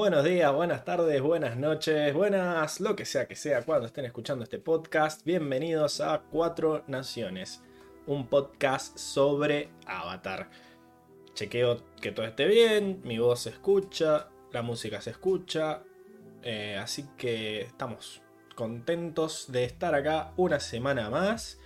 Buenos 0.00 0.24
días, 0.24 0.50
buenas 0.54 0.82
tardes, 0.82 1.20
buenas 1.20 1.58
noches, 1.58 2.14
buenas, 2.14 2.80
lo 2.80 2.96
que 2.96 3.04
sea 3.04 3.28
que 3.28 3.36
sea 3.36 3.60
cuando 3.64 3.86
estén 3.86 4.06
escuchando 4.06 4.44
este 4.44 4.58
podcast. 4.58 5.26
Bienvenidos 5.26 6.00
a 6.00 6.22
Cuatro 6.30 6.84
Naciones, 6.86 7.62
un 8.06 8.26
podcast 8.26 8.96
sobre 8.96 9.68
Avatar. 9.84 10.48
Chequeo 11.34 11.82
que 12.00 12.12
todo 12.12 12.24
esté 12.24 12.46
bien, 12.46 13.02
mi 13.04 13.18
voz 13.18 13.40
se 13.40 13.50
escucha, 13.50 14.28
la 14.52 14.62
música 14.62 15.02
se 15.02 15.10
escucha, 15.10 15.82
eh, 16.42 16.78
así 16.82 17.06
que 17.18 17.60
estamos 17.60 18.22
contentos 18.54 19.52
de 19.52 19.64
estar 19.64 19.94
acá 19.94 20.32
una 20.38 20.60
semana 20.60 21.10
más. 21.10 21.60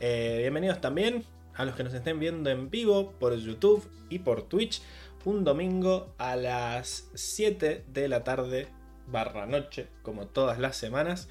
Eh, 0.00 0.38
bienvenidos 0.40 0.80
también 0.80 1.24
a 1.54 1.64
los 1.64 1.76
que 1.76 1.84
nos 1.84 1.94
estén 1.94 2.18
viendo 2.18 2.50
en 2.50 2.68
vivo 2.68 3.12
por 3.12 3.36
YouTube 3.36 3.88
y 4.10 4.18
por 4.18 4.42
Twitch 4.42 4.82
un 5.26 5.42
domingo 5.42 6.14
a 6.18 6.36
las 6.36 7.10
7 7.14 7.84
de 7.88 8.08
la 8.08 8.22
tarde 8.22 8.68
barra 9.08 9.44
noche, 9.44 9.88
como 10.02 10.28
todas 10.28 10.60
las 10.60 10.76
semanas. 10.76 11.28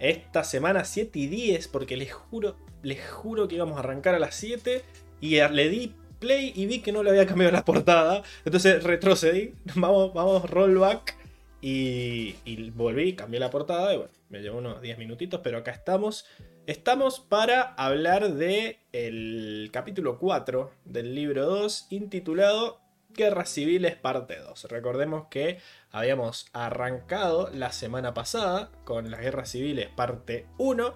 Esta 0.00 0.42
semana 0.42 0.84
7 0.84 1.16
y 1.16 1.26
10, 1.28 1.68
porque 1.68 1.96
les 1.96 2.12
juro, 2.12 2.56
les 2.82 3.08
juro 3.08 3.46
que 3.46 3.54
íbamos 3.54 3.76
a 3.76 3.80
arrancar 3.80 4.16
a 4.16 4.18
las 4.18 4.34
7 4.34 4.82
y 5.20 5.40
le 5.40 5.68
di 5.68 5.94
play 6.18 6.52
y 6.56 6.66
vi 6.66 6.80
que 6.80 6.90
no 6.90 7.04
le 7.04 7.10
había 7.10 7.26
cambiado 7.26 7.52
la 7.52 7.64
portada. 7.64 8.24
Entonces 8.44 8.82
retrocedí, 8.82 9.54
vamos, 9.76 10.12
vamos, 10.12 10.50
rollback 10.50 11.14
y, 11.60 12.34
y 12.44 12.70
volví, 12.70 13.14
cambié 13.14 13.38
la 13.38 13.50
portada 13.50 13.94
y 13.94 13.98
bueno, 13.98 14.12
me 14.28 14.40
llevó 14.40 14.58
unos 14.58 14.82
10 14.82 14.98
minutitos, 14.98 15.40
pero 15.44 15.58
acá 15.58 15.70
estamos. 15.70 16.26
Estamos 16.66 17.20
para 17.20 17.74
hablar 17.74 18.34
de 18.34 18.80
capítulo 19.70 20.18
4 20.18 20.72
del 20.84 21.14
libro 21.14 21.46
2 21.46 21.86
intitulado 21.90 22.89
Guerras 23.14 23.50
Civiles 23.50 23.96
parte 23.96 24.36
2. 24.38 24.64
Recordemos 24.64 25.26
que 25.28 25.58
habíamos 25.90 26.48
arrancado 26.52 27.50
la 27.52 27.72
semana 27.72 28.14
pasada 28.14 28.70
con 28.84 29.10
las 29.10 29.20
Guerras 29.20 29.50
Civiles 29.50 29.88
parte 29.88 30.46
1 30.58 30.94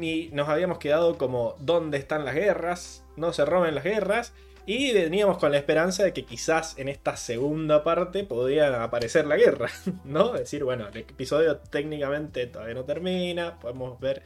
y 0.00 0.30
nos 0.32 0.48
habíamos 0.48 0.78
quedado 0.78 1.16
como 1.16 1.56
¿dónde 1.60 1.98
están 1.98 2.24
las 2.24 2.34
guerras? 2.34 3.04
No 3.16 3.32
se 3.32 3.44
roben 3.44 3.74
las 3.74 3.84
guerras. 3.84 4.32
Y 4.68 4.92
veníamos 4.92 5.38
con 5.38 5.52
la 5.52 5.58
esperanza 5.58 6.02
de 6.02 6.12
que 6.12 6.24
quizás 6.24 6.76
en 6.76 6.88
esta 6.88 7.16
segunda 7.16 7.84
parte 7.84 8.24
podía 8.24 8.82
aparecer 8.82 9.24
la 9.24 9.36
guerra, 9.36 9.70
¿no? 10.04 10.34
Es 10.34 10.40
decir, 10.40 10.64
bueno, 10.64 10.88
el 10.88 10.96
episodio 10.96 11.58
técnicamente 11.58 12.48
todavía 12.48 12.74
no 12.74 12.84
termina, 12.84 13.60
podemos 13.60 14.00
ver, 14.00 14.24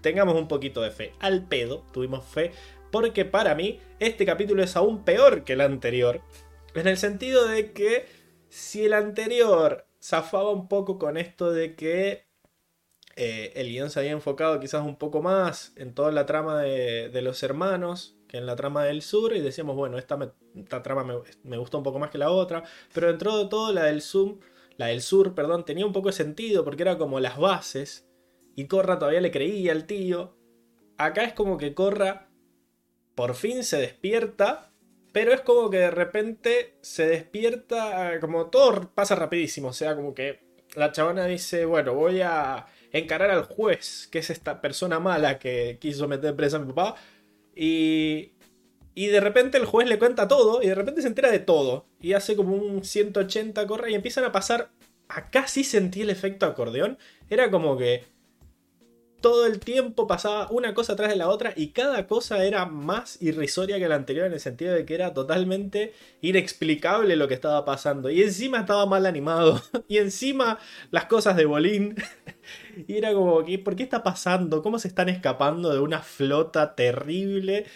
tengamos 0.00 0.34
un 0.34 0.48
poquito 0.48 0.80
de 0.80 0.90
fe. 0.90 1.12
Al 1.20 1.44
pedo, 1.44 1.84
tuvimos 1.92 2.24
fe, 2.24 2.52
porque 2.90 3.26
para 3.26 3.54
mí 3.54 3.78
este 3.98 4.24
capítulo 4.24 4.62
es 4.62 4.76
aún 4.76 5.04
peor 5.04 5.44
que 5.44 5.52
el 5.52 5.60
anterior, 5.60 6.22
en 6.80 6.88
el 6.88 6.96
sentido 6.98 7.46
de 7.46 7.72
que 7.72 8.06
si 8.48 8.84
el 8.84 8.92
anterior 8.92 9.86
zafaba 10.02 10.50
un 10.50 10.68
poco 10.68 10.98
con 10.98 11.16
esto 11.16 11.50
de 11.50 11.74
que 11.74 12.26
eh, 13.16 13.52
el 13.56 13.68
guion 13.68 13.90
se 13.90 14.00
había 14.00 14.12
enfocado 14.12 14.60
quizás 14.60 14.84
un 14.84 14.96
poco 14.96 15.22
más 15.22 15.72
en 15.76 15.94
toda 15.94 16.12
la 16.12 16.26
trama 16.26 16.60
de, 16.60 17.22
los 17.22 17.42
hermanos 17.42 18.16
que 18.28 18.36
en 18.36 18.46
la 18.46 18.56
trama 18.56 18.84
del 18.84 19.02
sur 19.02 19.34
y 19.34 19.40
decíamos, 19.40 19.74
bueno, 19.74 19.98
esta, 19.98 20.18
trama 20.82 21.04
me, 21.04 21.14
me, 21.44 21.56
gustó 21.56 21.78
un 21.78 21.84
poco 21.84 21.98
más 21.98 22.10
que 22.10 22.18
la 22.18 22.30
otra, 22.30 22.64
pero 22.92 23.06
dentro 23.06 23.38
de 23.38 23.46
todo 23.46 23.72
la 23.72 23.84
del 23.84 24.02
Zoom, 24.02 24.40
la 24.76 24.86
del 24.88 25.00
sur, 25.00 25.34
perdón, 25.34 25.64
tenía 25.64 25.86
un 25.86 25.92
poco 25.92 26.08
de 26.08 26.14
sentido 26.14 26.64
porque 26.64 26.82
era 26.82 26.98
como 26.98 27.20
las 27.20 27.38
bases 27.38 28.06
y 28.54 28.66
Corra 28.66 28.98
todavía 28.98 29.20
le 29.20 29.30
creía 29.30 29.72
al 29.72 29.86
tío. 29.86 30.36
Acá 30.98 31.24
es 31.24 31.32
como 31.32 31.56
que 31.56 31.74
Corra 31.74 32.28
por 33.14 33.34
fin 33.34 33.64
se 33.64 33.78
despierta 33.78 34.72
pero 35.16 35.32
es 35.32 35.40
como 35.40 35.70
que 35.70 35.78
de 35.78 35.90
repente 35.90 36.76
se 36.82 37.06
despierta, 37.06 38.20
como 38.20 38.50
todo 38.50 38.90
pasa 38.94 39.14
rapidísimo, 39.14 39.68
o 39.68 39.72
sea, 39.72 39.96
como 39.96 40.12
que 40.12 40.40
la 40.74 40.92
chavana 40.92 41.24
dice, 41.24 41.64
bueno, 41.64 41.94
voy 41.94 42.20
a 42.20 42.66
encarar 42.92 43.30
al 43.30 43.44
juez, 43.44 44.08
que 44.12 44.18
es 44.18 44.28
esta 44.28 44.60
persona 44.60 45.00
mala 45.00 45.38
que 45.38 45.78
quiso 45.80 46.06
meter 46.06 46.36
presa 46.36 46.58
a 46.58 46.60
mi 46.60 46.70
papá, 46.70 46.96
y, 47.54 48.34
y 48.94 49.06
de 49.06 49.20
repente 49.20 49.56
el 49.56 49.64
juez 49.64 49.88
le 49.88 49.98
cuenta 49.98 50.28
todo, 50.28 50.62
y 50.62 50.66
de 50.66 50.74
repente 50.74 51.00
se 51.00 51.08
entera 51.08 51.30
de 51.30 51.38
todo, 51.38 51.86
y 51.98 52.12
hace 52.12 52.36
como 52.36 52.54
un 52.54 52.84
180 52.84 53.66
corre, 53.66 53.92
y 53.92 53.94
empiezan 53.94 54.24
a 54.24 54.32
pasar, 54.32 54.68
acá 55.08 55.48
sí 55.48 55.64
sentí 55.64 56.02
el 56.02 56.10
efecto 56.10 56.44
acordeón, 56.44 56.98
era 57.30 57.50
como 57.50 57.78
que 57.78 58.04
todo 59.20 59.46
el 59.46 59.58
tiempo 59.60 60.06
pasaba 60.06 60.48
una 60.50 60.74
cosa 60.74 60.92
atrás 60.92 61.10
de 61.10 61.16
la 61.16 61.28
otra 61.28 61.52
y 61.56 61.68
cada 61.68 62.06
cosa 62.06 62.44
era 62.44 62.66
más 62.66 63.20
irrisoria 63.22 63.78
que 63.78 63.88
la 63.88 63.96
anterior 63.96 64.26
en 64.26 64.34
el 64.34 64.40
sentido 64.40 64.74
de 64.74 64.84
que 64.84 64.94
era 64.94 65.14
totalmente 65.14 65.94
inexplicable 66.20 67.16
lo 67.16 67.28
que 67.28 67.34
estaba 67.34 67.64
pasando. 67.64 68.10
Y 68.10 68.22
encima 68.22 68.60
estaba 68.60 68.86
mal 68.86 69.06
animado. 69.06 69.60
Y 69.88 69.98
encima 69.98 70.58
las 70.90 71.06
cosas 71.06 71.36
de 71.36 71.46
Bolín. 71.46 71.96
Y 72.86 72.96
era 72.96 73.12
como, 73.12 73.44
¿por 73.64 73.74
qué 73.76 73.82
está 73.82 74.02
pasando? 74.02 74.62
¿Cómo 74.62 74.78
se 74.78 74.88
están 74.88 75.08
escapando 75.08 75.72
de 75.72 75.80
una 75.80 76.00
flota 76.02 76.74
terrible? 76.74 77.66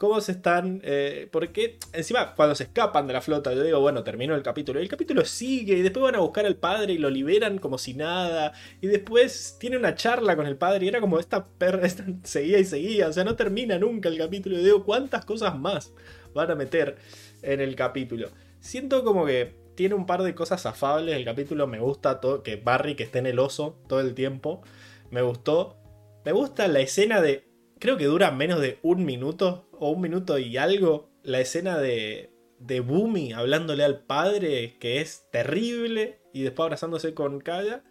Cómo 0.00 0.18
se 0.22 0.32
están. 0.32 0.80
Eh, 0.82 1.28
porque 1.30 1.78
encima, 1.92 2.34
cuando 2.34 2.54
se 2.54 2.64
escapan 2.64 3.06
de 3.06 3.12
la 3.12 3.20
flota, 3.20 3.52
yo 3.52 3.62
digo, 3.62 3.80
bueno, 3.80 4.02
terminó 4.02 4.34
el 4.34 4.42
capítulo. 4.42 4.80
Y 4.80 4.84
el 4.84 4.88
capítulo 4.88 5.26
sigue, 5.26 5.74
y 5.74 5.82
después 5.82 6.02
van 6.02 6.14
a 6.14 6.20
buscar 6.20 6.46
al 6.46 6.56
padre 6.56 6.94
y 6.94 6.98
lo 6.98 7.10
liberan 7.10 7.58
como 7.58 7.76
si 7.76 7.92
nada. 7.92 8.54
Y 8.80 8.86
después 8.86 9.58
tiene 9.60 9.76
una 9.76 9.94
charla 9.94 10.36
con 10.36 10.46
el 10.46 10.56
padre, 10.56 10.86
y 10.86 10.88
era 10.88 11.02
como 11.02 11.20
esta 11.20 11.46
perra 11.46 11.86
seguía 12.24 12.58
y 12.58 12.64
seguía. 12.64 13.08
O 13.08 13.12
sea, 13.12 13.24
no 13.24 13.36
termina 13.36 13.78
nunca 13.78 14.08
el 14.08 14.16
capítulo. 14.16 14.58
Y 14.58 14.64
digo, 14.64 14.84
¿cuántas 14.84 15.26
cosas 15.26 15.58
más 15.58 15.92
van 16.34 16.50
a 16.50 16.54
meter 16.54 16.96
en 17.42 17.60
el 17.60 17.76
capítulo? 17.76 18.30
Siento 18.58 19.04
como 19.04 19.26
que 19.26 19.54
tiene 19.74 19.94
un 19.94 20.06
par 20.06 20.22
de 20.22 20.34
cosas 20.34 20.64
afables. 20.64 21.14
El 21.14 21.26
capítulo 21.26 21.66
me 21.66 21.78
gusta 21.78 22.20
todo, 22.20 22.42
que 22.42 22.56
Barry 22.56 22.94
que 22.94 23.02
esté 23.02 23.18
en 23.18 23.26
el 23.26 23.38
oso 23.38 23.78
todo 23.86 24.00
el 24.00 24.14
tiempo. 24.14 24.62
Me 25.10 25.20
gustó. 25.20 25.76
Me 26.24 26.32
gusta 26.32 26.68
la 26.68 26.80
escena 26.80 27.20
de 27.20 27.49
creo 27.80 27.96
que 27.96 28.04
dura 28.04 28.30
menos 28.30 28.60
de 28.60 28.78
un 28.82 29.04
minuto 29.04 29.68
o 29.72 29.90
un 29.90 30.00
minuto 30.00 30.38
y 30.38 30.56
algo 30.56 31.10
la 31.22 31.40
escena 31.40 31.78
de, 31.78 32.30
de 32.58 32.80
Boomy 32.80 33.32
hablándole 33.32 33.82
al 33.82 34.04
padre, 34.04 34.76
que 34.78 35.00
es 35.00 35.28
terrible, 35.32 36.20
y 36.32 36.42
después 36.42 36.64
abrazándose 36.64 37.14
con 37.14 37.40
Kaya. 37.40 37.82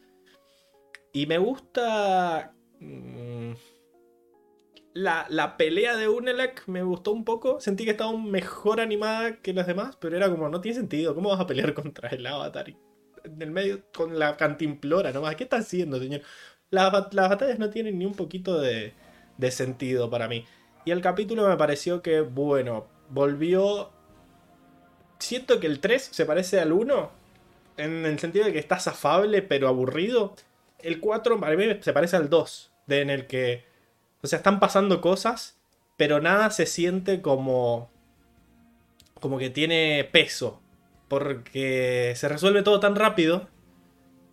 Y 1.11 1.25
me 1.25 1.37
gusta... 1.37 2.53
Mm, 2.79 3.53
la, 4.93 5.27
la, 5.29 5.55
pelea 5.55 5.95
de 5.95 6.07
Unelak 6.07 6.67
me 6.67 6.83
gustó 6.83 7.11
un 7.11 7.25
poco. 7.25 7.59
Sentí 7.59 7.85
que 7.85 7.91
estaba 7.91 8.15
mejor 8.17 8.79
animada 8.79 9.41
que 9.41 9.53
las 9.53 9.67
demás, 9.67 9.97
pero 9.99 10.17
era 10.17 10.29
como, 10.29 10.49
no 10.49 10.61
tiene 10.61 10.77
sentido. 10.77 11.15
¿Cómo 11.15 11.29
vas 11.29 11.39
a 11.39 11.47
pelear 11.47 11.73
contra 11.73 12.09
el 12.09 12.25
avatar? 12.25 12.73
En 13.23 13.41
el 13.41 13.51
medio 13.51 13.83
con 13.93 14.17
la 14.17 14.37
cantimplora 14.37 15.11
nomás. 15.11 15.35
¿Qué 15.35 15.43
está 15.43 15.57
haciendo, 15.57 15.99
señor? 15.99 16.21
las 16.71 16.91
batallas 16.91 17.57
no 17.57 17.71
tienen 17.71 17.97
ni 17.97 18.05
un 18.05 18.13
poquito 18.13 18.59
de, 18.61 18.93
de 19.39 19.51
sentido 19.51 20.09
para 20.09 20.27
mí. 20.27 20.45
Y 20.85 20.91
el 20.91 21.01
capítulo 21.01 21.47
me 21.47 21.57
pareció 21.57 22.01
que, 22.01 22.21
bueno, 22.21 22.85
volvió... 23.09 23.89
Siento 25.17 25.59
que 25.59 25.67
el 25.67 25.79
3 25.79 26.09
se 26.11 26.25
parece 26.25 26.59
al 26.59 26.71
1, 26.71 27.11
en 27.77 28.05
el 28.05 28.19
sentido 28.19 28.45
de 28.45 28.53
que 28.53 28.59
estás 28.59 28.87
afable 28.87 29.41
pero 29.41 29.67
aburrido. 29.67 30.35
El 30.79 30.99
4 30.99 31.39
para 31.39 31.55
mí 31.55 31.65
se 31.81 31.93
parece 31.93 32.15
al 32.15 32.29
2, 32.29 32.71
de 32.87 33.01
en 33.01 33.09
el 33.09 33.27
que... 33.27 33.65
O 34.21 34.27
sea, 34.27 34.37
están 34.37 34.59
pasando 34.59 35.01
cosas, 35.01 35.57
pero 35.97 36.21
nada 36.21 36.51
se 36.51 36.65
siente 36.65 37.21
como... 37.21 37.89
Como 39.19 39.37
que 39.37 39.49
tiene 39.49 40.07
peso. 40.11 40.61
Porque 41.07 42.13
se 42.15 42.29
resuelve 42.29 42.61
todo 42.61 42.79
tan 42.79 42.95
rápido 42.95 43.47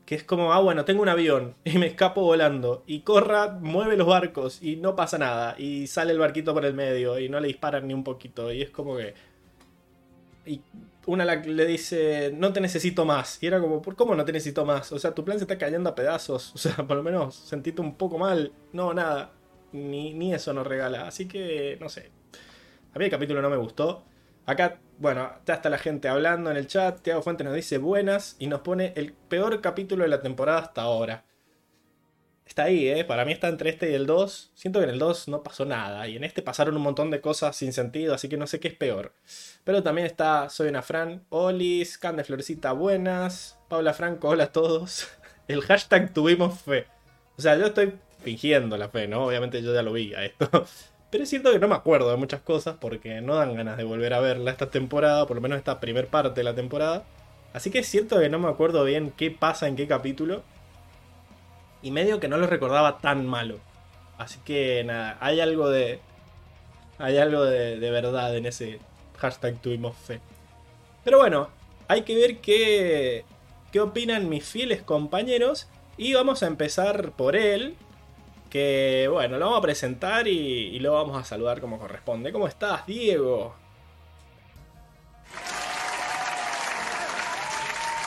que 0.07 0.15
es 0.15 0.23
como, 0.23 0.53
ah, 0.53 0.61
bueno, 0.61 0.85
tengo 0.85 1.03
un 1.03 1.09
avión 1.09 1.57
y 1.65 1.77
me 1.79 1.87
escapo 1.89 2.23
volando. 2.23 2.85
Y 2.87 3.01
Corra 3.01 3.59
mueve 3.61 3.97
los 3.97 4.07
barcos 4.07 4.63
y 4.63 4.77
no 4.77 4.97
pasa 4.97 5.19
nada. 5.19 5.57
Y 5.59 5.89
sale 5.89 6.13
el 6.13 6.19
barquito 6.19 6.55
por 6.55 6.65
el 6.65 6.75
medio 6.75 7.19
y 7.19 7.29
no 7.29 7.41
le 7.41 7.49
disparan 7.49 7.87
ni 7.87 7.93
un 7.93 8.05
poquito. 8.05 8.53
Y 8.53 8.63
es 8.63 8.71
como 8.71 8.97
que. 8.97 9.15
Y 10.47 10.63
una 11.07 11.25
le 11.25 11.67
dice, 11.67 12.33
no 12.35 12.53
te 12.53 12.61
necesito 12.61 13.05
más. 13.05 13.43
Y 13.43 13.49
era 13.49 13.61
como, 13.61 13.83
¿por 13.83 13.97
cómo 13.97 14.15
no 14.15 14.25
te 14.25 14.33
necesito 14.33 14.65
más? 14.65 14.93
O 14.93 14.99
sea, 14.99 15.13
tu 15.13 15.25
plan 15.25 15.39
se 15.39 15.45
está 15.45 15.59
cayendo 15.59 15.91
a 15.91 15.95
pedazos. 15.95 16.53
O 16.55 16.59
sea, 16.59 16.77
por 16.87 16.97
lo 16.97 17.03
menos 17.03 17.35
sentiste 17.35 17.81
un 17.83 17.97
poco 17.97 18.17
mal. 18.17 18.53
No, 18.73 18.95
nada. 18.95 19.33
Ni, 19.73 20.15
ni 20.15 20.33
eso 20.33 20.53
nos 20.53 20.67
regala. 20.67 21.09
Así 21.09 21.27
que, 21.27 21.77
no 21.81 21.89
sé. 21.89 22.11
A 22.95 22.99
mí 22.99 23.05
el 23.07 23.11
capítulo 23.11 23.43
no 23.43 23.51
me 23.51 23.57
gustó. 23.57 24.05
Acá, 24.47 24.79
bueno, 24.99 25.33
ya 25.45 25.55
está 25.55 25.69
la 25.69 25.79
gente 25.79 26.09
hablando 26.09 26.51
en 26.51 26.57
el 26.57 26.67
chat. 26.67 27.01
Tiago 27.01 27.23
Fuentes 27.23 27.45
nos 27.45 27.55
dice 27.55 27.79
buenas 27.79 28.37
y 28.39 28.47
nos 28.47 28.61
pone 28.61 28.93
el 28.97 29.13
peor 29.13 29.61
capítulo 29.61 30.05
de 30.05 30.09
la 30.09 30.23
temporada 30.23 30.59
hasta 30.59 30.83
ahora. 30.83 31.25
Está 32.47 32.65
ahí, 32.65 32.89
¿eh? 32.89 33.05
Para 33.05 33.25
mí 33.25 33.33
está 33.33 33.49
entre 33.49 33.71
este 33.71 33.91
y 33.91 33.95
el 33.95 34.07
2. 34.07 34.53
Siento 34.55 34.79
que 34.79 34.85
en 34.85 34.91
el 34.91 35.01
2 35.01 35.29
no 35.29 35.43
pasó 35.43 35.65
nada. 35.65 36.07
Y 36.07 36.17
en 36.17 36.25
este 36.25 36.43
pasaron 36.43 36.77
un 36.77 36.83
montón 36.83 37.11
de 37.11 37.21
cosas 37.21 37.57
sin 37.57 37.73
sentido, 37.73 38.15
así 38.15 38.29
que 38.29 38.37
no 38.37 38.47
sé 38.47 38.61
qué 38.61 38.69
es 38.69 38.75
peor. 38.75 39.15
Pero 39.65 39.83
también 39.83 40.07
está 40.07 40.49
Soy 40.49 40.69
una 40.69 40.83
Fran, 40.83 41.25
Olis, 41.29 41.99
Can 41.99 42.17
de 42.17 42.25
Florecita, 42.25 42.73
buenas. 42.73 43.59
Paula 43.69 43.93
Franco, 43.95 44.29
hola 44.29 44.45
a 44.45 44.53
todos. 44.53 45.09
El 45.49 45.61
hashtag 45.63 46.13
tuvimos 46.13 46.61
fe. 46.61 46.87
O 47.37 47.43
sea, 47.43 47.57
yo 47.57 47.67
estoy 47.67 47.95
fingiendo 48.23 48.77
la 48.77 48.89
fe, 48.89 49.09
¿no? 49.09 49.27
Obviamente 49.27 49.61
yo 49.61 49.75
ya 49.75 49.83
lo 49.83 49.93
vi 49.93 50.15
a 50.15 50.25
esto. 50.25 50.49
Pero 51.11 51.25
siento 51.25 51.53
que 51.53 51.59
no 51.59 51.69
me 51.69 51.75
acuerdo 51.75 52.11
de 52.11 52.17
muchas 52.17 52.41
cosas 52.41 52.77
porque 52.81 53.21
no 53.21 53.37
dan 53.37 53.55
ganas 53.55 53.77
de 53.77 53.85
volver 53.85 54.13
a 54.13 54.21
verla 54.21 54.51
esta 54.51 54.71
temporada, 54.71 55.27
por 55.27 55.37
lo 55.37 55.41
menos 55.41 55.59
esta 55.59 55.79
primer 55.79 56.09
parte 56.09 56.41
de 56.41 56.45
la 56.45 56.55
temporada. 56.55 57.05
Así 57.53 57.71
que 57.71 57.79
es 57.79 57.89
cierto 57.89 58.19
que 58.19 58.29
no 58.29 58.39
me 58.39 58.49
acuerdo 58.49 58.85
bien 58.85 59.13
qué 59.17 59.31
pasa 59.31 59.69
en 59.69 59.77
qué 59.77 59.87
capítulo. 59.87 60.43
Y 61.81 61.91
medio 61.91 62.19
que 62.19 62.29
no 62.29 62.37
lo 62.37 62.47
recordaba 62.47 62.99
tan 62.99 63.27
malo. 63.27 63.61
Así 64.19 64.41
que 64.45 64.83
nada, 64.85 65.17
hay 65.21 65.41
algo 65.41 65.69
de. 65.69 66.01
Hay 66.99 67.19
algo 67.19 67.45
de, 67.45 67.79
verdad 67.91 68.37
en 68.37 68.47
ese 68.47 68.81
hashtag 69.19 69.61
tuvimos 69.61 69.97
fe. 69.97 70.21
Pero 71.05 71.19
bueno, 71.19 71.49
hay 71.89 72.03
que 72.03 72.17
ver 72.17 72.39
qué, 72.39 73.25
qué 73.71 73.81
opinan 73.81 74.29
mis 74.29 74.45
fieles 74.45 74.83
compañeros. 74.83 75.69
Y 75.97 76.15
vamos 76.15 76.43
a 76.43 76.49
empezar 76.49 77.13
por 77.13 77.37
él. 77.37 77.77
Que 78.57 79.07
bueno, 79.13 79.37
lo 79.37 79.45
vamos 79.45 79.59
a 79.59 79.61
presentar 79.61 80.27
y, 80.27 80.31
y 80.75 80.79
lo 80.79 80.95
vamos 80.95 81.21
a 81.21 81.25
saludar 81.25 81.61
como 81.61 81.79
corresponde. 81.79 82.33
¿Cómo 82.33 82.49
estás, 82.49 82.87
Diego? 82.87 83.55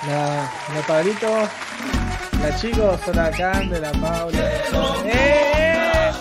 La, 0.07 0.51
la 0.73 0.81
Pablito, 0.87 1.27
la 2.41 2.55
chicos, 2.55 2.99
acá 3.09 3.59
de 3.59 3.79
la 3.79 3.91
Paula. 3.91 4.51
¡Eh! 5.05 6.11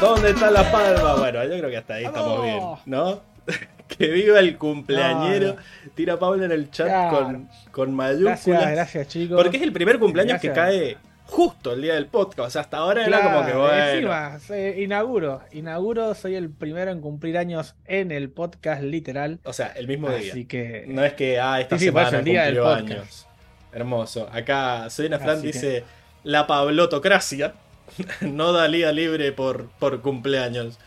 ¿Dónde 0.00 0.30
está 0.30 0.50
la 0.50 0.72
palma? 0.72 1.14
Bueno, 1.16 1.44
yo 1.44 1.58
creo 1.58 1.68
que 1.68 1.76
hasta 1.76 1.94
ahí 1.94 2.06
estamos 2.06 2.42
bien, 2.42 2.62
¿no? 2.86 3.31
que 3.88 4.08
viva 4.08 4.38
el 4.38 4.56
cumpleañero. 4.58 5.56
Tira 5.94 6.18
Paula 6.18 6.44
en 6.46 6.52
el 6.52 6.70
chat 6.70 7.10
con, 7.10 7.48
con 7.70 7.94
mayúsculas. 7.94 8.46
Gracias, 8.46 8.70
gracias, 8.72 9.08
chicos. 9.08 9.40
Porque 9.40 9.56
es 9.56 9.62
el 9.62 9.72
primer 9.72 9.98
cumpleaños 9.98 10.40
que 10.40 10.52
cae 10.52 10.96
justo 11.26 11.72
el 11.72 11.82
día 11.82 11.94
del 11.94 12.06
podcast. 12.06 12.48
O 12.48 12.50
sea, 12.50 12.62
hasta 12.62 12.76
ahora 12.78 13.06
era 13.06 13.22
como 13.22 13.46
que 13.46 13.54
bueno. 13.54 14.34
Encima, 14.34 14.38
inauguro, 14.76 15.40
inauguro, 15.52 16.14
soy 16.14 16.34
el 16.34 16.50
primero 16.50 16.90
en 16.90 17.00
cumplir 17.00 17.38
años 17.38 17.74
en 17.86 18.12
el 18.12 18.30
podcast 18.30 18.82
literal. 18.82 19.40
O 19.44 19.52
sea, 19.52 19.68
el 19.68 19.88
mismo 19.88 20.10
día. 20.10 20.32
Así 20.32 20.44
que. 20.44 20.84
No 20.88 21.04
es 21.04 21.14
que, 21.14 21.40
ah, 21.40 21.60
esta 21.60 21.78
semana 21.78 22.18
el 22.18 22.24
día 22.24 22.44
cumplió 22.44 22.68
años. 22.68 23.26
Hermoso. 23.72 24.28
Acá 24.30 24.90
Selena 24.90 25.18
Fran 25.18 25.40
dice 25.40 25.84
la 26.22 26.46
pablotocracia. 26.46 27.54
no 28.20 28.52
da 28.52 28.68
libre 28.68 29.32
por, 29.32 29.68
por 29.78 30.00
cumpleaños. 30.00 30.78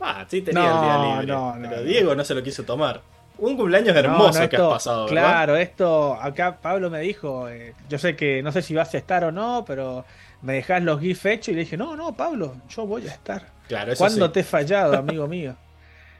Ah, 0.00 0.24
sí 0.28 0.42
tenía 0.42 0.72
el 0.72 1.26
día 1.26 1.52
libre. 1.52 1.68
pero 1.68 1.82
Diego 1.82 2.14
no 2.14 2.24
se 2.24 2.34
lo 2.34 2.42
quiso 2.42 2.64
tomar. 2.64 3.02
Un 3.38 3.56
cumpleaños 3.56 3.96
hermoso 3.96 4.48
que 4.48 4.56
has 4.56 4.62
pasado, 4.62 5.06
¿verdad? 5.06 5.22
Claro, 5.22 5.56
esto, 5.56 6.14
acá 6.20 6.58
Pablo 6.60 6.90
me 6.90 7.00
dijo, 7.00 7.48
eh, 7.48 7.74
yo 7.88 7.98
sé 7.98 8.14
que 8.14 8.42
no 8.42 8.52
sé 8.52 8.60
si 8.60 8.74
vas 8.74 8.92
a 8.94 8.98
estar 8.98 9.24
o 9.24 9.32
no, 9.32 9.64
pero 9.66 10.04
me 10.42 10.54
dejás 10.54 10.82
los 10.82 11.00
GIF 11.00 11.24
hechos 11.24 11.48
y 11.48 11.52
le 11.52 11.60
dije, 11.60 11.76
no, 11.76 11.96
no, 11.96 12.14
Pablo, 12.14 12.56
yo 12.68 12.86
voy 12.86 13.06
a 13.08 13.12
estar. 13.12 13.46
Claro, 13.66 13.92
eso 13.92 14.04
¿Cuándo 14.04 14.30
te 14.30 14.40
he 14.40 14.44
fallado, 14.44 14.94
amigo 14.98 15.26
mío? 15.26 15.56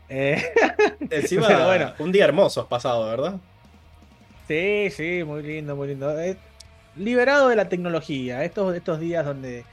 Eh, 0.09 0.43
Encima, 1.11 1.67
bueno. 1.67 1.93
un 1.99 2.11
día 2.11 2.25
hermoso 2.25 2.63
has 2.63 2.67
pasado, 2.67 3.07
¿verdad? 3.07 3.35
Sí, 4.49 4.89
sí, 4.91 5.23
muy 5.25 5.43
lindo, 5.43 5.77
muy 5.77 5.89
lindo. 5.89 6.19
Eh, 6.19 6.37
liberado 6.97 7.49
de 7.49 7.57
la 7.57 7.69
tecnología, 7.69 8.45
estos, 8.45 8.75
estos 8.75 8.99
días 8.99 9.27
donde 9.27 9.65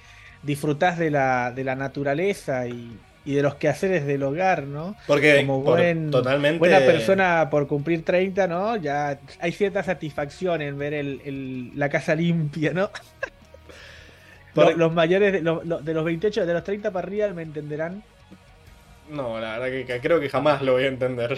disfrutás 0.44 1.00
de 1.00 1.12
la, 1.12 1.52
de 1.52 1.64
la 1.64 1.76
naturaleza 1.76 2.68
y, 2.68 3.00
y 3.28 3.36
de 3.36 3.42
los 3.42 3.56
quehaceres 3.56 4.06
del 4.06 4.24
hogar, 4.24 4.64
¿no? 4.64 4.96
Porque 5.06 5.46
como 5.46 5.62
totalmente... 6.10 6.60
buena 6.60 6.80
persona 6.80 7.50
por 7.52 7.68
cumplir 7.68 8.06
30, 8.06 8.48
¿no? 8.48 8.78
Ya 8.78 9.20
hay 9.42 9.52
cierta 9.52 9.84
satisfacción 9.84 10.62
en 10.62 10.78
ver 10.78 10.94
el, 10.94 11.72
la 11.76 11.90
casa 11.90 12.16
limpia, 12.16 12.72
¿no? 12.72 12.90
los, 14.78 14.94
mayores 14.94 15.34
de 15.34 15.42
los, 15.42 15.84
de 15.84 15.94
los 15.94 16.06
28, 16.06 16.46
de 16.46 16.54
los 16.54 16.64
30 16.64 16.90
para 16.92 17.06
arriba 17.06 17.28
me 17.34 17.42
entenderán. 17.42 18.02
No, 19.10 19.42
la 19.42 19.60
verdad 19.60 19.86
que, 19.86 20.00
creo 20.00 20.22
que 20.22 20.30
jamás 20.30 20.62
lo 20.62 20.74
voy 20.74 20.86
a 20.86 20.88
entender. 20.88 21.38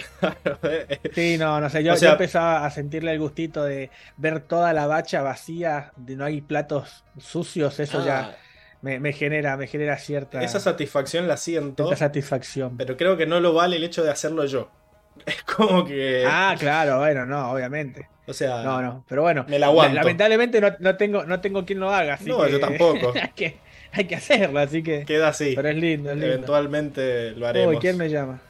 sí, 1.12 1.38
no, 1.38 1.60
no 1.60 1.68
sé, 1.70 1.82
yo, 1.82 1.94
empezaba 1.94 2.64
a 2.64 2.70
sentirle 2.70 3.10
el 3.10 3.18
gustito 3.18 3.64
de 3.64 3.90
ver 4.16 4.38
toda 4.42 4.72
la 4.72 4.86
bacha 4.86 5.22
vacía, 5.22 5.90
de 5.96 6.14
no 6.14 6.24
hay 6.24 6.40
platos 6.40 7.02
sucios, 7.18 7.80
eso 7.80 8.04
ya 8.06 8.36
ah 8.82 8.98
me, 8.98 9.12
genera, 9.12 9.56
me 9.56 9.66
genera 9.66 9.98
cierta. 9.98 10.42
Esa 10.42 10.60
satisfacción 10.60 11.28
la 11.28 11.36
siento. 11.36 11.86
Esa 11.86 11.96
satisfacción. 11.96 12.76
Pero 12.76 12.96
creo 12.96 13.16
que 13.16 13.26
no 13.26 13.40
lo 13.40 13.52
vale 13.52 13.76
el 13.76 13.84
hecho 13.84 14.02
de 14.02 14.10
hacerlo 14.10 14.44
yo. 14.44 14.70
Es 15.26 15.42
como 15.42 15.84
que. 15.84 16.24
Ah, 16.26 16.54
claro, 16.58 16.98
bueno, 16.98 17.26
no, 17.26 17.52
obviamente. 17.52 18.08
O 18.26 18.32
sea. 18.32 18.62
No, 18.62 18.80
no. 18.80 19.04
Pero 19.08 19.22
bueno. 19.22 19.44
Me 19.48 19.58
la 19.58 19.66
aguanto. 19.66 19.96
Lamentablemente 19.96 20.60
no, 20.78 20.96
tengo, 20.96 21.24
no 21.24 21.40
tengo 21.40 21.64
quien 21.64 21.80
lo 21.80 21.90
haga. 21.90 22.14
Así 22.14 22.26
no, 22.26 22.46
yo 22.48 22.58
tampoco. 22.58 23.12
hay, 23.20 23.30
que, 23.34 23.58
hay 23.92 24.04
que 24.06 24.16
hacerlo, 24.16 24.60
así 24.60 24.82
que. 24.82 25.04
Queda 25.04 25.28
así. 25.28 25.52
Pero 25.54 25.68
es 25.68 25.76
lindo, 25.76 26.10
es 26.10 26.16
lindo. 26.16 26.34
Eventualmente 26.34 27.32
lo 27.32 27.46
haremos. 27.46 27.74
Uy, 27.74 27.80
¿quién 27.80 27.96
me 27.96 28.08
llama? 28.08 28.40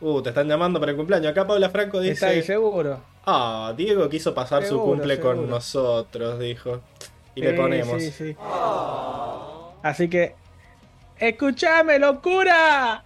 Uh, 0.00 0.22
te 0.22 0.28
están 0.28 0.46
llamando 0.46 0.78
para 0.78 0.92
el 0.92 0.96
cumpleaños. 0.96 1.32
Acá 1.32 1.46
Paula 1.46 1.70
Franco 1.70 2.00
dice. 2.00 2.12
¿Está 2.12 2.28
ahí 2.28 2.42
seguro? 2.42 3.00
Ah, 3.26 3.74
Diego 3.76 4.08
quiso 4.08 4.32
pasar 4.34 4.64
su 4.64 4.80
cumple 4.80 5.18
con 5.18 5.50
nosotros, 5.50 6.38
dijo. 6.38 6.82
Y 7.38 7.40
le 7.40 7.52
ponemos. 7.54 8.02
Sí, 8.02 8.10
sí. 8.10 8.36
Así 9.82 10.08
que, 10.08 10.34
escúchame, 11.18 11.98
locura. 12.00 13.04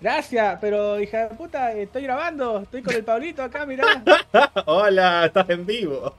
Gracias, 0.00 0.58
pero 0.60 1.00
hija 1.00 1.28
de 1.28 1.34
puta, 1.36 1.72
estoy 1.72 2.02
grabando, 2.02 2.60
estoy 2.60 2.82
con 2.82 2.94
el 2.94 3.04
Pablito 3.04 3.42
acá, 3.42 3.64
mirá. 3.64 4.02
Hola, 4.66 5.26
estás 5.26 5.48
en 5.50 5.64
vivo. 5.64 6.14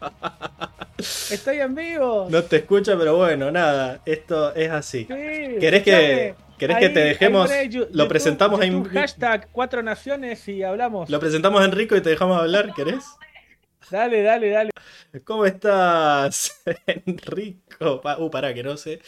estoy 0.98 1.60
en 1.60 1.76
vivo. 1.76 2.28
No 2.30 2.42
te 2.44 2.58
escucho, 2.58 2.98
pero 2.98 3.18
bueno, 3.18 3.52
nada, 3.52 4.00
esto 4.06 4.56
es 4.56 4.72
así. 4.72 5.06
¿Querés 5.06 5.84
que, 5.84 6.36
¿querés 6.58 6.78
que 6.78 6.90
te 6.90 7.02
dejemos? 7.02 7.52
lo 7.92 8.08
presentamos 8.08 8.62
en 8.62 8.84
hashtag 8.86 9.50
cuatro 9.52 9.84
naciones 9.84 10.48
y 10.48 10.64
hablamos. 10.64 11.10
Lo 11.10 11.20
presentamos 11.20 11.62
a 11.62 11.66
Enrico 11.66 11.96
y 11.98 12.02
te 12.02 12.10
dejamos 12.10 12.40
hablar, 12.40 12.74
¿querés? 12.74 13.04
Dale, 13.90 14.22
dale, 14.22 14.50
dale. 14.50 14.72
¿Cómo 15.24 15.46
estás, 15.46 16.62
Enrico? 17.06 18.02
Uh, 18.20 18.30
pará, 18.30 18.54
que 18.54 18.62
no 18.62 18.76
sé. 18.76 19.02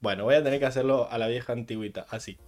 Bueno, 0.00 0.24
voy 0.24 0.36
a 0.36 0.42
tener 0.42 0.60
que 0.60 0.66
hacerlo 0.66 1.08
a 1.10 1.18
la 1.18 1.26
vieja 1.26 1.52
antigüita, 1.52 2.06
así. 2.10 2.38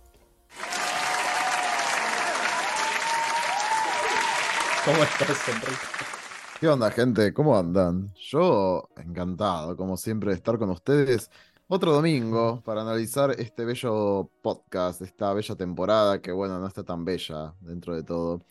¿Cómo 4.85 5.03
estás, 5.03 5.49
Enrico? 5.49 5.83
¿Qué 6.61 6.69
onda, 6.69 6.91
gente? 6.93 7.33
¿Cómo 7.35 7.59
andan? 7.59 8.15
Yo 8.15 8.89
encantado, 8.97 9.77
como 9.77 9.97
siempre, 9.97 10.31
de 10.31 10.37
estar 10.37 10.57
con 10.57 10.71
ustedes 10.71 11.31
otro 11.67 11.93
domingo 11.93 12.63
para 12.65 12.83
analizar 12.83 13.33
este 13.33 13.65
bello 13.65 14.31
podcast, 14.41 15.03
esta 15.03 15.33
bella 15.33 15.57
temporada 15.57 16.21
que, 16.21 16.31
bueno, 16.31 16.61
no 16.61 16.69
está 16.69 16.85
tan 16.85 17.05
bella 17.05 17.55
dentro 17.61 17.97
de 17.97 18.05
todo. 18.05 18.43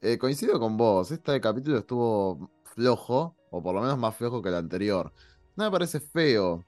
Eh, 0.00 0.16
coincido 0.16 0.60
con 0.60 0.76
vos, 0.76 1.10
este 1.10 1.40
capítulo 1.40 1.78
estuvo 1.78 2.50
flojo, 2.62 3.34
o 3.50 3.60
por 3.60 3.74
lo 3.74 3.80
menos 3.80 3.98
más 3.98 4.14
flojo 4.14 4.40
que 4.40 4.48
el 4.48 4.54
anterior. 4.54 5.12
No 5.56 5.64
me 5.64 5.70
parece 5.72 5.98
feo, 5.98 6.64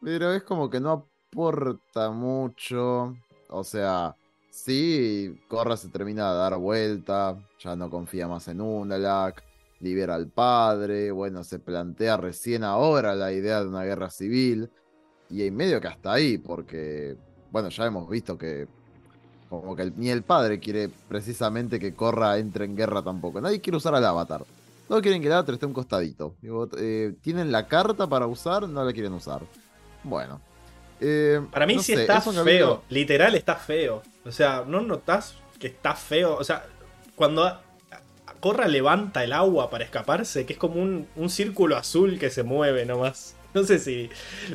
pero 0.00 0.32
es 0.32 0.42
como 0.44 0.70
que 0.70 0.80
no 0.80 0.90
aporta 1.30 2.10
mucho. 2.10 3.14
O 3.50 3.62
sea, 3.62 4.16
sí, 4.50 5.38
Corra 5.48 5.76
se 5.76 5.90
termina 5.90 6.32
de 6.32 6.38
dar 6.38 6.56
vuelta, 6.56 7.36
ya 7.58 7.76
no 7.76 7.90
confía 7.90 8.26
más 8.26 8.48
en 8.48 8.62
Unalak, 8.62 9.44
libera 9.80 10.14
al 10.14 10.28
padre, 10.28 11.10
bueno, 11.10 11.44
se 11.44 11.58
plantea 11.58 12.16
recién 12.16 12.64
ahora 12.64 13.14
la 13.14 13.32
idea 13.32 13.60
de 13.60 13.68
una 13.68 13.84
guerra 13.84 14.08
civil, 14.08 14.70
y 15.28 15.46
en 15.46 15.56
medio 15.56 15.78
que 15.80 15.88
hasta 15.88 16.12
ahí, 16.14 16.38
porque, 16.38 17.18
bueno, 17.50 17.68
ya 17.68 17.84
hemos 17.84 18.08
visto 18.08 18.38
que 18.38 18.66
como 19.50 19.74
que 19.74 19.92
ni 19.96 20.10
el 20.10 20.22
padre 20.22 20.60
quiere 20.60 20.88
precisamente 21.08 21.80
que 21.80 21.92
Corra 21.92 22.38
entre 22.38 22.64
en 22.64 22.76
guerra 22.76 23.02
tampoco. 23.02 23.40
Nadie 23.40 23.60
quiere 23.60 23.76
usar 23.76 23.96
al 23.96 24.04
avatar. 24.06 24.44
Todos 24.86 25.02
quieren 25.02 25.20
que 25.20 25.26
el 25.26 25.32
avatar 25.34 25.54
esté 25.54 25.66
un 25.66 25.72
costadito. 25.72 26.36
Eh, 26.78 27.14
tienen 27.20 27.50
la 27.50 27.66
carta 27.66 28.08
para 28.08 28.28
usar, 28.28 28.68
no 28.68 28.84
la 28.84 28.92
quieren 28.92 29.12
usar. 29.12 29.42
Bueno. 30.04 30.40
Eh, 31.00 31.40
para 31.50 31.66
mí 31.66 31.80
sí 31.80 31.94
está 31.94 32.20
feo. 32.20 32.84
Literal 32.90 33.34
está 33.34 33.56
feo. 33.56 34.02
O 34.24 34.30
sea, 34.30 34.64
¿no 34.64 34.82
notas 34.82 35.34
que 35.58 35.66
está 35.66 35.96
feo? 35.96 36.36
O 36.36 36.44
sea, 36.44 36.64
cuando 37.16 37.60
Corra 38.38 38.68
levanta 38.68 39.24
el 39.24 39.32
agua 39.32 39.68
para 39.68 39.82
escaparse, 39.82 40.46
que 40.46 40.52
es 40.52 40.58
como 40.60 40.80
un, 40.80 41.08
círculo 41.28 41.76
azul 41.76 42.20
que 42.20 42.30
se 42.30 42.44
mueve 42.44 42.86
nomás. 42.86 43.36
No 43.52 43.64
sé 43.64 43.80
si 43.80 44.08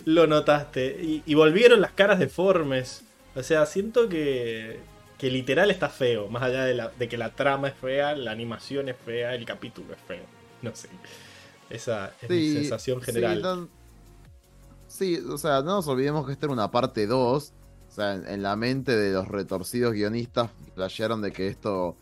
lo 0.05 0.25
notaste. 0.25 1.21
y 1.25 1.33
volvieron 1.33 1.81
las 1.81 1.91
caras 1.91 2.17
deformes. 2.17 3.04
O 3.35 3.43
sea, 3.43 3.65
siento 3.65 4.07
que, 4.07 4.79
que 5.17 5.29
literal 5.29 5.71
está 5.71 5.89
feo. 5.89 6.29
Más 6.29 6.43
allá 6.43 6.63
de, 6.63 6.73
la, 6.73 6.89
de 6.89 7.09
que 7.09 7.17
la 7.17 7.35
trama 7.35 7.67
es 7.67 7.75
fea, 7.75 8.15
la 8.15 8.31
animación 8.31 8.89
es 8.89 8.97
fea, 8.97 9.35
el 9.35 9.45
capítulo 9.45 9.93
es 9.93 9.99
feo. 10.01 10.23
No 10.61 10.75
sé. 10.75 10.89
Esa 11.69 12.13
es 12.21 12.29
mi 12.29 12.53
sensación 12.53 13.01
general. 13.01 13.69
Sí, 14.87 15.17
o 15.17 15.37
sea, 15.37 15.61
no 15.61 15.75
nos 15.75 15.87
olvidemos 15.87 16.25
que 16.25 16.31
esta 16.31 16.45
era 16.45 16.53
una 16.53 16.71
parte 16.71 17.07
2. 17.07 17.53
O 17.87 17.91
sea, 17.91 18.13
en, 18.13 18.43
la 18.43 18.55
mente 18.55 18.95
de 18.95 19.13
los 19.13 19.27
retorcidos 19.27 19.93
guionistas 19.93 20.51
playaron 20.73 21.21
de 21.21 21.31
que 21.31 21.47
esto. 21.47 21.97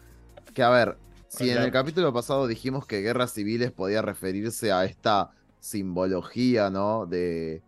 Que 0.53 0.63
a 0.63 0.69
ver, 0.69 0.97
si 1.29 1.49
en 1.49 1.59
el 1.59 1.71
capítulo 1.71 2.13
pasado 2.13 2.45
dijimos 2.45 2.85
que 2.85 3.01
guerras 3.01 3.33
civiles 3.33 3.71
podía 3.71 4.01
referirse 4.01 4.71
a 4.71 4.85
esta 4.85 5.31
simbología, 5.59 6.69
¿no? 6.69 7.05
De, 7.05 7.63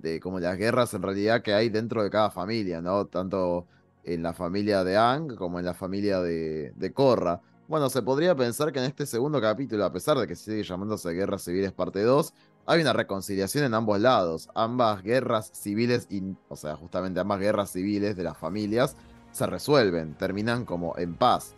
de 0.00 0.20
como 0.20 0.40
las 0.40 0.56
guerras 0.56 0.94
en 0.94 1.02
realidad 1.02 1.42
que 1.42 1.54
hay 1.54 1.68
dentro 1.68 2.02
de 2.02 2.10
cada 2.10 2.30
familia, 2.30 2.80
¿no? 2.80 3.06
Tanto 3.06 3.66
en 4.04 4.22
la 4.22 4.32
familia 4.32 4.84
de 4.84 4.96
Ang 4.96 5.34
como 5.36 5.58
en 5.58 5.64
la 5.64 5.74
familia 5.74 6.20
de, 6.20 6.72
de 6.76 6.92
Korra. 6.92 7.40
Bueno, 7.68 7.88
se 7.88 8.02
podría 8.02 8.34
pensar 8.34 8.72
que 8.72 8.80
en 8.80 8.86
este 8.86 9.06
segundo 9.06 9.40
capítulo, 9.40 9.84
a 9.84 9.92
pesar 9.92 10.18
de 10.18 10.26
que 10.26 10.34
sigue 10.34 10.62
llamándose 10.64 11.10
Guerras 11.10 11.42
Civiles 11.42 11.72
Parte 11.72 12.02
2, 12.02 12.32
hay 12.66 12.80
una 12.80 12.92
reconciliación 12.92 13.64
en 13.64 13.74
ambos 13.74 14.00
lados. 14.00 14.48
Ambas 14.54 15.02
guerras 15.02 15.50
civiles, 15.54 16.08
o 16.48 16.56
sea, 16.56 16.76
justamente 16.76 17.20
ambas 17.20 17.40
guerras 17.40 17.70
civiles 17.70 18.16
de 18.16 18.24
las 18.24 18.36
familias, 18.36 18.96
se 19.32 19.46
resuelven, 19.46 20.14
terminan 20.14 20.64
como 20.64 20.96
en 20.98 21.14
paz. 21.14 21.54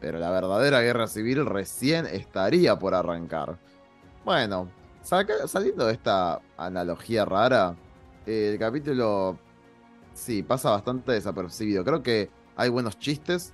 Pero 0.00 0.18
la 0.18 0.30
verdadera 0.30 0.80
guerra 0.80 1.06
civil 1.06 1.46
recién 1.46 2.06
estaría 2.06 2.78
por 2.78 2.94
arrancar. 2.94 3.58
Bueno, 4.24 4.68
saliendo 5.02 5.86
de 5.86 5.92
esta 5.92 6.40
analogía 6.56 7.24
rara, 7.24 7.76
el 8.26 8.58
capítulo 8.58 9.38
sí 10.14 10.42
pasa 10.42 10.70
bastante 10.70 11.12
desapercibido. 11.12 11.84
Creo 11.84 12.02
que 12.02 12.30
hay 12.56 12.68
buenos 12.68 12.98
chistes, 12.98 13.52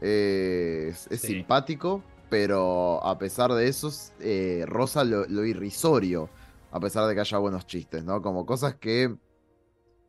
eh, 0.00 0.94
es, 1.10 1.20
simpático, 1.20 2.02
pero 2.28 3.04
a 3.04 3.18
pesar 3.18 3.52
de 3.52 3.68
eso, 3.68 3.90
eh, 4.20 4.64
rosa 4.66 5.04
lo, 5.04 5.44
irrisorio, 5.44 6.30
a 6.70 6.80
pesar 6.80 7.06
de 7.06 7.14
que 7.14 7.20
haya 7.20 7.38
buenos 7.38 7.66
chistes, 7.66 8.04
¿no? 8.04 8.22
Como 8.22 8.46
cosas 8.46 8.76
que, 8.76 9.14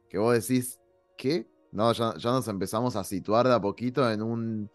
que 0.10 0.18
vos 0.18 0.34
decís, 0.34 0.80
¿qué? 1.18 1.48
No, 1.72 1.92
ya, 1.94 2.16
ya 2.18 2.32
nos 2.32 2.48
empezamos 2.48 2.96
a 2.96 3.04
situar 3.04 3.48
de 3.48 3.54
a 3.54 3.62
poquito 3.62 4.10
en 4.10 4.22
un 4.22 4.70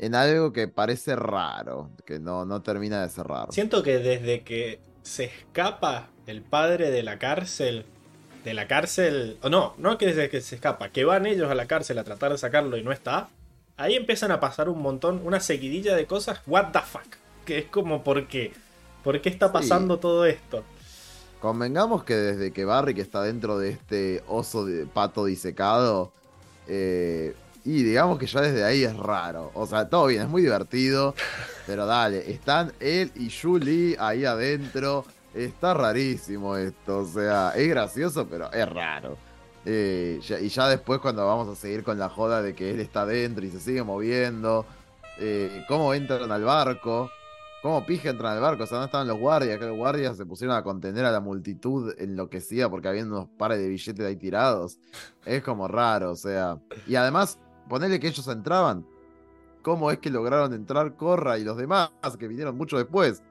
en 0.00 0.14
algo 0.14 0.50
que 0.50 0.66
parece 0.66 1.14
raro, 1.14 1.90
que 2.06 2.18
no, 2.18 2.46
no 2.46 2.62
termina 2.62 3.02
de 3.02 3.10
ser 3.10 3.26
raro. 3.26 3.52
Siento 3.52 3.82
que 3.82 3.98
desde 3.98 4.42
que 4.42 4.80
se 5.02 5.24
escapa 5.24 6.08
el 6.26 6.42
padre 6.42 6.90
de 6.90 7.02
la 7.02 7.18
cárcel, 7.18 7.86
de 8.44 8.54
la 8.54 8.66
cárcel, 8.66 9.38
o 9.42 9.48
no, 9.48 9.74
no 9.78 9.98
que 9.98 10.06
desde 10.06 10.28
que 10.28 10.40
se 10.40 10.54
escapa, 10.54 10.90
que 10.90 11.04
van 11.04 11.26
ellos 11.26 11.50
a 11.50 11.54
la 11.54 11.66
cárcel 11.66 11.98
a 11.98 12.04
tratar 12.04 12.32
de 12.32 12.38
sacarlo 12.38 12.76
y 12.76 12.82
no 12.82 12.92
está, 12.92 13.28
ahí 13.76 13.94
empiezan 13.94 14.30
a 14.30 14.40
pasar 14.40 14.68
un 14.68 14.80
montón, 14.80 15.20
una 15.24 15.40
seguidilla 15.40 15.94
de 15.94 16.06
cosas, 16.06 16.40
what 16.46 16.72
the 16.72 16.80
fuck, 16.80 17.16
que 17.44 17.58
es 17.58 17.64
como, 17.66 18.04
¿por 18.04 18.26
qué? 18.28 18.52
¿Por 19.02 19.20
qué 19.20 19.28
está 19.28 19.52
pasando 19.52 19.98
todo 19.98 20.26
esto? 20.26 20.64
Convengamos 21.40 22.04
que 22.04 22.14
desde 22.14 22.52
que 22.52 22.66
Barry 22.66 22.94
que 22.94 23.00
está 23.00 23.22
dentro 23.22 23.58
de 23.58 23.70
este 23.70 24.22
oso 24.28 24.66
de 24.66 24.84
pato 24.84 25.24
disecado, 25.24 26.12
eh, 26.68 27.34
y 27.64 27.82
digamos 27.82 28.18
que 28.18 28.26
ya 28.26 28.40
desde 28.40 28.64
ahí 28.64 28.84
es 28.84 28.96
raro. 28.96 29.50
O 29.54 29.66
sea, 29.66 29.88
todo 29.88 30.06
bien, 30.06 30.22
es 30.22 30.28
muy 30.28 30.42
divertido. 30.42 31.14
Pero 31.66 31.86
dale, 31.86 32.30
están 32.30 32.72
él 32.80 33.12
y 33.14 33.30
Julie 33.30 33.96
ahí 33.98 34.24
adentro. 34.24 35.04
Está 35.34 35.74
rarísimo 35.74 36.56
esto. 36.56 36.98
O 36.98 37.06
sea, 37.06 37.52
es 37.54 37.68
gracioso, 37.68 38.26
pero 38.26 38.52
es 38.52 38.68
raro. 38.68 39.16
Eh, 39.64 40.20
y 40.40 40.48
ya 40.48 40.68
después 40.68 41.00
cuando 41.00 41.24
vamos 41.24 41.48
a 41.48 41.54
seguir 41.54 41.84
con 41.84 42.00
la 42.00 42.08
joda 42.08 42.42
de 42.42 42.54
que 42.54 42.70
él 42.70 42.80
está 42.80 43.02
adentro 43.02 43.44
y 43.44 43.50
se 43.50 43.60
sigue 43.60 43.84
moviendo. 43.84 44.66
Eh, 45.20 45.64
cómo 45.68 45.94
entran 45.94 46.32
al 46.32 46.42
barco. 46.42 47.10
Cómo 47.62 47.86
pija 47.86 48.10
entran 48.10 48.32
al 48.32 48.40
barco. 48.40 48.64
O 48.64 48.66
sea, 48.66 48.78
no 48.78 48.86
estaban 48.86 49.06
los 49.06 49.18
guardias. 49.18 49.60
Que 49.60 49.66
los 49.66 49.76
guardias 49.76 50.16
se 50.16 50.26
pusieron 50.26 50.56
a 50.56 50.64
contener 50.64 51.04
a 51.04 51.12
la 51.12 51.20
multitud 51.20 51.94
enloquecida 51.98 52.68
porque 52.68 52.88
había 52.88 53.04
unos 53.04 53.28
pares 53.38 53.58
de 53.58 53.68
billetes 53.68 54.04
ahí 54.04 54.16
tirados. 54.16 54.80
Es 55.24 55.44
como 55.44 55.68
raro, 55.68 56.10
o 56.10 56.16
sea. 56.16 56.58
Y 56.88 56.96
además 56.96 57.38
Ponele 57.70 58.00
que 58.00 58.08
ellos 58.08 58.26
entraban. 58.26 58.84
¿Cómo 59.62 59.92
es 59.92 59.98
que 59.98 60.10
lograron 60.10 60.52
entrar 60.52 60.96
Corra 60.96 61.38
y 61.38 61.44
los 61.44 61.56
demás 61.56 61.90
que 62.18 62.26
vinieron 62.26 62.56
mucho 62.56 62.76
después? 62.76 63.22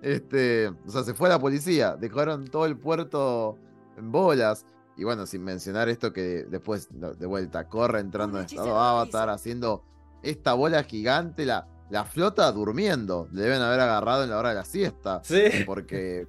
Este, 0.00 0.68
o 0.68 0.90
sea, 0.90 1.02
se 1.02 1.12
fue 1.12 1.28
la 1.28 1.40
policía, 1.40 1.96
dejaron 1.96 2.46
todo 2.46 2.66
el 2.66 2.76
puerto 2.76 3.58
en 3.96 4.12
bolas. 4.12 4.64
Y 4.96 5.02
bueno, 5.02 5.26
sin 5.26 5.42
mencionar 5.42 5.88
esto 5.88 6.12
que 6.12 6.44
después 6.44 6.88
de 6.90 7.26
vuelta 7.26 7.68
Corra 7.68 7.98
entrando 7.98 8.38
en 8.38 8.44
estado 8.44 8.78
Avatar, 8.78 9.28
haciendo 9.28 9.82
esta 10.22 10.52
bola 10.52 10.84
gigante, 10.84 11.44
la, 11.44 11.66
la 11.90 12.04
flota 12.04 12.52
durmiendo. 12.52 13.26
Le 13.32 13.42
deben 13.42 13.60
haber 13.60 13.80
agarrado 13.80 14.22
en 14.22 14.30
la 14.30 14.38
hora 14.38 14.50
de 14.50 14.54
la 14.54 14.64
siesta. 14.64 15.20
Sí. 15.24 15.64
Porque, 15.66 16.28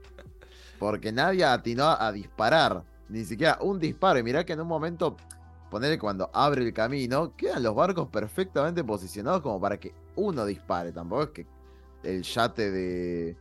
porque 0.79 1.11
nadie 1.11 1.45
atinó 1.45 1.89
a 1.89 2.11
disparar. 2.11 2.83
Ni 3.07 3.23
siquiera 3.23 3.59
un 3.61 3.77
disparo. 3.77 4.17
Y 4.17 4.23
mirá 4.23 4.45
que 4.45 4.53
en 4.53 4.61
un 4.61 4.67
momento 4.67 5.15
ponerle 5.71 5.97
cuando 5.97 6.29
abre 6.33 6.63
el 6.63 6.73
camino, 6.73 7.33
quedan 7.35 7.63
los 7.63 7.73
barcos 7.73 8.09
perfectamente 8.09 8.83
posicionados 8.83 9.41
como 9.41 9.59
para 9.59 9.79
que 9.79 9.93
uno 10.17 10.45
dispare. 10.45 10.91
Tampoco 10.91 11.23
es 11.23 11.29
que 11.29 11.47
el 12.03 12.21
yate 12.21 12.69
de, 12.69 13.37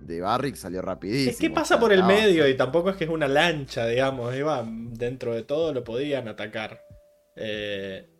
de 0.00 0.20
Barrick 0.20 0.56
salió 0.56 0.82
rapidísimo. 0.82 1.30
Es 1.30 1.38
que 1.38 1.50
pasa 1.50 1.78
por 1.78 1.92
el 1.92 2.02
medio 2.02 2.46
y 2.48 2.56
tampoco 2.56 2.90
es 2.90 2.96
que 2.96 3.04
es 3.04 3.10
una 3.10 3.28
lancha, 3.28 3.86
digamos. 3.86 4.34
Iba, 4.34 4.66
dentro 4.66 5.32
de 5.32 5.44
todo 5.44 5.72
lo 5.72 5.84
podían 5.84 6.26
atacar. 6.26 6.82
Eh, 7.36 8.10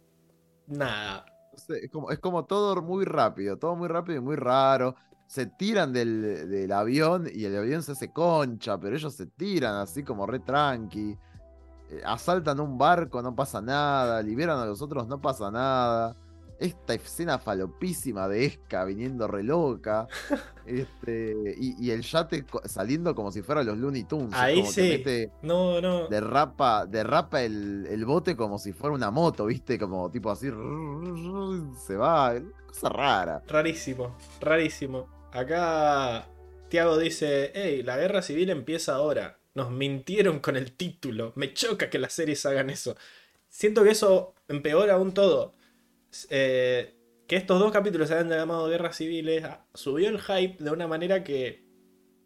nada. 0.68 1.26
Es 1.68 1.90
como, 1.90 2.12
es 2.12 2.20
como 2.20 2.44
todo 2.44 2.80
muy 2.80 3.04
rápido, 3.04 3.58
todo 3.58 3.74
muy 3.74 3.88
rápido 3.88 4.18
y 4.18 4.22
muy 4.22 4.36
raro. 4.36 4.94
Se 5.26 5.46
tiran 5.46 5.92
del, 5.92 6.48
del 6.48 6.72
avión 6.72 7.28
y 7.30 7.44
el 7.44 7.56
avión 7.56 7.82
se 7.82 7.92
hace 7.92 8.12
concha, 8.12 8.78
pero 8.78 8.94
ellos 8.94 9.14
se 9.14 9.26
tiran 9.26 9.74
así 9.74 10.04
como 10.04 10.26
re 10.26 10.38
tranqui. 10.38 11.18
Asaltan 12.04 12.60
un 12.60 12.76
barco, 12.76 13.22
no 13.22 13.34
pasa 13.34 13.60
nada, 13.60 14.22
liberan 14.22 14.58
a 14.58 14.66
los 14.66 14.82
otros, 14.82 15.06
no 15.08 15.20
pasa 15.20 15.50
nada. 15.50 16.16
Esta 16.58 16.94
escena 16.94 17.38
falopísima 17.38 18.26
de 18.26 18.44
Esca 18.44 18.84
viniendo 18.84 19.28
re 19.28 19.44
loca. 19.44 20.08
este, 20.66 21.54
y, 21.56 21.90
el 21.90 22.02
yate 22.02 22.44
saliendo 22.64 23.14
como 23.14 23.30
si 23.30 23.42
fuera 23.42 23.62
los 23.62 23.78
Looney 23.78 24.04
Tunes. 24.04 24.34
Ahí 24.34 24.60
como 24.60 24.72
sí. 24.72 25.04
no, 25.42 25.80
no. 25.80 26.08
Derrapa, 26.08 26.84
derrapa 26.86 27.42
el, 27.42 27.86
el, 27.88 28.04
bote 28.04 28.36
como 28.36 28.58
si 28.58 28.72
fuera 28.72 28.94
una 28.94 29.10
moto, 29.12 29.46
¿viste? 29.46 29.78
Como 29.78 30.10
tipo 30.10 30.30
así. 30.30 30.48
Se 31.86 31.96
va. 31.96 32.34
Cosa 32.66 32.88
rara. 32.88 33.42
Rarísimo, 33.46 34.16
rarísimo. 34.40 35.06
Acá 35.32 36.26
Tiago 36.68 36.98
dice: 36.98 37.52
Hey, 37.54 37.82
la 37.82 37.96
guerra 37.96 38.20
civil 38.20 38.50
empieza 38.50 38.96
ahora. 38.96 39.37
Nos 39.58 39.72
mintieron 39.72 40.38
con 40.38 40.56
el 40.56 40.70
título. 40.70 41.32
Me 41.34 41.52
choca 41.52 41.90
que 41.90 41.98
las 41.98 42.12
series 42.12 42.46
hagan 42.46 42.70
eso. 42.70 42.96
Siento 43.48 43.82
que 43.82 43.90
eso 43.90 44.36
empeora 44.46 44.94
aún 44.94 45.12
todo. 45.12 45.56
Eh, 46.30 46.94
que 47.26 47.34
estos 47.34 47.58
dos 47.58 47.72
capítulos 47.72 48.06
se 48.06 48.14
hayan 48.14 48.30
llamado 48.30 48.68
Guerras 48.68 48.96
Civiles 48.96 49.42
ah, 49.42 49.66
subió 49.74 50.10
el 50.10 50.20
hype 50.20 50.62
de 50.62 50.70
una 50.70 50.86
manera 50.86 51.24
que 51.24 51.64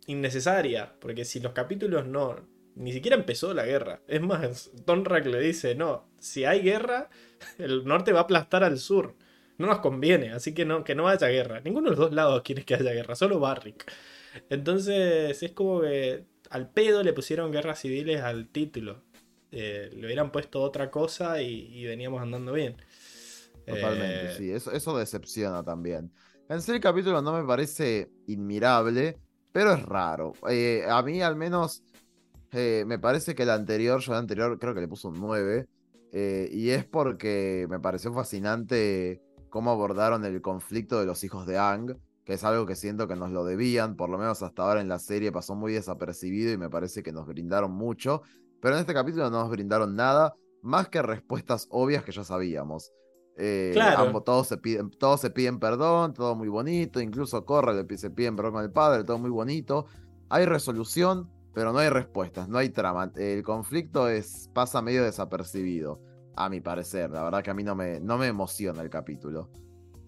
innecesaria. 0.07 0.93
Porque 1.01 1.25
si 1.25 1.41
los 1.41 1.55
capítulos 1.55 2.05
no. 2.05 2.37
Ni 2.75 2.93
siquiera 2.93 3.17
empezó 3.17 3.55
la 3.55 3.65
guerra. 3.65 4.03
Es 4.09 4.21
más, 4.21 4.71
Tonrak 4.85 5.25
le 5.25 5.41
dice: 5.41 5.75
No, 5.75 6.11
si 6.19 6.45
hay 6.45 6.61
guerra, 6.61 7.09
el 7.59 7.87
norte 7.87 8.13
va 8.13 8.21
a 8.21 8.23
aplastar 8.25 8.63
al 8.63 8.79
sur. 8.79 9.15
No 9.57 9.69
nos 9.69 9.79
conviene, 9.79 10.33
así 10.33 10.53
que 10.53 10.67
no, 10.67 10.85
que 10.85 10.95
no 10.95 11.09
haya 11.09 11.29
guerra. 11.29 11.61
Ninguno 11.61 11.87
de 11.87 11.97
los 11.97 11.99
dos 11.99 12.13
lados 12.13 12.43
quiere 12.43 12.67
que 12.67 12.75
haya 12.75 12.93
guerra, 12.93 13.15
solo 13.15 13.41
Barrick. 13.41 13.91
Entonces 14.51 15.43
es 15.43 15.53
como 15.53 15.81
que 15.81 16.27
al 16.53 16.69
pedo 16.69 17.03
le 17.03 17.15
pusieron 17.15 17.51
guerras 17.51 17.81
civiles 17.81 18.21
al 18.21 18.49
título. 18.49 19.03
Eh, 19.51 19.91
le 19.95 20.07
hubieran 20.07 20.31
puesto 20.31 20.61
otra 20.61 20.91
cosa 20.91 21.41
y, 21.41 21.85
veníamos 21.85 22.21
andando 22.21 22.53
bien. 22.53 22.77
Totalmente, 23.67 24.27
eh, 24.27 24.35
sí, 24.37 24.51
eso, 24.51 24.71
eso 24.73 24.97
decepciona 24.97 25.63
también. 25.63 26.13
En 26.49 26.61
sí, 26.61 26.73
el 26.73 26.81
capítulo 26.81 27.23
no 27.23 27.33
me 27.33 27.45
parece 27.45 28.11
inmirable, 28.27 29.19
pero 29.51 29.73
es 29.73 29.83
raro. 29.83 30.35
Eh, 30.51 30.85
a 30.87 31.03
mí, 31.03 31.23
al 31.23 31.37
menos, 31.37 31.83
me 32.53 32.99
parece 32.99 33.35
que 33.35 33.45
el 33.45 33.51
anterior, 33.51 34.01
yo 34.01 34.13
el 34.13 34.19
anterior 34.19 34.59
creo 34.59 34.75
que 34.75 34.83
le 34.83 34.89
puso 34.89 35.09
un 35.09 35.21
9. 35.21 35.67
y 36.13 36.69
es 36.69 36.85
porque 36.85 37.67
me 37.71 37.81
pareció 37.81 38.13
fascinante 38.13 39.23
cómo 39.49 39.71
abordaron 39.71 40.23
el 40.27 40.43
conflicto 40.43 41.01
de 41.01 41.07
los 41.07 41.25
hijos 41.25 41.47
de 41.47 41.57
Ang 41.57 41.97
que 42.25 42.35
es 42.35 42.45
algo 42.45 42.67
que 42.67 42.77
siento 42.77 43.09
que 43.09 43.17
nos 43.17 43.31
lo 43.31 43.45
debían, 43.45 43.97
por 43.97 44.09
lo 44.09 44.19
menos 44.19 44.43
hasta 44.43 44.63
ahora 44.63 44.81
en 44.81 44.89
la 44.89 44.99
serie 44.99 45.33
pasó 45.33 45.55
muy 45.55 45.73
desapercibido 45.73 46.53
y 46.53 46.57
me 46.57 46.71
parece 46.71 47.03
que 47.03 47.13
nos 47.13 47.27
brindaron 47.27 47.73
mucho, 47.73 48.23
pero 48.61 48.75
en 48.75 48.81
este 48.81 48.95
capítulo 48.95 49.29
no 49.31 49.41
nos 49.41 49.51
brindaron 49.51 49.97
nada 49.97 50.37
más 50.63 50.89
que 50.89 51.03
respuestas 51.03 51.67
obvias 51.71 52.05
que 52.05 52.13
ya 52.13 52.25
sabíamos. 52.25 52.93
Eh, 53.37 53.71
claro. 53.73 54.23
todos, 54.23 54.47
se 54.47 54.59
piden, 54.59 54.91
todos 54.91 55.21
se 55.21 55.31
piden 55.31 55.59
perdón, 55.59 56.13
todo 56.13 56.35
muy 56.37 56.49
bonito, 56.49 57.01
incluso 57.01 57.45
Corre 57.45 57.85
se 57.97 58.11
piden 58.11 58.37
perdón 58.37 58.53
con 58.53 58.63
el 58.63 58.71
padre, 58.71 59.05
todo 59.05 59.19
muy 59.19 59.31
bonito. 59.31 59.87
Hay 60.29 60.47
resolución, 60.47 61.29
pero 61.53 61.73
no 61.73 61.79
hay 61.79 61.89
respuestas, 61.89 62.49
no 62.49 62.59
hay 62.59 62.69
trama. 62.69 63.11
El 63.17 63.43
conflicto 63.43 64.09
es, 64.09 64.49
pasa 64.55 64.81
medio 64.81 65.03
desapercibido, 65.03 66.01
a 66.37 66.49
mi 66.49 66.61
parecer. 66.61 67.11
La 67.11 67.25
verdad 67.25 67.43
que 67.43 67.51
a 67.51 67.55
mí 67.55 67.65
no 67.65 67.75
me, 67.75 68.01
no 68.01 68.17
me 68.19 68.29
emociona 68.29 68.83
el 68.83 68.91
capítulo. 68.91 69.51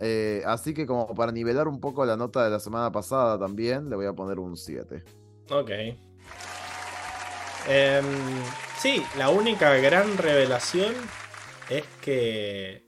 Eh, 0.07 0.43
así 0.45 0.75
que 0.75 0.85
como 0.85 1.15
para 1.15 1.33
nivelar 1.33 1.67
un 1.67 1.81
poco 1.81 2.05
la 2.05 2.15
nota 2.15 2.45
de 2.45 2.51
la 2.51 2.61
semana 2.61 2.93
pasada 2.93 3.39
también, 3.39 3.89
le 3.89 3.97
voy 3.97 4.05
a 4.05 4.13
poner 4.13 4.39
un 4.39 4.55
7. 4.55 5.03
Ok. 5.51 5.71
Em, 7.67 8.05
sí, 8.77 9.03
la 9.17 9.31
única 9.31 9.75
gran 9.77 10.19
revelación 10.19 10.95
es 11.71 11.85
que 12.03 12.85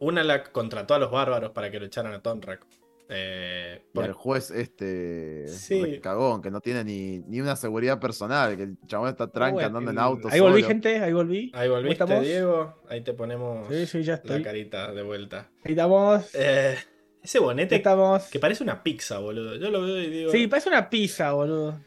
una 0.00 0.22
la 0.22 0.42
contrató 0.52 0.92
a 0.92 0.98
los 0.98 1.10
bárbaros 1.10 1.52
para 1.52 1.70
que 1.70 1.80
lo 1.80 1.86
echaran 1.86 2.12
a 2.12 2.20
Tonrak. 2.20 2.66
Eh, 3.12 3.82
Y 3.90 3.94
por- 3.94 4.04
el 4.04 4.12
juez 4.12 4.50
este 4.52 5.48
Sí. 5.48 5.98
cagón, 6.00 6.40
que 6.42 6.50
no 6.50 6.60
tiene 6.60 6.84
ni, 6.84 7.18
ni 7.20 7.40
una 7.40 7.56
seguridad 7.56 7.98
personal, 7.98 8.56
que 8.56 8.62
el 8.62 8.76
chabón 8.86 9.08
está 9.08 9.26
tranca 9.30 9.52
Bueno, 9.54 9.66
andando 9.66 9.90
en 9.90 9.96
el- 9.98 10.02
auto 10.04 10.28
Ahí 10.30 10.38
volví, 10.38 10.60
solo. 10.62 10.68
gente, 10.68 11.00
ahí 11.00 11.12
volví. 11.12 11.50
Ahí 11.54 11.68
volviste. 11.68 12.20
Diego. 12.20 12.80
Ahí 12.88 13.00
te 13.02 13.12
ponemos 13.12 13.66
Sí, 13.68 13.86
sí, 13.86 14.02
ya 14.04 14.20
la 14.24 14.42
carita 14.42 14.92
de 14.92 15.02
vuelta. 15.02 15.48
Ahí 15.64 15.72
estamos. 15.72 16.30
Eh, 16.34 16.76
ese 17.22 17.38
bonete 17.40 17.74
estamos. 17.76 18.24
que 18.30 18.38
parece 18.38 18.62
una 18.62 18.82
pizza, 18.82 19.18
boludo. 19.18 19.56
Yo 19.56 19.70
lo 19.70 19.82
veo 19.82 19.98
y 20.00 20.08
digo. 20.08 20.30
Sí, 20.30 20.46
parece 20.46 20.68
una 20.68 20.88
pizza, 20.88 21.32
boludo. 21.32 21.80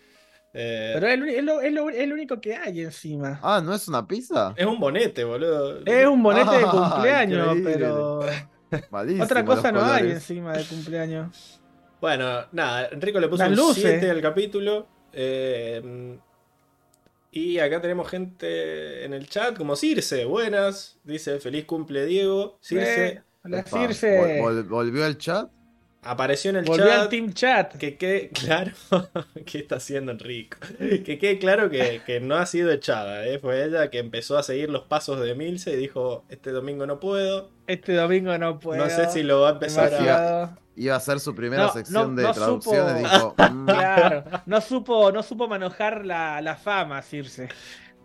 eh, 0.56 0.92
Pero 0.94 1.08
es, 1.08 1.20
lo, 1.20 1.26
es 1.26 1.44
lo- 1.44 1.62
es 1.62 1.74
lo- 1.74 1.90
es 1.90 2.08
lo 2.08 2.14
único 2.14 2.40
que 2.40 2.56
hay 2.56 2.82
encima. 2.82 3.40
Ah, 3.42 3.60
¿no 3.64 3.74
es 3.74 3.88
una 3.88 4.06
pizza? 4.08 4.54
es 4.56 4.66
un 4.66 4.80
bonete, 4.80 5.24
boludo. 5.24 5.80
Es 5.86 6.06
un 6.06 6.22
bonete 6.22 6.58
de 6.58 6.64
Ah, 6.68 6.92
cumpleaños, 6.94 7.48
increíble. 7.58 7.74
pero 7.74 8.20
Malísimo 8.92 9.24
otra 9.24 9.46
cosa 9.46 9.72
no 9.72 9.84
hay 9.86 10.12
encima 10.12 10.54
de 10.58 10.64
cumpleaños. 10.66 11.60
Bueno, 12.02 12.46
nada, 12.52 12.90
Enrico 12.92 13.20
le 13.20 13.28
puso 13.30 13.44
Las 13.44 13.52
un 13.52 13.56
luces. 13.56 13.84
7 13.84 14.10
al 14.10 14.22
capítulo. 14.22 14.88
eh, 15.14 16.18
y 17.32 17.58
acá 17.58 17.82
tenemos 17.82 18.08
gente 18.10 19.06
en 19.06 19.14
el 19.14 19.28
chat, 19.28 19.58
como 19.58 19.76
Circe, 19.76 20.26
buenas. 20.26 21.00
Dice 21.04 21.40
feliz 21.40 21.66
cumple 21.66 22.06
Diego. 22.06 22.58
Circe 22.62 23.06
Eh, 23.08 23.22
la 23.46 23.60
Epa, 23.62 23.70
Circe 23.70 24.42
vol- 24.42 24.64
vol- 24.64 24.68
¿Volvió 24.68 25.06
al 25.06 25.18
chat? 25.18 25.50
Apareció 26.04 26.50
en 26.52 26.58
el 26.58 26.66
volvió 26.66 26.86
chat. 26.88 27.00
al 27.02 27.10
Team 27.10 27.34
Chat. 27.34 27.76
Que 27.78 27.98
quede 27.98 28.30
claro, 28.30 28.72
¿qué 29.46 29.60
está 29.60 29.76
haciendo 29.78 30.12
Enrico? 30.12 30.58
Que 30.80 31.18
quede 31.20 31.40
claro 31.40 31.70
que, 31.70 32.02
que 32.06 32.20
no 32.20 32.36
ha 32.36 32.46
sido 32.46 32.72
echada, 32.72 33.26
¿eh? 33.26 33.40
fue 33.40 33.64
ella 33.66 33.90
que 33.90 34.00
empezó 34.00 34.38
a 34.38 34.44
seguir 34.44 34.70
los 34.70 34.84
pasos 34.84 35.20
de 35.20 35.36
Milce 35.36 35.72
y 35.74 35.76
dijo, 35.78 36.26
este 36.30 36.52
domingo 36.52 36.86
no 36.86 37.00
puedo, 37.00 37.50
Este 37.68 37.94
domingo 37.94 38.38
no 38.38 38.60
puedo. 38.60 38.84
no 38.84 38.90
sé 38.90 39.10
si 39.10 39.24
lo 39.24 39.42
va 39.42 39.50
a 39.50 39.52
empezar 39.54 39.86
a... 39.86 39.90
demasiado. 39.90 40.58
Iba 40.76 40.96
a 40.96 41.00
ser 41.00 41.20
su 41.20 41.36
primera 41.36 41.64
No, 41.68 41.74
sección 41.74 42.16
no- 42.16 42.22
de 42.22 42.28
no 42.28 42.34
traducciones. 42.34 43.04
supo- 43.08 43.36
Dijo, 43.38 43.54
mm, 43.54 43.66
Claro, 43.68 44.24
no 44.48 44.60
supo, 44.62 45.12
no 45.12 45.22
supo 45.22 45.48
manejar 45.48 46.04
la, 46.06 46.42
la 46.42 46.56
fama, 46.56 47.02
Circe. 47.04 47.48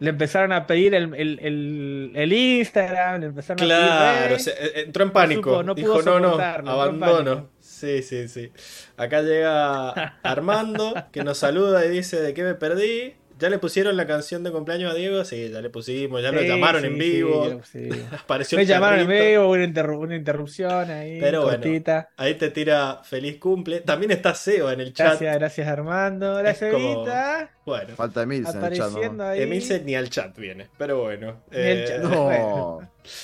Le 0.00 0.10
empezaron 0.10 0.52
a 0.52 0.66
pedir 0.66 0.94
el, 0.94 1.12
el, 1.14 1.38
el, 1.40 2.12
el 2.14 2.32
Instagram, 2.32 3.20
le 3.20 3.26
empezaron 3.28 3.62
a 3.62 3.64
Claro, 3.64 4.26
pedir. 4.28 4.40
se- 4.40 4.50
eh, 4.50 4.82
entró 4.84 5.02
en 5.02 5.10
pánico, 5.12 5.50
supo, 5.50 5.62
no 5.62 5.74
dijo, 5.74 6.02
no, 6.02 6.20
no, 6.20 6.38
abandono. 6.70 7.48
Sí, 7.78 8.02
sí, 8.02 8.28
sí. 8.28 8.52
Acá 8.96 9.22
llega 9.22 9.90
Armando, 10.22 10.94
que 11.12 11.22
nos 11.24 11.38
saluda 11.38 11.84
y 11.86 11.90
dice, 11.90 12.20
¿de 12.20 12.34
qué 12.34 12.42
me 12.42 12.54
perdí? 12.54 13.14
¿Ya 13.40 13.48
le 13.50 13.60
pusieron 13.60 13.96
la 13.96 14.04
canción 14.08 14.42
de 14.42 14.50
cumpleaños 14.50 14.90
a 14.90 14.96
Diego? 14.96 15.24
Sí, 15.24 15.50
ya 15.50 15.60
le 15.60 15.70
pusimos, 15.70 16.20
ya 16.20 16.32
lo 16.32 16.40
Sí, 16.40 16.48
llamaron 16.48 16.80
sí, 16.80 16.88
en 16.88 16.98
vivo, 16.98 17.60
sí. 17.62 17.88
apareció 18.24 18.58
Me 18.58 18.66
llamaron 18.66 18.98
en 18.98 19.06
vivo, 19.08 19.48
una, 19.48 19.64
interru- 19.64 19.96
una 20.00 20.16
interrupción 20.16 20.90
ahí, 20.90 21.20
Pero 21.20 21.42
bueno, 21.42 21.58
cortita. 21.62 22.08
Ahí 22.16 22.34
te 22.34 22.50
tira 22.50 23.00
feliz 23.04 23.38
cumple. 23.38 23.78
También 23.82 24.10
está 24.10 24.34
Seba 24.34 24.72
en 24.72 24.80
el 24.80 24.92
chat. 24.92 25.06
Gracias, 25.20 25.34
gracias 25.36 25.68
Armando. 25.68 26.34
Gracias, 26.34 26.72
como- 26.72 26.94
Evita. 27.04 27.50
Bueno, 27.64 27.94
Falta 27.94 28.22
Emilce 28.22 28.50
en 28.50 28.64
el 28.64 28.72
chat. 28.72 28.86
Apareciendo 28.88 29.22
¿no? 29.24 29.30
ahí. 29.30 29.42
Emilce 29.42 29.80
ni 29.84 29.94
al 29.94 30.10
chat 30.10 30.36
viene, 30.36 30.66
pero 30.76 31.02
bueno. 31.02 31.40
Ni 31.52 31.58
al 31.58 31.64
eh, 31.64 31.84
chat. 31.86 31.98
No. 32.02 32.80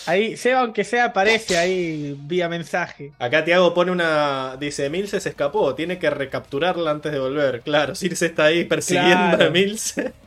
Ahí, 0.06 0.37
Seba, 0.38 0.60
aunque 0.60 0.82
sea, 0.82 1.06
aparece 1.06 1.58
ahí 1.58 2.16
vía 2.20 2.48
mensaje. 2.48 3.12
Acá 3.18 3.44
Tiago 3.44 3.74
pone 3.74 3.90
una. 3.92 4.56
Dice: 4.58 4.87
Emilce 4.87 5.20
se 5.20 5.28
escapó, 5.28 5.74
tiene 5.74 5.98
que 5.98 6.08
recapturarla 6.08 6.90
antes 6.90 7.12
de 7.12 7.18
volver. 7.18 7.60
Claro, 7.60 7.94
Circe 7.94 8.26
está 8.26 8.44
ahí 8.44 8.64
persiguiendo 8.64 9.37
Claro. 9.37 9.44
a 9.44 9.46
Emilce. 9.46 10.12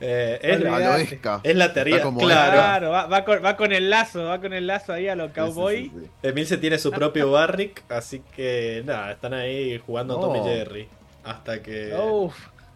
Eh, 0.00 0.38
es, 0.42 0.60
la, 0.60 0.76
A 0.76 1.40
es 1.42 1.56
la 1.56 1.72
teoría. 1.72 2.00
Claro, 2.00 2.16
Claro, 2.20 2.90
va, 2.90 3.06
va 3.06 3.24
con, 3.24 3.44
va 3.44 3.56
con 3.56 3.72
el 3.72 3.90
lazo, 3.90 4.22
va 4.24 4.40
con 4.40 4.52
el 4.52 4.66
lazo 4.68 4.92
ahí 4.92 5.08
a 5.08 5.16
los 5.16 5.32
cowboy. 5.32 5.84
sí, 5.86 5.90
sí, 5.92 6.00
sí. 6.04 6.10
Emilce 6.28 6.56
tiene 6.58 6.78
su 6.78 6.92
propio 6.92 7.32
Barrick, 7.32 7.82
así 7.90 8.22
que 8.36 8.84
nada, 8.86 9.10
están 9.12 9.34
ahí 9.34 9.80
jugando 9.84 10.16
a 10.16 10.20
Tom 10.20 10.36
y 10.36 10.38
No. 10.38 10.44
Jerry. 10.44 10.88
Hasta 11.24 11.60
que. 11.62 11.92
Uf, 11.94 12.34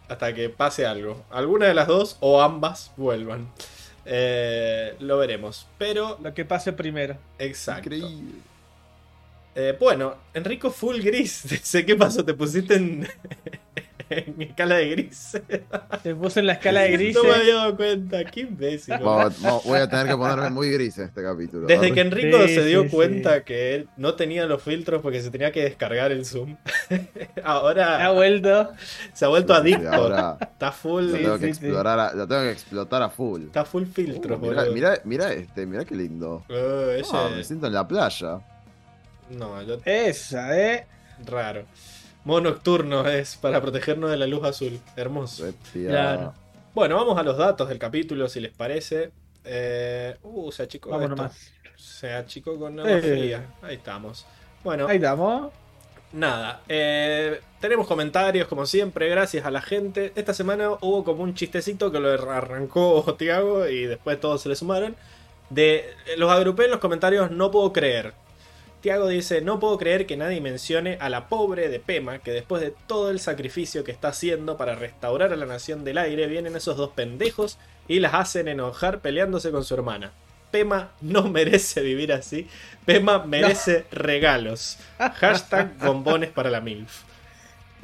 hasta 0.09 0.33
que 0.33 0.49
pase 0.49 0.85
algo. 0.85 1.23
Alguna 1.31 1.67
de 1.67 1.73
las 1.73 1.87
dos 1.87 2.17
o 2.19 2.41
ambas 2.41 2.91
vuelvan. 2.97 3.47
Eh, 4.05 4.95
lo 4.99 5.17
veremos. 5.17 5.67
Pero, 5.77 6.19
lo 6.21 6.33
que 6.33 6.45
pase 6.45 6.73
primero. 6.73 7.17
exacto. 7.39 7.93
Increíble. 7.95 8.41
Eh, 9.55 9.75
bueno, 9.79 10.15
Enrico 10.33 10.69
Full 10.69 10.99
Gris. 11.01 11.43
Dice, 11.49 11.85
¿qué 11.85 11.95
pasó? 11.95 12.23
¿Te 12.23 12.33
pusiste 12.33 12.75
en, 12.75 13.07
en 14.09 14.41
escala 14.41 14.75
de 14.75 14.89
gris? 14.89 15.37
Se 16.03 16.15
puso 16.15 16.39
en 16.39 16.47
la 16.47 16.53
escala 16.53 16.81
de 16.81 16.91
grises. 16.91 17.15
No 17.23 17.29
me 17.29 17.35
había 17.35 17.55
dado 17.55 17.75
cuenta. 17.75 18.23
Qué 18.25 18.41
imbécil. 18.41 18.95
Voy 18.99 19.79
a 19.79 19.89
tener 19.89 20.07
que 20.07 20.15
ponerme 20.17 20.49
muy 20.49 20.69
gris 20.71 20.97
en 20.97 21.05
este 21.05 21.23
capítulo. 21.23 21.67
Desde 21.67 21.91
que 21.93 22.01
Enrico 22.01 22.37
Sí, 22.47 22.55
se 22.55 22.65
dio 22.65 22.83
sí, 22.83 22.89
cuenta 22.89 23.43
que 23.43 23.75
él 23.75 23.89
no 23.97 24.13
tenía 24.15 24.45
los 24.45 24.61
filtros 24.61 25.01
porque 25.01 25.21
se 25.21 25.29
tenía 25.31 25.51
que 25.51 25.63
descargar 25.63 26.11
el 26.11 26.25
Zoom, 26.25 26.57
ahora 27.43 28.05
Ha 28.05 28.11
vuelto. 28.11 28.71
se 29.13 29.25
ha 29.25 29.27
vuelto 29.27 29.53
Sí, 29.55 29.59
adicto. 29.61 29.91
Ahora 29.91 30.37
Está 30.41 30.71
full, 30.71 31.05
lo 31.05 31.17
tengo, 31.17 31.33
que 31.39 31.45
sí, 31.45 31.49
explorar 31.51 31.99
a, 31.99 32.13
lo 32.13 32.27
tengo 32.27 32.41
que 32.43 32.51
explotar 32.51 33.01
a 33.01 33.09
full. 33.09 33.43
está 33.43 33.65
full 33.65 33.83
filtros, 33.85 34.39
Uh, 34.41 34.71
mirá, 34.73 34.99
mirá 35.05 35.33
este, 35.33 35.65
mirá 35.65 35.85
qué 35.85 35.95
lindo. 35.95 36.43
Ese- 36.49 37.09
Ah, 37.13 37.29
me 37.35 37.43
siento 37.43 37.67
en 37.67 37.73
la 37.73 37.87
playa. 37.87 38.39
No, 39.29 39.61
yo 39.63 39.77
Esa, 39.85 40.59
eh. 40.59 40.85
Raro. 41.25 41.63
Modo 42.25 42.41
nocturno 42.41 43.07
es 43.07 43.35
para 43.37 43.61
protegernos 43.61 44.09
de 44.11 44.17
la 44.17 44.27
luz 44.27 44.43
azul. 44.43 44.79
Hermoso. 44.95 45.45
Claro. 45.71 46.33
Bueno, 46.73 46.95
vamos 46.97 47.17
a 47.17 47.23
los 47.23 47.37
datos 47.37 47.69
del 47.69 47.79
capítulo, 47.79 48.27
si 48.27 48.39
les 48.41 48.51
parece. 48.51 49.11
Eh, 49.43 50.17
uh, 50.23 50.51
se 50.51 50.63
achicó 50.63 50.89
Vamos 50.89 51.03
esto. 51.05 51.15
nomás. 51.15 51.51
Se 51.77 52.11
achicó 52.13 52.57
con 52.59 52.79
agua 52.79 52.91
Eh. 52.91 53.01
fría. 53.01 53.45
Ahí 53.61 53.75
estamos. 53.75 54.25
Bueno, 54.63 54.87
Ahí 54.87 54.95
estamos. 54.97 55.51
nada. 56.11 56.61
eh, 56.67 57.39
tenemos 57.61 57.85
comentarios, 57.87 58.47
como 58.47 58.65
siempre, 58.65 59.07
gracias 59.07 59.45
a 59.45 59.51
la 59.51 59.61
gente. 59.61 60.11
Esta 60.15 60.33
semana 60.33 60.71
hubo 60.81 61.03
como 61.03 61.21
un 61.23 61.35
chistecito 61.35 61.91
que 61.91 61.99
lo 61.99 62.09
arrancó 62.31 63.15
Tiago 63.19 63.67
y 63.67 63.85
después 63.85 64.19
todos 64.19 64.41
se 64.41 64.49
le 64.49 64.55
sumaron. 64.55 64.95
De 65.51 65.85
los 66.17 66.31
agrupé 66.31 66.65
en 66.65 66.71
los 66.71 66.79
comentarios, 66.79 67.29
no 67.29 67.51
puedo 67.51 67.71
creer. 67.71 68.13
Tiago 68.85 69.07
dice, 69.07 69.41
no 69.41 69.59
puedo 69.59 69.79
creer 69.79 70.05
que 70.05 70.15
nadie 70.15 70.41
mencione 70.41 70.99
a 71.01 71.09
la 71.09 71.27
pobre 71.27 71.69
de 71.69 71.79
Pema, 71.79 72.19
que 72.19 72.29
después 72.29 72.61
de 72.61 72.71
todo 72.85 73.09
el 73.09 73.19
sacrificio 73.19 73.83
que 73.83 73.91
está 73.91 74.09
haciendo 74.09 74.57
para 74.57 74.75
restaurar 74.75 75.33
a 75.33 75.35
la 75.35 75.47
Nación 75.47 75.83
del 75.83 75.97
Aire, 75.97 76.27
vienen 76.27 76.55
esos 76.55 76.77
dos 76.77 76.91
pendejos 76.91 77.57
y 77.87 77.99
las 77.99 78.13
hacen 78.13 78.47
enojar 78.47 78.99
peleándose 78.99 79.49
con 79.49 79.63
su 79.63 79.73
hermana. 79.73 80.11
Pema 80.51 80.91
no 81.01 81.23
merece 81.29 81.81
vivir 81.81 82.13
así. 82.13 82.47
Pema 82.85 83.25
merece 83.25 83.85
regalos. 83.89 84.77
Hashtag 84.99 85.79
bombones 85.79 86.29
para 86.29 86.51
la 86.51 86.61
MILF. 86.61 87.04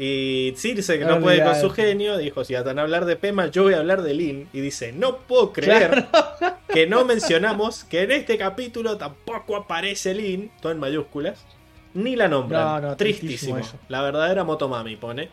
Y 0.03 0.55
Circe, 0.57 0.97
que 0.97 1.05
no 1.05 1.19
puede 1.19 1.43
con 1.43 1.55
su 1.61 1.69
genio, 1.69 2.17
dijo, 2.17 2.43
si 2.43 2.55
van 2.55 2.79
a 2.79 2.81
hablar 2.81 3.05
de 3.05 3.17
Pema, 3.17 3.51
yo 3.51 3.61
voy 3.61 3.75
a 3.75 3.77
hablar 3.77 4.01
de 4.01 4.15
Lin. 4.15 4.49
Y 4.51 4.59
dice, 4.59 4.93
no 4.93 5.19
puedo 5.19 5.53
creer 5.53 6.07
que 6.73 6.87
no 6.87 7.05
mencionamos 7.05 7.83
que 7.83 8.01
en 8.01 8.09
este 8.09 8.35
capítulo 8.35 8.97
tampoco 8.97 9.55
aparece 9.55 10.15
Lin, 10.15 10.51
todo 10.59 10.71
en 10.71 10.79
mayúsculas, 10.79 11.45
ni 11.93 12.15
la 12.15 12.27
nombran. 12.27 12.81
No, 12.81 12.89
no, 12.89 12.97
Tristísimo. 12.97 13.59
La 13.89 14.01
verdadera 14.01 14.43
Motomami 14.43 14.95
pone. 14.95 15.29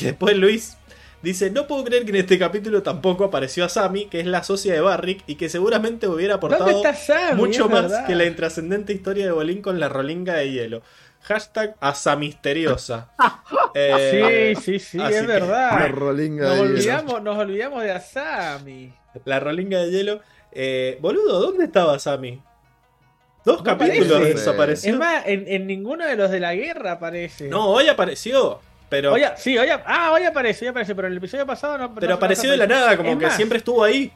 Y 0.00 0.04
después 0.04 0.36
Luis 0.36 0.76
dice, 1.20 1.50
no 1.50 1.66
puedo 1.66 1.82
creer 1.82 2.04
que 2.04 2.10
en 2.10 2.16
este 2.16 2.38
capítulo 2.38 2.84
tampoco 2.84 3.24
apareció 3.24 3.64
a 3.64 3.68
Sami, 3.68 4.06
que 4.06 4.20
es 4.20 4.26
la 4.26 4.44
socia 4.44 4.72
de 4.72 4.80
Barrick, 4.82 5.24
y 5.26 5.34
que 5.34 5.48
seguramente 5.48 6.06
hubiera 6.06 6.36
¿Dónde 6.36 6.54
aportado 6.54 6.82
Sammy? 6.94 7.34
mucho 7.40 7.68
más 7.68 7.82
verdad. 7.82 8.06
que 8.06 8.14
la 8.14 8.26
intrascendente 8.26 8.92
historia 8.92 9.24
de 9.26 9.32
Bolín 9.32 9.62
con 9.62 9.80
la 9.80 9.88
rolinga 9.88 10.34
de 10.34 10.52
hielo. 10.52 10.82
Hashtag 11.26 11.74
asamisteriosa. 11.80 13.10
Eh, 13.78 14.54
Sí, 14.56 14.62
sí, 14.62 14.78
sí, 14.78 14.98
es 14.98 15.10
que- 15.20 15.20
La 15.20 15.26
verdad. 15.26 15.88
rolinga 15.90 16.44
Nos 16.48 16.52
de 16.56 16.62
hielo. 16.62 16.72
olvidamos, 16.72 17.22
nos 17.22 17.36
olvidamos 17.38 17.82
de 17.82 17.92
Asami. 17.92 18.94
La 19.26 19.38
rolinga 19.38 19.80
de 19.80 19.90
hielo. 19.90 20.20
Eh, 20.52 20.96
boludo, 21.02 21.40
¿dónde 21.40 21.64
estaba 21.66 21.98
Sammy? 21.98 22.40
Dos 23.44 23.58
No 23.58 23.64
capítulos 23.64 24.12
aparece. 24.16 24.34
desapareció. 24.38 24.92
Es 24.94 24.98
más, 24.98 25.22
en, 25.26 25.44
en 25.46 25.66
ninguno 25.66 26.06
de 26.06 26.16
los 26.16 26.30
de 26.30 26.40
la 26.40 26.54
guerra 26.54 26.92
aparece. 26.92 27.48
No, 27.48 27.66
hoy 27.68 27.86
apareció. 27.88 28.60
Pero, 28.88 29.14
sí, 29.36 29.58
hoy, 29.58 29.68
ah, 29.70 30.12
hoy 30.14 30.22
aparece, 30.24 30.64
hoy 30.64 30.68
aparece, 30.70 30.94
pero 30.94 31.08
en 31.08 31.12
el 31.12 31.18
episodio 31.18 31.44
pasado 31.44 31.76
no. 31.76 31.94
pero 31.94 32.08
no- 32.08 32.14
apareció 32.14 32.44
no 32.46 32.52
de 32.52 32.56
la 32.56 32.66
nada, 32.66 32.96
como 32.96 33.10
Es 33.10 33.18
que 33.18 33.26
más, 33.26 33.36
siempre 33.36 33.58
estuvo 33.58 33.84
ahí. 33.84 34.10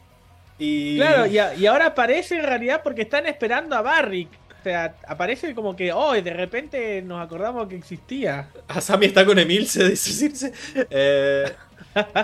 Y. 0.59 0.97
Claro, 0.97 1.27
y, 1.27 1.39
a- 1.39 1.55
y 1.55 1.67
ahora 1.67 1.87
aparece 1.87 2.37
en 2.39 2.45
realidad 2.45 2.81
porque 2.83 3.03
están 3.03 3.27
esperando 3.27 3.77
a 3.77 3.83
Barrick. 3.83 4.31
O 4.61 4.63
sea, 4.63 4.95
aparece 5.07 5.55
como 5.55 5.75
que, 5.75 5.91
oh, 5.91 6.15
y 6.15 6.21
de 6.21 6.35
repente 6.35 7.01
nos 7.01 7.23
acordamos 7.23 7.67
que 7.67 7.77
existía. 7.77 8.49
A 8.69 8.83
Sammy 8.83 9.07
está 9.07 9.25
con 9.25 9.39
Emil, 9.39 9.67
se 9.67 9.89
dice. 9.89 10.53
Eh, 10.91 11.51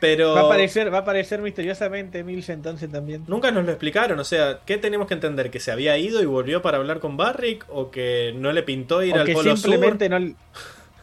pero. 0.00 0.34
Va 0.34 0.42
a 0.42 0.44
aparecer, 0.44 0.92
va 0.92 0.98
a 0.98 1.00
aparecer 1.00 1.42
misteriosamente 1.42 2.22
Mills 2.22 2.50
entonces 2.50 2.88
también. 2.88 3.24
Nunca 3.26 3.50
nos 3.50 3.64
lo 3.64 3.72
explicaron, 3.72 4.16
o 4.20 4.24
sea, 4.24 4.60
¿qué 4.64 4.78
tenemos 4.78 5.08
que 5.08 5.14
entender? 5.14 5.50
¿Que 5.50 5.58
se 5.58 5.72
había 5.72 5.98
ido 5.98 6.22
y 6.22 6.26
volvió 6.26 6.62
para 6.62 6.76
hablar 6.76 7.00
con 7.00 7.16
Barrick? 7.16 7.66
¿O 7.68 7.90
que 7.90 8.32
no 8.36 8.52
le 8.52 8.62
pintó 8.62 9.02
ir 9.02 9.14
O 9.16 9.20
al 9.20 9.26
que 9.26 9.32
Polo 9.32 9.56
simplemente 9.56 10.06
Sur? 10.08 10.20
no. 10.20 10.34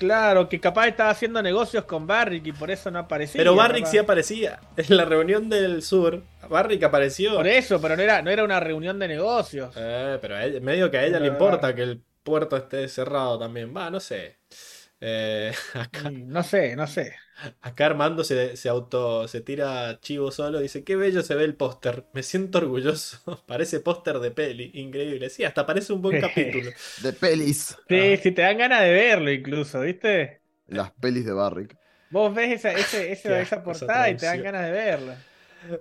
Claro, 0.06 0.50
que 0.50 0.60
capaz 0.60 0.88
estaba 0.88 1.12
haciendo 1.12 1.42
negocios 1.42 1.86
con 1.86 2.06
Barrick 2.08 2.46
y 2.48 2.52
por 2.52 2.70
eso 2.72 2.92
no 2.92 3.00
aparecía. 3.00 3.40
Pero 3.40 3.56
Barrick 3.56 3.84
capaz. 3.84 3.92
sí 3.92 3.98
aparecía. 3.98 4.60
En 4.76 4.98
la 4.98 5.06
reunión 5.06 5.50
del 5.50 5.82
sur, 5.82 6.24
Barrick 6.50 6.84
apareció. 6.84 7.36
Por 7.36 7.48
eso, 7.48 7.80
pero 7.82 7.96
no 7.96 8.02
era, 8.04 8.22
no 8.22 8.30
era 8.32 8.44
una 8.44 8.60
reunión 8.60 9.00
de 9.00 9.08
negocios. 9.08 9.74
Eh, 9.78 10.18
pero 10.22 10.36
a 10.36 10.44
ella- 10.46 10.60
medio 10.60 10.92
que 10.92 10.98
a 10.98 11.06
ella 11.06 11.20
le 11.20 11.28
importa 11.28 11.74
que 11.74 11.84
el 11.84 12.04
puerto 12.24 12.58
esté 12.58 12.88
cerrado 12.90 13.40
también. 13.40 13.76
Va, 13.76 13.90
no 13.90 14.00
sé. 14.00 14.40
Eh, 15.00 15.54
acá, 15.74 16.10
Mm, 16.10 16.28
No 16.32 16.44
sé, 16.44 16.76
no 16.76 16.88
sé. 16.88 17.16
Acá 17.62 17.86
Armando 17.88 18.24
se, 18.24 18.56
se 18.58 18.70
auto 18.70 19.28
se 19.28 19.42
tira 19.42 20.00
chivo 20.02 20.32
solo. 20.32 20.60
Dice: 20.60 20.84
Qué 20.84 20.96
bello 20.96 21.22
se 21.24 21.36
ve 21.36 21.44
el 21.44 21.56
póster. 21.56 22.06
Me 22.14 22.24
siento 22.24 22.58
orgulloso. 22.60 23.44
Parece 23.48 23.80
póster 23.80 24.20
de 24.20 24.32
peli. 24.32 24.72
Increíble. 24.76 25.30
Sí, 25.30 25.44
hasta 25.44 25.66
parece 25.66 25.94
un 25.94 26.02
buen 26.02 26.20
capítulo. 26.22 26.72
De 27.02 27.14
pelis. 27.14 27.76
Sí, 27.88 28.14
Ah. 28.14 28.18
si 28.22 28.32
te 28.32 28.42
dan 28.42 28.58
ganas 28.58 28.82
de 28.82 28.92
verlo 28.92 29.32
incluso, 29.32 29.82
¿viste? 29.82 30.42
Las 30.68 30.92
pelis 30.92 31.26
de 31.26 31.34
Barrick. 31.34 31.76
Vos 32.10 32.34
ves 32.34 32.52
esa, 32.52 32.72
ese- 32.72 33.12
ese- 33.12 33.28
Qué 33.30 33.42
esa 33.42 33.64
portada 33.64 34.10
y 34.10 34.16
te 34.18 34.26
dan 34.28 34.42
ganas 34.44 34.66
de 34.66 34.72
verla. 34.72 35.18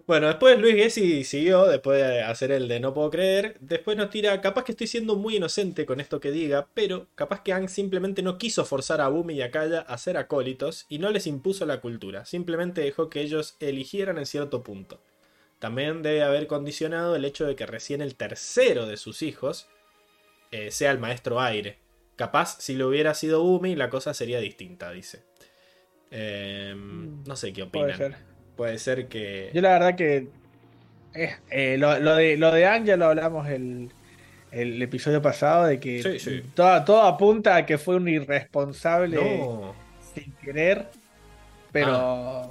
Bueno, 0.07 0.29
después 0.29 0.59
Luis 0.59 0.75
Gessi 0.75 1.25
siguió, 1.25 1.67
después 1.67 2.01
de 2.01 2.23
hacer 2.23 2.53
el 2.53 2.69
de 2.69 2.81
no 2.81 2.95
puedo 2.95 3.11
creer. 3.11 3.57
Después 3.61 3.97
nos 3.97 4.11
tira, 4.11 4.41
capaz 4.41 4.65
que 4.65 4.73
estoy 4.73 4.87
siendo 4.87 5.17
muy 5.17 5.37
inocente 5.37 5.87
con 5.87 6.01
esto 6.01 6.21
que 6.21 6.31
diga, 6.31 6.69
pero 6.75 7.09
capaz 7.15 7.43
que 7.43 7.53
Ang 7.53 7.69
simplemente 7.69 8.23
no 8.23 8.39
quiso 8.39 8.65
forzar 8.65 9.01
a 9.01 9.09
Bumi 9.09 9.35
y 9.35 9.43
a 9.43 9.51
Kaya 9.51 9.81
a 9.81 9.99
ser 9.99 10.17
acólitos 10.17 10.87
y 10.89 10.99
no 10.99 11.11
les 11.11 11.27
impuso 11.27 11.67
la 11.67 11.81
cultura, 11.81 12.25
simplemente 12.25 12.81
dejó 12.83 13.09
que 13.09 13.21
ellos 13.21 13.57
eligieran 13.61 14.19
en 14.19 14.27
cierto 14.27 14.63
punto. 14.63 15.01
También 15.59 16.03
debe 16.03 16.23
haber 16.23 16.47
condicionado 16.47 17.15
el 17.15 17.25
hecho 17.25 17.47
de 17.47 17.55
que 17.55 17.67
recién 17.67 18.01
el 18.01 18.17
tercero 18.17 18.87
de 18.87 18.97
sus 18.97 19.23
hijos 19.23 19.69
eh, 20.51 20.71
sea 20.71 20.91
el 20.91 20.99
maestro 20.99 21.41
aire. 21.41 21.79
Capaz 22.17 22.61
si 22.61 22.75
lo 22.75 22.89
hubiera 22.89 23.15
sido 23.15 23.43
Bumi 23.43 23.75
la 23.77 23.89
cosa 23.89 24.13
sería 24.13 24.41
distinta, 24.41 24.91
dice. 24.91 25.25
Em, 26.11 27.25
no 27.25 27.37
sé 27.37 27.53
qué 27.53 27.63
opinan. 27.63 28.32
Puede 28.57 28.79
ser 28.79 29.09
que... 29.09 29.51
Yo 29.55 29.61
la 29.63 29.71
verdad 29.73 29.97
que 29.97 30.29
eh, 31.15 31.37
eh, 31.51 31.77
lo, 31.79 31.99
lo 32.01 32.17
de 32.17 32.37
lo 32.37 32.53
de 32.53 32.67
Ang 32.67 32.85
ya 32.85 32.97
lo 32.97 33.07
hablamos 33.07 33.49
el, 33.49 33.93
el 34.51 34.83
episodio 34.83 35.23
pasado 35.23 35.65
de 35.67 35.81
que 35.81 36.03
Sí, 36.03 36.19
sí. 36.19 36.43
Todo, 36.55 36.85
todo 36.85 37.03
apunta 37.03 37.57
a 37.57 37.67
que 37.67 37.79
fue 37.79 37.97
un 37.97 38.09
irresponsable 38.09 39.17
No. 39.17 39.75
sin 40.15 40.33
querer, 40.37 40.89
pero 41.73 41.91
Ah. 41.95 42.51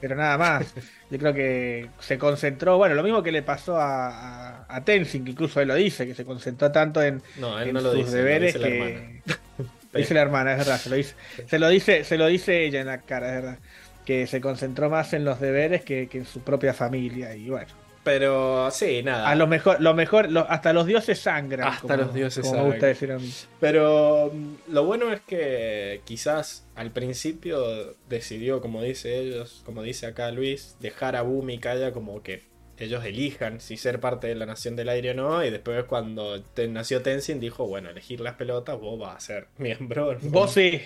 pero 0.00 0.16
nada 0.16 0.38
más. 0.38 0.74
Yo 1.10 1.18
creo 1.18 1.34
que 1.34 1.90
se 2.00 2.18
concentró, 2.18 2.76
bueno, 2.78 2.94
lo 2.94 3.02
mismo 3.02 3.22
que 3.22 3.32
le 3.32 3.42
pasó 3.42 3.76
a, 3.78 4.60
a, 4.60 4.76
a 4.76 4.84
Tenzin, 4.84 5.24
que 5.24 5.32
incluso 5.32 5.60
él 5.60 5.68
lo 5.68 5.74
dice, 5.74 6.06
que 6.06 6.14
se 6.14 6.24
concentró 6.24 6.72
tanto 6.72 7.02
en, 7.02 7.22
No, 7.34 7.60
en 7.60 7.72
no 7.72 7.80
sus 7.80 7.94
dice, 7.94 8.16
lo 8.16 8.16
deberes 8.16 8.54
dice 8.54 8.58
la 8.58 8.68
que 8.68 8.78
hermana. 8.78 9.22
dice 9.94 10.14
la 10.14 10.20
hermana, 10.22 10.52
es 10.52 10.58
verdad, 10.58 10.78
se 10.80 10.88
lo 10.90 10.96
dice, 10.96 11.16
se 11.46 11.58
lo 11.58 11.68
dice, 11.68 12.04
se 12.04 12.18
lo 12.18 12.26
dice 12.28 12.64
ella 12.64 12.80
en 12.80 12.86
la 12.88 13.02
cara, 13.02 13.28
es 13.28 13.42
verdad. 13.42 13.58
Que 14.10 14.26
se 14.26 14.40
concentró 14.40 14.90
más 14.90 15.12
en 15.12 15.24
los 15.24 15.38
deberes 15.38 15.82
que, 15.84 16.08
que 16.08 16.18
en 16.18 16.24
su 16.26 16.40
propia 16.40 16.74
familia. 16.74 17.36
Y 17.36 17.48
bueno, 17.48 17.68
Pero 18.02 18.68
sí, 18.72 19.04
nada. 19.04 19.28
a 19.28 19.36
lo 19.36 19.46
mejor, 19.46 19.80
lo 19.80 19.94
mejor, 19.94 20.32
lo- 20.32 20.50
hasta 20.50 20.72
los 20.72 20.84
dioses 20.86 21.20
sangran. 21.20 21.68
Hasta 21.68 21.82
como- 21.82 21.96
los 21.96 22.12
dioses 22.14 22.42
como 22.44 22.56
me 22.58 22.64
gusta 22.64 22.80
sangran. 22.80 22.90
decir 22.92 23.12
a 23.12 23.18
mí. 23.20 23.32
Pero 23.60 24.32
mm, 24.34 24.72
lo 24.72 24.84
bueno 24.84 25.12
es 25.12 25.20
que 25.20 26.00
quizás 26.04 26.66
al 26.74 26.90
principio 26.90 27.94
decidió, 28.08 28.60
como 28.60 28.82
dice 28.82 29.16
ellos, 29.20 29.62
como 29.64 29.84
dice 29.84 30.06
acá 30.06 30.32
Luis, 30.32 30.74
dejar 30.80 31.14
a 31.14 31.22
Boom 31.22 31.50
y 31.50 31.58
Kaya 31.58 31.92
como 31.92 32.20
que 32.24 32.42
ellos 32.80 33.04
elijan 33.04 33.60
si 33.60 33.76
ser 33.76 34.00
parte 34.00 34.26
de 34.26 34.34
la 34.34 34.46
Nación 34.46 34.74
del 34.74 34.88
Aire 34.88 35.10
o 35.10 35.14
no. 35.14 35.44
Y 35.44 35.50
después 35.50 35.84
cuando 35.84 36.42
te- 36.42 36.66
nació 36.66 37.02
Tenzin 37.02 37.38
dijo, 37.38 37.66
bueno, 37.66 37.90
elegir 37.90 38.20
las 38.20 38.34
pelotas, 38.34 38.78
vos 38.80 38.98
vas 38.98 39.16
a 39.16 39.20
ser 39.20 39.46
miembro. 39.58 40.14
¿no? 40.14 40.18
Vos 40.30 40.52
sí, 40.54 40.80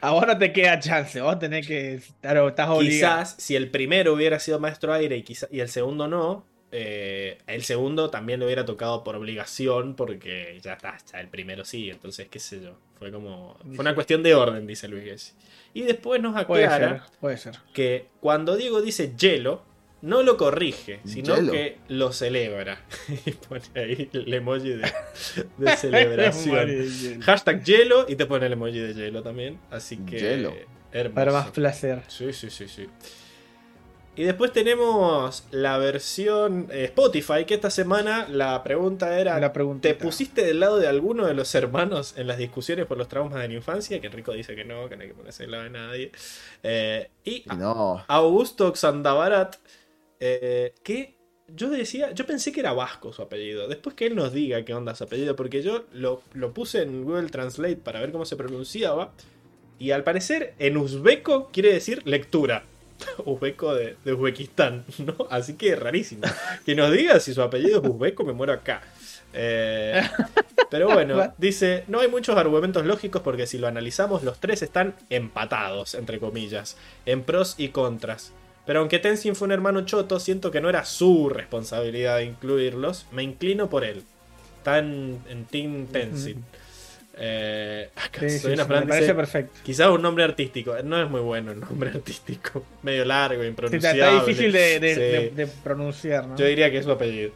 a 0.00 0.10
vos 0.12 0.26
no 0.26 0.36
te 0.38 0.52
queda 0.52 0.78
chance, 0.78 1.20
vos 1.20 1.38
tenés 1.38 1.66
que 1.66 1.94
estar, 1.94 2.36
estás 2.36 2.68
obligado. 2.68 3.22
Quizás 3.24 3.34
si 3.38 3.56
el 3.56 3.70
primero 3.70 4.12
hubiera 4.12 4.38
sido 4.38 4.60
maestro 4.60 4.92
aire 4.92 5.16
y, 5.16 5.22
quizá- 5.24 5.48
y 5.50 5.60
el 5.60 5.68
segundo 5.68 6.06
no, 6.06 6.44
eh, 6.70 7.38
el 7.46 7.62
segundo 7.64 8.10
también 8.10 8.40
le 8.40 8.46
hubiera 8.46 8.66
tocado 8.66 9.02
por 9.02 9.16
obligación 9.16 9.94
porque 9.96 10.58
ya 10.62 10.74
está, 10.74 10.98
ya 11.10 11.18
el 11.20 11.28
primero 11.28 11.64
sí, 11.64 11.88
entonces 11.88 12.28
qué 12.28 12.38
sé 12.38 12.60
yo. 12.62 12.76
Fue 12.98 13.10
como... 13.10 13.56
Fue 13.74 13.78
una 13.78 13.94
cuestión 13.94 14.22
de 14.22 14.34
orden, 14.34 14.66
dice 14.66 14.86
Luis 14.88 15.04
Gessi. 15.04 15.32
Y 15.72 15.82
después 15.82 16.20
nos 16.20 16.44
Puede 16.44 16.66
aclara 16.66 17.04
ser, 17.06 17.18
puede 17.20 17.36
ser. 17.38 17.54
que 17.72 18.08
cuando 18.20 18.56
Diego 18.56 18.82
dice 18.82 19.14
hielo, 19.16 19.62
no 20.02 20.22
lo 20.22 20.36
corrige, 20.36 21.00
sino 21.04 21.34
que 21.50 21.78
lo 21.88 22.12
celebra. 22.12 22.80
y 23.26 23.32
pone 23.32 23.62
ahí 23.74 24.08
el 24.12 24.32
emoji 24.32 24.70
de, 24.70 24.92
de 25.58 25.76
celebración. 25.76 27.20
Hashtag 27.20 27.64
hielo 27.64 28.06
y 28.08 28.16
te 28.16 28.26
pone 28.26 28.46
el 28.46 28.52
emoji 28.52 28.78
de 28.78 28.94
hielo 28.94 29.22
también. 29.22 29.58
Así 29.70 29.98
que... 29.98 30.68
Hermoso. 30.90 31.14
Para 31.14 31.32
más 31.32 31.50
placer. 31.50 32.02
Sí, 32.08 32.32
sí, 32.32 32.48
sí, 32.48 32.66
sí. 32.66 32.86
Y 34.18 34.24
después 34.24 34.52
tenemos 34.52 35.44
la 35.52 35.78
versión 35.78 36.66
eh, 36.72 36.86
Spotify, 36.86 37.44
que 37.46 37.54
esta 37.54 37.70
semana 37.70 38.26
la 38.28 38.64
pregunta 38.64 39.16
era, 39.20 39.38
La. 39.38 39.52
¿te 39.80 39.94
pusiste 39.94 40.44
del 40.44 40.58
lado 40.58 40.78
de 40.78 40.88
alguno 40.88 41.24
de 41.24 41.34
los 41.34 41.54
hermanos 41.54 42.14
en 42.16 42.26
las 42.26 42.36
discusiones 42.36 42.86
por 42.86 42.98
los 42.98 43.06
traumas 43.06 43.40
de 43.40 43.46
la 43.46 43.54
infancia? 43.54 44.00
Que 44.00 44.08
Rico 44.08 44.32
dice 44.32 44.56
que 44.56 44.64
no, 44.64 44.88
que 44.88 44.96
no 44.96 45.02
hay 45.02 45.08
que 45.10 45.14
ponerse 45.14 45.44
del 45.44 45.52
lado 45.52 45.62
de 45.62 45.70
nadie. 45.70 46.12
Eh, 46.64 47.10
y 47.22 47.44
Y 47.46 47.56
no. 47.56 48.04
Augusto 48.08 48.74
Xandabarat, 48.74 49.54
eh, 50.20 50.74
que 50.82 51.18
yo 51.48 51.70
decía, 51.70 52.12
yo 52.12 52.26
pensé 52.26 52.52
que 52.52 52.60
era 52.60 52.72
vasco 52.72 53.12
su 53.12 53.22
apellido. 53.22 53.68
Después 53.68 53.94
que 53.94 54.06
él 54.06 54.16
nos 54.16 54.32
diga 54.32 54.64
qué 54.64 54.74
onda 54.74 54.94
su 54.94 55.04
apellido, 55.04 55.34
porque 55.36 55.62
yo 55.62 55.84
lo, 55.92 56.22
lo 56.34 56.52
puse 56.52 56.82
en 56.82 57.04
Google 57.04 57.30
Translate 57.30 57.76
para 57.76 58.00
ver 58.00 58.12
cómo 58.12 58.24
se 58.24 58.36
pronunciaba. 58.36 59.12
Y 59.78 59.92
al 59.92 60.04
parecer 60.04 60.54
en 60.58 60.76
uzbeco 60.76 61.50
quiere 61.52 61.72
decir 61.72 62.02
lectura. 62.04 62.64
Uzbeco 63.24 63.74
de, 63.74 63.96
de 64.04 64.12
Uzbekistán, 64.12 64.84
¿no? 64.98 65.26
Así 65.30 65.54
que 65.54 65.76
rarísimo. 65.76 66.22
Que 66.66 66.74
nos 66.74 66.92
diga 66.92 67.20
si 67.20 67.32
su 67.32 67.42
apellido 67.42 67.80
es 67.80 67.88
uzbeco, 67.88 68.24
me 68.24 68.32
muero 68.32 68.52
acá. 68.52 68.82
Eh, 69.32 70.02
pero 70.70 70.88
bueno, 70.88 71.32
dice, 71.38 71.84
no 71.86 72.00
hay 72.00 72.08
muchos 72.08 72.36
argumentos 72.36 72.84
lógicos 72.84 73.22
porque 73.22 73.46
si 73.46 73.58
lo 73.58 73.68
analizamos, 73.68 74.22
los 74.22 74.38
tres 74.38 74.62
están 74.62 74.94
empatados, 75.10 75.94
entre 75.94 76.18
comillas, 76.18 76.76
en 77.06 77.22
pros 77.22 77.54
y 77.58 77.68
contras. 77.68 78.32
Pero 78.68 78.80
aunque 78.80 78.98
Tenzin 78.98 79.34
fue 79.34 79.46
un 79.46 79.52
hermano 79.52 79.80
choto, 79.86 80.20
siento 80.20 80.50
que 80.50 80.60
no 80.60 80.68
era 80.68 80.84
su 80.84 81.30
responsabilidad 81.30 82.18
incluirlos, 82.18 83.06
me 83.12 83.22
inclino 83.22 83.70
por 83.70 83.82
él. 83.82 84.02
Está 84.58 84.76
en, 84.76 85.18
Team 85.50 85.86
Tenzin. 85.86 86.44
Eh, 87.16 87.88
acá 87.96 88.20
Sí, 88.20 88.28
sí, 88.28 88.38
soy 88.40 88.52
una 88.52 88.64
sí, 88.64 88.70
me 88.70 88.82
parece 88.82 89.14
perfecto. 89.14 89.58
Quizás 89.64 89.88
un 89.88 90.02
nombre 90.02 90.22
artístico. 90.22 90.76
No 90.84 91.02
es 91.02 91.08
muy 91.08 91.22
bueno 91.22 91.52
el 91.52 91.60
nombre 91.60 91.88
artístico. 91.94 92.62
Medio 92.82 93.06
largo, 93.06 93.42
impronunciable. 93.42 94.02
está, 94.02 94.24
difícil 94.24 94.52
de, 94.52 94.80
de- 94.80 94.94
Sí. 94.94 95.00
de- 95.00 95.30
de 95.30 95.46
pronunciar, 95.46 96.26
¿no? 96.26 96.36
Yo 96.36 96.44
diría 96.44 96.70
que 96.70 96.76
es 96.76 96.84
su 96.84 96.92
apellido. 96.92 97.30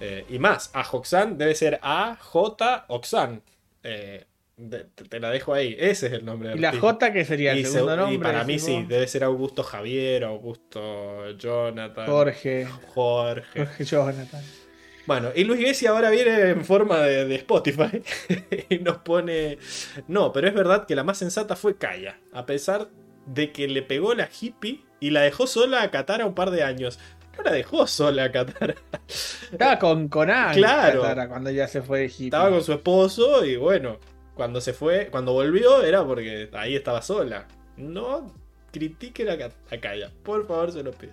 Eh, 0.00 0.24
y 0.30 0.38
más, 0.38 0.70
a 0.72 0.88
Hoxan 0.90 1.36
debe 1.36 1.54
ser 1.54 1.78
A 1.82 2.16
J 2.18 2.86
Oxan. 2.88 3.42
Eh, 3.84 4.24
te, 4.70 4.84
te 5.04 5.20
la 5.20 5.30
dejo 5.30 5.54
ahí. 5.54 5.76
Ese 5.78 6.06
es 6.08 6.12
el 6.14 6.24
nombre 6.24 6.54
¿Y 6.54 6.58
la. 6.58 6.72
J 6.76 7.12
que 7.12 7.24
sería 7.24 7.52
el 7.52 7.58
Y, 7.60 7.64
segundo 7.64 7.92
se- 7.94 7.94
y 7.94 8.12
nombre? 8.14 8.18
para 8.32 8.44
mí 8.44 8.58
sí, 8.58 8.84
debe 8.88 9.06
ser 9.06 9.24
Augusto 9.24 9.62
Javier, 9.62 10.24
Augusto 10.24 11.30
Jonathan, 11.36 12.06
Jorge. 12.06 12.66
Jorge. 12.94 13.42
Jorge 13.66 13.84
Jonathan. 13.84 14.42
Bueno, 15.06 15.30
y 15.34 15.44
Luis 15.44 15.60
Gessi 15.60 15.86
ahora 15.86 16.10
viene 16.10 16.50
en 16.50 16.64
forma 16.66 17.00
de, 17.00 17.24
de 17.24 17.34
Spotify 17.36 18.02
y 18.68 18.78
nos 18.80 18.98
pone. 18.98 19.56
No, 20.06 20.32
pero 20.32 20.48
es 20.48 20.54
verdad 20.54 20.86
que 20.86 20.94
la 20.94 21.02
más 21.04 21.16
sensata 21.18 21.56
fue 21.56 21.76
Kaya, 21.78 22.18
a 22.32 22.44
pesar 22.44 22.88
de 23.24 23.50
que 23.52 23.68
le 23.68 23.80
pegó 23.82 24.14
la 24.14 24.28
hippie 24.38 24.84
y 25.00 25.10
la 25.10 25.22
dejó 25.22 25.46
sola 25.46 25.82
a 25.82 25.90
Katara 25.90 26.26
un 26.26 26.34
par 26.34 26.50
de 26.50 26.62
años. 26.62 26.98
No 27.36 27.44
la 27.44 27.52
dejó 27.52 27.86
sola 27.86 28.24
a 28.24 28.32
Katara. 28.32 28.74
Estaba 29.50 29.78
con 29.78 30.08
Conan 30.08 30.54
Claro. 30.54 31.00
Katara, 31.02 31.28
cuando 31.28 31.50
ya 31.50 31.68
se 31.68 31.80
fue 31.80 32.00
de 32.00 32.06
hippie. 32.06 32.26
Estaba 32.26 32.50
con 32.50 32.62
su 32.62 32.72
esposo 32.72 33.44
y 33.46 33.56
bueno, 33.56 33.98
cuando 34.38 34.62
se 34.62 34.72
fue, 34.72 35.08
cuando 35.10 35.32
volvió 35.34 35.82
era 35.82 36.02
porque 36.06 36.48
ahí 36.54 36.74
estaba 36.76 37.02
sola. 37.02 37.46
No 37.76 38.32
critiquen 38.72 39.28
a, 39.30 39.36
Ka- 39.36 39.50
a 39.70 39.78
Kaya, 39.78 40.12
por 40.22 40.46
favor, 40.46 40.70
se 40.72 40.82
lo 40.82 40.92
pido. 40.92 41.12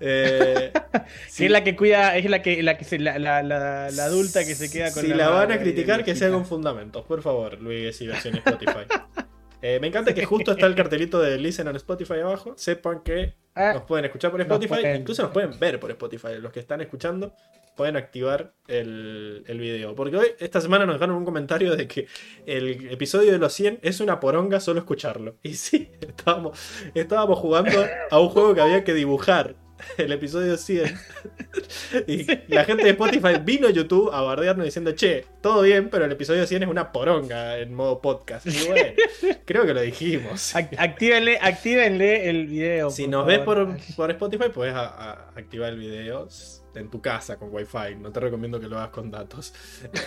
Eh, 0.00 0.70
sí. 1.28 1.46
es 1.46 1.50
la 1.50 1.64
que 1.64 1.74
cuida, 1.74 2.16
es 2.16 2.28
la 2.28 2.42
que, 2.42 2.62
la 2.62 2.76
que 2.76 2.84
se, 2.84 2.98
la, 2.98 3.18
la, 3.18 3.42
la, 3.42 3.90
la 3.90 4.04
adulta 4.04 4.44
que 4.44 4.54
se 4.54 4.70
queda 4.70 4.92
con 4.92 5.02
Si 5.02 5.08
la 5.08 5.28
van 5.30 5.38
madre 5.48 5.54
a 5.54 5.60
criticar, 5.60 6.04
que 6.04 6.14
sea 6.14 6.30
con 6.30 6.44
fundamentos, 6.44 7.04
por 7.06 7.22
favor, 7.22 7.60
Luis 7.60 8.00
y 8.02 8.06
versión 8.06 8.36
Spotify. 8.36 8.86
Eh, 9.60 9.78
me 9.80 9.88
encanta 9.88 10.14
que 10.14 10.24
justo 10.24 10.52
está 10.52 10.66
el 10.66 10.74
cartelito 10.74 11.20
de 11.20 11.36
Listen 11.38 11.68
on 11.68 11.76
Spotify 11.76 12.20
abajo. 12.20 12.54
Sepan 12.56 13.00
que 13.02 13.34
Ah, 13.54 13.72
nos 13.74 13.82
pueden 13.82 14.04
escuchar 14.04 14.30
por 14.30 14.38
nos 14.38 14.46
Spotify, 14.46 14.82
pueden. 14.82 15.00
incluso 15.00 15.22
nos 15.22 15.32
pueden 15.32 15.58
ver 15.58 15.80
por 15.80 15.90
Spotify. 15.90 16.28
Los 16.40 16.52
que 16.52 16.60
están 16.60 16.80
escuchando 16.80 17.32
pueden 17.76 17.96
activar 17.96 18.52
el, 18.68 19.42
el 19.48 19.58
video. 19.58 19.96
Porque 19.96 20.16
hoy, 20.16 20.28
esta 20.38 20.60
semana, 20.60 20.86
nos 20.86 20.94
dejaron 20.96 21.16
un 21.16 21.24
comentario 21.24 21.74
de 21.74 21.88
que 21.88 22.06
el 22.46 22.88
episodio 22.92 23.32
de 23.32 23.38
los 23.38 23.52
100 23.52 23.80
es 23.82 23.98
una 24.00 24.20
poronga 24.20 24.60
solo 24.60 24.78
escucharlo. 24.78 25.36
Y 25.42 25.54
sí, 25.54 25.90
estábamos, 26.00 26.56
estábamos 26.94 27.38
jugando 27.40 27.84
a 28.10 28.20
un 28.20 28.28
juego 28.28 28.54
que 28.54 28.60
había 28.60 28.84
que 28.84 28.94
dibujar. 28.94 29.56
El 29.98 30.12
episodio 30.12 30.56
100. 30.56 30.94
Y 32.06 32.26
la 32.52 32.64
gente 32.64 32.84
de 32.84 32.90
Spotify 32.90 33.38
vino 33.42 33.68
a 33.68 33.70
YouTube 33.70 34.10
a 34.12 34.20
bardearnos 34.22 34.64
diciendo, 34.64 34.92
che, 34.92 35.24
todo 35.40 35.62
bien, 35.62 35.88
pero 35.90 36.04
el 36.04 36.12
episodio 36.12 36.46
100 36.46 36.64
es 36.64 36.68
una 36.68 36.92
poronga 36.92 37.58
en 37.58 37.74
modo 37.74 38.00
podcast. 38.00 38.46
Y 38.46 38.66
bueno, 38.66 38.92
creo 39.44 39.64
que 39.66 39.74
lo 39.74 39.80
dijimos. 39.80 40.54
ac- 40.54 40.76
actívenle, 40.78 41.38
actívenle 41.40 42.28
el 42.28 42.46
video. 42.46 42.90
Si 42.90 43.04
por 43.04 43.10
nos 43.12 43.26
ves 43.26 43.38
por, 43.40 43.76
por 43.96 44.10
Spotify, 44.10 44.48
puedes 44.52 44.74
a- 44.74 44.86
a- 44.88 45.12
activar 45.36 45.70
el 45.72 45.78
video. 45.78 46.28
en 46.74 46.90
tu 46.90 47.00
casa 47.00 47.36
con 47.38 47.48
wifi. 47.52 47.96
No 47.98 48.12
te 48.12 48.20
recomiendo 48.20 48.60
que 48.60 48.68
lo 48.68 48.76
hagas 48.78 48.90
con 48.90 49.10
datos. 49.10 49.52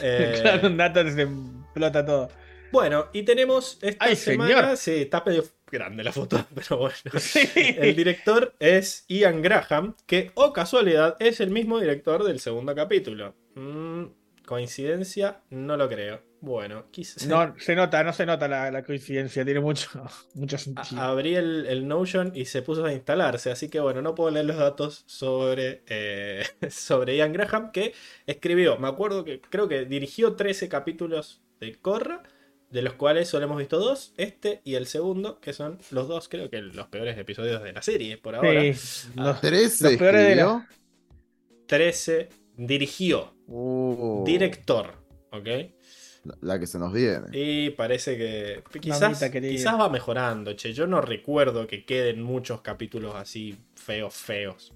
Eh, 0.02 0.38
claro, 0.42 0.62
con 0.62 0.78
datos 0.78 1.14
se 1.14 1.24
explota 1.24 2.06
todo. 2.06 2.30
Bueno, 2.72 3.08
y 3.12 3.24
tenemos 3.24 3.78
esta 3.82 4.06
¡Ay, 4.06 4.16
semana. 4.16 4.56
señor! 4.62 4.78
Sí, 4.78 5.02
está 5.02 5.22
medio 5.26 5.44
grande 5.72 6.04
la 6.04 6.12
foto, 6.12 6.46
pero 6.56 6.78
bueno. 6.78 6.96
Sí. 7.20 7.48
El 7.56 7.96
director 7.96 8.54
es 8.60 9.06
Ian 9.08 9.42
Graham, 9.42 9.96
que, 10.06 10.32
o 10.36 10.54
casualidad, 10.54 11.16
es 11.20 11.40
el 11.40 11.50
mismo 11.52 11.80
director 11.80 12.24
del 12.24 12.40
segundo 12.40 12.76
capítulo. 12.76 13.36
Mm, 13.56 14.06
¿Coincidencia? 14.46 15.42
No 15.50 15.78
lo 15.78 15.88
creo. 15.88 16.22
Bueno, 16.42 16.86
quizás. 16.92 17.28
No, 17.28 17.54
se 17.60 17.76
nota, 17.76 18.04
no 18.04 18.12
se 18.14 18.26
nota 18.26 18.48
la, 18.48 18.72
la 18.72 18.84
coincidencia, 18.84 19.46
tiene 19.46 19.60
mucho, 19.60 19.90
mucho 20.34 20.58
sentido. 20.58 21.00
A- 21.00 21.10
Abrí 21.10 21.36
el, 21.36 21.66
el 21.68 21.88
Notion 21.88 22.32
y 22.36 22.46
se 22.46 22.62
puso 22.64 22.84
a 22.84 22.92
instalarse, 22.92 23.52
así 23.52 23.70
que 23.70 23.80
bueno, 23.80 24.02
no 24.02 24.16
puedo 24.16 24.32
leer 24.32 24.46
los 24.48 24.58
datos 24.58 25.04
sobre, 25.06 25.84
eh, 25.88 26.44
sobre 26.70 27.16
Ian 27.18 27.32
Graham, 27.34 27.72
que 27.72 27.94
escribió, 28.26 28.78
me 28.78 28.88
acuerdo 28.88 29.24
que 29.24 29.40
creo 29.40 29.68
que 29.68 29.86
dirigió 29.86 30.34
13 30.36 30.68
capítulos 30.68 31.42
de 31.60 31.76
Korra, 31.76 32.24
de 32.72 32.82
los 32.82 32.94
cuales 32.94 33.28
solo 33.28 33.46
hemos 33.46 33.58
visto 33.58 33.78
dos, 33.80 34.14
este 34.18 34.62
y 34.64 34.76
el 34.76 34.86
segundo, 34.88 35.40
que 35.40 35.54
son 35.54 35.78
los 35.92 36.08
dos, 36.08 36.30
creo 36.30 36.50
que 36.50 36.62
los 36.62 36.88
peores 36.88 37.18
episodios 37.18 37.62
de 37.64 37.74
la 37.74 37.82
serie 37.82 38.18
por 38.18 38.36
ahora. 38.36 38.62
Sí, 38.74 39.10
los- 39.16 39.42
13 39.42 39.84
Los 39.92 39.98
peores 39.98 40.22
de 40.28 40.36
la- 40.36 40.42
escribió. 40.42 40.66
13 41.68 42.30
dirigió, 42.58 43.34
Uh, 43.48 44.24
director, 44.26 44.94
¿ok? 45.32 45.48
la- 46.42 46.60
que 46.60 46.68
se 46.68 46.78
nos 46.78 46.94
viene. 46.94 47.28
Y 47.34 47.72
parece 47.72 48.16
que 48.18 48.64
quizás, 48.80 49.22
quizás 49.32 49.80
va 49.80 49.90
mejorando, 49.90 50.54
che. 50.54 50.72
Yo 50.72 50.86
no 50.88 51.02
recuerdo 51.02 51.66
que 51.68 51.84
queden 51.84 52.22
muchos 52.22 52.62
capítulos 52.62 53.16
así 53.16 53.58
feos, 53.76 54.14
feos. 54.16 54.74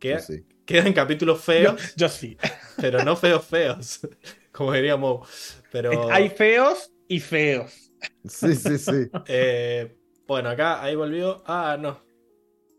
Sí. 0.00 0.44
Quedan 0.64 0.92
capítulos 0.92 1.38
yo, 1.38 1.42
feos, 1.42 1.94
yo 1.96 2.08
sí. 2.08 2.36
pero 2.80 3.02
no 3.04 3.16
feos, 3.16 3.44
feos. 3.44 4.00
Como 4.52 4.72
diríamos. 4.72 5.28
Pero 5.72 6.10
Hay 6.10 6.28
feos 6.30 6.90
y 7.10 7.18
feos. 7.18 7.92
Sí, 8.24 8.54
sí, 8.54 8.78
sí. 8.78 9.10
eh, 9.26 9.96
bueno, 10.26 10.48
acá 10.48 10.82
ahí 10.82 10.94
volvió. 10.94 11.42
Ah, 11.44 11.76
no. 11.78 12.00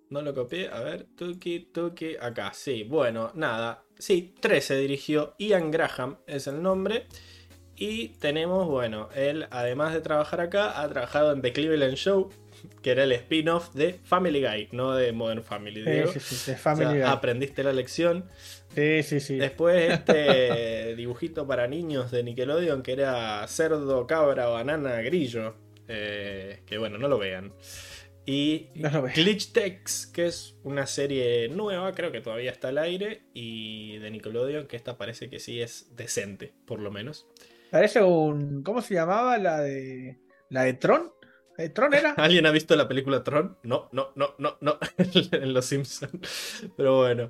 No 0.09 0.21
lo 0.21 0.33
copié. 0.33 0.69
A 0.69 0.79
ver, 0.79 1.07
Tuki, 1.15 1.59
Tuki. 1.73 2.15
Acá, 2.19 2.53
sí. 2.53 2.83
Bueno, 2.83 3.31
nada. 3.35 3.83
Sí, 3.99 4.33
13 4.39 4.77
dirigió. 4.77 5.35
Ian 5.37 5.69
Graham 5.69 6.17
es 6.27 6.47
el 6.47 6.61
nombre. 6.61 7.07
Y 7.75 8.09
tenemos, 8.19 8.67
bueno, 8.67 9.09
él 9.15 9.47
además 9.51 9.93
de 9.93 10.01
trabajar 10.01 10.39
acá, 10.39 10.81
ha 10.81 10.87
trabajado 10.87 11.33
en 11.33 11.41
The 11.41 11.51
Cleveland 11.51 11.95
Show, 11.95 12.29
que 12.81 12.91
era 12.91 13.03
el 13.03 13.11
spin-off 13.11 13.73
de 13.73 13.99
Family 14.03 14.41
Guy, 14.41 14.69
no 14.71 14.93
de 14.95 15.11
Modern 15.11 15.43
Family. 15.43 15.83
Sí, 15.83 15.89
Diego. 15.89 16.13
sí, 16.13 16.19
sí, 16.19 16.51
de 16.51 16.57
O 16.57 16.57
Family 16.57 16.99
sea, 16.99 16.99
Guy. 16.99 17.01
aprendiste 17.03 17.63
la 17.63 17.73
lección. 17.73 18.29
Sí, 18.75 19.03
sí, 19.03 19.19
sí. 19.19 19.35
Después 19.37 19.91
este 19.93 20.95
dibujito 20.95 21.45
para 21.47 21.67
niños 21.67 22.11
de 22.11 22.23
Nickelodeon 22.23 22.83
que 22.83 22.93
era 22.93 23.45
cerdo, 23.47 24.07
cabra, 24.07 24.47
banana, 24.47 25.01
grillo. 25.01 25.55
eh, 25.87 26.63
que 26.65 26.77
bueno, 26.77 26.97
no 26.97 27.07
lo 27.07 27.17
vean. 27.17 27.53
Y 28.25 28.69
No. 28.75 29.03
Glitch 29.13 29.51
Tex, 29.51 30.05
que 30.07 30.27
es 30.27 30.55
una 30.63 30.85
serie 30.85 31.49
nueva, 31.49 31.91
creo 31.93 32.11
que 32.11 32.21
todavía 32.21 32.51
está 32.51 32.69
al 32.69 32.77
aire. 32.77 33.23
Y 33.33 33.97
de 33.97 34.11
Nickelodeon, 34.11 34.67
que 34.67 34.77
esta 34.77 34.97
parece 34.97 35.29
que 35.29 35.39
sí 35.39 35.61
es 35.61 35.95
decente, 35.95 36.53
por 36.65 36.79
lo 36.79 36.91
menos. 36.91 37.27
Parece 37.71 38.01
un. 38.03 38.63
¿Cómo 38.63 38.81
se 38.81 38.93
llamaba 38.93 39.37
la 39.37 39.59
de. 39.59 40.19
La 40.49 40.63
de 40.63 40.73
Tron? 40.73 41.11
¿La 41.57 41.63
de 41.65 41.69
Tron 41.69 41.93
era? 41.93 42.11
¿Alguien 42.17 42.45
ha 42.45 42.51
visto 42.51 42.75
la 42.75 42.87
película 42.87 43.23
Tron? 43.23 43.57
No, 43.63 43.89
no, 43.91 44.11
no, 44.15 44.35
no, 44.37 44.57
no. 44.61 44.77
en 45.31 45.53
Los 45.53 45.65
Simpsons. 45.65 46.63
Pero 46.75 46.97
bueno. 46.97 47.29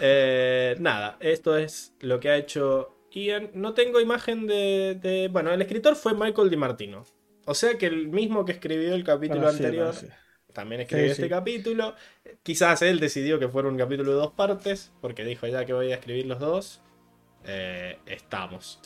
Eh, 0.00 0.76
nada, 0.80 1.16
esto 1.20 1.56
es 1.56 1.94
lo 2.00 2.20
que 2.20 2.30
ha 2.30 2.36
hecho 2.36 2.96
Ian. 3.12 3.50
No 3.54 3.74
tengo 3.74 4.00
imagen 4.00 4.46
de, 4.46 4.98
de- 5.00 5.28
Bueno, 5.28 5.52
el 5.52 5.62
escritor 5.62 5.96
fue 5.96 6.14
Michael 6.14 6.50
DiMartino. 6.50 7.04
O 7.46 7.54
sea 7.54 7.78
que 7.78 7.86
el 7.86 8.08
mismo 8.08 8.44
que 8.44 8.52
escribió 8.52 8.94
el 8.94 9.04
capítulo 9.04 9.40
Bueno, 9.42 9.56
sí, 9.56 9.64
anterior 9.64 9.86
bueno, 9.86 10.00
sí. 10.00 10.06
también 10.52 10.80
escribió 10.82 11.06
Sí, 11.06 11.12
este 11.12 11.22
sí. 11.24 11.28
capítulo. 11.28 11.94
Quizás 12.42 12.82
él 12.82 13.00
decidió 13.00 13.38
que 13.38 13.48
fuera 13.48 13.68
un 13.68 13.78
capítulo 13.78 14.10
de 14.12 14.16
dos 14.18 14.32
partes, 14.32 14.92
porque 15.00 15.24
dijo 15.24 15.46
ya 15.46 15.64
que 15.64 15.72
voy 15.72 15.92
a 15.92 15.96
escribir 15.96 16.26
los 16.26 16.38
dos. 16.40 16.82
Eh, 17.44 17.98
estamos. 18.06 18.80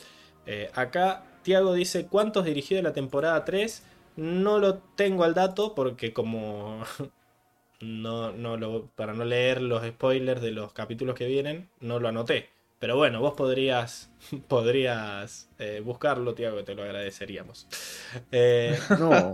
Eh, 0.45 0.69
acá 0.73 1.25
Tiago 1.43 1.73
dice 1.73 2.07
cuántos 2.07 2.45
dirigió 2.45 2.77
de 2.77 2.83
la 2.83 2.93
temporada 2.93 3.43
3. 3.45 3.83
No 4.17 4.59
lo 4.59 4.79
tengo 4.79 5.23
al 5.23 5.33
dato 5.33 5.75
porque 5.75 6.11
como 6.13 6.81
no, 7.81 8.31
no 8.33 8.57
lo, 8.57 8.87
para 8.95 9.13
no 9.13 9.25
leer 9.25 9.61
los 9.61 9.85
spoilers 9.87 10.41
de 10.41 10.51
los 10.51 10.73
capítulos 10.73 11.15
que 11.15 11.27
vienen, 11.27 11.69
no 11.81 11.99
lo 11.99 12.07
anoté. 12.09 12.49
Pero 12.77 12.97
bueno, 12.97 13.19
vos 13.21 13.33
podrías, 13.35 14.09
podrías 14.47 15.47
eh, 15.59 15.81
buscarlo, 15.83 16.33
Tiago, 16.33 16.63
te 16.63 16.75
lo 16.75 16.83
agradeceríamos. 16.83 17.67
Eh, 18.31 18.77
No. 18.99 19.33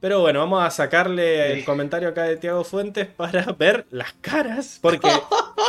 pero 0.00 0.20
bueno, 0.20 0.38
vamos 0.40 0.62
a 0.64 0.70
sacarle 0.70 1.52
el 1.52 1.64
comentario 1.64 2.08
acá 2.08 2.22
de 2.24 2.36
Tiago 2.36 2.62
Fuentes 2.64 3.06
para 3.08 3.42
ver 3.58 3.86
las 3.90 4.12
caras. 4.20 4.78
Porque 4.80 5.08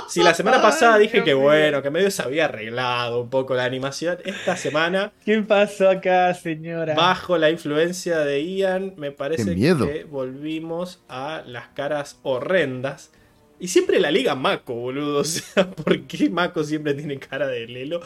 si 0.07 0.21
la 0.21 0.33
semana 0.35 0.61
pasada 0.61 0.97
dije 0.99 1.23
que 1.23 1.33
bueno, 1.33 1.81
que 1.81 1.89
medio 1.89 2.11
se 2.11 2.21
había 2.21 2.45
arreglado 2.45 3.21
un 3.21 3.29
poco 3.29 3.55
la 3.55 3.65
animación, 3.65 4.19
esta 4.23 4.55
semana, 4.55 5.11
¿Qué 5.25 5.41
pasó 5.41 5.89
acá, 5.89 6.33
señora? 6.35 6.93
bajo 6.93 7.37
la 7.37 7.49
influencia 7.49 8.19
de 8.19 8.45
Ian, 8.45 8.93
me 8.95 9.11
parece 9.11 9.55
que 9.55 10.05
volvimos 10.09 11.01
a 11.09 11.41
las 11.45 11.67
caras 11.69 12.19
horrendas. 12.23 13.11
Y 13.59 13.67
siempre 13.69 13.99
la 13.99 14.11
liga 14.11 14.35
Mako, 14.35 14.75
boludo. 14.75 15.19
O 15.21 15.23
sea, 15.23 15.69
¿por 15.71 16.01
qué 16.07 16.29
Mako 16.29 16.63
siempre 16.63 16.93
tiene 16.93 17.17
cara 17.19 17.47
de 17.47 17.67
Lelo? 17.67 18.01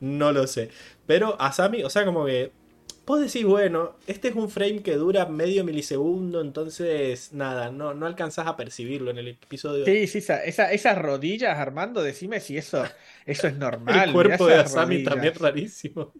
No 0.00 0.32
lo 0.32 0.46
sé. 0.46 0.70
Pero 1.06 1.40
Asami, 1.40 1.82
o 1.84 1.90
sea, 1.90 2.04
como 2.04 2.26
que. 2.26 2.52
Vos 3.06 3.20
decís, 3.20 3.44
bueno, 3.44 3.96
este 4.08 4.26
es 4.26 4.34
un 4.34 4.50
frame 4.50 4.82
que 4.82 4.96
dura 4.96 5.26
medio 5.26 5.62
milisegundo, 5.62 6.40
entonces 6.40 7.32
nada, 7.32 7.70
no, 7.70 7.94
no 7.94 8.04
alcanzás 8.04 8.48
a 8.48 8.56
percibirlo 8.56 9.12
en 9.12 9.18
el 9.18 9.28
episodio. 9.28 9.84
Sí, 9.84 10.08
sí, 10.08 10.18
esa, 10.18 10.42
esa- 10.42 10.72
esas 10.72 10.98
rodillas, 10.98 11.56
Armando, 11.56 12.02
decime 12.02 12.40
si 12.40 12.58
eso, 12.58 12.82
eso 13.24 13.46
es 13.46 13.56
normal. 13.56 14.08
el 14.08 14.12
cuerpo 14.12 14.48
de 14.48 14.56
Asami 14.56 14.96
rodillas. 14.96 15.12
también 15.14 15.34
rarísimo. 15.36 16.12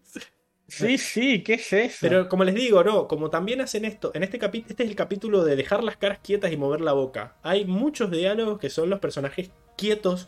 Sí, 0.68 0.98
sí, 0.98 1.42
¿qué 1.44 1.54
es 1.54 1.72
eso? 1.72 1.98
Pero 2.00 2.28
como 2.28 2.42
les 2.44 2.54
digo, 2.54 2.82
no, 2.82 3.06
como 3.06 3.30
también 3.30 3.60
hacen 3.60 3.84
esto, 3.84 4.10
en 4.14 4.24
este 4.24 4.38
capítulo, 4.38 4.70
este 4.70 4.82
es 4.82 4.90
el 4.90 4.96
capítulo 4.96 5.44
de 5.44 5.54
dejar 5.54 5.84
las 5.84 5.96
caras 5.96 6.18
quietas 6.20 6.52
y 6.52 6.56
mover 6.56 6.80
la 6.80 6.92
boca. 6.92 7.36
Hay 7.42 7.64
muchos 7.64 8.10
diálogos 8.10 8.58
que 8.58 8.68
son 8.68 8.90
los 8.90 8.98
personajes 8.98 9.50
quietos, 9.76 10.26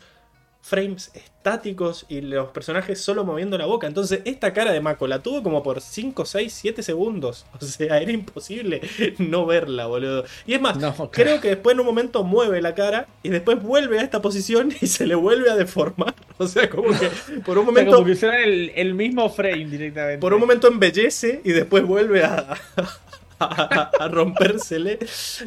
frames 0.61 1.11
estáticos 1.13 2.05
y 2.09 2.21
los 2.21 2.49
personajes 2.49 3.01
solo 3.01 3.23
moviendo 3.23 3.57
la 3.57 3.65
boca. 3.65 3.87
Entonces, 3.87 4.21
esta 4.25 4.53
cara 4.53 4.71
de 4.71 4.81
Mako 4.81 5.07
la 5.07 5.19
tuvo 5.19 5.41
como 5.41 5.63
por 5.63 5.81
5, 5.81 6.25
6, 6.25 6.53
7 6.53 6.83
segundos. 6.83 7.45
O 7.61 7.65
sea, 7.65 7.99
era 7.99 8.11
imposible 8.11 8.81
no 9.17 9.45
verla, 9.45 9.87
boludo. 9.87 10.23
Y 10.45 10.53
es 10.53 10.61
más, 10.61 10.77
No, 10.77 10.93
creo 11.11 11.39
que 11.41 11.49
después 11.49 11.73
en 11.73 11.81
un 11.81 11.85
momento 11.85 12.23
mueve 12.23 12.61
la 12.61 12.73
cara 12.73 13.07
y 13.23 13.29
después 13.29 13.61
vuelve 13.61 13.99
a 13.99 14.01
esta 14.01 14.21
posición 14.21 14.73
y 14.81 14.87
se 14.87 15.05
le 15.05 15.15
vuelve 15.15 15.49
a 15.49 15.55
deformar. 15.55 16.15
O 16.37 16.47
sea, 16.47 16.69
como 16.69 16.89
que 16.97 17.09
por 17.45 17.57
un 17.57 17.63
O 17.67 17.71
sea, 17.71 17.71
momento 17.71 17.91
como 17.93 18.05
que 18.05 18.11
hicieron 18.13 18.37
el, 18.37 18.71
el 18.75 18.93
mismo 18.93 19.29
frame 19.29 19.65
directamente. 19.65 20.19
por 20.19 20.33
un 20.33 20.39
momento 20.39 20.67
embellece 20.67 21.41
y 21.43 21.51
después 21.51 21.85
vuelve 21.85 22.23
a, 22.23 22.57
a, 23.39 23.91
a 23.99 24.07
rompérsele 24.07 24.99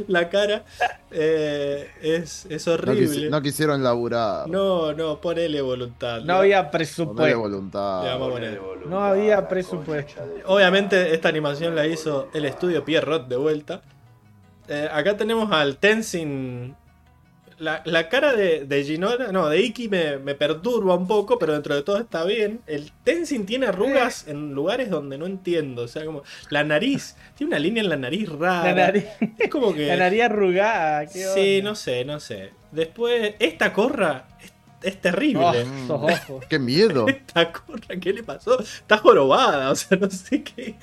la 0.09 0.29
cara. 0.29 0.65
Eh, 1.11 1.91
es, 2.03 2.47
es 2.47 2.67
No, 2.67 2.73
horrible. 2.75 3.07
quisi- 3.07 3.31
no 3.31 3.43
quisieron 3.43 3.83
laburar. 3.83 4.49
No, 4.49 4.93
no, 4.93 5.21
ponele 5.21 5.61
voluntad. 5.61 6.21
No 6.23 6.37
había 6.37 6.71
presupuesto. 6.71 7.39
Voluntad. 7.41 8.05
vamos 8.05 8.29
a 8.29 8.33
poner. 8.33 8.61
No 8.87 9.01
había 9.05 9.47
presupuesto. 9.49 10.21
Obviamente 10.47 11.15
esta 11.15 11.29
animación 11.29 11.75
la 11.75 11.87
hizo 11.87 12.29
el 12.35 12.45
estudio 12.47 12.85
Pierrot 12.85 13.29
de 13.29 13.37
vuelta. 13.37 13.83
Eh, 14.69 14.89
acá 14.93 15.17
tenemos 15.17 15.51
al 15.53 15.77
Tenzin. 15.77 16.75
La, 17.63 17.81
la 17.85 18.09
cara 18.09 18.33
de, 18.33 18.65
de 18.65 18.85
Ginora, 18.85 19.31
no, 19.31 19.49
de 19.49 19.61
Iki 19.61 19.89
me, 19.89 20.19
me 20.19 20.35
perturba 20.35 20.97
un 20.97 21.07
poco, 21.07 21.39
pero 21.39 21.53
dentro 21.53 21.75
de 21.75 21.83
todo 21.83 21.99
está 21.99 22.25
bien. 22.25 22.61
El 22.67 22.91
Tenzin 23.05 23.47
tiene 23.47 23.67
arrugas 23.67 24.27
en 24.27 24.53
lugares 24.53 24.91
donde 24.91 25.17
no 25.17 25.27
entiendo. 25.27 25.83
O 25.83 25.89
sea, 25.89 26.05
como 26.05 26.23
la 26.51 26.65
nariz, 26.65 27.17
tiene 27.37 27.51
una 27.51 27.59
línea 27.61 27.83
en 27.83 27.89
la 27.89 27.97
nariz 27.97 28.29
rara. 28.29 28.65
La 28.65 28.75
nariz, 28.87 29.05
Es 29.39 29.49
como 29.49 29.73
que. 29.73 29.87
la 29.87 29.97
nariz 29.97 30.23
arrugada. 30.23 31.07
¿qué 31.07 31.21
Sí, 31.35 31.59
onda? 31.59 31.71
no 31.71 31.75
sé, 31.77 32.05
no 32.05 32.19
sé. 32.21 32.51
Después, 32.73 33.35
esta 33.39 33.73
corra 33.73 34.25
es, 34.43 34.53
es 34.83 35.01
terrible. 35.01 35.45
Oh, 35.45 35.53
esos 35.55 35.91
ojos. 35.91 36.45
¡Qué 36.49 36.59
miedo! 36.59 37.07
Esta 37.07 37.53
corra, 37.53 37.97
¿qué 38.01 38.13
le 38.13 38.25
pasó? 38.25 38.59
Está 38.61 38.99
jorobada, 38.99 39.71
o 39.71 39.75
sea, 39.77 39.97
no 39.99 40.11
sé 40.11 40.43
qué. 40.43 40.75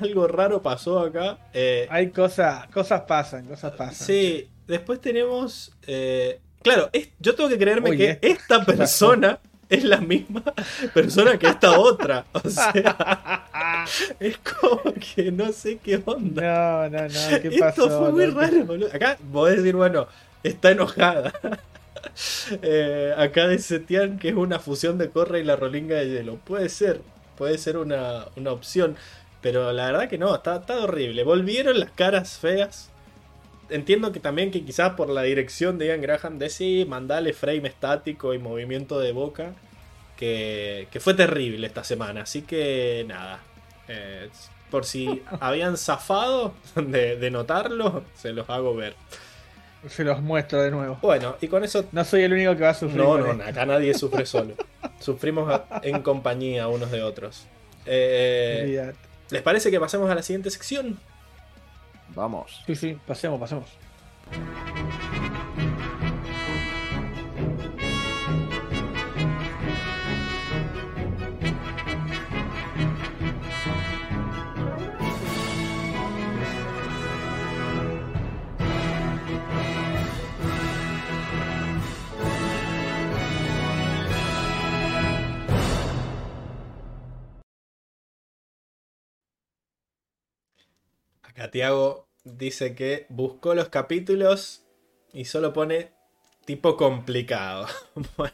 Algo 0.00 0.26
raro 0.26 0.62
pasó 0.62 1.00
acá. 1.00 1.36
Eh, 1.52 1.86
Hay 1.90 2.08
cosas, 2.10 2.66
cosas 2.68 3.02
pasan, 3.02 3.44
cosas 3.44 3.72
pasan. 3.72 4.06
sí, 4.06 4.48
después 4.68 5.00
tenemos. 5.00 5.72
eh, 5.86 6.38
claro, 6.62 6.88
es- 6.92 7.08
yo 7.18 7.34
tengo 7.34 7.48
que 7.48 7.58
creerme 7.58 7.90
Oye, 7.90 8.18
que 8.20 8.28
esto- 8.28 8.54
esta 8.54 8.64
persona 8.64 9.40
es 9.68 9.84
la 9.84 9.98
misma 9.98 10.42
persona 10.94 11.36
que 11.38 11.48
esta 11.48 11.78
otra. 11.78 12.24
O 12.32 12.48
sea, 12.48 13.86
es 14.20 14.38
como 14.38 14.94
que 14.94 15.32
no 15.32 15.52
sé 15.52 15.78
qué 15.82 16.00
onda. 16.04 16.88
No, 16.90 16.98
no, 16.98 17.02
no, 17.08 17.40
¿qué 17.42 17.48
Esto 17.48 17.58
pasó? 17.60 17.98
fue 17.98 18.12
muy 18.12 18.26
No, 18.28 18.40
raro, 18.40 18.64
boludo. 18.64 18.88
Acá 18.94 19.18
podés 19.32 19.56
decir, 19.58 19.74
bueno, 19.76 20.06
está 20.42 20.70
enojada. 20.70 21.32
Eh, 22.62 23.12
acá 23.16 23.48
dice 23.48 23.80
Tian 23.80 24.18
que 24.18 24.28
es 24.30 24.34
una 24.34 24.58
fusión 24.60 24.98
de 24.98 25.10
Corra 25.10 25.38
y 25.38 25.44
la 25.44 25.56
rolinga 25.56 25.96
de 25.96 26.08
hielo. 26.08 26.36
Puede 26.36 26.68
ser, 26.68 27.00
puede 27.36 27.58
ser 27.58 27.76
una, 27.76 28.26
una 28.36 28.52
opción. 28.52 28.96
Pero 29.40 29.72
la 29.72 29.86
verdad 29.86 30.08
que 30.08 30.18
no, 30.18 30.34
está, 30.34 30.56
está 30.56 30.78
horrible. 30.78 31.22
Volvieron 31.24 31.78
las 31.78 31.90
caras 31.90 32.38
feas. 32.38 32.90
Entiendo 33.70 34.12
que 34.12 34.20
también 34.20 34.50
que 34.50 34.64
quizás 34.64 34.94
por 34.94 35.10
la 35.10 35.22
dirección 35.22 35.78
de 35.78 35.86
Ian 35.88 36.00
Graham 36.00 36.38
de 36.38 36.48
sí, 36.50 36.86
mandale 36.88 37.32
frame 37.32 37.68
estático 37.68 38.34
y 38.34 38.38
movimiento 38.38 38.98
de 38.98 39.12
boca. 39.12 39.52
Que, 40.16 40.88
que 40.90 40.98
fue 40.98 41.14
terrible 41.14 41.66
esta 41.66 41.84
semana. 41.84 42.22
Así 42.22 42.42
que 42.42 43.04
nada. 43.06 43.40
Eh, 43.86 44.28
por 44.70 44.84
si 44.84 45.22
habían 45.40 45.76
zafado 45.76 46.54
de, 46.74 47.16
de 47.16 47.30
notarlo, 47.30 48.04
se 48.14 48.32
los 48.32 48.48
hago 48.50 48.74
ver. 48.74 48.94
Se 49.88 50.02
los 50.02 50.20
muestro 50.20 50.60
de 50.60 50.72
nuevo. 50.72 50.98
Bueno, 51.02 51.36
y 51.40 51.46
con 51.46 51.62
eso 51.62 51.84
No 51.92 52.04
soy 52.04 52.22
el 52.22 52.32
único 52.32 52.56
que 52.56 52.64
va 52.64 52.70
a 52.70 52.74
sufrir. 52.74 52.98
no, 53.00 53.16
no, 53.32 53.44
acá 53.44 53.64
nadie 53.64 53.94
sufre 53.94 54.26
solo. 54.26 54.54
Sufrimos 55.00 55.60
en 55.82 56.02
compañía 56.02 56.66
unos 56.68 56.90
de 56.90 57.02
otros. 57.02 57.46
Eh. 57.90 58.92
¿Les 59.30 59.40
parece 59.40 59.70
que 59.70 59.80
pasemos 59.80 60.10
a 60.10 60.14
la 60.14 60.20
siguiente 60.22 60.50
sección? 60.50 60.98
Vamos. 62.14 62.62
Sí, 62.66 62.74
sí, 62.74 62.98
pasemos, 63.06 63.38
pasemos. 63.40 63.68
Acá 91.38 91.50
Tiago 91.50 92.08
dice 92.24 92.74
que 92.74 93.06
buscó 93.10 93.54
los 93.54 93.68
capítulos 93.68 94.64
y 95.12 95.24
solo 95.24 95.52
pone 95.52 95.92
tipo 96.44 96.76
complicado. 96.76 97.66
bueno, 98.16 98.32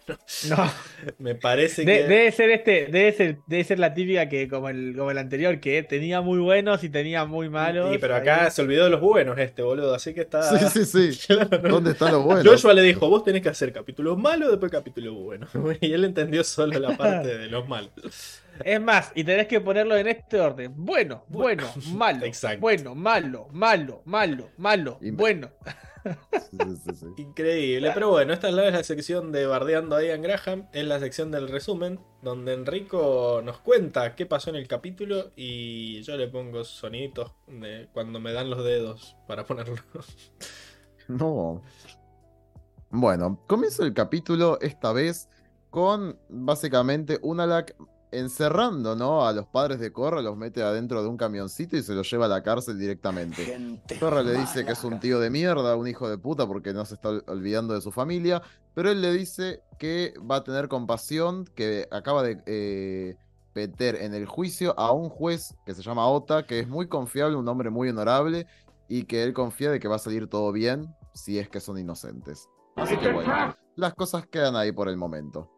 No. 0.49 0.71
me 1.19 1.35
parece 1.35 1.85
De- 1.85 1.99
que... 1.99 2.03
debe 2.05 2.33
ser 2.33 2.51
este, 2.51 2.87
debe 2.87 3.13
ser, 3.13 3.39
debe 3.47 3.65
ser 3.65 3.79
la 3.81 3.93
típica 3.93 4.29
que 4.29 4.49
como 4.49 4.69
el, 4.69 4.95
como 4.97 5.11
el 5.11 5.19
anterior, 5.19 5.61
que 5.61 5.83
tenía 5.83 6.21
muy 6.23 6.39
buenos 6.39 6.83
y 6.85 6.89
tenía 6.89 7.25
muy 7.27 7.51
malos. 7.51 7.93
Sí, 7.93 7.99
pero 8.01 8.15
acá 8.17 8.45
Ahí. 8.47 8.51
se 8.53 8.63
olvidó 8.63 8.85
de 8.85 8.91
los 8.91 9.01
buenos 9.01 9.37
este, 9.39 9.63
boludo, 9.63 9.95
así 9.95 10.15
que 10.15 10.23
está... 10.23 10.43
Sí, 10.71 10.85
sí, 10.85 11.13
sí. 11.13 11.27
Claro, 11.35 11.61
no- 11.61 11.69
¿Dónde 11.69 11.91
está 11.91 12.11
lo 12.11 12.23
bueno? 12.23 12.49
Joshua 12.49 12.73
le 12.73 12.83
dijo, 12.83 13.09
vos 13.11 13.23
tenés 13.25 13.43
que 13.43 13.49
hacer 13.51 13.73
capítulos 13.73 14.17
malos, 14.17 14.49
después 14.51 14.71
capítulos 14.73 15.15
buenos. 15.15 15.51
Y 15.83 15.93
él 15.93 16.05
entendió 16.05 16.43
solo 16.45 16.79
la 16.79 16.97
parte 16.97 17.37
de 17.37 17.49
los 17.49 17.69
malos. 17.69 18.41
Es 18.65 18.81
más, 18.81 19.11
y 19.15 19.25
tenés 19.25 19.47
que 19.49 19.61
ponerlo 19.61 19.97
en 19.97 20.07
este 20.09 20.39
orden. 20.41 20.73
Bueno, 20.77 21.25
bueno, 21.29 21.65
malo. 21.95 22.25
Exacto. 22.27 22.61
Bueno, 22.61 22.95
malo, 22.95 23.49
malo, 23.53 24.03
malo, 24.05 24.51
malo, 24.59 24.99
Y- 25.01 25.11
bueno. 25.11 25.51
Sí, 26.05 26.59
sí, 26.85 26.95
sí. 26.97 27.07
Increíble, 27.17 27.91
pero 27.95 28.11
bueno, 28.11 28.35
esta 28.35 28.49
es 28.51 28.55
la- 28.55 28.67
es 28.69 28.75
la 28.75 28.85
sección 28.85 29.33
de 29.33 29.47
Bardeando 29.47 29.97
a 29.97 30.03
Ian 30.05 30.21
Graham, 30.21 30.69
es 30.75 30.85
la 30.85 31.01
sección 31.01 31.31
del 31.31 31.49
resumen, 31.49 31.99
donde 32.21 32.53
Enrico 32.53 33.41
nos 33.43 33.59
cuenta 33.61 34.15
qué 34.15 34.27
pasó 34.27 34.51
en 34.51 34.57
el 34.57 34.69
capítulo 34.69 35.33
y 35.35 36.03
yo 36.03 36.17
le 36.19 36.29
pongo 36.29 36.63
soniditos 36.65 37.33
de 37.47 37.89
cuando 37.95 38.21
me 38.21 38.35
dan 38.35 38.51
los 38.51 38.63
dedos 38.63 39.17
para 39.27 39.45
ponerlo. 39.45 39.77
No. 41.09 41.61
Bueno, 42.91 43.43
comienza 43.47 43.85
el 43.85 43.93
capítulo 43.93 44.59
esta 44.61 44.93
vez 44.93 45.29
con 45.71 46.19
básicamente 46.29 47.19
Unalak 47.23 47.75
encerrando, 48.19 48.97
¿no? 48.97 49.27
A 49.27 49.33
los 49.33 49.47
padres 49.47 49.81
de 49.81 49.93
Korra, 49.93 50.23
los 50.23 50.37
mete 50.37 50.63
adentro 50.63 51.03
de 51.03 51.09
un 51.09 51.17
camioncito 51.17 51.77
y 51.77 51.83
se 51.83 51.95
los 51.95 52.11
lleva 52.11 52.27
a 52.27 52.29
la 52.29 52.43
cárcel 52.43 52.79
directamente. 52.79 53.45
Korra 53.99 54.23
le 54.23 54.35
dice 54.35 54.65
que 54.65 54.73
es 54.73 54.85
un 54.85 55.01
tío 55.01 55.21
de 55.21 55.31
mierda, 55.31 55.77
un 55.77 55.87
hijo 55.89 56.09
de 56.09 56.19
puta, 56.19 56.47
porque 56.47 56.73
no 56.73 56.85
se 56.85 56.95
está 56.95 57.11
ol- 57.11 57.25
olvidando 57.27 57.75
de 57.75 57.81
su 57.81 57.93
familia, 57.93 58.43
pero 58.75 58.91
él 58.91 59.01
le 59.01 59.13
dice 59.13 59.63
que 59.79 60.15
va 60.31 60.37
a 60.37 60.45
tener 60.45 60.69
compasión, 60.69 61.45
que 61.55 61.87
acaba 61.91 62.23
de 62.23 62.43
eh, 62.47 63.17
meter 63.55 63.97
en 63.97 64.15
el 64.15 64.27
juicio 64.27 64.79
a 64.79 64.93
un 64.93 65.09
juez 65.09 65.55
que 65.65 65.75
se 65.75 65.83
llama 65.83 66.09
Ota, 66.09 66.47
que 66.47 66.61
es 66.61 66.69
muy 66.69 66.89
confiable, 66.89 67.37
un 67.37 67.49
hombre 67.49 67.71
muy 67.71 67.89
honorable, 67.89 68.47
y 68.89 69.05
que 69.05 69.23
él 69.23 69.33
confía 69.33 69.71
de 69.71 69.81
que 69.81 69.89
va 69.89 69.97
a 69.97 69.99
salir 70.01 70.29
todo 70.29 70.53
bien 70.53 70.95
si 71.15 71.39
es 71.39 71.49
que 71.49 71.61
son 71.61 71.79
inocentes. 71.79 72.49
Así 72.77 72.97
que 72.99 73.13
bueno, 73.13 73.55
las 73.77 73.95
cosas 73.95 74.27
quedan 74.27 74.57
ahí 74.57 74.73
por 74.73 74.89
el 74.89 74.97
momento. 74.97 75.49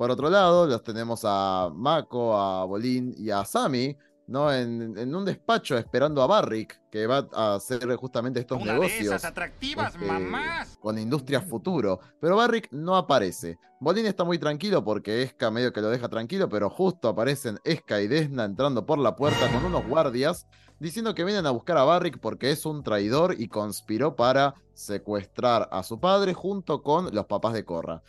Por 0.00 0.10
otro 0.10 0.30
lado, 0.30 0.66
los 0.66 0.82
tenemos 0.82 1.20
a 1.26 1.70
Mako, 1.74 2.34
a 2.34 2.64
Bolín 2.64 3.14
y 3.18 3.28
a 3.28 3.44
Sami, 3.44 3.94
¿no? 4.28 4.50
En, 4.50 4.96
en 4.96 5.14
un 5.14 5.26
despacho 5.26 5.76
esperando 5.76 6.22
a 6.22 6.26
Barrick, 6.26 6.80
que 6.90 7.06
va 7.06 7.28
a 7.34 7.56
hacer 7.56 7.94
justamente 7.96 8.40
estos 8.40 8.62
Una 8.62 8.72
de 8.72 8.78
negocios 8.78 9.08
esas 9.08 9.26
atractivas 9.26 9.94
este, 9.94 10.06
mamás. 10.06 10.78
con 10.80 10.98
Industrias 10.98 11.44
Futuro. 11.44 12.00
Pero 12.18 12.36
Barrick 12.36 12.68
no 12.72 12.96
aparece. 12.96 13.58
Bolín 13.78 14.06
está 14.06 14.24
muy 14.24 14.38
tranquilo 14.38 14.82
porque 14.82 15.20
Esca 15.20 15.50
medio 15.50 15.70
que 15.70 15.82
lo 15.82 15.90
deja 15.90 16.08
tranquilo, 16.08 16.48
pero 16.48 16.70
justo 16.70 17.06
aparecen 17.06 17.58
Esca 17.62 18.00
y 18.00 18.08
Desna 18.08 18.46
entrando 18.46 18.86
por 18.86 18.98
la 18.98 19.14
puerta 19.16 19.52
con 19.52 19.66
unos 19.66 19.86
guardias 19.86 20.46
diciendo 20.80 21.14
que 21.14 21.24
vienen 21.24 21.46
a 21.46 21.50
buscar 21.50 21.76
a 21.78 21.84
Barrick 21.84 22.18
porque 22.18 22.50
es 22.50 22.66
un 22.66 22.82
traidor 22.82 23.36
y 23.38 23.46
conspiró 23.48 24.16
para 24.16 24.54
secuestrar 24.74 25.68
a 25.70 25.82
su 25.82 26.00
padre 26.00 26.34
junto 26.34 26.82
con 26.82 27.14
los 27.14 27.26
papás 27.26 27.52
de 27.52 27.64
Corra. 27.64 28.02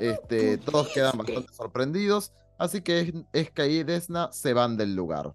Este, 0.00 0.58
todos 0.58 0.88
quedan 0.88 1.16
bastante 1.18 1.52
sorprendidos, 1.52 2.32
así 2.58 2.80
que 2.80 3.00
Es- 3.00 3.14
Esca 3.32 3.66
y 3.66 3.84
Desna 3.84 4.32
se 4.32 4.52
van 4.54 4.76
del 4.76 4.96
lugar. 4.96 5.34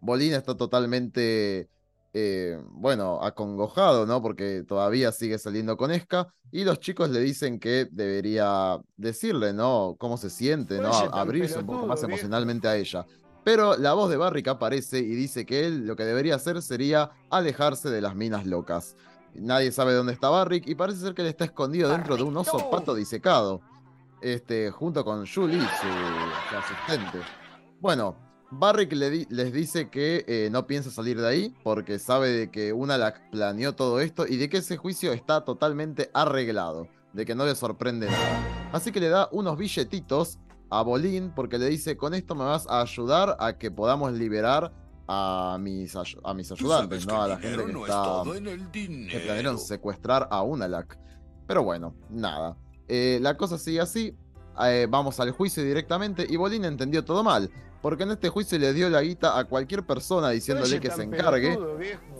Bolín 0.00 0.32
está 0.34 0.56
totalmente, 0.56 1.68
eh, 2.12 2.58
bueno, 2.70 3.22
acongojado, 3.22 4.06
¿no? 4.06 4.20
Porque 4.22 4.64
todavía 4.66 5.12
sigue 5.12 5.38
saliendo 5.38 5.76
con 5.76 5.90
Esca 5.90 6.32
y 6.50 6.64
los 6.64 6.78
chicos 6.80 7.10
le 7.10 7.20
dicen 7.20 7.58
que 7.58 7.88
debería 7.90 8.78
decirle, 8.96 9.52
¿no? 9.52 9.96
Cómo 9.98 10.16
se 10.16 10.30
siente, 10.30 10.78
¿no? 10.78 10.90
Abrirse 11.20 11.58
un 11.60 11.66
poco 11.66 11.86
más 11.86 12.00
emocionalmente 12.02 12.68
a 12.68 12.76
ella. 12.76 13.06
Pero 13.44 13.76
la 13.76 13.92
voz 13.92 14.08
de 14.10 14.16
Barrick 14.16 14.48
aparece 14.48 14.98
y 14.98 15.14
dice 15.14 15.44
que 15.44 15.66
él 15.66 15.86
lo 15.86 15.96
que 15.96 16.04
debería 16.04 16.34
hacer 16.36 16.62
sería 16.62 17.10
alejarse 17.30 17.90
de 17.90 18.00
las 18.00 18.14
minas 18.14 18.46
locas. 18.46 18.96
Nadie 19.34 19.70
sabe 19.72 19.92
dónde 19.92 20.12
está 20.12 20.30
Barrick 20.30 20.66
y 20.66 20.74
parece 20.74 21.00
ser 21.00 21.14
que 21.14 21.22
él 21.22 21.28
está 21.28 21.44
escondido 21.44 21.90
dentro 21.90 22.16
de 22.16 22.22
un 22.22 22.36
oso 22.36 22.70
pato 22.70 22.94
disecado. 22.94 23.60
Este, 24.22 24.70
junto 24.70 25.04
con 25.04 25.26
Julie, 25.26 25.60
su, 25.60 26.48
su 26.48 26.56
asistente. 26.56 27.18
Bueno, 27.80 28.16
Barrick 28.50 28.92
le 28.92 29.10
di- 29.10 29.26
les 29.28 29.52
dice 29.52 29.90
que 29.90 30.24
eh, 30.26 30.48
no 30.50 30.66
piensa 30.66 30.90
salir 30.90 31.20
de 31.20 31.28
ahí 31.28 31.54
porque 31.62 31.98
sabe 31.98 32.30
de 32.30 32.50
que 32.50 32.72
Unalak 32.72 33.28
planeó 33.30 33.74
todo 33.74 34.00
esto 34.00 34.26
y 34.26 34.36
de 34.38 34.48
que 34.48 34.58
ese 34.58 34.78
juicio 34.78 35.12
está 35.12 35.44
totalmente 35.44 36.10
arreglado, 36.14 36.88
de 37.12 37.26
que 37.26 37.34
no 37.34 37.44
le 37.44 37.54
sorprende 37.54 38.06
nada. 38.06 38.70
Así 38.72 38.92
que 38.92 39.00
le 39.00 39.08
da 39.10 39.28
unos 39.32 39.58
billetitos 39.58 40.38
a 40.70 40.82
Bolín 40.82 41.32
porque 41.34 41.58
le 41.58 41.66
dice, 41.68 41.96
con 41.96 42.14
esto 42.14 42.34
me 42.34 42.44
vas 42.44 42.66
a 42.68 42.80
ayudar 42.80 43.36
a 43.38 43.56
que 43.58 43.70
podamos 43.70 44.12
liberar 44.12 44.72
a 45.06 45.58
mis, 45.60 45.94
a 45.96 46.34
mis 46.34 46.50
ayudantes, 46.50 47.06
¿no? 47.06 47.22
A 47.22 47.28
la 47.28 47.38
gente 47.38 47.64
que 47.64 47.80
está 47.80 48.22
que 49.10 49.20
planearon 49.24 49.58
secuestrar 49.58 50.28
a 50.30 50.42
Unalak. 50.42 50.98
Pero 51.46 51.62
bueno, 51.62 51.94
nada. 52.08 52.56
Eh, 52.88 53.18
la 53.20 53.36
cosa 53.36 53.58
sigue 53.58 53.80
así. 53.80 54.16
eh, 54.64 54.86
vamos 54.88 55.20
al 55.20 55.30
juicio 55.32 55.62
directamente 55.62 56.26
y 56.28 56.36
Bolín 56.36 56.64
entendió 56.64 57.04
todo 57.04 57.22
mal. 57.22 57.50
Porque 57.82 58.04
en 58.04 58.12
este 58.12 58.30
juicio 58.30 58.58
le 58.58 58.72
dio 58.72 58.88
la 58.88 59.02
guita 59.02 59.38
a 59.38 59.44
cualquier 59.44 59.84
persona 59.84 60.30
diciéndole 60.30 60.80
que 60.80 60.90
se 60.90 61.02
encargue 61.02 61.58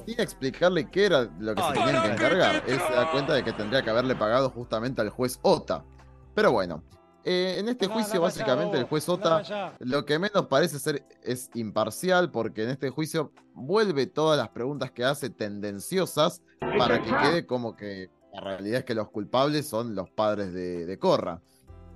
sin 0.05 0.21
explicarle 0.21 0.91
qué 0.91 1.07
era 1.07 1.23
lo 1.39 1.55
que 1.55 1.63
se 1.63 1.73
tenían 1.73 2.03
que 2.03 2.09
no. 2.09 2.15
encargar. 2.15 2.65
Él 2.67 2.79
se 2.87 2.93
da 2.93 3.11
cuenta 3.11 3.33
de 3.33 3.45
que 3.45 3.53
tendría 3.55 3.83
que 3.83 3.89
haberle 3.89 4.15
pagado 4.15 4.51
justamente 4.51 5.01
al 5.01 5.09
juez 5.09 5.39
Ota. 5.41 5.83
Pero 6.35 6.53
bueno, 6.53 6.83
eh, 7.25 7.57
en 7.59 7.69
este 7.69 7.87
juicio 7.87 8.21
básicamente 8.21 8.77
el 8.77 8.85
juez 8.85 9.09
Ota 9.09 9.75
lo 9.79 10.05
que 10.05 10.19
menos 10.19 10.47
parece 10.47 10.79
ser 10.79 11.05
es 11.23 11.51
imparcial 11.55 12.31
porque 12.31 12.65
en 12.65 12.71
este 12.71 12.91
juicio 12.91 13.33
vuelve 13.55 14.07
todas 14.07 14.39
las 14.39 14.51
preguntas 14.51 14.91
que 14.91 15.05
hace 15.05 15.31
tendenciosas 15.31 16.43
para 16.79 17.03
que 17.03 17.11
quede 17.11 17.47
como 17.47 17.77
que 17.77 18.11
la 18.33 18.41
realidad 18.41 18.81
es 18.81 18.85
que 18.85 18.95
los 18.95 19.11
culpables 19.11 19.69
son 19.69 19.95
los 19.95 20.11
padres 20.11 20.53
de, 20.53 20.87
de 20.87 20.99
Corra. 20.99 21.41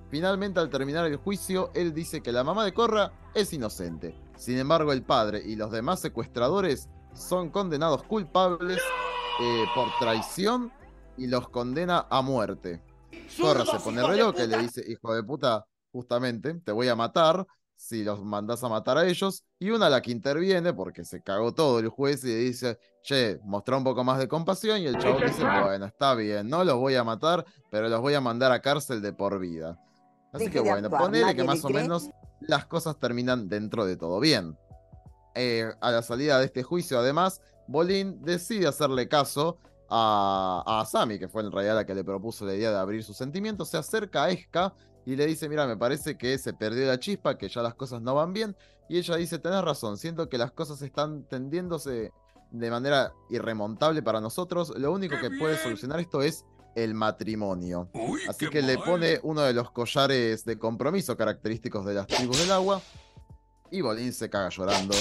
Finalmente 0.09 0.59
al 0.59 0.69
terminar 0.69 1.05
el 1.05 1.17
juicio, 1.17 1.69
él 1.75 1.93
dice 1.93 2.21
que 2.21 2.31
la 2.31 2.43
mamá 2.43 2.63
de 2.63 2.73
Corra 2.73 3.11
es 3.35 3.53
inocente. 3.53 4.15
Sin 4.35 4.57
embargo, 4.57 4.93
el 4.93 5.03
padre 5.03 5.41
y 5.45 5.55
los 5.55 5.69
demás 5.69 5.99
secuestradores 5.99 6.89
son 7.13 7.49
condenados 7.49 8.03
culpables 8.03 8.81
eh, 9.41 9.65
por 9.75 9.87
traición 9.99 10.71
y 11.17 11.27
los 11.27 11.49
condena 11.49 12.07
a 12.09 12.21
muerte. 12.21 12.81
Corra 13.39 13.65
se 13.65 13.79
pone 13.79 14.05
re 14.05 14.17
loca 14.17 14.43
y 14.43 14.47
le 14.47 14.57
dice, 14.59 14.83
hijo 14.87 15.13
de 15.13 15.23
puta, 15.23 15.65
justamente, 15.91 16.53
te 16.55 16.71
voy 16.71 16.87
a 16.87 16.95
matar. 16.95 17.45
si 17.79 18.03
los 18.03 18.21
mandás 18.21 18.61
a 18.65 18.67
matar 18.67 18.97
a 18.97 19.07
ellos, 19.07 19.45
y 19.57 19.69
una 19.69 19.89
la 19.89 20.01
que 20.01 20.11
interviene, 20.11 20.73
porque 20.73 21.05
se 21.05 21.23
cagó 21.23 21.53
todo 21.53 21.79
el 21.79 21.87
juez 21.87 22.21
y 22.25 22.27
le 22.27 22.35
dice, 22.35 22.77
che, 23.03 23.39
mostrá 23.45 23.77
un 23.77 23.85
poco 23.85 24.03
más 24.03 24.19
de 24.19 24.27
compasión, 24.27 24.81
y 24.81 24.87
el 24.87 24.97
chavo 24.97 25.17
dice, 25.21 25.41
bueno, 25.43 25.85
está 25.85 26.13
bien, 26.13 26.49
no 26.49 26.65
los 26.65 26.75
voy 26.75 26.95
a 26.95 27.05
matar, 27.05 27.45
pero 27.71 27.87
los 27.87 28.01
voy 28.01 28.15
a 28.15 28.21
mandar 28.21 28.51
a 28.51 28.61
cárcel 28.61 29.01
de 29.01 29.13
por 29.13 29.39
vida. 29.39 29.79
Así 30.33 30.49
que 30.49 30.59
bueno, 30.59 30.89
ponele 30.89 31.33
que 31.33 31.43
más 31.45 31.63
o 31.63 31.69
menos 31.69 32.09
las 32.41 32.65
cosas 32.65 32.99
terminan 32.99 33.47
dentro 33.47 33.85
de 33.85 33.95
todo 33.95 34.19
bien. 34.19 34.57
Eh, 35.35 35.71
a 35.79 35.91
la 35.91 36.01
salida 36.01 36.37
de 36.37 36.45
este 36.45 36.63
juicio, 36.63 36.99
además, 36.99 37.41
Bolín 37.67 38.21
decide 38.23 38.67
hacerle 38.67 39.07
caso 39.07 39.57
a, 39.89 40.63
a 40.65 40.81
Asami, 40.81 41.19
que 41.19 41.27
fue 41.27 41.41
en 41.43 41.51
realidad 41.51 41.75
la 41.75 41.85
que 41.85 41.95
le 41.95 42.03
propuso 42.03 42.45
la 42.45 42.55
idea 42.55 42.71
de 42.71 42.77
abrir 42.77 43.03
sus 43.03 43.17
sentimientos, 43.17 43.69
se 43.69 43.77
acerca 43.77 44.25
a 44.25 44.29
Esca 44.29 44.73
y 45.05 45.15
le 45.15 45.25
dice, 45.25 45.49
mira, 45.49 45.65
me 45.65 45.77
parece 45.77 46.17
que 46.17 46.37
se 46.37 46.53
perdió 46.53 46.85
la 46.85 46.99
chispa, 46.99 47.37
que 47.37 47.49
ya 47.49 47.61
las 47.61 47.73
cosas 47.73 48.01
no 48.01 48.15
van 48.15 48.33
bien. 48.33 48.55
Y 48.87 48.97
ella 48.97 49.15
dice, 49.15 49.39
tenés 49.39 49.63
razón, 49.63 49.97
siento 49.97 50.29
que 50.29 50.37
las 50.37 50.51
cosas 50.51 50.81
están 50.81 51.23
tendiéndose 51.23 52.11
de 52.51 52.71
manera 52.71 53.13
irremontable 53.29 54.01
para 54.01 54.21
nosotros. 54.21 54.73
Lo 54.77 54.91
único 54.91 55.15
que 55.19 55.31
puede 55.31 55.57
solucionar 55.57 55.99
esto 55.99 56.21
es 56.21 56.45
el 56.75 56.93
matrimonio. 56.93 57.89
Así 58.27 58.49
que 58.49 58.61
le 58.61 58.77
pone 58.77 59.19
uno 59.23 59.41
de 59.41 59.53
los 59.53 59.71
collares 59.71 60.45
de 60.45 60.57
compromiso 60.57 61.15
característicos 61.15 61.85
de 61.85 61.93
las 61.93 62.07
tribus 62.07 62.39
del 62.39 62.51
agua. 62.51 62.81
Y 63.71 63.81
Bolín 63.81 64.13
se 64.13 64.29
caga 64.29 64.49
llorando. 64.49 64.95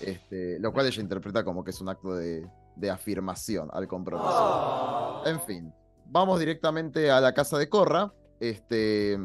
Este, 0.00 0.58
lo 0.58 0.72
cual 0.72 0.86
ella 0.86 1.00
interpreta 1.00 1.44
como 1.44 1.64
que 1.64 1.70
es 1.70 1.80
un 1.80 1.88
acto 1.88 2.14
de, 2.14 2.46
de 2.76 2.90
afirmación 2.90 3.68
al 3.72 3.86
compromiso. 3.88 5.22
En 5.26 5.40
fin, 5.40 5.74
vamos 6.06 6.38
directamente 6.38 7.10
a 7.10 7.20
la 7.20 7.32
casa 7.32 7.58
de 7.58 7.68
Corra. 7.68 8.12
Este, 8.40 9.18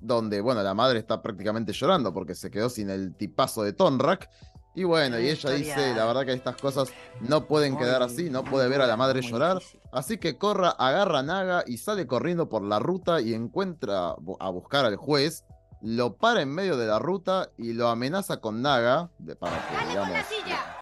donde, 0.00 0.40
bueno, 0.40 0.62
la 0.62 0.74
madre 0.74 0.98
está 0.98 1.22
prácticamente 1.22 1.72
llorando 1.72 2.12
porque 2.12 2.34
se 2.34 2.50
quedó 2.50 2.68
sin 2.68 2.90
el 2.90 3.14
tipazo 3.14 3.62
de 3.62 3.72
Tonrak. 3.72 4.28
Y 4.74 4.84
bueno, 4.84 5.18
y 5.18 5.28
ella 5.28 5.50
dice, 5.50 5.94
la 5.94 6.06
verdad 6.06 6.24
que 6.24 6.32
estas 6.32 6.56
cosas 6.56 6.92
no 7.20 7.46
pueden 7.46 7.76
quedar 7.76 8.02
así, 8.02 8.30
no 8.30 8.44
puede 8.44 8.68
ver 8.68 8.80
a 8.80 8.86
la 8.86 8.96
madre 8.96 9.20
llorar. 9.20 9.60
Así 9.92 10.16
que 10.18 10.38
Corra 10.38 10.70
agarra 10.70 11.18
a 11.18 11.22
Naga 11.24 11.64
y 11.66 11.78
sale 11.78 12.06
corriendo 12.06 12.48
por 12.48 12.62
la 12.62 12.78
ruta 12.78 13.20
y 13.20 13.34
encuentra 13.34 14.10
a 14.38 14.50
buscar 14.50 14.84
al 14.84 14.96
juez. 14.96 15.44
Lo 15.82 16.16
para 16.16 16.42
en 16.42 16.50
medio 16.50 16.76
de 16.76 16.86
la 16.86 16.98
ruta 16.98 17.50
y 17.56 17.72
lo 17.72 17.88
amenaza 17.88 18.40
con 18.40 18.62
Naga, 18.62 19.10
de, 19.18 19.34
para 19.34 19.56
que, 19.66 19.88
digamos, 19.88 20.18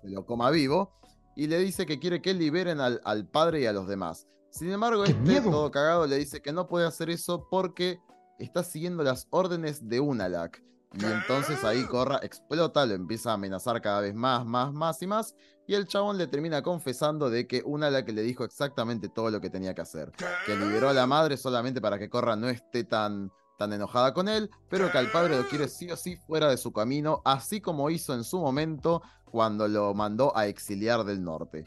lo 0.03 0.27
coma 0.27 0.51
vivo. 0.51 0.93
Y 1.39 1.47
le 1.47 1.57
dice 1.61 1.87
que 1.87 2.01
quiere 2.01 2.21
que 2.21 2.35
liberen 2.35 2.81
al, 2.81 3.01
al 3.05 3.25
padre 3.25 3.61
y 3.61 3.67
a 3.67 3.73
los 3.73 3.87
demás. 3.87 4.27
Sin 4.51 4.73
embargo, 4.73 5.05
este, 5.05 5.41
todo 5.41 5.71
cagado, 5.71 6.05
le 6.05 6.17
dice 6.17 6.43
que 6.43 6.53
no 6.53 6.67
puede 6.67 6.85
hacer 6.85 7.11
eso 7.11 7.47
porque 7.49 8.01
está 8.41 8.65
siguiendo 8.65 9.05
las 9.05 9.29
órdenes 9.31 9.89
de 9.89 10.01
Unalak. 10.01 10.61
Y 10.95 11.05
entonces 11.05 11.63
ahí 11.63 11.85
Corra 11.85 12.19
explota, 12.25 12.85
lo 12.87 12.95
empieza 12.95 13.31
a 13.31 13.35
amenazar 13.35 13.81
cada 13.81 14.01
vez 14.01 14.17
más, 14.17 14.45
más, 14.45 14.73
más 14.73 15.01
y 15.01 15.07
más. 15.07 15.37
Y 15.69 15.75
el 15.75 15.87
chabón 15.87 16.19
le 16.19 16.27
termina 16.27 16.61
confesando 16.61 17.31
de 17.31 17.47
que 17.47 17.63
Unalak 17.65 18.09
le 18.09 18.23
dijo 18.23 18.43
exactamente 18.43 19.09
todo 19.09 19.31
lo 19.31 19.41
que 19.41 19.49
tenía 19.49 19.77
que 19.77 19.83
hacer. 19.83 20.11
Que 20.45 20.57
liberó 20.57 20.89
a 20.89 20.93
la 20.93 21.07
madre 21.07 21.37
solamente 21.37 21.81
para 21.81 22.01
que 22.01 22.11
Corra 22.11 22.35
no 22.35 22.49
esté 22.49 22.83
tan, 22.83 23.31
tan 23.59 23.73
enojada 23.73 24.15
con 24.15 24.29
él, 24.29 24.51
pero 24.71 24.91
que 24.91 24.99
al 24.99 25.11
padre 25.11 25.37
lo 25.37 25.47
quiere 25.49 25.69
sí 25.69 25.91
o 25.91 25.97
sí 25.97 26.17
fuera 26.17 26.49
de 26.49 26.57
su 26.57 26.73
camino, 26.73 27.21
así 27.25 27.61
como 27.61 27.91
hizo 27.91 28.15
en 28.15 28.23
su 28.23 28.39
momento 28.39 29.03
cuando 29.25 29.67
lo 29.67 29.93
mandó 29.95 30.35
a 30.35 30.47
exiliar 30.47 31.05
del 31.05 31.23
norte. 31.23 31.67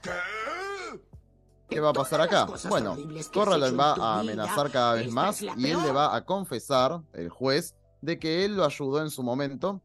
¿Qué 1.70 1.80
va 1.80 1.90
a 1.90 1.94
pasar 1.94 2.22
acá? 2.22 2.48
Bueno, 2.70 2.98
Corra 3.34 3.58
le 3.58 3.72
va 3.72 3.94
a 3.94 4.20
amenazar 4.22 4.72
cada 4.72 4.94
vez 4.96 5.12
más 5.12 5.42
y 5.42 5.48
él 5.48 5.82
le 5.84 5.92
va 5.92 6.16
a 6.16 6.26
confesar, 6.26 7.02
el 7.14 7.30
juez, 7.30 7.76
de 8.00 8.18
que 8.18 8.46
él 8.46 8.56
lo 8.56 8.66
ayudó 8.66 9.02
en 9.02 9.10
su 9.10 9.22
momento, 9.22 9.82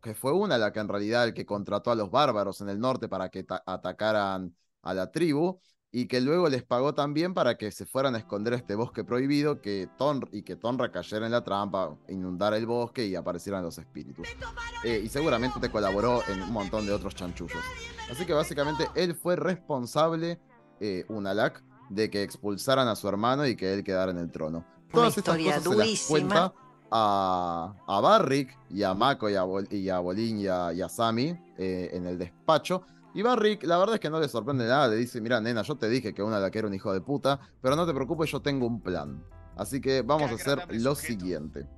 que 0.00 0.14
fue 0.14 0.32
una 0.32 0.56
la 0.56 0.72
que 0.72 0.80
en 0.80 0.88
realidad 0.88 1.24
el 1.24 1.34
que 1.34 1.44
contrató 1.44 1.90
a 1.90 1.96
los 1.96 2.10
bárbaros 2.10 2.60
en 2.60 2.68
el 2.68 2.78
norte 2.78 3.08
para 3.08 3.28
que 3.28 3.44
atacaran 3.66 4.54
a 4.82 4.94
la 4.94 5.10
tribu 5.10 5.58
y 5.96 6.06
que 6.06 6.20
luego 6.20 6.48
les 6.48 6.64
pagó 6.64 6.92
también 6.92 7.34
para 7.34 7.56
que 7.56 7.70
se 7.70 7.86
fueran 7.86 8.16
a 8.16 8.18
esconder 8.18 8.52
a 8.52 8.56
este 8.56 8.74
bosque 8.74 9.04
prohibido 9.04 9.60
que 9.60 9.88
Ton 9.96 10.28
y 10.32 10.42
que 10.42 10.56
Tonra 10.56 10.90
cayera 10.90 11.24
en 11.24 11.30
la 11.30 11.44
trampa, 11.44 11.96
inundara 12.08 12.56
el 12.56 12.66
bosque 12.66 13.06
y 13.06 13.14
aparecieran 13.14 13.62
los 13.62 13.78
espíritus. 13.78 14.26
Eh, 14.82 15.02
y 15.04 15.08
seguramente 15.08 15.60
te 15.60 15.70
colaboró 15.70 16.20
en 16.26 16.42
un 16.42 16.52
montón 16.52 16.84
de 16.84 16.92
otros 16.92 17.14
chanchullos. 17.14 17.62
Así 18.10 18.26
que 18.26 18.32
básicamente 18.32 18.88
él 18.96 19.14
fue 19.14 19.36
responsable 19.36 20.40
eh, 20.80 21.04
Unalak 21.06 21.62
de 21.90 22.10
que 22.10 22.24
expulsaran 22.24 22.88
a 22.88 22.96
su 22.96 23.06
hermano 23.06 23.46
y 23.46 23.54
que 23.54 23.72
él 23.72 23.84
quedara 23.84 24.10
en 24.10 24.18
el 24.18 24.32
trono. 24.32 24.66
Todas 24.90 25.16
estas 25.16 25.38
cosas 25.38 25.62
se 25.62 25.76
las 25.76 26.06
cuenta 26.08 26.52
a, 26.90 27.72
a 27.86 28.00
Barrick 28.00 28.58
y 28.68 28.82
a 28.82 28.94
Mako 28.94 29.30
y 29.30 29.36
a, 29.36 29.44
y 29.70 29.88
a 29.88 30.00
Bolín 30.00 30.40
y 30.40 30.48
a, 30.48 30.88
Sami 30.88 31.38
eh, 31.56 31.90
en 31.92 32.04
el 32.08 32.18
despacho. 32.18 32.82
Y 33.14 33.22
Barrick, 33.22 33.62
la 33.62 33.78
verdad 33.78 33.94
es 33.94 34.00
que 34.00 34.10
no 34.10 34.18
le 34.18 34.28
sorprende 34.28 34.66
nada, 34.66 34.88
le 34.88 34.96
dice, 34.96 35.20
mira 35.20 35.40
nena, 35.40 35.62
yo 35.62 35.76
te 35.76 35.88
dije 35.88 36.12
que 36.12 36.22
Unalak 36.22 36.54
era 36.56 36.66
un 36.66 36.74
hijo 36.74 36.92
de 36.92 37.00
puta, 37.00 37.38
pero 37.62 37.76
no 37.76 37.86
te 37.86 37.94
preocupes, 37.94 38.28
yo 38.30 38.42
tengo 38.42 38.66
un 38.66 38.80
plan. 38.80 39.22
Así 39.56 39.80
que 39.80 40.02
vamos 40.02 40.32
a 40.32 40.34
hacer 40.34 40.66
lo 40.70 40.96
siguiente. 40.96 41.68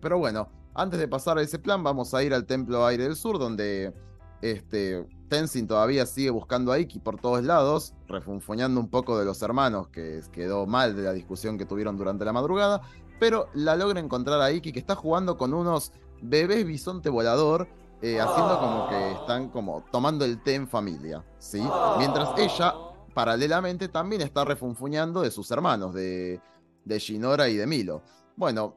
Pero 0.00 0.18
bueno, 0.18 0.48
antes 0.74 0.98
de 0.98 1.06
pasar 1.06 1.36
a 1.36 1.42
ese 1.42 1.58
plan, 1.58 1.82
vamos 1.82 2.14
a 2.14 2.22
ir 2.22 2.32
al 2.32 2.46
Templo 2.46 2.86
Aire 2.86 3.04
del 3.04 3.14
Sur, 3.14 3.38
donde 3.38 3.92
este, 4.40 5.06
Tenzin 5.28 5.66
todavía 5.66 6.06
sigue 6.06 6.30
buscando 6.30 6.72
a 6.72 6.78
Iki 6.78 6.98
por 7.00 7.20
todos 7.20 7.44
lados, 7.44 7.94
refunfuñando 8.08 8.80
un 8.80 8.88
poco 8.88 9.18
de 9.18 9.26
los 9.26 9.42
hermanos, 9.42 9.88
que 9.88 10.22
quedó 10.32 10.66
mal 10.66 10.96
de 10.96 11.02
la 11.02 11.12
discusión 11.12 11.58
que 11.58 11.66
tuvieron 11.66 11.98
durante 11.98 12.24
la 12.24 12.32
madrugada, 12.32 12.80
pero 13.20 13.48
la 13.52 13.76
logra 13.76 14.00
encontrar 14.00 14.40
a 14.40 14.50
Iki 14.50 14.72
que 14.72 14.78
está 14.78 14.94
jugando 14.94 15.36
con 15.36 15.52
unos 15.52 15.92
bebés 16.22 16.66
bisonte 16.66 17.10
volador, 17.10 17.68
eh, 18.04 18.20
haciendo 18.20 18.58
como 18.58 18.86
que 18.90 19.12
están 19.12 19.48
como 19.48 19.82
tomando 19.90 20.26
el 20.26 20.42
té 20.42 20.56
en 20.56 20.68
familia, 20.68 21.24
¿sí? 21.38 21.62
Mientras 21.96 22.38
ella, 22.38 22.74
paralelamente, 23.14 23.88
también 23.88 24.20
está 24.20 24.44
refunfuñando 24.44 25.22
de 25.22 25.30
sus 25.30 25.50
hermanos, 25.50 25.94
de, 25.94 26.38
de 26.84 26.98
Shinora 26.98 27.48
y 27.48 27.56
de 27.56 27.66
Milo. 27.66 28.02
Bueno, 28.36 28.76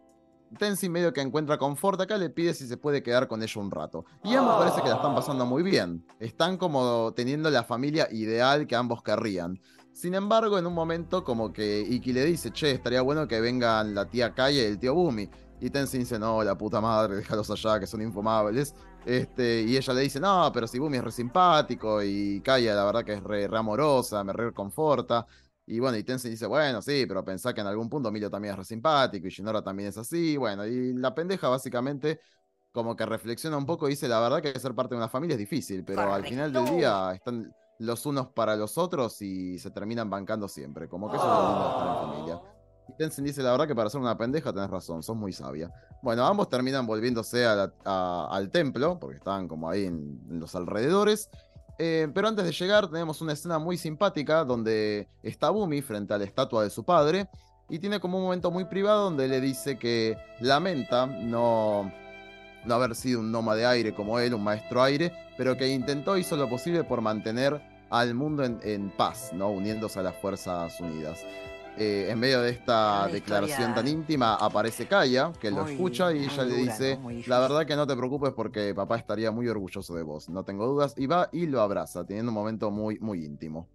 Tenzin 0.57 0.93
medio 0.93 1.11
que 1.11 1.19
encuentra 1.19 1.57
confort 1.57 1.99
acá, 1.99 2.17
le 2.17 2.29
pide 2.29 2.53
si 2.53 2.67
se 2.67 2.77
puede 2.77 3.03
quedar 3.03 3.27
con 3.27 3.43
ella 3.43 3.61
un 3.61 3.69
rato. 3.69 4.05
Y 4.23 4.33
ambos 4.33 4.59
parece 4.59 4.81
que 4.81 4.87
la 4.87 4.95
están 4.95 5.13
pasando 5.13 5.45
muy 5.45 5.61
bien. 5.61 6.05
Están 6.21 6.55
como 6.55 7.11
teniendo 7.13 7.49
la 7.49 7.65
familia 7.65 8.07
ideal 8.09 8.65
que 8.65 8.77
ambos 8.77 9.03
querrían. 9.03 9.59
Sin 9.91 10.13
embargo, 10.13 10.57
en 10.57 10.67
un 10.67 10.73
momento 10.73 11.25
como 11.25 11.51
que 11.51 11.81
Iki 11.81 12.13
le 12.13 12.23
dice, 12.23 12.51
che, 12.51 12.71
estaría 12.71 13.01
bueno 13.01 13.27
que 13.27 13.41
vengan 13.41 13.93
la 13.93 14.05
tía 14.05 14.33
Kaya 14.33 14.61
y 14.61 14.65
el 14.65 14.79
tío 14.79 14.93
Bumi. 14.93 15.29
Y 15.59 15.69
Tenzin 15.69 16.01
dice, 16.01 16.17
no, 16.17 16.41
la 16.43 16.55
puta 16.57 16.79
madre, 16.79 17.15
déjalos 17.15 17.49
allá, 17.49 17.79
que 17.79 17.87
son 17.87 18.01
infumables. 18.01 18.73
Este, 19.07 19.61
y 19.61 19.77
ella 19.77 19.93
le 19.93 20.01
dice, 20.01 20.19
no, 20.19 20.51
pero 20.53 20.67
si 20.67 20.79
Bumi 20.79 20.97
es 20.97 21.03
re 21.05 21.11
simpático 21.13 22.03
y 22.03 22.41
Kaya 22.41 22.75
la 22.75 22.83
verdad 22.83 23.05
que 23.05 23.13
es 23.13 23.23
re, 23.23 23.47
re 23.47 23.57
amorosa, 23.57 24.21
me 24.21 24.33
re 24.33 24.51
conforta. 24.51 25.25
Y 25.65 25.79
bueno, 25.79 25.97
y 25.97 26.03
Tenzin 26.03 26.31
dice, 26.31 26.45
bueno, 26.45 26.81
sí, 26.81 27.05
pero 27.07 27.23
pensá 27.23 27.53
que 27.53 27.61
en 27.61 27.67
algún 27.67 27.89
punto 27.89 28.09
Emilio 28.09 28.29
también 28.29 28.51
es 28.51 28.57
re 28.57 28.65
simpático 28.65 29.25
y 29.25 29.29
Shinora 29.29 29.61
también 29.61 29.87
es 29.87 29.97
así. 29.97 30.35
Bueno, 30.35 30.65
y 30.65 30.91
la 30.93 31.15
pendeja 31.15 31.47
básicamente 31.47 32.19
como 32.73 32.97
que 32.97 33.05
reflexiona 33.05 33.55
un 33.55 33.65
poco 33.65 33.87
y 33.87 33.91
dice, 33.91 34.09
la 34.09 34.19
verdad 34.19 34.41
que 34.41 34.59
ser 34.59 34.75
parte 34.75 34.95
de 34.95 34.97
una 34.97 35.07
familia 35.07 35.35
es 35.35 35.39
difícil, 35.39 35.85
pero 35.85 36.13
al 36.13 36.25
final 36.25 36.51
del 36.51 36.65
día 36.65 37.13
están 37.13 37.55
los 37.79 38.05
unos 38.05 38.27
para 38.27 38.57
los 38.57 38.77
otros 38.77 39.21
y 39.21 39.57
se 39.57 39.71
terminan 39.71 40.09
bancando 40.09 40.49
siempre. 40.49 40.89
Como 40.89 41.09
que 41.09 41.15
eso 41.15 41.25
es 41.25 41.31
lo 41.31 41.47
lindo 41.47 41.63
de 41.63 41.69
estar 41.69 41.87
en 41.87 42.11
familia. 42.11 42.56
Y 42.89 42.93
Tenzin 42.97 43.25
dice, 43.25 43.43
la 43.43 43.51
verdad 43.51 43.67
que 43.67 43.75
para 43.75 43.89
ser 43.89 44.01
una 44.01 44.17
pendeja 44.17 44.53
tenés 44.53 44.69
razón, 44.69 45.03
sos 45.03 45.15
muy 45.15 45.33
sabia. 45.33 45.71
Bueno, 46.01 46.25
ambos 46.25 46.49
terminan 46.49 46.85
volviéndose 46.85 47.45
al 47.45 48.49
templo, 48.51 48.97
porque 48.99 49.17
estaban 49.17 49.47
como 49.47 49.69
ahí 49.69 49.85
en 49.85 50.39
los 50.39 50.55
alrededores. 50.55 51.29
Eh, 51.79 52.07
pero 52.13 52.27
antes 52.27 52.45
de 52.45 52.51
llegar 52.51 52.89
tenemos 52.89 53.21
una 53.21 53.33
escena 53.33 53.59
muy 53.59 53.77
simpática 53.77 54.43
donde 54.43 55.07
está 55.21 55.51
Bumi 55.51 55.83
frente 55.83 56.13
a 56.13 56.17
la 56.17 56.23
estatua 56.23 56.63
de 56.63 56.71
su 56.71 56.83
padre 56.83 57.29
y 57.69 57.77
tiene 57.77 57.99
como 57.99 58.17
un 58.17 58.23
momento 58.23 58.49
muy 58.49 58.65
privado 58.65 59.03
donde 59.03 59.27
le 59.27 59.39
dice 59.41 59.77
que 59.77 60.17
lamenta 60.39 61.05
no, 61.05 61.91
no 62.65 62.73
haber 62.73 62.95
sido 62.95 63.19
un 63.19 63.31
nómada 63.31 63.57
de 63.57 63.65
aire 63.67 63.93
como 63.93 64.19
él, 64.19 64.33
un 64.33 64.43
maestro 64.43 64.81
aire, 64.81 65.13
pero 65.37 65.55
que 65.55 65.67
intentó, 65.67 66.17
hizo 66.17 66.35
lo 66.35 66.49
posible 66.49 66.83
por 66.83 67.01
mantener 67.01 67.61
al 67.89 68.15
mundo 68.15 68.43
en, 68.43 68.59
en 68.63 68.89
paz, 68.89 69.31
¿no? 69.33 69.51
uniéndose 69.51 69.99
a 69.99 70.03
las 70.03 70.15
Fuerzas 70.15 70.79
Unidas. 70.79 71.19
Eh, 71.79 72.09
en 72.09 72.19
medio 72.19 72.41
de 72.41 72.49
esta 72.49 73.07
declaración 73.07 73.75
tan 73.75 73.87
íntima 73.87 74.33
aparece 74.33 74.87
Kaya, 74.87 75.31
que 75.39 75.51
lo 75.51 75.67
escucha 75.67 76.11
y 76.11 76.23
ella 76.25 76.43
le 76.43 76.55
dice, 76.55 76.99
la 77.27 77.39
verdad 77.39 77.67
que 77.67 77.75
no 77.75 77.85
te 77.85 77.95
preocupes 77.95 78.33
porque 78.33 78.73
papá 78.73 78.97
estaría 78.97 79.29
muy 79.29 79.47
orgulloso 79.47 79.93
de 79.93 80.01
vos, 80.01 80.27
no 80.27 80.43
tengo 80.43 80.65
dudas, 80.65 80.95
y 80.97 81.05
va 81.05 81.29
y 81.31 81.45
lo 81.45 81.61
abraza, 81.61 82.03
teniendo 82.03 82.31
un 82.31 82.35
momento 82.35 82.71
muy, 82.71 82.97
muy 82.99 83.23
íntimo. 83.23 83.67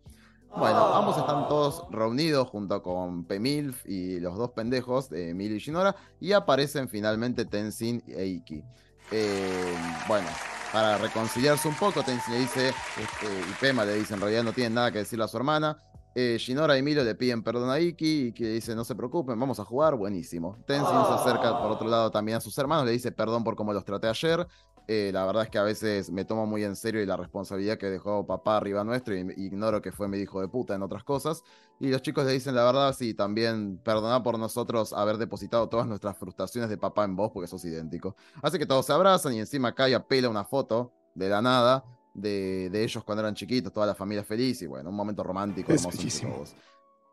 Bueno, 0.57 0.85
ambos 0.95 1.17
están 1.17 1.49
todos 1.49 1.85
reunidos 1.91 2.49
junto 2.49 2.83
con 2.83 3.25
Pemilf 3.25 3.87
y 3.87 4.19
los 4.19 4.37
dos 4.37 4.51
pendejos 4.51 5.09
de 5.09 5.33
Mil 5.33 5.53
y 5.53 5.61
Shinora, 5.61 5.95
y 6.21 6.33
aparecen 6.33 6.89
finalmente 6.89 7.45
Tenzin 7.45 8.03
e 8.09 8.27
Iki. 8.27 8.65
Eh, 9.13 9.75
bueno, 10.09 10.27
para 10.73 10.99
reconciliarse 10.99 11.69
un 11.69 11.77
poco, 11.77 12.03
Tenzin 12.03 12.35
le 12.35 12.41
dice, 12.41 12.69
este, 12.69 13.27
y 13.49 13.55
Pema 13.61 13.85
le 13.85 13.95
dice, 13.95 14.15
en 14.15 14.21
realidad 14.21 14.43
no 14.43 14.53
tiene 14.53 14.75
nada 14.75 14.91
que 14.91 14.99
decirle 14.99 15.25
a 15.25 15.29
su 15.29 15.37
hermana, 15.37 15.79
Eh, 16.15 16.37
Shinora 16.39 16.77
y 16.77 16.83
Milo 16.83 17.03
le 17.05 17.15
piden 17.15 17.43
perdón 17.43 17.71
a 17.71 17.81
Iki, 17.81 18.27
y 18.27 18.33
que 18.33 18.49
dice 18.49 18.75
no 18.75 18.85
se 18.85 18.95
preocupen, 18.95 19.39
vamos 19.39 19.59
a 19.61 19.65
jugar, 19.65 19.95
buenísimo. 19.97 20.59
Tenzin 20.67 20.87
se 20.87 21.13
acerca 21.13 21.59
por 21.59 21.71
otro 21.71 21.89
lado 21.89 22.11
también 22.11 22.39
a 22.39 22.41
sus 22.41 22.57
hermanos, 22.59 22.85
le 22.85 22.93
dice 22.93 23.13
perdón 23.13 23.45
por 23.45 23.57
cómo 23.57 23.73
los 23.73 23.85
traté 23.85 24.09
ayer. 24.09 24.47
Eh, 24.89 25.11
la 25.13 25.25
verdad 25.25 25.45
es 25.45 25.51
que 25.51 25.59
a 25.59 25.63
veces 25.63 26.11
me 26.11 26.25
tomo 26.25 26.45
muy 26.45 26.65
en 26.65 26.75
serio 26.75 27.01
y 27.01 27.07
la 27.07 27.17
responsabilidad 27.17 27.79
que 27.79 27.87
dejó 27.87 28.27
papá 28.27 28.57
arriba 28.57 28.83
nuestro 28.83 29.15
y 29.15 29.21
ignoro 29.37 29.81
que 29.81 29.93
fue 29.93 30.09
mi 30.09 30.19
hijo 30.19 30.41
de 30.41 30.49
puta 30.49 30.75
en 30.75 30.83
otras 30.83 31.05
cosas. 31.05 31.43
Y 31.79 31.89
los 31.89 32.03
chicos 32.03 32.27
le 32.27 32.33
dicen 32.33 32.55
la 32.55 32.65
verdad, 32.65 32.93
sí, 32.93 33.15
también 33.15 33.79
perdona 33.79 34.23
por 34.23 34.39
nosotros 34.39 34.93
haber 34.93 35.19
depositado 35.19 35.69
todas 35.69 35.87
nuestras 35.87 36.19
frustraciones 36.19 36.69
de 36.69 36.79
papá 36.79 37.05
en 37.05 37.17
vos 37.17 37.31
porque 37.33 37.47
sos 37.47 37.65
idéntico. 37.65 38.17
Así 38.43 38.59
que 38.59 38.67
todos 38.67 38.87
se 38.87 38.93
abrazan 38.93 39.35
y 39.35 39.39
encima 39.39 39.75
Kai 39.75 39.95
apela 39.95 40.29
una 40.29 40.45
foto 40.45 40.93
de 41.15 41.29
la 41.29 41.41
nada 41.41 41.85
de, 42.15 42.71
ellos 42.83 43.03
cuando 43.05 43.23
eran 43.23 43.35
chiquitos, 43.35 43.73
toda 43.73 43.87
la 43.87 43.95
familia 43.95 44.25
feliz 44.25 44.63
y 44.63 44.67
bueno, 44.67 44.91
un 44.91 44.97
momento 44.97 45.23
romántico. 45.23 45.73
Es 45.73 45.83
todos. 46.21 46.55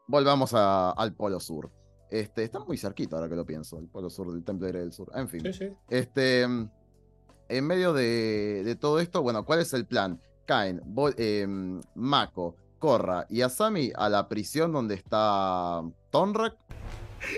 Volvamos 0.07 0.53
al 0.53 1.13
Polo 1.13 1.39
Sur. 1.39 1.71
Este, 2.09 2.43
está 2.43 2.59
muy 2.59 2.77
cerquita 2.77 3.17
ahora 3.17 3.29
que 3.29 3.35
lo 3.35 3.45
pienso, 3.45 3.77
el 3.77 3.87
Polo 3.87 4.09
Sur 4.09 4.31
del 4.33 4.43
Templo 4.43 4.67
del 4.67 4.91
Sur. 4.91 5.11
En 5.13 5.29
fin. 5.29 5.43
Este, 5.87 6.41
en 6.41 7.65
medio 7.65 7.93
de, 7.93 8.77
todo 8.79 8.99
esto, 8.99 9.21
bueno, 9.21 9.45
¿cuál 9.45 9.59
es 9.59 9.73
el 9.73 9.85
plan? 9.85 10.19
Caen 10.45 10.81
em, 11.17 11.81
Mako, 11.95 12.55
Korra 12.79 13.27
y 13.29 13.41
Asami 13.41 13.91
a 13.95 14.09
la 14.09 14.27
prisión 14.27 14.71
donde 14.71 14.95
está 14.95 15.83
Tonrak 16.09 16.55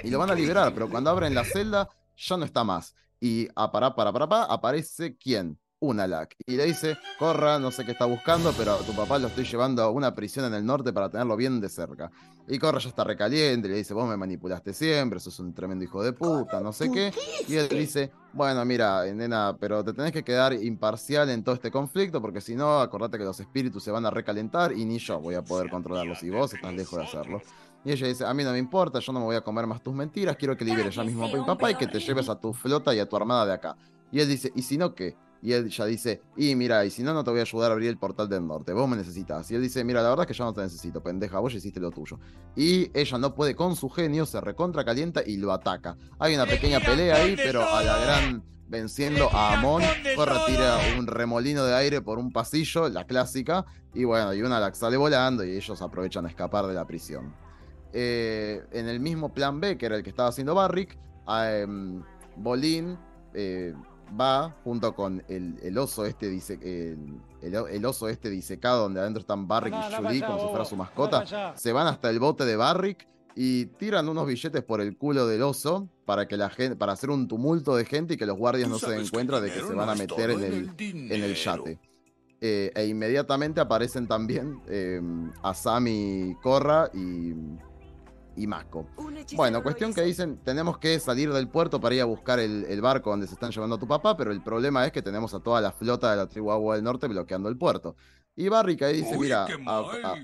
y 0.04 0.10
lo 0.10 0.20
van 0.20 0.30
a 0.30 0.36
liberar, 0.36 0.74
pero 0.74 0.90
cuando 0.90 1.10
abren 1.10 1.36
la 1.36 1.44
celda 1.44 1.90
ya 2.16 2.38
no 2.38 2.46
está 2.46 2.64
más. 2.64 2.96
Y 3.20 3.48
a 3.56 3.72
para, 3.72 3.96
para, 3.96 4.14
para, 4.14 4.28
para, 4.28 4.44
aparece 4.46 5.16
quién? 5.18 5.60
Unalak. 5.82 6.36
Y 6.46 6.56
le 6.56 6.66
dice, 6.66 6.98
corra, 7.18 7.60
no 7.60 7.72
sé 7.72 7.84
qué 7.84 7.92
está 7.92 8.06
buscando, 8.06 8.54
pero 8.58 8.74
a 8.74 8.78
tu 8.78 8.94
papá 8.94 9.18
lo 9.18 9.28
estoy 9.28 9.44
llevando 9.44 9.82
a 9.82 9.90
una 9.90 10.14
prisión 10.14 10.46
en 10.46 10.54
el 10.54 10.66
norte 10.66 10.94
para 10.94 11.10
tenerlo 11.10 11.36
bien 11.36 11.60
de 11.60 11.70
cerca. 11.70 12.12
Y 12.48 12.60
Corra 12.60 12.80
ya 12.80 12.90
está 12.90 13.04
recaliente, 13.04 13.68
le 13.68 13.76
dice, 13.76 13.94
vos 13.94 14.08
me 14.08 14.18
manipulaste 14.18 14.74
siempre, 14.74 15.20
sos 15.20 15.40
un 15.40 15.54
tremendo 15.54 15.84
hijo 15.84 16.04
de 16.04 16.14
puta, 16.14 16.60
no 16.62 16.72
sé 16.72 16.92
qué. 16.92 17.12
Y 17.48 17.56
él 17.56 17.70
dice, 17.70 18.12
bueno, 18.34 18.64
mira, 18.66 19.06
nena, 19.06 19.56
pero 19.60 19.84
te 19.84 19.94
tenés 19.94 20.12
que 20.12 20.24
quedar 20.24 20.54
imparcial 20.54 21.30
en 21.30 21.44
todo 21.44 21.56
este 21.56 21.72
conflicto, 21.72 22.22
porque 22.22 22.42
si 22.42 22.56
no, 22.56 22.80
acordate 22.80 23.18
que 23.18 23.24
los 23.24 23.40
espíritus 23.40 23.84
se 23.84 23.92
van 23.92 24.06
a 24.06 24.12
recalentar 24.12 24.74
y 24.74 24.86
ni 24.86 25.00
yo 25.00 25.20
voy 25.20 25.36
a 25.36 25.44
poder 25.44 25.70
controlarlos, 25.70 26.22
y 26.24 26.30
vos 26.30 26.54
estás 26.54 26.74
lejos 26.74 27.00
de 27.00 27.06
hacerlo. 27.06 27.42
Y 27.84 27.92
ella 27.92 28.08
dice, 28.08 28.26
a 28.26 28.34
mí 28.34 28.44
no 28.44 28.52
me 28.52 28.60
importa, 28.60 29.00
yo 29.00 29.12
no 29.14 29.20
me 29.20 29.26
voy 29.26 29.36
a 29.36 29.42
comer 29.42 29.66
más 29.66 29.82
tus 29.82 29.94
mentiras, 29.94 30.36
quiero 30.36 30.56
que 30.56 30.64
liberes 30.64 30.94
ya 30.94 31.04
mismo 31.04 31.26
a 31.26 31.28
mi 31.28 31.44
papá 31.44 31.72
y 31.72 31.76
que 31.76 31.88
te 31.88 32.00
lleves 32.00 32.30
a 32.30 32.40
tu 32.40 32.54
flota 32.54 32.94
y 32.94 33.00
a 33.00 33.10
tu 33.10 33.16
armada 33.16 33.46
de 33.46 33.54
acá. 33.54 33.76
Y 34.12 34.20
él 34.20 34.28
dice, 34.28 34.52
¿y 34.56 34.62
si 34.62 34.78
no 34.78 34.94
qué? 34.94 35.16
Y 35.42 35.54
él 35.54 35.70
ya 35.70 35.86
dice, 35.86 36.22
y 36.38 36.56
mira, 36.56 36.86
y 36.86 36.92
si 36.92 37.02
no, 37.02 37.14
no 37.14 37.24
te 37.24 37.32
voy 37.32 37.40
a 37.40 37.44
ayudar 37.44 37.72
a 37.72 37.74
abrir 37.74 37.90
el 37.90 37.98
portal 37.98 38.30
del 38.30 38.46
norte, 38.46 38.74
vos 38.74 38.88
me 38.88 38.96
necesitas. 38.96 39.50
Y 39.50 39.56
él 39.56 39.62
dice, 39.62 39.84
mira, 39.84 40.04
la 40.04 40.10
verdad 40.10 40.24
es 40.24 40.28
que 40.28 40.38
yo 40.38 40.44
no 40.44 40.54
te 40.54 40.62
necesito, 40.62 41.02
pendeja, 41.02 41.40
vos 41.40 41.52
ya 41.52 41.58
hiciste 41.58 41.80
lo 41.80 41.90
tuyo. 41.90 42.20
Y 42.56 42.92
ella 42.94 43.18
no 43.18 43.34
puede 43.34 43.56
con 43.56 43.76
su 43.76 43.90
genio, 43.90 44.26
se 44.26 44.40
recontra 44.40 44.86
calienta 44.86 45.24
y 45.26 45.38
lo 45.38 45.52
ataca. 45.52 45.98
Hay 46.20 46.36
una 46.36 46.46
pequeña 46.46 46.80
pelea 46.80 47.16
ahí, 47.16 47.36
pero 47.36 47.64
a 47.68 47.84
la 47.84 47.98
gran 47.98 48.44
venciendo 48.72 49.30
a 49.34 49.54
Amon, 49.54 49.84
Corra 50.16 50.46
tira 50.46 50.78
un 50.98 51.06
remolino 51.06 51.66
de 51.66 51.76
aire 51.76 52.02
por 52.02 52.18
un 52.18 52.32
pasillo, 52.32 52.88
la 52.88 53.06
clásica, 53.06 53.66
y 53.94 54.06
bueno, 54.06 54.34
y 54.34 54.42
una 54.42 54.60
la 54.60 54.74
sale 54.74 54.96
volando 54.96 55.44
y 55.44 55.52
ellos 55.52 55.82
aprovechan 55.82 56.26
a 56.26 56.30
escapar 56.30 56.66
de 56.68 56.74
la 56.74 56.86
prisión. 56.88 57.36
Eh, 57.92 58.64
en 58.72 58.88
el 58.88 59.02
mismo 59.02 59.34
plan 59.34 59.60
B, 59.60 59.78
que 59.78 59.86
era 59.88 59.98
el 59.98 60.04
que 60.04 60.10
estaba 60.10 60.30
haciendo 60.30 60.56
Barrick, 60.56 60.98
em, 61.28 62.02
Bolín 62.38 62.98
eh, 63.34 63.74
va 64.20 64.56
junto 64.64 64.94
con 64.96 65.24
el, 65.28 65.78
oso 65.78 66.06
este 66.06 66.30
dice, 66.30 66.60
el, 67.42 67.86
oso 67.86 68.10
este 68.10 68.30
disecado 68.30 68.84
donde 68.84 69.00
adentro 69.00 69.22
están 69.22 69.48
Barrick 69.48 69.74
y 69.74 69.96
Julie 69.96 70.22
como 70.22 70.40
si 70.40 70.48
fuera 70.48 70.66
su 70.66 70.76
mascota. 70.76 71.56
Se 71.56 71.72
van 71.72 71.88
hasta 71.88 72.10
el 72.10 72.20
bote 72.20 72.46
de 72.46 72.56
Barrick 72.56 73.08
y 73.36 73.66
tiran 73.66 74.10
unos 74.10 74.28
billetes 74.28 74.64
por 74.64 74.82
el 74.82 74.98
culo 74.98 75.26
del 75.28 75.42
oso 75.42 75.88
para 76.06 76.28
que 76.28 76.38
la 76.38 76.50
gente, 76.50 76.76
para 76.76 76.94
hacer 76.94 77.10
un 77.10 77.28
tumulto 77.28 77.76
de 77.76 77.86
gente 77.86 78.16
y 78.16 78.18
que 78.18 78.26
los 78.26 78.38
guardias 78.38 78.70
no 78.70 78.78
se 78.78 78.92
den 78.92 79.08
cuenta 79.08 79.40
de 79.40 79.52
que 79.52 79.62
se 79.62 79.74
van 79.74 79.90
a 79.90 79.96
meter 79.96 80.32
en 80.32 80.44
el, 80.44 80.70
en 80.78 81.24
el 81.24 81.36
yate. 81.36 81.80
Eh, 82.44 82.72
e 82.76 82.88
inmediatamente 82.88 83.62
aparecen 83.62 84.08
también 84.08 84.62
eh, 84.68 85.00
Asami 85.44 86.36
Korra 86.42 86.90
y 86.92 87.36
y 88.42 88.48
Mako. 88.48 88.88
Bueno, 89.36 89.62
cuestión 89.62 89.94
que 89.94 90.02
dicen, 90.02 90.40
tenemos 90.44 90.80
que 90.80 91.00
salir 91.00 91.32
del 91.32 91.48
puerto 91.48 91.80
para 91.80 91.94
ir 91.94 92.02
a 92.02 92.06
buscar 92.06 92.40
el, 92.40 92.82
barco 92.82 93.12
donde 93.12 93.28
se 93.28 93.36
están 93.36 93.52
llevando 93.52 93.76
a 93.76 93.80
tu 93.80 93.88
papá, 93.88 94.18
pero 94.18 94.32
el 94.32 94.42
problema 94.42 94.84
es 94.84 94.92
que 94.92 95.04
tenemos 95.04 95.34
a 95.36 95.40
toda 95.40 95.62
la 95.62 95.72
flota 95.72 96.10
de 96.10 96.18
la 96.18 96.28
tribu 96.28 96.52
Agua 96.52 96.76
del 96.76 96.84
Norte 96.84 97.08
bloqueando 97.08 97.50
el 97.50 97.58
puerto. 97.58 97.96
Y 98.36 98.50
Barrick 98.50 98.82
ahí 98.82 99.02
dice, 99.02 99.16
mira, 99.20 99.46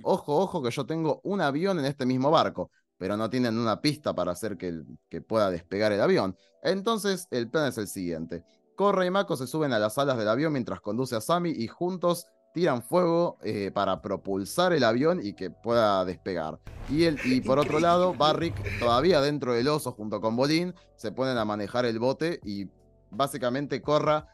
ojo, 0.02 0.36
ojo, 0.36 0.64
que 0.64 0.72
yo 0.72 0.86
tengo 0.88 1.22
un 1.24 1.42
avión 1.42 1.78
en 1.78 1.86
este 1.86 2.08
mismo 2.08 2.32
barco, 2.32 2.72
pero 2.98 3.18
no 3.18 3.30
tienen 3.30 3.56
una 3.60 3.82
pista 3.82 4.16
para 4.16 4.32
hacer 4.32 4.58
que, 4.58 4.82
que 5.10 5.22
pueda 5.22 5.52
despegar 5.52 5.92
el 5.92 6.02
avión. 6.02 6.36
Entonces, 6.64 7.28
el 7.30 7.52
plan 7.52 7.68
es 7.68 7.78
el 7.78 7.88
siguiente. 7.88 8.44
Corre 8.76 9.06
y 9.06 9.12
Mako 9.12 9.38
se 9.38 9.46
suben 9.46 9.74
a 9.74 9.80
las 9.80 10.00
alas 10.00 10.18
del 10.18 10.30
avión 10.30 10.54
mientras 10.54 10.82
conduce 10.82 11.16
a 11.16 11.22
Sammy 11.22 11.52
y 11.52 11.68
juntos 11.68 12.26
tiran 12.58 12.82
fuego 12.82 13.38
eh, 13.44 13.70
para 13.72 14.02
propulsar 14.02 14.74
el 14.74 14.84
avión 14.84 15.20
y 15.24 15.34
que 15.34 15.52
pueda 15.52 16.04
despegar. 16.06 16.58
Y, 16.90 17.04
el, 17.04 17.20
y 17.24 17.40
por 17.48 17.60
otro 17.60 17.80
lado, 17.80 18.16
Barrick, 18.16 18.80
todavía 18.80 19.22
dentro 19.22 19.54
del 19.54 19.68
oso 19.68 19.92
junto 19.92 20.20
con 20.20 20.36
Bolín, 20.36 20.74
se 20.96 21.12
ponen 21.12 21.38
a 21.38 21.46
manejar 21.46 21.86
el 21.86 22.00
bote 22.00 22.40
y 22.44 22.68
básicamente 23.12 23.80
Corra 23.84 24.28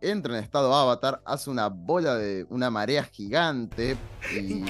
entra 0.00 0.38
en 0.38 0.42
estado 0.42 0.74
avatar, 0.74 1.20
hace 1.26 1.50
una 1.50 1.68
bola 1.68 2.14
de 2.14 2.46
una 2.48 2.70
marea 2.70 3.04
gigante 3.04 3.98
y, 4.34 4.62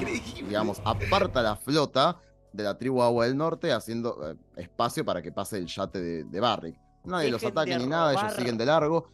digamos, 0.43 0.81
aparta 0.83 1.41
la 1.41 1.55
flota 1.55 2.19
de 2.51 2.63
la 2.63 2.77
tribu 2.77 3.01
Agua 3.01 3.23
del 3.23 3.37
Norte, 3.37 3.71
haciendo 3.71 4.31
eh, 4.31 4.35
espacio 4.57 5.05
para 5.05 5.21
que 5.21 5.31
pase 5.31 5.59
el 5.59 5.67
yate 5.67 6.01
de, 6.01 6.23
de 6.25 6.39
Barrick. 6.41 6.77
Nadie 7.05 7.31
los 7.31 7.45
ataque 7.45 7.77
ni 7.77 7.87
nada, 7.87 8.11
ellos 8.11 8.33
siguen 8.33 8.57
de 8.57 8.65
largo 8.65 9.07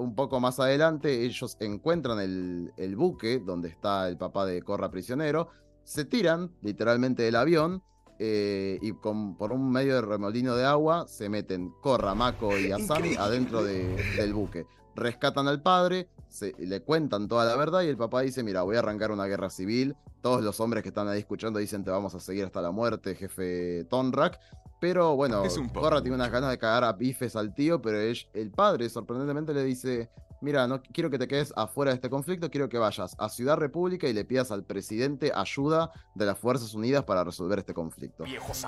un 0.00 0.14
poco 0.14 0.40
más 0.40 0.58
adelante, 0.58 1.24
ellos 1.24 1.56
encuentran 1.60 2.18
el, 2.18 2.96
buque 2.96 3.38
donde 3.38 3.68
está 3.68 4.08
el 4.08 4.16
papá 4.16 4.46
de 4.46 4.62
Corra 4.62 4.90
prisionero, 4.90 5.48
se 5.84 6.04
tiran 6.04 6.50
literalmente 6.62 7.22
del 7.22 7.36
avión 7.36 7.82
eh, 8.18 8.78
y 8.80 8.92
con, 8.92 9.36
por 9.36 9.52
un 9.52 9.70
medio 9.70 9.94
de 9.94 10.02
remolino 10.02 10.56
de 10.56 10.64
agua 10.64 11.06
se 11.06 11.28
meten 11.28 11.72
Corra, 11.82 12.14
Mako 12.14 12.58
y 12.58 12.72
Asami 12.72 13.14
adentro 13.14 13.62
del 13.62 14.32
buque. 14.32 14.66
Rescatan 14.96 15.48
al 15.48 15.62
padre, 15.62 16.08
se, 16.28 16.54
le 16.58 16.80
cuentan 16.80 17.28
toda 17.28 17.44
la 17.44 17.56
verdad 17.56 17.82
y 17.82 17.88
el 17.88 17.96
papá 17.96 18.22
dice, 18.22 18.42
mira, 18.42 18.62
voy 18.62 18.76
a 18.76 18.80
arrancar 18.80 19.10
una 19.10 19.26
guerra 19.26 19.50
civil. 19.50 19.96
Todos 20.22 20.42
los 20.42 20.60
hombres 20.60 20.82
que 20.82 20.88
están 20.88 21.08
ahí 21.08 21.20
escuchando 21.20 21.58
dicen, 21.58 21.84
te 21.84 21.90
vamos 21.90 22.14
a 22.14 22.20
seguir 22.20 22.44
hasta 22.44 22.60
la 22.60 22.70
muerte, 22.70 23.14
jefe 23.14 23.84
Tonrak. 23.84 24.38
Pero 24.80 25.14
bueno, 25.14 25.42
Corra 25.74 26.00
tiene 26.00 26.16
unas 26.16 26.30
ganas 26.30 26.50
de 26.50 26.58
cagar 26.58 26.84
a 26.84 26.92
bifes 26.94 27.36
al 27.36 27.54
tío, 27.54 27.80
pero 27.82 27.98
el 27.98 28.50
padre 28.50 28.88
sorprendentemente 28.88 29.52
le 29.52 29.62
dice, 29.62 30.10
mira, 30.40 30.66
no 30.66 30.82
quiero 30.82 31.10
que 31.10 31.18
te 31.18 31.28
quedes 31.28 31.52
afuera 31.56 31.90
de 31.90 31.96
este 31.96 32.08
conflicto, 32.08 32.50
quiero 32.50 32.68
que 32.68 32.78
vayas 32.78 33.14
a 33.18 33.28
Ciudad 33.28 33.56
República 33.56 34.08
y 34.08 34.12
le 34.12 34.24
pidas 34.24 34.50
al 34.50 34.64
presidente 34.64 35.32
ayuda 35.34 35.92
de 36.14 36.26
las 36.26 36.38
Fuerzas 36.38 36.74
Unidas 36.74 37.04
para 37.04 37.24
resolver 37.24 37.58
este 37.58 37.74
conflicto. 37.74 38.24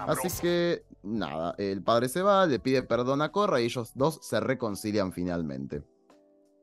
Así 0.07 0.29
que, 0.41 0.85
nada, 1.03 1.55
el 1.59 1.83
padre 1.83 2.09
se 2.09 2.23
va, 2.23 2.47
le 2.47 2.59
pide 2.59 2.83
perdón 2.83 3.23
a 3.23 3.33
Corra 3.33 3.61
y 3.61 3.65
ellos 3.65 3.93
dos 3.95 4.19
se 4.23 4.39
reconcilian 4.41 5.13
finalmente. 5.13 5.83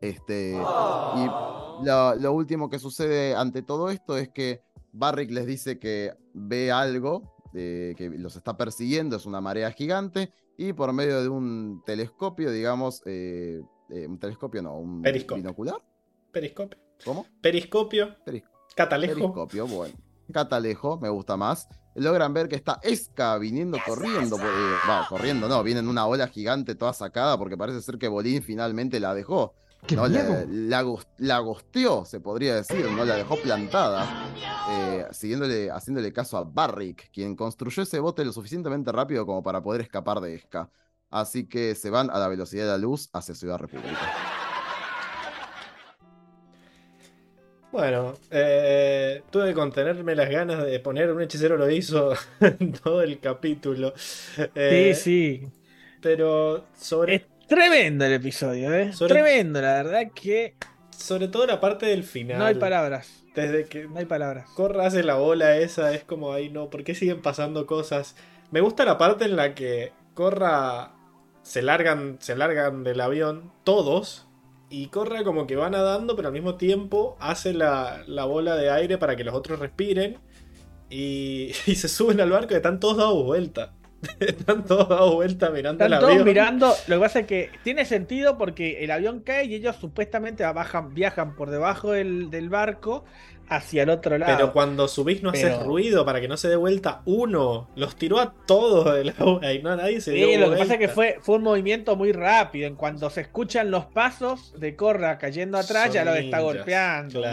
Este, 0.02 0.52
y 0.52 1.86
lo, 1.86 2.34
último 2.34 2.70
que 2.70 2.80
sucede 2.80 3.36
ante 3.36 3.64
todo 3.64 3.90
esto 3.90 4.18
es 4.18 4.30
que 4.30 4.62
Barrick 4.94 5.32
les 5.32 5.46
dice 5.46 5.78
que 5.80 6.14
ve 6.34 6.72
algo 6.72 7.36
que 7.52 8.12
los 8.18 8.36
está 8.36 8.58
persiguiendo, 8.58 9.16
es 9.16 9.26
una 9.26 9.42
marea 9.42 9.72
gigante, 9.72 10.32
y 10.58 10.74
por 10.74 10.92
medio 10.92 11.22
de 11.22 11.30
un 11.30 11.82
telescopio, 11.86 12.52
digamos, 12.52 13.02
eh, 13.06 13.62
eh, 13.90 14.08
un 14.08 14.20
telescopio 14.20 14.62
no, 14.62 14.78
un 14.78 15.02
binocular. 15.02 15.82
Periscopio. 16.32 16.78
¿Cómo? 17.06 17.26
Periscopio. 17.42 18.16
Catalejo. 18.76 19.16
Periscopio, 19.16 19.68
bueno. 19.68 19.96
Catalejo, 20.32 21.00
me 21.00 21.08
gusta 21.10 21.38
más. 21.38 21.68
Logran 21.96 22.34
ver 22.34 22.50
que 22.50 22.56
está 22.56 22.80
Esca 22.84 23.38
viniendo 23.38 23.78
corriendo. 23.86 24.36
Eh, 24.38 24.76
va, 24.88 25.06
corriendo, 25.08 25.48
no, 25.48 25.64
viene 25.64 25.80
en 25.80 25.88
una 25.88 26.06
ola 26.06 26.28
gigante 26.28 26.76
toda 26.76 26.94
sacada 26.94 27.38
porque 27.38 27.58
parece 27.58 27.82
ser 27.82 27.98
que 27.98 28.08
Bolín 28.08 28.44
finalmente 28.44 29.00
la 29.00 29.14
dejó. 29.14 29.56
¿No? 29.96 30.08
La, 30.08 30.84
la, 31.18 31.40
gosteó, 31.40 32.06
se 32.06 32.20
podría 32.20 32.56
decir, 32.56 32.86
no 32.92 33.06
la 33.06 33.16
dejó 33.16 33.38
plantada, 33.38 34.08
eh, 34.70 35.08
siguiéndole, 35.12 35.72
haciéndole 35.72 36.14
caso 36.14 36.38
a 36.38 36.44
Barrick, 36.44 37.10
quien 37.12 37.36
construyó 37.36 37.84
ese 37.84 38.00
bote 38.00 38.24
lo 38.24 38.32
suficientemente 38.32 38.92
rápido 38.92 39.26
como 39.26 39.42
para 39.42 39.62
poder 39.62 39.82
escapar 39.82 40.20
de 40.20 40.36
Esca. 40.36 40.70
Así 41.10 41.48
que 41.48 41.74
se 41.74 41.90
van 41.90 42.10
a 42.12 42.20
la 42.20 42.28
velocidad 42.28 42.66
de 42.66 42.72
la 42.72 42.78
luz 42.78 43.10
hacia 43.14 43.34
Ciudad 43.34 43.58
República. 43.58 43.98
Bueno, 47.72 48.16
eh, 48.32 49.22
tuve 49.30 49.50
que 49.50 49.54
contenerme 49.54 50.16
las 50.16 50.30
ganas 50.30 50.66
de 50.66 50.80
poner 50.80 51.12
un 51.12 51.22
hechicero 51.22 51.56
lo 51.56 51.70
hizo 51.70 52.14
en 52.40 52.74
todo 52.74 53.02
el 53.02 53.20
capítulo. 53.20 53.94
Eh, 54.56 54.94
sí, 54.96 55.42
sí. 55.42 55.52
Pero 56.02 56.66
sobre. 56.76 57.29
Tremendo 57.50 58.06
el 58.06 58.14
episodio, 58.14 58.72
¿eh? 58.76 58.92
Tremendo, 59.08 59.60
la 59.60 59.74
verdad 59.74 60.12
que. 60.14 60.54
Sobre 60.96 61.28
todo 61.28 61.48
la 61.48 61.60
parte 61.60 61.88
del 61.88 62.04
final. 62.04 62.38
No 62.38 62.46
hay 62.46 62.56
palabras. 62.56 63.24
Desde 63.34 63.66
que 63.66 63.88
No 63.88 63.98
hay 63.98 64.06
palabras. 64.06 64.48
Corra 64.52 64.86
hace 64.86 65.02
la 65.02 65.16
bola 65.16 65.58
esa, 65.58 65.94
es 65.94 66.04
como 66.04 66.32
ahí, 66.32 66.50
no, 66.50 66.70
¿por 66.70 66.84
qué 66.84 66.94
siguen 66.94 67.24
pasando 67.24 67.66
cosas? 67.66 68.16
Me 68.52 68.62
gusta 68.62 68.86
la 68.86 69.00
parte 69.00 69.26
en 69.26 69.36
la 69.36 69.56
que 69.56 69.92
Corra 70.14 70.92
se 71.42 71.64
largan, 71.64 72.18
se 72.20 72.36
largan 72.36 72.84
del 72.84 73.02
avión 73.02 73.52
todos 73.64 74.28
y 74.70 74.88
Corra 74.88 75.24
como 75.24 75.48
que 75.48 75.56
va 75.56 75.72
nadando, 75.72 76.16
pero 76.16 76.28
al 76.28 76.34
mismo 76.36 76.56
tiempo 76.56 77.18
hace 77.20 77.54
la, 77.54 78.04
la 78.06 78.26
bola 78.26 78.56
de 78.56 78.70
aire 78.70 79.00
para 79.00 79.16
que 79.16 79.24
los 79.24 79.34
otros 79.34 79.58
respiren 79.58 80.20
y, 80.92 81.52
y 81.66 81.76
se 81.76 81.88
suben 81.88 82.22
al 82.22 82.30
barco 82.30 82.54
y 82.54 82.58
están 82.58 82.80
todos 82.80 82.98
dados 82.98 83.24
vuelta. 83.24 83.74
están 84.20 84.64
todos 84.66 84.90
dados 84.90 85.14
vuelta 85.16 85.50
mirando 85.50 85.84
Están 85.84 85.94
el 85.94 86.00
todos 86.00 86.12
avión. 86.12 86.26
mirando. 86.28 86.74
Lo 86.88 86.96
que 86.96 87.02
pasa 87.02 87.20
es 87.20 87.28
que 87.28 87.50
tiene 87.64 87.86
sentido 87.86 88.38
porque 88.38 88.84
el 88.84 88.92
avión 88.92 89.22
cae 89.22 89.46
y 89.46 89.56
ellos 89.56 89.76
supuestamente 89.76 90.44
bajan, 90.46 90.94
viajan 90.94 91.36
por 91.36 91.50
debajo 91.50 91.92
del, 91.92 92.30
del 92.30 92.50
barco 92.50 93.04
hacia 93.52 93.82
el 93.82 93.90
otro 93.90 94.16
lado. 94.20 94.32
Pero 94.38 94.54
cuando 94.54 94.88
subís 94.88 95.24
no 95.24 95.32
haces 95.32 95.64
ruido 95.64 96.06
para 96.06 96.22
que 96.22 96.28
no 96.28 96.38
se 96.38 96.48
dé 96.50 96.56
vuelta 96.56 97.02
uno. 97.06 97.68
Los 97.76 97.96
tiró 97.96 98.20
a 98.20 98.32
todos 98.46 98.94
del 98.94 99.10
agua 99.18 99.52
y 99.52 99.64
no 99.64 99.72
a 99.72 99.76
nadie 99.76 100.00
se 100.02 100.12
Sí, 100.12 100.18
dio 100.18 100.40
lo 100.40 100.52
que 100.52 100.58
pasa 100.58 100.74
es 100.76 100.80
que 100.80 100.88
fue, 100.88 101.18
fue 101.22 101.38
un 101.38 101.44
movimiento 101.44 101.96
muy 101.96 102.12
rápido. 102.12 102.68
En 102.68 102.76
cuanto 102.76 103.10
se 103.10 103.22
escuchan 103.22 103.72
los 103.72 103.86
pasos 103.88 104.54
de 104.60 104.76
Corra 104.76 105.18
cayendo 105.18 105.58
atrás, 105.58 105.86
Son 105.86 105.94
ya 105.94 106.06
lo 106.06 106.14
está 106.14 106.40
golpeando. 106.42 107.24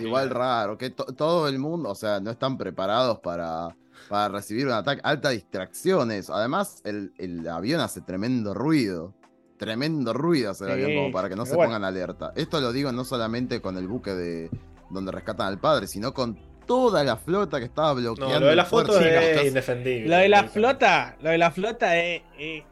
Igual 0.00 0.30
raro, 0.30 0.78
que 0.78 0.90
to- 0.90 1.06
todo 1.16 1.48
el 1.48 1.58
mundo, 1.58 1.90
o 1.90 1.94
sea, 1.96 2.20
no 2.20 2.30
están 2.30 2.56
preparados 2.56 3.18
para, 3.18 3.74
para 4.08 4.28
recibir 4.28 4.66
un 4.66 4.72
ataque. 4.72 5.00
Altas 5.04 5.32
distracciones. 5.32 6.30
Además, 6.30 6.80
el, 6.84 7.12
el 7.18 7.46
avión 7.48 7.80
hace 7.80 8.00
tremendo 8.00 8.54
ruido. 8.54 9.14
Tremendo 9.58 10.12
ruido 10.12 10.50
hace 10.50 10.64
el 10.64 10.70
Sí, 10.76 10.82
avión 10.84 10.98
como 11.02 11.12
para 11.12 11.28
que 11.28 11.34
no 11.36 11.44
pero 11.44 11.50
se 11.50 11.56
bueno. 11.56 11.68
pongan 11.70 11.84
alerta. 11.84 12.32
Esto 12.36 12.60
lo 12.60 12.72
digo 12.72 12.92
no 12.92 13.04
solamente 13.04 13.60
con 13.62 13.76
el 13.78 13.88
buque 13.88 14.12
de 14.14 14.50
donde 14.90 15.12
rescatan 15.12 15.46
al 15.48 15.58
padre, 15.58 15.86
sino 15.86 16.12
con 16.12 16.38
toda 16.66 17.02
la 17.04 17.16
flota 17.16 17.58
que 17.58 17.64
estaba 17.64 17.94
bloqueando. 17.94 18.34
No, 18.34 18.40
lo 18.40 18.46
de 18.48 18.56
la 18.56 18.64
foto 18.66 18.92
puerto. 18.92 19.08
es 19.08 19.40
Sí, 19.40 19.46
indefendible. 19.48 20.08
Lo 20.08 20.16
de 20.16 20.28
la 20.28 20.44
flota, 20.44 21.16
lo 21.22 21.30
de 21.30 21.38
la 21.38 21.50
flota 21.50 21.96
es, 21.96 22.22
es, 22.38 22.64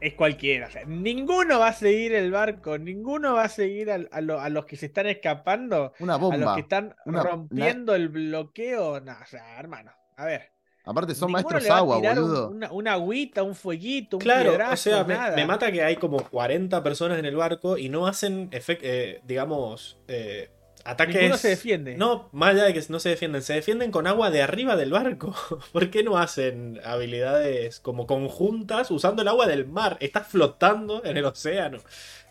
es 0.00 0.14
cualquiera. 0.14 0.68
O 0.68 0.70
sea, 0.70 0.84
ninguno 0.84 1.58
va 1.58 1.68
a 1.68 1.72
seguir 1.72 2.12
el 2.14 2.30
barco, 2.30 2.78
ninguno 2.78 3.34
va 3.34 3.44
a 3.44 3.48
seguir 3.48 3.90
a, 3.90 4.20
lo- 4.20 4.40
a 4.40 4.48
los 4.48 4.64
que 4.64 4.76
se 4.76 4.86
están 4.86 5.06
escapando, 5.08 5.92
Una 5.98 6.14
a 6.14 6.18
los 6.18 6.30
bomba. 6.30 6.54
que 6.54 6.60
están 6.60 6.94
Una- 7.04 7.22
rompiendo 7.24 7.94
el 7.96 8.10
bloqueo. 8.10 9.00
No, 9.00 9.12
o 9.12 9.26
sea, 9.26 9.58
hermano, 9.58 9.90
a 10.16 10.24
ver. 10.24 10.52
Aparte 10.88 11.14
son 11.14 11.28
ninguno 11.28 11.50
maestros 11.50 11.62
le 11.64 11.68
va 11.68 11.74
a 11.74 11.78
agua, 11.78 11.96
tirar 12.00 12.18
un- 12.18 12.28
boludo. 12.28 12.48
una, 12.48 12.72
una 12.72 12.92
agüita, 12.94 13.42
un 13.42 13.54
fueguito, 13.54 14.16
un 14.16 14.22
Claro, 14.22 14.50
piedrazo, 14.50 14.72
o 14.72 14.76
sea, 14.76 15.04
me, 15.04 15.14
nada. 15.14 15.36
me 15.36 15.44
mata 15.46 15.70
que 15.70 15.82
hay 15.82 15.96
como 15.96 16.18
40 16.28 16.82
personas 16.82 17.18
en 17.18 17.24
el 17.26 17.36
barco 17.36 17.76
y 17.76 17.88
no 17.88 18.06
hacen, 18.06 18.48
eh, 18.52 19.20
digamos, 19.26 19.98
eh, 20.08 20.50
ataques. 20.84 21.14
Ninguno 21.16 21.36
se 21.36 21.48
defiende. 21.48 21.96
No, 21.96 22.30
más 22.32 22.50
allá 22.54 22.64
de 22.64 22.72
que 22.74 22.82
no 22.88 22.98
se 23.00 23.10
defienden, 23.10 23.42
se 23.42 23.52
defienden 23.52 23.90
con 23.90 24.06
agua 24.06 24.30
de 24.30 24.40
arriba 24.42 24.76
del 24.76 24.90
barco. 24.92 25.34
¿Por 25.72 25.90
qué 25.90 26.02
no 26.02 26.16
hacen 26.16 26.80
habilidades 26.84 27.80
como 27.80 28.06
conjuntas 28.06 28.90
usando 28.90 29.20
el 29.22 29.28
agua 29.28 29.46
del 29.46 29.66
mar? 29.66 29.98
Estás 30.00 30.26
flotando 30.28 31.04
en 31.04 31.16
el 31.18 31.24
océano. 31.26 31.78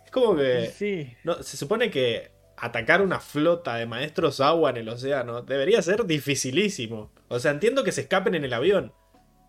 Es 0.03 0.11
como 0.11 0.35
que. 0.35 0.71
Sí. 0.75 1.13
No, 1.23 1.43
se 1.43 1.57
supone 1.57 1.91
que 1.91 2.31
atacar 2.59 3.03
una 3.03 3.19
flota 3.19 3.75
de 3.75 3.85
maestros 3.85 4.39
agua 4.41 4.71
en 4.71 4.77
el 4.77 4.89
océano 4.89 5.43
debería 5.43 5.79
ser 5.83 6.05
dificilísimo. 6.05 7.11
O 7.29 7.39
sea, 7.39 7.51
entiendo 7.51 7.83
que 7.83 7.91
se 7.91 8.01
escapen 8.01 8.35
en 8.35 8.43
el 8.45 8.53
avión, 8.53 8.93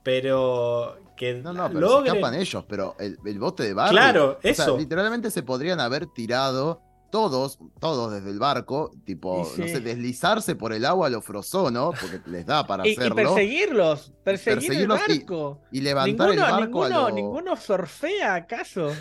pero 0.02 0.98
que 1.16 1.34
No, 1.34 1.52
no, 1.52 1.68
pero 1.68 1.80
logren... 1.80 2.12
se 2.12 2.18
escapan 2.18 2.34
ellos, 2.40 2.64
pero 2.68 2.96
el, 2.98 3.18
el 3.24 3.38
bote 3.38 3.62
de 3.64 3.74
barco. 3.74 3.92
Claro, 3.92 4.38
o 4.38 4.42
sea, 4.42 4.50
eso. 4.52 4.78
literalmente 4.78 5.30
se 5.30 5.42
podrían 5.42 5.80
haber 5.80 6.06
tirado 6.06 6.82
todos, 7.10 7.58
todos 7.80 8.12
desde 8.12 8.30
el 8.30 8.38
barco, 8.38 8.90
tipo, 9.04 9.46
Y 9.56 9.60
no 9.60 9.66
sé, 9.66 9.80
deslizarse 9.80 10.54
por 10.56 10.72
el 10.72 10.84
agua 10.84 11.06
a 11.06 11.10
lo 11.10 11.22
frozono, 11.22 11.92
porque 11.98 12.20
les 12.26 12.44
da 12.46 12.66
para 12.66 12.86
Y, 12.86 12.90
y 12.90 12.96
hacerlo. 12.96 13.14
perseguirlos, 13.16 14.12
perseguir 14.24 14.58
perseguirlos 14.68 15.00
el 15.08 15.14
y- 15.14 15.18
barco. 15.20 15.60
Y 15.72 15.80
levantar 15.80 16.28
Ninguno, 16.30 16.46
el 16.46 16.52
barco 16.52 16.64
ninguno, 16.66 16.84
a 17.06 17.08
lo, 17.08 17.14
ninguno 17.14 17.56
surfea 17.56 18.34
acaso. 18.34 18.92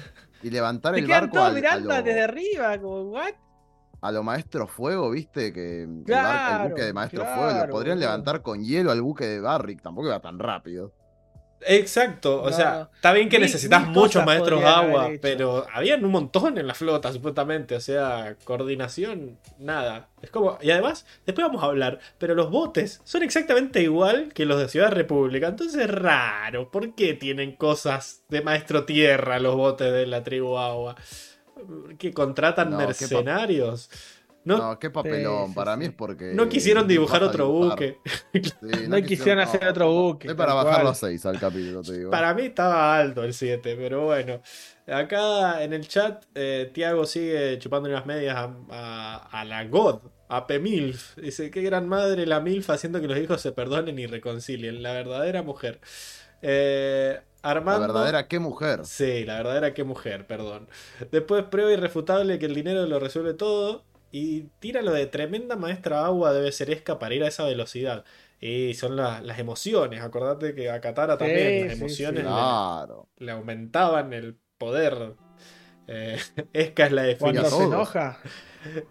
y 0.42 0.50
levantar 0.50 0.96
el 0.98 1.06
quedan 1.06 1.22
barco 1.22 1.34
todos 1.36 1.48
al- 1.48 1.52
a, 1.54 1.60
mirando 1.60 1.90
lo, 1.96 2.02
desde 2.04 2.22
arriba, 2.22 2.78
como, 2.82 3.02
¿what? 3.12 3.34
A 4.02 4.12
lo 4.12 4.24
maestro 4.24 4.68
fuego, 4.68 5.10
viste, 5.12 5.52
que 5.54 5.84
el, 5.84 5.88
buque 6.70 6.84
de 6.84 6.94
maestro 6.94 7.26
fuego 7.26 7.52
lo 7.66 7.70
podrían 7.70 7.98
boludo. 7.98 8.10
levantar 8.12 8.42
con 8.42 8.64
hielo 8.64 8.92
al 8.92 9.02
buque 9.02 9.26
de 9.26 9.40
Barrick, 9.42 9.82
tampoco 9.82 10.08
iba 10.08 10.20
tan 10.20 10.40
rápido. 10.40 10.94
Exacto, 11.62 12.44
o 12.44 12.52
No. 12.52 12.56
sea, 12.56 12.90
está 12.94 13.12
bien 13.14 13.30
que 13.30 13.40
necesitas 13.40 13.88
muchos 13.88 14.24
maestros 14.24 14.64
agua, 14.64 15.10
pero 15.20 15.66
habían 15.74 16.06
un 16.06 16.12
montón 16.12 16.56
en 16.60 16.68
la 16.68 16.76
flota, 16.76 17.12
supuestamente, 17.12 17.76
o 17.76 17.80
sea, 17.80 18.36
coordinación, 18.44 19.40
nada. 19.58 20.08
Es 20.22 20.30
como, 20.30 20.60
y 20.62 20.70
además, 20.70 21.08
después 21.26 21.48
vamos 21.48 21.64
a 21.64 21.66
hablar, 21.66 21.98
pero 22.20 22.36
los 22.36 22.52
botes 22.52 23.02
son 23.06 23.24
exactamente 23.24 23.82
igual 23.82 24.32
que 24.36 24.46
los 24.46 24.60
de 24.60 24.70
Ciudad 24.70 24.92
República, 24.92 25.48
entonces 25.48 25.82
es 25.82 25.90
raro, 25.90 26.70
¿por 26.70 26.94
qué 26.94 27.16
tienen 27.16 27.56
cosas 27.56 28.22
de 28.30 28.44
maestro 28.44 28.86
tierra 28.86 29.40
los 29.40 29.56
botes 29.56 29.92
de 29.92 30.06
la 30.06 30.24
tribu 30.24 30.60
agua? 30.60 30.96
¿Que 31.98 32.14
contratan 32.14 32.70
No, 32.72 32.78
qué 32.78 32.84
pa- 32.84 32.88
mercenarios? 32.88 33.90
No, 34.44 34.58
No, 34.58 34.80
qué 34.80 34.90
papelón, 34.90 35.50
sí, 35.50 35.56
para 35.56 35.74
sí. 35.74 35.80
mí 35.80 35.86
es 35.88 35.92
porque... 35.92 36.32
no 36.34 36.48
quisieron 36.48 36.88
dibujar 36.88 37.22
otro 37.22 37.48
dibujar. 37.48 37.72
buque. 37.72 37.98
Sí, 38.34 38.42
No 38.88 39.02
quisieron 39.02 39.40
hacer 39.44 39.62
no, 39.64 39.70
otro 39.72 39.92
buque, 39.92 40.30
Es 40.30 40.36
para 40.36 40.54
bajarlo 40.54 40.90
a 40.92 40.96
6 40.96 41.26
al 41.26 41.38
capítulo, 41.38 41.82
te 41.82 41.98
digo. 41.98 42.12
Para 42.12 42.34
mí 42.34 42.44
estaba 42.44 42.98
alto 42.98 43.24
el 43.26 43.34
7, 43.34 43.76
pero 43.76 44.06
bueno. 44.06 44.42
Acá 44.88 45.62
en 45.64 45.74
el 45.74 45.86
chat, 45.88 46.24
eh, 46.34 46.72
Tiago 46.74 47.06
sigue 47.06 47.60
chupando 47.60 47.90
unas 47.90 48.06
medias 48.06 48.38
a, 48.38 48.56
a- 48.72 49.42
a 49.42 49.44
la 49.44 49.66
God, 49.66 50.00
a 50.30 50.48
Pemilf. 50.48 51.18
Dice, 51.18 51.52
qué 51.52 51.62
gran 51.62 51.90
madre 51.90 52.26
la 52.26 52.40
Milf 52.40 52.70
haciendo 52.70 53.02
que 53.02 53.08
los 53.10 53.18
hijos 53.18 53.42
se 53.42 53.52
perdonen 53.52 54.00
y 54.00 54.08
reconcilien. 54.08 54.82
La 54.82 54.94
verdadera 54.94 55.44
mujer. 55.44 55.82
Eh, 56.42 57.20
La 57.48 57.88
verdadera, 57.88 58.28
qué 58.28 58.40
mujer. 58.40 58.82
Sí, 58.86 59.24
la 59.26 59.36
verdadera 59.38 59.74
qué 59.74 59.84
mujer, 59.84 60.28
perdón. 60.28 60.68
Después 61.12 61.44
prueba 61.46 61.72
irrefutable 61.72 62.40
que 62.40 62.46
el 62.48 62.56
dinero 62.56 62.86
lo 62.86 63.00
resuelve 63.00 63.34
todo. 63.34 63.84
Y 64.12 64.44
tira 64.60 64.82
lo 64.82 64.94
de 64.94 65.06
tremenda 65.06 65.56
maestra 65.58 66.06
agua 66.06 66.32
debe 66.34 66.52
ser 66.54 66.70
esca 66.72 66.98
para 66.98 67.14
ir 67.14 67.24
a 67.24 67.28
esa 67.28 67.44
velocidad. 67.46 68.06
Y 68.40 68.74
son 68.76 68.96
la- 68.96 69.20
las 69.22 69.38
emociones. 69.40 70.02
Acordate 70.02 70.56
que 70.56 70.70
a 70.72 70.80
Katara 70.80 71.18
también 71.18 71.68
las 71.68 71.78
emociones 71.78 72.22
sí. 72.22 72.26
le- 72.26 72.32
Claro. 72.34 73.10
le 73.18 73.32
aumentaban 73.32 74.14
el 74.14 74.38
poder. 74.58 75.14
Eh, 75.88 76.18
Esca 76.54 76.86
es 76.86 76.92
la 76.92 77.02
Cuando 77.18 77.42
definición. 77.42 77.46
se 77.46 77.50
todos. 77.58 77.74
enoja. 77.74 78.20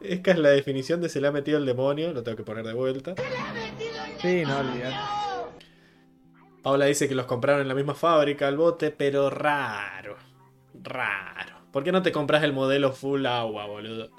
Esca 0.00 0.30
es 0.32 0.38
la 0.38 0.48
definición 0.50 1.00
de 1.00 1.08
se 1.08 1.20
le 1.20 1.28
ha 1.28 1.32
metido 1.32 1.58
el 1.58 1.66
demonio. 1.66 2.12
Lo 2.12 2.22
tengo 2.22 2.36
que 2.36 2.42
poner 2.44 2.64
de 2.66 2.72
vuelta. 2.74 3.14
Sí, 4.20 4.42
no 4.46 4.58
olvidar. 4.58 4.92
Paula 6.66 6.86
dice 6.86 7.06
que 7.06 7.14
los 7.14 7.26
compraron 7.26 7.62
en 7.62 7.68
la 7.68 7.76
misma 7.76 7.94
fábrica 7.94 8.48
al 8.48 8.56
bote, 8.56 8.90
pero 8.90 9.30
raro. 9.30 10.16
Raro. 10.82 11.60
¿Por 11.70 11.84
qué 11.84 11.92
no 11.92 12.02
te 12.02 12.10
compras 12.10 12.42
el 12.42 12.52
modelo 12.52 12.90
full 12.90 13.24
agua, 13.24 13.66
boludo? 13.66 14.10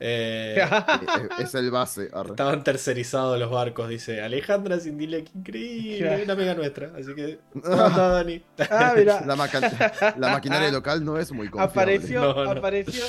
Eh, 0.00 0.56
es, 1.38 1.54
el 1.54 1.70
base. 1.70 2.08
arre. 2.14 2.30
estaban 2.30 2.64
tercerizados 2.64 3.38
los 3.38 3.50
barcos, 3.50 3.90
dice 3.90 4.22
Alejandra 4.22 4.80
Sindile, 4.80 5.22
qué 5.24 5.32
increíble, 5.34 6.22
una 6.24 6.32
amiga 6.32 6.54
nuestra. 6.54 6.92
Así 6.98 7.14
que, 7.14 7.40
¿cómo 7.52 7.86
está, 7.86 8.08
Dani? 8.08 8.42
ah, 8.70 8.94
mira. 8.96 9.20
La, 10.16 10.30
maquinaria 10.30 10.70
local 10.70 11.04
no 11.04 11.18
es 11.18 11.30
muy 11.30 11.50
confiable. 11.50 11.72
Apareció, 11.72 12.22
No, 12.22 12.44
no. 12.46 12.50
apareció. 12.52 13.04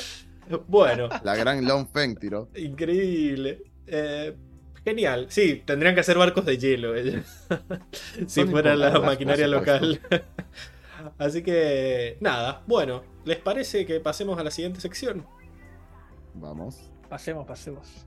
Bueno, 0.68 1.08
La 1.24 1.38
gran 1.38 1.64
Long 1.64 1.88
Feng 1.88 2.18
tiró. 2.18 2.50
Increíble. 2.58 3.64
Eh, 3.88 4.36
genial. 4.84 5.28
Sí, 5.30 5.62
tendrían 5.66 5.96
que 5.96 6.02
hacer 6.02 6.18
barcos 6.18 6.46
de 6.46 6.58
hielo 6.58 6.96
ellos. 6.96 7.26
si 8.28 8.46
fuera 8.46 8.76
la 8.76 9.00
maquinaria 9.00 9.48
local. 9.48 10.02
Así 11.18 11.42
que 11.44 12.18
nada, 12.20 12.62
bueno, 12.68 13.04
¿les 13.26 13.38
parece 13.38 13.86
que 13.86 14.00
pasemos 14.00 14.38
a 14.40 14.44
la 14.44 14.52
siguiente 14.52 14.80
sección? 14.80 15.26
Vamos. 16.34 16.92
Pasemos, 17.10 17.46
pasemos. 17.46 18.06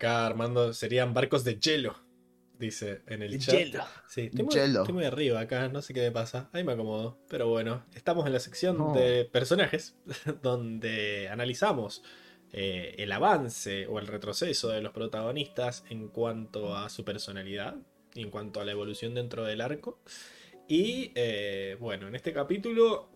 Acá 0.00 0.24
Armando 0.24 0.72
serían 0.72 1.12
barcos 1.12 1.44
de 1.44 1.60
hielo, 1.60 1.94
dice 2.58 3.02
en 3.06 3.20
el 3.20 3.38
chat. 3.38 3.54
Hielo. 3.54 3.84
Sí, 4.08 4.22
estoy 4.22 4.44
muy, 4.46 4.54
Hielo. 4.54 4.80
estoy 4.80 4.94
muy 4.94 5.04
arriba 5.04 5.40
acá, 5.40 5.68
no 5.68 5.82
sé 5.82 5.92
qué 5.92 6.00
me 6.00 6.10
pasa. 6.10 6.48
Ahí 6.54 6.64
me 6.64 6.72
acomodo. 6.72 7.18
Pero 7.28 7.48
bueno, 7.48 7.84
estamos 7.94 8.26
en 8.26 8.32
la 8.32 8.40
sección 8.40 8.78
No. 8.78 8.94
de 8.94 9.26
personajes, 9.26 9.94
donde 10.42 11.28
analizamos 11.28 12.02
eh, 12.54 12.94
el 12.96 13.12
avance 13.12 13.86
o 13.88 13.98
el 13.98 14.06
retroceso 14.06 14.70
de 14.70 14.80
los 14.80 14.92
protagonistas 14.94 15.84
en 15.90 16.08
cuanto 16.08 16.74
a 16.74 16.88
su 16.88 17.04
personalidad, 17.04 17.76
en 18.14 18.30
cuanto 18.30 18.62
a 18.62 18.64
la 18.64 18.72
evolución 18.72 19.12
dentro 19.14 19.44
del 19.44 19.60
arco. 19.60 20.00
Y 20.66 21.12
eh, 21.14 21.76
bueno, 21.78 22.08
en 22.08 22.14
este 22.14 22.32
capítulo, 22.32 23.10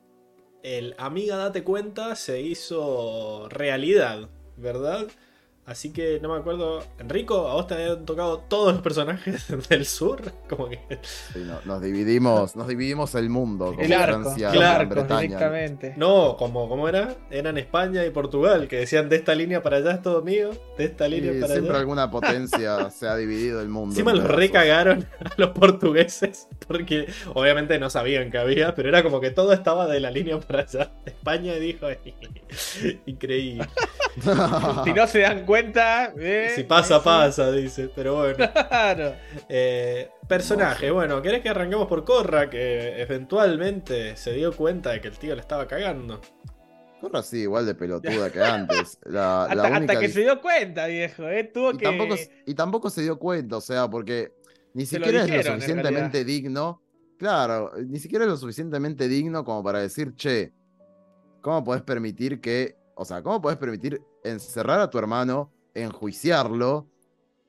el 0.62 0.95
Amiga 0.99 1.37
Date 1.39 1.64
Cuenta 1.64 2.14
se 2.14 2.43
hizo 2.43 3.49
realidad, 3.49 4.28
¿verdad? 4.59 5.09
Así 5.67 5.93
que 5.93 6.21
no 6.21 6.29
me 6.31 6.39
acuerdo. 6.39 6.83
Enrico, 6.99 7.49
a 7.49 7.55
vos 7.55 7.67
te 7.67 7.75
habían 7.75 8.05
tocado 8.05 8.39
todos 8.39 8.75
los 8.75 8.83
personajes 8.83 9.47
del 9.71 9.87
sur. 9.87 10.21
Como 10.49 10.69
que. 10.69 10.79
Sí, 11.01 11.39
no, 11.39 11.59
nos 11.65 11.81
dividimos, 11.81 12.55
nos 12.55 12.69
dividimos 12.69 13.15
el 13.15 13.31
mundo. 13.31 13.67
Como 13.67 13.81
El 13.81 13.93
arco, 13.95 14.23
Francia, 14.25 14.53
el 14.53 14.62
arco 14.62 15.05
directamente. 15.05 15.95
No, 15.97 16.37
como, 16.37 16.69
como 16.69 16.87
era, 16.87 17.15
eran 17.31 17.57
España 17.57 18.05
y 18.05 18.11
Portugal, 18.11 18.69
que 18.69 18.77
decían 18.77 19.09
de 19.09 19.17
esta 19.17 19.35
línea 19.35 19.62
para 19.62 19.79
allá 19.79 19.93
es 19.93 20.03
todo 20.03 20.21
mío, 20.23 20.51
de 20.77 20.85
esta 20.85 21.09
línea 21.09 21.33
Y 21.33 21.41
para 21.41 21.53
siempre 21.53 21.71
allá. 21.73 21.81
alguna 21.81 22.11
potencia 22.11 22.91
se 22.91 23.09
ha 23.09 23.17
dividido 23.17 23.62
el 23.62 23.71
mundo. 23.71 23.93
Encima 23.95 24.11
en 24.11 24.19
los 24.19 24.27
recagaron 24.27 25.09
a 25.25 25.33
los 25.39 25.51
portugueses, 25.51 26.47
porque 26.69 27.07
obviamente 27.33 27.79
no 27.79 27.89
sabían 27.89 28.31
que 28.31 28.37
había, 28.37 28.75
pero 28.75 28.91
era 28.91 29.03
como 29.03 29.19
que 29.19 29.31
todo 29.31 29.55
estaba 29.55 29.87
de 29.87 30.01
la 30.01 30.11
línea 30.11 30.39
para 30.41 30.61
allá. 30.61 30.93
España 31.07 31.55
dijo, 31.55 31.87
increíble. 33.07 33.67
Si 34.85 34.93
no 34.93 35.07
se 35.09 35.21
dan 35.21 35.45
cuenta, 35.45 35.54
eh, 35.57 36.53
Si 36.55 36.65
pasa, 36.65 37.03
pasa, 37.03 37.51
dice, 37.53 37.91
pero 37.95 38.17
bueno. 38.17 38.37
Claro. 38.69 39.15
Eh, 39.49 40.11
personaje, 40.29 40.91
bueno, 40.91 41.23
¿querés 41.23 41.43
que 41.43 41.49
arranquemos 41.49 41.87
por 41.87 42.05
Corra? 42.05 42.51
Que 42.51 43.01
eventualmente 43.01 44.17
se 44.17 44.33
dio 44.33 44.53
cuenta 44.53 44.91
de 44.91 45.01
que 45.01 45.09
el 45.09 45.19
tío 45.19 45.35
le 45.35 45.41
estaba 45.41 45.67
cagando. 45.67 46.21
Corra 47.01 47.23
sí, 47.23 47.41
igual 47.41 47.67
de 47.67 47.75
pelotuda 47.75 48.31
que 48.31 48.43
antes. 48.43 48.99
La, 49.05 49.49
la 49.55 49.65
Hasta, 49.65 50.01
que 50.01 50.09
se 50.09 50.21
dio 50.21 50.41
cuenta, 50.41 50.87
viejo, 50.87 51.29
eh, 51.29 51.45
tuvo 51.45 51.73
y, 51.73 51.77
que. 51.77 51.85
tampoco, 51.85 52.15
y 52.47 52.55
tampoco 52.55 52.91
se 52.91 53.03
dio 53.03 53.19
cuenta, 53.19 53.57
o 53.57 53.61
sea, 53.61 53.89
porque 53.89 54.33
ni 54.73 54.87
Se 54.87 54.99
lo 54.99 55.07
siquiera 55.07 55.25
es 55.25 55.31
lo 55.31 55.37
en 55.37 55.61
suficientemente 55.61 56.25
digno. 56.25 56.83
Claro, 57.19 57.73
ni 57.77 57.99
siquiera 58.01 58.25
es 58.25 58.31
lo 58.31 58.37
suficientemente 58.37 59.07
digno 59.07 59.45
como 59.45 59.63
para 59.63 59.81
decir, 59.81 60.15
che, 60.17 60.53
¿cómo 61.41 61.63
podés 61.63 61.83
permitir 61.83 62.41
que, 62.41 62.77
o 62.97 63.05
sea, 63.05 63.23
cómo 63.23 63.41
podés 63.41 63.57
permitir 63.57 64.03
encerrar 64.25 64.81
a 64.81 64.91
tu 64.91 64.99
hermano, 64.99 65.53
enjuiciarlo, 65.75 66.89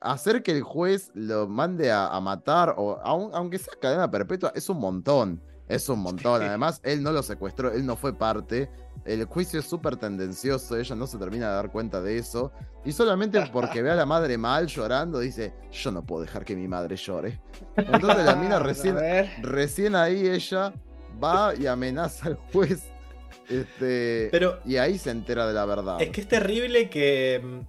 hacer 0.00 0.42
que 0.42 0.52
el 0.52 0.62
juez 0.62 1.10
lo 1.14 1.48
mande 1.48 1.90
a, 1.90 2.08
a 2.08 2.20
matar, 2.20 2.74
o 2.76 2.98
aun- 3.02 3.30
aunque 3.34 3.58
sea 3.58 3.74
cadena 3.80 4.10
perpetua, 4.10 4.52
es 4.54 4.68
un 4.68 4.78
montón, 4.78 5.42
es 5.68 5.88
un 5.88 5.98
montón. 6.00 6.42
Además, 6.48 6.80
él 6.84 7.02
no 7.02 7.12
lo 7.12 7.22
secuestró, 7.22 7.72
él 7.72 7.84
no 7.84 7.96
fue 7.96 8.12
parte. 8.14 8.70
El 9.04 9.24
juicio 9.24 9.60
es 9.60 9.66
súper 9.66 9.96
tendencioso, 9.96 10.76
ella 10.76 10.96
no 10.96 11.06
se 11.06 11.16
termina 11.18 11.48
de 11.48 11.54
dar 11.54 11.70
cuenta 11.70 12.00
de 12.00 12.18
eso. 12.18 12.52
Y 12.84 12.92
solamente 12.92 13.40
porque 13.52 13.80
ve 13.82 13.90
a 13.90 13.94
la 13.94 14.06
madre 14.06 14.36
mal 14.36 14.66
llorando, 14.66 15.18
dice, 15.20 15.54
yo 15.70 15.92
no 15.92 16.04
puedo 16.04 16.22
dejar 16.22 16.44
que 16.44 16.56
mi 16.56 16.66
madre 16.68 16.96
llore. 16.96 17.40
Entonces 17.76 18.24
la 18.24 18.34
mina 18.36 18.58
recién, 18.60 18.96
recién 19.42 19.94
ahí 19.94 20.26
ella 20.26 20.72
va 21.22 21.54
y 21.54 21.66
amenaza 21.66 22.26
al 22.28 22.34
juez. 22.52 22.84
Este, 23.48 24.28
Pero 24.32 24.60
y 24.64 24.76
ahí 24.76 24.98
se 24.98 25.10
entera 25.10 25.46
de 25.46 25.54
la 25.54 25.64
verdad. 25.66 26.00
es 26.02 26.10
que 26.10 26.20
es 26.20 26.28
terrible 26.28 26.88
que... 26.90 27.40
mm, 27.42 27.60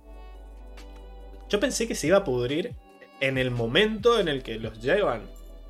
Yo 1.50 1.60
pensé 1.60 1.88
que 1.88 1.96
se 1.96 2.08
iba 2.08 2.18
a 2.18 2.24
pudrir 2.24 2.74
en 3.20 3.38
el 3.38 3.52
momento 3.52 4.20
en 4.20 4.28
el 4.28 4.44
que 4.44 4.60
los 4.60 4.82
llevan. 4.82 5.22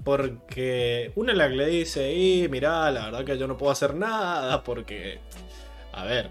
Porque 0.04 1.12
una 1.16 1.34
la 1.34 1.50
que 1.50 1.56
le 1.56 1.68
dice, 1.68 2.14
y 2.14 2.48
mirá, 2.50 2.90
la 2.92 3.06
verdad 3.06 3.26
que 3.26 3.38
yo 3.38 3.48
no 3.48 3.58
puedo 3.58 3.72
hacer 3.72 3.94
nada 3.96 4.64
porque... 4.64 5.20
A 5.92 6.06
ver, 6.06 6.30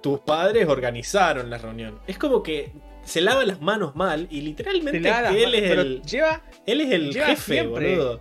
tus 0.00 0.20
padres 0.20 0.66
organizaron 0.66 1.50
la 1.50 1.58
reunión. 1.58 2.00
Es 2.06 2.18
como 2.18 2.42
que 2.42 2.72
se 3.04 3.20
lava 3.20 3.44
las 3.44 3.60
manos 3.60 3.94
mal 3.94 4.26
y 4.30 4.40
literalmente 4.40 4.98
él 4.98 5.54
es 5.54 5.70
el, 5.70 6.02
lleva, 6.02 6.42
él 6.66 6.80
es 6.80 6.90
el 6.92 7.12
jefe, 7.14 7.36
siempre- 7.54 7.96
boludo. 7.96 8.20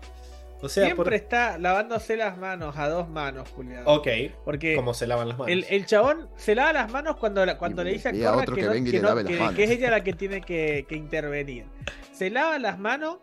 O 0.66 0.70
sea, 0.70 0.86
siempre 0.86 1.04
por... 1.06 1.14
está 1.14 1.58
lavándose 1.58 2.18
las 2.18 2.38
manos 2.38 2.78
a 2.78 2.90
dos 2.90 3.08
manos, 3.10 3.50
Julián. 3.50 3.84
Ok, 3.86 4.08
Porque 4.44 4.76
como 4.76 4.94
se 4.94 5.08
lavan 5.08 5.30
las 5.30 5.38
manos. 5.38 5.52
el, 5.52 5.66
el 5.70 5.86
chabón 5.86 6.28
se 6.36 6.56
lava 6.56 6.74
las 6.74 6.92
manos 6.92 7.18
cuando, 7.18 7.46
la- 7.46 7.58
cuando 7.58 7.82
Y- 7.82 7.86
le 7.86 7.92
dice 7.94 8.10
a 8.10 8.14
y 8.16 8.24
a 8.24 8.32
Korra 8.32 8.42
otro 8.44 8.56
que, 8.56 8.62
que 8.62 8.68
no- 8.68 8.74
venga 8.74 8.90
y 8.90 8.92
que 8.92 8.98
le 9.02 9.40
no- 9.46 9.54
que- 9.56 9.64
es 9.64 9.70
ella 9.72 9.90
la 9.92 10.04
que 10.04 10.14
tiene 10.14 10.42
que, 10.42 10.86
que 10.88 10.96
intervenir. 10.96 11.66
Se 12.12 12.30
lava 12.30 12.58
las 12.60 12.80
manos 12.80 13.18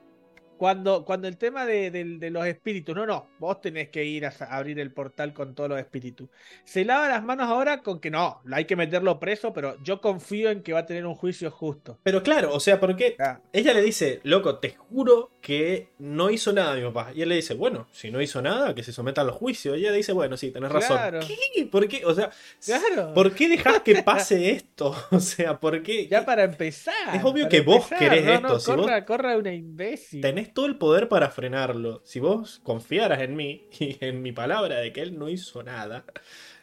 cuando, 0.63 1.05
cuando 1.05 1.27
el 1.27 1.39
tema 1.39 1.67
de, 1.67 1.91
del- 1.91 2.21
de 2.21 2.31
los 2.31 2.47
espíritus. 2.47 2.95
No, 2.95 3.05
no, 3.05 3.27
vos 3.41 3.61
tenés 3.61 3.89
que 3.89 4.05
ir 4.05 4.25
a 4.25 4.33
abrir 4.49 4.79
el 4.79 4.93
portal 4.93 5.33
con 5.33 5.57
todos 5.57 5.69
los 5.69 5.77
espíritus. 5.81 6.29
Se 6.65 6.85
lava 6.85 7.09
las 7.09 7.25
manos 7.25 7.49
ahora 7.49 7.83
con 7.83 7.99
que 7.99 8.13
no, 8.13 8.41
hay 8.53 8.65
que 8.65 8.77
meterlo 8.77 9.19
preso, 9.19 9.53
pero 9.53 9.77
yo 9.83 10.01
confío 10.01 10.51
en 10.51 10.63
que 10.63 10.73
va 10.73 10.79
a 10.79 10.87
tener 10.87 11.05
un 11.05 11.17
juicio 11.17 11.51
justo. 11.51 11.99
Pero 12.05 12.23
claro, 12.23 12.55
o 12.55 12.61
sea, 12.61 12.79
porque 12.79 13.17
Ah, 13.19 13.41
ella 13.53 13.75
le 13.75 13.83
dice, 13.83 14.21
loco, 14.23 14.61
te 14.61 14.71
juro 14.77 15.33
que 15.41 15.89
no 15.99 16.31
hizo 16.31 16.53
nada 16.53 16.77
mi 16.77 16.83
papá. 16.83 17.11
Y 17.13 17.23
él 17.23 17.31
le 17.31 17.35
dice, 17.35 17.55
bueno, 17.55 17.89
si 17.91 18.13
no 18.13 18.23
hizo 18.23 18.41
nada, 18.41 18.73
que 18.77 18.85
se 18.85 18.93
someta 18.93 19.23
a 19.23 19.25
los 19.25 19.35
juicios. 19.35 19.77
Y 19.77 19.81
ella 19.81 19.91
dice, 19.91 20.13
bueno, 20.13 20.37
sí, 20.37 20.53
tenés 20.53 20.71
razón. 20.71 20.97
Claro. 20.97 21.19
¿Qué? 21.27 21.67
¿Por 21.67 21.89
qué? 21.89 22.05
O 22.05 22.15
sea, 22.15 22.31
Claro. 22.65 23.13
¿por 23.15 23.35
qué 23.35 23.49
dejás 23.49 23.81
que 23.81 24.01
pase 24.05 24.51
esto? 24.53 24.95
O 25.11 25.19
sea, 25.19 25.59
¿por 25.59 25.83
qué? 25.83 26.07
Ya 26.07 26.25
para 26.25 26.45
empezar. 26.45 26.95
Es 27.17 27.25
obvio 27.25 27.49
que 27.49 27.63
vos 27.63 27.83
empezar. 27.91 27.99
querés 27.99 28.25
No, 28.25 28.33
esto, 28.35 28.49
No, 28.49 28.61
si 28.61 28.71
corra, 28.73 29.05
corra 29.05 29.37
una 29.37 29.53
imbécil. 29.53 30.21
Tenés 30.21 30.52
todo 30.55 30.67
el 30.67 30.77
poder 30.77 31.09
para 31.09 31.31
frenarlo. 31.31 32.01
Si 32.05 32.21
vos 32.21 32.61
confiaras 32.63 33.21
en 33.23 33.37
mí 33.37 33.67
y 33.81 33.97
en 34.05 34.23
mi 34.23 34.33
palabra 34.33 34.77
de 34.77 34.93
que 34.93 35.03
él 35.03 35.19
no 35.19 35.29
hizo 35.29 35.63
nada. 35.63 36.05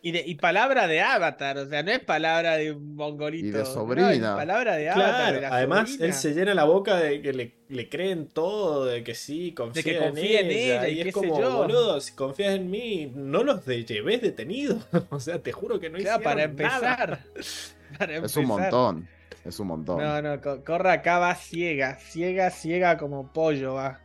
Y, 0.01 0.11
de- 0.13 0.23
y 0.25 0.35
palabra 0.35 0.87
de 0.87 1.01
Avatar, 1.01 1.57
o 1.57 1.67
sea, 1.67 1.83
no 1.83 1.91
es 1.91 1.99
palabra 1.99 2.55
de 2.55 2.71
un 2.71 2.95
mongolito. 2.95 3.47
Y 3.47 3.51
de 3.51 3.59
no, 3.59 3.65
sobrina. 3.65 4.11
es 4.13 4.19
palabra 4.21 4.75
de 4.77 4.89
Avatar. 4.89 5.09
Claro, 5.15 5.35
de 5.35 5.41
la 5.41 5.49
además 5.49 5.89
sobrina. 5.89 6.05
él 6.05 6.13
se 6.13 6.33
llena 6.33 6.53
la 6.53 6.63
boca 6.63 6.95
de 6.97 7.21
que 7.21 7.33
le, 7.33 7.55
le 7.67 7.89
creen 7.89 8.27
todo, 8.29 8.85
de 8.85 9.03
que 9.03 9.13
sí, 9.13 9.53
confía, 9.53 9.83
que 9.83 9.97
confía 9.97 10.39
en 10.39 10.51
ella 10.51 10.87
y 10.87 10.99
y 10.99 11.03
qué 11.03 11.09
es 11.09 11.15
sé 11.15 11.27
como, 11.27 11.39
yo. 11.41 11.57
boludo, 11.57 11.99
si 11.99 12.13
confías 12.13 12.55
en 12.55 12.71
mí, 12.71 13.11
no 13.13 13.43
los 13.43 13.65
de 13.65 13.83
lleves 13.83 14.21
detenidos. 14.21 14.87
o 15.09 15.19
sea, 15.19 15.39
te 15.43 15.51
juro 15.51 15.81
que 15.81 15.89
no 15.89 15.97
Claro, 15.97 16.21
hicieron 16.21 16.23
para 16.23 16.47
nada. 16.47 17.19
empezar. 17.19 17.19
Para 17.97 18.15
Es 18.17 18.37
un 18.37 18.43
empezar. 18.43 18.45
montón. 18.45 19.09
Es 19.45 19.59
un 19.59 19.67
montón. 19.67 19.99
No, 20.01 20.21
no, 20.21 20.41
co- 20.41 20.63
corra 20.63 20.93
acá 20.93 21.19
va 21.19 21.35
ciega, 21.35 21.95
ciega, 21.97 22.49
ciega 22.51 22.97
como 22.97 23.31
pollo 23.31 23.75
va. 23.75 23.99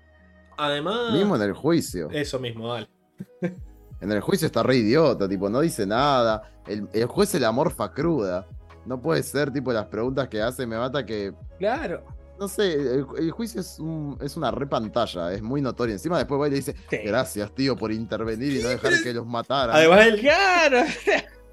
Además, 0.57 1.13
Mismo 1.13 1.37
en 1.37 1.43
el 1.43 1.53
juicio. 1.53 2.09
eso 2.11 2.39
mismo, 2.39 2.73
dale. 2.73 2.89
En 4.01 4.13
el 4.13 4.21
juicio 4.21 4.45
está 4.47 4.63
re 4.63 4.77
idiota, 4.77 5.27
tipo, 5.27 5.49
no 5.49 5.61
dice 5.61 5.87
nada. 5.87 6.43
El, 6.67 6.89
el 6.93 7.07
juez 7.07 7.31
se 7.31 7.41
la 7.41 7.53
morfa 7.53 7.91
cruda. 7.93 8.47
No 8.85 9.01
puede 9.01 9.23
ser, 9.23 9.51
tipo, 9.51 9.73
las 9.73 9.87
preguntas 9.87 10.29
que 10.29 10.43
hace 10.43 10.67
me 10.67 10.77
mata 10.77 11.07
que. 11.07 11.33
Claro. 11.59 12.05
No 12.39 12.47
sé, 12.49 12.73
el, 12.75 13.07
el 13.17 13.31
juicio 13.31 13.63
es, 13.63 13.79
un- 13.79 14.19
es 14.21 14.37
una 14.37 14.51
re 14.51 14.67
pantalla, 14.67 15.33
es 15.33 15.41
muy 15.41 15.63
notorio. 15.63 15.95
Encima 15.95 16.19
después 16.19 16.39
va 16.39 16.49
y 16.49 16.51
le 16.51 16.57
dice, 16.57 16.75
Sí. 16.91 16.99
gracias, 16.99 17.55
tío, 17.55 17.77
por 17.77 17.93
intervenir 17.93 18.53
y 18.53 18.63
no 18.63 18.69
dejar 18.69 18.93
que 19.03 19.15
los 19.15 19.25
mataran. 19.27 19.75
Además, 19.75 20.01
él 20.07 20.21
Claro, 20.21 20.79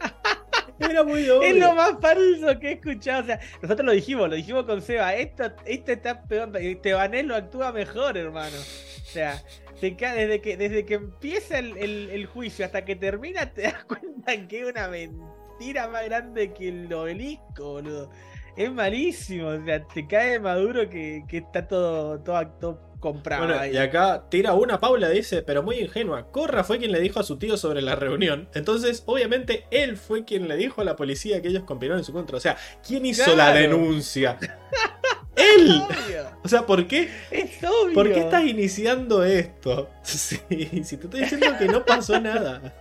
es 1.42 1.56
lo 1.58 1.76
más 1.76 1.94
falso 2.02 2.60
que 2.60 2.70
he 2.70 2.72
escuchado. 2.74 3.24
O 3.24 3.26
sea, 3.26 3.40
nosotros 3.62 3.86
lo 3.86 3.92
dijimos, 3.92 4.30
lo 4.30 4.36
dijimos 4.36 4.66
con 4.66 4.82
Seba. 4.82 5.16
Esto, 5.16 5.52
esto 5.66 5.92
está 5.92 6.24
peor. 6.24 6.52
Tebanés 6.82 7.26
lo 7.26 7.36
actúa 7.36 7.72
mejor, 7.72 8.18
hermano. 8.18 8.58
O 8.58 9.06
sea, 9.06 9.42
te 9.80 9.92
desde 9.92 10.42
que, 10.42 10.58
desde 10.58 10.86
que 10.86 10.94
empieza 10.96 11.60
el, 11.60 11.78
el- 11.78 12.26
juicio 12.28 12.66
hasta 12.66 12.86
que 12.86 12.96
termina, 12.96 13.52
te 13.52 13.64
das 13.64 13.84
cuenta 13.86 14.48
que 14.48 14.62
es 14.62 14.70
una 14.70 14.88
mentira 14.88 15.88
más 15.88 16.06
grande 16.06 16.54
que 16.54 16.70
el 16.70 16.94
obelisco, 16.94 17.74
boludo. 17.74 18.12
Es 18.56 18.72
malísimo. 18.72 19.48
O 19.48 19.66
sea, 19.66 19.86
te 19.88 20.08
cae 20.08 20.40
maduro 20.40 20.90
que, 20.90 21.24
que 21.28 21.38
está 21.38 21.68
todo, 21.68 22.20
todo, 22.22 22.48
todo 22.60 22.91
comprado 23.02 23.46
Bueno, 23.46 23.60
ahí. 23.60 23.74
y 23.74 23.78
acá 23.78 24.24
tira 24.30 24.54
una 24.54 24.80
Paula, 24.80 25.10
dice, 25.10 25.42
pero 25.42 25.62
muy 25.64 25.80
ingenua. 25.80 26.32
Corra 26.32 26.64
fue 26.64 26.78
quien 26.80 26.94
le 26.94 27.02
dijo 27.02 27.20
a 27.20 27.24
su 27.24 27.38
tío 27.38 27.58
sobre 27.58 27.82
la 27.82 27.96
reunión. 27.96 28.48
Entonces, 28.54 29.04
obviamente, 29.06 29.66
él 29.72 29.98
fue 29.98 30.24
quien 30.24 30.48
le 30.48 30.56
dijo 30.56 30.80
a 30.80 30.86
la 30.86 30.96
policía 30.96 31.42
que 31.42 31.50
ellos 31.50 31.64
conspiraron 31.64 32.00
en 32.00 32.06
su 32.06 32.14
contra. 32.14 32.38
O 32.38 32.40
sea, 32.40 32.56
¿quién 32.88 33.06
hizo 33.06 33.36
la 33.36 33.52
denuncia? 33.52 34.38
Es 35.42 35.62
¡Él! 35.62 35.82
obvio. 35.82 36.32
O 36.44 36.48
sea, 36.48 36.66
¿por 36.66 36.88
qué? 36.88 37.10
Es 37.30 37.64
obvio. 37.64 37.94
¿Por 37.94 38.12
qué 38.12 38.20
estás 38.22 38.44
iniciando 38.46 39.24
esto? 39.24 39.90
Sí, 40.04 40.38
si 40.84 40.98
te 40.98 41.06
estoy 41.06 41.22
diciendo 41.22 41.56
que 41.60 41.70
no 41.70 41.86
pasó 41.86 42.20
nada. 42.20 42.74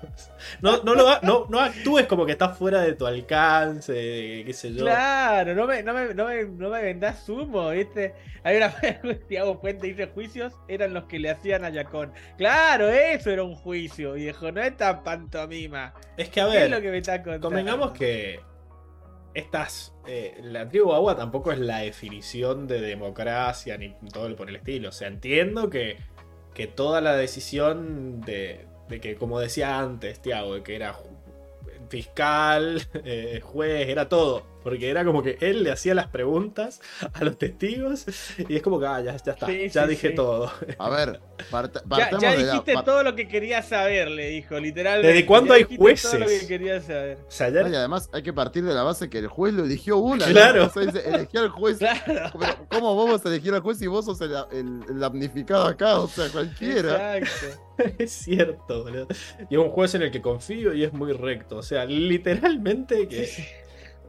No, 0.62 0.82
no, 0.82 0.94
lo, 0.94 1.20
no, 1.20 1.46
no 1.50 1.60
actúes 1.60 2.06
como 2.06 2.24
que 2.24 2.32
estás 2.32 2.56
fuera 2.56 2.80
de 2.80 2.94
tu 2.94 3.06
alcance, 3.06 3.92
qué 4.46 4.52
sé 4.54 4.72
yo. 4.72 4.84
Claro, 4.84 5.54
no 5.54 5.66
me, 5.66 5.82
no 5.82 5.92
me, 5.92 6.14
no 6.14 6.26
me, 6.26 6.44
no 6.44 6.70
me 6.70 6.82
vendás 6.82 7.28
humo, 7.28 7.70
¿viste? 7.70 8.14
Hay 8.42 8.56
una 8.56 8.74
Tiago 9.28 9.60
Puente 9.60 9.86
dice 9.86 10.06
juicios 10.06 10.54
eran 10.66 10.94
los 10.94 11.04
que 11.04 11.18
le 11.18 11.30
hacían 11.30 11.64
a 11.64 11.70
Yacón. 11.70 12.12
Claro, 12.38 12.88
eso 12.88 13.30
era 13.30 13.42
un 13.42 13.54
juicio, 13.54 14.14
viejo, 14.14 14.50
no 14.50 14.62
es 14.62 14.76
tan 14.76 15.02
pantomima. 15.02 15.94
Es 16.16 16.30
que, 16.30 16.40
a 16.40 16.48
¿Qué 16.50 16.64
es 16.64 16.70
lo 16.70 16.76
ver, 16.76 16.82
que 16.82 16.90
me 16.90 16.98
está 16.98 17.22
contando? 17.22 17.40
convengamos 17.40 17.92
que 17.92 18.49
estas. 19.34 19.94
eh, 20.06 20.38
la 20.42 20.68
tribu 20.68 20.92
agua 20.92 21.16
tampoco 21.16 21.52
es 21.52 21.58
la 21.58 21.78
definición 21.78 22.66
de 22.66 22.80
democracia 22.80 23.76
ni 23.78 23.90
todo 24.12 24.34
por 24.36 24.48
el 24.48 24.56
estilo. 24.56 24.88
O 24.90 24.92
sea, 24.92 25.08
entiendo 25.08 25.70
que, 25.70 25.96
que 26.54 26.66
toda 26.66 27.00
la 27.00 27.16
decisión 27.16 28.20
de, 28.20 28.66
de 28.88 29.00
que, 29.00 29.16
como 29.16 29.38
decía 29.40 29.78
antes, 29.78 30.20
Tiago, 30.20 30.54
de 30.54 30.62
que 30.62 30.76
era 30.76 30.96
fiscal, 31.88 32.82
eh, 33.04 33.40
juez, 33.42 33.88
era 33.88 34.08
todo. 34.08 34.46
Porque 34.62 34.90
era 34.90 35.04
como 35.04 35.22
que 35.22 35.38
él 35.40 35.62
le 35.62 35.70
hacía 35.72 35.94
las 35.94 36.08
preguntas 36.08 36.80
a 37.12 37.24
los 37.24 37.38
testigos 37.38 38.06
y 38.48 38.56
es 38.56 38.62
como 38.62 38.78
que, 38.80 38.86
ah, 38.86 39.00
ya, 39.00 39.16
ya 39.16 39.32
está, 39.32 39.46
Sí, 39.46 39.68
ya 39.70 39.84
sí, 39.84 39.90
dije 39.90 40.08
sí. 40.10 40.14
todo. 40.14 40.52
A 40.78 40.90
ver, 40.90 41.20
part- 41.50 41.82
Ya, 41.96 42.10
ya 42.18 42.30
de 42.32 42.38
la- 42.44 42.52
dijiste 42.52 42.74
todo 42.84 43.02
lo 43.02 43.14
que 43.16 43.26
querías 43.28 43.68
saber, 43.68 44.10
le 44.10 44.28
dijo, 44.28 44.58
literalmente. 44.60 45.08
¿Desde 45.08 45.26
cuándo 45.26 45.54
hay 45.54 45.64
dijiste 45.64 46.02
Todo 46.02 46.18
lo 46.18 46.24
jueces? 46.26 46.40
que 46.42 46.46
querías 46.48 46.84
saber. 46.84 47.18
O 47.26 47.30
sea, 47.30 47.48
ya- 47.48 47.62
No, 47.62 47.68
y 47.70 47.74
además 47.74 48.10
hay 48.12 48.22
que 48.22 48.32
partir 48.32 48.64
de 48.64 48.74
la 48.74 48.82
base 48.82 49.08
que 49.08 49.18
el 49.18 49.28
juez 49.28 49.54
lo 49.54 49.64
eligió 49.64 49.96
una. 49.98 50.26
¿no? 50.26 50.32
Claro. 50.32 50.66
O 50.66 50.70
sea, 50.70 50.82
dice, 50.82 51.28
al 51.38 51.48
juez. 51.48 51.78
Claro. 51.78 52.32
¿Cómo 52.70 52.96
vamos 52.96 53.24
a 53.24 53.28
elegir 53.28 53.54
al 53.54 53.60
juez 53.60 53.78
si 53.78 53.86
vos 53.86 54.04
sos 54.04 54.20
el, 54.20 54.32
el- 54.52 54.80
el 54.88 54.98
damnificado 55.00 55.64
acá? 55.66 55.98
O 56.00 56.08
sea, 56.08 56.28
cualquiera. 56.28 57.16
Exacto. 57.18 57.62
es 57.98 58.12
cierto, 58.12 58.84
boludo. 58.84 59.06
Y 59.48 59.54
es 59.54 59.58
un 59.60 59.70
juez 59.70 59.94
en 59.94 60.02
el 60.02 60.10
que 60.10 60.20
confío 60.20 60.74
y 60.74 60.84
es 60.84 60.92
muy 60.92 61.12
recto. 61.12 61.56
O 61.56 61.62
sea, 61.62 61.84
literalmente 61.86 63.08
que. 63.08 63.30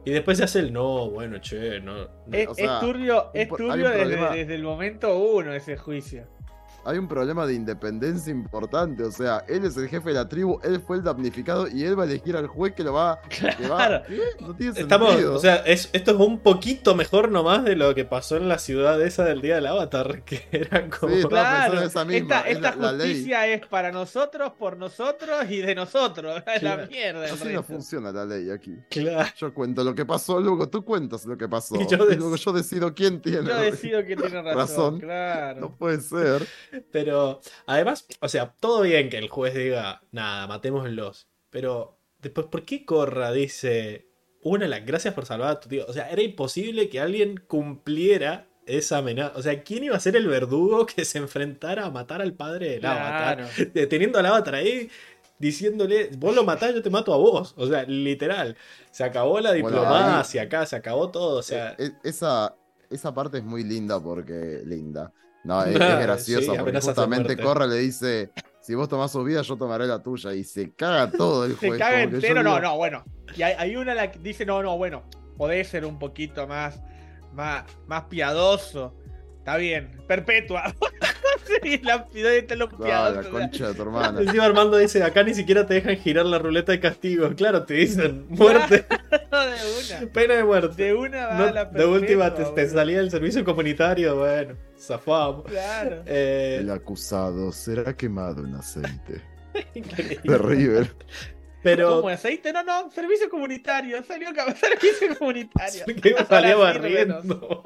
Y 0.04 0.10
después 0.10 0.38
se 0.38 0.44
hace 0.44 0.58
el 0.58 0.72
no, 0.72 1.10
bueno, 1.10 1.40
che, 1.40 1.80
no. 1.80 2.04
no". 2.04 2.08
Es, 2.32 2.48
o 2.48 2.54
sea, 2.54 2.74
es 2.74 2.80
turbio, 2.80 3.30
es 3.34 3.48
turbio 3.48 3.88
desde, 3.90 4.36
desde 4.36 4.54
el 4.54 4.62
momento 4.62 5.16
uno 5.16 5.52
ese 5.54 5.76
juicio. 5.76 6.26
Hay 6.84 6.98
un 6.98 7.06
problema 7.08 7.46
de 7.46 7.54
independencia 7.54 8.30
importante. 8.30 9.04
O 9.04 9.10
sea, 9.10 9.44
él 9.48 9.64
es 9.64 9.76
el 9.76 9.88
jefe 9.88 10.08
de 10.10 10.14
la 10.16 10.28
tribu, 10.28 10.58
él 10.62 10.80
fue 10.86 10.96
el 10.96 11.02
damnificado 11.02 11.68
y 11.68 11.84
él 11.84 11.98
va 11.98 12.02
a 12.04 12.06
elegir 12.06 12.36
al 12.36 12.46
juez 12.46 12.74
que 12.74 12.82
lo 12.84 12.92
va. 12.94 13.20
Que 13.28 13.46
va 13.68 13.76
Claro. 13.76 14.02
¿Qué? 14.08 14.20
No 14.40 14.54
tiene 14.56 14.78
Estamos, 14.80 15.10
sentido. 15.10 15.34
o 15.34 15.38
sea, 15.38 15.56
es- 15.56 15.90
esto 15.92 16.10
es 16.12 16.16
un 16.18 16.40
poquito 16.40 16.94
mejor 16.94 17.30
nomás 17.30 17.64
de 17.64 17.76
lo 17.76 17.94
que 17.94 18.04
pasó 18.04 18.36
en 18.36 18.48
la 18.48 18.58
ciudad 18.58 19.00
esa 19.02 19.24
del 19.24 19.40
día 19.40 19.56
del 19.56 19.66
avatar, 19.66 20.22
que 20.24 20.46
eran 20.50 20.90
como... 20.90 21.14
Sí, 21.14 21.22
Claro, 21.28 21.80
esa 21.80 22.04
misma, 22.04 22.36
esta, 22.40 22.48
es 22.48 22.56
esta 22.56 22.76
la- 22.76 22.88
justicia 22.90 23.46
es 23.46 23.66
para 23.66 23.90
nosotros, 23.92 24.52
por 24.58 24.76
nosotros 24.76 25.48
y 25.48 25.58
de 25.58 25.74
nosotros. 25.74 26.42
Es 26.54 26.62
la 26.62 26.74
Claro. 26.74 26.86
mierda. 26.90 27.24
Así 27.24 27.48
no 27.52 27.62
funciona 27.62 28.12
la 28.12 28.24
ley 28.24 28.50
aquí. 28.50 28.76
Claro. 28.90 29.28
Yo 29.36 29.54
cuento 29.54 29.82
lo 29.84 29.94
que 29.94 30.04
pasó, 30.04 30.40
luego 30.40 30.68
tú 30.68 30.84
cuentas 30.84 31.24
lo 31.26 31.36
que 31.36 31.48
pasó. 31.48 31.76
Y 31.80 31.86
yo 31.88 31.96
luego 31.96 32.36
yo 32.36 32.52
decido 32.52 32.94
quién 32.94 33.20
tiene. 33.20 33.48
Yo 33.48 33.56
decido 33.60 34.04
que 34.04 34.16
tiene 34.16 34.42
razón. 34.42 34.56
Razón. 34.56 35.00
Claro. 35.00 35.60
No 35.60 35.76
puede 35.76 36.00
ser. 36.00 36.46
Pero 36.90 37.40
además, 37.66 38.06
o 38.20 38.28
sea, 38.28 38.54
todo 38.58 38.82
bien 38.82 39.08
que 39.10 39.18
el 39.18 39.28
juez 39.28 39.54
diga, 39.54 40.02
nada, 40.10 40.46
matémoslos. 40.46 41.28
Pero 41.50 41.98
después, 42.20 42.46
¿por 42.46 42.64
qué 42.64 42.84
Corra 42.84 43.32
dice, 43.32 44.08
una, 44.42 44.66
las 44.68 44.84
gracias 44.86 45.14
por 45.14 45.26
salvar 45.26 45.50
a 45.50 45.60
tu 45.60 45.68
tío? 45.68 45.84
O 45.88 45.92
sea, 45.92 46.10
era 46.10 46.22
imposible 46.22 46.88
que 46.88 47.00
alguien 47.00 47.42
cumpliera 47.46 48.48
esa 48.66 48.98
amenaza. 48.98 49.36
O 49.36 49.42
sea, 49.42 49.62
¿quién 49.62 49.84
iba 49.84 49.96
a 49.96 50.00
ser 50.00 50.16
el 50.16 50.26
verdugo 50.28 50.86
que 50.86 51.04
se 51.04 51.18
enfrentara 51.18 51.86
a 51.86 51.90
matar 51.90 52.22
al 52.22 52.34
padre 52.34 52.70
del 52.70 52.86
avatar? 52.86 53.36
Claro. 53.36 53.70
Eh, 53.74 53.86
Teniendo 53.86 54.18
al 54.18 54.26
avatar 54.26 54.54
ahí, 54.54 54.88
diciéndole, 55.38 56.10
vos 56.16 56.34
lo 56.34 56.44
matás, 56.44 56.74
yo 56.74 56.82
te 56.82 56.90
mato 56.90 57.12
a 57.12 57.16
vos. 57.16 57.54
O 57.56 57.66
sea, 57.66 57.84
literal. 57.84 58.56
Se 58.90 59.04
acabó 59.04 59.40
la 59.40 59.50
Bueno, 59.50 59.68
diplomacia 59.68 60.42
acá, 60.42 60.64
se 60.66 60.76
acabó 60.76 61.10
todo. 61.10 61.38
O 61.38 61.42
sea, 61.42 61.74
E- 61.78 61.92
esa, 62.04 62.54
esa 62.90 63.12
parte 63.12 63.38
es 63.38 63.44
muy 63.44 63.64
linda 63.64 64.00
porque. 64.00 64.62
Linda. 64.64 65.12
No, 65.44 65.64
es, 65.64 66.24
sí, 66.24 66.36
porque 66.58 66.80
justamente. 66.80 67.36
Corra 67.36 67.66
le 67.66 67.76
dice: 67.78 68.30
Si 68.60 68.74
vos 68.74 68.88
tomás 68.88 69.10
su 69.12 69.22
vida, 69.24 69.42
yo 69.42 69.56
tomaré 69.56 69.86
la 69.86 70.02
tuya. 70.02 70.32
Y 70.34 70.44
se 70.44 70.72
caga 70.74 71.10
todo 71.10 71.44
el 71.44 71.56
Se 71.58 71.68
juez. 71.68 71.80
caga 71.80 72.04
que 72.04 72.10
yo 72.10 72.16
entero, 72.16 72.42
no, 72.42 72.50
digo, 72.56 72.60
no, 72.60 72.76
bueno. 72.76 73.04
Y 73.36 73.42
hay, 73.42 73.54
hay 73.58 73.76
una 73.76 73.94
la 73.94 74.10
que 74.10 74.18
dice, 74.18 74.44
no, 74.46 74.62
no, 74.62 74.76
bueno, 74.76 75.02
podés 75.36 75.68
ser 75.68 75.84
un 75.84 75.98
poquito 75.98 76.46
más, 76.46 76.80
más, 77.32 77.64
más 77.86 78.04
piadoso. 78.04 78.94
Está 79.42 79.56
bien, 79.56 79.90
perpetua. 80.06 80.72
sí, 81.62 81.78
la 81.82 82.06
piedad 82.08 82.30
lo 82.54 82.68
"Ah, 82.84 83.10
la 83.10 83.28
concha 83.28 83.66
de 83.66 83.74
tu 83.74 83.82
hermana. 83.82 84.20
encima 84.20 84.44
Armando 84.44 84.76
dice, 84.76 85.02
acá 85.02 85.24
ni 85.24 85.34
siquiera 85.34 85.66
te 85.66 85.74
dejan 85.74 85.96
girar 85.96 86.26
la 86.26 86.38
ruleta 86.38 86.70
de 86.70 86.78
castigo. 86.78 87.28
Claro, 87.34 87.64
te 87.64 87.74
dicen, 87.74 88.26
muerte, 88.28 88.86
de 89.10 90.00
una. 90.04 90.12
pena 90.12 90.34
de 90.34 90.44
muerte. 90.44 90.84
De 90.84 90.94
una 90.94 91.26
va 91.26 91.34
No, 91.38 91.50
la 91.52 91.64
de 91.64 91.84
última 91.86 92.30
te, 92.30 92.36
perpetua, 92.36 92.54
te 92.54 92.68
salía 92.68 93.00
el 93.00 93.10
servicio 93.10 93.44
comunitario, 93.44 94.14
bueno, 94.16 94.54
zafamos. 94.78 95.44
Claro. 95.46 96.04
Eh, 96.06 96.58
El 96.60 96.70
acusado 96.70 97.50
será 97.50 97.96
quemado 97.96 98.44
en 98.46 98.54
aceite. 98.54 99.22
increíble. 99.74 100.20
De 100.22 100.38
River. 100.38 100.94
Pero 101.64 101.96
¿Cómo 101.96 102.08
aceite? 102.10 102.52
No, 102.52 102.62
no, 102.62 102.92
servicio 102.92 103.28
comunitario. 103.28 104.02
Salió 104.04 104.28
servicio 104.54 105.18
comunitario. 105.18 105.84
que 106.00 106.14
salía 106.28 106.54
barriendo. 106.54 107.64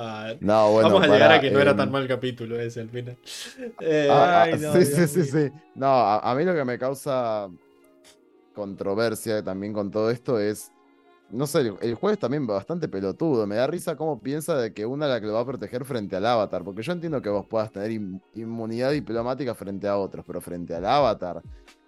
Ah, 0.00 0.34
No, 0.40 0.72
bueno. 0.72 0.88
Vamos 0.90 1.04
a 1.08 1.12
llegar 1.12 1.32
a 1.32 1.40
que 1.40 1.50
no 1.50 1.58
era 1.60 1.72
em, 1.72 1.76
tan 1.76 1.90
mal 1.90 2.06
capítulo 2.06 2.58
ese 2.60 2.80
al 2.80 2.88
final. 2.90 3.16
Eh, 3.80 4.08
Ah, 4.10 4.42
Ay, 4.42 4.52
ah, 4.54 4.56
no, 4.60 4.72
sí, 4.72 4.78
Dios 4.84 5.10
sí, 5.10 5.24
sí, 5.24 5.30
sí. 5.30 5.52
No, 5.74 5.86
a, 5.88 6.18
a 6.30 6.34
mí 6.34 6.44
lo 6.44 6.54
que 6.54 6.64
me 6.64 6.78
causa 6.78 7.48
controversia 8.54 9.42
también 9.42 9.72
con 9.72 9.90
todo 9.90 10.10
esto 10.10 10.38
es, 10.40 10.72
no 11.30 11.46
sé, 11.46 11.60
el, 11.60 11.74
el 11.80 11.94
juez 11.94 12.18
también 12.18 12.46
bastante 12.46 12.88
pelotudo. 12.88 13.46
Me 13.46 13.56
da 13.56 13.66
risa 13.66 13.96
cómo 13.96 14.20
piensa 14.20 14.56
de 14.56 14.72
que 14.72 14.86
una 14.86 15.06
es 15.06 15.12
la 15.12 15.20
que 15.20 15.26
lo 15.26 15.34
va 15.34 15.40
a 15.40 15.46
proteger 15.46 15.84
frente 15.84 16.16
al 16.16 16.26
avatar, 16.26 16.64
porque 16.64 16.82
yo 16.82 16.92
entiendo 16.92 17.20
que 17.22 17.28
vos 17.28 17.46
puedas 17.46 17.70
tener 17.70 17.90
in- 17.90 18.20
inmunidad 18.34 18.90
diplomática 18.92 19.54
frente 19.54 19.86
a 19.86 19.96
otros, 19.96 20.24
pero 20.26 20.40
frente 20.40 20.74
al 20.74 20.86
avatar, 20.86 21.42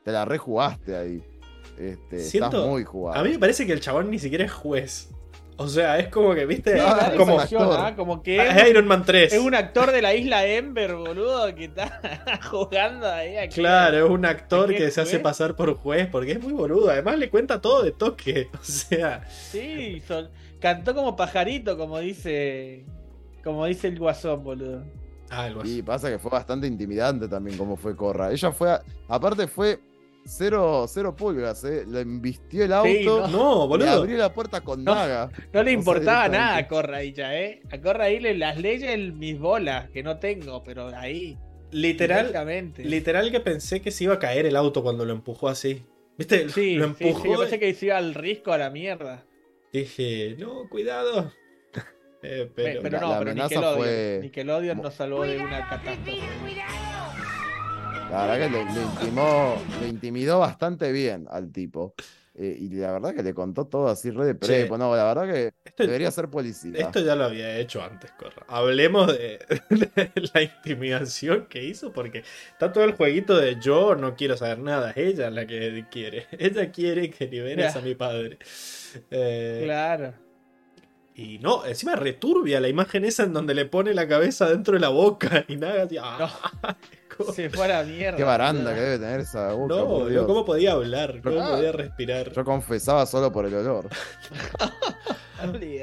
te 0.04 0.12
la 0.12 0.24
rejugaste 0.24 0.96
ahí. 0.96 1.22
Este, 1.78 2.18
Siento- 2.20 2.56
estás 2.58 2.66
muy 2.68 2.84
jugado. 2.84 3.18
a 3.18 3.24
mí 3.24 3.30
me 3.30 3.38
parece 3.38 3.66
que 3.66 3.72
el 3.72 3.80
chabón 3.80 4.10
ni 4.10 4.18
siquiera 4.18 4.44
es 4.44 4.52
juez. 4.52 5.08
O 5.62 5.68
sea, 5.68 5.98
es 5.98 6.08
como 6.08 6.34
que, 6.34 6.46
viste, 6.46 6.80
Ah, 6.80 7.10
la 7.12 7.16
como. 7.18 7.38
¿ah? 7.38 7.92
como 7.94 8.22
que 8.22 8.36
es 8.38 8.56
es, 8.56 8.70
Iron 8.70 8.86
Man 8.86 9.04
3. 9.04 9.30
es 9.34 9.38
un 9.40 9.54
actor 9.54 9.92
de 9.92 10.00
la 10.00 10.14
isla 10.14 10.46
Ember, 10.46 10.94
boludo, 10.94 11.54
que 11.54 11.64
está 11.66 12.00
jugando 12.50 13.06
ahí. 13.06 13.36
aquí. 13.36 13.56
Claro, 13.56 14.06
es 14.06 14.10
un 14.10 14.24
actor 14.24 14.68
¿De 14.68 14.74
qué 14.76 14.84
que 14.86 14.90
se 14.90 15.02
hace 15.02 15.18
pasar 15.18 15.56
por 15.56 15.74
juez 15.74 16.08
porque 16.10 16.32
es 16.32 16.42
muy 16.42 16.54
boludo. 16.54 16.88
Además 16.90 17.18
le 17.18 17.28
cuenta 17.28 17.60
todo 17.60 17.82
de 17.82 17.92
toque. 17.92 18.48
O 18.58 18.64
sea, 18.64 19.22
Sí, 19.28 20.00
son- 20.08 20.30
cantó 20.60 20.94
como 20.94 21.14
pajarito, 21.14 21.76
como 21.76 21.98
dice. 21.98 22.86
Como 23.44 23.66
dice 23.66 23.88
el 23.88 23.98
guasón, 23.98 24.42
boludo. 24.42 24.82
algo 25.28 25.60
así. 25.60 25.78
Y 25.78 25.82
pasa 25.82 26.08
que 26.10 26.18
fue 26.18 26.30
bastante 26.30 26.66
intimidante 26.66 27.28
también 27.28 27.58
como 27.58 27.76
fue 27.76 27.94
Corra. 27.94 28.32
Ella 28.32 28.50
fue, 28.50 28.70
a- 28.70 28.82
aparte 29.08 29.46
fue 29.46 29.78
cero, 30.30 30.86
cero 30.88 31.14
pulgas, 31.16 31.64
¿eh? 31.64 31.84
Le 31.86 32.00
embistió 32.00 32.64
el 32.64 32.72
auto. 32.72 32.88
Sí, 32.88 33.04
no. 33.04 33.26
No, 33.28 33.62
Le 33.62 33.68
boludo. 33.68 33.90
abrió 33.90 34.16
la 34.16 34.32
puerta 34.32 34.60
con 34.62 34.84
No. 34.84 34.94
naga. 34.94 35.30
No 35.52 35.62
le 35.62 35.62
O 35.62 35.64
sea, 35.64 35.72
importaba 35.72 36.28
directamente. 36.28 36.38
nada 36.38 36.56
a 36.56 36.68
Corra 36.68 36.96
ahí 36.98 37.12
ya, 37.12 37.38
¿eh? 37.38 37.62
A 37.70 37.80
Corra 37.80 38.04
ahí 38.04 38.20
le, 38.20 38.34
las 38.36 38.58
leyes, 38.58 39.12
mis 39.14 39.38
bolas, 39.38 39.90
que 39.90 40.02
no 40.02 40.18
tengo, 40.18 40.62
pero 40.64 40.88
ahí. 40.96 41.36
Literal, 41.72 42.32
literal 42.78 43.30
que 43.30 43.38
pensé 43.40 43.80
que 43.80 43.90
se 43.92 44.04
iba 44.04 44.14
a 44.14 44.18
caer 44.18 44.44
el 44.46 44.56
auto 44.56 44.82
cuando 44.82 45.04
lo 45.04 45.12
empujó 45.12 45.48
así. 45.48 45.84
¿Viste? 46.18 46.48
Sí, 46.48 46.74
lo 46.74 46.88
sí, 46.88 46.94
sí, 46.98 47.04
empujó. 47.08 47.32
yo 47.32 47.38
pensé 47.40 47.58
que 47.60 47.72
se 47.74 47.86
iba 47.86 47.96
al 47.96 48.14
risco 48.14 48.52
a 48.52 48.58
la 48.58 48.70
mierda. 48.70 49.24
Dije, 49.72 50.36
no, 50.38 50.68
cuidado. 50.68 51.32
Eh, 52.22 52.50
pero, 52.54 52.82
no, 52.82 53.08
la 53.12 53.18
pero 53.20 53.32
Nickelodeon, 53.34 53.78
fue- 53.78 54.18
Nickelodeon 54.20 54.82
nos 54.82 54.92
salvó 54.92 55.22
de 55.24 55.38
una 55.38 55.66
catástrofe. 55.70 56.18
La 58.10 58.26
verdad 58.26 58.46
que 58.48 58.50
le, 58.50 58.64
le 58.74 58.82
intimó, 58.82 59.56
le 59.80 59.88
intimidó 59.88 60.38
bastante 60.40 60.90
bien 60.92 61.26
al 61.30 61.52
tipo. 61.52 61.94
Eh, 62.34 62.56
y 62.58 62.68
la 62.70 62.92
verdad 62.92 63.14
que 63.14 63.22
le 63.22 63.34
contó 63.34 63.66
todo 63.66 63.88
así 63.88 64.10
re 64.10 64.24
de 64.24 64.34
prepo. 64.34 64.78
No, 64.78 64.94
la 64.96 65.04
verdad 65.04 65.26
que 65.32 65.52
esto, 65.64 65.82
debería 65.84 66.10
ser 66.10 66.28
policía. 66.30 66.72
esto 66.74 67.00
ya 67.00 67.14
lo 67.14 67.24
había 67.24 67.58
hecho 67.58 67.82
antes, 67.82 68.10
Corra. 68.12 68.44
Hablemos 68.48 69.08
de, 69.08 69.38
de 69.68 70.10
la 70.32 70.42
intimidación 70.42 71.46
que 71.46 71.62
hizo, 71.64 71.92
porque 71.92 72.24
está 72.52 72.72
todo 72.72 72.84
el 72.84 72.92
jueguito 72.92 73.36
de 73.36 73.58
yo 73.60 73.94
no 73.94 74.14
quiero 74.14 74.36
saber 74.36 74.58
nada. 74.60 74.92
Ella 74.96 75.28
es 75.28 75.34
la 75.34 75.46
que 75.46 75.84
quiere. 75.90 76.26
Ella 76.38 76.70
quiere 76.72 77.10
que 77.10 77.26
liberes 77.26 77.76
a 77.76 77.80
mi 77.80 77.94
padre. 77.94 78.38
Eh, 79.10 79.62
Claro. 79.64 80.14
Y 81.14 81.38
no, 81.40 81.66
encima 81.66 81.96
returbia 81.96 82.60
la 82.60 82.68
imagen 82.68 83.04
esa 83.04 83.24
en 83.24 83.34
donde 83.34 83.52
le 83.52 83.66
pone 83.66 83.92
la 83.92 84.08
cabeza 84.08 84.48
dentro 84.48 84.74
de 84.74 84.80
la 84.80 84.88
boca 84.88 85.44
y 85.48 85.56
nada. 85.56 85.82
así, 85.82 85.96
ah, 86.00 86.16
¿cómo- 86.62 86.76
Se 87.34 87.50
fue 87.50 87.64
a 87.66 87.68
la 87.68 87.82
mierda. 87.84 88.16
Qué 88.16 88.24
baranda 88.24 88.74
que 88.74 88.80
debe 88.80 88.98
tener 88.98 89.20
esa 89.20 89.52
boca. 89.52 89.74
No, 89.74 89.86
por 89.88 90.02
no, 90.02 90.06
Dios. 90.08 90.26
¿cómo 90.26 90.44
podía 90.44 90.72
hablar? 90.72 91.20
¿Cómo 91.22 91.40
Ah. 91.40 91.50
podía 91.56 91.72
respirar? 91.72 92.32
Yo 92.32 92.44
confesaba 92.44 93.06
solo 93.06 93.30
por 93.32 93.46
el 93.46 93.54
olor. 93.54 93.88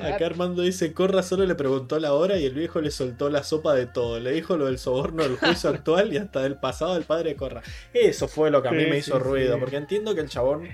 Acá 0.01 0.25
Armando 0.27 0.61
dice, 0.61 0.93
Corra 0.93 1.23
solo 1.23 1.43
le 1.45 1.55
preguntó 1.55 1.99
la 1.99 2.13
hora 2.13 2.37
y 2.37 2.45
el 2.45 2.53
viejo 2.53 2.79
le 2.79 2.91
soltó 2.91 3.29
la 3.29 3.43
sopa 3.43 3.73
de 3.73 3.87
todo. 3.87 4.19
Le 4.19 4.31
dijo 4.31 4.55
lo 4.55 4.65
del 4.67 4.77
soborno 4.77 5.23
del 5.23 5.35
juicio 5.37 5.69
actual 5.71 6.13
y 6.13 6.17
hasta 6.17 6.41
del 6.43 6.57
pasado 6.59 6.93
del 6.93 7.03
padre 7.05 7.29
de 7.31 7.35
Corra. 7.37 7.63
Eso 7.93 8.27
fue 8.27 8.51
lo 8.51 8.61
que 8.61 8.67
a 8.67 8.71
mí 8.71 8.83
Sí, 8.83 8.89
me 8.89 8.97
hizo 8.99 9.17
sí, 9.17 9.23
ruido, 9.23 9.55
sí. 9.55 9.59
porque 9.59 9.77
entiendo 9.77 10.13
que 10.13 10.21
el 10.21 10.29
chabón 10.29 10.67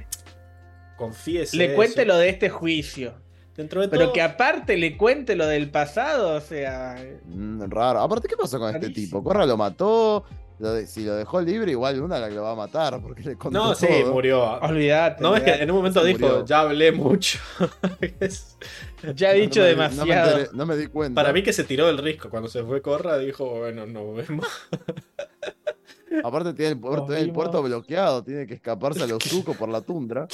confiese 0.98 1.56
Le 1.56 1.76
cuente 1.76 2.02
eso. 2.02 2.08
lo 2.10 2.18
de 2.18 2.30
este 2.30 2.50
juicio. 2.50 3.14
Dentro 3.56 3.82
de 3.82 3.88
Pero 3.88 4.06
todo, 4.06 4.14
que 4.14 4.22
aparte 4.22 4.76
le 4.78 4.98
cuente 4.98 5.36
lo 5.36 5.46
del 5.46 5.70
pasado, 5.70 6.36
o 6.36 6.42
sea. 6.42 6.96
Mm, 7.26 7.70
raro. 7.70 8.00
Aparte, 8.02 8.28
¿qué 8.28 8.36
pasó 8.36 8.58
con 8.60 8.74
este 8.76 8.90
tipo? 8.90 9.24
Corra 9.24 9.46
lo 9.46 9.56
mató. 9.58 10.26
Lo 10.60 10.74
de- 10.74 10.88
si 10.88 11.04
lo 11.04 11.16
dejó 11.16 11.42
libre, 11.42 11.72
igual 11.72 12.02
una 12.02 12.20
la 12.20 12.30
que 12.30 12.36
lo 12.36 12.44
va 12.44 12.52
a 12.52 12.56
matar. 12.56 13.02
Porque 13.02 13.22
le 13.24 13.36
contó 13.36 13.58
No, 13.60 13.76
sí, 13.76 13.88
todo. 13.88 14.14
murió. 14.14 14.44
Olvídate. 14.62 15.22
No, 15.22 15.36
es 15.36 15.44
que 15.44 15.52
en 15.54 15.70
un 15.72 15.78
momento 15.78 16.02
Se 16.02 16.08
dijo, 16.08 16.20
murió. 16.20 16.46
ya 16.46 16.60
hablé 16.62 16.92
mucho. 16.92 17.40
Ya 19.16 19.34
he 19.34 19.42
dicho 19.42 19.60
No 19.60 19.66
me 19.66 19.70
di- 19.70 19.76
demasiado. 19.76 20.06
No 20.06 20.16
me, 20.38 20.44
enteré- 20.44 20.50
no 20.54 20.66
me 20.66 20.78
di 20.78 20.88
cuenta. 20.88 21.22
Para 21.22 21.34
mí 21.34 21.44
que 21.44 21.52
se 21.52 21.66
tiró 21.66 21.88
del 21.88 21.98
risco. 21.98 22.30
Cuando 22.30 22.48
se 22.48 22.64
fue 22.64 22.82
Corra 22.82 23.18
dijo, 23.18 23.50
bueno, 23.60 23.86
nos 23.86 24.16
vemos. 24.16 24.48
Aparte 26.24 26.54
tiene 26.54 26.72
el 26.74 26.80
puerto, 26.80 27.14
el 27.14 27.32
puerto 27.34 27.62
bloqueado, 27.64 28.24
tiene 28.24 28.46
que 28.48 28.54
escaparse 28.54 29.04
a 29.04 29.08
los 29.08 29.22
sucos 29.24 29.58
por 29.58 29.68
la 29.70 29.82
tundra. 29.82 30.28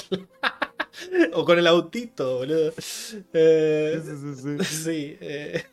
O 1.33 1.45
con 1.45 1.57
el 1.57 1.65
autito, 1.67 2.37
boludo. 2.39 2.73
Eh, 3.33 4.01
Sí, 4.03 4.11
sí, 4.17 4.35
sí, 4.35 4.57
sí. 4.63 4.75
sí. 4.75 5.17
eh, 5.21 5.63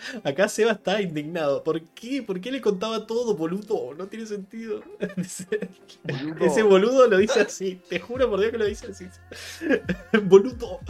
Acá 0.24 0.48
Seba 0.48 0.72
está 0.72 1.00
indignado. 1.02 1.62
¿Por 1.64 1.80
qué? 1.90 2.22
¿Por 2.22 2.40
qué 2.40 2.50
le 2.52 2.60
contaba 2.60 3.06
todo, 3.06 3.34
boludo? 3.36 3.94
No 3.94 4.06
tiene 4.06 4.26
sentido. 4.26 4.82
Boludo. 6.04 6.44
Ese 6.44 6.62
boludo 6.62 7.06
lo 7.08 7.18
dice 7.18 7.40
así. 7.40 7.80
Te 7.88 8.00
juro 8.00 8.28
por 8.30 8.40
Dios 8.40 8.52
que 8.52 8.58
lo 8.58 8.64
dice 8.64 8.88
así. 8.90 9.06
boludo. 10.24 10.80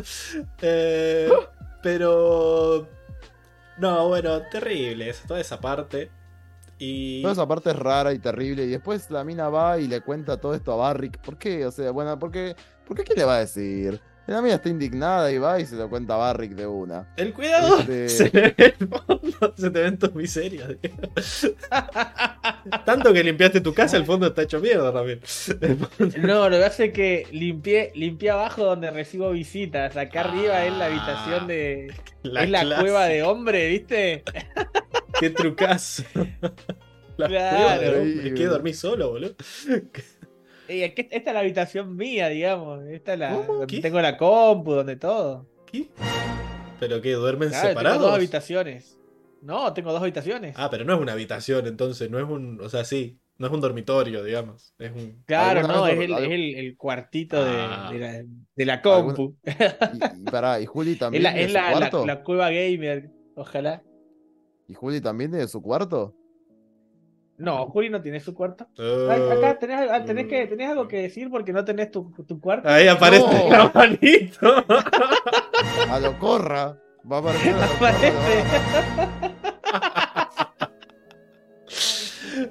Eh, 0.62 1.28
pero. 1.82 2.86
No, 3.78 4.08
bueno, 4.08 4.42
terrible. 4.50 5.08
esa- 5.10 5.26
Toda 5.26 5.40
esa 5.40 5.60
parte. 5.60 6.10
Y. 6.78 7.22
Toda 7.22 7.32
esa 7.34 7.46
parte 7.48 7.70
es 7.70 7.76
rara 7.76 8.12
y 8.12 8.18
terrible. 8.18 8.64
Y 8.64 8.68
después 8.68 9.10
la 9.10 9.24
mina 9.24 9.48
va 9.48 9.78
y 9.78 9.86
le 9.88 10.00
cuenta 10.00 10.40
todo 10.40 10.54
esto 10.54 10.72
a 10.72 10.76
Barrick. 10.76 11.18
¿Por 11.18 11.36
qué? 11.38 11.66
O 11.66 11.70
sea, 11.70 11.90
bueno, 11.90 12.18
¿por 12.18 12.30
qué? 12.30 12.54
¿Por 12.86 12.96
qué? 12.96 13.04
¿Qué 13.04 13.14
le 13.14 13.24
va 13.24 13.36
a 13.36 13.40
decir? 13.40 14.00
La 14.30 14.40
mina 14.42 14.54
está 14.54 14.68
indignada 14.68 15.32
y 15.32 15.38
va 15.38 15.58
y 15.60 15.66
se 15.66 15.74
lo 15.74 15.88
cuenta 15.90 16.14
a 16.14 16.18
Barrick 16.18 16.52
de 16.52 16.64
una. 16.64 17.12
El 17.16 17.32
cuidado. 17.32 17.80
Este- 17.80 18.08
Se 18.08 18.24
le 18.30 18.54
ve 18.56 18.74
el 18.78 18.88
fondo. 18.88 19.54
Se 19.56 19.70
te 19.70 19.82
ven 19.82 19.98
tus 19.98 20.14
miserias. 20.14 20.68
tío. 20.80 20.90
Tanto 22.84 23.12
que 23.12 23.24
limpiaste 23.24 23.60
tu 23.60 23.74
casa, 23.74 23.96
el 23.96 24.04
fondo 24.04 24.28
está 24.28 24.42
hecho 24.42 24.60
mierda 24.60 24.92
también. 24.92 25.20
No, 26.22 26.48
lo 26.48 26.58
que 26.58 26.64
hace 26.64 26.84
es 26.86 26.92
que 26.92 27.26
limpié, 27.32 27.90
limpié 27.96 28.30
abajo 28.30 28.64
donde 28.64 28.90
recibo 28.92 29.30
visitas. 29.32 29.96
Acá 29.96 30.20
arriba 30.20 30.64
es 30.64 30.74
la 30.74 30.86
habitación 30.86 31.46
de. 31.48 31.86
es 31.88 31.94
la 32.22 32.46
clásica. 32.46 32.80
cueva 32.80 33.06
de 33.06 33.22
hombre, 33.24 33.68
¿viste? 33.68 34.22
Qué 35.18 35.30
trucazo. 35.30 36.04
La 37.16 37.26
Claro. 37.28 37.56
cueva 37.56 37.78
de 37.78 37.88
hombre. 37.88 38.10
Increíble. 38.12 38.34
¿Qué 38.34 38.46
dormí 38.46 38.74
solo, 38.74 39.10
boludo? 39.10 39.34
Esta 40.70 41.16
es 41.30 41.34
la 41.34 41.40
habitación 41.40 41.96
mía, 41.96 42.28
digamos. 42.28 42.84
Esta 42.88 43.14
es 43.14 43.18
la. 43.18 43.34
¿Cómo? 43.34 43.52
donde 43.58 43.66
¿Qué? 43.76 43.80
tengo 43.80 44.00
la 44.00 44.16
compu, 44.16 44.72
donde 44.72 44.96
todo. 44.96 45.46
¿Qué? 45.70 45.88
¿Pero 46.78 47.00
qué? 47.00 47.12
¿Duermen 47.12 47.48
Claro, 47.50 47.62
tengo 47.68 47.78
separados? 47.80 48.02
dos 48.02 48.14
habitaciones. 48.14 48.96
No, 49.42 49.72
tengo 49.72 49.92
dos 49.92 50.02
habitaciones. 50.02 50.54
Ah, 50.58 50.68
pero 50.70 50.84
no 50.84 50.94
es 50.94 51.00
una 51.00 51.12
habitación, 51.12 51.66
entonces, 51.66 52.10
no 52.10 52.18
es 52.18 52.24
un. 52.24 52.60
O 52.60 52.68
sea, 52.68 52.84
sí, 52.84 53.18
no 53.38 53.46
es 53.46 53.52
un 53.52 53.60
dormitorio, 53.60 54.22
digamos. 54.22 54.74
Es 54.78 54.92
un. 54.92 55.22
claro, 55.26 55.60
¿alguna 55.60 55.74
no, 55.78 55.86
es 55.86 55.98
el, 55.98 56.12
es 56.12 56.30
el, 56.30 56.54
el 56.56 56.76
cuartito 56.76 57.42
de, 57.44 57.50
Ah. 57.54 57.90
de 57.92 57.98
la, 57.98 58.22
de 58.56 58.64
la 58.66 58.82
compu. 58.82 59.36
Y, 59.44 60.20
y 60.20 60.24
pará, 60.24 60.60
¿y 60.60 60.66
Juli 60.66 60.92
Es 60.98 60.98
también 60.98 61.22
la, 61.22 61.38
es 61.38 61.48
su 61.48 61.54
la, 61.54 61.62
la- 61.70 61.78
cuarto? 61.78 62.06
la 62.06 62.22
cueva 62.22 62.50
gamer, 62.50 63.10
ojalá. 63.34 63.82
¿Y 64.68 64.74
Juli 64.74 65.00
también 65.00 65.30
tiene 65.30 65.48
su 65.48 65.60
cuarto? 65.62 66.14
No, 67.40 67.66
Juli 67.66 67.88
no 67.90 68.02
tiene 68.02 68.20
su 68.20 68.34
cuarto. 68.34 68.66
Ay, 68.78 69.22
Acá 69.32 69.58
tenés, 69.58 69.90
ah, 69.90 70.04
tenés 70.04 70.26
que, 70.26 70.46
tenés 70.46 70.68
algo 70.70 70.86
que 70.86 70.98
decir 71.02 71.30
porque 71.30 71.52
no 71.52 71.64
tenés 71.64 71.90
tu, 71.90 72.12
tu 72.26 72.38
cuarto. 72.40 72.68
Ahí 72.68 72.86
aparece 72.86 73.24
No. 73.24 73.48
la 73.50 73.70
manito. 73.74 74.64
A 75.90 75.98
lo 76.00 76.18
corra. 76.18 76.76
Va 77.10 77.16
a 77.16 77.20
aparecer 77.20 77.54
a 77.54 77.58
lo 77.58 77.64
Aparece. 77.72 78.12
corra, 78.12 79.08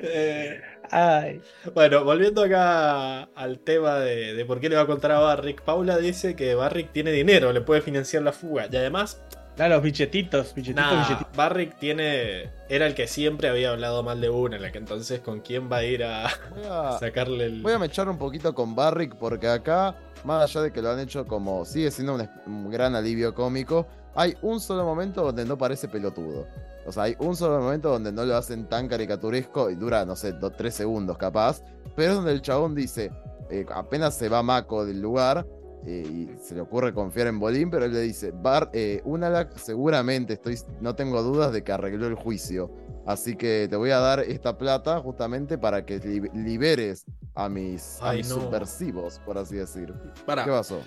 Eh, 0.01 0.61
Ay, 0.91 1.39
bueno, 1.75 2.03
volviendo 2.03 2.43
acá 2.43 3.23
al 3.35 3.59
tema 3.59 3.99
de, 3.99 4.33
de 4.33 4.45
por 4.45 4.59
qué 4.59 4.69
le 4.69 4.75
va 4.75 4.81
a 4.83 4.87
contar 4.87 5.11
a 5.11 5.19
Barrick. 5.19 5.61
Paula 5.61 5.97
dice 5.97 6.35
que 6.35 6.55
Barrick 6.55 6.91
tiene 6.91 7.11
dinero, 7.11 7.53
le 7.53 7.61
puede 7.61 7.81
financiar 7.81 8.23
la 8.23 8.31
fuga. 8.33 8.67
Y 8.71 8.75
además, 8.75 9.21
claro, 9.59 9.75
los 9.75 9.83
bichetitos, 9.83 10.53
bichetitos, 10.55 10.85
Nah, 10.85 11.01
bichetitos. 11.01 11.35
Barrick 11.35 11.77
tiene. 11.77 12.49
Era 12.69 12.87
el 12.87 12.95
que 12.95 13.07
siempre 13.07 13.49
había 13.49 13.71
hablado 13.71 14.03
mal 14.03 14.21
de 14.21 14.29
una, 14.29 14.57
la 14.57 14.71
que 14.71 14.77
entonces 14.77 15.19
con 15.19 15.41
quién 15.41 15.69
va 15.69 15.77
a 15.77 15.83
ir 15.83 16.03
a 16.05 16.29
sacarle 16.99 17.45
el. 17.45 17.61
voy 17.61 17.73
a 17.73 17.79
mechar 17.79 18.07
un 18.07 18.17
poquito 18.17 18.55
con 18.55 18.73
Barrick 18.73 19.15
porque 19.15 19.49
acá, 19.49 19.95
más 20.23 20.43
allá 20.43 20.61
de 20.61 20.71
que 20.71 20.81
lo 20.81 20.91
han 20.91 20.99
hecho 20.99 21.27
como 21.27 21.65
sigue 21.65 21.91
siendo 21.91 22.15
un, 22.15 22.29
un 22.45 22.71
gran 22.71 22.95
alivio 22.95 23.33
cómico, 23.35 23.85
hay 24.15 24.33
un 24.41 24.61
solo 24.61 24.85
momento 24.85 25.23
donde 25.23 25.43
no 25.43 25.57
parece 25.57 25.89
pelotudo. 25.89 26.47
O 26.85 26.91
sea, 26.93 27.03
hay 27.03 27.15
un 27.19 27.35
solo 27.35 27.59
momento 27.59 27.89
donde 27.89 28.13
no 28.13 28.23
lo 28.23 28.37
hacen 28.37 28.65
tan 28.67 28.87
caricaturesco 28.87 29.69
y 29.69 29.75
dura, 29.75 30.05
no 30.05 30.15
sé, 30.15 30.31
dos, 30.31 30.53
tres 30.55 30.73
segundos 30.73 31.17
capaz, 31.17 31.61
pero 31.97 32.11
es 32.11 32.15
donde 32.15 32.31
el 32.31 32.41
chabón 32.41 32.73
dice, 32.75 33.11
eh, 33.49 33.65
apenas 33.73 34.15
se 34.15 34.29
va 34.29 34.41
Mako 34.41 34.85
del 34.85 35.01
lugar 35.01 35.45
eh, 35.85 36.03
y 36.07 36.29
se 36.41 36.55
le 36.55 36.61
ocurre 36.61 36.93
confiar 36.93 37.27
en 37.27 37.39
Bolín, 37.39 37.69
pero 37.69 37.85
él 37.85 37.93
le 37.93 38.01
dice, 38.01 38.31
Bar, 38.31 38.69
eh, 38.73 39.01
Unalak 39.05 39.57
seguramente, 39.57 40.33
estoy, 40.33 40.57
no 40.81 40.95
tengo 40.95 41.21
dudas 41.23 41.51
de 41.53 41.63
que 41.63 41.71
arregló 41.71 42.07
el 42.07 42.15
juicio. 42.15 42.71
Así 43.05 43.35
que 43.35 43.67
te 43.69 43.75
voy 43.75 43.91
a 43.91 43.97
dar 43.99 44.19
esta 44.19 44.57
plata 44.57 44.99
justamente 44.99 45.57
para 45.57 45.85
que 45.85 45.97
li- 45.99 46.29
liberes 46.33 47.05
a 47.33 47.49
mis, 47.49 47.97
a 48.01 48.13
mis 48.13 48.29
no. 48.29 48.35
subversivos, 48.35 49.19
por 49.25 49.37
así 49.37 49.55
decir. 49.55 49.93
Pará, 50.25 50.43
¿Qué 50.45 50.51
pasó? 50.51 50.79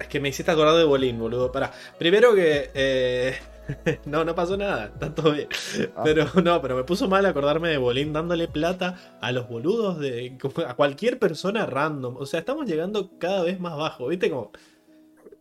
es 0.00 0.08
que 0.08 0.18
me 0.20 0.28
hiciste 0.30 0.50
acordar 0.50 0.76
de 0.76 0.84
Bolín, 0.84 1.18
boludo. 1.18 1.52
Pará. 1.52 1.70
Primero 1.98 2.34
que. 2.34 2.70
eh, 2.74 3.34
no, 4.06 4.24
no 4.24 4.34
pasó 4.34 4.56
nada, 4.56 4.86
está 4.86 5.14
todo 5.14 5.32
bien. 5.32 5.48
Ah. 5.96 6.02
Pero 6.04 6.26
no, 6.42 6.60
pero 6.60 6.76
me 6.76 6.84
puso 6.84 7.08
mal 7.08 7.24
acordarme 7.26 7.68
de 7.70 7.78
Bolín 7.78 8.12
dándole 8.12 8.48
plata 8.48 9.18
a 9.20 9.32
los 9.32 9.48
boludos 9.48 9.98
de. 9.98 10.36
a 10.66 10.74
cualquier 10.74 11.18
persona 11.18 11.66
random. 11.66 12.16
O 12.16 12.26
sea, 12.26 12.40
estamos 12.40 12.66
llegando 12.66 13.10
cada 13.18 13.42
vez 13.42 13.60
más 13.60 13.76
bajo, 13.76 14.08
¿viste? 14.08 14.30
Como. 14.30 14.52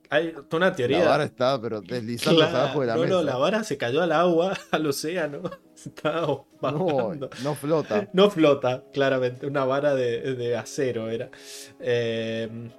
Hay 0.10 0.34
una 0.52 0.76
teoría. 0.76 1.00
La 1.00 1.10
vara 1.10 1.24
está, 1.24 1.60
pero 1.60 1.82
deslizándose 1.82 2.48
Claro, 2.48 2.58
abajo 2.66 2.82
de 2.82 2.88
la 2.88 2.96
no, 2.96 3.02
mesa. 3.02 3.14
no, 3.16 3.24
la 3.24 3.36
vara 3.38 3.64
se 3.64 3.78
cayó 3.78 4.04
al 4.04 4.12
agua, 4.12 4.54
al 4.72 4.86
océano. 4.86 5.42
Se 5.74 5.90
Está 5.90 6.22
no, 6.22 6.46
bajando. 6.62 7.30
no 7.44 7.56
flota. 7.56 8.08
No 8.14 8.30
flota, 8.30 8.84
claramente. 8.94 9.48
Una 9.48 9.66
vara 9.66 9.96
de, 9.96 10.36
de 10.36 10.56
acero 10.56 11.10
era. 11.10 11.32
Eh, 11.80 12.70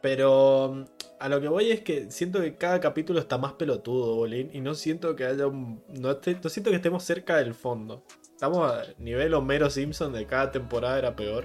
pero 0.00 0.84
a 1.18 1.28
lo 1.28 1.40
que 1.40 1.48
voy 1.48 1.70
es 1.70 1.80
que 1.82 2.10
siento 2.10 2.40
que 2.40 2.56
cada 2.56 2.80
capítulo 2.80 3.20
está 3.20 3.36
más 3.38 3.52
pelotudo, 3.54 4.16
Bolín. 4.16 4.50
Y 4.52 4.60
no 4.60 4.74
siento 4.74 5.14
que 5.16 5.24
haya 5.26 5.46
un. 5.46 5.82
No, 5.88 6.18
siento 6.22 6.70
que 6.70 6.76
estemos 6.76 7.02
cerca 7.04 7.36
del 7.36 7.54
fondo. 7.54 8.02
Estamos 8.32 8.72
a 8.72 8.82
nivel 8.98 9.34
Homero 9.34 9.68
Simpson 9.68 10.12
de 10.14 10.26
cada 10.26 10.50
temporada 10.50 10.98
era 10.98 11.14
peor. 11.14 11.44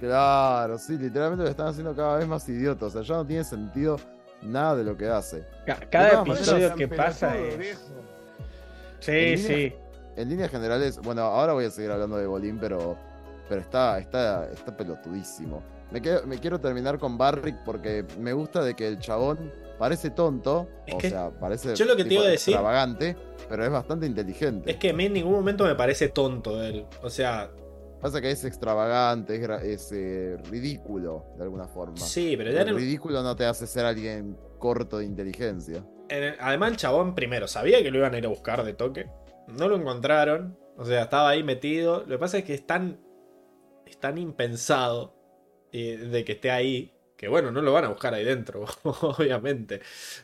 Claro, 0.00 0.78
sí, 0.78 0.98
literalmente 0.98 1.44
lo 1.44 1.50
están 1.50 1.68
haciendo 1.68 1.94
cada 1.94 2.16
vez 2.18 2.26
más 2.26 2.48
idiotas. 2.48 2.88
O 2.88 2.90
sea, 2.90 3.02
ya 3.02 3.14
no 3.14 3.26
tiene 3.26 3.44
sentido 3.44 4.00
nada 4.42 4.74
de 4.74 4.82
lo 4.84 4.96
que 4.96 5.06
hace. 5.06 5.44
Cada 5.90 6.22
episodio 6.22 6.74
que 6.74 6.88
pasa 6.88 7.36
es. 7.38 7.78
Sí, 8.98 9.12
En 9.12 9.38
sí. 9.38 9.48
línea- 9.48 9.72
En 10.16 10.28
líneas 10.28 10.50
generales, 10.50 10.98
bueno, 11.02 11.22
ahora 11.22 11.52
voy 11.54 11.64
a 11.66 11.70
seguir 11.70 11.90
hablando 11.90 12.16
de 12.16 12.26
Bolín, 12.26 12.58
pero, 12.60 12.96
pero 13.48 13.60
está, 13.60 13.98
está, 13.98 14.48
está 14.50 14.76
pelotudísimo. 14.76 15.62
Me, 15.90 16.00
quedo- 16.02 16.26
me 16.26 16.38
quiero 16.38 16.60
terminar 16.60 16.98
con 16.98 17.16
Barrick 17.18 17.62
porque 17.64 18.04
me 18.18 18.32
gusta 18.32 18.62
de 18.64 18.74
que 18.74 18.88
el 18.88 18.98
chabón 18.98 19.52
parece 19.78 20.10
tonto, 20.10 20.68
Es 20.86 20.94
o 20.94 20.98
que 20.98 21.10
sea, 21.10 21.30
parece 21.38 21.74
yo 21.76 21.84
lo 21.84 21.96
que 21.96 22.04
te 22.04 22.08
tipo 22.10 22.22
iba 22.22 22.28
a 22.28 22.32
decir- 22.32 22.54
extravagante, 22.54 23.16
pero 23.48 23.64
es 23.64 23.70
bastante 23.70 24.06
inteligente. 24.06 24.70
Es 24.70 24.76
que 24.76 24.90
a 24.90 24.92
mí 24.92 25.06
en 25.06 25.12
ningún 25.12 25.32
momento 25.32 25.64
me 25.64 25.74
parece 25.74 26.08
tonto 26.08 26.62
él. 26.62 26.86
O 27.02 27.10
sea, 27.10 27.50
Pasa 28.00 28.20
que 28.20 28.30
es 28.30 28.44
extravagante, 28.44 29.40
es, 29.72 29.90
eh, 29.92 30.36
ridículo 30.50 31.24
de 31.38 31.44
alguna 31.44 31.66
forma. 31.68 31.96
sí, 31.96 32.34
pero 32.36 32.50
ya 32.50 32.58
El 32.62 32.68
en 32.68 32.74
el- 32.74 32.80
ridículo 32.80 33.22
no 33.22 33.34
te 33.34 33.46
hace 33.46 33.66
ser 33.66 33.86
alguien 33.86 34.36
corto 34.58 34.98
de 34.98 35.06
inteligencia. 35.06 35.82
En 36.10 36.22
el- 36.22 36.36
además, 36.38 36.72
el 36.72 36.76
chabón 36.76 37.14
primero 37.14 37.48
sabía 37.48 37.82
que 37.82 37.90
lo 37.90 37.98
iban 37.98 38.12
a 38.14 38.18
ir 38.18 38.26
a 38.26 38.28
buscar 38.28 38.62
de 38.62 38.74
toque. 38.74 39.06
No 39.48 39.68
lo 39.68 39.76
encontraron. 39.76 40.58
O 40.76 40.84
sea, 40.84 41.02
estaba 41.04 41.30
ahí 41.30 41.42
metido. 41.42 42.00
Lo 42.00 42.08
que 42.16 42.18
pasa 42.18 42.36
es 42.38 42.44
que 42.44 42.52
es 42.54 42.66
tan, 42.66 43.00
es 43.86 43.98
tan 43.98 44.18
impensado 44.18 45.14
de 45.82 46.24
que 46.24 46.32
esté 46.32 46.50
ahí. 46.50 46.90
Que 47.16 47.28
bueno, 47.28 47.50
no 47.52 47.62
lo 47.62 47.72
van 47.72 47.84
a 47.84 47.88
buscar 47.88 48.12
ahí 48.12 48.24
dentro, 48.24 48.64
obviamente. 48.82 49.80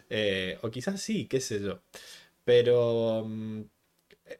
Eh, 0.08 0.58
o 0.62 0.70
quizás 0.70 1.00
sí, 1.00 1.26
qué 1.26 1.40
sé 1.40 1.60
yo. 1.60 1.80
Pero 2.44 3.24
mm, 3.26 3.62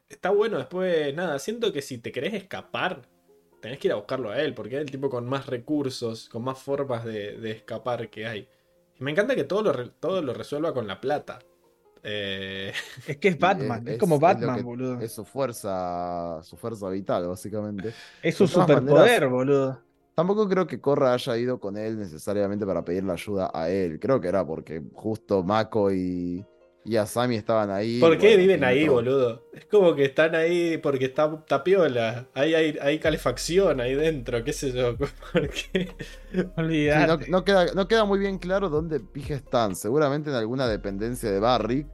está 0.09 0.31
bueno 0.31 0.57
después, 0.57 1.13
nada, 1.15 1.39
siento 1.39 1.71
que 1.71 1.81
si 1.81 1.97
te 1.99 2.11
querés 2.11 2.33
escapar, 2.33 3.01
tenés 3.61 3.79
que 3.79 3.87
ir 3.87 3.93
a 3.93 3.95
buscarlo 3.95 4.31
a 4.31 4.41
él, 4.41 4.53
porque 4.53 4.75
es 4.75 4.81
el 4.81 4.91
tipo 4.91 5.09
con 5.09 5.25
más 5.27 5.45
recursos, 5.47 6.27
con 6.29 6.43
más 6.43 6.59
formas 6.59 7.05
de, 7.05 7.37
de 7.37 7.51
escapar 7.51 8.09
que 8.09 8.25
hay. 8.27 8.47
Y 8.99 9.03
me 9.03 9.11
encanta 9.11 9.35
que 9.35 9.45
todo 9.45 9.63
lo, 9.73 9.91
todo 9.91 10.21
lo 10.21 10.33
resuelva 10.33 10.73
con 10.73 10.87
la 10.87 10.99
plata. 10.99 11.39
Eh, 12.03 12.73
Es 13.07 13.17
que 13.17 13.29
es 13.29 13.39
Batman, 13.39 13.87
es- 13.87 13.93
es, 13.93 13.99
como 13.99 14.15
es 14.15 14.21
Batman, 14.21 14.57
que- 14.57 14.63
boludo. 14.63 14.97
Es, 14.97 15.03
Es 15.05 15.11
su 15.13 15.23
fuerza, 15.23 16.41
su 16.43 16.57
fuerza 16.57 16.89
vital, 16.89 17.27
básicamente. 17.27 17.91
su 17.91 17.95
de 18.23 18.33
todas 18.33 18.49
superpoder, 18.51 18.85
maneras- 18.97 19.29
boludo. 19.31 19.81
Tampoco 20.21 20.47
creo 20.47 20.67
que 20.67 20.79
Corra 20.79 21.13
haya 21.13 21.35
ido 21.35 21.59
con 21.59 21.77
él 21.77 21.97
necesariamente 21.97 22.63
para 22.65 22.85
pedirle 22.85 23.11
ayuda 23.11 23.49
a 23.53 23.69
él. 23.69 23.99
Creo 23.99 24.21
que 24.21 24.27
era 24.27 24.45
porque 24.45 24.79
justo 24.93 25.41
Mako 25.43 25.91
y, 25.91 26.45
y 26.85 26.95
Asami 26.95 27.35
estaban 27.37 27.71
ahí. 27.71 27.99
¿Por 27.99 28.17
qué 28.19 28.27
bueno, 28.27 28.37
viven 28.37 28.63
ahí, 28.63 28.87
boludo? 28.87 29.43
Es 29.51 29.65
como 29.65 29.95
que 29.95 30.05
están 30.05 30.35
ahí 30.35 30.77
porque 30.77 31.05
está 31.05 31.43
tapiola. 31.47 32.27
Ahí 32.35 32.53
hay, 32.53 32.77
hay 32.79 32.99
calefacción 32.99 33.81
ahí 33.81 33.95
dentro, 33.95 34.43
qué 34.43 34.53
sé 34.53 34.71
yo. 34.71 34.95
¿Por 35.33 35.49
qué? 35.49 35.95
Sí, 36.31 36.37
no, 36.37 36.51
Olvidate. 36.57 37.29
no 37.31 37.43
queda, 37.43 37.65
no 37.73 37.87
queda 37.87 38.05
muy 38.05 38.19
bien 38.19 38.37
claro 38.37 38.69
dónde 38.69 38.99
pija 38.99 39.33
están. 39.33 39.75
Seguramente 39.75 40.29
en 40.29 40.35
alguna 40.35 40.67
dependencia 40.67 41.31
de 41.31 41.39
Barrick. 41.39 41.87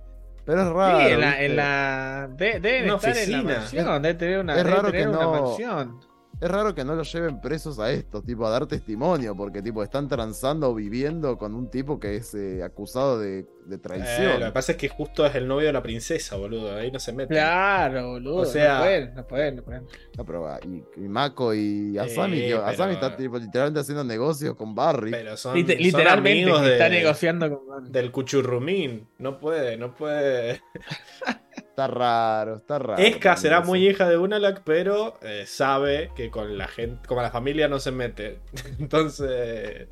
Pero 0.45 0.61
es 0.63 0.67
raro. 0.69 0.99
Sí, 0.99 1.05
en 1.13 1.19
la, 1.21 1.43
en 1.43 1.55
la 1.55 2.29
de- 2.37 2.59
deben 2.59 2.83
Una 2.85 2.95
estar 2.95 3.17
en 3.17 3.31
la 3.31 3.41
mansión, 3.43 4.01
debe 4.01 4.13
tener 4.15 4.39
una, 4.39 4.53
Es 4.57 4.63
debe 4.63 4.69
raro 4.75 4.91
tener 4.91 5.01
que 5.03 5.07
una 5.09 5.21
no- 5.21 5.31
mansión. 5.31 5.99
Es 6.39 6.49
raro 6.49 6.75
que 6.75 6.83
no 6.85 6.93
los 6.95 7.11
lleven 7.11 7.41
presos 7.41 7.79
a 7.79 7.91
estos, 7.91 8.23
tipo, 8.23 8.45
a 8.45 8.49
dar 8.49 8.67
testimonio, 8.67 9.35
porque 9.35 9.61
tipo 9.61 9.81
están 9.83 10.07
transando 10.07 10.69
o 10.69 10.75
viviendo 10.75 11.37
con 11.37 11.55
un 11.55 11.69
tipo 11.71 11.99
que 11.99 12.15
es 12.17 12.33
eh, 12.35 12.61
acusado 12.63 13.19
de, 13.19 13.45
de 13.65 13.77
traición. 13.79 14.31
Eh, 14.33 14.39
lo 14.39 14.45
que 14.47 14.51
pasa 14.51 14.71
es 14.73 14.77
que 14.77 14.87
justo 14.87 15.25
es 15.25 15.33
el 15.35 15.47
novio 15.47 15.67
de 15.67 15.73
la 15.73 15.81
princesa, 15.81 16.35
boludo. 16.37 16.75
Ahí 16.75 16.91
no 16.91 16.99
se 16.99 17.11
mete. 17.13 17.33
Claro, 17.33 18.09
boludo. 18.11 18.35
O 18.37 18.45
sea- 18.45 18.75
no 18.75 18.79
pueden, 18.83 19.15
no 19.15 19.27
pueden, 19.27 19.55
no 19.55 19.63
pueden. 19.63 19.83
No, 20.17 20.25
pero, 20.25 20.47
y, 20.63 20.83
y 21.05 21.07
Mako 21.09 21.53
y 21.55 21.97
Asami, 21.97 22.39
Eh, 22.41 22.53
Asami 22.55 22.95
pero- 22.95 23.07
está 23.07 23.15
tipo, 23.17 23.37
literalmente 23.39 23.79
haciendo 23.79 24.03
negocios 24.03 24.55
con 24.55 24.75
Barry. 24.75 25.11
Pero 25.11 25.35
son, 25.37 25.55
Lite- 25.55 25.73
son 25.75 25.83
literalmente 25.83 26.41
amigos 26.43 26.61
de- 26.61 26.73
está 26.73 26.89
negociando 26.89 27.59
con 27.65 27.91
del 27.91 28.11
cuchurrumín. 28.11 29.07
No 29.17 29.39
puede, 29.39 29.75
no 29.77 29.95
puede. 29.95 30.61
Está 31.77 31.85
raro, 31.85 32.55
está 32.55 32.79
raro. 32.79 32.99
Esca 33.03 33.37
será 33.37 33.61
muy 33.61 33.87
hija 33.87 34.09
de 34.09 34.17
Unalak, 34.17 34.63
pero 34.63 35.13
eh, 35.21 35.43
sabe 35.45 36.09
que 36.15 36.31
con 36.31 36.57
la 36.57 36.67
gente, 36.67 37.07
como 37.07 37.21
la 37.21 37.29
familia 37.29 37.67
no 37.67 37.79
se 37.79 37.91
mete. 37.91 38.39
Entonces, 38.79 39.87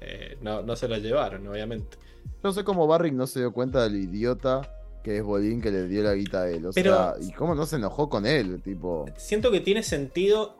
eh, 0.00 0.38
no, 0.42 0.62
no 0.62 0.76
se 0.76 0.86
la 0.86 0.98
llevaron, 0.98 1.44
obviamente. 1.48 1.98
No 2.44 2.52
sé 2.52 2.62
cómo 2.62 2.86
Barry 2.86 3.10
no 3.10 3.26
se 3.26 3.40
dio 3.40 3.52
cuenta 3.52 3.82
del 3.82 3.96
idiota 3.96 4.60
que 5.02 5.16
es 5.16 5.24
Bolín 5.24 5.60
que 5.60 5.72
le 5.72 5.88
dio 5.88 6.04
la 6.04 6.14
guita 6.14 6.42
a 6.42 6.48
él. 6.48 6.66
O 6.66 6.70
Pero- 6.72 6.94
sea, 6.94 7.14
y 7.20 7.32
cómo 7.32 7.56
no 7.56 7.66
se 7.66 7.74
enojó 7.74 8.08
con 8.08 8.24
él, 8.24 8.62
tipo. 8.62 9.06
Siento 9.16 9.50
que 9.50 9.58
tiene 9.58 9.82
sentido 9.82 10.54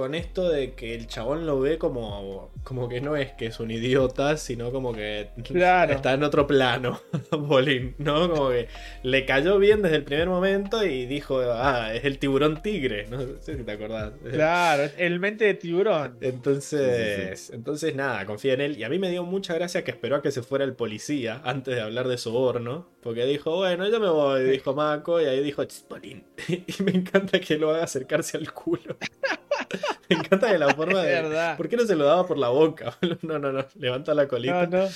con 0.00 0.14
esto 0.14 0.48
de 0.48 0.72
que 0.72 0.94
el 0.94 1.06
chabón 1.06 1.46
lo 1.46 1.60
ve 1.60 1.78
como, 1.78 2.50
como 2.64 2.88
que 2.88 3.00
no 3.00 3.16
es 3.16 3.32
que 3.32 3.46
es 3.46 3.60
un 3.60 3.70
idiota, 3.70 4.36
sino 4.36 4.72
como 4.72 4.92
que 4.92 5.28
Claro. 5.44 5.92
está 5.92 6.14
en 6.14 6.22
otro 6.22 6.46
plano, 6.46 7.00
Bolín, 7.30 7.94
¿no? 7.98 8.28
Como 8.30 8.50
que 8.50 8.68
le 9.02 9.24
cayó 9.26 9.58
bien 9.58 9.82
desde 9.82 9.96
el 9.96 10.04
primer 10.04 10.28
momento 10.28 10.84
y 10.84 11.06
dijo, 11.06 11.40
ah, 11.40 11.94
es 11.94 12.04
el 12.04 12.18
tiburón 12.18 12.62
tigre, 12.62 13.06
no 13.10 13.20
sé 13.40 13.56
si 13.58 13.62
te 13.62 13.72
acordás. 13.72 14.12
Claro, 14.30 14.84
es 14.84 14.94
el 14.98 15.20
mente 15.20 15.44
de 15.44 15.54
tiburón. 15.54 16.16
Entonces, 16.20 17.50
entonces 17.50 17.94
nada, 17.94 18.24
confía 18.26 18.54
en 18.54 18.60
él. 18.62 18.78
Y 18.78 18.84
a 18.84 18.88
mí 18.88 18.98
me 18.98 19.10
dio 19.10 19.24
mucha 19.24 19.54
gracia 19.54 19.84
que 19.84 19.90
esperó 19.90 20.16
a 20.16 20.22
que 20.22 20.30
se 20.30 20.42
fuera 20.42 20.64
el 20.64 20.74
policía 20.74 21.40
antes 21.44 21.74
de 21.74 21.80
hablar 21.80 22.08
de 22.08 22.18
soborno. 22.18 22.88
Porque 23.02 23.24
dijo, 23.24 23.56
bueno, 23.56 23.88
yo 23.88 23.98
me 24.00 24.08
voy, 24.08 24.44
dijo 24.44 24.74
Mako. 24.74 25.20
Y 25.20 25.24
ahí 25.24 25.42
dijo, 25.42 25.64
"Ch, 25.64 25.84
Bolín". 25.88 26.24
Y 26.48 26.82
me 26.82 26.92
encanta 26.92 27.40
que 27.40 27.56
lo 27.58 27.70
haga 27.70 27.84
acercarse 27.84 28.36
al 28.36 28.52
culo. 28.52 28.96
me 30.08 30.16
encanta 30.16 30.52
de 30.52 30.58
la 30.58 30.74
forma 30.74 31.02
de. 31.02 31.08
verdad. 31.08 31.56
¿Por 31.56 31.68
qué 31.68 31.76
no 31.76 31.84
se 31.84 31.96
lo 31.96 32.04
daba 32.04 32.26
por 32.26 32.38
la 32.38 32.48
boca? 32.48 32.96
No, 33.22 33.38
no, 33.38 33.52
no. 33.52 33.66
Levanta 33.76 34.14
la 34.14 34.26
colita 34.26 34.66
no. 34.66 34.88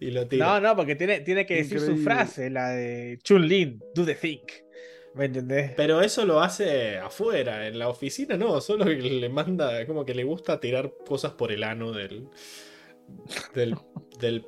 y 0.00 0.10
lo 0.10 0.26
tira. 0.26 0.46
No, 0.46 0.60
no, 0.60 0.76
porque 0.76 0.94
tiene, 0.94 1.20
tiene 1.20 1.46
que 1.46 1.56
decir 1.56 1.80
su 1.80 1.96
frase, 1.96 2.50
la 2.50 2.70
de 2.70 3.18
Chun 3.22 3.46
Lin, 3.46 3.82
do 3.94 4.04
the 4.04 4.14
think. 4.14 4.42
¿Me 5.14 5.26
entendés? 5.26 5.72
Pero 5.76 6.00
eso 6.00 6.24
lo 6.24 6.40
hace 6.40 6.96
afuera, 6.98 7.66
en 7.66 7.78
la 7.78 7.88
oficina 7.88 8.36
no, 8.36 8.60
solo 8.60 8.86
que 8.86 8.94
le 8.94 9.28
manda, 9.28 9.84
como 9.86 10.04
que 10.04 10.14
le 10.14 10.24
gusta 10.24 10.58
tirar 10.58 10.92
cosas 11.06 11.32
por 11.32 11.52
el 11.52 11.64
ano 11.64 11.92
del. 11.92 12.28
del. 13.54 13.76
del 14.18 14.46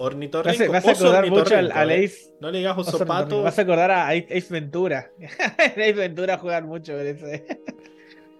ornitorrinco. 0.00 0.62
hace, 0.62 0.68
me 0.68 0.78
hace 0.78 0.92
Oso 0.92 1.08
acordar 1.08 1.30
mucho 1.30 1.56
al, 1.56 1.90
eh. 1.90 2.04
Ace. 2.04 2.34
No 2.40 2.50
le 2.50 2.58
digas 2.58 2.76
Oso 2.78 3.04
pato. 3.04 3.42
Me 3.42 3.48
hace 3.48 3.60
acordar 3.60 3.90
a 3.90 4.08
Ace 4.08 4.26
Ace 4.30 4.46
Ventura. 4.50 5.12
En 5.18 5.28
Ace 5.82 5.92
Ventura 5.92 6.38
juegan 6.38 6.66
mucho 6.66 6.94
con 6.94 7.06
ese. 7.06 7.46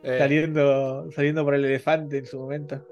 Eh, 0.02 0.18
Saliendo, 0.18 1.10
saliendo 1.12 1.44
por 1.44 1.54
el 1.54 1.64
elefante 1.64 2.18
en 2.18 2.26
su 2.26 2.38
momento. 2.38 2.84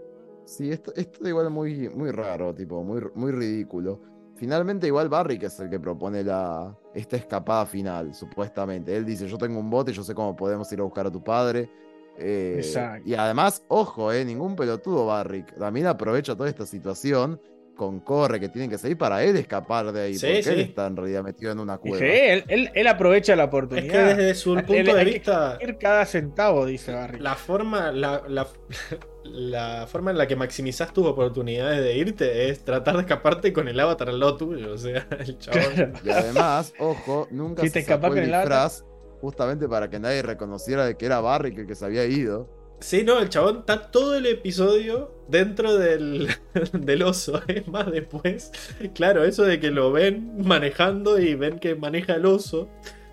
Sí, 0.44 0.70
esto, 0.70 0.92
esto 0.96 1.28
igual 1.28 1.46
es 1.46 1.52
muy, 1.52 1.88
muy 1.90 2.10
raro, 2.10 2.54
tipo, 2.54 2.82
muy, 2.82 3.02
muy 3.14 3.32
ridículo. 3.32 4.00
Finalmente, 4.36 4.86
igual 4.86 5.08
Barry, 5.08 5.38
que 5.38 5.46
es 5.46 5.58
el 5.60 5.68
que 5.68 5.80
propone 5.80 6.22
la, 6.22 6.74
esta 6.94 7.16
escapada 7.16 7.66
final, 7.66 8.14
supuestamente. 8.14 8.96
Él 8.96 9.04
dice, 9.04 9.26
yo 9.26 9.36
tengo 9.36 9.58
un 9.58 9.68
bote, 9.68 9.92
yo 9.92 10.02
sé 10.02 10.14
cómo 10.14 10.36
podemos 10.36 10.72
ir 10.72 10.80
a 10.80 10.84
buscar 10.84 11.06
a 11.06 11.10
tu 11.10 11.22
padre. 11.22 11.68
Eh, 12.16 12.54
Exacto. 12.58 13.08
y 13.08 13.14
además, 13.14 13.64
ojo, 13.68 14.12
eh, 14.12 14.24
ningún 14.24 14.56
pelotudo 14.56 15.06
Barry. 15.06 15.44
También 15.58 15.86
aprovecha 15.86 16.34
toda 16.34 16.48
esta 16.48 16.66
situación 16.66 17.40
con 17.78 18.00
Corre, 18.00 18.38
que 18.40 18.48
tienen 18.50 18.68
que 18.68 18.76
seguir 18.76 18.98
para 18.98 19.22
él 19.22 19.36
escapar 19.36 19.92
de 19.92 20.02
ahí. 20.02 20.14
Sí, 20.14 20.26
porque 20.26 20.38
él 20.38 20.44
sí. 20.56 20.60
está 20.62 20.86
en 20.88 20.96
realidad 20.96 21.22
metido 21.22 21.52
en 21.52 21.60
una 21.60 21.78
cueva. 21.78 21.98
sí, 21.98 22.04
él, 22.04 22.44
él- 22.48 22.70
él 22.74 22.86
aprovecha 22.88 23.34
la 23.36 23.44
es 23.44 23.48
oportunidad. 23.48 23.92
que 23.92 23.98
desde 24.14 24.34
su 24.34 24.54
Él- 24.58 24.64
punto 24.64 24.92
de 24.94 24.98
hay 25.00 25.06
que 25.06 25.12
vista. 25.12 25.58
Ir 25.62 25.78
cada 25.78 26.04
centavo, 26.04 26.66
dice 26.66 26.92
Barry. 26.92 27.20
La 27.20 27.36
forma, 27.36 27.92
la, 27.92 28.22
la, 28.28 28.46
la 29.24 29.86
forma 29.86 30.10
en 30.10 30.18
la 30.18 30.26
que 30.26 30.36
maximizas 30.36 30.92
tus 30.92 31.06
oportunidades 31.06 31.80
de 31.80 31.96
irte 31.96 32.48
es 32.50 32.64
tratar 32.64 32.96
de 32.96 33.02
escaparte 33.02 33.52
con 33.52 33.68
el 33.68 33.78
avatar 33.78 34.08
al 34.08 34.18
lado 34.20 34.36
tuyo. 34.36 34.72
O 34.72 34.78
sea, 34.78 35.06
el 35.18 35.38
chabón. 35.38 35.62
Claro. 35.74 35.92
Y 36.04 36.10
además, 36.10 36.74
ojo, 36.78 37.28
nunca 37.30 37.62
Si 37.62 37.68
se 37.68 37.80
te 37.80 37.86
sacó 37.86 38.06
el 38.08 38.12
con 38.12 38.18
el 38.18 38.34
avatar. 38.34 38.42
disfraz 38.70 38.84
justamente 39.20 39.68
para 39.68 39.88
que 39.90 39.98
nadie 39.98 40.22
reconociera 40.22 40.84
de 40.84 40.96
que 40.96 41.06
era 41.06 41.20
Barry 41.20 41.54
que 41.54 41.62
el 41.62 41.66
que 41.66 41.74
se 41.74 41.84
había 41.84 42.04
ido. 42.04 42.48
Sí, 42.80 43.02
no, 43.02 43.18
el 43.18 43.28
chabón 43.28 43.58
está 43.60 43.90
todo 43.90 44.14
el 44.16 44.26
episodio 44.26 45.17
dentro 45.28 45.76
del, 45.76 46.28
del 46.72 47.02
oso. 47.02 47.40
Es 47.46 47.68
más, 47.68 47.90
después, 47.90 48.50
claro, 48.94 49.24
eso 49.24 49.44
de 49.44 49.60
que 49.60 49.70
lo 49.70 49.92
ven 49.92 50.38
manejando 50.44 51.18
y 51.18 51.34
ven 51.34 51.58
que 51.58 51.74
maneja 51.74 52.14
el 52.14 52.26
oso. 52.26 52.68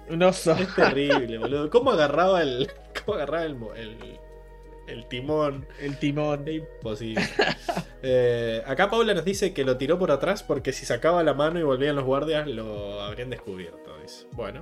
Un 0.09 0.24
oso. 0.24 0.53
Es 0.53 0.74
terrible, 0.76 1.38
boludo. 1.38 1.70
¿Cómo 1.70 1.91
agarraba 1.91 2.41
el. 2.41 2.72
¿Cómo 3.05 3.16
agarraba 3.16 3.45
el, 3.45 3.57
el, 3.76 4.20
el 4.88 5.07
timón? 5.07 5.66
El 5.82 5.97
timón. 5.97 6.47
Es 6.47 6.55
imposible. 6.55 7.24
Eh, 8.03 8.61
acá 8.68 8.89
Paula 8.91 9.16
nos 9.16 9.26
dice 9.26 9.51
que 9.51 9.63
lo 9.63 9.78
tiró 9.78 9.97
por 9.97 10.11
atrás 10.11 10.43
porque 10.43 10.74
si 10.74 10.86
sacaba 10.86 11.24
la 11.24 11.34
mano 11.34 11.59
y 11.59 11.63
volvían 11.63 11.95
los 11.95 12.05
guardias 12.05 12.47
lo 12.47 13.01
habrían 13.01 13.32
descubierto. 13.32 13.97
dice. 13.99 14.28
Bueno, 14.34 14.61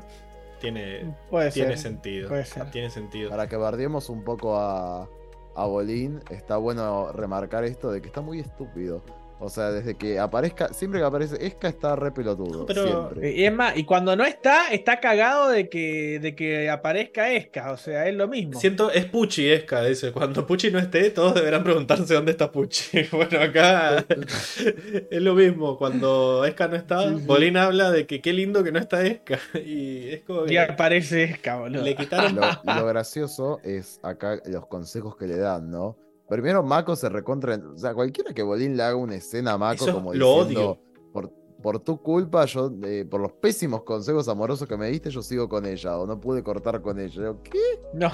tiene, 0.61 1.13
Puede 1.29 1.51
tiene 1.51 1.71
ser. 1.71 1.79
sentido. 1.79 2.29
puede 2.29 2.45
ser. 2.45 2.71
Tiene 2.71 2.89
sentido. 2.89 3.29
Para 3.29 3.49
que 3.49 3.57
bardiemos 3.57 4.07
un 4.09 4.23
poco 4.23 4.57
a, 4.57 5.09
a 5.55 5.65
Bolín, 5.65 6.21
está 6.29 6.57
bueno 6.57 7.11
remarcar 7.11 7.63
esto 7.63 7.91
de 7.91 8.01
que 8.01 8.07
está 8.07 8.21
muy 8.21 8.39
estúpido. 8.39 9.03
O 9.43 9.49
sea, 9.49 9.71
desde 9.71 9.95
que 9.95 10.19
aparezca, 10.19 10.69
siempre 10.73 10.99
que 10.99 11.05
aparece 11.05 11.45
Esca 11.45 11.67
está 11.67 11.95
re 11.95 12.11
pelotudo. 12.11 12.59
No, 12.59 12.65
pero- 12.65 12.87
Siempre. 12.87 13.31
Y 13.33 13.43
es 13.45 13.53
más, 13.53 13.75
y 13.77 13.83
cuando 13.83 14.15
no 14.15 14.23
está, 14.23 14.67
está 14.71 14.99
cagado 14.99 15.49
de 15.49 15.67
que, 15.69 16.19
de 16.21 16.35
que 16.35 16.69
aparezca 16.69 17.31
Esca. 17.31 17.71
O 17.71 17.77
sea, 17.77 18.07
es 18.07 18.15
lo 18.15 18.27
mismo. 18.27 18.59
Siento, 18.59 18.91
es 18.91 19.05
Pucci 19.05 19.49
Esca, 19.51 19.83
dice. 19.83 20.11
Cuando 20.11 20.47
Pucci 20.47 20.71
no 20.71 20.79
esté, 20.79 21.09
todos 21.09 21.33
deberán 21.35 21.63
preguntarse 21.63 22.13
dónde 22.13 22.31
está 22.31 22.51
Pucci. 22.51 23.03
Bueno, 23.11 23.39
acá 23.41 24.05
es 24.07 25.21
lo 25.21 25.33
mismo. 25.35 25.77
Cuando 25.77 26.45
Esca 26.45 26.67
no 26.67 26.75
está, 26.75 27.09
Sí, 27.09 27.15
sí. 27.19 27.25
Bolín 27.25 27.57
habla 27.57 27.91
de 27.91 28.05
que 28.07 28.21
qué 28.21 28.33
lindo 28.33 28.63
que 28.63 28.71
no 28.71 28.79
está 28.79 29.05
Esca. 29.05 29.39
Y 29.65 30.09
es 30.09 30.21
como 30.23 30.45
Y 30.45 30.49
que 30.49 30.59
aparece 30.59 31.23
Esca, 31.23 31.57
boludo. 31.57 31.83
le 31.83 31.95
quitaron. 31.95 32.35
Lo, 32.35 32.41
lo 32.75 32.85
gracioso 32.85 33.59
es 33.63 33.99
acá 34.03 34.39
los 34.45 34.67
consejos 34.67 35.15
que 35.17 35.27
le 35.27 35.37
dan, 35.37 35.69
¿no? 35.69 35.97
Primero, 36.29 36.63
Mako 36.63 36.95
se 36.95 37.09
recontra. 37.09 37.59
O 37.73 37.77
sea, 37.77 37.93
cualquiera 37.93 38.33
que 38.33 38.43
Bolín 38.43 38.77
le 38.77 38.83
haga 38.83 38.95
una 38.95 39.15
escena 39.15 39.53
a 39.53 39.57
Mako 39.57 39.85
Eso 39.85 39.93
como 39.93 40.13
lo 40.13 40.45
diciendo. 40.45 40.79
Por, 41.11 41.31
por 41.61 41.79
tu 41.79 42.01
culpa, 42.01 42.45
yo, 42.45 42.71
eh, 42.83 43.05
por 43.09 43.21
los 43.21 43.31
pésimos 43.33 43.83
consejos 43.83 44.27
amorosos 44.27 44.67
que 44.67 44.77
me 44.77 44.87
diste, 44.89 45.09
yo 45.09 45.21
sigo 45.21 45.47
con 45.47 45.65
ella. 45.65 45.97
O 45.97 46.07
no 46.07 46.19
pude 46.19 46.41
cortar 46.43 46.81
con 46.81 46.99
ella. 46.99 47.13
Yo, 47.23 47.43
¿qué? 47.43 47.59
No, 47.93 48.11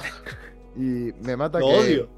Y 0.76 1.14
me 1.23 1.36
mata 1.38 1.60
Lo 1.60 1.68
que 1.68 1.73
odio. 1.77 2.10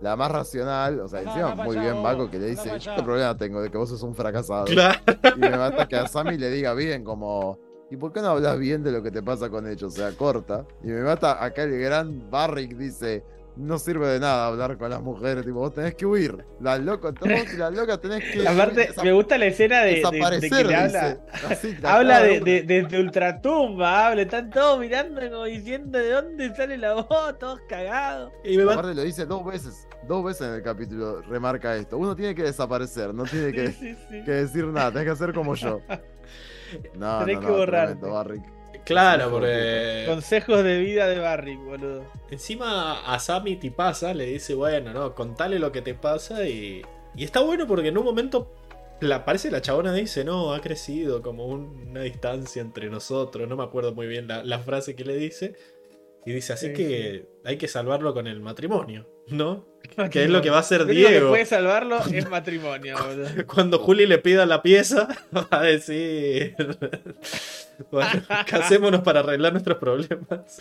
la 0.00 0.16
más 0.16 0.30
racional, 0.30 1.00
o 1.00 1.08
sea, 1.08 1.22
encima 1.22 1.54
muy 1.54 1.78
bien 1.78 2.00
Mako 2.02 2.30
que 2.30 2.38
le 2.38 2.46
dice, 2.50 2.68
yo 2.68 2.74
allá". 2.74 2.96
qué 2.96 3.02
problema 3.02 3.36
tengo 3.36 3.60
de 3.60 3.70
que 3.70 3.78
vos 3.78 3.88
sos 3.88 4.02
un 4.02 4.14
fracasado. 4.14 4.64
Claro. 4.66 4.98
Y 5.36 5.38
me 5.40 5.50
mata 5.56 5.88
que 5.88 5.96
a 5.96 6.06
Sammy 6.06 6.36
le 6.38 6.50
diga 6.50 6.74
bien, 6.74 7.04
como, 7.04 7.58
¿y 7.90 7.96
por 7.96 8.12
qué 8.12 8.20
no 8.20 8.28
hablas 8.28 8.58
bien 8.58 8.82
de 8.82 8.92
lo 8.92 9.02
que 9.02 9.10
te 9.10 9.22
pasa 9.22 9.48
con 9.50 9.66
ellos? 9.66 9.92
O 9.94 9.96
sea, 9.96 10.12
corta. 10.12 10.66
Y 10.84 10.88
me 10.88 11.02
mata 11.02 11.42
acá 11.44 11.62
el 11.64 11.78
gran 11.80 12.30
Barrick 12.30 12.76
dice, 12.76 13.24
no 13.58 13.78
sirve 13.78 14.06
de 14.08 14.20
nada 14.20 14.46
hablar 14.46 14.78
con 14.78 14.88
las 14.88 15.02
mujeres, 15.02 15.44
tipo, 15.44 15.58
vos 15.58 15.74
tenés 15.74 15.94
que 15.94 16.06
huir. 16.06 16.44
Las 16.60 16.80
locas, 16.80 17.12
las 17.58 17.74
locas 17.74 18.00
tenés 18.00 18.24
que 18.24 18.46
aparte, 18.46 18.90
me 19.02 19.12
gusta 19.12 19.36
la 19.36 19.46
escena 19.46 19.80
de, 19.80 19.86
de- 19.86 19.90
de 19.90 19.96
desaparecer, 19.96 20.50
que 20.50 20.64
le 20.64 20.82
dice. 20.84 20.98
habla. 20.98 21.20
Así, 21.50 21.76
la 21.80 21.94
Habla 21.94 22.22
de, 22.22 22.40
de- 22.62 22.98
Ultratumba, 23.00 24.06
habla, 24.08 24.22
están 24.22 24.50
todos 24.50 24.78
mirando 24.78 25.20
como 25.30 25.44
diciendo 25.44 25.98
de 25.98 26.10
dónde 26.10 26.54
sale 26.54 26.78
la 26.78 26.94
voz, 26.94 27.38
todos 27.38 27.60
cagados. 27.68 28.32
Y 28.44 28.56
me 28.56 28.62
Aparte 28.62 28.94
lo 28.94 29.02
dice 29.02 29.26
dos 29.26 29.44
veces, 29.44 29.86
dos 30.06 30.24
veces 30.24 30.46
en 30.48 30.54
el 30.54 30.62
capítulo, 30.62 31.20
remarca 31.22 31.74
esto. 31.76 31.98
Uno 31.98 32.14
tiene 32.14 32.34
que 32.34 32.44
desaparecer, 32.44 33.12
no 33.12 33.24
tiene 33.24 33.52
que, 33.52 33.72
Sí, 33.72 33.94
sí, 33.94 33.96
sí. 34.10 34.24
que 34.24 34.30
decir 34.30 34.64
nada, 34.66 34.90
tenés 34.92 35.04
que 35.06 35.10
hacer 35.12 35.32
como 35.34 35.54
yo. 35.54 35.80
No, 36.94 37.20
Tenés 37.20 37.40
no, 37.40 37.40
que 37.40 37.94
no, 38.02 38.12
Barrick. 38.12 38.44
Claro, 38.88 39.30
porque. 39.30 40.04
Consejos 40.06 40.64
de 40.64 40.78
vida 40.80 41.06
de 41.08 41.18
Barry, 41.18 41.56
boludo. 41.56 42.04
Encima 42.30 43.00
a 43.12 43.18
Sammy 43.18 43.56
te 43.56 43.70
pasa, 43.70 44.14
le 44.14 44.24
dice, 44.26 44.54
bueno, 44.54 44.92
no, 44.92 45.14
contale 45.14 45.58
lo 45.58 45.70
que 45.72 45.82
te 45.82 45.94
pasa 45.94 46.46
y. 46.46 46.82
Y 47.14 47.24
está 47.24 47.40
bueno 47.40 47.66
porque 47.66 47.88
en 47.88 47.98
un 47.98 48.04
momento. 48.04 48.52
La, 49.00 49.24
parece 49.24 49.50
la 49.52 49.62
chabona 49.62 49.92
dice, 49.92 50.24
no, 50.24 50.52
ha 50.52 50.60
crecido 50.60 51.22
como 51.22 51.46
un- 51.46 51.88
una 51.90 52.00
distancia 52.02 52.60
entre 52.60 52.90
nosotros. 52.90 53.48
No 53.48 53.56
me 53.56 53.62
acuerdo 53.62 53.94
muy 53.94 54.08
bien 54.08 54.26
la, 54.26 54.42
la 54.42 54.58
frase 54.58 54.96
que 54.96 55.04
le 55.04 55.14
dice. 55.16 55.54
Y 56.26 56.32
dice, 56.32 56.52
así 56.54 56.68
Sí, 56.68 56.72
que 56.74 57.26
hay 57.44 57.56
que 57.58 57.68
salvarlo 57.68 58.12
con 58.12 58.26
el 58.26 58.40
matrimonio, 58.40 59.06
¿no? 59.30 59.66
Que 60.10 60.24
es 60.24 60.30
lo 60.30 60.40
que 60.42 60.50
va 60.50 60.58
a 60.58 60.60
hacer 60.60 60.82
Lo 60.82 60.86
único 60.86 61.08
que 61.08 61.12
Diego. 61.14 61.28
puede 61.30 61.46
salvarlo 61.46 61.98
es 62.12 62.28
matrimonio. 62.28 62.96
Cuando 63.46 63.78
Juli 63.80 64.06
le 64.06 64.18
pida 64.18 64.46
la 64.46 64.62
pieza, 64.62 65.08
va 65.34 65.46
a 65.50 65.62
decir. 65.62 66.54
bueno, 67.90 68.22
casémonos 68.46 69.00
para 69.02 69.20
arreglar 69.20 69.52
nuestros 69.52 69.78
problemas. 69.78 70.58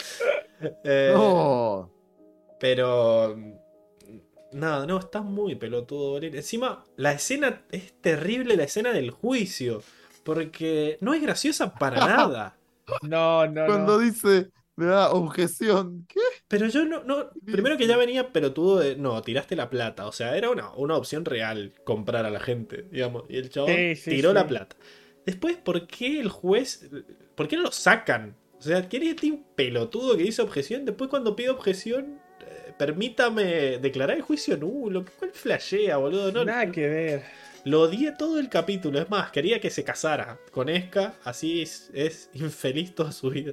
Eh, 0.84 1.12
No. 1.14 1.92
Pero. 2.60 3.38
Nada, 4.54 4.86
no, 4.88 4.98
está 4.98 5.22
muy 5.22 5.56
pelotudo. 5.56 6.18
Encima, 6.20 6.84
la 6.96 7.12
escena 7.12 7.62
es 7.70 7.94
terrible, 8.02 8.56
la 8.56 8.64
escena 8.64 8.92
del 8.92 9.12
juicio. 9.12 9.84
Porque 10.24 10.98
no 11.02 11.14
es 11.14 11.22
graciosa 11.22 11.74
para 11.74 11.98
nada. 12.08 12.58
No, 13.02 13.46
no, 13.46 13.66
Cuando 13.66 13.98
no. 13.98 14.00
dice, 14.00 14.50
me 14.78 14.86
da 14.86 15.12
objeción. 15.12 16.06
¿Qué? 16.08 16.20
Pero 16.48 16.68
yo 16.68 16.86
no, 16.86 17.04
no. 17.04 17.32
Primero 17.46 17.78
que 17.78 17.88
ya 17.88 17.98
venía 17.98 18.32
pelotudo 18.32 18.80
de. 18.80 18.96
No, 18.96 19.22
tiraste 19.22 19.56
la 19.56 19.70
plata. 19.70 20.08
O 20.08 20.12
sea, 20.14 20.38
era 20.38 20.50
una, 20.50 20.74
una 20.76 20.96
opción 20.96 21.26
real 21.26 21.74
comprar 21.84 22.26
a 22.26 22.30
la 22.32 22.40
gente, 22.40 22.84
digamos. 22.92 23.26
Y 23.30 23.38
el 23.38 23.50
chabón 23.50 23.72
Sí, 23.76 23.96
sí, 23.96 24.12
tiró 24.12 24.30
sí. 24.32 24.36
la 24.36 24.48
plata. 24.48 24.78
Después, 25.26 25.58
¿por 25.58 25.88
qué 25.88 26.20
el 26.22 26.30
juez. 26.30 26.90
¿Por 27.36 27.48
qué 27.48 27.58
no 27.58 27.64
lo 27.64 27.72
sacan? 27.72 28.38
O 28.60 28.62
sea, 28.62 28.88
¿quién 28.90 29.04
es 29.04 29.10
este 29.10 29.44
pelotudo 29.56 30.18
que 30.18 30.24
dice 30.24 30.42
objeción? 30.42 30.86
Después, 30.86 31.10
cuando 31.10 31.36
pide 31.36 31.50
objeción, 31.50 32.22
eh, 32.42 32.74
permítame 32.78 33.78
declarar 33.80 34.18
el 34.18 34.24
juicio 34.24 34.58
nulo. 34.58 35.06
¿Cuál 35.20 35.32
flashea, 35.32 35.98
boludo? 35.98 36.32
No, 36.32 36.46
Nada 36.46 36.72
que 36.72 36.88
ver. 36.88 37.24
Lo 37.64 37.82
odié 37.82 38.12
todo 38.14 38.40
el 38.40 38.50
capítulo. 38.50 39.00
Es 39.00 39.10
más, 39.10 39.32
quería 39.32 39.60
que 39.60 39.70
se 39.70 39.84
casara 39.84 40.40
con 40.52 40.70
Esca. 40.70 41.14
Así 41.24 41.62
es, 41.62 41.90
es 41.94 42.30
infeliz 42.34 42.96
toda 42.96 43.12
su 43.12 43.30
vida. 43.30 43.52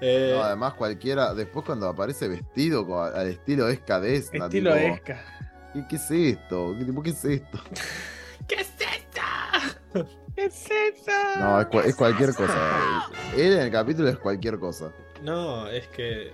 Eh, 0.00 0.32
No, 0.36 0.42
además 0.42 0.74
cualquiera, 0.74 1.34
después 1.34 1.64
cuando 1.64 1.88
aparece 1.88 2.28
vestido 2.28 3.02
al 3.02 3.28
estilo 3.28 3.68
escadesna, 3.68 4.46
Estilo 4.46 4.74
tipo, 4.74 4.94
Esca. 4.94 5.24
¿qué, 5.72 5.84
qué 5.88 5.96
es 5.96 6.10
esto? 6.10 6.74
¿Qué, 6.78 6.84
tipo, 6.84 7.02
¿Qué 7.02 7.10
es 7.10 7.24
esto? 7.24 7.60
¿Qué 8.48 8.54
es 8.56 8.68
esto? 8.80 10.06
¿Qué 10.34 10.44
es 10.46 10.64
eso? 10.70 11.12
No, 11.38 11.60
es, 11.60 11.68
es 11.86 11.94
cualquier 11.94 12.34
cosa. 12.34 13.06
Él 13.36 13.52
en 13.52 13.60
el 13.60 13.70
capítulo 13.70 14.08
es 14.08 14.18
cualquier 14.18 14.58
cosa. 14.58 14.92
No, 15.22 15.68
es 15.68 15.86
que. 15.88 16.32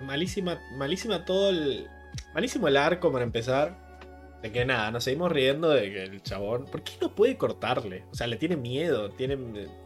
Malísima, 0.00 0.58
malísima 0.76 1.24
todo 1.26 1.50
el. 1.50 1.86
Malísimo 2.32 2.66
el 2.68 2.76
arco 2.78 3.12
para 3.12 3.24
empezar. 3.24 3.89
De 4.42 4.50
que 4.50 4.64
nada, 4.64 4.90
nos 4.90 5.04
seguimos 5.04 5.30
riendo 5.30 5.68
de 5.68 5.90
que 5.92 6.02
el 6.04 6.22
chabón. 6.22 6.64
¿Por 6.64 6.82
qué 6.82 6.92
no 7.00 7.14
puede 7.14 7.36
cortarle? 7.36 8.04
O 8.10 8.14
sea, 8.14 8.26
le 8.26 8.36
tiene 8.36 8.56
miedo. 8.56 9.10
Tiene, 9.10 9.34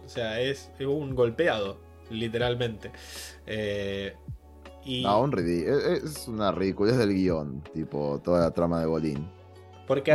o 0.05 0.09
sea, 0.09 0.41
es, 0.41 0.71
es 0.79 0.87
un 0.87 1.15
golpeado, 1.17 1.81
literalmente. 2.11 2.93
Eh, 3.47 4.15
y 4.85 5.03
No, 5.03 5.21
un 5.23 5.33
ridi- 5.33 5.65
es, 5.67 6.29
una 6.29 6.53
ridiculez 6.53 6.97
del 6.99 7.13
guion, 7.15 7.63
tipo, 7.73 8.21
toda 8.23 8.41
la 8.41 8.51
trama 8.53 8.79
de 8.81 8.87
Bolín. 8.87 9.29
porque 9.89 10.13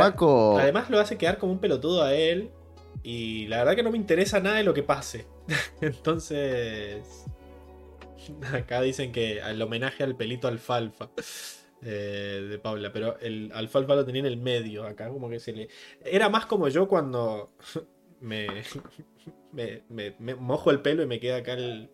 además 0.58 0.88
lo 0.90 0.98
hace 1.00 1.18
quedar 1.18 1.36
como 1.38 1.52
un 1.52 1.58
pelotudo 1.58 2.02
a 2.02 2.14
él. 2.14 2.50
Y 3.02 3.46
la 3.48 3.58
verdad 3.58 3.76
que 3.76 3.82
no 3.82 3.90
me 3.90 3.96
interesa 3.98 4.40
nada 4.40 4.56
de 4.56 4.64
lo 4.64 4.72
que 4.74 4.82
pase. 4.82 5.26
Entonces. 5.80 7.24
Acá 8.52 8.80
dicen 8.82 9.12
que 9.12 9.38
el 9.40 9.60
homenaje 9.60 10.04
al 10.04 10.14
pelito 10.16 10.46
alfalfa 10.48 11.10
eh, 11.82 12.46
de 12.50 12.58
Paula, 12.58 12.92
pero 12.92 13.18
el 13.20 13.50
alfalfa 13.54 13.94
lo 13.94 14.04
tenía 14.04 14.20
en 14.20 14.26
el 14.26 14.36
medio. 14.36 14.84
Acá 14.84 15.08
como 15.08 15.28
que 15.30 15.40
se 15.40 15.52
le. 15.52 15.68
Era 16.04 16.28
más 16.28 16.46
como 16.46 16.68
yo 16.68 16.86
cuando 16.88 17.52
me, 18.20 18.46
me, 19.52 19.82
me- 19.88 20.14
me 20.18 20.34
mojo 20.34 20.70
el 20.70 20.80
pelo 20.80 21.02
y 21.02 21.06
me 21.06 21.20
queda 21.20 21.36
acá 21.36 21.54
el, 21.54 21.90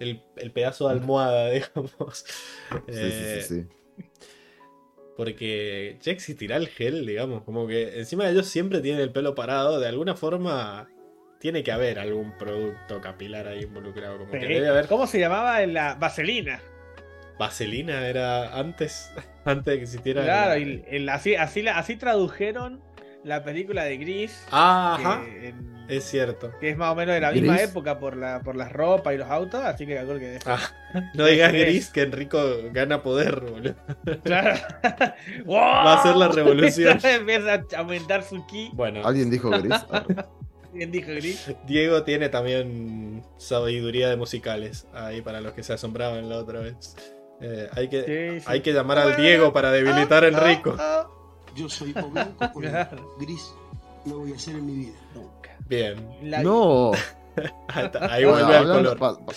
el- 0.00 0.22
el 0.36 0.50
pedazo 0.52 0.86
de 0.88 0.94
almohada, 0.94 1.50
digamos. 1.50 2.24
sí, 2.88 2.92
sí, 2.92 3.24
Eh, 3.24 3.40
sí, 3.42 3.62
sí. 3.62 3.66
porque 5.16 5.98
ya 6.02 6.12
existirá 6.12 6.56
el 6.56 6.68
gel, 6.68 7.06
digamos, 7.06 7.42
como 7.44 7.66
que 7.66 7.98
encima 7.98 8.24
de 8.24 8.32
ellos 8.32 8.46
siempre 8.46 8.80
tienen 8.80 9.00
el 9.00 9.12
pelo 9.12 9.34
parado, 9.34 9.80
de 9.80 9.88
alguna 9.88 10.14
forma 10.14 10.88
tiene 11.40 11.62
que 11.62 11.72
haber 11.72 11.98
algún 11.98 12.36
producto 12.36 13.00
capilar 13.00 13.46
ahí 13.46 13.62
involucrado, 13.62 14.18
como 14.18 14.30
que 14.32 14.40
Sí. 14.40 14.46
debe 14.46 14.68
haber 14.68 14.86
¿Cómo 14.88 15.06
se 15.06 15.18
llamaba 15.18 15.64
la 15.66 15.94
vaselina? 15.94 16.60
Vaselina, 17.38 18.06
era 18.08 18.58
antes, 18.58 19.10
antes 19.44 19.64
de 19.66 19.76
que 19.78 19.82
existiera. 19.82 20.22
Claro, 20.24 20.52
el- 20.54 21.08
así, 21.08 21.34
así, 21.36 21.96
tradujeron 21.96 22.80
la 23.24 23.42
película 23.42 23.84
de 23.84 23.96
Gris. 23.96 24.44
Ah, 24.52 24.96
ajá, 25.00 25.24
que, 25.24 25.48
en- 25.48 25.76
es 25.88 26.02
cierto. 26.04 26.50
que 26.60 26.70
es 26.70 26.76
más 26.76 26.90
o 26.92 26.96
menos 26.96 27.14
de 27.14 27.20
la 27.20 27.30
misma 27.30 27.60
época 27.60 27.98
por 28.00 28.16
la 28.16 28.40
por 28.40 28.56
las 28.56 28.72
ropas 28.72 29.14
y 29.14 29.18
los 29.18 29.30
autos, 29.30 29.64
así 29.64 29.86
que 29.86 29.94
calculo 29.94 30.18
que 30.18 30.38
Ah, 30.44 30.58
no 31.14 31.26
digas 31.26 31.52
gris 31.52 31.90
que 31.90 32.02
Enrico 32.02 32.40
gana 32.72 33.02
poder, 33.04 33.38
boludo. 33.40 33.74
Claro. 34.24 34.56
Va 35.48 35.94
a 36.00 36.02
ser 36.02 36.16
la 36.16 36.28
revolución. 36.28 36.98
Empieza 37.02 37.54
a 37.76 37.78
aumentar 37.78 38.22
su 38.24 38.44
ki. 38.46 38.70
Bueno, 38.72 39.06
¿Alguien 39.06 39.30
dijo 39.30 39.50
gris? 39.50 39.74
¿Quién 40.72 40.90
dijo 40.92 41.08
Gris? 41.10 41.54
Diego 41.66 42.02
tiene 42.02 42.28
también 42.28 43.22
sabiduría 43.38 44.10
de 44.10 44.16
musicales, 44.16 44.86
ahí 44.92 45.22
para 45.22 45.40
los 45.40 45.54
que 45.54 45.62
se 45.62 45.72
asombraban 45.72 46.28
la 46.28 46.36
otra 46.36 46.60
vez. 46.60 46.94
Eh, 47.40 47.68
hay 47.72 47.88
que, 47.88 48.02
Sí, 48.34 48.40
sí. 48.40 48.46
Hay 48.48 48.60
que 48.62 48.72
llamar 48.72 48.98
al 48.98 49.16
Diego 49.16 49.52
para 49.52 49.70
debilitar 49.70 50.24
a 50.24 50.28
Enrico. 50.28 50.74
Yo 51.54 51.68
soy 51.68 51.94
o 52.02 52.08
blanco 52.10 52.44
o. 52.54 52.60
Claro. 52.60 53.14
Gris 53.18 53.52
no 54.04 54.18
voy 54.18 54.32
a 54.32 54.38
ser 54.38 54.56
en 54.56 54.66
mi 54.66 54.74
vida. 54.74 54.98
Nunca. 55.14 55.56
Bien. 55.68 55.96
La- 56.22 56.42
no. 56.42 56.92
Ahí, 58.10 58.24
vuelve 58.24 58.56
al 58.56 58.66
color. 58.66 58.98
pa- 58.98 59.18
pa- 59.18 59.32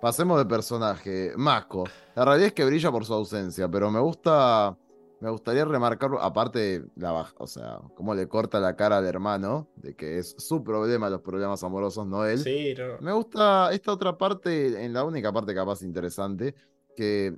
pasemos 0.00 0.38
de 0.38 0.46
personaje. 0.46 1.32
Mako. 1.36 1.84
La 2.14 2.24
realidad 2.24 2.48
es 2.48 2.52
que 2.54 2.64
brilla 2.64 2.90
por 2.90 3.04
su 3.04 3.14
ausencia, 3.14 3.68
pero 3.68 3.90
me 3.90 4.00
gusta. 4.00 4.76
Me 5.20 5.30
gustaría 5.30 5.64
remarcar, 5.64 6.10
aparte, 6.20 6.84
la 6.94 7.10
baja, 7.10 7.34
o 7.38 7.46
sea, 7.48 7.80
cómo 7.96 8.14
le 8.14 8.28
corta 8.28 8.60
la 8.60 8.76
cara 8.76 8.98
al 8.98 9.04
hermano, 9.04 9.66
de 9.74 9.96
que 9.96 10.18
es 10.18 10.36
su 10.38 10.62
problema, 10.62 11.10
los 11.10 11.22
problemas 11.22 11.60
amorosos, 11.64 12.06
no 12.06 12.24
él. 12.24 12.38
Sí, 12.38 12.72
no. 12.78 12.98
Me 13.00 13.10
gusta 13.10 13.72
esta 13.72 13.90
otra 13.92 14.16
parte, 14.16 14.84
en 14.84 14.92
la 14.92 15.02
única 15.02 15.32
parte 15.32 15.52
capaz 15.56 15.82
interesante, 15.82 16.54
que 16.98 17.36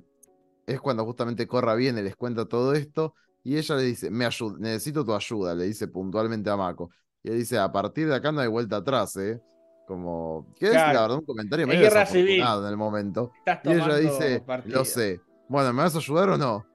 es 0.65 0.81
cuando 0.81 1.05
justamente 1.05 1.45
Corra 1.45 1.75
viene, 1.75 2.01
les 2.01 2.15
cuenta 2.15 2.45
todo 2.47 2.73
esto, 2.73 3.13
y 3.43 3.57
ella 3.57 3.75
le 3.75 3.83
dice, 3.83 4.09
me 4.09 4.25
ayuda, 4.25 4.55
necesito 4.57 5.05
tu 5.05 5.13
ayuda, 5.13 5.53
le 5.53 5.65
dice 5.65 5.87
puntualmente 5.87 6.49
a 6.49 6.57
Mako. 6.57 6.89
Y 7.21 7.29
él 7.29 7.37
dice, 7.37 7.59
a 7.59 7.71
partir 7.71 8.07
de 8.07 8.15
acá 8.15 8.31
no 8.31 8.41
hay 8.41 8.47
vuelta 8.47 8.77
atrás, 8.77 9.15
¿eh? 9.17 9.39
Como, 9.87 10.47
es 10.59 10.69
Claro. 10.71 10.93
la 10.93 11.01
verdad 11.01 11.17
un 11.19 11.25
comentario 11.25 11.65
Es 11.65 11.69
medio 11.69 11.83
desafortunado 11.83 12.63
en 12.65 12.69
el 12.71 12.77
momento. 12.77 13.31
Estás 13.45 13.59
Y 13.65 13.69
ella 13.71 13.95
dice, 13.97 14.39
partido. 14.41 14.79
lo 14.79 14.85
sé. 14.85 15.21
Bueno, 15.47 15.73
¿me 15.73 15.83
vas 15.83 15.93
a 15.93 15.99
ayudar 15.99 16.29
o 16.29 16.37
no? 16.37 16.65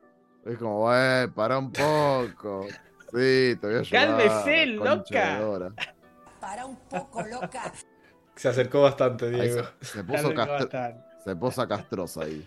Es 0.44 0.58
como, 0.58 0.94
eh, 0.94 1.28
para 1.34 1.58
un 1.58 1.72
poco. 1.72 2.66
Sí, 3.12 3.56
te 3.60 3.66
voy 3.66 3.74
a 3.76 3.78
ayudar. 3.78 4.18
Cálmese, 4.18 4.66
loca. 4.66 5.72
Para 6.40 6.66
un 6.66 6.76
poco, 6.88 7.22
loca. 7.22 7.72
Se 8.34 8.48
acercó 8.48 8.82
bastante, 8.82 9.26
Ahí 9.26 9.32
Diego. 9.48 9.62
se, 9.80 10.04
puso 10.04 10.34
castro- 10.34 10.68
se 11.24 11.36
puso 11.36 11.66
castrosa 11.68 12.22
ahí. 12.24 12.46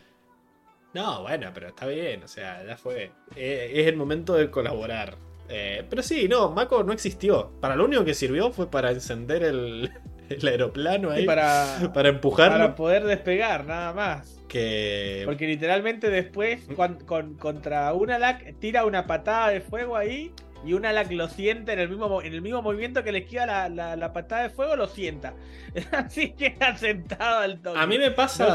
No, 0.94 1.22
bueno, 1.22 1.52
pero 1.54 1.68
está 1.68 1.86
bien, 1.86 2.24
o 2.24 2.28
sea, 2.28 2.64
ya 2.66 2.76
fue. 2.78 3.12
Eh, 3.36 3.72
es 3.76 3.88
el 3.88 3.96
momento 3.96 4.34
de 4.34 4.50
colaborar. 4.50 5.16
Eh, 5.48 5.84
pero 5.90 6.02
sí, 6.04 6.28
no, 6.28 6.52
Mako 6.52 6.84
no 6.84 6.94
existió. 6.94 7.52
Para 7.60 7.76
lo 7.76 7.86
único 7.86 8.06
que 8.06 8.14
sirvió 8.14 8.52
fue 8.52 8.70
para 8.70 8.92
encender 8.92 9.44
el, 9.44 9.92
el 10.30 10.48
aeroplano 10.48 11.12
ahí. 11.12 11.26
Para, 11.26 11.90
para, 11.94 12.10
empujarlo. 12.10 12.58
para 12.58 12.76
poder 12.76 13.04
despegar, 13.06 13.66
nada 13.66 13.94
más. 13.94 14.36
Que. 14.48 15.24
Porque 15.26 15.46
literalmente 15.48 16.10
después, 16.10 16.62
cuan- 16.76 17.00
con, 17.06 17.36
contra 17.36 17.94
Unalak, 17.94 18.58
tira 18.60 18.86
una 18.86 19.06
patada 19.06 19.50
de 19.50 19.62
fuego 19.62 19.96
ahí. 19.96 20.32
Y 20.66 20.74
Unalak 20.74 21.10
lo 21.12 21.30
siente 21.30 21.72
en 21.74 21.80
el 21.80 21.88
mismo, 21.90 22.10
mo- 22.10 22.22
en 22.22 22.34
el 22.34 22.42
mismo 22.42 22.62
movimiento 22.62 23.04
que 23.04 23.12
le 23.14 23.20
esquiva 23.20 23.46
la, 23.46 23.70
la, 23.70 23.96
la 23.96 24.12
patada 24.12 24.44
de 24.44 24.50
fuego, 24.50 24.76
lo 24.76 24.88
sienta. 24.88 25.34
Así 25.92 26.32
queda 26.32 26.76
sentado 26.78 27.40
al 27.40 27.62
toque. 27.62 27.80
A 27.80 27.88
mí 27.88 27.98
me 27.98 28.12
pasa. 28.12 28.46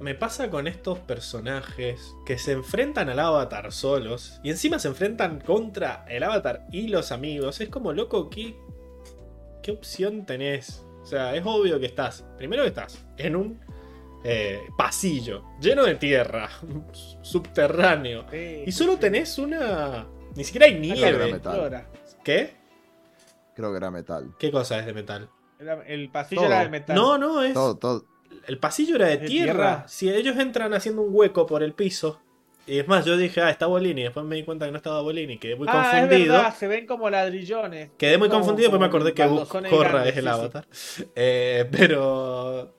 Me 0.00 0.14
pasa 0.16 0.50
con 0.50 0.66
estos 0.66 0.98
personajes 0.98 2.14
que 2.26 2.38
se 2.38 2.52
enfrentan 2.52 3.08
al 3.08 3.18
avatar 3.20 3.70
solos 3.72 4.40
y 4.42 4.50
encima 4.50 4.78
se 4.80 4.88
enfrentan 4.88 5.40
contra 5.40 6.04
el 6.08 6.22
avatar 6.24 6.66
y 6.72 6.88
los 6.88 7.12
amigos. 7.12 7.60
Es 7.60 7.68
como 7.68 7.92
loco, 7.92 8.28
¿qué, 8.28 8.56
qué 9.62 9.70
opción 9.70 10.26
tenés? 10.26 10.84
O 11.02 11.06
sea, 11.06 11.34
es 11.36 11.42
obvio 11.44 11.78
que 11.78 11.86
estás. 11.86 12.24
Primero 12.36 12.62
que 12.62 12.68
estás 12.70 13.04
en 13.16 13.36
un 13.36 13.60
eh, 14.24 14.60
pasillo 14.76 15.44
lleno 15.60 15.84
de 15.84 15.94
tierra, 15.96 16.48
subterráneo. 17.22 18.24
Sí, 18.30 18.62
Y 18.66 18.72
solo 18.72 18.96
tenés 18.98 19.38
una. 19.38 20.06
Ni 20.34 20.44
siquiera 20.44 20.66
hay 20.66 20.72
Era 20.72 20.80
nieve. 20.80 21.32
metal. 21.32 21.54
Flora. 21.54 21.86
¿Qué? 22.24 22.54
Creo 23.54 23.70
que 23.70 23.76
era 23.76 23.90
metal. 23.90 24.34
¿Qué 24.38 24.50
cosa 24.50 24.78
es 24.78 24.86
de 24.86 24.92
metal? 24.94 25.28
Era- 25.58 25.82
El 25.86 26.08
pasillo 26.10 26.42
Todo. 26.42 26.50
era 26.50 26.60
de 26.62 26.68
metal. 26.70 26.96
No, 26.96 27.18
no, 27.18 27.42
es. 27.42 27.54
Todo, 27.54 27.76
todo. 27.76 28.04
El 28.46 28.58
pasillo 28.58 28.96
era 28.96 29.06
de 29.06 29.18
¿De 29.18 29.26
tierra. 29.26 29.52
tierra? 29.52 29.84
Si 29.88 30.10
ellos 30.10 30.36
entran 30.38 30.72
haciendo 30.74 31.02
un 31.02 31.14
hueco 31.14 31.46
por 31.46 31.62
el 31.62 31.74
piso. 31.74 32.20
Y 32.66 32.78
es 32.78 32.86
más, 32.86 33.04
yo 33.04 33.16
dije, 33.16 33.40
ah, 33.40 33.50
está 33.50 33.66
Bolini. 33.66 34.04
Después 34.04 34.24
me 34.24 34.36
di 34.36 34.44
cuenta 34.44 34.66
que 34.66 34.70
no 34.70 34.76
estaba 34.76 35.02
Bolini. 35.02 35.36
Quedé 35.36 35.56
muy 35.56 35.66
ah, 35.68 35.90
es 35.94 36.00
confundido. 36.00 36.34
verdad, 36.34 36.54
se 36.54 36.68
ven 36.68 36.86
como 36.86 37.10
ladrillones. 37.10 37.90
Quedé 37.98 38.18
muy 38.18 38.28
Como- 38.28 38.40
confundido, 38.40 38.70
después 38.70 38.80
me 38.80 38.88
como 38.90 39.40
acordé 39.42 39.62
que 39.66 39.68
Corra 39.68 39.90
grandes, 39.90 40.12
es 40.12 40.18
el 40.18 40.24
sí, 40.24 40.30
sí. 40.30 40.34
avatar. 40.38 40.66
Eh, 41.16 41.68
pero. 41.70 42.72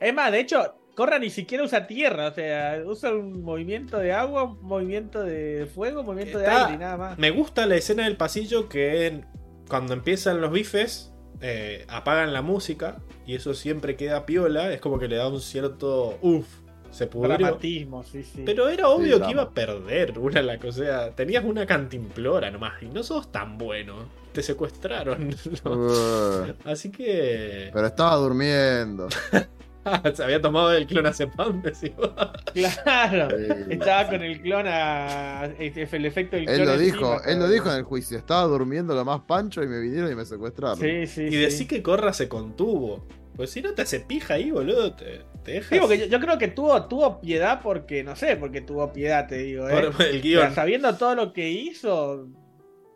Es 0.00 0.14
más, 0.14 0.32
de 0.32 0.40
hecho, 0.40 0.77
Corra 0.98 1.20
ni 1.20 1.30
siquiera 1.30 1.62
usa 1.62 1.86
tierra, 1.86 2.26
o 2.26 2.34
sea, 2.34 2.82
usa 2.84 3.12
un 3.14 3.44
movimiento 3.44 3.98
de 3.98 4.12
agua, 4.12 4.42
un 4.42 4.60
movimiento 4.62 5.22
de 5.22 5.68
fuego, 5.72 6.00
un 6.00 6.06
movimiento 6.06 6.40
Está- 6.40 6.50
de 6.50 6.60
aire 6.62 6.74
y 6.74 6.78
nada 6.78 6.96
más. 6.96 7.18
Me 7.18 7.30
gusta 7.30 7.66
la 7.66 7.76
escena 7.76 8.02
del 8.02 8.16
pasillo 8.16 8.68
que 8.68 9.22
cuando 9.68 9.92
empiezan 9.94 10.40
los 10.40 10.50
bifes. 10.50 11.12
eh, 11.40 11.84
apagan 11.86 12.32
la 12.32 12.42
música 12.42 12.96
y 13.24 13.36
eso 13.36 13.54
siempre 13.54 13.94
queda 13.94 14.26
piola. 14.26 14.72
Es 14.72 14.80
como 14.80 14.98
que 14.98 15.06
le 15.06 15.14
da 15.14 15.28
un 15.28 15.40
cierto 15.40 16.18
uff 16.20 16.48
se 16.90 17.06
pudrió. 17.06 17.36
Dramatismo, 17.38 18.02
sí, 18.02 18.24
sí. 18.24 18.42
Pero 18.44 18.68
era 18.68 18.88
obvio 18.88 19.20
que 19.24 19.30
iba 19.30 19.42
a 19.42 19.50
perder 19.50 20.18
una 20.18 20.42
la 20.42 20.58
cosa. 20.58 20.68
O 20.80 20.84
sea, 20.84 21.10
tenías 21.14 21.44
una 21.44 21.64
cantimplora 21.64 22.50
nomás 22.50 22.82
y 22.82 22.86
no 22.86 23.04
sos 23.04 23.30
tan 23.30 23.56
bueno. 23.56 23.94
Te 24.32 24.42
secuestraron. 24.42 25.32
Uh, 25.64 26.52
Así 26.64 26.90
que. 26.90 27.70
pero 27.72 27.86
estaba 27.86 28.16
durmiendo. 28.16 29.06
se 30.14 30.22
había 30.24 30.40
tomado 30.40 30.72
el 30.72 30.86
clonazepam, 30.86 31.62
decís 31.62 31.94
vos. 31.96 32.10
Claro. 32.54 33.28
Sí. 33.36 33.46
Estaba 33.70 34.08
con 34.10 34.22
el 34.22 34.40
clon 34.40 34.66
a. 34.66 35.44
este, 35.58 35.88
El 35.96 36.06
efecto 36.06 36.36
del 36.36 36.46
clon. 36.46 36.60
Él 36.60 36.66
lo 36.66 36.72
encima, 36.74 36.84
dijo, 36.96 37.22
él 37.24 37.38
lo 37.38 37.48
dijo 37.48 37.70
en 37.70 37.76
el 37.76 37.82
juicio. 37.84 38.18
Estaba 38.18 38.42
durmiendo 38.44 38.94
lo 38.94 39.04
más 39.04 39.20
pancho 39.20 39.62
y 39.62 39.66
me 39.68 39.80
vinieron 39.80 40.10
y 40.10 40.14
me 40.14 40.24
secuestraron. 40.24 40.78
Sí, 40.78 41.06
sí. 41.06 41.24
Y 41.24 41.30
sí. 41.30 41.36
decir 41.36 41.68
que 41.68 41.82
Corra 41.82 42.12
se 42.12 42.28
contuvo. 42.28 43.06
Pues 43.36 43.50
si 43.50 43.62
no 43.62 43.72
te 43.72 43.82
hace 43.82 44.00
pija 44.00 44.34
ahí, 44.34 44.50
boludo, 44.50 44.94
te, 44.96 45.20
te 45.44 45.52
dejas. 45.52 45.68
Sí, 45.70 45.78
porque 45.78 45.96
yo, 45.98 46.06
yo 46.06 46.18
creo 46.18 46.38
que 46.38 46.48
tuvo, 46.48 46.86
tuvo 46.88 47.20
piedad 47.20 47.60
porque, 47.62 48.02
no 48.02 48.16
sé, 48.16 48.36
porque 48.36 48.60
tuvo 48.62 48.92
piedad, 48.92 49.28
te 49.28 49.38
digo, 49.38 49.68
¿eh? 49.68 49.90
Por 49.92 50.02
el 50.06 50.18
O 50.18 50.20
guion. 50.22 50.42
sea, 50.42 50.54
sabiendo 50.54 50.92
todo 50.96 51.14
lo 51.14 51.32
que 51.32 51.48
hizo, 51.48 51.94
o 52.14 52.28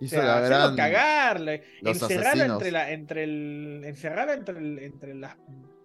Hizo 0.01 0.16
sea, 0.16 0.24
la 0.24 0.40
gran. 0.40 0.74
cagarle, 0.74 1.62
los 1.81 2.02
encerrarlo 2.02 2.28
asesinos. 2.43 2.56
entre 2.56 2.73
la, 2.73 2.90
entre 2.90 3.23
el, 3.23 3.82
encerrarlo 3.85 4.32
entre 4.32 4.59
el- 4.59 4.78
entre 4.81 5.14
las 5.14 5.36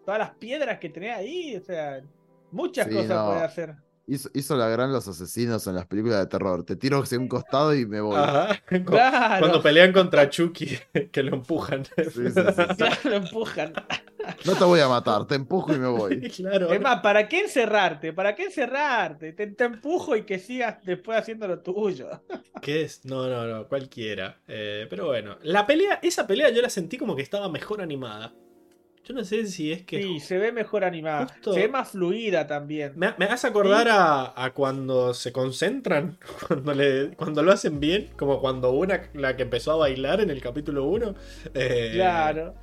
todas 0.07 0.19
las 0.19 0.29
piedras 0.35 0.79
que 0.79 0.87
tenía 0.87 1.17
ahí, 1.17 1.57
o 1.57 1.61
sea, 1.61 2.01
muchas 2.49 2.87
Sí, 2.87 2.93
cosas 2.93 3.09
no. 3.09 3.25
puede 3.25 3.41
hacer. 3.43 3.75
Hizo, 4.09 4.29
hizo 4.33 4.55
la 4.55 4.69
gran 4.69 4.93
los 4.93 5.05
asesinos 5.05 5.67
en 5.67 5.75
las 5.75 5.85
películas 5.85 6.19
de 6.19 6.27
terror. 6.27 6.63
Te 6.63 6.77
tiro 6.77 6.99
hacia 7.03 7.19
un 7.19 7.27
costado 7.27 7.75
y 7.75 7.85
me 7.85 7.99
voy. 7.99 8.15
Ajá. 8.15 8.57
Claro, 8.85 9.39
Cuando 9.41 9.61
pelean 9.61 9.91
contra 9.91 10.29
Chucky, 10.29 10.77
que 11.11 11.23
lo 11.23 11.35
empujan. 11.35 11.83
Sí, 11.83 11.91
sí, 12.05 12.11
sí, 12.11 12.21
sí. 12.31 12.75
claro, 12.77 12.95
lo 13.03 13.15
empujan. 13.17 13.73
No 14.45 14.55
te 14.55 14.63
voy 14.63 14.79
a 14.79 14.87
matar, 14.87 15.27
te 15.27 15.35
empujo 15.35 15.73
y 15.75 15.77
me 15.77 15.87
voy. 15.89 16.21
claro. 16.29 16.71
Es 16.71 16.79
más, 16.79 17.01
¿para 17.01 17.27
qué 17.27 17.41
encerrarte? 17.41 18.13
¿Para 18.13 18.33
qué 18.33 18.43
encerrarte? 18.45 19.33
Te, 19.33 19.47
te 19.47 19.65
empujo 19.65 20.15
y 20.15 20.23
que 20.23 20.39
sigas 20.39 20.77
después 20.85 21.17
haciendo 21.17 21.45
lo 21.45 21.59
tuyo. 21.59 22.07
¿Qué 22.61 22.83
es? 22.83 23.03
No, 23.03 23.27
no, 23.27 23.45
no, 23.45 23.67
cualquiera. 23.67 24.39
Eh, 24.47 24.87
pero 24.89 25.07
bueno, 25.07 25.37
la 25.43 25.67
pelea, 25.67 25.99
esa 26.01 26.25
pelea 26.25 26.49
yo 26.51 26.61
la 26.61 26.69
sentí 26.69 26.97
como 26.97 27.13
que 27.13 27.23
estaba 27.23 27.49
mejor 27.49 27.81
animada. 27.81 28.33
Yo 29.07 29.13
no 29.13 29.23
sé 29.23 29.45
si 29.47 29.71
es 29.71 29.83
que. 29.83 30.01
Sí, 30.01 30.19
se 30.19 30.37
ve 30.37 30.51
mejor 30.51 30.83
animada. 30.83 31.27
Justo- 31.27 31.53
Se 31.53 31.61
ve 31.61 31.67
más 31.69 31.91
fluida 31.91 32.45
también. 32.45 32.93
Me, 32.97 33.13
me 33.17 33.25
hace 33.25 33.47
acordar 33.47 33.87
a, 33.87 34.33
a 34.43 34.53
cuando 34.53 35.13
se 35.13 35.31
concentran, 35.31 36.17
cuando, 36.47 36.73
le, 36.73 37.11
cuando 37.15 37.41
lo 37.43 37.51
hacen 37.53 37.79
bien, 37.79 38.09
como 38.17 38.41
cuando 38.41 38.71
una, 38.71 39.03
la 39.13 39.37
que 39.37 39.43
empezó 39.43 39.71
a 39.71 39.75
bailar 39.77 40.19
en 40.21 40.29
el 40.29 40.41
capítulo 40.41 40.85
1. 40.85 41.15
Claro. 41.93 42.55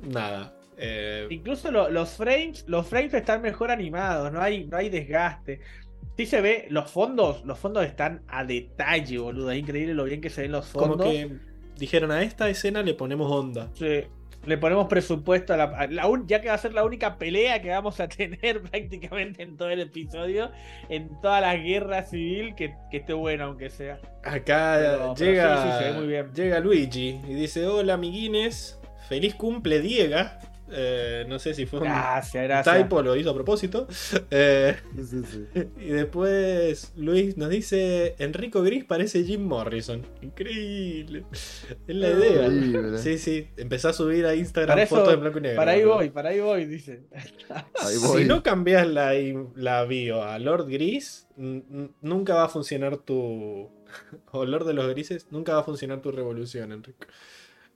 Nada. 0.00 0.54
eh, 0.78 1.26
Incluso 1.30 1.70
lo- 1.70 1.90
los 1.90 2.10
frames, 2.10 2.64
los 2.68 2.86
frames 2.86 3.14
están 3.14 3.42
mejor 3.42 3.70
animados, 3.70 4.32
no 4.32 4.40
hay, 4.40 4.64
no 4.66 4.76
hay 4.76 4.88
desgaste. 4.88 5.60
Sí 6.16 6.24
se 6.26 6.40
ve, 6.40 6.66
los 6.70 6.90
fondos, 6.90 7.44
los 7.44 7.58
fondos 7.58 7.84
están 7.84 8.22
a 8.28 8.44
detalle, 8.44 9.18
boludo. 9.18 9.50
Es 9.50 9.58
increíble 9.58 9.92
lo 9.94 10.04
bien 10.04 10.20
que 10.22 10.30
se 10.30 10.42
ven 10.42 10.52
los 10.52 10.66
como 10.68 10.88
fondos. 10.96 11.08
que 11.08 11.30
dijeron 11.76 12.10
a 12.10 12.22
esta 12.22 12.48
escena 12.48 12.82
le 12.82 12.94
ponemos 12.94 13.30
onda. 13.30 13.68
Sí. 13.74 14.04
Le 14.46 14.56
ponemos 14.58 14.86
presupuesto 14.86 15.52
a 15.54 15.56
la, 15.56 15.64
a 15.64 15.86
la 15.88 16.06
un- 16.06 16.26
ya 16.28 16.40
que 16.40 16.48
va 16.48 16.54
a 16.54 16.58
ser 16.58 16.72
la 16.72 16.84
única 16.84 17.18
pelea 17.18 17.60
que 17.60 17.68
vamos 17.70 17.98
a 18.00 18.08
tener 18.08 18.62
prácticamente 18.62 19.42
en 19.42 19.56
todo 19.56 19.68
el 19.70 19.80
episodio, 19.80 20.50
en 20.88 21.08
toda 21.20 21.40
la 21.40 21.56
guerra 21.56 22.02
civil, 22.04 22.54
que, 22.54 22.74
que 22.90 22.98
esté 22.98 23.12
bueno 23.12 23.44
aunque 23.44 23.68
sea. 23.70 23.98
Acá 24.22 24.76
Pero- 24.78 24.98
pero 24.98 25.14
llega, 25.16 25.62
sí, 25.62 25.68
sí, 25.72 25.78
se 25.84 25.90
ve 25.92 25.98
muy 25.98 26.06
bien. 26.08 26.32
llega 26.34 26.60
Luigi 26.60 27.20
y 27.28 27.34
dice: 27.34 27.66
Hola, 27.66 27.94
amiguines. 27.94 28.80
Feliz 29.08 29.34
cumple, 29.34 29.80
Diega. 29.80 30.38
Eh, 30.70 31.24
no 31.28 31.38
sé 31.38 31.54
si 31.54 31.64
fue 31.66 31.78
un 31.80 31.84
Gracias, 31.86 32.42
gracias. 32.44 32.76
typo, 32.78 33.00
lo 33.02 33.14
hizo 33.16 33.30
a 33.30 33.34
propósito. 33.34 33.86
Eh, 34.30 34.76
Sí, 34.96 35.04
sí, 35.04 35.22
sí. 35.54 35.68
y 35.80 35.88
después 35.90 36.92
Luis 36.96 37.36
nos 37.36 37.50
dice: 37.50 38.14
Enrico 38.18 38.62
Gris 38.62 38.84
parece 38.84 39.22
Jim 39.24 39.42
Morrison. 39.44 40.02
Increíble. 40.22 41.24
Es 41.32 41.94
la 41.94 42.10
idea. 42.10 42.46
Increíble. 42.48 42.98
Sí, 42.98 43.18
sí. 43.18 43.48
Empezó 43.56 43.90
a 43.90 43.92
subir 43.92 44.26
a 44.26 44.34
Instagram 44.34 44.72
Para 44.74 44.82
eso- 44.82 44.96
fotos 44.96 45.14
en 45.14 45.20
blanco 45.20 45.38
y 45.38 45.42
negro. 45.42 45.56
Para 45.56 45.70
ahí 45.72 45.84
voy, 45.84 46.10
para 46.10 46.30
ahí 46.30 46.40
voy, 46.40 46.64
dice. 46.64 47.02
Ahí 47.80 47.96
voy. 47.98 48.22
Si 48.22 48.28
no 48.28 48.42
cambias 48.42 48.86
la, 48.88 49.12
la 49.54 49.84
bio 49.84 50.22
a 50.24 50.38
Lord 50.38 50.66
Gris, 50.68 51.26
nunca 51.36 52.34
va 52.34 52.44
a 52.44 52.48
funcionar 52.48 52.96
tu. 52.98 53.70
O 54.32 54.44
Lord 54.44 54.66
de 54.66 54.74
los 54.74 54.88
Grises, 54.88 55.28
nunca 55.30 55.54
va 55.54 55.60
a 55.60 55.62
funcionar 55.62 56.02
tu 56.02 56.10
revolución, 56.10 56.72
Enrico. 56.72 57.06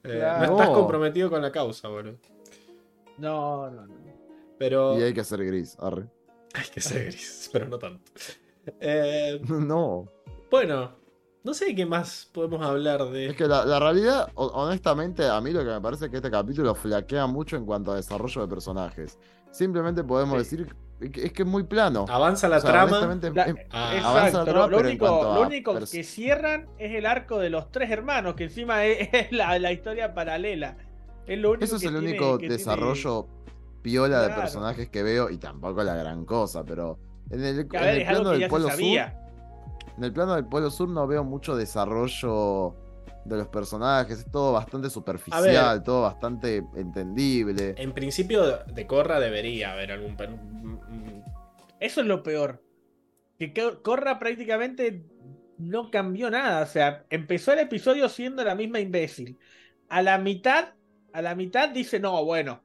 Eh, 0.03 0.17
Claro. 0.19 0.47
No 0.47 0.53
estás 0.61 0.71
comprometido 0.75 1.31
con 1.31 1.41
la 1.41 1.53
causa, 1.53 1.87
boludo. 1.89 2.17
No, 3.21 3.71
no, 3.71 3.87
no. 3.87 3.95
Pero. 4.59 4.99
Y 4.99 5.03
hay 5.03 5.15
que 5.15 5.25
ser 5.25 5.45
gris, 5.45 5.77
arre. 5.81 6.07
Hay 6.55 6.65
que 6.75 6.81
ser 6.81 7.05
gris, 7.07 7.49
pero 7.53 7.69
no 7.69 7.79
tanto. 7.79 8.11
Eh, 8.81 9.41
No. 9.49 10.09
bueno, 10.51 10.93
no 11.45 11.55
sé 11.55 11.75
qué 11.75 11.87
más 11.87 12.29
podemos 12.33 12.61
hablar 12.67 13.05
de. 13.11 13.29
Es 13.31 13.37
que 13.37 13.47
la, 13.47 13.65
la 13.65 13.79
realidad, 13.79 14.29
ho- 14.35 14.47
honestamente, 14.49 15.27
a 15.29 15.41
mí 15.41 15.53
lo 15.53 15.61
que 15.61 15.71
me 15.71 15.81
parece 15.81 16.07
es 16.07 16.11
que 16.11 16.17
este 16.17 16.31
capítulo 16.31 16.75
flaquea 16.75 17.27
mucho 17.27 17.57
en 17.57 17.65
cuanto 17.65 17.93
a 17.93 17.97
desarrollo 17.97 18.43
de 18.43 18.49
personajes. 18.49 19.19
Simplemente 19.51 20.03
podemos 20.05 20.47
Sí. 20.47 20.57
decir 20.57 20.77
que 21.13 21.25
es 21.27 21.33
que 21.33 21.43
es 21.43 21.49
muy 21.49 21.63
plano. 21.65 22.05
Avanza 22.09 22.49
la 22.49 22.59
O 22.59 22.61
sea, 22.61 22.71
trama. 22.71 22.91
honestamente, 22.99 23.29
es- 23.29 23.35
La- 23.35 23.43
es- 23.45 23.55
Ah, 23.71 23.91
Exacto, 23.95 24.09
avanza 24.09 24.39
la 24.39 24.45
trama, 24.45 24.61
lo, 24.67 24.77
pero 24.77 24.89
único, 25.41 25.73
lo 25.81 25.87
que 25.87 26.05
cierran 26.05 26.69
es 26.79 26.95
el 26.95 27.07
arco 27.07 27.39
de 27.39 27.49
los 27.51 27.71
tres 27.73 27.91
hermanos, 27.91 28.35
que 28.35 28.45
encima 28.45 28.85
es, 28.85 29.09
es 29.13 29.33
la, 29.33 29.59
la 29.59 29.73
historia 29.73 30.13
paralela. 30.15 30.77
Es 31.27 31.39
lo 31.39 31.51
único 31.51 31.65
Eso 31.65 31.77
es 31.77 31.83
que 31.83 31.89
el 31.89 31.95
tiene- 31.95 32.09
único 32.11 32.33
que 32.39 32.39
tiene- 32.41 32.57
desarrollo 32.57 33.29
piola 33.83 34.23
de 34.23 34.35
personajes 34.35 34.89
que 34.91 35.03
veo 35.03 35.31
y 35.31 35.39
tampoco 35.39 35.83
la 35.83 35.95
gran 35.95 36.25
cosa, 36.25 36.65
pero 36.65 36.99
en 37.31 37.45
el, 37.45 37.61
en 37.61 37.69
ver, 37.69 37.99
el 37.99 38.07
plano 38.07 38.31
del 38.31 38.49
Polo 38.49 38.69
Sur, 38.71 38.81
en 39.97 40.05
el 40.05 40.13
plano 40.13 40.35
del 40.35 40.47
Polo 40.47 40.71
Sur 40.71 40.89
no 40.89 41.07
veo 41.07 41.25
mucho 41.25 41.57
desarrollo 41.57 42.75
de 43.25 43.37
los 43.37 43.49
personajes, 43.49 44.19
es 44.21 44.31
todo 44.31 44.53
bastante 44.53 44.91
superficial, 44.91 45.83
todo 45.83 46.03
bastante 46.03 46.65
entendible. 46.75 47.75
En 47.79 47.93
principio, 47.93 48.59
de 48.67 48.87
Corra 48.87 49.21
debería 49.21 49.73
haber 49.73 49.93
algún. 49.93 50.17
Eso 51.79 52.01
es 52.01 52.07
lo 52.07 52.23
peor. 52.23 52.63
Que 53.39 53.53
Co- 53.55 53.83
Corra 53.83 54.19
prácticamente 54.19 55.05
no 55.59 55.91
cambió 55.91 56.31
nada. 56.31 56.63
O 56.63 56.67
sea, 56.67 57.05
empezó 57.11 57.53
el 57.53 57.61
episodio 57.61 58.09
siendo 58.09 58.45
la 58.45 58.55
misma 58.55 58.81
imbécil. 58.81 59.39
A 59.89 60.03
la 60.03 60.19
mitad, 60.19 60.75
a 61.13 61.23
la 61.23 61.35
mitad 61.35 61.69
dice, 61.71 61.99
no, 62.01 62.25
bueno, 62.25 62.63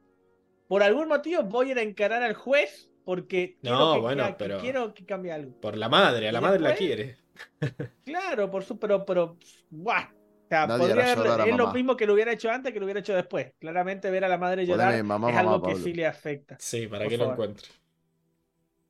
por 0.68 0.82
algún 0.82 1.08
motivo 1.08 1.42
voy 1.42 1.68
a 1.68 1.72
ir 1.72 1.78
a 1.78 1.82
encarar 1.82 2.22
al 2.22 2.34
juez 2.34 2.90
porque 3.04 3.56
quiero, 3.60 3.78
No, 3.78 3.94
que, 3.94 4.00
bueno, 4.00 4.26
que- 4.26 4.34
pero- 4.38 4.58
quiero 4.58 4.94
que 4.94 5.04
cambie 5.06 5.32
algo. 5.32 5.60
Por 5.60 5.76
la 5.76 5.88
madre, 5.88 6.28
a 6.28 6.32
la 6.32 6.40
madre 6.40 6.60
la 6.60 6.74
quiere. 6.74 7.16
Claro, 8.04 8.50
por 8.50 8.64
su, 8.64 8.78
pero, 8.78 9.04
pero, 9.04 9.36
¡buah! 9.70 10.08
O 10.44 10.48
sea, 10.48 10.66
podría 10.68 11.12
es 11.12 11.56
lo 11.56 11.72
mismo 11.72 11.96
que 11.96 12.06
lo 12.06 12.14
hubiera 12.14 12.32
hecho 12.32 12.50
antes 12.50 12.72
que 12.72 12.78
lo 12.78 12.86
hubiera 12.86 13.00
hecho 13.00 13.14
después. 13.14 13.52
Claramente 13.58 14.10
ver 14.10 14.24
a 14.24 14.28
la 14.28 14.38
madre 14.38 14.64
llorar 14.64 14.88
Poneme 14.90 15.02
mamá, 15.02 15.28
es 15.28 15.34
mamá, 15.34 15.40
algo 15.54 15.62
que 15.66 15.72
Pablo. 15.72 15.84
sí 15.84 15.92
le 15.92 16.06
afecta. 16.06 16.56
Sí, 16.60 16.86
para 16.86 17.08
que 17.08 17.18
lo 17.18 17.32
encuentre. 17.32 17.66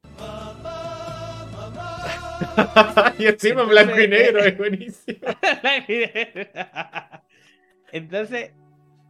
y 3.18 3.26
encima 3.26 3.62
en 3.62 3.68
blanco 3.68 4.00
y 4.00 4.08
negro 4.08 4.40
es 4.40 4.56
buenísimo. 4.58 5.18
Entonces, 7.92 8.52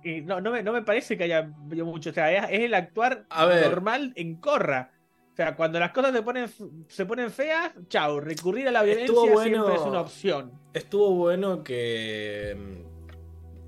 y 0.09 0.21
no, 0.23 0.41
no, 0.41 0.51
me, 0.53 0.63
no 0.63 0.73
me 0.73 0.83
parece 0.83 1.17
que 1.17 1.25
haya 1.25 1.43
mucho. 1.43 2.11
O 2.11 2.13
sea, 2.13 2.33
es, 2.33 2.45
es 2.51 2.61
el 2.61 2.75
actuar 2.75 3.25
A 3.31 3.47
ver. 3.47 3.69
normal 3.69 4.13
en 4.17 4.37
Corra. 4.37 4.93
O 5.33 5.37
sea, 5.37 5.55
cuando 5.55 5.79
las 5.79 5.93
cosas 5.93 6.13
se 6.13 6.23
ponen, 6.23 6.49
se 6.89 7.05
ponen 7.05 7.31
feas, 7.31 7.71
chau, 7.89 8.21
recurrir 8.21 8.69
a 8.69 8.71
la 8.71 8.83
violencia 8.83 9.15
bueno- 9.15 9.43
siempre 9.43 9.75
es 9.75 9.81
una 9.83 10.01
opción. 10.01 10.53
Estuvo 10.73 11.11
bueno 11.15 11.63
que. 11.63 12.57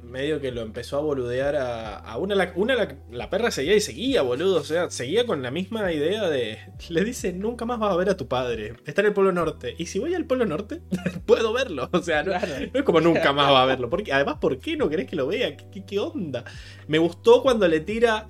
Medio 0.08 0.40
que 0.40 0.50
lo 0.52 0.62
empezó 0.62 0.96
a 0.96 1.00
boludear 1.00 1.56
a, 1.56 1.96
a 1.98 2.16
una, 2.18 2.34
la, 2.34 2.52
una 2.56 2.74
la, 2.74 2.96
la 3.10 3.28
perra 3.30 3.50
seguía 3.50 3.76
y 3.76 3.80
seguía, 3.80 4.22
boludo. 4.22 4.56
O 4.60 4.64
sea, 4.64 4.90
seguía 4.90 5.26
con 5.26 5.42
la 5.42 5.50
misma 5.50 5.92
idea 5.92 6.28
de. 6.28 6.58
Le 6.88 7.04
dice, 7.04 7.32
nunca 7.32 7.64
más 7.66 7.78
vas 7.78 7.92
a 7.92 7.96
ver 7.96 8.08
a 8.08 8.16
tu 8.16 8.26
padre. 8.28 8.74
Está 8.86 9.02
en 9.02 9.08
el 9.08 9.12
Polo 9.12 9.32
Norte. 9.32 9.74
Y 9.78 9.86
si 9.86 9.98
voy 9.98 10.14
al 10.14 10.24
Polo 10.24 10.46
Norte, 10.46 10.80
puedo 11.26 11.52
verlo. 11.52 11.88
O 11.92 12.02
sea, 12.02 12.22
no, 12.22 12.30
Claro. 12.32 12.46
no 12.72 12.78
es 12.80 12.84
como 12.84 13.00
nunca 13.00 13.32
más 13.32 13.52
va 13.52 13.62
a 13.62 13.66
verlo. 13.66 13.90
Porque, 13.90 14.12
además, 14.12 14.36
¿por 14.40 14.58
qué 14.58 14.76
no 14.76 14.88
querés 14.88 15.06
que 15.08 15.16
lo 15.16 15.26
vea? 15.26 15.56
¿Qué, 15.56 15.66
qué- 15.70 15.84
qué 15.84 15.98
onda? 15.98 16.44
Me 16.86 16.98
gustó 16.98 17.42
cuando 17.42 17.68
le 17.68 17.80
tira. 17.80 18.28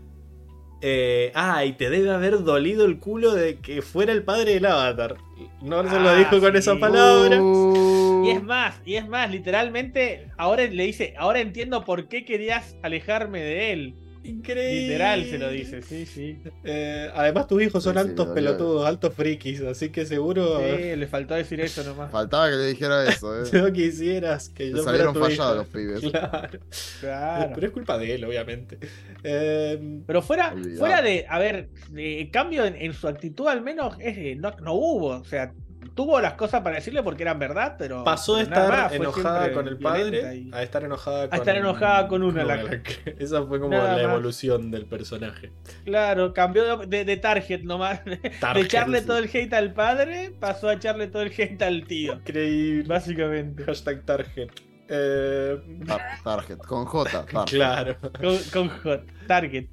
Eh, 0.80 1.32
ay, 1.34 1.72
te 1.72 1.90
debe 1.90 2.10
haber 2.10 2.44
dolido 2.44 2.84
el 2.84 3.00
culo 3.00 3.32
de 3.34 3.58
que 3.58 3.82
fuera 3.82 4.12
el 4.12 4.22
padre 4.22 4.54
del 4.54 4.66
avatar. 4.66 5.16
No 5.60 5.82
se 5.88 5.98
lo 5.98 6.08
Ah, 6.10 6.14
dijo 6.16 6.38
con 6.40 6.52
sí. 6.52 6.58
esa 6.58 6.76
palabra. 6.78 7.42
Uh, 7.42 8.07
Y 8.26 8.30
es 8.30 8.42
más, 8.42 8.80
y 8.84 8.94
es 8.96 9.08
más, 9.08 9.30
literalmente, 9.30 10.30
ahora 10.36 10.64
le 10.66 10.84
dice, 10.84 11.14
ahora 11.18 11.40
entiendo 11.40 11.84
por 11.84 12.08
qué 12.08 12.24
querías 12.24 12.76
alejarme 12.82 13.40
de 13.42 13.72
él. 13.72 13.94
Increíble. 14.24 14.88
Literal 14.88 15.24
se 15.24 15.38
lo 15.38 15.48
dice, 15.48 15.80
sí, 15.80 16.04
sí. 16.04 16.38
Eh, 16.64 17.08
además, 17.14 17.46
tus 17.46 17.62
hijos 17.62 17.82
son 17.82 17.94
Sí, 17.94 18.00
altos 18.00 18.28
lo 18.28 18.34
pelotudos, 18.34 18.84
altos 18.86 19.14
frikis, 19.14 19.62
así 19.62 19.88
que 19.88 20.04
seguro 20.04 20.58
Sí, 20.58 20.96
le 20.96 21.06
faltó 21.06 21.34
decir 21.34 21.60
eso 21.62 21.82
nomás. 21.84 22.10
Faltaba 22.10 22.50
que 22.50 22.56
le 22.56 22.66
dijera 22.66 23.08
eso, 23.08 23.42
eh. 23.42 23.48
no 23.54 23.72
quisieras 23.72 24.50
que 24.50 24.64
Le 24.64 24.70
yo 24.72 24.76
fuera 24.82 24.90
salieron 24.90 25.14
tu 25.14 25.20
fallados 25.20 25.38
hijo. 25.54 25.54
los 25.54 25.66
pibes. 25.68 26.00
Claro. 26.10 26.58
Claro. 27.00 27.52
Pero 27.54 27.66
es 27.68 27.72
culpa 27.72 27.96
de 27.96 28.14
él, 28.16 28.24
obviamente. 28.24 28.78
Eh, 29.24 30.00
Pero 30.06 30.20
fuera, 30.20 30.52
Olvidado. 30.52 30.78
fuera 30.78 31.00
de, 31.00 31.24
a 31.26 31.38
ver, 31.38 31.70
de 31.90 32.28
cambio 32.30 32.66
en, 32.66 32.74
en 32.76 32.92
su 32.92 33.08
actitud 33.08 33.46
al 33.48 33.62
menos 33.62 33.96
eh, 34.00 34.36
no, 34.38 34.50
no 34.60 34.74
hubo. 34.74 35.06
O 35.20 35.24
sea, 35.24 35.54
tuvo 35.94 36.20
las 36.20 36.34
cosas 36.34 36.60
para 36.62 36.76
decirle 36.76 37.02
porque 37.02 37.22
eran 37.22 37.38
verdad, 37.38 37.76
pero. 37.78 38.04
pasó 38.04 38.36
de 38.36 38.44
estar 38.44 38.68
más, 38.70 38.92
enojada 38.92 39.52
con 39.52 39.66
el 39.68 39.78
padre 39.78 40.36
y- 40.36 40.50
a 40.52 40.62
estar 40.62 40.84
enojada 40.84 41.28
con 41.28 41.38
estar 41.38 41.56
enojada 41.56 42.08
con 42.08 42.22
una, 42.22 42.44
la- 42.44 42.62
Esa 43.18 43.44
fue 43.46 43.58
como 43.60 43.72
Nada 43.72 43.96
la 43.96 44.02
más. 44.04 44.12
evolución 44.12 44.70
del 44.70 44.86
personaje. 44.86 45.52
Claro, 45.84 46.32
cambió 46.32 46.78
de, 46.78 46.86
de- 46.86 47.04
de 47.04 47.16
target 47.16 47.62
nomás. 47.62 48.04
De 48.04 48.16
Target, 48.40 48.64
echarle 48.64 49.00
sí. 49.00 49.06
todo 49.06 49.18
el 49.18 49.30
hate 49.32 49.52
al 49.54 49.72
padre, 49.74 50.32
pasó 50.38 50.68
a 50.68 50.74
echarle 50.74 51.06
todo 51.08 51.22
el 51.22 51.32
hate 51.36 51.62
al 51.62 51.84
tío. 51.86 52.14
Increíble. 52.14 52.84
Básicamente. 52.88 53.64
Hashtag 53.64 54.04
target. 54.04 54.48
Eh, 54.88 55.58
Tar- 55.86 56.00
Target, 56.24 56.58
con 56.58 56.84
J. 56.86 57.26
Target. 57.32 57.44
claro, 57.56 57.96
Con, 58.20 58.38
con 58.52 58.68
hot. 58.80 59.02
Target. 59.26 59.66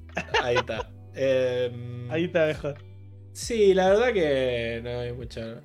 ahí 0.44 0.56
está. 0.56 0.90
Eh, 1.14 2.08
Ahí 2.10 2.26
está 2.26 2.46
mejor. 2.48 2.76
Sí, 3.32 3.74
la 3.74 3.90
verdad 3.90 4.14
que 4.14 4.82
no 4.84 5.00
hay 5.00 5.14
mucha. 5.14 5.62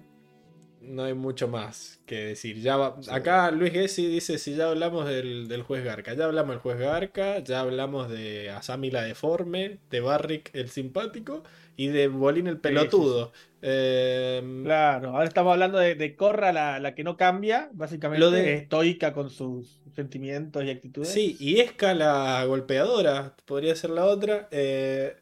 No 0.91 1.05
hay 1.05 1.15
mucho 1.15 1.47
más 1.49 2.01
que 2.07 2.17
decir. 2.17 2.61
Ya 2.61 2.77
va- 2.77 2.97
Sí. 3.01 3.11
Acá 3.13 3.51
Luis 3.51 3.73
Gessi 3.73 4.07
dice: 4.07 4.39
Si 4.39 4.55
ya 4.57 4.69
hablamos 4.71 5.07
del, 5.09 5.47
del 5.49 5.63
juez 5.63 5.85
Garca, 5.85 6.15
ya 6.15 6.25
hablamos 6.25 6.51
del 6.55 6.61
juez 6.61 6.79
Garca, 6.79 7.39
ya 7.39 7.61
hablamos 7.61 8.09
de 8.11 8.51
Asami 8.51 8.91
la 8.91 9.03
deforme, 9.03 9.79
de 9.91 10.01
Barrick 10.01 10.51
el 10.55 10.69
simpático 10.69 11.45
y 11.77 11.89
de 11.89 12.09
Bolín 12.09 12.47
el 12.47 12.59
pelotudo. 12.59 13.33
Eh, 13.63 14.43
Claro, 14.65 15.11
ahora 15.11 15.25
estamos 15.29 15.53
hablando 15.53 15.79
de, 15.79 15.95
de 15.95 16.17
Corra, 16.17 16.53
la, 16.53 16.79
la 16.81 16.95
que 16.95 17.05
no 17.05 17.17
cambia, 17.17 17.71
básicamente 17.73 18.21
Lo 18.21 18.31
de- 18.31 18.55
estoica 18.55 19.13
con 19.13 19.31
sus 19.31 19.81
sentimientos 19.95 20.65
y 20.65 20.71
actitudes. 20.71 21.09
Sí, 21.11 21.37
y 21.39 21.61
Esca 21.61 21.95
la 21.95 22.45
golpeadora, 22.47 23.37
podría 23.45 23.77
ser 23.77 23.91
la 23.91 24.07
otra. 24.07 24.49
Eh, 24.51 25.15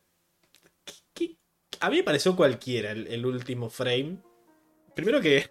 ¿qué- 0.85 0.95
qué- 1.15 1.37
A 1.81 1.91
mí 1.91 1.99
me 1.99 2.03
pareció 2.05 2.35
cualquiera 2.37 2.93
el, 2.93 3.07
el 3.09 3.27
último 3.27 3.69
frame. 3.71 4.19
Primero 4.99 5.21
que. 5.23 5.49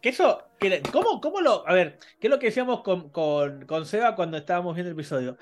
Que, 0.00 0.08
eso, 0.08 0.44
¿cómo, 0.92 1.20
¿cómo 1.20 1.40
lo, 1.40 1.66
a 1.68 1.72
ver, 1.72 1.98
qué 2.20 2.28
es 2.28 2.30
lo 2.30 2.38
que 2.38 2.46
decíamos 2.46 2.82
con, 2.82 3.10
con, 3.10 3.66
con 3.66 3.84
Seba 3.84 4.14
cuando 4.14 4.36
estábamos 4.36 4.76
viendo 4.76 4.90
el 4.90 4.96
episodio? 4.96 5.36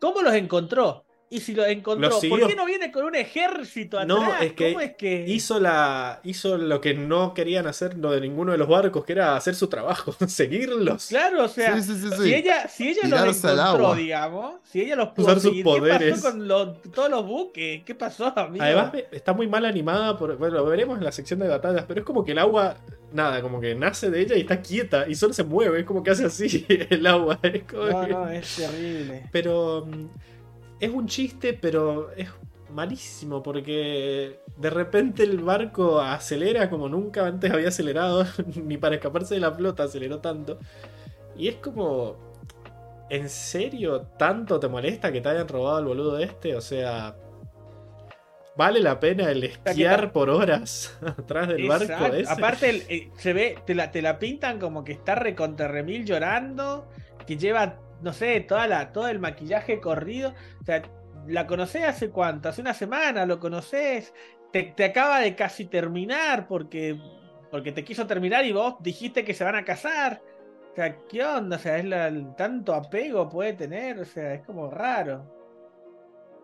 ¿Cómo 0.00 0.22
los 0.22 0.32
encontró? 0.32 1.04
Y 1.28 1.40
si 1.40 1.54
los 1.54 1.66
encontró, 1.66 2.10
¿por 2.28 2.46
qué 2.46 2.54
no 2.54 2.64
viene 2.64 2.92
con 2.92 3.04
un 3.04 3.16
ejército 3.16 3.98
atrás? 3.98 4.06
No, 4.06 4.36
es 4.40 4.52
que 4.52 4.68
¿Cómo 4.72 4.80
es 4.80 4.94
que 4.94 5.24
hizo 5.26 5.58
la 5.58 6.20
hizo 6.22 6.56
lo 6.56 6.80
que 6.80 6.94
no 6.94 7.34
querían 7.34 7.66
hacer 7.66 7.98
lo 7.98 8.12
de 8.12 8.20
ninguno 8.20 8.52
de 8.52 8.58
los 8.58 8.68
barcos 8.68 9.04
que 9.04 9.12
era 9.14 9.34
hacer 9.36 9.56
su 9.56 9.66
trabajo 9.66 10.14
seguirlos 10.28 11.06
Claro, 11.08 11.44
o 11.44 11.48
sea, 11.48 11.76
Sí, 11.80 11.82
sí, 11.94 12.00
sí, 12.00 12.08
sí. 12.16 12.22
si 12.22 12.34
ella, 12.34 12.68
si 12.68 12.88
ella 12.90 13.08
los 13.24 13.36
encontró, 13.44 13.62
agua. 13.62 13.96
digamos, 13.96 14.54
si 14.62 14.82
ella 14.82 14.94
los 14.94 15.08
pudo 15.08 15.26
Usar 15.26 15.40
sus 15.40 15.60
poderes. 15.62 15.98
¿qué 15.98 16.10
pasó 16.12 16.30
con 16.30 16.46
los- 16.46 16.82
todos 16.92 17.10
los 17.10 17.26
buques? 17.26 17.82
¿Qué 17.84 17.94
pasó, 17.96 18.32
amigo? 18.38 18.64
además 18.64 18.92
está 19.10 19.32
muy 19.32 19.48
mal 19.48 19.64
animada 19.64 20.16
por, 20.16 20.36
bueno 20.36 20.54
lo 20.58 20.64
veremos 20.66 20.96
en 20.98 21.02
la 21.04 21.10
sección 21.12 21.40
de 21.40 21.48
batallas 21.48 21.84
pero 21.88 22.00
es 22.00 22.06
como 22.06 22.24
que 22.24 22.32
el 22.32 22.38
agua 22.38 22.76
nada 23.12 23.42
como 23.42 23.60
que 23.60 23.74
nace 23.74 24.10
de 24.10 24.20
ella 24.20 24.36
y 24.36 24.42
está 24.42 24.62
quieta 24.62 25.08
y 25.08 25.16
solo 25.16 25.32
se 25.32 25.42
mueve 25.42 25.80
es 25.80 25.86
como 25.86 26.04
que 26.04 26.10
hace 26.10 26.24
así 26.26 26.64
el 26.90 27.04
agua 27.04 27.38
es 27.42 27.64
como 27.64 27.84
No, 27.86 28.06
que- 28.06 28.12
no, 28.12 28.28
es 28.28 28.54
terrible. 28.56 29.28
pero 29.32 29.84
mm, 29.86 30.06
es 30.80 30.90
un 30.90 31.06
chiste 31.06 31.54
pero 31.54 32.10
es 32.12 32.28
malísimo 32.70 33.42
porque 33.42 34.40
de 34.56 34.70
repente 34.70 35.22
el 35.22 35.38
barco 35.38 36.00
acelera 36.00 36.68
como 36.68 36.88
nunca 36.88 37.26
antes 37.26 37.50
había 37.50 37.68
acelerado 37.68 38.24
ni 38.64 38.76
para 38.76 38.96
escaparse 38.96 39.34
de 39.34 39.40
la 39.40 39.52
flota 39.52 39.84
aceleró 39.84 40.20
tanto 40.20 40.58
y 41.36 41.48
es 41.48 41.56
como 41.56 42.24
¿En 43.08 43.28
serio 43.28 44.02
tanto 44.18 44.58
te 44.58 44.68
molesta 44.68 45.12
que 45.12 45.20
te 45.20 45.28
hayan 45.28 45.46
robado 45.46 45.78
el 45.78 45.84
boludo 45.84 46.18
este? 46.18 46.56
O 46.56 46.60
sea, 46.60 47.14
¿vale 48.56 48.80
la 48.80 48.98
pena 48.98 49.30
el 49.30 49.44
esquiar 49.44 50.12
por 50.12 50.30
horas 50.30 50.96
atrás 51.06 51.48
del 51.48 51.68
barco 51.68 52.06
ese? 52.06 52.32
Aparte, 52.32 52.68
el- 52.70 52.82
eh, 52.88 53.10
se 53.16 53.32
ve, 53.32 53.58
te 53.64 53.74
la, 53.74 53.90
te 53.90 54.02
la 54.02 54.18
pintan 54.18 54.58
como 54.58 54.82
que 54.82 54.92
está 54.92 55.14
reconterremil 55.14 56.04
llorando, 56.04 56.88
que 57.26 57.36
lleva, 57.36 57.78
no 58.02 58.12
sé, 58.12 58.40
toda 58.40 58.66
la, 58.66 58.92
todo 58.92 59.08
el 59.08 59.18
maquillaje 59.18 59.80
corrido. 59.80 60.34
O 60.60 60.64
sea, 60.64 60.82
la 61.26 61.46
conocés 61.46 61.84
hace 61.84 62.10
cuánto, 62.10 62.48
hace 62.48 62.60
una 62.60 62.74
semana, 62.74 63.26
lo 63.26 63.40
conoces, 63.40 64.12
te, 64.52 64.62
te 64.76 64.84
acaba 64.84 65.20
de 65.20 65.34
casi 65.34 65.66
terminar 65.66 66.46
porque, 66.46 66.98
porque 67.50 67.72
te 67.72 67.84
quiso 67.84 68.06
terminar 68.06 68.44
y 68.44 68.52
vos 68.52 68.76
dijiste 68.80 69.24
que 69.24 69.34
se 69.34 69.44
van 69.44 69.56
a 69.56 69.64
casar. 69.64 70.22
O 70.72 70.74
sea, 70.74 70.98
¿qué 71.08 71.24
onda? 71.24 71.56
O 71.56 71.58
sea, 71.58 71.78
es 71.78 71.84
la, 71.86 72.08
el 72.08 72.34
tanto 72.36 72.74
apego 72.74 73.28
puede 73.28 73.54
tener, 73.54 73.98
o 73.98 74.04
sea, 74.04 74.34
es 74.34 74.44
como 74.44 74.70
raro. 74.70 75.24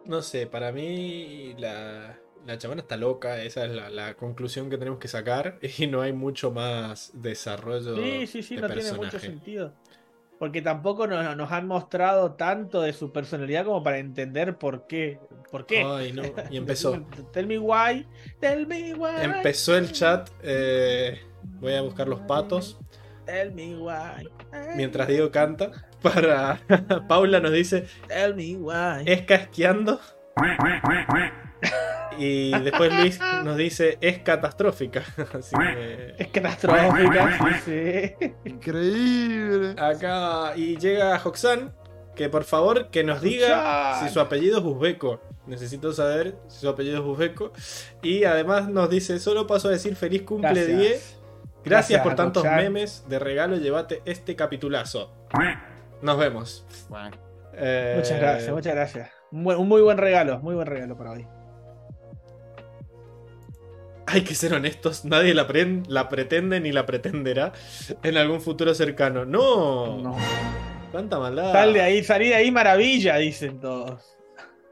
No 0.06 0.22
sé, 0.22 0.46
para 0.46 0.72
mí 0.72 1.54
la, 1.58 2.18
la 2.46 2.58
chabona 2.58 2.80
está 2.80 2.96
loca, 2.96 3.42
esa 3.42 3.64
es 3.66 3.72
la, 3.72 3.90
la 3.90 4.14
conclusión 4.14 4.68
que 4.70 4.78
tenemos 4.78 4.98
que 4.98 5.08
sacar 5.08 5.58
y 5.78 5.86
no 5.86 6.02
hay 6.02 6.12
mucho 6.12 6.50
más 6.50 7.10
desarrollo 7.14 7.96
Sí, 7.96 8.26
sí, 8.26 8.42
sí, 8.42 8.56
de 8.56 8.62
no 8.62 8.68
tiene 8.68 8.92
mucho 8.92 9.18
sentido. 9.18 9.74
Porque 10.42 10.60
tampoco 10.60 11.06
nos, 11.06 11.36
nos 11.36 11.52
han 11.52 11.68
mostrado 11.68 12.32
tanto 12.32 12.82
de 12.82 12.92
su 12.92 13.12
personalidad 13.12 13.64
como 13.64 13.80
para 13.84 13.98
entender 13.98 14.58
por 14.58 14.88
qué. 14.88 15.20
¿Por 15.52 15.66
qué? 15.66 15.84
Ay, 15.86 16.12
no, 16.12 16.24
y 16.50 16.56
empezó. 16.56 17.00
Tell 17.32 17.46
me 17.46 17.60
why. 17.60 18.04
Tell 18.40 18.66
me 18.66 18.92
why. 18.92 19.22
Empezó 19.22 19.76
el 19.76 19.92
chat, 19.92 20.30
eh, 20.42 21.20
voy 21.60 21.74
a 21.74 21.82
buscar 21.82 22.08
los 22.08 22.18
patos. 22.22 22.76
Tell 23.24 23.52
me 23.52 23.76
why. 23.76 24.28
Mientras 24.74 25.06
Diego 25.06 25.30
canta, 25.30 25.70
para 26.02 26.58
Paula 27.08 27.38
nos 27.38 27.52
dice, 27.52 27.86
Tell 28.08 28.34
me 28.34 28.56
why. 28.56 29.04
es 29.06 29.22
casqueando. 29.22 30.00
Y 32.18 32.50
después 32.60 32.92
Luis 32.94 33.18
nos 33.44 33.56
dice, 33.56 33.98
es 34.00 34.18
catastrófica. 34.20 35.02
Así 35.34 35.54
que 35.56 36.14
Es 36.18 36.28
catastrófica, 36.28 37.38
sí, 37.64 38.14
sí. 38.20 38.34
Increíble. 38.44 39.74
acá, 39.78 40.52
y 40.56 40.76
llega 40.76 41.20
Hoxan, 41.22 41.74
que 42.14 42.28
por 42.28 42.44
favor 42.44 42.88
que 42.90 43.04
nos 43.04 43.20
diga 43.22 43.92
Hoxan. 43.92 44.08
si 44.08 44.14
su 44.14 44.20
apellido 44.20 44.58
es 44.58 44.64
uzbeco. 44.64 45.20
Necesito 45.46 45.92
saber 45.92 46.36
si 46.48 46.60
su 46.60 46.68
apellido 46.68 46.98
es 47.00 47.04
uzbeco. 47.04 47.52
Y 48.02 48.24
además 48.24 48.68
nos 48.68 48.88
dice, 48.90 49.18
solo 49.18 49.46
paso 49.46 49.68
a 49.68 49.72
decir 49.72 49.96
feliz 49.96 50.22
cumple 50.22 50.50
Gracias. 50.52 50.78
10. 50.78 50.88
Gracias, 50.90 51.20
Gracias, 51.64 52.02
por 52.02 52.14
tantos 52.14 52.42
Hoxan. 52.44 52.56
memes. 52.62 53.04
De 53.08 53.18
regalo, 53.18 53.56
llévate 53.56 54.02
este 54.04 54.36
capitulazo. 54.36 55.12
Nos 56.02 56.18
vemos. 56.18 56.66
Bueno, 56.88 57.10
Eh, 57.54 57.94
Muchas 57.98 58.18
gracias, 58.18 58.50
muchas 58.52 58.74
gracias. 58.74 59.10
Un, 59.30 59.44
buen- 59.44 59.58
un 59.58 59.68
muy 59.68 59.80
buen 59.82 59.98
regalo, 59.98 60.38
muy 60.40 60.54
buen 60.54 60.66
regalo 60.66 60.96
para 60.96 61.10
hoy. 61.12 61.26
Hay 64.06 64.22
que 64.24 64.34
ser 64.34 64.52
honestos, 64.54 65.04
nadie 65.04 65.32
la, 65.34 65.46
pre- 65.46 65.82
la 65.88 66.08
pretende 66.08 66.60
ni 66.60 66.72
la 66.72 66.84
pretenderá 66.86 67.52
en 68.02 68.16
algún 68.16 68.40
futuro 68.40 68.74
cercano. 68.74 69.24
No, 69.24 69.98
No. 69.98 70.16
cuánta 70.90 71.18
maldad. 71.18 71.52
Sal 71.52 71.72
de 71.72 71.80
ahí, 71.80 72.02
salí 72.04 72.28
de 72.28 72.34
ahí 72.34 72.50
maravilla, 72.50 73.16
dicen 73.16 73.60
todos. 73.60 74.02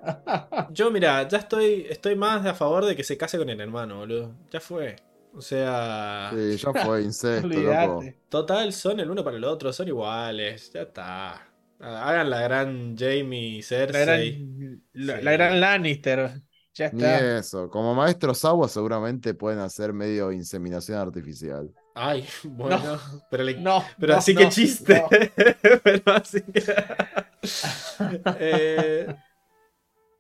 Yo, 0.71 0.91
mira, 0.91 1.29
ya 1.29 1.39
estoy, 1.39 1.87
estoy 1.89 2.17
más 2.17 2.45
a 2.47 2.55
favor 2.55 2.85
de 2.87 2.97
que 2.97 3.05
se 3.05 3.17
case 3.17 3.39
con 3.39 3.49
el 3.51 3.61
hermano, 3.61 3.99
boludo. 3.99 4.35
Ya 4.51 4.61
fue. 4.61 4.97
O 5.33 5.41
sea, 5.41 6.31
sí, 6.35 6.57
ya 6.57 6.73
fue 6.85 7.03
incesto, 7.03 7.47
loco. 7.47 7.99
Olvídate. 7.99 8.19
total, 8.29 8.73
son 8.73 8.99
el 9.01 9.11
uno 9.11 9.23
para 9.23 9.37
el 9.37 9.45
otro, 9.45 9.73
son 9.73 9.89
iguales. 9.89 10.73
Ya 10.73 10.83
está. 10.83 11.47
Hagan 11.79 12.29
la 12.31 12.41
gran 12.43 12.97
Jamie 12.99 13.59
La 13.59 13.63
Cersei. 13.63 14.33
gran, 14.33 14.83
la, 14.93 15.17
Sí. 15.19 15.23
la 15.23 15.33
gran 15.33 15.61
Lannister. 15.61 16.43
Ya 16.75 16.91
Ni 16.93 17.03
está. 17.03 17.39
eso. 17.39 17.69
Como 17.69 17.95
maestros 17.95 18.45
agua 18.45 18.69
seguramente 18.69 19.35
pueden 19.35 19.59
hacer 19.59 19.93
medio 19.93 20.31
inseminación 20.33 20.99
artificial. 20.99 21.73
Ay, 21.95 22.27
bueno. 22.45 22.99
Pero, 23.31 23.43
le- 23.45 23.61
No. 23.61 23.85
pero 23.99 24.13
no, 24.15 24.19
así 24.19 24.35
no, 24.35 24.41
que 24.41 24.49
chiste. 24.51 25.03
no. 25.03 25.09
pero 25.83 26.13
así 26.15 26.41
que. 26.43 26.63
Eh, 28.39 29.15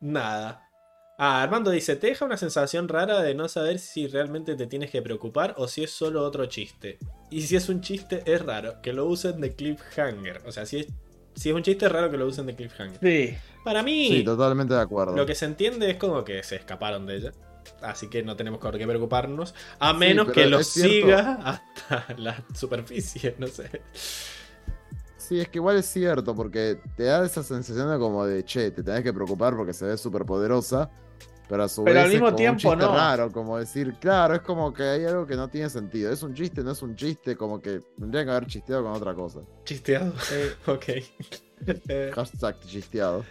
nada. 0.00 0.66
Ah, 1.18 1.42
Armando 1.42 1.70
dice: 1.70 1.96
Te 1.96 2.08
deja 2.08 2.24
una 2.24 2.36
sensación 2.36 2.88
rara 2.88 3.20
de 3.20 3.34
no 3.34 3.48
saber 3.48 3.78
si 3.78 4.06
realmente 4.08 4.54
te 4.56 4.66
tienes 4.66 4.90
que 4.90 5.02
preocupar 5.02 5.54
o 5.58 5.68
si 5.68 5.84
es 5.84 5.90
solo 5.90 6.22
otro 6.24 6.46
chiste. 6.46 6.98
Y 7.30 7.42
si 7.42 7.56
es 7.56 7.68
un 7.68 7.80
chiste, 7.82 8.22
es 8.26 8.42
raro 8.44 8.80
que 8.82 8.92
lo 8.92 9.06
usen 9.06 9.40
de 9.40 9.54
cliffhanger. 9.54 10.42
O 10.46 10.52
sea, 10.52 10.64
si 10.66 10.80
es, 10.80 10.86
si 11.34 11.50
es 11.50 11.54
un 11.54 11.62
chiste, 11.62 11.86
es 11.86 11.92
raro 11.92 12.10
que 12.10 12.16
lo 12.16 12.26
usen 12.26 12.46
de 12.46 12.54
cliffhanger. 12.56 12.98
Sí. 13.00 13.36
Para 13.64 13.82
mí, 13.82 14.08
Sí, 14.08 14.24
totalmente 14.24 14.74
de 14.74 14.80
acuerdo. 14.80 15.14
lo 15.16 15.26
que 15.26 15.34
se 15.34 15.44
entiende 15.44 15.90
es 15.90 15.96
como 15.96 16.24
que 16.24 16.42
se 16.42 16.56
escaparon 16.56 17.06
de 17.06 17.16
ella. 17.16 17.32
Así 17.82 18.08
que 18.08 18.22
no 18.22 18.36
tenemos 18.36 18.60
por 18.60 18.76
qué 18.76 18.86
preocuparnos. 18.86 19.54
A 19.78 19.92
menos 19.92 20.30
que 20.32 20.46
los 20.46 20.66
siga 20.66 21.38
hasta 21.44 22.14
la 22.18 22.42
superficie, 22.54 23.34
no 23.38 23.46
sé. 23.46 23.70
Sí, 25.16 25.40
es 25.40 25.48
que 25.48 25.58
igual 25.58 25.76
es 25.76 25.86
cierto, 25.86 26.34
porque 26.34 26.80
te 26.96 27.04
da 27.04 27.24
esa 27.24 27.42
sensación 27.42 27.90
de 27.90 27.98
como 27.98 28.24
de, 28.26 28.44
che, 28.44 28.70
te 28.70 28.82
tenés 28.82 29.02
que 29.02 29.12
preocupar 29.12 29.54
porque 29.56 29.72
se 29.72 29.84
ve 29.86 29.96
súper 29.96 30.24
poderosa, 30.24 30.90
pero 31.48 31.62
a 31.64 31.68
su 31.68 31.84
Pero 31.84 31.96
vez 31.96 32.04
al 32.06 32.10
mismo 32.10 32.26
es 32.28 32.32
como 32.32 32.36
tiempo 32.36 32.70
un 32.72 32.78
no. 32.78 32.94
raro, 32.94 33.30
como 33.30 33.58
decir, 33.58 33.94
claro, 34.00 34.34
es 34.34 34.40
como 34.40 34.72
que 34.72 34.82
hay 34.82 35.04
algo 35.04 35.26
que 35.26 35.36
no 35.36 35.48
tiene 35.48 35.70
sentido. 35.70 36.10
Es 36.10 36.22
un 36.22 36.34
chiste, 36.34 36.62
no 36.64 36.72
es 36.72 36.82
un 36.82 36.96
chiste, 36.96 37.36
como 37.36 37.60
que 37.60 37.80
tendría 37.98 38.24
que 38.24 38.30
haber 38.30 38.46
chisteado 38.46 38.82
con 38.82 38.92
otra 38.92 39.14
cosa. 39.14 39.40
Chisteado. 39.64 40.12
Eh, 40.32 40.52
ok. 40.66 40.84
Hashtag 42.14 42.56
chisteado. 42.66 43.24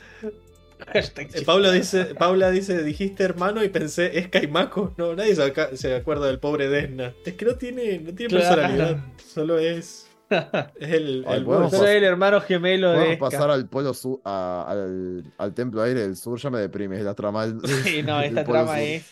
hashtag 0.93 1.29
eh, 1.35 1.41
Paula 1.45 1.71
dice, 1.71 2.05
Paula 2.15 2.51
dice, 2.51 2.83
dijiste 2.83 3.23
hermano 3.23 3.63
y 3.63 3.69
pensé, 3.69 4.17
es 4.17 4.27
Caimaco. 4.29 4.93
No, 4.97 5.15
nadie 5.15 5.35
se, 5.75 5.95
acuerda 5.95 6.27
del 6.27 6.39
pobre 6.39 6.69
Desna. 6.69 7.13
Es 7.25 7.33
que 7.33 7.45
no 7.45 7.55
tiene, 7.55 7.99
no 7.99 8.13
tiene 8.13 8.29
Claro. 8.35 8.55
personalidad. 8.61 9.03
Solo 9.33 9.59
es. 9.59 10.05
Es 10.79 10.91
el. 10.91 11.25
Ay, 11.27 11.39
el 11.39 11.43
podemos 11.43 11.71
bolso. 11.71 11.77
Soy 11.85 11.95
el 11.95 12.03
hermano 12.03 12.39
gemelo 12.39 12.91
de 12.91 13.13
Esca. 13.13 13.19
pasar 13.29 13.49
al 13.49 13.67
polo 13.67 13.95
sur, 13.95 14.19
a- 14.23 14.63
al, 14.69 15.23
al 15.39 15.53
templo 15.55 15.81
aire 15.81 16.01
del 16.01 16.15
sur, 16.15 16.37
ya 16.39 16.51
me 16.51 16.59
deprime, 16.59 16.97
es 16.97 17.03
la 17.03 17.15
trama 17.15 17.47
del, 17.47 17.59
Sí, 17.83 18.03
no, 18.03 18.21
esta 18.21 18.43
trama 18.43 18.73
sur. 18.75 18.79
es. 18.79 19.05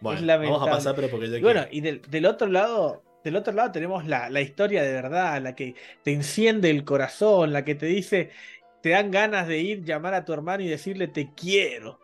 Bueno, 0.00 0.20
es 0.20 0.26
vamos 0.26 0.68
a 0.68 0.70
pasar, 0.70 0.94
pero 0.94 1.08
porque 1.08 1.28
yo 1.30 1.36
Y 1.38 1.40
bueno, 1.40 1.64
y 1.70 1.80
del, 1.80 2.02
del 2.02 2.26
otro 2.26 2.46
lado, 2.46 3.02
del 3.24 3.36
otro 3.36 3.52
lado 3.52 3.72
tenemos 3.72 4.06
la, 4.06 4.30
la 4.30 4.40
historia 4.40 4.82
de 4.82 4.92
verdad, 4.92 5.40
la 5.42 5.54
que 5.54 5.74
te 6.02 6.12
enciende 6.12 6.70
el 6.70 6.84
corazón, 6.84 7.52
la 7.52 7.64
que 7.64 7.74
te 7.74 7.86
dice, 7.86 8.30
te 8.82 8.90
dan 8.90 9.10
ganas 9.10 9.46
de 9.46 9.58
ir, 9.58 9.84
llamar 9.84 10.14
a 10.14 10.24
tu 10.24 10.32
hermano 10.32 10.62
y 10.62 10.68
decirle 10.68 11.08
te 11.08 11.32
quiero. 11.34 11.98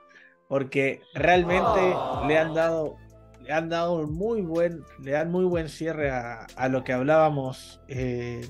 Porque 0.48 1.00
realmente 1.14 1.80
le 2.28 2.38
han 2.38 2.54
dado, 2.54 2.96
le 3.40 3.52
han 3.52 3.68
dado 3.68 3.94
un 3.94 4.12
muy 4.12 4.42
buen, 4.42 4.84
le 5.02 5.12
dan 5.12 5.30
muy 5.30 5.44
buen 5.44 5.68
cierre 5.68 6.10
a, 6.10 6.46
a 6.56 6.68
lo 6.68 6.84
que 6.84 6.92
hablábamos 6.92 7.80
eh, 7.88 8.46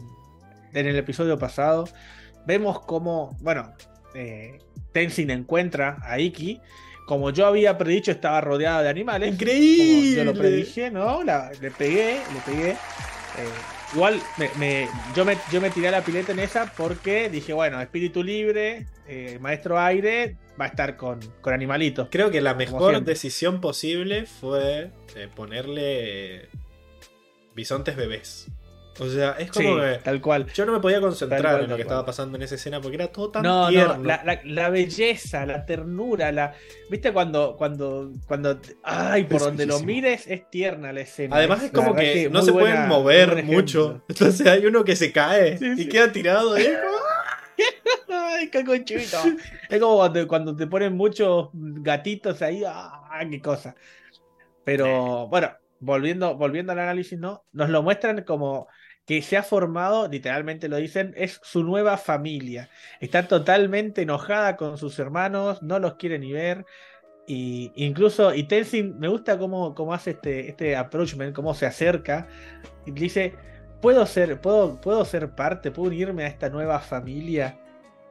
en 0.75 0.87
el 0.87 0.97
episodio 0.97 1.39
pasado. 1.39 1.89
Vemos 2.47 2.81
cómo, 2.81 3.37
bueno, 3.41 3.73
eh, 4.15 4.59
Tenzin 4.93 5.31
encuentra 5.31 5.99
a 6.03 6.19
Iki. 6.19 6.61
Como 7.07 7.31
yo 7.31 7.47
había 7.47 7.79
predicho, 7.79 8.11
estaba 8.11 8.41
rodeada 8.43 8.83
de 8.83 8.89
animales. 8.91 9.31
Como 9.31 9.41
¡Increíble! 9.43 10.17
yo 10.17 10.25
lo 10.25 10.35
predije, 10.35 10.91
¿no? 10.91 11.23
La- 11.25 11.51
le 11.61 11.71
pegué, 11.71 12.19
le 12.35 12.41
pegué. 12.45 12.71
Eh, 12.73 12.77
igual 13.95 14.21
me, 14.39 14.51
me- 14.59 14.89
yo, 15.15 15.25
me, 15.25 15.39
yo 15.53 15.61
me 15.61 15.71
tiré 15.71 15.89
a 15.89 15.93
la 15.93 16.03
pileta 16.03 16.33
en 16.33 16.41
esa 16.41 16.73
porque 16.77 17.31
dije, 17.31 17.53
bueno, 17.53 17.81
espíritu 17.81 18.23
libre, 18.25 18.87
eh, 19.07 19.39
maestro 19.41 19.79
aire, 19.79 20.37
va 20.61 20.65
a 20.65 20.69
estar 20.69 20.97
con, 20.97 21.21
con 21.41 21.55
animalitos. 21.55 22.09
Creo 22.11 22.31
que 22.31 22.41
la 22.41 22.55
mejor 22.55 23.03
decisión 23.05 23.61
posible 23.61 24.27
fue 24.27 24.91
eh, 25.15 25.29
ponerle 25.35 26.49
bisontes 27.55 27.95
bebés. 27.97 28.49
O 28.99 29.09
sea, 29.09 29.33
es 29.39 29.51
Sí, 29.53 29.63
como 29.65 29.77
que 29.81 30.01
tal 30.03 30.21
cual. 30.21 30.47
yo 30.55 30.65
no 30.67 30.73
me 30.73 30.81
podía 30.81 31.01
concentrar 31.01 31.43
cual, 31.43 31.65
en 31.65 31.71
lo 31.71 31.77
que 31.77 31.83
estaba 31.83 32.05
pasando 32.07 32.37
en 32.37 32.43
esa 32.43 32.55
escena 32.55 32.81
porque 32.81 32.97
era 32.97 33.09
todo 33.09 33.31
tan 33.31 33.43
No, 33.43 33.69
tierno. 33.69 33.97
no, 33.99 34.03
la, 34.05 34.23
la- 34.25 34.41
la 34.45 34.69
belleza, 34.71 35.45
la 35.47 35.67
ternura, 35.67 36.33
la. 36.33 36.55
¿Viste 36.91 37.13
cuando, 37.13 37.57
cuando, 37.57 38.13
cuando, 38.27 38.59
ay, 38.83 39.25
por 39.25 39.37
Es 39.37 39.43
donde 39.45 39.67
lo 39.67 39.81
mires 39.81 40.27
es 40.27 40.49
tierna 40.51 40.93
la 40.93 41.01
escena. 41.03 41.37
Además 41.37 41.63
es 41.63 41.71
como 41.73 41.95
que 41.95 42.31
no 42.31 42.43
se 42.43 42.51
buena- 42.51 42.71
pueden 42.75 42.89
mover 42.89 43.45
mucho. 43.45 44.03
Entonces 44.09 44.47
hay 44.47 44.65
uno 44.67 44.85
que 44.85 44.97
se 44.97 45.13
cae 45.13 45.59
Sí, 45.59 45.67
y 45.77 45.83
sí. 45.83 45.89
queda 45.89 46.11
tirado. 46.13 46.57
¿eh? 46.57 46.77
Es 49.69 49.81
como 49.81 49.97
cuando, 49.97 50.29
cuando 50.29 50.57
te 50.57 50.67
ponen 50.67 50.97
muchos 50.97 51.49
gatitos 51.53 52.43
ahí, 52.43 52.63
ah, 52.67 53.21
qué 53.31 53.41
cosa. 53.41 53.75
Pero 54.65 55.29
bueno, 55.29 55.53
volviendo, 55.81 56.37
volviendo 56.37 56.73
al 56.73 56.79
análisis, 56.81 57.19
¿no? 57.19 57.45
Nos 57.53 57.71
lo 57.71 57.83
muestran 57.83 58.25
como 58.25 58.69
que 59.07 59.23
se 59.23 59.37
ha 59.37 59.43
formado, 59.43 60.09
literalmente 60.09 60.69
lo 60.69 60.77
dicen, 60.77 61.15
es 61.17 61.41
su 61.43 61.63
nueva 61.63 61.97
familia. 61.97 62.69
Está 63.01 63.29
totalmente 63.29 64.03
enojada 64.03 64.57
con 64.57 64.79
sus 64.79 64.99
hermanos, 64.99 65.63
no 65.63 65.79
los 65.79 65.95
quiere 65.95 66.19
ni 66.19 66.33
ver. 66.33 66.67
Y 67.29 67.73
incluso, 67.77 68.35
y 68.35 68.45
Tenzin, 68.45 68.99
me 68.99 69.09
gusta 69.09 69.39
cómo, 69.39 69.75
cómo 69.75 69.95
hace 69.95 70.11
este, 70.13 70.49
este 70.49 70.77
approachment, 70.77 71.35
cómo 71.35 71.55
se 71.55 71.67
acerca. 71.67 72.29
Y 72.85 72.91
dice, 72.93 73.35
puedo 73.81 74.07
ser, 74.07 74.41
puedo, 74.41 74.81
puedo 74.81 75.05
ser 75.05 75.31
parte, 75.35 75.71
puedo 75.71 75.89
unirme 75.89 76.25
a 76.25 76.29
esta 76.29 76.49
nueva 76.51 76.81
familia. 76.81 77.59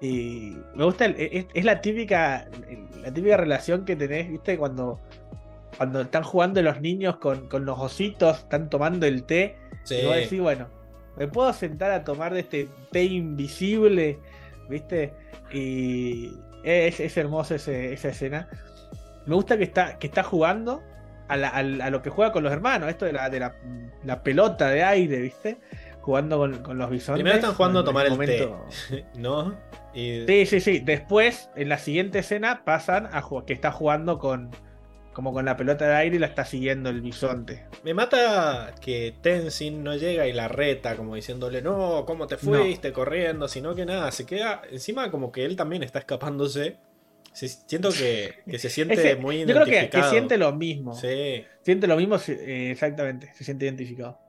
Y 0.02 0.56
me 0.76 0.84
gusta, 0.86 1.06
el- 1.06 1.16
es, 1.18 1.46
es 1.54 1.66
la 1.66 1.82
típica, 1.82 2.48
la 3.02 3.14
típica 3.14 3.38
relación 3.38 3.86
que 3.86 3.96
tenés, 3.96 4.30
viste, 4.30 4.58
cuando, 4.58 5.02
cuando 5.78 6.02
están 6.02 6.24
jugando 6.24 6.62
los 6.62 6.80
niños 6.82 7.18
con, 7.18 7.48
con 7.50 7.66
los 7.66 7.80
ositos, 7.80 8.40
están 8.40 8.70
tomando 8.70 9.06
el 9.06 9.24
té. 9.26 9.58
Sí. 9.84 9.96
Y 9.96 10.06
vos 10.06 10.16
decís, 10.16 10.42
bueno, 10.42 10.70
me 11.18 11.28
puedo 11.28 11.52
sentar 11.54 11.92
a 11.92 12.04
tomar 12.04 12.34
de 12.34 12.42
este 12.42 12.68
té 12.92 13.04
invisible, 13.04 14.20
¿viste? 14.70 15.14
Y 15.52 16.32
es, 16.64 17.00
es 17.00 17.18
hermosa 17.18 17.56
esa 17.56 18.10
escena. 18.10 18.48
Me 19.26 19.36
gusta 19.36 19.58
que 19.58 19.64
está, 19.64 19.98
que 19.98 20.08
está 20.08 20.24
jugando 20.24 20.82
a, 21.28 21.38
la- 21.38 21.50
a 21.50 21.90
lo 21.90 22.02
que 22.02 22.10
juega 22.10 22.32
con 22.32 22.44
los 22.44 22.52
hermanos, 22.54 22.90
esto 22.90 23.06
de 23.06 23.14
la, 23.14 23.30
de 23.30 23.40
la, 23.40 23.56
la 24.04 24.22
pelota 24.24 24.70
de 24.70 24.84
aire, 24.84 25.20
¿viste? 25.20 25.58
Jugando 26.02 26.38
con, 26.38 26.60
con 26.62 26.78
los 26.78 26.90
bisontes. 26.90 27.24
Primero 27.24 27.38
están 27.38 27.54
jugando 27.56 27.80
a 27.80 27.84
tomar 27.86 28.06
el 28.06 28.12
momento- 28.12 28.66
té. 28.90 29.06
¿No? 29.18 29.56
Y 29.94 30.26
Sí, 30.28 30.46
sí, 30.46 30.60
sí. 30.60 30.80
Después, 30.80 31.50
en 31.56 31.70
la 31.70 31.78
siguiente 31.80 32.20
escena, 32.20 32.64
pasan 32.66 33.08
a 33.12 33.24
que 33.48 33.54
está 33.54 33.72
jugando 33.72 34.20
con 34.20 34.52
como 35.16 35.32
con 35.34 35.46
la 35.46 35.56
pelota 35.56 35.88
de 35.88 35.96
aire 35.96 36.18
y 36.18 36.20
la 36.20 36.28
está 36.28 36.44
siguiendo 36.46 36.90
el 36.90 37.00
bisonte. 37.02 37.66
me 37.86 37.94
mata 37.94 38.76
que 38.82 39.16
Tenzin 39.22 39.82
no 39.82 39.96
llega 39.96 40.28
y 40.28 40.34
la 40.34 40.50
reta, 40.50 40.98
como 40.98 41.16
diciéndole, 41.16 41.62
no, 41.62 42.04
¿cómo 42.06 42.28
te 42.28 42.36
fuiste 42.38 42.92
corriendo? 42.92 43.48
Sino 43.48 43.74
que 43.74 43.86
nada, 43.86 44.12
se 44.12 44.26
queda 44.26 44.62
encima 44.70 45.10
como 45.10 45.32
que 45.32 45.46
él 45.46 45.56
también 45.56 45.82
está 45.84 46.00
escapándose. 46.00 46.78
Sí, 47.32 47.48
siento 47.48 47.90
que, 47.92 48.36
que 48.50 48.60
se 48.60 48.70
siente 48.70 48.94
Ese- 49.12 49.16
muy 49.16 49.40
yo 49.40 49.46
creo 49.48 49.60
que, 49.66 49.72
que 49.72 49.78
identificado. 49.78 50.12
siente 50.12 50.38
lo 50.38 50.52
mismo. 50.54 50.94
Sí. 50.94 51.44
Siente 51.62 51.88
lo 51.88 51.96
mismo, 51.96 52.18
eh, 52.28 52.72
exactamente. 52.72 53.32
Se 53.34 53.44
siente 53.46 53.66
identificado. 53.66 54.20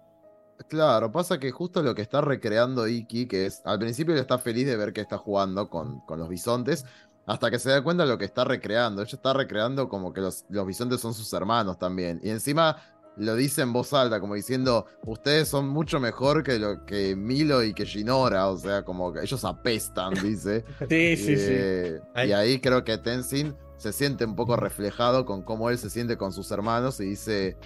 Claro, 0.69 1.13
pasa 1.13 1.39
que 1.39 1.51
justo 1.51 1.83
lo 1.83 1.95
que 1.95 2.01
está 2.01 2.23
recreando 2.23 2.89
Iki, 2.89 3.27
que 3.27 3.45
es, 3.47 3.61
al 3.67 3.79
principio 3.79 4.15
él 4.15 4.21
está 4.21 4.39
feliz 4.39 4.67
de 4.67 4.77
ver 4.77 4.95
que 4.95 5.03
está 5.03 5.19
jugando 5.19 5.69
con, 5.69 6.01
con 6.07 6.19
los 6.19 6.31
bisontes, 6.31 6.87
hasta 7.27 7.51
que 7.51 7.59
se 7.59 7.71
da 7.71 7.83
cuenta 7.83 8.05
de 8.05 8.09
lo 8.09 8.19
que 8.19 8.25
está 8.25 8.45
recreando. 8.45 9.03
Ella 9.03 9.11
está 9.13 9.33
recreando 9.33 9.89
como 9.89 10.13
que 10.13 10.21
los, 10.21 10.45
los 10.49 10.67
bisontes 10.67 11.01
son 11.01 11.13
sus 11.13 11.33
hermanos 11.33 11.79
también. 11.79 12.21
Y 12.23 12.31
encima 12.31 12.77
lo 13.17 13.35
dice 13.35 13.63
en 13.63 13.73
voz 13.73 13.93
alta, 13.93 14.21
como 14.21 14.35
diciendo, 14.35 14.87
ustedes 15.05 15.49
son 15.49 15.69
mucho 15.69 15.99
mejor 16.01 16.43
que 16.43 16.59
lo 16.59 16.85
que 16.85 17.17
Milo 17.17 17.63
y 17.63 17.73
que 17.73 17.85
Shinora, 17.85 18.49
o 18.49 18.59
sea, 18.59 18.85
como 18.85 19.13
que 19.13 19.21
ellos 19.23 19.45
apestan, 19.45 20.15
dice. 20.23 20.65
Sí, 20.89 21.17
sí, 21.17 21.37
sí. 21.37 21.53
Eh. 21.53 22.01
Y 22.27 22.33
ahí 22.33 22.61
creo 22.61 22.85
que 22.85 22.99
Tenzin 22.99 23.57
se 23.77 23.93
siente 23.93 24.25
un 24.25 24.37
poco 24.37 24.57
reflejado 24.57 25.27
con 25.27 25.43
cómo 25.43 25.71
él 25.71 25.79
se 25.79 25.91
siente 25.91 26.17
con 26.17 26.33
sus 26.33 26.51
hermanos 26.51 27.01
y 27.01 27.05
dice, 27.07 27.57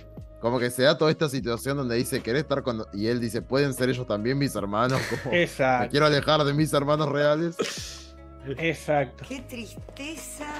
como 0.40 0.58
que 0.58 0.70
se 0.70 0.84
da 0.84 0.96
toda 0.96 1.10
esta 1.10 1.28
situación 1.28 1.76
donde 1.76 1.96
dice, 1.96 2.22
¿querés 2.22 2.42
estar 2.42 2.62
con...? 2.62 2.84
Y 2.92 3.08
él 3.08 3.20
dice, 3.20 3.42
¿pueden 3.42 3.74
ser 3.74 3.90
ellos 3.90 4.06
también 4.06 4.38
mis 4.38 4.54
hermanos? 4.54 5.00
Como, 5.10 5.32
me 5.32 5.42
Exacto. 5.42 5.90
quiero 5.90 6.06
alejar 6.06 6.44
de 6.44 6.54
mis 6.54 6.72
hermanos 6.72 7.08
reales. 7.08 7.56
Exacto. 8.58 9.24
Qué 9.28 9.40
tristeza. 9.40 10.52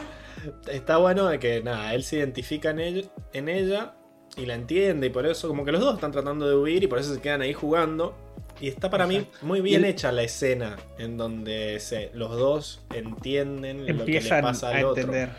Está 0.71 0.99
bueno 0.99 1.27
de 1.29 1.39
que 1.39 1.63
nada, 1.63 1.95
él 1.95 2.03
se 2.03 2.17
identifica 2.17 2.71
en 2.71 2.81
ella, 2.81 3.03
en 3.33 3.49
ella 3.49 3.95
y 4.37 4.47
la 4.47 4.55
entiende 4.55 5.09
y 5.09 5.11
por 5.11 5.27
eso 5.27 5.49
como 5.49 5.65
que 5.65 5.73
los 5.73 5.81
dos 5.81 5.95
están 5.95 6.13
tratando 6.13 6.49
de 6.49 6.55
huir 6.57 6.85
y 6.85 6.87
por 6.87 6.99
eso 6.99 7.15
se 7.15 7.21
quedan 7.21 7.43
ahí 7.43 7.53
jugando. 7.53 8.15
Y 8.61 8.69
está 8.69 8.91
para 8.91 9.07
mí 9.07 9.27
muy 9.41 9.63
bien 9.63 9.85
hecha 9.87 10.13
la 10.13 10.23
escena 10.23 10.77
en 10.99 11.17
donde 11.17 11.81
se, 11.81 12.11
los 12.13 12.31
dos 12.37 12.85
entienden 12.95 13.81
lo 13.81 13.87
que 13.87 13.93
le 13.93 14.01
Empiezan 14.01 14.43
pasa 14.43 14.69
a 14.69 14.77
al 14.77 14.85
otro. 14.85 15.01
entender. 15.03 15.31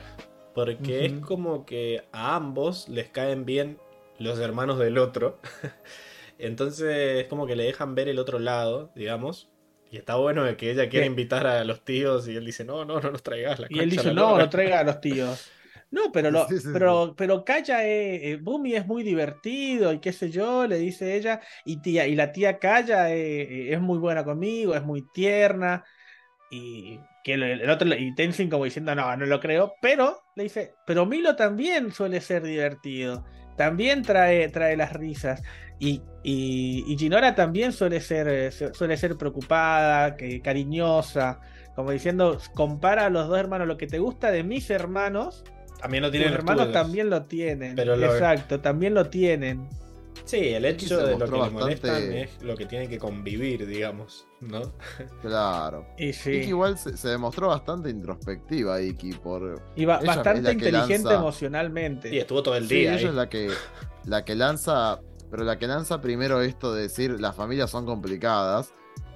Porque 0.56 1.06
es 1.06 1.14
como 1.14 1.66
que 1.66 2.04
a 2.12 2.36
ambos 2.36 2.90
les 2.90 3.10
caen 3.10 3.46
bien 3.46 3.78
los 4.18 4.40
hermanos 4.40 4.80
del 4.80 4.98
otro. 4.98 5.38
Entonces 6.40 7.22
es 7.22 7.28
como 7.28 7.46
que 7.46 7.56
le 7.56 7.64
dejan 7.64 7.94
ver 7.94 8.10
el 8.10 8.18
otro 8.18 8.40
lado, 8.40 8.90
digamos. 8.96 9.51
Y 9.92 9.98
está 9.98 10.16
bueno 10.16 10.46
de 10.46 10.56
que 10.56 10.72
ella 10.72 10.88
quiere 10.88 11.06
invitar 11.06 11.46
a 11.46 11.66
los 11.66 11.84
tíos 11.84 12.26
y 12.28 12.36
él 12.38 12.46
dice, 12.46 12.64
no, 12.64 12.86
no, 12.86 13.02
no 13.02 13.12
nos 13.12 13.22
traigas 13.24 13.60
la 13.60 13.68
Y 13.70 13.80
él 13.80 13.90
dice, 13.90 14.08
no, 14.14 14.32
lora". 14.32 14.46
no 14.46 14.50
traiga 14.50 14.80
a 14.80 14.84
los 14.86 15.02
tíos. 15.02 15.52
No, 15.92 16.14
pero 16.14 16.32
lo, 16.32 16.48
Sí, 16.48 16.56
sí, 16.56 16.62
sí. 16.62 16.70
pero, 16.72 17.14
pero 17.18 17.44
Kaya, 17.44 17.86
eh, 17.86 18.32
eh, 18.32 18.36
Bumi 18.38 18.76
es 18.76 18.88
muy 18.88 19.04
divertido 19.04 19.92
y 19.92 20.00
qué 20.00 20.14
sé 20.14 20.32
yo, 20.32 20.66
le 20.66 20.78
dice 20.78 21.18
ella, 21.18 21.42
y 21.66 21.82
tía, 21.82 22.08
y 22.08 22.16
la 22.16 22.32
tía 22.32 22.58
Kaya 22.60 23.14
eh, 23.14 23.42
eh, 23.42 23.74
es 23.74 23.82
muy 23.82 23.98
buena 24.00 24.24
conmigo, 24.24 24.74
es 24.74 24.84
muy 24.84 25.06
tierna, 25.14 25.84
y 26.50 26.98
que 27.26 27.34
el, 27.34 27.44
el 27.44 27.70
otro, 27.70 27.94
y 27.94 28.16
Tenzin 28.16 28.50
como 28.50 28.64
diciendo, 28.64 28.96
no, 28.96 29.18
no 29.18 29.26
lo 29.26 29.40
creo, 29.42 29.74
pero 29.82 30.22
le 30.38 30.44
dice, 30.44 30.74
pero 30.88 31.06
Milo 31.06 31.36
también 31.36 31.92
suele 31.92 32.22
ser 32.22 32.44
divertido, 32.44 33.26
también 33.58 34.02
trae, 34.04 34.48
trae 34.50 34.76
las 34.78 34.94
risas, 34.94 35.42
y, 35.80 36.02
y, 36.24 36.84
y 36.88 36.98
Ginora 36.98 37.34
también 37.36 37.72
suele 37.74 38.00
ser, 38.02 38.28
eh, 38.28 38.52
su- 38.52 38.74
suele 38.74 38.98
ser 38.98 39.18
preocupada, 39.18 40.16
que, 40.16 40.42
cariñosa, 40.42 41.40
como 41.76 41.92
diciendo, 41.92 42.38
compara 42.54 43.06
a 43.06 43.10
los 43.10 43.28
dos 43.28 43.40
hermanos, 43.40 43.68
lo 43.68 43.78
que 43.78 43.88
te 43.88 43.98
gusta 44.00 44.30
de 44.32 44.44
mis 44.44 44.70
hermanos, 44.70 45.44
También 45.82 46.04
lo 46.04 46.12
tienen 46.12 46.30
los 46.30 46.38
hermanos 46.40 46.66
tuyos. 46.68 46.74
también 46.82 47.10
lo 47.10 47.24
tienen. 47.24 47.76
Pero 47.76 47.96
lo- 47.96 48.14
Exacto, 48.14 48.60
también 48.60 48.94
lo 48.94 49.10
tienen. 49.10 49.68
Sí, 50.26 50.38
el 50.50 50.66
Iki 50.66 50.86
hecho 50.86 50.98
de 51.06 51.18
lo 51.18 51.26
que 51.26 51.32
le 51.32 51.50
molestan 51.50 51.92
bastante- 51.92 52.22
es 52.22 52.42
lo 52.44 52.56
que 52.56 52.66
tiene 52.66 52.88
que 52.88 52.98
convivir, 52.98 53.66
digamos, 53.68 54.28
¿no? 54.40 54.62
Claro. 55.22 55.86
Y 55.98 56.10
Iki 56.10 56.14
sí. 56.14 56.32
igual 56.32 56.78
se, 56.78 56.96
se 56.98 57.10
demostró 57.10 57.48
bastante 57.50 57.90
introspectiva, 57.90 58.82
Iki, 58.82 59.14
por... 59.14 59.62
Y 59.76 59.86
ba- 59.86 60.00
bastante 60.06 60.52
inteligente 60.52 61.04
lanza- 61.10 61.16
emocionalmente. 61.16 62.14
Y 62.14 62.20
estuvo 62.20 62.42
todo 62.44 62.56
el 62.56 62.68
Sí, 62.68 62.76
día 62.76 62.94
ella 62.94 63.00
ahí. 63.00 63.06
es 63.08 63.14
la 63.16 63.30
que, 63.30 63.50
la 64.06 64.24
que 64.26 64.36
lanza, 64.36 65.00
pero 65.30 65.44
la 65.44 65.58
que 65.58 65.68
lanza 65.68 66.02
primero 66.02 66.42
esto 66.42 66.74
de 66.74 66.84
decir 66.84 67.20
las 67.20 67.36
familias 67.36 67.70
son 67.72 67.86
complicadas. 67.86 68.74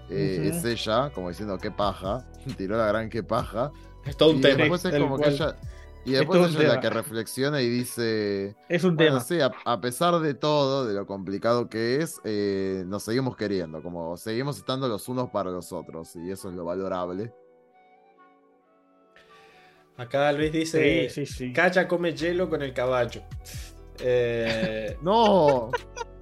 eh. 0.10 0.52
Es 0.54 0.64
ella, 0.66 1.12
como 1.14 1.30
diciendo 1.30 1.58
qué 1.58 1.72
paja, 1.72 2.26
tiró 2.58 2.78
la 2.78 2.88
gran 2.88 3.10
qué 3.10 3.24
paja. 3.24 3.72
Es 4.06 4.18
todo 4.18 4.32
un 4.32 4.38
y 4.38 4.42
tema. 4.42 4.58
después 4.58 4.86
es 4.86 5.00
como 5.00 5.18
que 5.18 5.30
ella. 5.30 5.56
Y 6.06 6.14
Es 6.14 6.20
después 6.20 6.40
ella 6.52 6.62
es 6.62 6.68
la 6.76 6.80
que 6.82 6.90
reflexiona 6.92 7.62
y 7.62 7.68
dice. 7.70 8.56
Es 8.70 8.84
un 8.84 8.96
Bueno, 8.96 9.14
tema. 9.14 9.22
sí, 9.22 9.42
a, 9.42 9.52
a 9.66 9.82
pesar 9.82 10.20
de 10.20 10.36
todo, 10.36 10.86
de 10.86 10.94
lo 10.94 11.08
complicado 11.08 11.68
que 11.68 11.98
es, 12.02 12.22
eh, 12.24 12.84
nos 12.86 13.04
seguimos 13.04 13.36
queriendo, 13.36 13.82
como 13.82 14.16
seguimos 14.16 14.58
estando 14.58 14.88
los 14.88 15.08
unos 15.10 15.32
para 15.32 15.50
los 15.50 15.74
otros, 15.74 16.16
y 16.16 16.30
eso 16.30 16.50
es 16.50 16.56
lo 16.56 16.64
valorable. 16.66 17.34
Acá 19.98 20.32
Luis 20.34 20.52
dice: 20.52 21.10
Sí, 21.10 21.26
sí, 21.26 21.34
sí. 21.34 21.54
Cacha 21.54 21.88
come 21.88 22.14
hielo 22.14 22.50
con 22.50 22.62
el 22.62 22.74
caballo. 22.74 23.22
Eh, 24.00 24.98
¡No! 25.02 25.72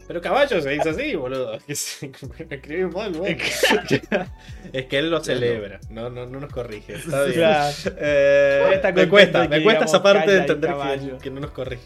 Pero 0.07 0.21
caballo 0.21 0.61
se 0.61 0.69
dice 0.69 0.89
así, 0.89 1.15
boludo. 1.15 1.57
Escribí 1.67 2.85
mal, 2.85 3.13
vos. 3.13 3.27
Es 3.27 4.85
que 4.85 4.99
él 4.99 5.09
lo 5.09 5.23
celebra, 5.23 5.79
no, 5.89 6.09
no, 6.09 6.25
no 6.25 6.39
nos 6.39 6.51
corrige. 6.51 6.93
Está 6.95 7.23
bien. 7.23 7.35
Claro. 7.35 7.73
Eh, 7.97 8.71
Está 8.73 8.87
me 8.89 8.93
contento 8.93 9.09
cuesta, 9.09 9.47
me 9.47 9.63
cuesta 9.63 9.85
esa 9.85 10.03
parte 10.03 10.31
de 10.31 10.37
entender 10.39 10.73
que, 11.21 11.29
no 11.29 11.39
nos 11.39 11.51
corrige. 11.51 11.83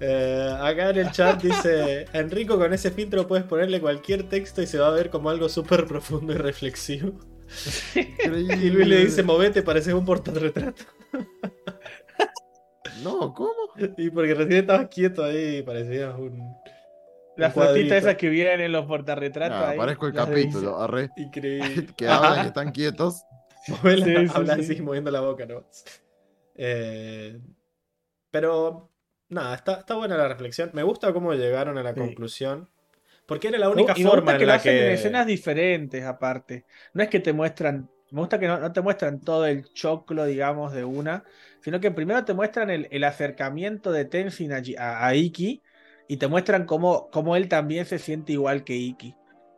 Eh, 0.00 0.56
acá 0.60 0.90
en 0.90 0.98
el 0.98 1.10
chat 1.12 1.42
dice: 1.42 2.06
Enrico, 2.12 2.58
con 2.58 2.72
ese 2.72 2.90
filtro 2.90 3.26
puedes 3.26 3.44
ponerle 3.44 3.80
cualquier 3.80 4.24
texto 4.24 4.62
y 4.62 4.66
se 4.66 4.78
va 4.78 4.88
a 4.88 4.92
ver 4.92 5.10
como 5.10 5.30
algo 5.30 5.48
súper 5.48 5.86
profundo 5.86 6.32
y 6.32 6.36
reflexivo. 6.36 7.20
Y 7.94 8.70
Luis 8.70 8.86
le 8.86 9.04
dice: 9.04 9.22
Movete, 9.22 9.62
pareces 9.62 9.94
un 9.94 10.04
portarretrato. 10.04 10.84
No, 13.02 13.34
¿cómo? 13.34 13.52
Y 13.98 14.10
porque 14.10 14.34
recién 14.34 14.60
estabas 14.60 14.88
quieto 14.88 15.24
ahí, 15.24 15.62
parecías 15.62 16.14
un. 16.18 16.54
Cuadrito. 17.36 17.60
fotitas 17.60 17.98
esas 17.98 18.14
que 18.16 18.28
vienen 18.28 18.60
en 18.60 18.72
los 18.72 18.86
portarretratos. 18.86 19.58
Ah, 19.58 19.70
ahí, 19.70 19.78
parezco 19.78 20.06
el 20.06 20.12
capítulo, 20.14 20.80
arre. 20.80 21.10
Increíble. 21.16 21.86
Que 21.96 22.08
hablan 22.08 22.44
y 22.44 22.48
están 22.48 22.70
quietos. 22.72 23.22
Sí, 23.66 23.72
sí, 23.82 24.14
habla 24.34 24.54
sí. 24.56 24.60
así, 24.60 24.82
moviendo 24.82 25.10
la 25.10 25.20
boca, 25.20 25.46
¿no? 25.46 25.64
Eh, 26.54 27.40
pero, 28.30 28.90
nada, 29.28 29.54
está, 29.54 29.74
está 29.80 29.94
buena 29.94 30.16
la 30.16 30.28
reflexión. 30.28 30.70
Me 30.74 30.82
gusta 30.82 31.12
cómo 31.12 31.32
llegaron 31.34 31.78
a 31.78 31.82
la 31.82 31.94
Sí. 31.94 32.00
conclusión. 32.00 32.68
Porque 33.26 33.48
era 33.48 33.58
la 33.58 33.70
única 33.70 33.94
y 33.96 34.02
forma 34.02 34.32
en 34.32 34.38
que 34.38 34.44
lo 34.44 34.48
la 34.48 34.54
hacen 34.56 34.72
que. 34.74 34.86
en 34.86 34.92
escenas 34.92 35.26
diferentes, 35.26 36.04
aparte. 36.04 36.66
No 36.92 37.02
es 37.02 37.08
que 37.08 37.20
te 37.20 37.32
muestran. 37.32 37.88
Me 38.10 38.20
gusta 38.20 38.38
que 38.38 38.46
no, 38.46 38.60
no 38.60 38.72
te 38.72 38.82
muestran 38.82 39.20
todo 39.20 39.46
el 39.46 39.64
choclo, 39.72 40.26
digamos, 40.26 40.72
de 40.74 40.84
una, 40.84 41.24
sino 41.62 41.80
que 41.80 41.90
primero 41.90 42.24
te 42.24 42.34
muestran 42.34 42.68
el, 42.70 42.86
el 42.90 43.02
acercamiento 43.04 43.90
de 43.92 44.04
Tenzin 44.04 44.52
a, 44.52 44.62
a- 44.78 45.06
a 45.06 45.14
Iki 45.14 45.62
y 46.08 46.16
te 46.18 46.28
muestran 46.28 46.66
cómo, 46.66 47.08
cómo 47.10 47.36
él 47.36 47.48
también 47.48 47.86
se 47.86 47.98
siente 47.98 48.32
igual 48.32 48.64
que 48.64 48.74
Iki. 48.76 49.14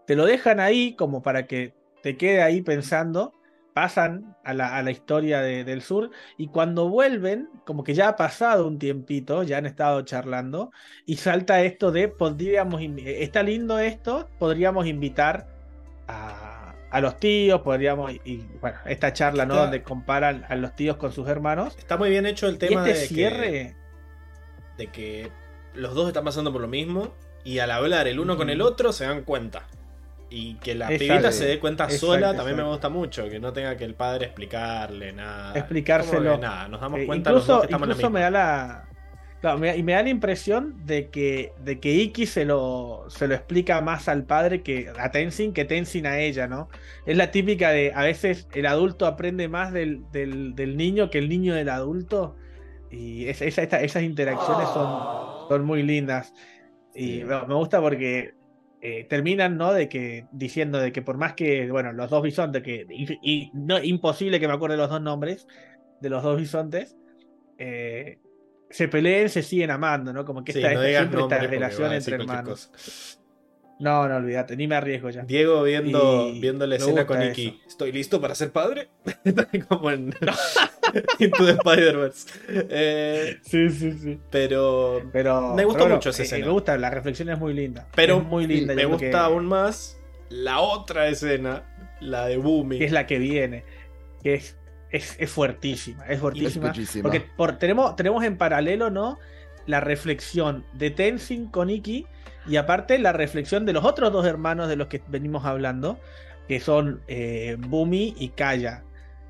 Te 0.06 0.16
lo 0.16 0.24
dejan 0.26 0.60
ahí 0.60 0.94
como 0.96 1.22
para 1.22 1.46
que 1.46 1.74
te 2.02 2.16
quede 2.16 2.42
ahí 2.42 2.62
pensando, 2.62 3.32
pasan 3.74 4.36
a 4.44 4.54
la, 4.54 4.76
a 4.76 4.82
la 4.82 4.90
historia 4.90 5.40
de- 5.40 5.64
del 5.64 5.82
sur 5.82 6.10
y 6.38 6.48
cuando 6.48 6.88
vuelven, 6.88 7.50
como 7.66 7.84
que 7.84 7.94
ya 7.94 8.08
ha 8.08 8.16
pasado 8.16 8.66
un 8.66 8.78
tiempito, 8.78 9.42
ya 9.42 9.58
han 9.58 9.66
estado 9.66 10.02
charlando 10.02 10.70
y 11.04 11.16
salta 11.16 11.62
esto 11.62 11.92
de 11.92 12.08
podríamos, 12.08 12.80
eh, 12.80 13.22
está 13.22 13.42
lindo 13.42 13.78
esto, 13.78 14.28
podríamos 14.38 14.86
invitar 14.86 15.48
a, 16.08 16.74
a 16.90 17.00
los 17.00 17.18
tíos, 17.18 17.60
podríamos, 17.62 18.12
y, 18.12 18.20
y, 18.24 18.36
bueno, 18.60 18.78
esta 18.86 19.12
charla, 19.12 19.44
¿no? 19.46 19.54
Está- 19.54 19.62
Donde 19.64 19.82
comparan 19.82 20.44
a 20.48 20.56
los 20.56 20.74
tíos 20.74 20.96
con 20.96 21.12
sus 21.12 21.28
hermanos. 21.28 21.76
Está 21.78 21.96
muy 21.96 22.10
bien 22.10 22.26
hecho 22.26 22.48
el 22.48 22.54
Y 22.54 22.58
tema 22.58 22.88
este 22.88 23.00
de, 23.00 23.06
cierre, 23.06 23.50
que, 23.50 23.74
de 24.78 24.86
que 24.92 25.32
los 25.76 25.94
dos 25.94 26.08
están 26.08 26.24
pasando 26.24 26.52
por 26.52 26.60
lo 26.60 26.68
mismo 26.68 27.14
y 27.44 27.58
al 27.60 27.70
hablar 27.70 28.08
el 28.08 28.18
uno 28.18 28.36
con 28.36 28.50
el 28.50 28.60
otro 28.60 28.92
se 28.92 29.04
dan 29.04 29.22
cuenta. 29.22 29.66
Y 30.28 30.54
que 30.56 30.74
la 30.74 30.86
Exacto. 30.92 31.12
pibita 31.14 31.32
se 31.32 31.46
dé 31.46 31.58
cuenta 31.60 31.84
Exacto, 31.84 32.06
sola 32.06 32.34
también 32.34 32.56
me 32.56 32.64
gusta 32.64 32.88
mucho. 32.88 33.28
Que 33.28 33.38
no 33.38 33.52
tenga 33.52 33.76
que 33.76 33.84
el 33.84 33.94
padre 33.94 34.26
explicarle 34.26 35.12
nada. 35.12 35.56
Explicárselo. 35.56 36.36
Nada, 36.38 36.66
nos 36.68 36.80
damos 36.80 37.00
eh, 37.00 37.06
cuenta 37.06 37.30
los 37.30 37.46
dos 37.46 37.56
incluso, 37.56 37.60
que 37.60 37.66
estamos 37.66 37.84
en 37.84 37.88
la 37.90 37.94
incluso 37.94 38.10
me 38.10 38.20
da 38.20 38.30
la. 38.30 38.88
claro, 39.40 39.58
me- 39.58 39.76
y 39.76 39.82
me 39.84 39.92
da 39.92 40.02
la 40.02 40.08
impresión 40.08 40.84
de 40.84 41.10
que, 41.10 41.52
de 41.62 41.78
que 41.78 41.92
Iki 41.94 42.26
se 42.26 42.44
lo, 42.44 43.04
se 43.08 43.28
lo 43.28 43.34
explica 43.36 43.80
más 43.82 44.08
al 44.08 44.24
padre 44.24 44.62
que 44.62 44.90
a 44.98 45.12
Tenzin 45.12 45.52
que 45.52 45.64
Tenzin 45.64 46.06
a 46.06 46.18
ella, 46.18 46.48
¿no? 46.48 46.68
Es 47.06 47.16
la 47.16 47.30
típica 47.30 47.70
de 47.70 47.92
a 47.94 48.02
veces 48.02 48.48
el 48.52 48.66
adulto 48.66 49.06
aprende 49.06 49.46
más 49.48 49.72
del, 49.72 50.10
del- 50.10 50.56
del 50.56 50.76
niño 50.76 51.08
que 51.08 51.18
el 51.18 51.28
niño 51.28 51.54
del 51.54 51.68
adulto. 51.68 52.34
Y 52.90 53.26
esa- 53.28 53.44
esas 53.46 54.02
interacciones 54.02 54.68
son, 54.70 55.48
son 55.48 55.64
muy 55.64 55.82
lindas. 55.82 56.32
Y 56.94 57.18
Sí. 57.18 57.24
me 57.24 57.46
me 57.46 57.54
gusta 57.54 57.80
porque 57.80 58.34
eh, 58.80 59.04
terminan, 59.08 59.56
¿no? 59.56 59.72
De 59.72 59.88
que 59.88 60.26
diciendo 60.32 60.78
de 60.78 60.92
que 60.92 61.02
por 61.02 61.16
más 61.16 61.32
que, 61.34 61.70
bueno, 61.70 61.92
los 61.92 62.10
dos 62.10 62.22
bisontes, 62.22 62.62
que 62.62 62.86
y, 62.88 63.18
y 63.22 63.50
no, 63.54 63.82
imposible 63.82 64.38
que 64.38 64.46
me 64.46 64.54
acuerde 64.54 64.76
los 64.76 64.90
dos 64.90 65.00
nombres 65.00 65.46
de 66.00 66.10
los 66.10 66.22
dos 66.22 66.38
bisontes, 66.38 66.96
eh, 67.58 68.18
se 68.70 68.86
peleen, 68.88 69.28
se 69.28 69.42
siguen 69.42 69.70
amando, 69.70 70.12
¿no? 70.12 70.24
Como 70.24 70.44
que 70.44 70.52
Sí, 70.52 70.58
esta, 70.58 70.74
no 70.74 70.82
esta- 70.82 70.98
siempre 71.00 71.20
esta 71.22 71.38
relación 71.46 71.92
entre 71.92 72.14
hermanos. 72.16 72.66
cosa. 72.68 73.18
No, 73.78 74.08
no, 74.08 74.16
olvídate, 74.16 74.56
ni 74.56 74.66
me 74.68 74.74
arriesgo 74.76 75.10
ya. 75.10 75.22
Diego 75.22 75.62
viendo, 75.62 76.28
Y 76.28 76.40
viendo 76.40 76.66
la 76.66 76.76
escena 76.76 77.06
con 77.06 77.20
eso. 77.20 77.32
Iki. 77.32 77.60
¿Estoy 77.66 77.92
listo 77.92 78.20
para 78.20 78.34
ser 78.34 78.52
padre? 78.52 78.88
Como 79.68 79.90
en 79.90 80.14
Into 81.18 81.44
the 81.44 81.52
Spider-Verse. 81.52 82.28
Eh, 82.48 83.38
Sí, 83.42 83.70
sí, 83.70 83.92
sí. 83.92 84.18
pero 84.30 85.02
Pero 85.12 85.54
Me 85.54 85.64
gustó 85.64 85.84
pero 85.84 85.94
mucho 85.96 86.10
esa 86.10 86.22
eh, 86.22 86.26
escena. 86.26 86.46
Me 86.46 86.52
gusta, 86.52 86.76
la 86.78 86.90
reflexión 86.90 87.28
es 87.28 87.38
muy 87.38 87.54
linda. 87.54 87.88
Pero 87.94 88.18
Es 88.18 88.24
muy 88.24 88.46
linda. 88.46 88.74
me 88.74 88.84
gusta 88.84 89.10
que- 89.10 89.16
aún 89.16 89.46
más 89.46 89.98
la 90.28 90.60
otra 90.60 91.08
escena, 91.08 91.62
la 92.00 92.26
de 92.26 92.36
Boomy. 92.36 92.78
que 92.78 92.84
es 92.84 92.92
la 92.92 93.06
que 93.06 93.18
viene, 93.18 93.64
que 94.22 94.34
es, 94.34 94.56
es, 94.90 95.16
es 95.18 95.30
fuertísima, 95.30 96.04
es 96.06 96.20
fuertísima. 96.20 96.72
Porque 97.02 97.20
por, 97.20 97.58
tenemos, 97.58 97.94
tenemos 97.96 98.24
en 98.24 98.36
paralelo, 98.36 98.90
¿no? 98.90 99.18
La 99.66 99.80
reflexión 99.80 100.64
de 100.74 100.90
Tenzin 100.90 101.46
con 101.48 101.70
Iki 101.70 102.06
y 102.48 102.56
aparte 102.56 102.98
la 102.98 103.12
reflexión 103.12 103.66
de 103.66 103.72
los 103.72 103.84
otros 103.84 104.12
dos 104.12 104.24
hermanos 104.26 104.68
de 104.68 104.76
los 104.76 104.86
que 104.88 105.00
venimos 105.08 105.44
hablando, 105.44 105.98
que 106.48 106.60
son 106.60 107.02
eh, 107.08 107.56
Bumi 107.58 108.14
y 108.18 108.28
Kaya. 108.30 108.84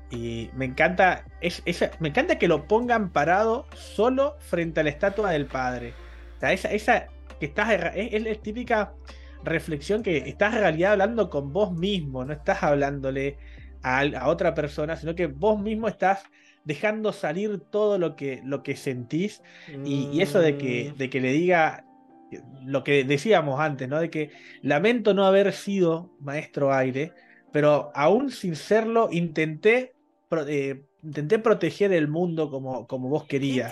Y 0.09 0.51
me 0.53 0.65
encanta, 0.65 1.29
es, 1.41 1.63
me 1.99 2.09
encanta 2.09 2.37
que 2.37 2.47
lo 2.47 2.67
pongan 2.67 3.11
parado 3.11 3.69
solo 3.73 4.37
frente 4.39 4.79
a 4.79 4.83
la 4.83 4.89
estatua 4.89 5.31
del 5.31 5.49
padre. 5.49 5.97
O 6.37 6.39
sea, 6.39 6.53
esa, 6.53 6.71
esa 6.71 7.13
que 7.39 7.47
estás, 7.47 7.71
es, 7.95 8.13
es 8.13 8.23
la 8.23 8.35
típica 8.41 8.97
reflexión 9.43 10.03
que 10.03 10.17
estás 10.29 10.53
en 10.55 10.61
realidad 10.61 10.93
hablando 10.93 11.29
con 11.29 11.51
vos 11.53 11.73
mismo, 11.73 12.25
no 12.25 12.33
estás 12.33 12.63
hablándole 12.63 13.39
a, 13.81 14.01
a 14.01 14.27
otra 14.29 14.53
persona, 14.53 14.95
sino 14.95 15.15
que 15.15 15.27
vos 15.27 15.59
mismo 15.61 15.87
estás 15.87 16.23
dejando 16.63 17.13
salir 17.13 17.59
todo 17.69 17.97
lo 17.97 18.15
que, 18.15 18.41
lo 18.43 18.63
que 18.63 18.75
sentís 18.75 19.41
y, 19.83 20.09
y 20.11 20.21
eso 20.21 20.39
de 20.39 20.57
que, 20.57 20.93
Mm, 20.93 20.97
de 20.97 21.09
que 21.09 21.21
le 21.21 21.31
diga 21.31 21.85
lo 22.65 22.83
que 22.83 23.03
decíamos 23.05 23.59
antes, 23.59 23.87
¿no? 23.87 23.99
De 23.99 24.09
que 24.09 24.31
lamento 24.61 25.13
no 25.13 25.25
haber 25.25 25.53
sido 25.53 26.15
maestro 26.19 26.73
aire, 26.73 27.13
pero 27.51 27.91
aún 27.95 28.31
sin 28.31 28.55
serlo 28.55 29.09
intenté, 29.11 29.96
pro- 30.27 30.47
eh, 30.47 30.85
intenté 31.03 31.39
proteger 31.39 31.91
el 31.93 32.07
mundo 32.07 32.49
como, 32.49 32.87
como 32.87 33.09
vos 33.09 33.25
querías. 33.25 33.71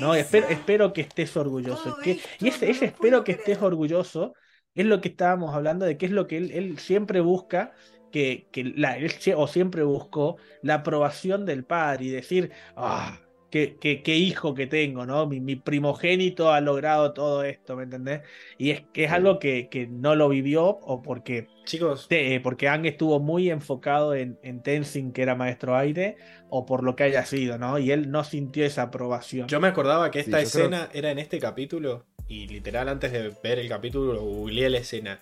No, 0.00 0.14
espero, 0.14 0.48
espero 0.48 0.92
que 0.92 1.00
estés 1.02 1.36
orgulloso. 1.36 1.82
Todo 1.92 2.02
Que- 2.02 2.12
esto 2.12 2.28
y 2.40 2.48
ese, 2.48 2.70
ese 2.70 2.86
espero 2.86 3.24
que 3.24 3.32
estés 3.32 3.60
orgulloso 3.62 4.34
es 4.74 4.86
lo 4.86 5.00
que 5.00 5.08
estábamos 5.08 5.54
hablando 5.54 5.84
de 5.86 5.96
que 5.96 6.06
es 6.06 6.12
lo 6.12 6.26
que 6.26 6.36
él, 6.38 6.50
él 6.52 6.78
siempre 6.78 7.20
busca, 7.20 7.72
que, 8.10 8.48
que 8.52 8.64
la, 8.64 8.96
él 8.98 9.12
o 9.36 9.46
siempre 9.48 9.82
buscó 9.82 10.36
la 10.62 10.74
aprobación 10.74 11.44
del 11.46 11.64
padre 11.64 12.04
y 12.06 12.10
decir, 12.10 12.52
ah, 12.76 13.20
qué, 13.54 13.76
qué- 13.80 14.02
qué 14.02 14.16
hijo 14.16 14.52
que 14.52 14.66
tengo, 14.66 15.06
¿no? 15.06 15.28
Mi, 15.28 15.38
mi 15.38 15.54
primogénito 15.54 16.52
ha 16.52 16.60
logrado 16.60 17.12
todo 17.12 17.44
esto, 17.44 17.76
¿me 17.76 17.84
entendés? 17.84 18.22
Y 18.58 18.70
es 18.70 18.82
que 18.92 19.04
es 19.04 19.10
Sí. 19.10 19.14
algo 19.14 19.38
que, 19.38 19.68
que 19.70 19.86
no 19.86 20.16
lo 20.16 20.28
vivió 20.28 20.64
o 20.66 21.02
porque 21.02 21.46
Chicos, 21.64 22.08
te- 22.08 22.34
eh, 22.34 22.40
porque 22.40 22.66
Ang 22.68 22.84
estuvo 22.86 23.20
muy 23.20 23.50
enfocado 23.50 24.12
en, 24.16 24.40
en 24.42 24.60
Tenzin, 24.60 25.12
que 25.12 25.22
era 25.22 25.36
maestro 25.36 25.76
aire, 25.76 26.16
o 26.50 26.66
por 26.66 26.82
lo 26.82 26.96
que 26.96 27.04
haya 27.04 27.24
sido, 27.24 27.56
¿no? 27.56 27.78
Y 27.78 27.92
él 27.92 28.10
no 28.10 28.24
sintió 28.24 28.64
esa 28.66 28.82
aprobación. 28.82 29.46
yo 29.46 29.60
me 29.60 29.68
acordaba 29.68 30.10
que 30.10 30.24
Sí, 30.24 30.30
esta 30.30 30.38
creo- 30.38 30.48
escena 30.48 30.88
era 30.92 31.12
en 31.12 31.20
este 31.20 31.38
capítulo. 31.38 32.06
Y 32.26 32.48
literal, 32.48 32.88
antes 32.88 33.12
de 33.12 33.32
ver 33.42 33.60
el 33.60 33.68
capítulo, 33.68 34.20
googleé 34.20 34.68
la 34.68 34.78
escena. 34.78 35.20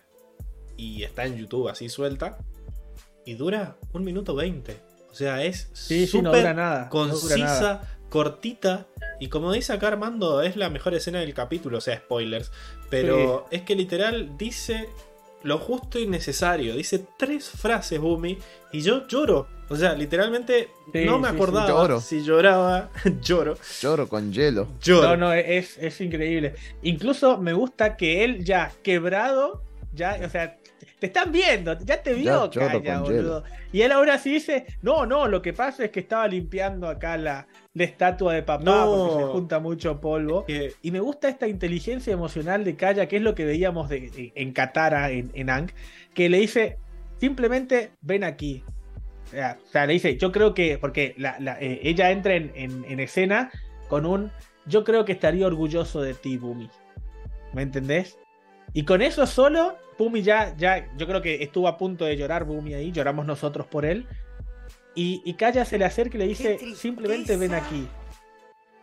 Y 0.78 1.02
está 1.02 1.26
en 1.26 1.36
YouTube 1.36 1.68
así 1.68 1.90
suelta. 1.90 2.38
Y 3.26 3.34
dura 3.34 3.76
un 3.92 4.04
minuto 4.04 4.34
veinte. 4.34 4.76
O 5.10 5.14
sea, 5.14 5.44
es 5.44 5.68
sí, 5.74 6.06
sí, 6.06 6.22
no 6.22 6.30
súper 6.30 6.40
dura 6.40 6.54
nada. 6.54 6.88
no 6.90 7.06
dura 7.08 7.36
nada. 7.36 7.98
Cortita. 8.12 8.86
Y 9.20 9.28
como 9.28 9.52
dice 9.52 9.72
acá 9.72 9.88
Armando, 9.88 10.42
es 10.42 10.56
la 10.56 10.68
mejor 10.68 10.92
escena 10.92 11.20
del 11.20 11.32
capítulo, 11.32 11.78
o 11.78 11.80
sea, 11.80 11.96
spoilers. 11.96 12.52
Pero 12.90 13.46
es 13.50 13.62
que 13.62 13.74
literal 13.74 14.36
dice 14.36 14.90
lo 15.44 15.58
justo 15.58 15.98
y 15.98 16.06
necesario. 16.06 16.76
Dice 16.76 17.02
tres 17.16 17.48
frases, 17.48 17.98
Bumi, 17.98 18.36
y 18.70 18.82
yo 18.82 19.06
lloro. 19.08 19.48
O 19.70 19.76
sea, 19.76 19.94
literalmente 19.94 20.68
Sí, 20.92 21.06
no 21.06 21.18
me 21.18 21.28
sí, 21.28 21.30
sí. 21.30 21.36
acordaba 21.36 21.66
Lloro. 21.68 22.00
si 22.02 22.22
lloraba. 22.22 22.90
lloro. 23.22 23.56
Lloro 23.80 24.06
con 24.06 24.30
hielo. 24.30 24.68
Lloro. 24.82 25.08
No, 25.08 25.16
no, 25.16 25.32
es, 25.32 25.78
es 25.78 25.98
increíble. 26.02 26.54
Incluso 26.82 27.38
me 27.38 27.54
gusta 27.54 27.96
que 27.96 28.24
él 28.24 28.44
ya 28.44 28.70
quebrado, 28.82 29.62
ya, 29.94 30.20
o 30.22 30.28
sea, 30.28 30.58
te 30.98 31.06
están 31.06 31.30
viendo, 31.32 31.78
ya 31.80 32.02
te 32.02 32.14
vio, 32.14 32.50
Ya 32.50 33.00
boludo. 33.00 33.44
Y 33.72 33.82
él 33.82 33.92
ahora 33.92 34.18
sí 34.18 34.34
dice, 34.34 34.66
no, 34.82 35.06
no, 35.06 35.26
lo 35.28 35.40
que 35.42 35.52
pasa 35.52 35.84
es 35.84 35.90
que 35.90 36.00
estaba 36.00 36.26
limpiando 36.28 36.88
acá 36.88 37.16
la, 37.16 37.46
la 37.74 37.84
estatua 37.84 38.34
de 38.34 38.42
papá 38.42 38.64
No. 38.64 38.86
porque 39.10 39.24
se 39.24 39.30
junta 39.32 39.58
mucho 39.60 40.00
polvo. 40.00 40.44
Que- 40.44 40.72
Y 40.82 40.90
me 40.90 41.00
gusta 41.00 41.28
esta 41.28 41.48
inteligencia 41.48 42.12
emocional 42.12 42.64
de 42.64 42.76
Kaya, 42.76 43.06
que 43.08 43.16
es 43.16 43.22
lo 43.22 43.34
que 43.34 43.44
veíamos 43.44 43.88
de- 43.88 44.10
de- 44.10 44.32
en 44.34 44.52
Katara, 44.52 45.10
en, 45.10 45.30
en 45.34 45.50
Aang, 45.50 45.70
que 46.14 46.28
le 46.28 46.38
dice, 46.38 46.76
simplemente 47.18 47.92
ven 48.00 48.24
aquí. 48.24 48.64
O 49.26 49.30
sea, 49.30 49.58
o 49.66 49.70
sea, 49.70 49.86
le 49.86 49.94
dice, 49.94 50.16
yo 50.18 50.30
creo 50.32 50.52
que, 50.54 50.76
porque 50.78 51.14
la- 51.16 51.36
la- 51.40 51.58
eh, 51.60 51.80
ella 51.84 52.10
entra 52.10 52.34
en, 52.34 52.52
en- 52.54 52.84
en 52.86 53.00
escena 53.00 53.50
con 53.88 54.04
un, 54.06 54.30
yo 54.66 54.84
creo 54.84 55.04
que 55.04 55.12
estaría 55.12 55.46
orgulloso 55.46 56.02
de 56.02 56.14
ti, 56.14 56.36
Bumi. 56.36 56.68
¿Me 57.54 57.62
entendés? 57.62 58.18
Y 58.72 58.84
con 58.84 59.02
eso 59.02 59.26
solo, 59.26 59.76
Bumi 59.98 60.22
ya, 60.22 60.56
ya, 60.56 60.88
yo 60.96 61.06
creo 61.06 61.20
que 61.22 61.42
estuvo 61.42 61.68
a 61.68 61.76
punto 61.76 62.04
de 62.04 62.16
llorar 62.16 62.44
Bumi 62.44 62.74
ahí, 62.74 62.90
lloramos 62.92 63.26
nosotros 63.26 63.66
por 63.66 63.84
él. 63.84 64.06
Y, 64.94 65.22
y 65.24 65.34
Kaya 65.34 65.64
se 65.64 65.78
le 65.78 65.84
acerca 65.84 66.16
y 66.16 66.20
le 66.20 66.28
dice, 66.28 66.58
simplemente 66.74 67.36
ven 67.36 67.54
aquí. 67.54 67.86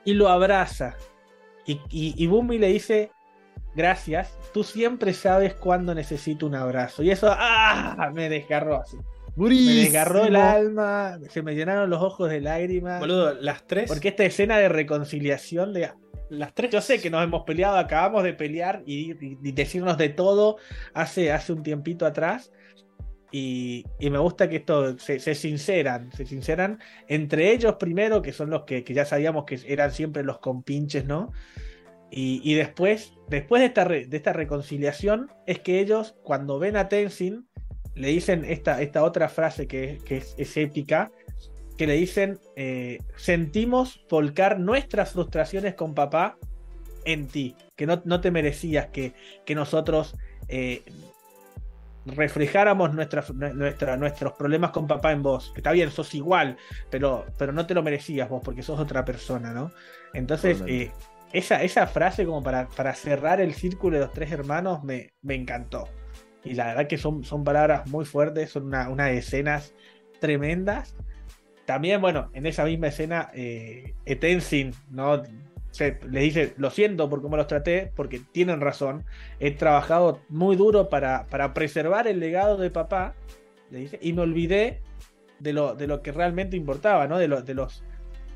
Y 0.05 0.13
lo 0.13 0.29
abraza. 0.29 0.95
Y, 1.65 1.73
y, 1.89 2.13
y 2.17 2.27
Bumi 2.27 2.57
le 2.57 2.67
dice, 2.67 3.11
gracias, 3.75 4.37
tú 4.53 4.63
siempre 4.63 5.13
sabes 5.13 5.53
cuando 5.53 5.93
necesito 5.93 6.45
un 6.45 6.55
abrazo. 6.55 7.03
Y 7.03 7.11
eso, 7.11 7.27
¡ah! 7.31 8.11
Me 8.13 8.29
desgarró 8.29 8.81
así. 8.81 8.97
Me 8.97 9.03
Buenísimo. 9.35 9.81
desgarró 9.81 10.25
el 10.25 10.35
alma, 10.35 11.17
se 11.29 11.41
me 11.41 11.55
llenaron 11.55 11.89
los 11.89 12.01
ojos 12.01 12.29
de 12.29 12.41
lágrimas. 12.41 12.99
Boludo, 12.99 13.35
las 13.35 13.65
tres. 13.67 13.87
Porque 13.87 14.09
esta 14.09 14.23
escena 14.25 14.57
de 14.57 14.69
reconciliación 14.69 15.73
de... 15.73 15.91
las 16.29 16.53
tres. 16.53 16.71
Yo 16.71 16.81
sé 16.81 17.01
que 17.01 17.09
nos 17.09 17.23
hemos 17.23 17.43
peleado, 17.43 17.77
acabamos 17.77 18.23
de 18.23 18.33
pelear 18.33 18.83
y, 18.85 19.13
decirnos 19.51 19.97
de 19.97 20.09
todo 20.09 20.57
hace, 20.93 21.31
hace 21.31 21.53
un 21.53 21.63
tiempito 21.63 22.05
atrás. 22.05 22.51
Y, 23.31 23.85
me 23.99 24.17
gusta 24.17 24.49
que 24.49 24.57
esto 24.57 24.97
se, 24.97 25.19
se 25.19 25.35
sinceran, 25.35 26.11
se 26.13 26.25
sinceran 26.25 26.79
entre 27.07 27.51
ellos 27.51 27.75
primero, 27.79 28.21
que 28.21 28.33
son 28.33 28.49
los 28.49 28.63
que, 28.63 28.83
ya 28.83 29.05
sabíamos 29.05 29.45
que 29.45 29.59
eran 29.67 29.91
siempre 29.91 30.23
los 30.23 30.39
compinches, 30.39 31.05
¿no? 31.05 31.31
Y, 32.11 32.55
después, 32.55 33.13
después 33.27 33.59
de 33.59 33.67
esta, 33.67 33.85
de 33.85 34.09
esta 34.11 34.33
reconciliación, 34.33 35.31
es 35.45 35.59
que 35.59 35.79
ellos, 35.79 36.15
cuando 36.23 36.57
ven 36.57 36.75
a 36.75 36.89
Tenzin, 36.89 37.47
le 37.93 38.07
dicen 38.07 38.45
esta, 38.45 38.81
esta 38.81 39.03
otra 39.03 39.29
frase 39.29 39.67
que, 39.67 39.99
que 40.05 40.17
es, 40.17 40.33
es 40.37 40.57
épica, 40.57 41.11
que 41.79 41.87
le 41.87 41.93
dicen, 41.93 42.37
eh, 42.57 42.97
sentimos 43.15 44.05
volcar 44.09 44.59
nuestras 44.59 45.13
frustraciones 45.13 45.75
con 45.75 45.95
papá 45.95 46.35
en 47.05 47.29
ti, 47.29 47.55
que 47.77 47.85
no, 47.85 48.01
no 48.03 48.19
te 48.19 48.31
merecías 48.31 48.87
que, 48.87 49.13
que 49.45 49.55
nosotros 49.55 50.13
eh, 50.49 50.83
reflejáramos 52.05 52.93
nuestras- 52.93 53.33
nuestra- 53.33 53.95
nuestros 53.95 54.33
problemas 54.33 54.71
con 54.71 54.87
papá 54.87 55.13
en 55.13 55.23
vos, 55.23 55.51
que 55.53 55.61
está 55.61 55.71
bien, 55.71 55.89
sos 55.89 56.13
igual, 56.15 56.57
pero, 56.89 57.25
pero 57.37 57.53
no 57.53 57.65
te 57.65 57.73
lo 57.73 57.81
merecías 57.81 58.27
vos 58.27 58.41
porque 58.43 58.61
sos 58.61 58.77
otra 58.77 59.05
persona, 59.05 59.53
¿no? 59.53 59.71
Entonces, 60.13 60.57
eh, 60.67 60.91
esa, 61.31 61.63
esa 61.63 61.87
frase 61.87 62.25
como 62.25 62.43
para, 62.43 62.67
para 62.67 62.93
cerrar 62.93 63.39
el 63.39 63.53
círculo 63.53 63.97
de 63.97 64.03
los 64.03 64.11
tres 64.13 64.33
hermanos 64.33 64.83
me, 64.83 65.13
me 65.21 65.35
encantó. 65.35 65.87
Y 66.43 66.55
la 66.55 66.65
verdad 66.67 66.87
que 66.87 66.97
son, 66.97 67.23
son 67.23 67.45
palabras 67.45 67.87
muy 67.87 68.03
fuertes, 68.03 68.49
son 68.51 68.65
una- 68.65 68.89
unas 68.89 69.11
escenas 69.11 69.73
tremendas. 70.19 70.93
También, 71.69 72.01
bueno, 72.01 72.31
en 72.33 72.47
esa 72.47 72.65
misma 72.65 72.87
escena, 72.87 73.29
eh, 73.31 73.93
Tenzin, 74.19 74.71
¿no? 74.89 75.21
Se, 75.69 75.99
le 76.09 76.21
dice, 76.21 76.55
lo 76.57 76.71
siento 76.71 77.07
por 77.11 77.21
cómo 77.21 77.37
los 77.37 77.45
traté, 77.45 77.91
porque 77.95 78.19
tienen 78.31 78.59
razón. 78.59 79.05
He 79.39 79.51
trabajado 79.51 80.19
muy 80.29 80.55
duro 80.55 80.89
para, 80.89 81.27
para 81.27 81.53
preservar 81.53 82.07
el 82.07 82.19
legado 82.19 82.57
de 82.57 82.71
papá, 82.71 83.13
le 83.69 83.77
dice, 83.81 83.99
y 84.01 84.13
me 84.13 84.23
olvidé 84.23 84.81
de 85.37 85.53
lo, 85.53 85.75
de 85.75 85.85
lo 85.85 86.01
que 86.01 86.11
realmente 86.11 86.57
importaba, 86.57 87.07
¿no? 87.07 87.19
De, 87.19 87.27
lo- 87.27 87.43
de 87.43 87.53
los, 87.53 87.83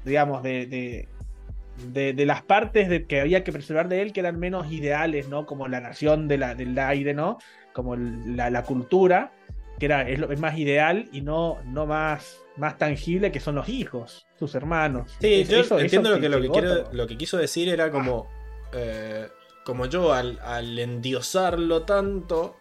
digamos, 0.06 0.44
de, 0.44 0.68
de, 0.68 2.14
de- 2.14 2.26
las 2.28 2.44
partes 2.44 3.04
que 3.08 3.20
había 3.20 3.44
que 3.44 3.52
preservar 3.52 3.90
de 3.90 4.04
él 4.04 4.14
que 4.14 4.20
eran 4.20 4.38
menos 4.40 4.72
ideales, 4.72 5.28
¿no? 5.28 5.48
Como 5.48 5.68
la 5.68 5.80
nación 5.80 6.28
de 6.28 6.38
del 6.38 6.78
aire, 6.78 7.16
¿no? 7.16 7.40
Como 7.74 7.96
la, 7.96 8.52
la 8.52 8.62
cultura, 8.62 9.32
que 9.80 9.88
era, 9.88 10.08
es, 10.08 10.20
lo, 10.20 10.32
es 10.32 10.40
más 10.40 10.56
ideal 10.56 11.10
y 11.12 11.22
no, 11.22 11.58
no 11.66 11.88
más, 11.88 12.43
más 12.58 12.78
tangible 12.78 13.32
que 13.32 13.40
son 13.40 13.56
los 13.56 13.68
hijos, 13.70 14.26
sus 14.38 14.54
hermanos. 14.56 15.12
Sí, 15.20 15.42
Es- 15.42 15.50
yo 15.50 15.58
eso- 15.60 15.76
eso 15.76 15.80
entiendo 15.80 16.10
lo 16.12 16.20
que, 16.20 16.30
lo, 16.30 16.38
que 16.38 16.42
llegó 16.44 16.54
quiero- 16.54 16.84
todo. 16.84 16.94
lo 16.94 17.08
que 17.08 17.18
quiso 17.18 17.38
decir 17.38 17.70
era 17.70 17.92
como. 17.92 18.28
eh, 18.74 19.28
como 19.66 19.86
yo, 19.86 20.14
al, 20.14 20.40
al 20.44 20.78
endiosarlo 20.78 21.84
tanto. 21.84 22.56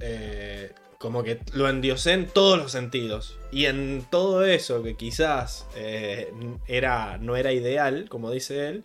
eh, 0.00 0.72
como 0.98 1.22
que 1.24 1.40
lo 1.52 1.68
endiosé 1.68 2.12
en 2.12 2.26
todos 2.26 2.58
los 2.58 2.70
sentidos. 2.72 3.38
Y 3.50 3.66
en 3.66 4.04
todo 4.10 4.44
eso 4.44 4.82
que 4.82 4.96
quizás 4.96 5.66
eh, 5.76 6.32
era, 6.68 7.18
no 7.18 7.36
era 7.36 7.52
ideal, 7.52 8.06
como 8.08 8.30
dice 8.30 8.68
él. 8.68 8.84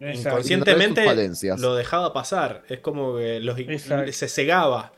Exacto. 0.00 0.28
Inconscientemente 0.30 1.04
lo 1.58 1.74
dejaba 1.74 2.12
pasar. 2.12 2.62
Es 2.68 2.78
como 2.80 3.16
que 3.16 3.40
los- 3.40 3.58
Exacto. 3.58 4.12
se 4.12 4.28
cegaba. 4.28 4.92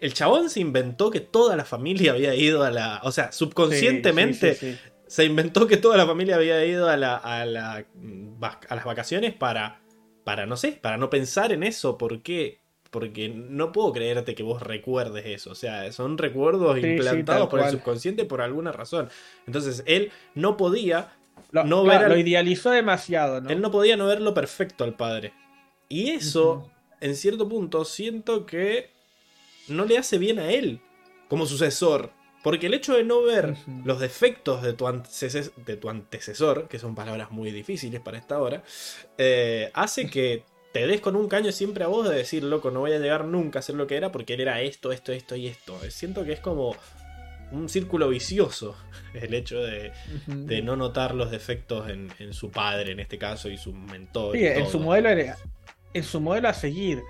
El 0.00 0.12
chabón 0.14 0.50
se 0.50 0.60
inventó 0.60 1.10
que 1.10 1.20
toda 1.20 1.54
la 1.56 1.64
familia 1.64 2.12
había 2.12 2.34
ido 2.34 2.62
a 2.62 2.70
la. 2.70 3.00
O 3.04 3.12
sea, 3.12 3.30
subconscientemente 3.32 4.54
Sí, 4.54 4.60
sí, 4.60 4.72
sí, 4.72 4.78
sí. 4.82 4.90
se 5.06 5.24
inventó 5.24 5.66
que 5.66 5.76
toda 5.76 5.96
la 5.96 6.06
familia 6.06 6.36
había 6.36 6.64
ido 6.64 6.88
a, 6.88 6.96
la, 6.96 7.16
a, 7.16 7.44
la, 7.44 7.84
mm, 7.94 8.42
a 8.68 8.74
las 8.74 8.84
vacaciones 8.84 9.34
para, 9.34 9.80
para, 10.24 10.46
no 10.46 10.56
sé, 10.56 10.72
para 10.72 10.96
no 10.96 11.10
pensar 11.10 11.52
en 11.52 11.62
eso. 11.62 11.98
¿Por 11.98 12.22
qué? 12.22 12.60
Porque 12.90 13.28
no 13.28 13.72
puedo 13.72 13.92
creerte 13.92 14.34
que 14.34 14.42
vos 14.42 14.62
recuerdes 14.62 15.26
eso. 15.26 15.50
O 15.50 15.54
sea, 15.54 15.92
son 15.92 16.16
recuerdos 16.18 16.78
implantados 16.78 17.48
por 17.48 17.60
el 17.60 17.70
subconsciente 17.70 18.24
por 18.24 18.40
alguna 18.40 18.72
razón. 18.72 19.08
Entonces, 19.46 19.82
él 19.86 20.10
no 20.34 20.56
podía, 20.56 21.12
Lo, 21.50 21.64
no 21.64 21.84
claro, 21.84 21.98
ver 22.00 22.06
al- 22.06 22.12
lo 22.12 22.18
idealizó 22.18 22.70
demasiado, 22.70 23.40
¿no? 23.40 23.50
él 23.50 23.60
no 23.60 23.70
podía 23.70 23.96
no 23.96 24.06
verlo 24.06 24.32
perfecto 24.34 24.84
al 24.84 24.94
padre. 24.96 25.32
Y 25.88 26.10
eso, 26.10 26.70
en 27.00 27.14
cierto 27.14 27.48
punto, 27.48 27.84
siento 27.84 28.46
que 28.46 28.95
no 29.68 29.84
le 29.84 29.98
hace 29.98 30.18
bien 30.18 30.38
a 30.38 30.50
él 30.50 30.80
como 31.28 31.46
sucesor. 31.46 32.10
Porque 32.42 32.66
el 32.68 32.74
hecho 32.74 32.94
de 32.96 33.02
no 33.02 33.22
ver 33.22 33.56
los 33.84 33.98
defectos 33.98 34.62
de 34.62 34.72
tu, 34.72 34.86
antecesor, 34.86 35.52
de 35.64 35.76
tu 35.76 35.90
antecesor, 35.90 36.68
que 36.68 36.78
son 36.78 36.94
palabras 36.94 37.32
muy 37.32 37.50
difíciles 37.50 38.00
para 38.00 38.18
esta 38.18 38.38
hora, 38.40 38.62
eh, 39.18 39.70
hace 39.74 40.08
que 40.08 40.44
te 40.72 40.86
des 40.86 41.00
con 41.00 41.16
un 41.16 41.26
caño 41.28 41.50
siempre 41.50 41.82
a 41.82 41.88
vos 41.88 42.08
de 42.08 42.14
decir, 42.14 42.44
loco, 42.44 42.70
no 42.70 42.80
voy 42.80 42.92
a 42.92 42.98
llegar 43.00 43.24
nunca 43.24 43.58
a 43.58 43.62
ser 43.62 43.74
lo 43.74 43.88
que 43.88 43.96
era 43.96 44.12
porque 44.12 44.34
él 44.34 44.42
era 44.42 44.60
esto, 44.60 44.92
esto, 44.92 45.10
esto 45.10 45.34
y 45.34 45.48
esto. 45.48 45.76
Siento 45.88 46.24
que 46.24 46.34
es 46.34 46.40
como 46.40 46.76
un 47.50 47.68
círculo 47.68 48.08
vicioso 48.10 48.76
el 49.14 49.34
hecho 49.34 49.58
de, 49.60 49.90
de 50.28 50.62
no 50.62 50.76
notar 50.76 51.16
los 51.16 51.32
defectos 51.32 51.88
en, 51.90 52.12
en 52.20 52.32
su 52.32 52.52
padre, 52.52 52.92
en 52.92 53.00
este 53.00 53.18
caso, 53.18 53.48
y 53.48 53.56
su 53.56 53.72
mentor. 53.72 54.36
Sí, 54.36 54.42
y 54.42 54.46
en 54.46 54.66
su 54.70 54.78
modelo 54.78 55.08
era- 55.08 55.36
en 55.94 56.04
su 56.04 56.20
modelo 56.20 56.48
a 56.48 56.54
seguir. 56.54 57.02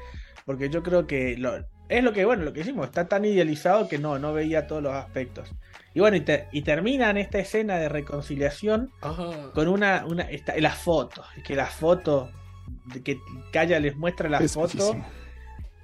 Porque 0.47 0.71
yo 0.71 0.83
creo 0.83 1.07
que 1.07 1.37
lo- 1.37 1.67
es 1.89 2.03
lo 2.05 2.13
que, 2.13 2.25
bueno, 2.25 2.45
lo 2.45 2.53
que 2.53 2.61
hicimos, 2.61 2.87
está 2.87 3.09
tan 3.09 3.25
idealizado 3.25 3.89
que 3.89 3.99
no, 3.99 4.19
no 4.19 4.33
veía 4.33 4.67
todos 4.67 4.83
los 4.83 4.93
aspectos. 4.93 5.51
Y 5.95 6.01
bueno, 6.01 6.17
y, 6.17 6.21
te- 6.21 6.49
y 6.53 6.63
terminan 6.63 7.17
esta 7.17 7.39
escena 7.39 7.77
de 7.79 7.89
reconciliación 7.89 8.91
Ajá. 9.01 9.51
con 9.55 9.69
una, 9.69 10.05
una 10.07 10.25
esta- 10.25 10.57
las 10.59 10.77
fotos. 10.77 11.25
Es 11.37 11.43
que 11.45 11.55
las 11.57 11.73
fotos, 11.75 12.31
de 12.87 13.03
que 13.03 13.19
Kaya 13.53 13.79
les 13.81 13.97
muestra 13.97 14.29
las 14.29 14.43
Es 14.43 14.55
fotos. 14.55 14.75
bellísimo. 14.75 15.07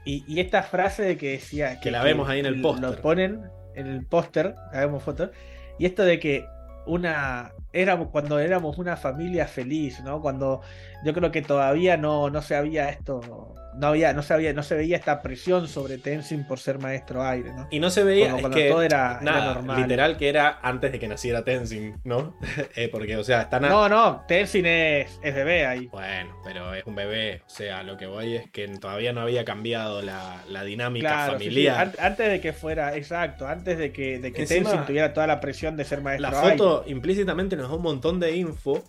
Y, 0.05 0.25
y 0.27 0.41
esta 0.41 0.63
frase 0.65 1.03
de 1.05 1.17
que 1.17 1.31
decía 1.33 1.79
Que 1.81 1.91
la 1.93 2.03
vemos 2.03 2.29
ahí 2.29 2.41
en 2.41 2.47
el 2.47 2.61
póster. 2.61 2.91
Lo 2.91 3.01
ponen 3.01 3.41
en 3.77 3.87
el 3.87 4.05
póster, 4.05 4.55
la 4.73 4.81
vemos 4.81 5.03
foto. 5.03 5.31
Y 5.79 5.87
esto 5.87 6.05
de 6.05 6.19
que 6.19 6.45
una 6.87 7.53
éramos 7.73 8.09
cuando 8.09 8.39
éramos 8.39 8.79
una 8.79 8.97
familia 8.97 9.47
feliz, 9.47 10.01
¿no? 10.05 10.21
Cuando 10.21 10.61
yo 11.05 11.13
creo 11.15 11.31
que 11.33 11.43
todavía 11.43 11.97
no, 11.97 12.31
no 12.31 12.43
se 12.43 12.55
había 12.55 12.89
esto, 12.91 13.55
no 13.75 13.87
había, 13.87 14.13
no 14.13 14.23
se 14.23 14.35
había, 14.35 14.53
no 14.53 14.63
se 14.63 14.75
veía 14.75 14.97
esta 14.97 15.23
presión 15.23 15.67
sobre 15.67 15.97
Tenzin 15.99 16.45
por 16.47 16.59
ser 16.59 16.79
maestro 16.79 17.25
aire, 17.25 17.53
¿no? 17.55 17.67
Y 17.71 17.81
no 17.81 17.89
se 17.91 18.05
veía, 18.05 18.27
Cuando- 18.33 18.37
es 18.37 18.43
cuando 18.43 18.57
que, 18.59 18.69
todo 18.69 18.83
era- 18.83 19.21
normal. 19.23 19.81
literal 19.81 20.17
que 20.19 20.29
era 20.29 20.59
antes 20.63 20.93
de 20.93 20.99
que 20.99 21.09
naciera 21.09 21.43
Tenzin, 21.45 21.99
¿no? 22.05 22.37
Eh, 22.77 22.89
porque, 22.91 23.17
o 23.17 23.25
sea, 23.25 23.43
están... 23.43 23.65
a- 23.65 23.69
No, 23.71 23.89
no, 23.89 24.25
Tenzin 24.29 24.67
es, 24.67 25.19
es 25.23 25.35
bebé 25.35 25.65
ahí. 25.67 25.87
Bueno, 25.87 26.37
pero 26.45 26.75
es 26.75 26.85
un 26.85 26.95
bebé, 26.95 27.43
o 27.47 27.51
sea, 27.51 27.83
lo 27.83 27.97
que 27.97 28.07
voy 28.07 28.37
es 28.37 28.51
que 28.51 28.69
todavía 28.69 29.13
no 29.15 29.23
había 29.23 29.45
cambiado 29.45 30.03
la, 30.03 30.43
la 30.49 30.63
dinámica 30.65 31.09
Claro, 31.09 31.39
sí, 31.39 31.45
sí, 31.45 31.51
familiar. 31.51 31.81
an- 31.81 31.93
antes 31.99 32.29
de 32.31 32.41
que 32.41 32.53
fuera, 32.53 32.95
exacto, 32.97 33.47
antes 33.49 33.79
de 33.79 33.91
que, 33.93 34.19
de 34.19 34.33
que 34.33 34.43
Encima, 34.43 34.69
Tenzin 34.71 34.87
tuviera 34.87 35.13
toda 35.15 35.27
la 35.27 35.41
presión 35.41 35.77
de 35.77 35.85
ser 35.85 36.03
maestro 36.03 36.31
La 36.31 36.41
aire. 36.43 36.59
foto 36.59 36.85
implícitamente 36.87 37.57
nos 37.63 37.71
da 37.71 37.77
un 37.77 37.83
montón 37.83 38.21
de 38.21 38.37
info 38.37 38.85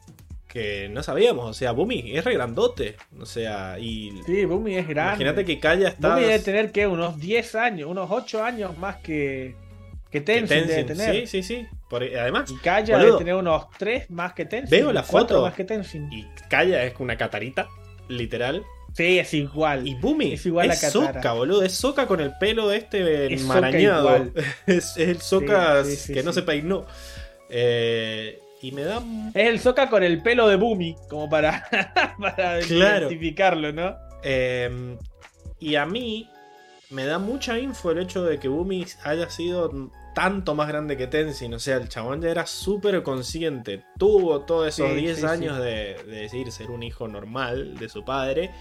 que 0.47 0.87
no 0.89 1.01
sabíamos. 1.01 1.49
O 1.49 1.53
sea, 1.53 1.71
Bumi 1.71 2.15
es 2.15 2.23
re 2.23 2.33
grandote. 2.33 2.95
O 3.19 3.25
sea, 3.25 3.77
y. 3.79 4.11
Sí, 4.25 4.45
Bumi 4.45 4.75
es 4.75 4.87
grande. 4.87 5.11
Imagínate 5.23 5.45
que 5.45 5.59
Kaya 5.59 5.87
está. 5.89 6.09
Bumi 6.15 6.21
debe 6.27 6.39
tener 6.39 6.71
que 6.71 6.85
unos 6.87 7.19
10 7.19 7.55
años, 7.55 7.89
unos 7.89 8.09
8 8.11 8.43
años 8.43 8.77
más 8.77 8.97
que, 8.97 9.55
que 10.11 10.21
Tenzin, 10.21 10.67
debe 10.67 10.83
tener. 10.83 11.27
Sí, 11.27 11.41
sí, 11.41 11.43
sí. 11.43 11.67
Por- 11.89 12.03
además, 12.03 12.49
Y 12.51 12.57
Kaya 12.57 12.95
Boludo. 12.97 13.05
debe 13.13 13.17
tener 13.19 13.35
unos 13.35 13.65
3 13.77 14.09
más 14.11 14.33
que 14.33 14.45
Tenzin. 14.45 14.69
Veo 14.79 14.91
la 14.93 15.03
foto. 15.03 15.41
más 15.41 15.53
que 15.55 15.63
Tenzin. 15.63 16.11
y 16.11 16.25
Kaya 16.49 16.83
es 16.83 16.93
una 16.99 17.17
catarita, 17.17 17.67
literal. 18.07 18.63
Sí, 18.95 19.17
es 19.17 19.33
igual. 19.33 19.87
Y 19.87 19.95
Bumi 19.95 20.33
Es 20.33 20.45
igual 20.45 20.69
a 20.69 20.75
Katara. 20.75 20.91
Soca, 21.15 21.33
boludo. 21.33 21.63
Es 21.63 21.73
Soca 21.73 22.05
con 22.05 22.19
el 22.19 22.31
pelo 22.37 22.71
este 22.71 23.33
Es 23.33 23.41
enmarañado. 23.41 24.27
Es, 24.67 24.95
es 24.97 24.97
el 24.97 25.19
Soca 25.19 25.83
Sí, 25.83 25.91
sí, 25.95 25.97
sí, 25.97 26.13
que 26.13 26.21
no 26.21 26.31
se 26.31 26.43
peinó. 26.43 26.85
Eh, 27.49 28.39
y 28.63 28.71
me 28.71 28.83
da. 28.83 29.01
Es 29.33 29.47
el 29.49 29.59
Soca 29.59 29.89
con 29.89 30.01
el 30.03 30.23
pelo 30.23 30.47
de 30.47 30.55
Bumi, 30.55 30.95
como 31.09 31.29
para, 31.29 31.63
para 32.19 32.59
Claro. 32.61 33.05
identificarlo, 33.07 33.71
¿no? 33.71 33.95
eh, 34.23 34.97
y 35.59 35.75
a 35.75 35.85
mí 35.85 36.29
me 36.89 37.05
da 37.05 37.19
mucha 37.19 37.57
info 37.59 37.91
el 37.91 37.99
hecho 37.99 38.23
de 38.23 38.37
que 38.39 38.47
Bumi 38.47 38.85
haya 39.03 39.29
sido 39.29 39.71
tanto 40.13 40.53
más 40.55 40.67
grande 40.67 40.95
que 40.97 41.07
Tenzin. 41.07 41.53
O 41.53 41.59
sea, 41.59 41.77
el 41.77 41.87
chabón 41.89 42.21
ya 42.21 42.29
era 42.29 42.45
súper 42.45 43.01
consciente. 43.01 43.83
Tuvo 43.97 44.41
todos 44.41 44.67
esos 44.67 44.89
Sí, 44.91 44.95
10 44.97 45.19
sí, 45.19 45.25
años 45.25 45.57
De, 45.57 45.95
de 46.05 46.21
decir 46.21 46.51
ser 46.51 46.69
un 46.69 46.83
hijo 46.83 47.07
normal 47.07 47.77
de 47.77 47.89
su 47.89 48.03
padre. 48.05 48.51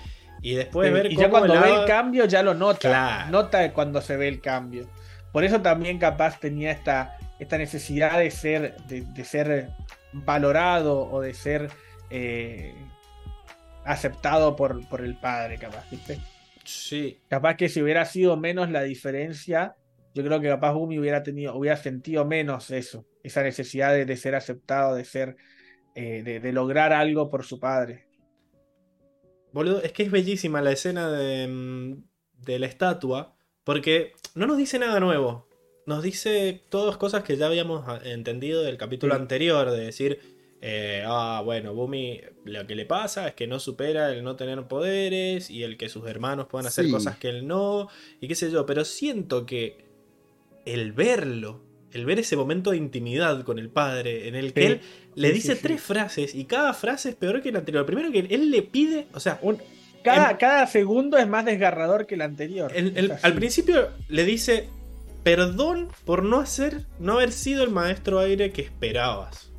Y 0.41 0.55
después 0.55 0.93
ver 0.93 1.07
y 1.12 1.15
cómo 1.16 1.27
ya 1.27 1.31
cuando 1.31 1.61
ve 1.61 1.74
el 1.81 1.85
cambio 1.87 2.24
ya 2.24 2.43
lo 2.43 2.55
nota. 2.55 2.79
Claro. 2.89 3.31
Nota 3.31 3.73
cuando 3.73 4.01
se 4.01 4.16
ve 4.16 4.29
el 4.29 4.41
cambio. 4.41 4.89
Por 5.33 5.45
eso 5.45 5.61
también 5.61 5.99
capaz 5.99 6.39
tenía 6.41 6.70
esta, 6.70 7.19
esta 7.39 7.59
necesidad 7.59 8.19
de 8.19 8.31
ser, 8.31 8.77
de, 8.89 9.03
de 9.03 9.24
ser 9.24 9.70
valorado 10.13 11.09
o 11.11 11.21
de 11.21 11.35
ser 11.35 11.71
eh, 12.11 12.75
aceptado 13.85 14.57
por, 14.57 14.87
por 14.89 15.01
el 15.01 15.19
padre, 15.19 15.59
capaz, 15.59 15.89
¿viste? 15.91 16.19
Sí, 16.65 17.19
Capaz 17.29 17.57
que 17.57 17.69
si 17.69 17.83
hubiera 17.83 18.05
sido 18.05 18.37
menos 18.37 18.71
la 18.71 18.83
diferencia, 18.83 19.75
yo 20.15 20.23
creo 20.23 20.41
que 20.41 20.49
capaz 20.49 20.73
Bumi 20.73 20.99
hubiera 20.99 21.23
tenido, 21.23 21.57
hubiera 21.57 21.77
sentido 21.77 22.25
menos 22.25 22.71
eso, 22.71 23.07
esa 23.23 23.43
necesidad 23.43 23.93
de, 23.93 24.05
de 24.05 24.17
ser 24.17 24.35
aceptado, 24.35 24.95
de 24.95 25.05
ser, 25.05 25.37
eh, 25.95 26.23
de, 26.23 26.41
de 26.41 26.53
lograr 26.53 26.93
algo 26.93 27.31
por 27.31 27.45
su 27.45 27.59
padre. 27.59 28.07
Boludo, 29.53 29.83
es 29.83 29.93
que 29.93 30.05
es 30.05 30.11
bellísima 30.11 30.63
la 30.63 30.73
escena 30.73 31.11
de, 31.11 31.47
mm, 31.49 32.05
de 32.45 32.59
la 32.59 32.67
estatua, 32.67 33.35
porque 33.65 34.13
no 34.35 34.47
nos 34.47 34.57
dice 34.57 34.79
nada 34.79 35.01
nuevo. 35.01 35.49
Nos 35.87 36.03
dice 36.03 36.61
todas 36.69 36.97
cosas 36.97 37.25
que 37.25 37.37
ya 37.37 37.47
habíamos 37.47 37.83
ah, 37.89 38.01
entendido 38.05 38.63
del 38.63 38.77
capítulo 38.77 39.15
Sí. 39.15 39.21
anterior, 39.21 39.71
de 39.71 39.85
decir, 39.85 40.21
eh, 40.61 41.03
ah, 41.07 41.43
bueno, 41.45 41.75
Bumi 41.75 42.21
lo 42.45 42.67
que 42.69 42.77
le 42.77 42.87
pasa 42.87 43.27
es 43.29 43.35
que 43.35 43.49
no 43.49 43.59
supera 43.59 44.13
el 44.13 44.23
no 44.23 44.37
tener 44.37 44.63
poderes 44.69 45.51
y 45.51 45.65
el 45.65 45.77
que 45.77 45.89
sus 45.89 46.07
hermanos 46.07 46.47
puedan 46.47 46.67
hacer 46.69 46.85
Sí. 46.85 46.91
cosas 46.93 47.17
que 47.19 47.29
él 47.31 47.47
no, 47.49 47.89
y 48.21 48.29
qué 48.29 48.35
sé 48.37 48.51
yo, 48.51 48.65
pero 48.65 48.85
siento 48.85 49.45
que 49.45 49.85
el 50.65 50.93
verlo, 50.93 51.61
el 51.93 52.05
ver 52.07 52.21
ese 52.21 52.37
momento 52.37 52.71
de 52.71 52.77
intimidad 52.77 53.43
con 53.43 53.59
el 53.59 53.69
padre, 53.69 54.29
en 54.29 54.37
el 54.37 54.53
que 54.53 54.61
Sí. 54.61 54.67
él 54.69 54.81
le 55.17 55.33
dice 55.33 55.57
tres 55.57 55.81
frases 55.81 56.33
y 56.35 56.45
cada 56.45 56.75
frase 56.75 57.09
es 57.11 57.15
peor 57.17 57.43
que 57.43 57.51
la 57.51 57.59
anterior. 57.59 57.85
Primero 57.85 58.13
que 58.13 58.21
él 58.21 58.51
le 58.53 58.63
pide, 58.63 59.09
o 59.15 59.19
sea, 59.21 59.39
Un- 59.43 59.59
cada, 60.05 60.31
En- 60.31 60.37
cada 60.37 60.67
segundo 60.69 61.17
es 61.19 61.27
más 61.27 61.45
desgarrador 61.45 62.07
que 62.07 62.15
el 62.15 62.23
anterior. 62.23 62.71
el- 62.75 62.97
el- 62.97 63.13
al 63.21 63.35
principio 63.35 63.89
le 64.09 64.25
dice 64.25 64.69
perdón 65.23 65.89
por 66.05 66.23
no 66.24 66.40
hacer, 66.40 66.86
no 66.99 67.15
haber 67.15 67.32
sido 67.32 67.62
el 67.65 67.70
maestro 67.70 68.19
aire 68.19 68.53
que 68.53 68.62
esperabas. 68.62 69.53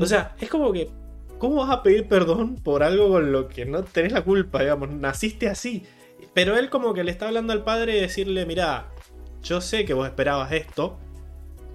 O 0.00 0.06
sea, 0.06 0.36
es 0.40 0.48
como 0.48 0.72
que, 0.72 0.90
¿cómo 1.38 1.56
vas 1.56 1.70
a 1.70 1.82
pedir 1.82 2.08
perdón 2.08 2.56
por 2.56 2.82
algo 2.82 3.08
con 3.08 3.32
lo 3.32 3.48
que 3.48 3.64
no 3.64 3.82
tenés 3.84 4.12
la 4.12 4.22
culpa, 4.24 4.60
digamos? 4.60 4.90
Naciste 4.90 5.48
así. 5.48 5.84
Pero 6.34 6.56
él 6.56 6.70
como 6.70 6.94
que 6.94 7.04
le 7.04 7.10
está 7.10 7.26
hablando 7.28 7.52
al 7.52 7.64
padre 7.64 7.96
y 7.96 8.00
decirle, 8.00 8.46
mira, 8.46 8.90
yo 9.42 9.60
sé 9.60 9.84
que 9.84 9.94
vos 9.94 10.06
esperabas 10.06 10.52
esto. 10.52 10.98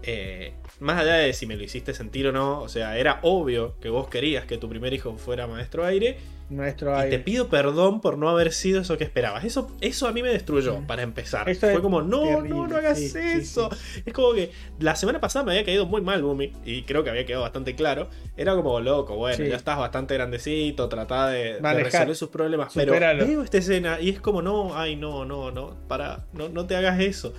eh, 0.03 0.53
más 0.79 0.99
allá 0.99 1.15
de 1.15 1.33
si 1.33 1.45
me 1.45 1.55
lo 1.55 1.63
hiciste 1.63 1.93
sentir 1.93 2.27
o 2.27 2.31
no, 2.31 2.61
o 2.61 2.69
sea, 2.69 2.97
era 2.97 3.19
obvio 3.23 3.79
que 3.79 3.89
vos 3.89 4.07
querías 4.09 4.45
que 4.45 4.57
tu 4.57 4.67
primer 4.69 4.93
hijo 4.93 5.15
fuera 5.17 5.47
maestro 5.47 5.85
aire. 5.85 6.17
Maestro 6.55 7.05
Y 7.05 7.09
te 7.09 7.19
pido 7.19 7.49
perdón 7.49 8.01
por 8.01 8.17
no 8.17 8.29
haber 8.29 8.51
sido 8.53 8.81
eso 8.81 8.97
que 8.97 9.03
esperabas. 9.03 9.43
Eso, 9.43 9.71
eso 9.81 10.07
a 10.07 10.11
mí 10.11 10.21
me 10.21 10.29
destruyó, 10.29 10.79
Mm. 10.79 10.87
para 10.87 11.01
empezar. 11.01 11.49
Eso 11.49 11.69
Fue 11.71 11.81
como, 11.81 12.01
no, 12.01 12.41
no, 12.41 12.67
no 12.67 12.75
hagas 12.75 12.99
sí, 12.99 13.09
sí, 13.09 13.19
eso. 13.19 13.69
Es 14.05 14.13
como 14.13 14.33
que 14.33 14.51
la 14.79 14.95
semana 14.95 15.19
pasada 15.19 15.45
me 15.45 15.51
había 15.51 15.65
caído 15.65 15.85
muy 15.85 16.01
mal 16.01 16.21
Bumi. 16.23 16.53
Y 16.65 16.83
creo 16.83 17.03
que 17.03 17.09
había 17.09 17.25
quedado 17.25 17.43
bastante 17.43 17.75
claro. 17.75 18.09
Era 18.37 18.55
como 18.55 18.79
loco, 18.79 19.15
bueno, 19.15 19.43
ya 19.45 19.55
estás 19.55 19.77
bastante 19.77 20.13
grandecito, 20.15 20.89
tratá 20.89 21.27
de, 21.29 21.59
resolver 21.59 22.15
sus 22.15 22.29
problemas. 22.29 22.71
Pero 22.73 22.93
veo 22.93 23.43
esta 23.43 23.57
escena 23.57 23.99
y 23.99 24.09
es 24.09 24.19
como, 24.19 24.41
no, 24.41 24.75
ay, 24.75 24.95
no, 24.95 25.25
no, 25.25 25.51
no, 25.51 25.75
para, 25.87 26.25
no, 26.33 26.49
no 26.49 26.65
te 26.65 26.75
hagas 26.75 26.99
eso. 26.99 27.33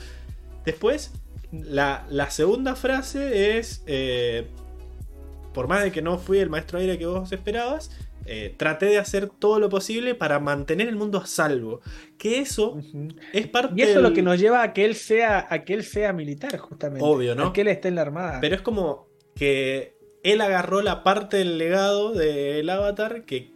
Después, 0.64 1.12
la, 1.52 2.06
la 2.08 2.30
segunda 2.30 2.74
frase 2.74 3.58
es, 3.58 3.82
eh, 3.86 4.46
por 5.52 5.68
más 5.68 5.82
de 5.84 5.92
que 5.92 6.02
no 6.02 6.18
fui 6.18 6.38
el 6.38 6.50
maestro 6.50 6.78
aire 6.78 6.98
que 6.98 7.06
vos 7.06 7.30
esperabas, 7.32 7.90
eh, 8.26 8.54
traté 8.56 8.86
de 8.86 8.98
hacer 8.98 9.28
todo 9.28 9.58
lo 9.58 9.68
posible 9.68 10.14
para 10.14 10.38
mantener 10.38 10.88
el 10.88 10.96
mundo 10.96 11.18
a 11.18 11.26
salvo. 11.26 11.80
Que 12.18 12.38
eso 12.38 12.78
es 13.32 13.46
parte 13.48 13.74
Y 13.76 13.82
eso 13.82 13.98
es 13.98 14.02
lo 14.02 14.12
que 14.12 14.22
nos 14.22 14.38
lleva 14.38 14.62
a 14.62 14.72
que 14.72 14.84
él 14.84 14.94
sea, 14.94 15.46
a 15.50 15.64
que 15.64 15.74
él 15.74 15.84
sea 15.84 16.12
militar, 16.12 16.56
justamente. 16.58 17.04
Obvio, 17.04 17.34
¿no? 17.34 17.48
A 17.48 17.52
que 17.52 17.62
él 17.62 17.68
esté 17.68 17.88
en 17.88 17.96
la 17.96 18.02
armada. 18.02 18.38
Pero 18.40 18.54
es 18.54 18.62
como 18.62 19.08
que 19.34 19.94
él 20.22 20.40
agarró 20.40 20.80
la 20.80 21.02
parte 21.02 21.36
del 21.36 21.58
legado 21.58 22.12
del 22.12 22.68
avatar 22.70 23.24
que, 23.24 23.50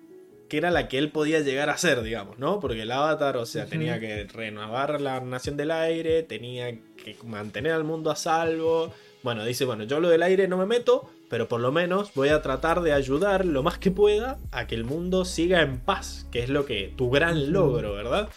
que 0.49 0.57
era 0.59 0.71
la 0.71 0.87
que 0.89 0.99
él 0.99 1.11
podía 1.11 1.41
llegar 1.41 1.71
a 1.71 1.79
ser, 1.79 2.03
digamos, 2.03 2.39
¿no? 2.39 2.61
Porque 2.61 2.83
el 2.83 2.91
avatar, 2.91 3.39
o 3.39 3.47
sea, 3.47 3.65
tenía 3.67 3.99
que 3.99 4.25
renovar 4.25 5.01
la 5.01 5.21
nación 5.21 5.57
del 5.57 5.71
aire, 5.71 6.23
tenía 6.23 6.71
que 6.73 7.17
mantener 7.25 7.73
al 7.73 7.85
mundo 7.85 8.11
a 8.11 8.17
salvo. 8.17 8.93
Bueno, 9.23 9.45
dice, 9.45 9.65
bueno, 9.65 9.85
yo 9.85 9.99
lo 9.99 10.11
del 10.11 10.23
aire 10.23 10.47
no 10.47 10.59
me 10.59 10.67
meto, 10.67 11.11
pero 11.29 11.49
por 11.49 11.61
lo 11.61 11.73
menos 11.73 12.13
voy 12.15 12.29
a 12.31 12.41
tratar 12.43 12.81
de 12.83 12.93
ayudar 12.93 13.45
lo 13.45 13.63
más 13.63 13.79
que 13.79 13.91
pueda 13.91 14.39
a 14.51 14.67
que 14.67 14.75
el 14.75 14.85
mundo 14.85 15.25
siga 15.25 15.61
en 15.63 15.79
paz, 15.79 16.27
que 16.31 16.41
es 16.41 16.49
lo 16.49 16.65
que 16.65 16.93
tu 16.97 17.11
gran 17.11 17.53
logro, 17.53 17.93
¿verdad? 17.95 18.29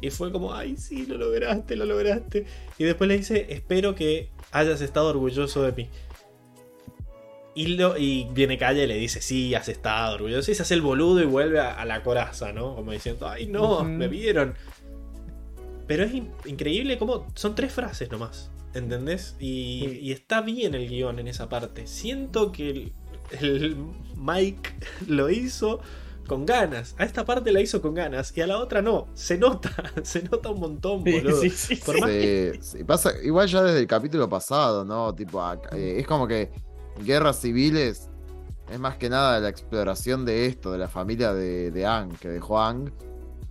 Y 0.00 0.10
fue 0.10 0.30
como, 0.32 0.52
ay, 0.54 0.76
sí, 0.76 1.06
lo 1.06 1.16
lograste, 1.18 1.74
lo 1.76 1.84
lograste. 1.86 2.44
Y 2.78 2.84
después 2.84 3.08
le 3.08 3.16
dice, 3.16 3.46
espero 3.50 3.94
que 3.94 4.28
hayas 4.52 4.80
estado 4.80 5.08
orgulloso 5.08 5.62
de 5.62 5.72
mí. 5.72 5.88
Y, 7.54 7.68
lo- 7.68 7.96
y 7.96 8.28
viene 8.32 8.58
Calle 8.58 8.84
y 8.84 8.86
le 8.86 8.96
dice, 8.96 9.22
sí, 9.22 9.54
has 9.54 9.68
estado 9.70 10.14
orgulloso. 10.16 10.50
Y 10.50 10.54
se 10.54 10.62
hace 10.62 10.74
el 10.74 10.82
boludo 10.82 11.22
y 11.22 11.26
vuelve 11.26 11.58
a, 11.60 11.72
a 11.72 11.86
la 11.86 12.02
coraza, 12.02 12.52
¿no? 12.52 12.74
Como 12.76 12.92
diciendo, 12.92 13.26
ay, 13.28 13.46
no, 13.46 13.82
me 13.84 14.08
vieron. 14.08 14.54
Pero 15.86 16.04
es 16.04 16.12
in- 16.12 16.30
increíble 16.44 16.98
cómo 16.98 17.26
son 17.34 17.54
tres 17.54 17.72
frases 17.72 18.10
nomás, 18.10 18.50
¿entendés? 18.76 19.36
Y, 19.40 19.80
Sí. 19.88 19.98
y 20.02 20.12
está 20.12 20.40
bien 20.42 20.74
el 20.74 20.88
guion 20.88 21.18
en 21.18 21.28
esa 21.28 21.48
parte. 21.48 21.86
Siento 21.86 22.52
que 22.52 22.70
el, 22.70 22.92
el 23.40 23.76
Mike 24.16 24.70
lo 25.08 25.30
hizo 25.30 25.80
con 26.26 26.44
ganas. 26.44 26.94
A 26.98 27.04
esta 27.04 27.24
parte 27.24 27.52
la 27.52 27.60
hizo 27.60 27.80
con 27.80 27.94
ganas 27.94 28.36
y 28.36 28.40
a 28.40 28.46
la 28.48 28.58
otra 28.58 28.82
no. 28.82 29.08
Se 29.14 29.38
nota, 29.38 29.70
se 30.02 30.22
nota 30.24 30.50
un 30.50 30.60
montón, 30.60 31.04
boludo. 31.04 31.40
sí, 31.40 31.50
sí, 31.50 31.76
Por 31.76 31.94
sí. 31.94 32.00
más 32.00 32.10
que- 32.10 32.58
Sí, 32.60 32.78
sí, 32.78 32.84
pasa, 32.84 33.12
igual 33.22 33.46
ya 33.48 33.62
desde 33.62 33.78
el 33.80 33.86
capítulo 33.86 34.28
pasado, 34.28 34.84
¿no? 34.84 35.14
Tipo, 35.14 35.40
eh, 35.72 35.96
es 36.00 36.06
como 36.06 36.26
que 36.26 36.50
guerras 37.04 37.40
civiles 37.40 38.08
es 38.72 38.80
más 38.80 38.96
que 38.96 39.08
nada 39.08 39.38
la 39.38 39.48
exploración 39.48 40.24
de 40.24 40.46
esto, 40.46 40.72
de 40.72 40.78
la 40.78 40.88
familia 40.88 41.32
de, 41.32 41.70
de 41.70 41.86
Ang, 41.86 42.16
que 42.18 42.28
dejó 42.28 42.58
Ang. 42.60 42.90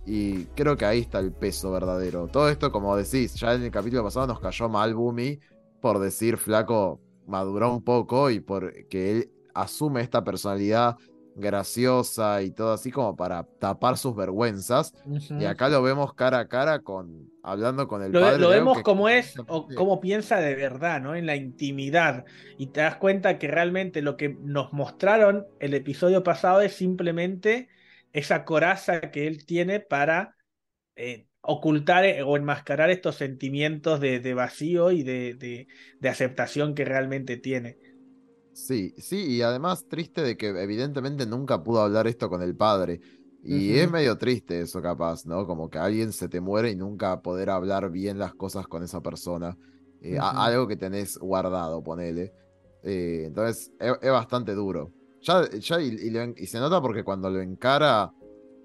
Y 0.06 0.44
creo 0.54 0.76
que 0.76 0.84
ahí 0.84 1.00
está 1.00 1.18
el 1.18 1.32
peso 1.32 1.72
verdadero. 1.72 2.28
Todo 2.28 2.48
esto, 2.48 2.70
como 2.70 2.96
decís, 2.96 3.34
ya 3.34 3.54
en 3.54 3.64
el 3.64 3.70
capítulo 3.70 4.04
pasado 4.04 4.28
nos 4.28 4.40
cayó 4.40 4.68
mal 4.68 4.94
Bumi 4.94 5.40
por 5.80 5.98
decir 5.98 6.36
flaco 6.36 7.00
maduró 7.26 7.72
un 7.72 7.82
poco 7.82 8.30
y 8.30 8.40
porque 8.40 8.86
él 8.90 9.30
asume 9.54 10.00
esta 10.00 10.22
personalidad 10.22 10.96
graciosa 11.34 12.40
y 12.42 12.50
todo 12.50 12.72
así 12.72 12.90
como 12.90 13.14
para 13.14 13.44
tapar 13.58 13.98
sus 13.98 14.16
vergüenzas. 14.16 14.94
Y 15.38 15.44
acá 15.44 15.68
lo 15.68 15.82
vemos 15.82 16.14
cara 16.14 16.38
a 16.38 16.48
cara 16.48 16.80
con 16.80 17.30
hablando 17.42 17.86
con 17.86 18.02
el 18.02 18.12
Lo, 18.12 18.20
padre. 18.20 18.38
lo 18.38 18.48
vemos 18.48 18.78
que 18.78 18.82
como 18.82 19.08
es 19.08 19.34
o 19.46 19.68
cómo 19.76 20.00
piensa 20.00 20.38
de 20.38 20.54
verdad, 20.54 21.00
¿no? 21.00 21.14
En 21.14 21.26
la 21.26 21.36
intimidad. 21.36 22.24
Y 22.56 22.68
te 22.68 22.80
das 22.80 22.96
cuenta 22.96 23.38
que 23.38 23.48
realmente 23.48 24.02
lo 24.02 24.16
que 24.16 24.30
nos 24.40 24.72
mostraron 24.72 25.46
el 25.60 25.74
episodio 25.74 26.22
pasado 26.22 26.62
es 26.62 26.72
simplemente 26.74 27.68
esa 28.16 28.44
coraza 28.44 29.00
que 29.12 29.26
él 29.26 29.46
tiene 29.46 29.80
para 29.80 30.36
eh, 30.96 31.28
ocultar 31.42 32.04
eh, 32.06 32.22
o 32.22 32.36
enmascarar 32.36 32.90
estos 32.90 33.16
sentimientos 33.16 34.00
de, 34.00 34.20
de 34.20 34.34
vacío 34.34 34.92
y 34.92 35.02
de, 35.04 35.34
de- 35.34 35.68
de 36.00 36.08
aceptación 36.10 36.74
que 36.74 36.84
realmente 36.86 37.36
tiene. 37.38 37.78
Sí, 38.52 38.94
sí, 38.98 39.26
y 39.36 39.42
además 39.42 39.86
triste 39.86 40.22
de 40.22 40.36
que 40.36 40.48
evidentemente 40.48 41.26
nunca 41.26 41.62
pudo 41.62 41.82
hablar 41.82 42.06
esto 42.06 42.30
con 42.30 42.42
el 42.42 42.56
padre. 42.56 43.00
Y 43.42 43.76
es 43.76 43.88
medio 43.90 44.16
triste 44.16 44.60
eso 44.62 44.80
capaz, 44.80 45.26
¿no? 45.26 45.46
Como 45.46 45.68
que 45.68 45.78
alguien 45.78 46.12
se 46.12 46.28
te 46.28 46.40
muere 46.40 46.70
y 46.70 46.76
nunca 46.76 47.20
poder 47.20 47.50
hablar 47.50 47.90
bien 47.90 48.18
las 48.18 48.34
cosas 48.34 48.66
con 48.66 48.82
esa 48.82 49.02
persona. 49.02 49.56
Eh, 50.00 50.18
algo 50.18 50.66
que 50.66 50.76
tenés 50.76 51.18
guardado, 51.18 51.82
ponele. 51.82 52.32
Eh, 52.82 53.24
entonces 53.26 53.70
es, 53.78 53.92
es 54.00 54.10
bastante 54.10 54.54
duro. 54.54 54.92
Ya, 55.26 55.50
ya 55.58 55.80
y, 55.80 56.46
se 56.46 56.58
nota 56.60 56.80
porque 56.80 57.02
cuando 57.02 57.28
lo 57.28 57.40
encara, 57.40 58.12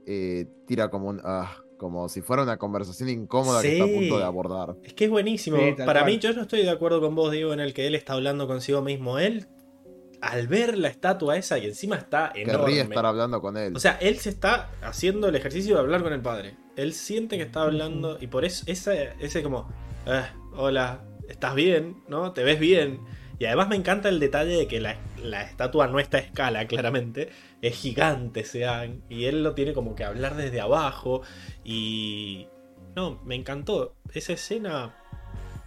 eh, 0.06 0.46
tira 0.68 0.90
como 0.90 1.10
un. 1.10 1.22
ah, 1.24 1.58
como 1.78 2.08
si 2.10 2.22
fuera 2.22 2.44
una 2.44 2.58
conversación 2.58 3.10
incómoda 3.10 3.64
que 3.64 3.74
está 3.74 3.86
a 3.86 3.88
punto 3.88 4.20
de 4.20 4.24
abordar. 4.24 4.76
Es 4.84 4.94
que 4.94 5.06
es 5.06 5.10
buenísimo. 5.10 5.58
Sí, 5.58 5.74
Para 5.84 6.02
cual. 6.02 6.06
mí, 6.12 6.20
yo 6.20 6.32
no 6.34 6.44
estoy 6.44 6.62
de 6.62 6.70
acuerdo 6.70 7.02
con 7.02 7.16
vos, 7.16 7.32
Diego, 7.32 7.54
en 7.54 7.60
el 7.60 7.74
que 7.74 7.88
él 7.88 7.96
está 7.96 8.14
hablando 8.14 8.46
consigo 8.46 8.84
mismo. 8.84 9.18
Él, 9.18 9.48
al 10.22 10.48
ver 10.48 10.78
la 10.78 10.90
estatua 10.90 11.38
esa, 11.38 11.58
y 11.58 11.66
encima 11.66 11.96
está 11.96 12.32
enorme. 12.36 12.66
Querría 12.66 12.84
estar 12.84 13.08
hablando 13.08 13.42
con 13.42 13.58
él. 13.58 13.76
O 13.76 13.80
sea, 13.80 13.94
él 14.00 14.20
se 14.20 14.30
está 14.30 14.70
haciendo 14.84 15.28
el 15.28 15.36
ejercicio 15.36 15.74
de 15.74 15.80
hablar 15.82 16.04
con 16.04 16.14
el 16.14 16.22
padre. 16.22 16.56
Él 16.76 16.94
siente 16.94 17.38
que 17.38 17.44
está 17.44 17.64
hablando 17.64 18.20
y 18.22 18.28
por 18.28 18.46
eso 18.46 18.64
ese, 18.68 19.14
ese 19.20 19.42
como, 19.42 19.68
"Ah, 20.06 20.36
hola, 20.56 21.04
¿estás 21.30 21.56
bien? 21.56 22.04
¿No? 22.08 22.32
¿Te 22.32 22.44
ves 22.44 22.60
bien? 22.60 23.00
Y 23.40 23.46
además 23.46 23.70
me 23.70 23.76
encanta 23.76 24.08
el 24.10 24.20
detalle 24.20 24.56
de 24.56 24.68
que 24.68 24.80
la, 24.80 24.98
la 25.23 25.43
estatua 25.43 25.88
no 25.88 25.99
está 25.99 26.18
a 26.18 26.22
escala, 26.22 26.68
claramente. 26.68 27.30
Es 27.61 27.76
gigante, 27.77 28.43
sean. 28.43 29.02
Y 29.10 29.26
él 29.26 29.43
lo 29.43 29.53
tiene 29.56 29.73
como 29.73 29.95
que 29.95 30.03
hablar 30.03 30.35
desde 30.35 30.61
abajo. 30.61 31.22
Y... 31.64 32.48
No, 32.95 33.19
me 33.23 33.35
encantó. 33.35 33.95
Esa 34.14 34.34
escena 34.34 34.93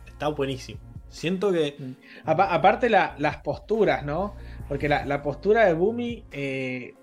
está 0.07 0.29
buenísimo. 0.29 0.81
Siento 1.09 1.53
que... 1.53 1.77
Apa- 2.25 2.53
aparte 2.53 2.91
la- 2.91 3.15
las 3.19 3.39
posturas, 3.39 4.05
¿no? 4.05 4.35
Porque 4.69 4.89
la, 4.89 5.05
la 5.07 5.23
postura 5.23 5.65
de 5.65 5.73
Bumi 5.75 6.25
eh, 6.33 6.95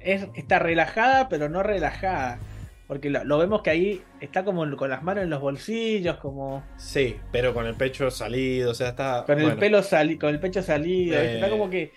es, 0.00 0.26
está 0.34 0.58
relajada, 0.58 1.28
pero 1.28 1.48
no 1.48 1.62
relajada. 1.62 2.38
Porque 2.90 3.08
lo, 3.08 3.22
lo 3.22 3.38
vemos 3.38 3.62
que 3.62 3.70
ahí 3.70 4.02
está 4.20 4.44
como 4.44 4.68
con 4.76 4.90
las 4.90 5.04
manos 5.04 5.22
en 5.22 5.30
los 5.30 5.40
bolsillos, 5.40 6.16
como 6.16 6.64
Sí, 6.76 7.14
pero 7.30 7.54
con 7.54 7.64
el 7.66 7.76
pecho 7.76 8.10
salido, 8.10 8.72
o 8.72 8.74
sea, 8.74 8.88
está... 8.88 9.22
con 9.24 9.38
el 9.38 9.56
pelo 9.58 9.80
sali- 9.80 10.18
con 10.18 10.30
el 10.30 10.40
pecho 10.40 10.60
salido. 10.60 11.12
¿viste? 11.12 11.30
Eh. 11.30 11.34
Está 11.36 11.50
como 11.50 11.70
que 11.70 11.92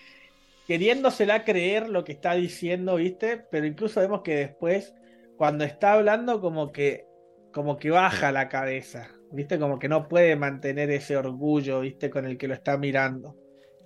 queriéndosela 0.68 1.45
creer 1.45 1.90
lo 1.90 2.03
que 2.03 2.11
está 2.11 2.36
diciendo, 2.36 2.98
¿viste? 2.98 3.44
Pero 3.49 3.65
incluso 3.65 4.02
vemos 4.02 4.22
que 4.22 4.36
después, 4.36 4.94
cuando 5.36 5.64
está 5.64 5.94
hablando, 5.94 6.40
como 6.40 6.72
que, 6.72 7.07
como 7.52 7.78
que 7.78 7.90
baja 7.90 8.32
la 8.32 8.48
cabeza, 8.48 9.10
¿viste? 9.32 9.57
Como 9.57 9.80
que 9.80 9.90
no 9.90 10.07
puede 10.07 10.36
mantener 10.36 10.91
ese 10.91 11.18
orgullo, 11.18 11.80
¿viste? 11.80 12.11
Con 12.11 12.28
el 12.28 12.38
que 12.38 12.48
lo 12.48 12.53
está 12.53 12.78
mirando. 12.78 13.36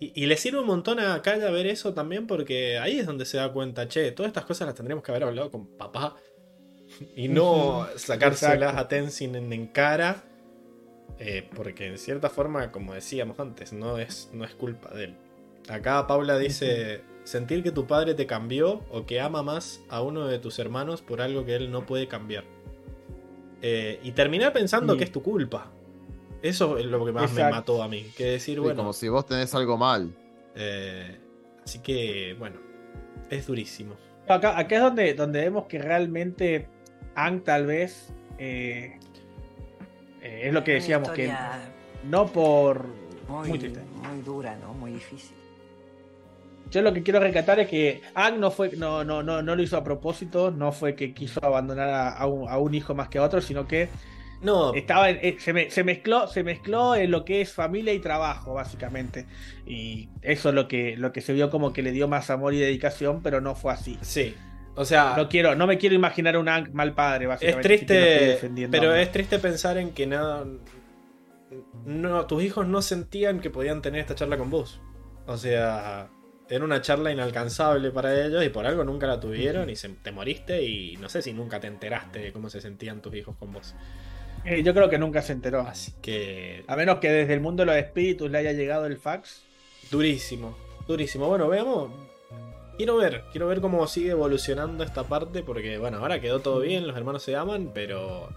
Y, 0.01 0.23
y 0.23 0.25
le 0.25 0.35
sirve 0.35 0.59
un 0.59 0.67
montón 0.67 0.99
a 0.99 1.21
Kaya 1.21 1.49
ver 1.51 1.67
eso 1.67 1.93
también 1.93 2.27
porque 2.27 2.79
ahí 2.79 2.99
es 2.99 3.05
donde 3.05 3.23
se 3.23 3.37
da 3.37 3.53
cuenta, 3.53 3.87
che, 3.87 4.11
todas 4.11 4.29
estas 4.29 4.43
cosas 4.43 4.67
las 4.67 4.75
tendríamos 4.75 5.05
que 5.05 5.11
haber 5.11 5.23
hablado 5.23 5.49
con 5.49 5.77
papá 5.77 6.17
y 7.15 7.27
no 7.27 7.87
sacárselas 7.95 8.69
exacto. 8.71 8.79
a 8.79 8.87
Tenzin 8.87 9.35
en, 9.35 9.51
en 9.53 9.67
cara. 9.67 10.23
eh, 11.19 11.49
porque 11.55 11.87
en 11.87 11.97
cierta 11.97 12.29
forma, 12.29 12.71
como 12.71 12.93
decíamos 12.93 13.39
antes, 13.39 13.73
no 13.73 13.97
es, 13.97 14.29
no 14.33 14.45
es 14.45 14.53
culpa 14.53 14.93
de 14.93 15.05
él. 15.05 15.15
Acá 15.69 16.05
Paula 16.07 16.37
dice, 16.37 17.01
sentir 17.23 17.63
que 17.63 17.71
tu 17.71 17.87
padre 17.87 18.13
te 18.13 18.25
cambió 18.27 18.83
o 18.91 19.05
que 19.05 19.19
ama 19.19 19.41
más 19.43 19.81
a 19.89 20.01
uno 20.01 20.27
de 20.27 20.39
tus 20.39 20.59
hermanos 20.59 21.01
por 21.01 21.21
algo 21.21 21.43
que 21.45 21.55
él 21.55 21.71
no 21.71 21.85
puede 21.85 22.07
cambiar. 22.07 22.43
Eh, 23.61 23.99
y 24.03 24.11
terminar 24.11 24.53
pensando 24.53 24.93
Sí. 24.93 24.99
que 24.99 25.03
es 25.05 25.11
tu 25.11 25.21
culpa. 25.23 25.71
Eso 26.43 26.77
es 26.77 26.85
lo 26.85 27.03
que 27.03 27.11
más 27.11 27.33
me 27.33 27.49
mató 27.49 27.81
a 27.81 27.87
mí. 27.87 28.11
Que 28.15 28.25
decir, 28.25 28.55
Sí, 28.55 28.59
bueno, 28.59 28.77
como 28.77 28.93
si 28.93 29.09
vos 29.09 29.25
tenés 29.25 29.53
algo 29.55 29.77
mal. 29.77 30.13
eh, 30.55 31.17
así 31.65 31.79
que, 31.79 32.35
bueno, 32.37 32.57
es 33.29 33.47
durísimo. 33.47 33.95
Acá, 34.27 34.57
acá 34.57 34.75
es 34.75 34.81
donde, 34.81 35.13
donde 35.15 35.41
vemos 35.41 35.65
que 35.65 35.79
realmente 35.79 36.67
Ang 37.17 37.41
tal 37.41 37.65
vez 37.65 38.13
eh, 38.37 38.99
eh, 40.21 40.41
es 40.45 40.53
lo 40.53 40.63
que 40.63 40.73
decíamos, 40.73 41.09
que 41.09 41.33
no 42.03 42.27
por... 42.27 42.85
muy, 43.27 43.49
muy 43.49 43.59
triste. 43.59 43.81
muy 44.07 44.21
dura, 44.21 44.55
¿no? 44.55 44.73
Muy 44.73 44.91
difícil. 44.93 45.35
Yo 46.69 46.81
lo 46.81 46.93
que 46.93 47.01
quiero 47.01 47.19
rescatar 47.19 47.59
es 47.59 47.67
que 47.69 48.01
Ang 48.13 48.39
no 48.39 48.51
fue, 48.51 48.71
no, 48.77 49.03
no, 49.03 49.23
no, 49.23 49.41
no 49.41 49.55
lo 49.55 49.63
hizo 49.63 49.77
a 49.77 49.83
propósito, 49.83 50.51
no 50.51 50.71
fue 50.71 50.95
que 50.95 51.13
quiso 51.13 51.43
abandonar 51.43 51.89
a, 51.89 52.09
a 52.09 52.27
un, 52.27 52.47
a 52.47 52.57
un 52.59 52.73
hijo 52.75 52.93
más 52.93 53.09
que 53.09 53.17
a 53.17 53.23
otro, 53.23 53.41
sino 53.41 53.67
que 53.67 53.89
No, 54.41 54.73
estaba 54.75 55.09
en- 55.09 55.17
eh, 55.23 55.37
se, 55.39 55.53
me- 55.53 55.71
se 55.71 55.83
mezcló, 55.83 56.27
se 56.27 56.43
mezcló 56.43 56.93
en 56.95 57.09
lo 57.09 57.25
que 57.25 57.41
es 57.41 57.51
familia 57.53 57.93
y 57.93 57.99
trabajo, 57.99 58.53
básicamente. 58.53 59.25
Y 59.65 60.09
eso 60.21 60.49
es 60.49 60.55
lo 60.55 60.67
que, 60.67 60.95
lo 60.97 61.11
que 61.13 61.21
se 61.21 61.33
vio 61.33 61.49
como 61.49 61.73
que 61.73 61.81
le 61.81 61.91
dio 61.91 62.07
más 62.07 62.29
amor 62.29 62.53
y 62.53 62.59
dedicación, 62.59 63.21
pero 63.23 63.41
no 63.41 63.55
fue 63.55 63.73
así. 63.73 63.97
sí. 64.01 64.35
O 64.77 64.85
sea, 64.85 65.15
No 65.17 65.27
quiero, 65.27 65.55
no 65.55 65.67
me 65.67 65.77
quiero 65.77 65.95
imaginar 65.95 66.37
un 66.37 66.47
Ang 66.47 66.71
mal 66.73 66.93
padre, 66.93 67.27
es 67.41 67.59
triste, 67.61 68.39
pero 68.71 68.93
es 68.95 69.11
triste 69.11 69.39
pensar 69.39 69.77
en 69.77 69.91
que 69.91 70.07
nada... 70.07 70.45
No, 71.85 72.25
tus 72.25 72.43
hijos 72.43 72.67
no 72.67 72.81
sentían 72.81 73.39
que 73.39 73.49
podían 73.49 73.81
tener 73.81 74.01
esta 74.01 74.15
charla 74.15 74.37
con 74.37 74.49
vos. 74.49 74.79
O 75.25 75.37
sea, 75.37 76.09
era 76.49 76.63
una 76.63 76.81
charla 76.81 77.11
inalcanzable 77.11 77.91
para 77.91 78.25
ellos 78.25 78.43
y 78.45 78.49
por 78.49 78.65
algo 78.65 78.83
nunca 78.83 79.07
la 79.07 79.19
tuvieron 79.19 79.69
y 79.69 79.75
se- 79.75 79.89
te 79.89 80.11
moriste 80.11 80.61
y 80.63 80.97
no 80.97 81.09
sé 81.09 81.21
si 81.21 81.33
nunca 81.33 81.59
te 81.59 81.67
enteraste 81.67 82.19
de 82.19 82.31
cómo 82.33 82.49
se 82.49 82.61
sentían 82.61 83.01
tus 83.01 83.15
hijos 83.15 83.35
con 83.37 83.53
vos. 83.53 83.73
Eh, 84.45 84.61
yo 84.63 84.73
creo 84.73 84.89
que 84.89 84.97
nunca 84.97 85.21
se 85.21 85.33
enteró. 85.33 85.61
Así 85.61 85.93
que 86.01 86.63
A 86.67 86.75
menos 86.75 86.99
que 86.99 87.11
desde 87.11 87.33
el 87.33 87.39
mundo 87.41 87.61
de 87.61 87.67
los 87.67 87.75
espíritus 87.77 88.29
le 88.29 88.37
haya 88.37 88.51
llegado 88.51 88.85
el 88.85 88.97
fax. 88.97 89.43
Durísimo, 89.89 90.55
durísimo. 90.87 91.27
Bueno, 91.27 91.47
veamos. 91.47 91.89
Quiero 92.77 92.95
ver, 92.95 93.23
quiero 93.31 93.47
ver 93.47 93.59
cómo 93.59 93.85
sigue 93.87 94.11
evolucionando 94.11 94.83
esta 94.83 95.03
parte, 95.03 95.41
porque 95.41 95.79
bueno, 95.79 95.97
ahora 95.97 96.21
quedó 96.21 96.39
todo 96.39 96.59
bien, 96.59 96.85
los 96.85 96.95
hermanos 96.95 97.23
se 97.23 97.35
aman, 97.35 97.71
pero 97.73 98.29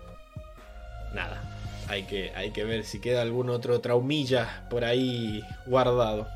nada, 1.12 1.43
hay 1.89 2.05
que, 2.05 2.33
hay 2.35 2.51
que 2.51 2.65
ver 2.65 2.85
si 2.85 3.01
queda 3.01 3.21
algún 3.21 3.51
otro 3.51 3.81
traumilla 3.81 4.67
por 4.71 4.85
ahí 4.85 5.45
guardado. 5.67 6.27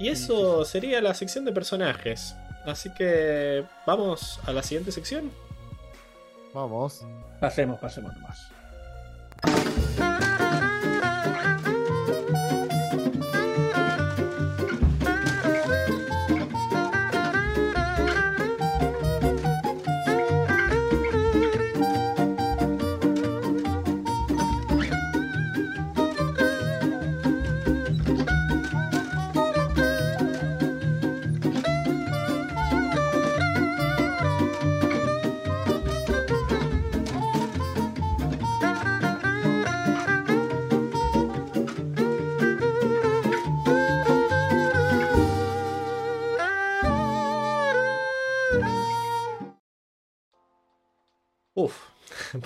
Y 0.00 0.08
eso 0.08 0.64
sería 0.64 1.00
la 1.00 1.14
sección 1.14 1.44
de 1.44 1.52
personajes. 1.52 2.34
Así 2.64 2.92
que 2.92 3.64
vamos 3.86 4.40
a 4.46 4.52
la 4.52 4.62
siguiente 4.62 4.92
sección. 4.92 5.30
Vamos. 6.52 7.04
Pasemos, 7.38 7.78
pasemos 7.78 8.14
nomás. 8.14 8.50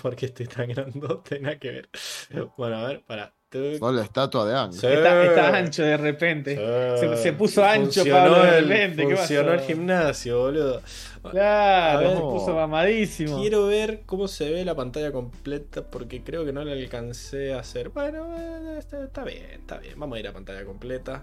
Porque 0.04 0.26
estoy 0.26 0.46
tan 0.46 0.68
grandote, 0.68 1.40
nada 1.40 1.58
que 1.58 1.70
ver. 1.70 1.88
Bueno, 2.58 2.76
a 2.76 2.88
ver, 2.88 3.02
para. 3.06 3.32
Son 3.78 3.94
la 3.94 4.02
estatua 4.02 4.44
de 4.46 4.54
Ang. 4.56 4.72
Sí. 4.72 4.84
Está, 4.88 5.24
está 5.24 5.56
ancho 5.56 5.84
de 5.84 5.96
repente. 5.96 6.56
Se- 6.98 7.16
se 7.18 7.32
puso 7.34 7.64
ancho, 7.64 8.00
Funcionó 8.02 8.32
Pablo, 8.34 8.42
de 8.50 8.58
el- 8.58 8.68
repente, 8.68 9.06
¿qué 9.06 9.16
Funcionó 9.16 9.50
pasó? 9.52 9.60
el 9.62 9.66
gimnasio, 9.68 10.38
boludo. 10.40 10.82
Claro, 11.30 11.98
A 11.98 12.00
ver. 12.00 12.14
se 12.16 12.20
puso 12.20 12.54
mamadísimo. 12.56 13.40
Quiero 13.40 13.66
ver 13.66 14.02
cómo 14.06 14.26
se 14.26 14.50
ve 14.50 14.64
la 14.64 14.74
pantalla 14.74 15.12
completa 15.12 15.82
porque 15.88 16.22
creo 16.24 16.44
que 16.44 16.52
no 16.52 16.64
la 16.64 16.72
alcancé 16.72 17.54
a 17.54 17.60
hacer. 17.60 17.90
Bueno, 17.90 18.34
eh, 18.36 18.76
está, 18.78 19.04
está 19.04 19.22
bien, 19.24 19.46
está 19.52 19.78
bien. 19.78 19.94
Vamos 20.00 20.16
a 20.16 20.20
ir 20.20 20.26
a 20.26 20.32
pantalla 20.32 20.64
completa. 20.64 21.22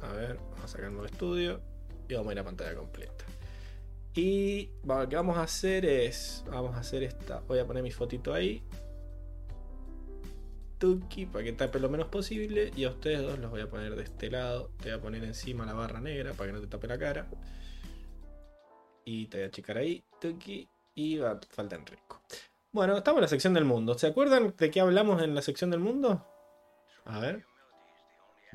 A 0.00 0.12
ver, 0.12 0.36
vamos 0.52 0.64
a 0.64 0.68
sacar 0.68 0.92
el 0.92 1.04
estudio 1.06 1.60
y 2.08 2.14
vamos 2.14 2.28
a 2.30 2.32
ir 2.34 2.38
a 2.38 2.44
pantalla 2.44 2.74
completa. 2.76 3.24
Y 4.14 4.70
lo 4.84 5.08
que 5.08 5.16
vamos 5.16 5.36
a 5.36 5.42
hacer 5.42 5.84
es, 5.84 6.44
vamos 6.48 6.76
a 6.76 6.80
hacer 6.80 7.02
esta, 7.02 7.40
voy 7.40 7.58
a 7.58 7.66
poner 7.66 7.82
mi 7.82 7.90
fotito 7.90 8.32
ahí. 8.32 8.62
Tuki, 10.78 11.26
para 11.26 11.44
que 11.44 11.52
tape 11.52 11.80
lo 11.80 11.88
menos 11.88 12.08
posible. 12.08 12.70
Y 12.76 12.84
a 12.84 12.90
ustedes 12.90 13.22
dos 13.22 13.38
los 13.38 13.50
voy 13.50 13.62
a 13.62 13.68
poner 13.68 13.96
de 13.96 14.04
este 14.04 14.30
lado. 14.30 14.70
Te 14.82 14.90
voy 14.90 14.98
a 14.98 15.02
poner 15.02 15.24
encima 15.24 15.66
la 15.66 15.72
barra 15.72 16.00
negra 16.00 16.32
para 16.32 16.48
que 16.48 16.52
no 16.52 16.60
te 16.60 16.66
tape 16.66 16.86
la 16.86 16.98
cara. 16.98 17.28
Y 19.04 19.26
te 19.26 19.38
voy 19.38 19.44
a 19.44 19.48
achicar 19.48 19.78
ahí, 19.78 20.04
Tuki. 20.20 20.68
Y 20.94 21.18
va, 21.18 21.40
falta 21.50 21.76
Enrico. 21.76 22.22
Bueno, 22.70 22.96
estamos 22.96 23.18
en 23.18 23.22
la 23.22 23.28
sección 23.28 23.54
del 23.54 23.64
mundo. 23.64 23.98
¿Se 23.98 24.06
acuerdan 24.06 24.54
de 24.56 24.70
qué 24.70 24.80
hablamos 24.80 25.22
en 25.22 25.34
la 25.34 25.42
sección 25.42 25.70
del 25.70 25.80
mundo? 25.80 26.26
A 27.04 27.18
ver. 27.18 27.44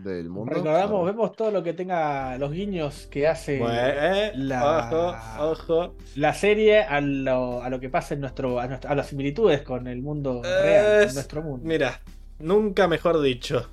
Del 0.04 0.30
mundo. 0.30 0.54
Recordamos, 0.54 1.06
vemos 1.06 1.36
todo 1.36 1.52
lo 1.52 1.62
que 1.64 1.74
tenga 1.74 2.38
los 2.38 2.52
guiños 2.52 3.08
que 3.08 3.28
hace 3.28 3.60
Bueno, 3.60 3.76
eh, 3.78 4.32
la- 4.36 4.90
Ojo, 5.38 5.52
ojo. 5.52 5.96
la 6.16 6.34
serie 6.34 6.82
a 6.84 7.02
lo, 7.02 7.62
a 7.62 7.70
lo 7.70 7.80
que 7.80 7.90
pasa 7.90 8.14
en 8.14 8.22
nuestro, 8.22 8.60
a, 8.60 8.68
nuestra- 8.68 8.92
a 8.92 8.96
las 8.96 9.08
similitudes 9.08 9.62
con 9.62 9.88
el 9.88 10.02
mundo 10.02 10.42
Es- 10.44 10.62
real, 10.62 11.14
nuestro 11.14 11.42
mundo. 11.42 11.66
Mira, 11.68 12.00
nunca 12.40 12.88
mejor 12.88 13.22
dicho. 13.22 13.70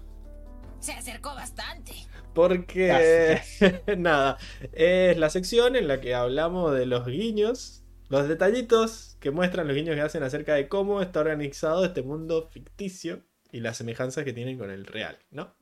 Se 0.80 0.92
acercó 0.92 1.34
bastante. 1.34 1.92
Porque, 2.34 3.40
nada, 3.96 4.36
es 4.72 5.16
la 5.16 5.30
sección 5.30 5.74
en 5.76 5.88
la 5.88 6.00
que 6.00 6.14
hablamos 6.14 6.74
de 6.74 6.86
los 6.86 7.06
guiños, 7.06 7.82
los 8.08 8.28
detallitos 8.28 9.16
que 9.20 9.30
muestran 9.30 9.66
los 9.68 9.74
guiños 9.76 9.94
que 9.96 10.02
hacen 10.02 10.22
acerca 10.22 10.54
de 10.54 10.68
cómo 10.68 11.00
está 11.02 11.20
organizado 11.20 11.84
este 11.84 12.02
mundo 12.02 12.48
ficticio 12.50 13.20
y 13.52 13.60
las 13.60 13.78
semejanzas 13.78 14.24
que 14.24 14.32
tienen 14.34 14.58
con 14.58 14.70
el 14.70 14.84
real, 14.86 15.16
¿no? 15.30 15.54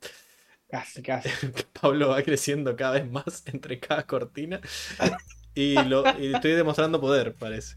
Casi, 0.75 1.03
casi. 1.03 1.29
Pablo 1.81 2.09
va 2.09 2.21
creciendo 2.23 2.75
cada 2.75 2.95
vez 2.95 3.09
más 3.09 3.45
entre 3.53 3.79
cada 3.79 4.03
cortina 4.09 4.61
y, 5.55 5.75
lo, 5.85 6.03
y 6.19 6.35
estoy 6.35 6.51
demostrando 6.53 7.01
poder, 7.01 7.35
parece. 7.35 7.77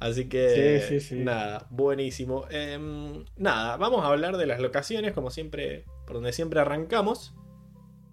Así 0.00 0.28
que, 0.28 0.80
Sí, 0.88 0.98
sí, 1.00 1.06
sí. 1.08 1.14
nada, 1.22 1.68
buenísimo. 1.70 2.46
Em, 2.50 3.24
nada, 3.36 3.76
vamos 3.76 4.04
a 4.04 4.08
hablar 4.08 4.36
de 4.36 4.46
las 4.46 4.58
locaciones, 4.58 5.12
como 5.12 5.30
siempre, 5.30 5.84
por 6.08 6.16
donde 6.16 6.32
siempre 6.32 6.58
arrancamos. 6.58 7.36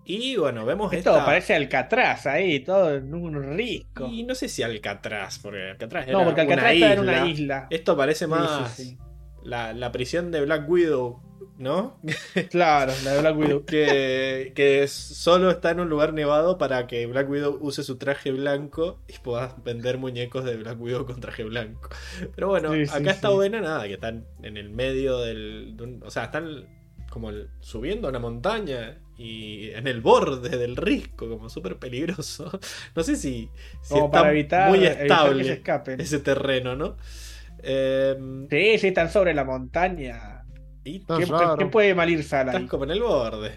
Y 0.06 0.36
bueno, 0.36 0.66
vemos 0.66 0.94
Esto 0.94 1.12
esta... 1.12 1.26
parece 1.26 1.56
Alcatraz 1.56 2.28
ahí, 2.28 2.60
todo 2.60 2.94
en 2.96 3.16
un 3.16 3.58
risco. 3.58 4.08
Y 4.08 4.22
no 4.22 4.36
sé 4.36 4.50
si 4.50 4.62
Alcatraz, 4.62 5.40
porque 5.40 5.72
Alcatraz 5.72 6.08
era 6.08 6.20
No, 6.20 6.26
porque 6.26 6.42
Alcatraz 6.42 6.66
una 6.66 6.74
está 6.74 6.86
isla. 6.86 6.94
en 6.94 7.00
una 7.00 7.28
isla. 7.28 7.68
Esto 7.72 7.98
parece 7.98 8.28
más. 8.28 8.96
La, 9.44 9.74
la 9.74 9.92
prisión 9.92 10.30
de 10.30 10.42
Black 10.42 10.70
Widow, 10.70 11.22
¿no? 11.58 12.00
Claro, 12.50 12.92
la 13.04 13.14
de 13.14 13.20
Black 13.22 13.38
Widow. 13.38 13.66
que, 13.66 14.52
que 14.56 14.88
solo 14.88 15.52
está 15.52 15.72
en 15.72 15.80
un 15.82 15.90
lugar 15.90 16.14
nevado 16.14 16.58
para 16.58 16.88
que 16.88 17.06
Black 17.06 17.30
Widow 17.30 17.58
use 17.62 17.84
su 17.84 17.98
traje 17.98 18.32
blanco 18.32 19.00
y 19.08 19.18
puedas 19.20 19.64
vender 19.64 19.98
muñecos 19.98 20.44
de 20.46 20.58
Black 20.58 20.80
Widow 20.82 21.06
con 21.06 21.20
traje 21.22 21.44
blanco. 21.44 21.90
Pero 22.36 22.48
bueno, 22.50 22.74
Sí, 22.74 22.86
sí, 22.86 22.92
acá 22.96 23.12
está 23.12 23.28
sí. 23.30 23.34
buena 23.36 23.62
nada, 23.62 23.84
que 23.88 23.94
están 23.94 24.26
en 24.44 24.58
el 24.58 24.70
medio 24.70 25.20
del... 25.20 25.76
de 25.78 25.84
un- 25.84 26.04
o 26.04 26.10
sea, 26.12 26.26
están 26.26 26.66
como 27.10 27.30
el- 27.30 27.50
subiendo 27.60 28.08
una 28.10 28.20
montaña 28.20 28.98
y 29.18 29.70
en 29.72 29.86
el 29.88 30.02
borde 30.02 30.58
del 30.58 30.76
risco, 30.78 31.30
como 31.30 31.50
súper 31.50 31.78
peligroso. 31.78 32.50
No 32.96 33.04
sé 33.04 33.16
si, 33.16 33.50
si 33.82 33.94
Como 33.94 34.06
está 34.06 34.20
para 34.20 34.32
evitar, 34.32 34.70
muy 34.70 34.80
evitar 34.86 35.36
que 35.38 35.44
se 35.44 35.54
estable 35.54 36.04
ese 36.04 36.20
terreno, 36.20 36.76
¿no? 36.76 36.98
Em, 37.64 38.48
Sí, 38.50 38.78
sí, 38.80 38.88
están 38.88 39.10
sobre 39.12 39.34
la 39.34 39.44
montaña. 39.44 40.41
Y 40.84 41.00
¿Qué, 41.00 41.26
raro. 41.26 41.58
qué 41.58 41.66
puede 41.68 41.94
mal 41.96 42.10
ir 42.10 42.24
sal 42.24 42.48
Estás 42.48 42.70
como 42.70 42.86
en 42.86 42.92
el 42.92 43.02
borde. 43.02 43.54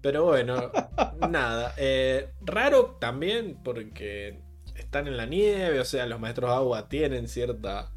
Pero 0.00 0.24
bueno, 0.24 0.70
nada. 1.30 1.74
Eh, 1.76 2.28
raro 2.42 2.96
también 3.00 3.58
porque 3.62 4.40
están 4.76 5.06
en 5.06 5.16
la 5.16 5.26
nieve, 5.26 5.80
o 5.80 5.84
sea, 5.84 6.06
los 6.06 6.20
maestros 6.20 6.50
de 6.50 6.56
agua 6.56 6.88
tienen 6.88 7.28
cierta 7.28 7.90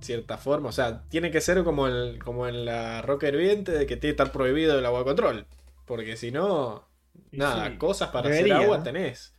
cierta 0.00 0.36
forma, 0.36 0.68
o 0.68 0.72
sea, 0.72 1.02
tiene 1.08 1.30
que 1.30 1.40
ser 1.40 1.64
como, 1.64 1.86
el, 1.86 2.22
como 2.22 2.46
en 2.46 2.66
la 2.66 3.00
roca 3.00 3.26
hirviente 3.26 3.72
de 3.72 3.86
que 3.86 3.96
tiene 3.96 4.14
que 4.14 4.22
estar 4.22 4.32
prohibido 4.32 4.78
el 4.78 4.84
agua 4.84 4.98
de 4.98 5.04
control, 5.06 5.46
porque 5.86 6.16
si 6.18 6.30
no, 6.30 6.86
nada, 7.32 7.70
sí, 7.70 7.76
cosas 7.78 8.10
para 8.10 8.28
debería, 8.28 8.56
hacer 8.56 8.64
agua 8.66 8.78
¿no? 8.78 8.82
tenés. 8.82 9.34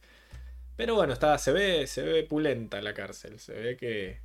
Pero 0.75 0.95
bueno, 0.95 1.13
está, 1.13 1.37
se 1.37 1.53
ve, 1.53 1.85
se 1.87 2.01
ve 2.01 2.23
pulenta 2.23 2.81
la 2.81 2.93
cárcel, 2.93 3.39
se 3.39 3.53
ve 3.53 3.77
que, 3.77 4.19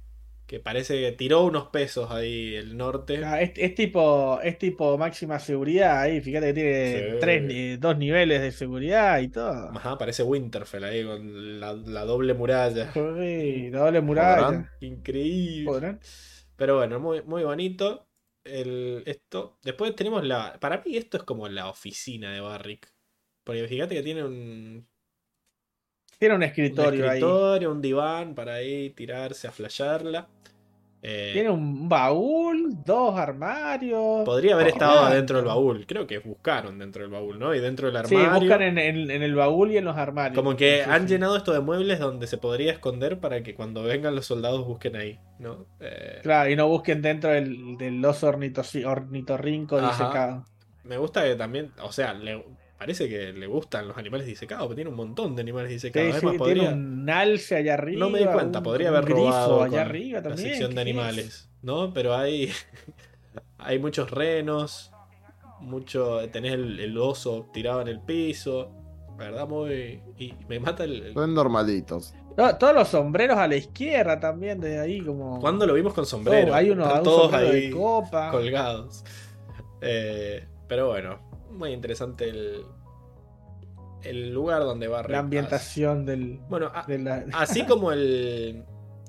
que 0.51 0.59
parece 0.59 1.01
que 1.01 1.13
tiró 1.13 1.45
unos 1.45 1.69
pesos 1.69 2.11
ahí 2.11 2.57
el 2.57 2.77
norte. 2.77 3.25
Ah, 3.25 3.41
es, 3.41 3.53
es 3.55 3.73
tipo, 3.77 4.41
es 4.43 4.59
tipo 4.59 4.99
máxima 4.99 5.39
seguridad 5.39 6.01
ahí, 6.01 6.21
fíjate 6.21 6.47
que 6.49 6.55
tiene 6.55 7.11
Sí. 7.13 7.17
tres, 7.21 7.81
dos 7.81 7.97
niveles 7.97 8.41
de 8.43 8.51
seguridad 8.51 9.21
y 9.21 9.29
todo. 9.29 9.71
Ajá, 9.71 9.97
parece 9.97 10.25
Winterfell 10.25 10.83
ahí 10.83 11.05
con 11.05 11.61
la, 11.61 11.73
la 11.75 12.05
doble 12.05 12.35
muralla. 12.35 12.91
Joder, 12.93 13.73
la 13.73 13.79
doble 13.81 14.01
muralla. 14.01 14.47
¿Podrán? 14.47 14.71
Increíble. 14.81 15.67
¿Podrán? 15.67 16.01
Pero 16.57 16.77
bueno, 16.79 16.99
muy, 16.99 17.23
muy 17.23 17.45
bonito. 17.45 18.09
El, 18.43 19.05
esto. 19.07 19.59
Después 19.63 19.95
tenemos 19.95 20.25
la. 20.27 20.59
Para 20.61 20.83
mí, 20.85 20.97
esto 20.97 21.17
es 21.19 21.23
como 21.23 21.49
la 21.49 21.69
oficina 21.69 22.33
de 22.33 22.41
Barrick. 22.41 22.93
Porque 23.45 23.69
fíjate 23.69 23.95
que 23.95 24.03
tiene 24.03 24.25
un, 24.25 24.90
Tiene 26.21 26.35
un 26.35 26.41
un 26.41 26.45
escritorio, 26.45 27.05
ahí. 27.11 27.19
escritorio, 27.19 27.73
un 27.73 27.81
diván 27.81 28.35
para 28.35 28.55
ahí 28.55 28.91
tirarse 28.91 29.49
a 29.49 29.53
flashearla. 29.53 30.29
Eh, 31.03 31.31
Tiene 31.33 31.49
un 31.49 31.89
baúl, 31.89 32.75
dos 32.85 33.19
armarios. 33.19 34.23
podría 34.27 34.53
haber 34.53 34.69
estado 34.69 35.01
adentro 35.01 35.39
del 35.39 35.47
baúl. 35.47 35.87
Creo 35.87 36.07
que 36.07 36.19
buscaron 36.19 36.79
dentro 36.79 37.01
del 37.01 37.11
baúl, 37.11 37.39
¿no? 37.39 37.55
Y 37.55 37.61
dentro 37.61 37.91
del 37.91 38.05
Sí, 38.07 38.17
armario. 38.17 38.39
buscan 38.41 38.61
en, 38.61 38.77
en- 38.79 39.11
en 39.11 39.23
el 39.23 39.35
baúl 39.35 39.71
y 39.73 39.79
en 39.79 39.87
los 39.87 39.97
armarios. 39.97 40.37
Como 40.37 40.57
que 40.59 40.83
Sí, 40.85 40.91
han 40.91 41.03
sí. 41.09 41.15
llenado 41.15 41.39
esto 41.39 41.55
de 41.55 41.61
muebles 41.61 41.99
donde 42.01 42.27
se 42.27 42.37
podría 42.37 42.73
esconder 42.73 43.19
para 43.19 43.43
que 43.43 43.55
cuando 43.55 43.83
vengan 43.83 44.15
los 44.15 44.27
soldados 44.27 44.67
busquen 44.67 44.97
ahí, 44.97 45.19
¿no? 45.39 45.65
Eh, 45.81 46.19
Claro, 46.23 46.51
y 46.51 46.57
no 46.57 46.69
busquen 46.69 47.01
dentro 47.01 47.31
del, 47.31 47.79
del 47.79 48.05
oso 48.05 48.29
ornitorrinco 48.29 49.79
Ajá. 49.79 49.89
disecado. 49.89 50.45
Me 50.85 50.99
gusta 50.99 51.25
que 51.25 51.35
también, 51.35 51.73
o 51.83 51.93
sea, 51.93 52.13
le, 52.13 52.45
parece 52.81 53.09
que 53.11 53.33
le 53.35 53.47
gustan 53.47 53.87
los 53.89 53.97
animales 53.99 54.27
disecados, 54.27 54.65
porque 54.67 54.77
tiene 54.77 54.89
un 54.91 54.97
montón 54.97 55.37
de 55.37 55.43
animales 55.43 55.71
disecados. 55.71 56.17
sí, 56.19 56.27
Además, 56.27 56.45
tiene 56.47 56.61
podría, 56.63 56.71
un 56.75 57.11
alce 57.11 57.57
allá 57.57 57.75
arriba. 57.75 58.01
no 58.01 58.11
me 58.11 58.19
di 58.21 58.25
cuenta, 58.27 58.59
un- 58.59 58.65
podría 58.65 58.91
un 58.91 58.97
haber 58.97 59.05
grifo 59.11 59.21
robado 59.27 59.63
allá 59.63 59.71
con 59.71 59.79
arriba 59.81 60.19
la 60.21 60.29
también. 60.31 60.49
sección 60.49 60.75
de 60.75 60.81
animales, 60.81 61.51
¿no? 61.63 61.93
Pero 61.93 62.15
hay, 62.17 62.51
hay 63.59 63.79
muchos 63.79 64.11
renos, 64.11 64.91
mucho, 65.61 66.21
tenés 66.31 66.55
el, 66.55 66.81
el 66.81 66.97
oso 66.99 67.51
tirado 67.53 67.83
en 67.83 67.89
el 67.89 68.01
piso, 68.01 68.73
la 69.19 69.25
verdad 69.27 69.47
muy... 69.47 70.01
Y 70.19 70.33
me 70.49 70.59
mata 70.59 70.85
el... 70.85 71.03
el- 71.09 71.13
Son 71.15 71.35
normalitos. 71.35 72.15
No, 72.37 72.57
todos 72.57 72.75
los 72.75 72.89
sombreros 72.89 73.37
a 73.37 73.47
la 73.47 73.57
izquierda 73.57 74.19
también, 74.19 74.59
de 74.61 74.79
ahí 74.79 75.01
como. 75.03 75.39
¿Cuándo 75.41 75.67
lo 75.67 75.75
vimos 75.75 75.93
con 75.93 76.07
sombrero? 76.07 76.53
Oh, 76.53 76.55
hay 76.55 76.71
uno, 76.71 76.85
Están 76.85 76.99
un 76.99 77.05
todos 77.05 77.23
sombrero 77.31 77.53
ahí 77.53 77.61
de 77.69 77.71
copa. 77.73 78.31
colgados. 78.31 79.05
Eh, 79.83 80.47
pero 80.67 80.89
bueno, 80.89 81.30
muy 81.51 81.73
interesante 81.73 82.29
el, 82.29 82.63
el 84.03 84.33
lugar 84.33 84.63
donde 84.63 84.89
va 84.89 85.03
La 85.03 85.19
ambientación 85.19 86.07
del, 86.07 86.41
Bueno, 86.49 86.71
a- 86.75 86.85
de 86.87 86.99
la. 86.99 87.25
así 87.35 87.65
como 87.67 87.93
el, 87.93 88.65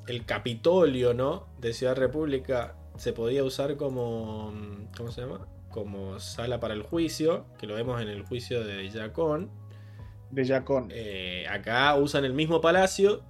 el 0.07 0.25
Capitolio, 0.25 1.13
¿no? 1.13 1.47
De 1.59 1.73
Ciudad 1.73 1.95
República 1.95 2.75
se 2.97 3.13
podía 3.13 3.43
usar 3.43 3.77
como. 3.77 4.53
¿Cómo 4.97 5.11
se 5.11 5.21
llama? 5.21 5.47
Como 5.69 6.19
sala 6.19 6.59
para 6.59 6.73
el 6.73 6.83
juicio, 6.83 7.45
que 7.57 7.65
lo 7.67 7.75
vemos 7.75 8.01
en 8.01 8.09
el 8.09 8.23
juicio 8.23 8.63
de 8.65 8.89
Yacón. 8.89 9.49
de 10.29 10.43
Yacón. 10.43 10.89
Eh, 10.91 11.45
acá 11.49 11.95
usan 11.95 12.25
el 12.25 12.33
mismo 12.33 12.59
palacio 12.59 13.23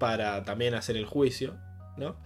para 0.00 0.42
también 0.44 0.74
hacer 0.74 0.96
el 0.96 1.04
juicio, 1.06 1.56
¿no? 1.96 2.16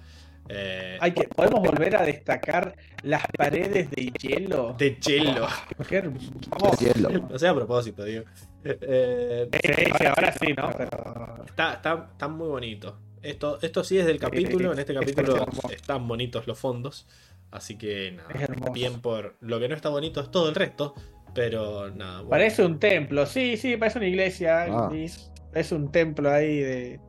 Eh, 0.48 0.98
Hay 1.00 1.12
que, 1.12 1.24
podemos 1.24 1.60
volver 1.60 1.96
a 1.96 2.02
destacar 2.02 2.76
las 3.02 3.22
paredes 3.36 3.90
de 3.90 4.12
hielo. 4.20 4.74
de 4.78 4.96
hielo. 4.96 5.46
Qué 5.88 5.96
hermoso. 5.96 6.32
Hielo. 6.80 7.10
No 7.30 7.38
sé 7.38 7.48
a 7.48 7.54
propósito, 7.54 8.04
digo. 8.04 8.24
Eh, 8.64 9.48
Sí, 9.52 9.72
sí, 9.98 10.04
ahora 10.06 10.32
sí, 10.32 10.52
¿no? 10.56 10.70
Pero. 10.76 11.44
está, 11.46 11.74
está, 11.74 12.08
está 12.12 12.28
muy 12.28 12.48
bonito. 12.48 12.98
Esto, 13.22 13.58
esto 13.62 13.82
sí 13.84 13.98
es 13.98 14.04
del 14.06 14.18
capítulo. 14.18 14.72
En 14.72 14.78
este 14.78 14.92
es 14.92 14.98
capítulo 15.00 15.46
están 15.70 16.06
bonitos 16.06 16.46
los 16.46 16.58
fondos. 16.58 17.06
Así 17.50 17.78
que 17.78 18.12
nada. 18.12 18.28
Bien 18.72 19.00
por. 19.00 19.36
Lo 19.40 19.58
que 19.58 19.68
no 19.68 19.74
está 19.74 19.88
bonito 19.88 20.20
es 20.20 20.30
todo 20.30 20.48
el 20.50 20.54
resto. 20.54 20.94
Pero 21.34 21.90
nada. 21.90 22.18
bueno. 22.18 22.30
Parece 22.30 22.64
un 22.64 22.78
templo, 22.78 23.26
sí, 23.26 23.56
sí, 23.56 23.76
parece 23.76 23.98
una 23.98 24.08
iglesia. 24.08 24.66
Ah. 24.68 24.90
Es 25.54 25.72
un 25.72 25.90
templo 25.90 26.30
ahí 26.30 26.58
de, 26.58 27.00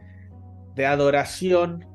de 0.76 0.86
adoración. 0.86 1.86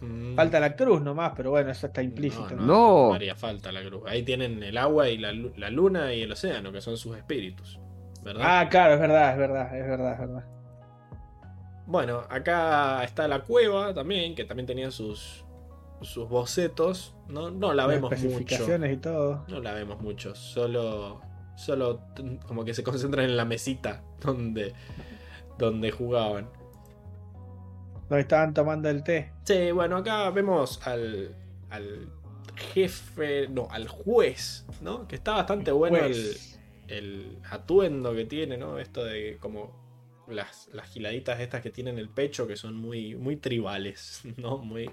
Mm, 0.00 0.34
Falta 0.34 0.60
la 0.60 0.74
cruz 0.76 1.02
nomás, 1.02 1.32
pero 1.36 1.50
bueno, 1.50 1.70
eso 1.70 1.86
está 1.88 2.02
implícito. 2.02 2.50
No, 2.50 2.56
¿no? 2.56 2.66
No. 2.66 3.08
no 3.08 3.14
haría 3.14 3.34
falta 3.34 3.70
la 3.72 3.82
cruz. 3.82 4.02
Ahí 4.06 4.22
tienen 4.22 4.62
el 4.62 4.78
agua 4.78 5.08
y 5.08 5.18
la, 5.18 5.32
la 5.32 5.70
luna 5.70 6.12
y 6.14 6.22
el 6.22 6.32
océano, 6.32 6.72
que 6.72 6.80
son 6.80 6.96
sus 6.96 7.16
espíritus. 7.16 7.78
¿Verdad? 8.22 8.42
Ah, 8.44 8.68
claro, 8.68 8.94
es 8.94 9.00
verdad, 9.00 9.32
es 9.32 9.38
verdad, 9.38 9.76
es 9.78 9.86
verdad, 9.88 10.12
es 10.12 10.18
verdad. 10.20 10.44
Bueno, 11.86 12.22
acá 12.30 13.02
está 13.02 13.26
la 13.26 13.40
cueva 13.40 13.92
también, 13.94 14.34
que 14.34 14.44
también 14.44 14.66
tenía 14.66 14.90
sus, 14.90 15.44
sus 16.02 16.28
bocetos. 16.28 17.14
No, 17.28 17.50
no 17.50 17.68
la 17.74 17.86
Las 17.86 17.88
vemos 17.88 18.10
mucho. 18.10 18.14
especificaciones 18.26 18.92
y 18.94 18.96
todo. 18.98 19.44
No 19.48 19.60
la 19.60 19.74
vemos 19.74 20.00
mucho. 20.00 20.34
Solo. 20.34 21.20
Solo 21.56 22.00
como 22.46 22.64
que 22.64 22.72
se 22.72 22.82
concentran 22.82 23.26
en 23.26 23.36
la 23.36 23.44
mesita 23.44 24.02
donde. 24.20 24.72
donde 25.58 25.90
jugaban. 25.90 26.48
Donde 28.10 28.22
estaban 28.22 28.52
tomando 28.52 28.90
el 28.90 29.04
té. 29.04 29.30
Sí, 29.44 29.70
bueno, 29.70 29.98
acá 29.98 30.28
vemos 30.30 30.84
al. 30.84 31.34
al 31.70 32.12
jefe. 32.56 33.48
No, 33.48 33.68
al 33.70 33.86
juez, 33.86 34.66
¿no? 34.80 35.06
Que 35.06 35.14
está 35.14 35.34
bastante 35.34 35.70
bueno 35.70 35.98
el, 35.98 36.36
el 36.88 37.38
atuendo 37.48 38.12
que 38.12 38.24
tiene, 38.24 38.56
¿no? 38.58 38.80
Esto 38.80 39.04
de 39.04 39.38
como 39.40 39.80
las, 40.26 40.68
las 40.72 40.90
giladitas 40.90 41.38
estas 41.40 41.62
que 41.62 41.70
tienen 41.70 41.98
el 41.98 42.08
pecho 42.08 42.48
que 42.48 42.56
son 42.56 42.74
muy, 42.74 43.14
muy 43.14 43.36
tribales, 43.36 44.22
¿no? 44.36 44.58
Muy 44.58 44.90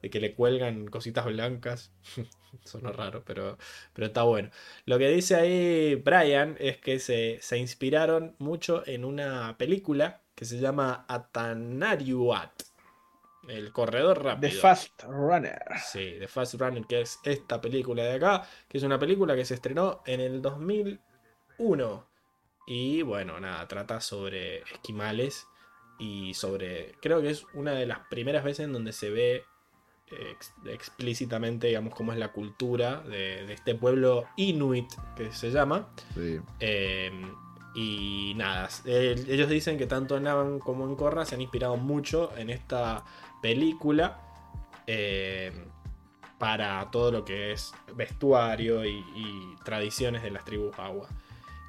de 0.00 0.08
que 0.08 0.20
le 0.20 0.34
cuelgan 0.34 0.86
cositas 0.86 1.26
blancas. 1.26 1.92
Suena 2.64 2.92
raro, 2.92 3.22
pero, 3.24 3.58
pero 3.92 4.06
está 4.06 4.22
bueno. 4.22 4.50
Lo 4.84 4.96
que 4.98 5.08
dice 5.08 5.34
ahí 5.34 5.96
Brian 5.96 6.56
es 6.60 6.78
que 6.78 7.00
se, 7.00 7.38
se 7.42 7.58
inspiraron 7.58 8.36
mucho 8.38 8.86
en 8.86 9.04
una 9.04 9.56
película 9.58 10.22
que 10.40 10.46
se 10.46 10.58
llama 10.58 11.04
Atanariuat. 11.06 12.62
El 13.46 13.72
corredor 13.72 14.24
rápido. 14.24 14.50
The 14.50 14.56
Fast 14.58 15.02
Runner. 15.04 15.60
Sí, 15.84 16.16
The 16.18 16.28
Fast 16.28 16.54
Runner, 16.54 16.82
que 16.86 17.02
es 17.02 17.18
esta 17.24 17.60
película 17.60 18.02
de 18.04 18.14
acá, 18.14 18.48
que 18.66 18.78
es 18.78 18.84
una 18.84 18.98
película 18.98 19.36
que 19.36 19.44
se 19.44 19.52
estrenó 19.52 20.00
en 20.06 20.20
el 20.20 20.40
1. 21.58 22.06
Y 22.68 23.02
bueno, 23.02 23.38
nada, 23.38 23.68
trata 23.68 24.00
sobre 24.00 24.60
esquimales 24.62 25.46
y 25.98 26.32
sobre... 26.32 26.92
Creo 27.02 27.20
que 27.20 27.28
es 27.28 27.44
una 27.52 27.72
de 27.72 27.84
las 27.84 27.98
primeras 28.08 28.42
veces 28.42 28.64
en 28.64 28.72
donde 28.72 28.94
se 28.94 29.10
ve 29.10 29.44
ex- 30.10 30.54
explícitamente, 30.64 31.66
digamos, 31.66 31.94
cómo 31.94 32.12
es 32.12 32.18
la 32.18 32.32
cultura 32.32 33.02
de, 33.02 33.44
de 33.44 33.52
este 33.52 33.74
pueblo 33.74 34.26
inuit 34.36 34.90
que 35.16 35.32
se 35.32 35.50
llama. 35.50 35.90
Sí. 36.14 36.40
Eh, 36.60 37.10
y 37.74 38.32
nada, 38.36 38.68
ellos 38.84 39.48
dicen 39.48 39.78
que 39.78 39.86
tanto 39.86 40.16
en 40.16 40.26
Avan 40.26 40.58
como 40.58 40.86
en 40.86 40.96
Korra 40.96 41.24
se 41.24 41.34
han 41.34 41.40
inspirado 41.40 41.76
mucho 41.76 42.36
en 42.36 42.50
esta 42.50 43.04
película 43.40 44.20
eh, 44.86 45.52
para 46.38 46.90
todo 46.90 47.12
lo 47.12 47.24
que 47.24 47.52
es 47.52 47.72
vestuario 47.94 48.84
y, 48.84 49.04
y 49.14 49.54
tradiciones 49.64 50.22
de 50.22 50.30
las 50.30 50.44
tribus 50.44 50.78
agua. 50.78 51.08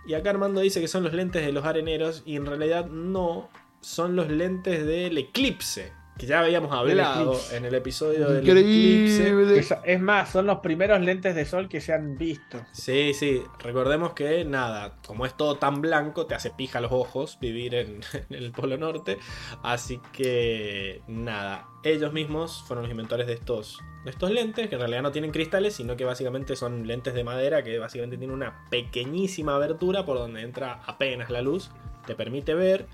Y 0.05 0.15
acá 0.15 0.31
Armando 0.31 0.61
dice 0.61 0.81
que 0.81 0.87
son 0.87 1.03
los 1.03 1.13
lentes 1.13 1.45
de 1.45 1.51
los 1.51 1.65
areneros 1.65 2.23
y 2.25 2.35
en 2.35 2.45
realidad 2.47 2.87
no, 2.87 3.49
son 3.81 4.15
los 4.15 4.29
lentes 4.29 4.85
del 4.85 5.17
eclipse, 5.17 5.93
que 6.21 6.27
ya 6.27 6.41
habíamos 6.41 6.71
hablado 6.71 7.35
en 7.51 7.65
el 7.65 7.73
episodio 7.73 8.29
del 8.29 8.47
eclipse. 8.47 9.29
Increíble. 9.29 9.65
Es 9.85 9.99
más, 9.99 10.29
son 10.29 10.45
los 10.45 10.59
primeros 10.59 11.01
lentes 11.01 11.33
de 11.33 11.45
sol 11.45 11.67
que 11.67 11.81
se 11.81 11.93
han 11.93 12.15
visto. 12.15 12.61
Sí, 12.73 13.15
sí, 13.15 13.41
recordemos 13.57 14.13
que 14.13 14.45
nada, 14.45 14.97
como 15.07 15.25
es 15.25 15.35
todo 15.35 15.55
tan 15.55 15.81
blanco, 15.81 16.27
te 16.27 16.35
hace 16.35 16.51
pija 16.51 16.79
los 16.79 16.91
ojos 16.91 17.39
vivir 17.41 17.73
en, 17.73 18.01
en 18.29 18.35
el 18.35 18.51
Polo 18.51 18.77
Norte. 18.77 19.17
Así 19.63 19.99
que 20.13 21.01
nada, 21.07 21.65
ellos 21.83 22.13
mismos 22.13 22.63
fueron 22.67 22.83
los 22.83 22.91
inventores 22.91 23.25
de 23.25 23.33
estos, 23.33 23.79
de 24.05 24.11
estos 24.11 24.29
lentes, 24.29 24.69
que 24.69 24.75
en 24.75 24.81
realidad 24.81 25.01
no 25.01 25.11
tienen 25.11 25.31
cristales, 25.31 25.73
sino 25.73 25.97
que 25.97 26.05
básicamente 26.05 26.55
son 26.55 26.85
lentes 26.85 27.15
de 27.15 27.23
madera 27.23 27.63
que 27.63 27.79
básicamente 27.79 28.17
tienen 28.17 28.35
una 28.35 28.67
pequeñísima 28.69 29.55
abertura 29.55 30.05
por 30.05 30.19
donde 30.19 30.43
entra 30.43 30.83
apenas 30.85 31.31
la 31.31 31.41
luz, 31.41 31.71
te 32.05 32.13
permite 32.13 32.53
ver, 32.53 32.85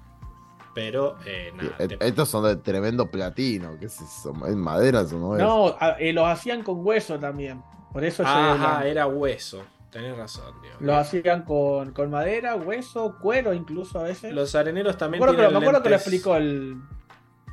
pero 0.77 1.17
eh, 1.25 1.51
nada. 1.55 1.75
Eh, 1.79 1.87
te- 1.87 2.07
Estos 2.07 2.29
son 2.29 2.43
de 2.43 2.55
tremendo 2.57 3.09
platino. 3.09 3.79
¿Qué 3.79 3.87
es 3.87 3.99
eso? 3.99 4.31
¿Es 4.45 4.55
madera 4.55 5.01
eso 5.01 5.17
no 5.17 5.35
es? 5.35 5.41
No, 5.41 5.75
a- 5.79 5.95
eh, 5.99 6.13
los 6.13 6.27
hacían 6.27 6.61
con 6.61 6.85
hueso 6.85 7.17
también. 7.17 7.63
Por 7.91 8.05
eso 8.05 8.21
Ajá, 8.23 8.85
era 8.87 9.07
hueso. 9.07 9.63
Tenés 9.89 10.15
razón, 10.15 10.53
Diego. 10.61 10.77
Los 10.81 10.95
hacían 10.97 11.41
con, 11.45 11.93
con 11.93 12.11
madera, 12.11 12.53
hueso, 12.55 13.15
cuero 13.19 13.55
incluso 13.55 13.99
a 13.99 14.03
veces. 14.03 14.31
Los 14.35 14.53
areneros 14.53 14.93
me 14.93 14.99
también 14.99 15.23
acuerdo, 15.23 15.47
que, 15.47 15.51
me 15.51 15.57
acuerdo 15.57 15.81
que 15.81 15.89
lo 15.89 15.95
explicó 15.95 16.35
el. 16.35 16.77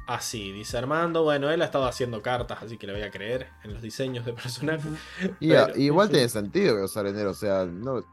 Así, 0.06 0.52
dice 0.52 0.76
Armando. 0.76 1.22
Bueno, 1.22 1.50
él 1.50 1.62
ha 1.62 1.64
estado 1.64 1.86
haciendo 1.86 2.20
cartas, 2.20 2.58
así 2.62 2.76
que 2.76 2.86
le 2.86 2.92
voy 2.92 3.02
a 3.02 3.10
creer 3.10 3.46
en 3.62 3.72
los 3.72 3.80
diseños 3.80 4.26
de 4.26 4.34
personajes. 4.34 4.84
Y 5.40 5.48
pero- 5.48 5.74
igual 5.78 6.10
tiene 6.10 6.28
sentido 6.28 6.74
que 6.74 6.82
los 6.82 6.94
areneros, 6.98 7.38
o 7.38 7.40
sea, 7.40 7.64
no, 7.64 8.04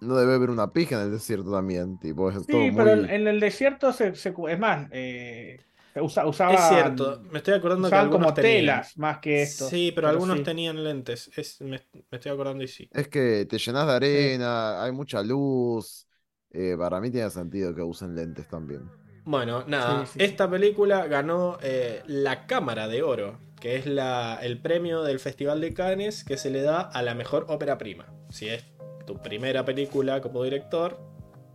no 0.00 0.16
debe 0.16 0.34
haber 0.34 0.50
una 0.50 0.72
pija 0.72 0.96
en 0.96 1.02
el 1.08 1.12
desierto 1.12 1.52
también. 1.52 1.98
Tipo, 1.98 2.30
es 2.30 2.36
Sí, 2.46 2.70
pero 2.76 2.92
en, 2.92 3.04
en 3.10 3.26
el 3.26 3.40
desierto 3.40 3.92
se, 3.92 4.14
se- 4.14 4.34
es 4.48 4.58
más, 4.58 4.88
eh, 4.92 5.58
usa- 5.96 6.26
usaban, 6.26 6.54
es 6.54 6.60
cierto, 6.60 7.20
me 7.30 7.38
estoy 7.38 7.54
acordando 7.54 7.90
que 7.90 7.98
algunos 7.98 8.10
como 8.10 8.34
tenían. 8.34 8.86
telas 8.86 8.96
más 8.98 9.18
que 9.18 9.42
esto. 9.42 9.70
Sí, 9.70 9.92
pero, 9.94 10.08
algunos 10.08 10.42
sí. 10.42 10.44
tenían 10.44 10.82
lentes. 10.84 11.30
Es, 11.36 11.60
me, 11.60 11.80
me 11.92 12.04
estoy 12.18 12.32
acordando 12.32 12.62
y 12.64 12.68
sí. 12.68 12.90
Es 12.90 13.08
que 13.08 13.46
te 13.46 13.58
llenas 13.58 13.86
de 13.86 13.92
arena, 13.92 14.82
hay 14.82 14.92
mucha 14.92 15.22
luz. 15.22 16.06
eh, 16.50 16.74
para 16.78 17.00
mí 17.00 17.10
tiene 17.10 17.30
sentido 17.30 17.74
que 17.74 17.82
usen 17.82 18.14
lentes 18.14 18.48
también. 18.48 18.92
Bueno, 19.24 19.64
nada, 19.66 20.04
Sí, 20.04 20.06
sí, 20.06 20.20
sí. 20.22 20.36
esta 20.36 20.48
película 20.48 21.06
ganó 21.08 21.58
eh, 21.60 22.02
la 22.06 22.46
Cámara 22.46 22.86
de 22.86 23.02
Oro, 23.02 23.38
que 23.60 23.76
es 23.76 23.86
la, 23.86 24.38
el 24.40 24.60
premio 24.62 25.02
del 25.02 25.18
Festival 25.18 25.60
de 25.60 25.74
Cannes 25.74 26.22
que 26.24 26.36
se 26.36 26.50
le 26.50 26.62
da 26.62 26.80
a 26.80 27.02
la 27.02 27.14
mejor 27.14 27.46
ópera 27.48 27.76
prima. 27.76 28.06
Si 28.30 28.48
es 28.48 28.64
tu 29.06 29.22
primera 29.22 29.64
película 29.64 30.20
como 30.20 30.42
director 30.42 30.98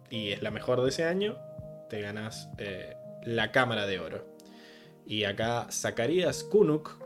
y 0.09 0.31
es 0.31 0.41
la 0.41 0.51
mejor 0.51 0.81
de 0.81 0.89
ese 0.89 1.05
año, 1.05 1.37
te 1.89 2.01
ganas 2.01 2.49
eh, 2.57 2.95
la 3.23 3.51
Cámara 3.51 3.87
de 3.87 3.99
Oro. 3.99 4.25
Y 5.05 5.23
acá 5.23 5.67
Zacarías 5.71 6.43
Kunuk, 6.43 6.97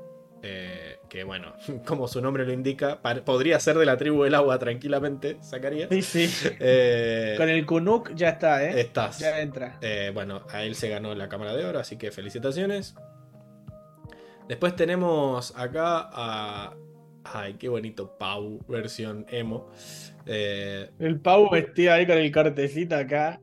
eh, 0.41 0.97
que 1.07 1.23
bueno, 1.23 1.53
como 1.85 2.07
su 2.07 2.21
nombre 2.21 2.45
lo 2.45 2.51
indica, 2.51 2.99
podría 3.23 3.59
ser 3.59 3.77
de 3.77 3.85
la 3.85 3.97
tribu 3.97 4.23
del 4.23 4.33
agua 4.35 4.57
tranquilamente, 4.57 5.37
Zacarías. 5.43 5.89
Sí, 5.91 6.01
sí. 6.01 6.49
Eh, 6.59 7.35
Con 7.37 7.49
el 7.49 7.65
Kunuk 7.65 8.13
ya 8.15 8.29
está, 8.29 8.63
¿eh? 8.63 8.81
estás. 8.81 9.19
Ya 9.19 9.39
entra. 9.39 9.79
Bueno, 10.13 10.41
a 10.49 10.63
él 10.63 10.75
se 10.75 10.89
ganó 10.89 11.13
la 11.13 11.29
cámara 11.29 11.55
de 11.55 11.65
oro, 11.65 11.79
así 11.79 11.97
que 11.97 12.11
felicitaciones. 12.11 12.95
Después 14.47 14.75
tenemos 14.75 15.55
acá 15.55 16.09
a. 16.11 16.75
Ay, 17.23 17.55
qué 17.55 17.69
bonito 17.69 18.17
Pau, 18.17 18.63
versión 18.67 19.25
emo. 19.29 19.71
Eh, 20.25 20.89
El 20.99 21.19
Pau 21.19 21.49
vestido 21.49 21.93
ahí 21.93 22.05
con 22.07 22.17
el 22.17 22.31
cortecito 22.31 22.95
acá. 22.95 23.39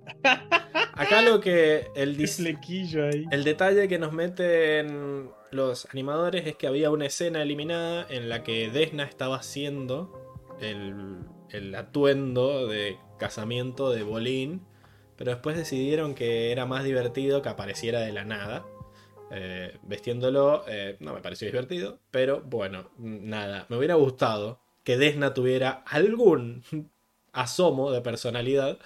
acá 0.94 1.22
lo 1.22 1.40
que. 1.40 1.86
El, 1.94 2.10
El 2.10 2.16
dis- 2.18 2.36
flequillo 2.36 3.04
ahí. 3.06 3.24
el 3.30 3.44
detalle 3.44 3.88
que 3.88 3.98
nos 3.98 4.12
meten 4.12 5.30
los 5.50 5.86
animadores 5.92 6.46
es 6.46 6.56
que 6.56 6.66
había 6.66 6.90
una 6.90 7.06
escena 7.06 7.42
eliminada 7.42 8.06
en 8.08 8.28
la 8.28 8.42
que 8.42 8.70
Desna 8.70 9.04
estaba 9.04 9.36
haciendo 9.36 10.12
el, 10.60 11.18
el 11.50 11.74
atuendo 11.74 12.66
de 12.66 12.96
casamiento 13.18 13.90
de 13.90 14.02
Bolín. 14.02 14.62
Pero 15.16 15.30
después 15.32 15.56
decidieron 15.56 16.14
que 16.14 16.50
era 16.50 16.66
más 16.66 16.82
divertido 16.84 17.42
que 17.42 17.48
apareciera 17.50 18.00
de 18.00 18.12
la 18.12 18.24
nada. 18.24 18.64
Eh, 19.30 19.76
vestiéndolo, 19.84 20.64
eh, 20.66 20.96
no 21.00 21.14
me 21.14 21.20
pareció 21.20 21.46
divertido. 21.46 22.00
Pero 22.10 22.40
bueno, 22.42 22.90
nada. 22.98 23.66
Me 23.68 23.76
hubiera 23.76 23.94
gustado 23.94 24.61
que 24.84 24.96
Desna 24.98 25.34
tuviera 25.34 25.82
algún 25.86 26.62
asomo 27.32 27.90
de 27.92 28.00
personalidad. 28.00 28.78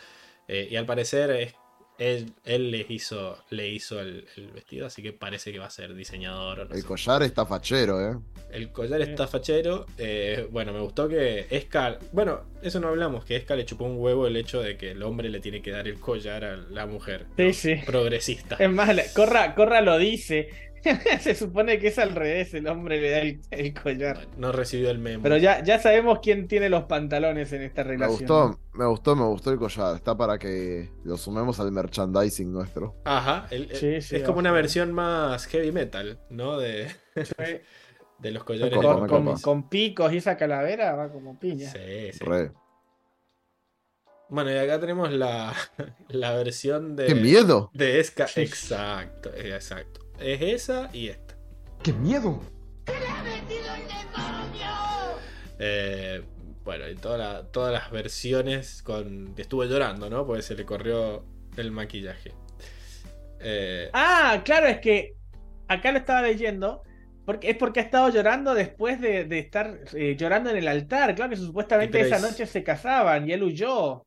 eh, 0.48 0.68
y 0.70 0.76
al 0.76 0.86
parecer 0.86 1.30
es- 1.32 1.54
él, 1.98 2.34
él 2.44 2.70
les 2.70 2.90
hizo, 2.90 3.38
le 3.48 3.68
hizo 3.70 3.98
el, 4.00 4.26
el 4.36 4.48
vestido, 4.52 4.84
así 4.86 5.02
que 5.02 5.14
parece 5.14 5.50
que 5.50 5.58
va 5.58 5.64
a 5.64 5.70
ser 5.70 5.94
diseñador. 5.94 6.68
no 6.68 6.74
El 6.74 6.82
sé. 6.82 6.86
collar 6.86 7.22
está 7.22 7.46
fachero, 7.46 8.00
¿eh? 8.12 8.18
El 8.52 8.70
collar 8.70 9.00
está 9.00 9.26
fachero. 9.26 9.86
eh, 9.96 10.46
bueno, 10.50 10.74
me 10.74 10.80
gustó 10.80 11.08
que 11.08 11.46
Esca. 11.50 11.98
Bueno, 12.12 12.42
eso 12.62 12.80
no 12.80 12.88
hablamos, 12.88 13.24
que 13.24 13.36
Esca 13.36 13.56
le 13.56 13.64
chupó 13.64 13.86
un 13.86 13.96
huevo 13.98 14.26
el 14.26 14.36
hecho 14.36 14.60
de 14.60 14.76
que 14.76 14.90
el 14.90 15.02
hombre 15.02 15.30
le 15.30 15.40
tiene 15.40 15.62
que 15.62 15.70
dar 15.70 15.88
el 15.88 15.98
collar 15.98 16.44
a 16.44 16.56
la 16.56 16.84
mujer. 16.84 17.26
Sí, 17.38 17.54
sí. 17.54 17.74
Progresista. 17.86 18.56
Es 18.58 18.70
más, 18.70 18.90
Corra, 19.14 19.54
Corra 19.54 19.80
lo 19.80 19.96
dice. 19.96 20.50
Se 21.20 21.34
supone 21.34 21.78
que 21.78 21.88
es 21.88 21.98
al 21.98 22.14
revés, 22.14 22.54
el 22.54 22.66
hombre 22.68 23.00
le 23.00 23.10
da 23.10 23.18
el, 23.18 23.40
el 23.50 23.74
collar. 23.74 24.26
No 24.36 24.52
recibió 24.52 24.90
el 24.90 24.98
memo. 24.98 25.22
Pero 25.22 25.36
ya, 25.36 25.62
ya 25.62 25.78
sabemos 25.78 26.20
quién 26.22 26.48
tiene 26.48 26.68
los 26.68 26.84
pantalones 26.84 27.52
en 27.52 27.62
esta 27.62 27.82
Me 27.84 27.90
relación. 27.90 28.18
gustó, 28.18 28.60
me 28.74 28.86
gustó, 28.86 29.16
me 29.16 29.24
gustó 29.24 29.50
el 29.52 29.58
collar. 29.58 29.96
Está 29.96 30.16
para 30.16 30.38
que 30.38 30.90
lo 31.04 31.16
sumemos 31.16 31.58
al 31.60 31.72
merchandising 31.72 32.52
nuestro. 32.52 32.96
Ajá, 33.04 33.46
el- 33.50 33.70
el- 33.70 33.76
Sí, 33.76 34.00
sí, 34.00 34.16
es 34.16 34.22
como 34.22 34.38
una 34.38 34.52
versión 34.52 34.92
más 34.92 35.46
heavy 35.46 35.72
metal, 35.72 36.20
¿no? 36.30 36.58
De, 36.58 36.88
Sí. 37.16 37.34
de 38.18 38.30
los 38.30 38.44
collares. 38.44 38.74
copa, 38.74 38.94
de 38.94 39.00
me 39.02 39.08
Con, 39.08 39.24
copa. 39.24 39.32
con- 39.34 39.40
con 39.42 39.68
picos 39.68 40.12
y 40.12 40.18
esa 40.18 40.36
calavera 40.36 40.94
va 40.94 41.10
como 41.12 41.38
piña. 41.38 41.70
Sí, 41.70 42.12
sí. 42.12 42.24
Re. 42.24 42.52
Bueno, 44.28 44.50
y 44.50 44.56
acá 44.56 44.80
tenemos 44.80 45.12
la, 45.12 45.54
la 46.08 46.32
versión 46.34 46.96
de. 46.96 47.06
¡Qué 47.06 47.14
miedo! 47.14 47.70
De 47.74 48.00
Esca. 48.00 48.26
Exacto, 48.36 49.30
exacto. 49.36 50.00
Es 50.20 50.40
esa 50.40 50.88
y 50.92 51.08
esta. 51.08 51.34
¡Qué 51.82 51.92
miedo! 51.92 52.40
Eh, 55.58 56.22
bueno, 56.64 56.88
y 56.88 56.94
toda 56.96 57.18
la- 57.18 57.42
todas 57.50 57.72
las 57.72 57.90
versiones 57.90 58.82
con. 58.82 59.34
Estuvo 59.36 59.64
llorando, 59.64 60.10
¿no? 60.10 60.26
Porque 60.26 60.42
se 60.42 60.54
le 60.54 60.64
corrió 60.64 61.24
el 61.56 61.70
maquillaje. 61.70 62.32
Eh, 63.40 63.90
Ah, 63.92 64.42
claro, 64.44 64.66
es 64.66 64.78
que 64.80 65.14
acá 65.68 65.92
lo 65.92 65.98
estaba 65.98 66.22
leyendo. 66.22 66.82
Porque, 67.24 67.50
es 67.50 67.56
porque 67.56 67.80
ha 67.80 67.82
estado 67.82 68.08
llorando 68.10 68.54
después 68.54 69.00
de, 69.00 69.24
de 69.24 69.40
estar 69.40 69.80
eh, 69.94 70.14
llorando 70.16 70.50
en 70.50 70.56
el 70.58 70.68
altar. 70.68 71.12
Claro 71.16 71.30
que 71.30 71.36
supuestamente 71.36 72.00
esa 72.00 72.16
es- 72.16 72.22
noche 72.22 72.46
se 72.46 72.62
casaban 72.62 73.28
y 73.28 73.32
él 73.32 73.42
huyó. 73.42 74.02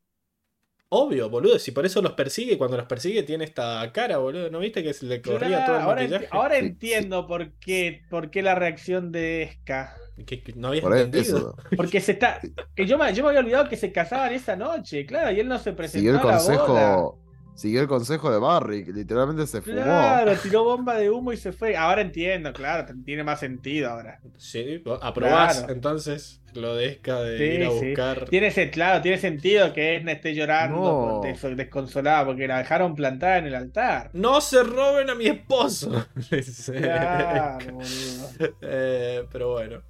Obvio, 0.92 1.30
boludo. 1.30 1.60
Si 1.60 1.72
por 1.72 1.86
eso 1.86 2.02
los 2.02 2.14
persigue, 2.14 2.58
cuando 2.58 2.76
los 2.78 2.88
persigue 2.88 3.22
tiene 3.24 3.44
esta 3.46 3.92
cara, 3.94 4.18
boludo. 4.18 4.50
¿No 4.50 4.60
viste 4.60 4.82
que 4.84 4.94
se 4.94 5.06
le 5.06 5.22
corría 5.22 5.48
Claro, 5.50 5.66
todo 5.66 5.76
el 5.78 5.82
ahora, 5.84 5.96
maquillaje? 6.02 6.26
enti- 6.26 6.30
ahora 6.32 6.56
Sí, 6.60 6.66
entiendo 6.66 7.28
por 7.28 7.52
qué, 7.60 8.02
por 8.10 8.32
qué 8.32 8.42
la 8.42 8.56
reacción 8.56 9.12
de 9.12 9.44
Esca. 9.44 9.96
Que, 10.26 10.42
que 10.44 10.54
no 10.54 10.70
habías 10.70 10.84
Por 10.84 10.98
entendido. 10.98 11.38
eso. 11.38 11.56
Porque 11.78 12.02
se 12.02 12.14
está. 12.14 12.42
Que 12.76 12.86
yo 12.88 12.98
me, 12.98 13.14
yo 13.14 13.22
me 13.24 13.30
había 13.30 13.42
olvidado 13.42 13.70
que 13.70 13.78
se 13.78 13.92
casaban 13.92 14.34
esa 14.34 14.56
noche, 14.56 15.06
claro, 15.06 15.32
y 15.32 15.40
él 15.40 15.48
no 15.48 15.60
se 15.60 15.74
presentó 15.74 16.00
Siguió 16.00 16.12
el 16.14 16.18
a 16.20 16.24
la 16.24 16.40
boda. 16.68 17.12
Siguió 17.60 17.82
el 17.82 17.88
consejo 17.90 18.32
de 18.32 18.40
Barry, 18.40 18.86
que 18.86 18.94
literalmente 18.94 19.46
se 19.46 19.62
fumó. 19.62 19.76
Claro, 19.84 20.32
tiró 20.42 20.64
bomba 20.64 20.96
de 20.96 21.10
humo 21.10 21.34
y 21.34 21.38
se 21.38 21.52
fue. 21.52 21.76
Ahora 21.76 22.00
entiendo, 22.02 22.54
claro, 22.54 22.86
tiene 23.04 23.26
más 23.26 23.42
sentido 23.42 23.90
ahora. 23.90 24.22
Sí, 24.38 24.82
aprobás 25.02 25.58
Claro. 25.58 25.74
entonces 25.74 26.42
lo 26.54 26.74
de 26.76 26.86
Esca 26.88 27.20
de 27.22 27.38
Sí, 27.38 27.44
ir 27.44 27.66
a 27.66 27.70
sí. 27.72 27.86
buscar. 27.88 28.26
Tiene 28.30 28.48
ese, 28.48 28.70
claro, 28.72 29.02
tiene 29.02 29.18
sentido 29.18 29.74
que 29.74 29.98
Esna 29.98 30.14
esté 30.14 30.34
llorando, 30.34 31.22
No. 31.22 31.56
desconsolada, 31.56 32.26
porque 32.26 32.48
la 32.48 32.60
dejaron 32.60 32.96
plantada 32.96 33.40
en 33.40 33.48
el 33.48 33.56
altar. 33.56 34.10
¡No 34.14 34.40
se 34.40 34.64
roben 34.64 35.10
a 35.10 35.16
mi 35.16 35.28
esposo! 35.28 35.92
Claro. 36.72 37.78
Eh, 38.62 39.26
pero 39.32 39.52
bueno. 39.52 39.82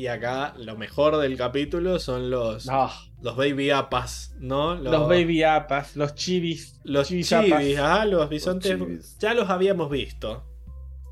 Y 0.00 0.06
acá 0.06 0.54
lo 0.56 0.78
mejor 0.78 1.18
del 1.18 1.36
capítulo 1.36 1.98
son 1.98 2.30
los, 2.30 2.64
No, 2.64 2.90
los 3.20 3.36
baby 3.36 3.68
apas, 3.70 4.34
¿no? 4.38 4.74
los 4.74 5.06
baby 5.06 5.42
apas, 5.42 5.94
los 5.94 6.14
chivis. 6.14 6.80
Los 6.84 7.08
chivis 7.08 7.30
ah, 7.78 8.06
los 8.06 8.30
bisontes. 8.30 8.78
chivis. 8.78 9.18
ya 9.18 9.34
los 9.34 9.50
habíamos 9.50 9.90
visto. 9.90 10.46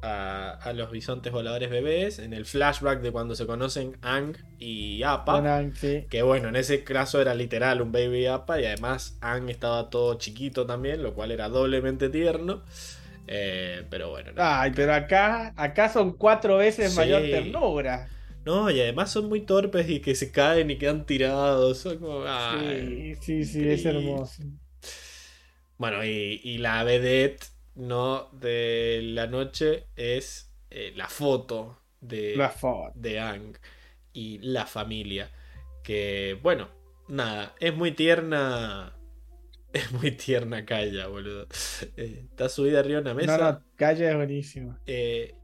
A, 0.01 0.53
a 0.53 0.73
los 0.73 0.91
bisontes 0.91 1.31
voladores 1.33 1.69
bebés 1.69 2.19
en 2.19 2.33
el 2.33 2.47
flashback 2.47 3.03
de 3.03 3.11
cuando 3.13 3.35
se 3.35 3.45
conocen 3.47 3.99
Ang 4.01 4.37
y 4.59 5.03
Appa. 5.03 5.33
Conan, 5.33 5.75
sí. 5.77 6.07
Que 6.09 6.23
bueno, 6.23 6.49
en 6.49 6.57
ese 6.57 6.83
caso 6.83 7.21
era 7.21 7.35
literal 7.35 7.83
un 7.83 7.93
baby 7.93 8.25
Appa 8.25 8.59
y 8.59 8.65
además 8.65 9.19
Ang 9.21 9.51
estaba 9.51 9.91
todo 9.91 10.15
chiquito 10.15 10.65
también, 10.65 11.03
lo 11.03 11.13
cual 11.13 11.31
era 11.33 11.51
doblemente 11.51 12.09
tierno. 12.09 12.63
Eh, 13.27 13.85
pero 13.91 14.09
bueno, 14.09 14.31
no. 14.35 14.43
Ay, 14.43 14.73
pero 14.75 14.95
acá, 14.95 15.53
acá 15.57 15.91
son 15.91 16.13
cuatro 16.13 16.57
veces 16.57 16.93
Sí. 16.93 16.97
mayor 16.97 17.21
ternura. 17.21 18.09
No, 18.49 18.71
y 18.71 18.81
además 18.81 19.11
son 19.13 19.29
muy 19.29 19.43
torpes 19.43 19.91
y 19.91 20.01
que 20.01 20.15
se 20.15 20.33
caen 20.33 20.71
y 20.71 20.79
quedan 20.79 21.05
tirados. 21.05 21.77
Son 21.77 21.99
como. 21.99 22.25
ay. 22.27 23.15
Sí, 23.21 23.45
sí, 23.45 23.45
sí, 23.45 23.69
es 23.69 23.85
hermoso. 23.85 24.43
Bueno, 25.77 26.03
y, 26.03 26.41
y 26.43 26.57
la 26.57 26.83
vedette 26.83 27.45
no 27.75 28.31
de 28.33 29.01
la 29.05 29.27
noche 29.27 29.89
es 29.97 30.51
eh, 30.71 30.95
la 30.97 31.09
foto 31.09 31.79
de, 32.01 32.37
La 32.37 32.49
foto. 32.49 32.91
de 32.95 33.21
Ang 33.21 33.59
y 34.15 34.39
la 34.39 34.65
familia. 34.65 35.31
Que, 35.85 36.39
bueno, 36.43 36.71
nada, 37.07 37.55
es 37.61 37.75
muy 37.75 37.93
tierna. 37.93 38.95
Es 39.71 39.93
muy 39.93 40.13
tierna 40.13 40.65
Kaya, 40.65 41.09
boludo. 41.09 41.47
Eh, 41.99 42.25
está 42.31 42.49
subida 42.49 42.81
arriba 42.81 43.03
de 43.03 43.03
una 43.03 43.13
mesa. 43.13 43.37
No, 43.37 43.53
no, 43.53 43.63
Calle 43.77 44.09
es 44.09 44.17
buenísimo. 44.17 44.79
Eh, 44.87 45.35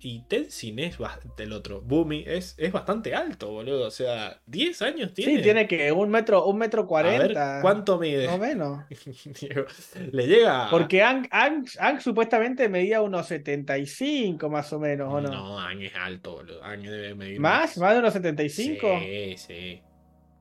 y 0.00 0.20
Tenzin 0.28 0.78
es 0.78 0.98
el 1.38 1.52
otro. 1.52 1.80
Boomy 1.80 2.24
es, 2.26 2.54
es 2.56 2.70
bastante 2.70 3.14
alto, 3.14 3.50
boludo. 3.50 3.88
O 3.88 3.90
sea, 3.90 4.40
10 4.46 4.82
años 4.82 5.12
tiene. 5.12 5.36
Sí, 5.36 5.42
tiene 5.42 5.66
que 5.66 5.90
un 5.90 6.08
metro, 6.08 6.46
un 6.46 6.58
metro 6.58 6.86
cuarenta. 6.86 7.58
¿cuánto 7.62 7.98
mide? 7.98 8.26
No 8.26 8.38
menos. 8.38 8.84
Le 10.12 10.26
llega. 10.26 10.68
Porque 10.70 11.02
Ang, 11.02 11.26
Ang, 11.30 11.66
Ang 11.80 12.00
supuestamente 12.00 12.68
medía 12.68 13.02
unos 13.02 13.26
75 13.26 14.48
más 14.48 14.72
o 14.72 14.78
menos, 14.78 15.12
¿o 15.12 15.20
no? 15.20 15.30
No, 15.30 15.58
Ang 15.58 15.82
es 15.82 15.94
alto, 15.96 16.36
boludo. 16.36 16.62
Ang 16.62 16.82
debe 16.82 17.14
medir 17.14 17.40
¿Más? 17.40 17.76
¿Más 17.78 17.92
de 17.94 17.98
unos 17.98 18.12
75? 18.12 19.00
Sí, 19.00 19.36
sí. 19.36 19.82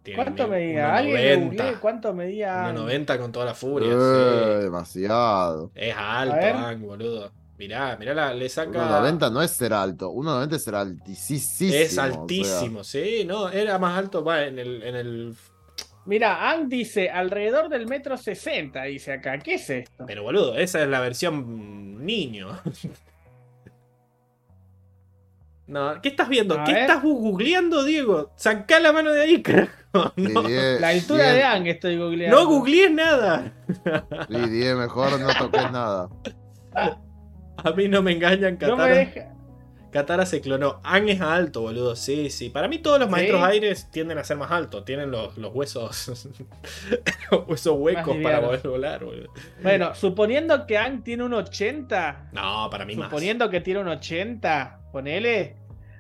Tiene 0.04 0.24
¿Cuánto 0.24 0.48
medía? 0.48 0.96
¿Alguien 0.96 1.16
le 1.16 1.38
1,90. 1.38 1.44
googleé 1.46 1.74
cuánto 1.82 2.14
medía? 2.14 2.68
Ang? 2.68 2.78
1,90 2.78 3.18
con 3.18 3.32
toda 3.32 3.46
la 3.48 3.56
furia. 3.56 3.90
Eh, 3.92 4.56
sí. 4.58 4.64
demasiado. 4.64 5.72
Es 5.74 5.96
alto. 5.98 6.36
Ang, 6.36 6.82
boludo. 6.86 7.32
Mirá, 7.58 7.98
mirá, 7.98 8.14
la- 8.14 8.34
le 8.34 8.48
saca. 8.50 8.70
1.90 9.02 9.32
no 9.32 9.42
es 9.42 9.52
ser 9.52 9.74
alto, 9.74 10.12
1.90 10.12 10.56
es 10.56 10.64
ser 10.64 10.76
altísimo. 10.76 11.74
Es 11.74 11.98
altísimo, 11.98 12.84
sí, 12.84 13.24
no, 13.26 13.50
era 13.50 13.80
más 13.80 13.98
alto 13.98 14.24
va, 14.24 14.44
en 14.44 14.60
el, 14.60 14.84
en 14.84 14.96
el. 14.96 15.36
Mira, 16.06 16.50
Ang 16.52 16.70
dice 16.70 17.10
alrededor 17.10 17.68
del 17.70 17.88
metro 17.88 18.16
60, 18.16 18.84
dice 18.84 19.14
acá. 19.14 19.40
¿Qué 19.40 19.56
es 19.56 19.70
esto? 19.70 20.06
Pero 20.08 20.24
boludo, 20.24 20.56
esa 20.58 20.82
es 20.82 20.88
la 20.88 21.00
versión 21.02 22.06
niño. 22.06 22.50
No, 25.68 26.02
¿qué 26.02 26.08
estás 26.08 26.30
viendo? 26.30 26.58
A 26.58 26.64
¿Qué 26.64 26.72
ver. 26.72 26.82
estás 26.84 27.04
googleando, 27.04 27.84
Diego? 27.84 28.32
Sacá 28.38 28.80
la 28.80 28.94
mano 28.94 29.12
de 29.12 29.22
ahí, 29.22 29.42
carajo. 29.44 30.14
No, 30.16 30.44
La 30.44 30.88
altura 30.88 31.34
de 31.34 31.44
Ang 31.44 31.68
estoy 31.68 31.98
googleando. 31.98 32.38
no 32.40 32.48
googlees 32.48 32.90
nada. 32.90 33.54
Sí, 34.30 34.50
Die, 34.50 34.74
mejor 34.76 35.20
no 35.20 35.28
toques 35.38 35.70
nada. 35.72 36.08
A 37.64 37.72
mí 37.72 37.88
no 37.88 38.02
me 38.02 38.12
engañan, 38.14 38.58
No 38.62 38.76
me 38.78 38.84
Katara. 38.84 38.96
deja. 38.96 39.34
Katara 39.92 40.26
se 40.26 40.42
clonó. 40.42 40.80
Ang 40.84 41.10
es 41.10 41.22
alto, 41.22 41.62
boludo. 41.62 41.96
Sí, 41.96 42.30
sí. 42.30 42.50
Para 42.50 42.68
mí 42.68 42.78
todos 42.80 43.00
los 43.00 43.08
¿Sí? 43.08 43.12
maestros 43.12 43.42
aires 43.44 43.90
tienden 43.90 44.18
a 44.18 44.24
ser 44.24 44.38
más 44.38 44.52
altos. 44.52 44.84
Tienen 44.86 45.10
los, 45.12 45.38
los 45.38 45.54
huesos. 45.56 46.08
los 47.32 47.48
huesos 47.48 47.76
huecos 47.80 48.18
para 48.22 48.42
poder 48.42 48.68
volar, 48.68 49.04
boludo. 49.04 49.30
Bueno, 49.64 49.96
suponiendo 49.96 50.68
que 50.68 50.78
Ang 50.78 51.04
tiene 51.04 51.24
un 51.24 51.34
80, 51.34 52.30
No, 52.34 52.68
para 52.70 52.86
mí 52.86 52.96
más. 52.96 53.08
suponiendo 53.08 53.50
que 53.50 53.62
tiene 53.62 53.80
un 53.80 53.88
80, 53.88 54.82
ponele, 54.92 55.56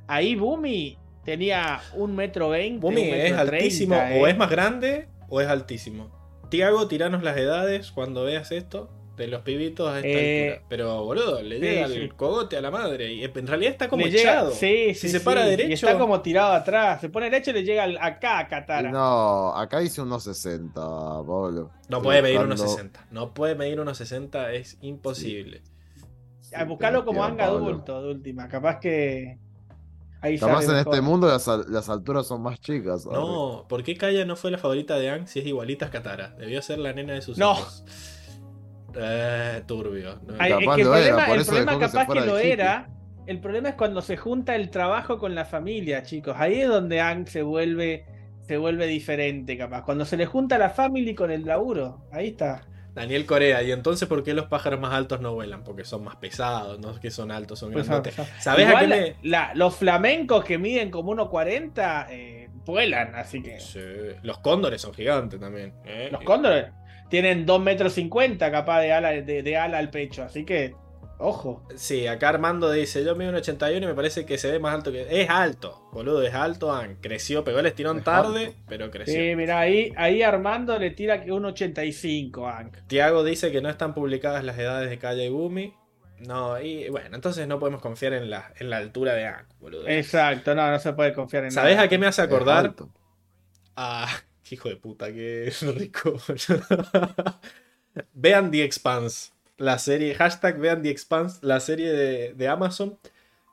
ahí 0.07 0.35
Bumi 0.35 0.97
tenía 1.23 1.79
un 1.93 2.13
metro 2.15 2.49
veinte. 2.49 2.79
Bumi 2.81 3.01
un 3.03 3.09
metro 3.09 3.25
es 3.35 3.39
altísimo. 3.39 3.95
O 3.95 4.27
eh. 4.27 4.31
es 4.31 4.37
más 4.37 4.49
grande 4.49 5.07
o 5.29 5.41
es 5.41 5.47
altísimo. 5.47 6.11
Tiago, 6.49 6.87
tiranos 6.87 7.23
las 7.23 7.37
edades 7.37 7.91
cuando 7.91 8.23
veas 8.25 8.51
esto. 8.51 8.89
De 9.17 9.27
los 9.27 9.41
pibitos 9.41 9.89
a 9.89 9.97
esta 9.97 10.07
Eh, 10.07 10.49
altura. 10.51 10.65
Pero, 10.69 11.03
boludo, 11.03 11.41
le 11.41 11.55
sí, 11.59 11.61
llega 11.65 11.87
sí. 11.87 11.93
el 11.95 12.13
cogote 12.15 12.55
a 12.55 12.61
la 12.61 12.69
madre. 12.69 13.11
Y 13.13 13.23
en 13.23 13.47
realidad 13.47 13.71
está 13.71 13.89
como 13.89 14.05
Le 14.05 14.11
llega- 14.11 14.31
echado. 14.31 14.51
sí, 14.51 14.93
Si 14.93 14.93
sí, 14.93 15.09
se 15.09 15.17
sí, 15.19 15.25
para 15.25 15.47
Y 15.47 15.49
derecho. 15.49 15.73
está 15.87 15.97
como 15.97 16.21
tirado 16.21 16.53
atrás. 16.53 17.01
Se 17.01 17.09
pone 17.09 17.29
derecho 17.31 17.49
y 17.49 17.53
le 17.55 17.63
llega 17.63 17.83
acá 17.99 18.37
a 18.37 18.43
Y 18.43 18.45
Katara. 18.47 18.91
no, 18.91 19.55
acá 19.55 19.79
dice 19.79 20.01
unos 20.03 20.23
60, 20.23 20.79
Pablo. 20.81 21.71
No 21.89 21.97
Estoy 21.97 22.01
puede 22.03 22.21
medir 22.21 22.37
buscando- 22.37 22.55
unos 22.63 22.71
60. 22.75 23.07
No 23.09 23.33
puede 23.33 23.55
medir 23.55 23.79
unos 23.79 23.97
60. 23.97 24.53
Es 24.53 24.77
imposible. 24.81 25.63
a 26.55 26.63
buscarlo 26.63 27.03
como 27.03 27.23
Sebastián, 27.23 27.47
Ang 27.49 27.53
Pablo. 27.55 27.65
adulto, 27.71 28.01
de 28.03 28.09
última. 28.11 28.47
Capaz 28.47 28.79
que. 28.79 29.37
Ahí 30.21 30.37
Capaz 30.39 30.63
en 30.65 30.77
este 30.77 31.01
mundo 31.01 31.27
las, 31.27 31.47
al- 31.47 31.65
las 31.69 31.89
alturas 31.89 32.25
son 32.25 32.41
más 32.41 32.59
chicas. 32.61 33.03
¿sabes? 33.03 33.17
No, 33.19 33.65
¿por 33.67 33.83
qué 33.83 33.97
Kaya 33.97 34.25
no 34.25 34.35
fue 34.35 34.49
la 34.51 34.57
favorita 34.57 34.95
de 34.97 35.09
Ang 35.09 35.27
si 35.27 35.39
es 35.39 35.45
igualita 35.45 35.87
a 35.87 35.89
Katara? 35.91 36.29
Debió 36.37 36.61
ser 36.61 36.79
la 36.79 36.93
nena 36.93 37.13
de 37.13 37.21
sus 37.21 37.37
No. 37.37 37.51
ojos. 37.51 37.83
Eh, 38.99 39.61
turbio. 39.65 40.19
¿no? 40.25 40.33
Ay, 40.39 40.51
es 40.53 40.57
que 40.59 40.63
el 40.81 40.87
era, 40.87 41.25
problema, 41.25 41.33
el 41.35 41.45
que 41.79 41.85
capaz 41.85 42.07
que 42.13 42.21
lo 42.21 42.37
era. 42.37 42.89
El 43.25 43.39
problema 43.41 43.69
es 43.69 43.75
cuando 43.75 44.01
se 44.01 44.15
junta 44.15 44.55
el 44.55 44.69
trabajo 44.69 45.17
con 45.17 45.35
la 45.35 45.43
familia, 45.45 46.03
chicos. 46.03 46.35
Ahí 46.37 46.61
es 46.61 46.69
donde 46.69 47.01
Ang 47.01 47.27
se 47.27 47.41
vuelve, 47.41 48.05
se 48.47 48.57
vuelve 48.57 48.87
diferente, 48.87 49.57
capaz. 49.57 49.83
Cuando 49.83 50.05
se 50.05 50.15
le 50.15 50.25
junta 50.25 50.57
la 50.57 50.69
family 50.69 51.13
con 51.13 51.29
el 51.29 51.45
laburo. 51.45 52.07
Ahí 52.11 52.27
está. 52.29 52.61
Daniel 52.93 53.25
Corea, 53.27 53.61
¿y 53.61 53.71
entonces 53.71 54.07
por 54.07 54.23
qué 54.23 54.33
los 54.33 54.45
pájaros 54.47 54.79
más 54.79 54.91
altos 54.93 55.21
no 55.21 55.33
vuelan? 55.35 55.63
Porque 55.63 55.83
son 55.85 56.03
más 56.03 56.15
pesados, 56.15 56.79
no 56.79 56.89
es 56.91 56.99
que 56.99 57.11
son 57.11 57.29
altos, 57.31 57.59
son 57.59 57.71
Pues, 57.71 57.85
grandotes. 57.87 58.15
¿Sabés 58.39 58.67
a 58.73 58.79
qué 58.79 58.87
me.? 58.87 59.15
la- 59.21 59.51
los 59.53 59.75
flamencos 59.75 60.43
que 60.43 60.57
miden 60.57 60.89
como 60.89 61.11
1.40 61.13 62.07
eh, 62.09 62.49
vuelan, 62.65 63.13
así 63.13 63.43
que. 63.43 63.59
Sí, 63.59 63.79
Los 64.23 64.39
cóndores 64.39 64.81
son 64.81 64.93
gigantes 64.93 65.39
también. 65.39 65.73
¿eh? 65.85 66.09
Los 66.11 66.23
cóndores 66.23 66.71
tienen 67.09 67.45
2 67.45 67.61
metros 67.61 67.93
50 67.93 68.51
capaz 68.51 68.81
de 68.81 68.93
ala, 68.93 69.09
de, 69.11 69.43
de 69.43 69.57
ala 69.57 69.77
al 69.77 69.89
pecho, 69.89 70.23
así 70.23 70.43
que. 70.45 70.75
Ojo. 71.19 71.63
Sí, 71.75 72.05
acá 72.05 72.29
Armando 72.29 72.69
dice: 72.71 73.03
Yo 73.03 73.15
mido 73.15 73.31
un 73.31 73.35
81 73.37 73.83
y 73.83 73.87
me 73.89 73.95
parece 73.95 74.23
que 74.27 74.37
se 74.37 74.51
ve 74.51 74.59
más 74.59 74.75
alto 74.75 74.91
que. 74.91 75.07
Es 75.21 75.27
alto, 75.29 75.89
boludo, 75.91 76.21
es 76.21 76.33
alto. 76.35 76.71
Ang. 76.71 76.97
Creció, 77.01 77.43
pegó 77.43 77.57
el 77.59 77.65
estirón 77.65 77.97
Es 77.99 78.03
tarde, 78.03 78.45
alto. 78.47 78.59
pero 78.67 78.91
creció. 78.91 79.15
Sí, 79.15 79.35
mira, 79.35 79.59
ahí, 79.59 79.91
ahí 79.97 80.21
Armando 80.21 80.77
le 80.77 80.91
tira 80.91 81.23
que 81.23 81.31
un 81.31 81.43
85 81.45 82.47
Ang. 82.47 82.71
Tiago 82.85 83.23
dice 83.23 83.51
que 83.51 83.61
no 83.61 83.69
están 83.69 83.95
publicadas 83.95 84.43
las 84.43 84.59
edades 84.59 84.91
de 84.91 84.99
Kaya 84.99 85.23
y 85.23 85.29
Bumi. 85.29 85.73
No, 86.19 86.59
y 86.61 86.89
bueno, 86.89 87.15
entonces 87.15 87.47
no 87.47 87.57
podemos 87.59 87.81
confiar 87.81 88.13
en 88.13 88.29
la, 88.29 88.51
en 88.59 88.69
la 88.69 88.77
altura 88.77 89.13
de 89.15 89.25
Ang, 89.25 89.45
boludo. 89.59 89.87
Exacto, 89.87 90.53
no, 90.53 90.69
no 90.69 90.77
se 90.79 90.93
puede 90.93 91.13
confiar 91.13 91.45
en 91.45 91.51
¿Sabés 91.51 91.75
nada. 91.77 91.85
a 91.85 91.89
qué 91.89 91.97
me 91.97 92.05
hace 92.07 92.21
acordar? 92.21 92.65
alto. 92.65 92.89
Hijo 94.51 94.69
de 94.69 94.75
puta, 94.77 95.11
qué 95.13 95.51
rico. 95.75 96.17
vean 98.13 98.51
The 98.51 98.63
Expanse, 98.63 99.31
la 99.57 99.77
serie, 99.79 100.15
hashtag 100.15 100.59
vean 100.59 100.81
The 100.83 100.89
Expanse, 100.89 101.39
la 101.41 101.59
serie 101.59 101.91
de, 101.91 102.33
de 102.33 102.47
Amazon, 102.47 102.97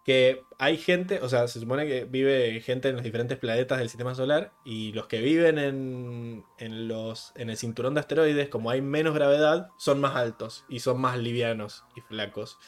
que 0.04 0.42
hay 0.58 0.76
gente, 0.76 1.20
o 1.22 1.28
sea, 1.30 1.48
se 1.48 1.60
supone 1.60 1.86
que 1.86 2.04
vive 2.04 2.60
gente 2.60 2.88
en 2.90 2.96
los 2.96 3.04
diferentes 3.04 3.38
planetas 3.38 3.78
del 3.78 3.88
sistema 3.88 4.14
solar 4.14 4.52
y 4.64 4.92
los 4.92 5.06
que 5.06 5.20
viven 5.22 5.58
en, 5.58 6.44
en, 6.58 6.88
los, 6.88 7.32
en 7.36 7.48
el 7.48 7.56
cinturón 7.56 7.94
de 7.94 8.00
asteroides, 8.00 8.48
como 8.50 8.68
hay 8.70 8.82
menos 8.82 9.14
gravedad, 9.14 9.68
son 9.78 10.00
más 10.00 10.14
altos 10.14 10.64
y 10.68 10.80
son 10.80 11.00
más 11.00 11.18
livianos 11.18 11.84
y 11.96 12.02
flacos. 12.02 12.58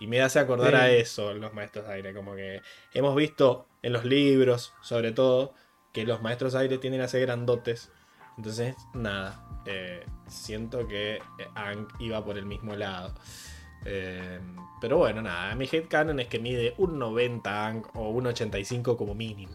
Y 0.00 0.06
me 0.06 0.20
hace 0.20 0.38
acordar 0.40 0.70
Sí. 0.72 0.76
a 0.76 0.90
eso 0.90 1.32
los 1.32 1.54
maestros 1.54 1.86
de 1.86 1.94
aire, 1.94 2.12
como 2.12 2.34
que 2.34 2.60
hemos 2.92 3.16
visto 3.16 3.68
en 3.82 3.92
los 3.94 4.04
libros, 4.04 4.74
sobre 4.82 5.12
todo, 5.12 5.54
que 5.92 6.04
los 6.04 6.22
maestros 6.22 6.54
aire 6.54 6.78
tienden 6.78 7.02
a 7.02 7.08
ser 7.08 7.22
grandotes. 7.22 7.90
Entonces, 8.36 8.74
nada, 8.94 9.44
eh, 9.66 10.04
siento 10.26 10.86
que 10.88 11.16
eh, 11.16 11.20
Ang 11.54 11.86
iba 12.00 12.24
por 12.24 12.38
el 12.38 12.46
mismo 12.46 12.74
lado. 12.74 13.14
Eh, 13.84 14.40
pero 14.80 14.98
bueno, 14.98 15.22
nada, 15.22 15.54
mi 15.54 15.68
headcanon 15.70 16.18
es 16.20 16.28
que 16.28 16.38
mide 16.38 16.74
un 16.78 16.98
90 16.98 17.66
Ang 17.66 17.82
o 17.94 18.10
un 18.10 18.26
85 18.26 18.96
como 18.96 19.14
mínimo. 19.14 19.52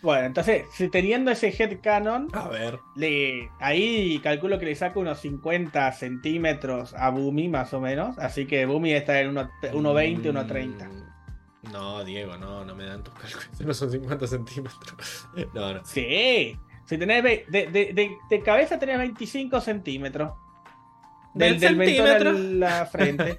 Bueno, 0.00 0.26
entonces, 0.26 0.64
si 0.72 0.88
teniendo 0.88 1.30
ese 1.32 1.48
headcanon, 1.48 2.28
A 2.32 2.48
ver. 2.48 2.78
le, 2.94 3.50
ahí 3.58 4.20
calculo 4.22 4.58
que 4.58 4.66
le 4.66 4.76
saca 4.76 5.00
unos 5.00 5.18
50 5.20 5.90
centímetros 5.92 6.94
a 6.94 7.10
Bumi, 7.10 7.48
más 7.48 7.74
o 7.74 7.80
menos. 7.80 8.16
Así 8.18 8.46
que 8.46 8.64
Bumi 8.64 8.92
está 8.92 9.20
en 9.20 9.30
uno- 9.30 9.50
1,20, 9.62 10.30
1,30. 10.30 10.88
No, 11.72 12.04
Diego, 12.04 12.36
no, 12.36 12.64
no 12.64 12.74
me 12.74 12.84
dan 12.84 13.02
tus 13.04 13.14
cálculos. 13.14 13.48
No 13.60 13.74
son 13.74 13.90
50 13.90 14.26
centímetros. 14.26 15.28
No, 15.54 15.74
no. 15.74 15.84
Sí. 15.84 16.58
Si 16.86 16.96
tenés 16.96 17.22
de, 17.22 17.44
de- 17.50 17.66
de- 17.92 18.16
de 18.30 18.42
cabeza 18.42 18.78
tenés 18.78 18.98
25 18.98 19.60
centímetros. 19.60 20.32
Del, 21.34 21.60
del 21.60 21.76
mentón 21.76 22.06
centímetro. 22.06 22.30
a 22.30 22.32
la 22.80 22.86
frente. 22.86 23.36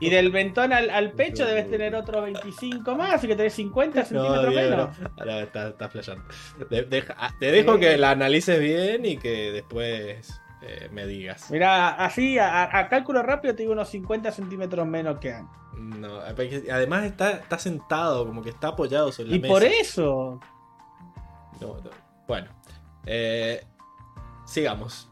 Y 0.00 0.08
del 0.10 0.32
mentón 0.32 0.72
al, 0.72 0.88
al 0.90 1.12
pecho 1.12 1.44
debes 1.46 1.70
tener 1.70 1.94
otros 1.94 2.24
25 2.24 2.96
más, 2.96 3.12
así 3.14 3.28
que 3.28 3.36
tenés 3.36 3.52
50 3.52 4.00
No, 4.00 4.06
centímetros 4.06 4.48
Diego, 4.50 4.70
menos. 4.70 4.98
no. 4.98 5.10
Ahora 5.18 5.42
está, 5.42 5.68
está 5.68 5.88
flasheando. 5.90 6.24
De- 6.70 6.82
deja- 6.84 7.14
ah, 7.18 7.34
te 7.38 7.52
dejo 7.52 7.78
que 7.78 7.98
la 7.98 8.10
analices 8.12 8.58
bien 8.58 9.04
y 9.04 9.18
que 9.18 9.52
después 9.52 10.40
eh, 10.66 10.88
me 10.90 11.06
digas. 11.06 11.50
Mirá, 11.50 11.90
así 11.90 12.38
a, 12.38 12.76
a 12.78 12.88
cálculo 12.88 13.22
rápido 13.22 13.54
te 13.54 13.62
digo 13.62 13.72
unos 13.72 13.88
50 13.90 14.32
centímetros 14.32 14.86
menos 14.86 15.18
que 15.18 15.32
antes. 15.32 15.56
No, 15.76 16.20
además 16.20 17.04
está, 17.04 17.32
está 17.32 17.58
sentado, 17.58 18.26
como 18.26 18.42
que 18.42 18.50
está 18.50 18.68
apoyado 18.68 19.10
sobre 19.12 19.30
la 19.30 19.36
Y 19.36 19.40
mesa. 19.40 19.52
por 19.52 19.64
eso. 19.64 20.40
No, 21.60 21.68
no. 21.82 21.90
Bueno, 22.28 22.48
eh, 23.06 23.64
sigamos. 24.46 25.10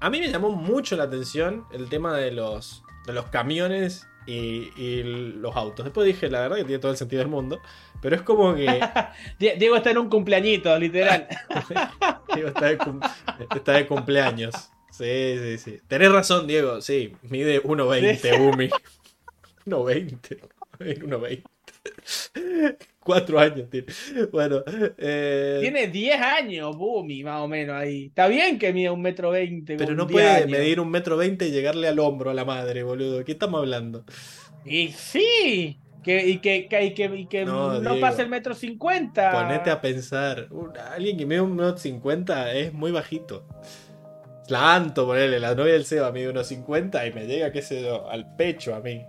A 0.00 0.10
mí 0.10 0.20
me 0.20 0.28
llamó 0.28 0.50
mucho 0.50 0.96
la 0.96 1.04
atención 1.04 1.64
el 1.72 1.88
tema 1.88 2.12
de 2.14 2.30
los, 2.30 2.82
de 3.06 3.12
los 3.14 3.26
camiones 3.26 4.06
y, 4.26 4.70
y 4.76 5.02
los 5.02 5.56
autos. 5.56 5.84
Después 5.84 6.06
dije, 6.06 6.28
la 6.28 6.40
verdad 6.40 6.56
que 6.56 6.64
tiene 6.64 6.78
todo 6.78 6.90
el 6.92 6.98
sentido 6.98 7.20
del 7.20 7.28
mundo, 7.30 7.58
pero 8.02 8.16
es 8.16 8.22
como 8.22 8.54
que 8.54 8.66
Die- 9.38 9.56
Diego 9.58 9.76
está 9.76 9.90
en 9.92 9.98
un 9.98 10.10
cumpleañito, 10.10 10.78
literal. 10.78 11.26
Diego 12.34 12.48
está 12.48 12.66
de, 12.66 12.76
cum- 12.78 13.00
está 13.54 13.72
de 13.72 13.86
cumpleaños. 13.86 14.70
Sí, 14.98 15.38
sí, 15.38 15.58
sí. 15.58 15.78
Tenés 15.88 16.10
razón, 16.12 16.46
Diego. 16.46 16.80
Sí, 16.80 17.12
mide 17.22 17.62
1.20, 17.62 18.40
Umi. 18.54 18.68
1.20. 19.66 20.38
1.20. 20.78 21.42
Cuatro 23.00 23.38
años 23.38 23.70
tiene. 23.70 23.86
Bueno, 24.32 24.62
eh, 24.98 25.58
Tiene 25.60 25.86
10 25.88 26.20
años, 26.20 26.76
Bumi, 26.76 27.22
más 27.22 27.40
o 27.40 27.48
menos 27.48 27.76
ahí. 27.76 28.06
Está 28.06 28.26
bien 28.26 28.58
que 28.58 28.72
mide 28.72 28.90
un 28.90 29.00
metro 29.02 29.30
veinte. 29.30 29.76
pero 29.76 29.94
no 29.94 30.06
10 30.06 30.12
puede 30.12 30.28
años. 30.28 30.50
medir 30.50 30.80
un 30.80 30.90
metro 30.90 31.16
veinte 31.16 31.46
y 31.46 31.52
llegarle 31.52 31.86
al 31.88 31.98
hombro 32.00 32.30
a 32.30 32.34
la 32.34 32.44
madre, 32.44 32.82
boludo. 32.82 33.24
¿Qué 33.24 33.32
estamos 33.32 33.60
hablando? 33.60 34.04
Y 34.64 34.88
sí. 34.88 35.78
Que, 36.02 36.26
y 36.28 36.38
que, 36.38 36.68
que- 36.68 36.84
y 36.84 36.94
que, 36.94 37.04
y 37.16 37.26
que 37.26 37.44
No, 37.44 37.80
no, 37.80 37.98
pase 38.00 38.22
el 38.22 38.28
metro 38.28 38.54
cincuenta. 38.54 39.30
Ponete 39.32 39.70
a 39.70 39.80
pensar. 39.80 40.48
Alguien 40.92 41.16
que 41.16 41.26
mide 41.26 41.40
un 41.40 41.54
metro 41.56 41.76
cincuenta 41.78 42.52
es 42.52 42.72
muy 42.72 42.90
bajito. 42.92 43.44
La 44.48 44.76
Anto, 44.76 45.06
ponele, 45.06 45.40
la 45.40 45.54
novia 45.54 45.72
del 45.72 45.84
Seba 45.84 46.12
mide 46.12 46.28
unos 46.28 46.46
50 46.46 47.06
y 47.06 47.12
me 47.12 47.26
llega, 47.26 47.50
qué 47.50 47.62
sé 47.62 47.82
yo, 47.82 48.08
al 48.08 48.36
pecho 48.36 48.74
a 48.74 48.80
mí. 48.80 49.04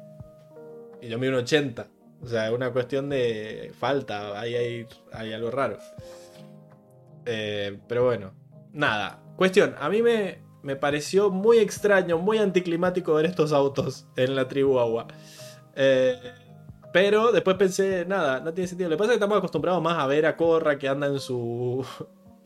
Y 1.01 1.09
yo 1.09 1.19
mido 1.19 1.33
un 1.33 1.39
80. 1.39 1.87
O 2.23 2.27
sea, 2.27 2.47
es 2.47 2.53
una 2.53 2.71
cuestión 2.71 3.09
de 3.09 3.71
falta. 3.77 4.39
Ahí 4.39 4.55
hay, 4.55 4.87
hay 5.13 5.33
algo 5.33 5.51
raro. 5.51 5.77
Eh, 7.25 7.77
pero 7.87 8.05
bueno, 8.05 8.33
nada. 8.73 9.21
Cuestión, 9.35 9.75
a 9.79 9.89
mí 9.89 10.01
me, 10.01 10.39
me 10.63 10.75
pareció 10.75 11.29
muy 11.29 11.59
extraño, 11.59 12.17
muy 12.17 12.39
anticlimático 12.39 13.13
ver 13.13 13.27
estos 13.27 13.51
autos 13.53 14.07
en 14.15 14.35
la 14.35 14.47
tribu 14.47 14.79
agua. 14.79 15.07
Eh, 15.75 16.15
pero 16.91 17.31
después 17.31 17.57
pensé, 17.57 18.05
nada, 18.05 18.39
no 18.39 18.53
tiene 18.53 18.67
sentido. 18.67 18.89
Lo 18.89 18.95
que 18.95 18.99
pasa 18.99 19.11
es 19.11 19.13
que 19.13 19.23
estamos 19.23 19.37
acostumbrados 19.37 19.83
más 19.83 19.99
a 19.99 20.07
ver 20.07 20.25
a 20.25 20.35
Corra 20.35 20.79
que 20.79 20.87
anda 20.87 21.05
en 21.05 21.19
su, 21.19 21.85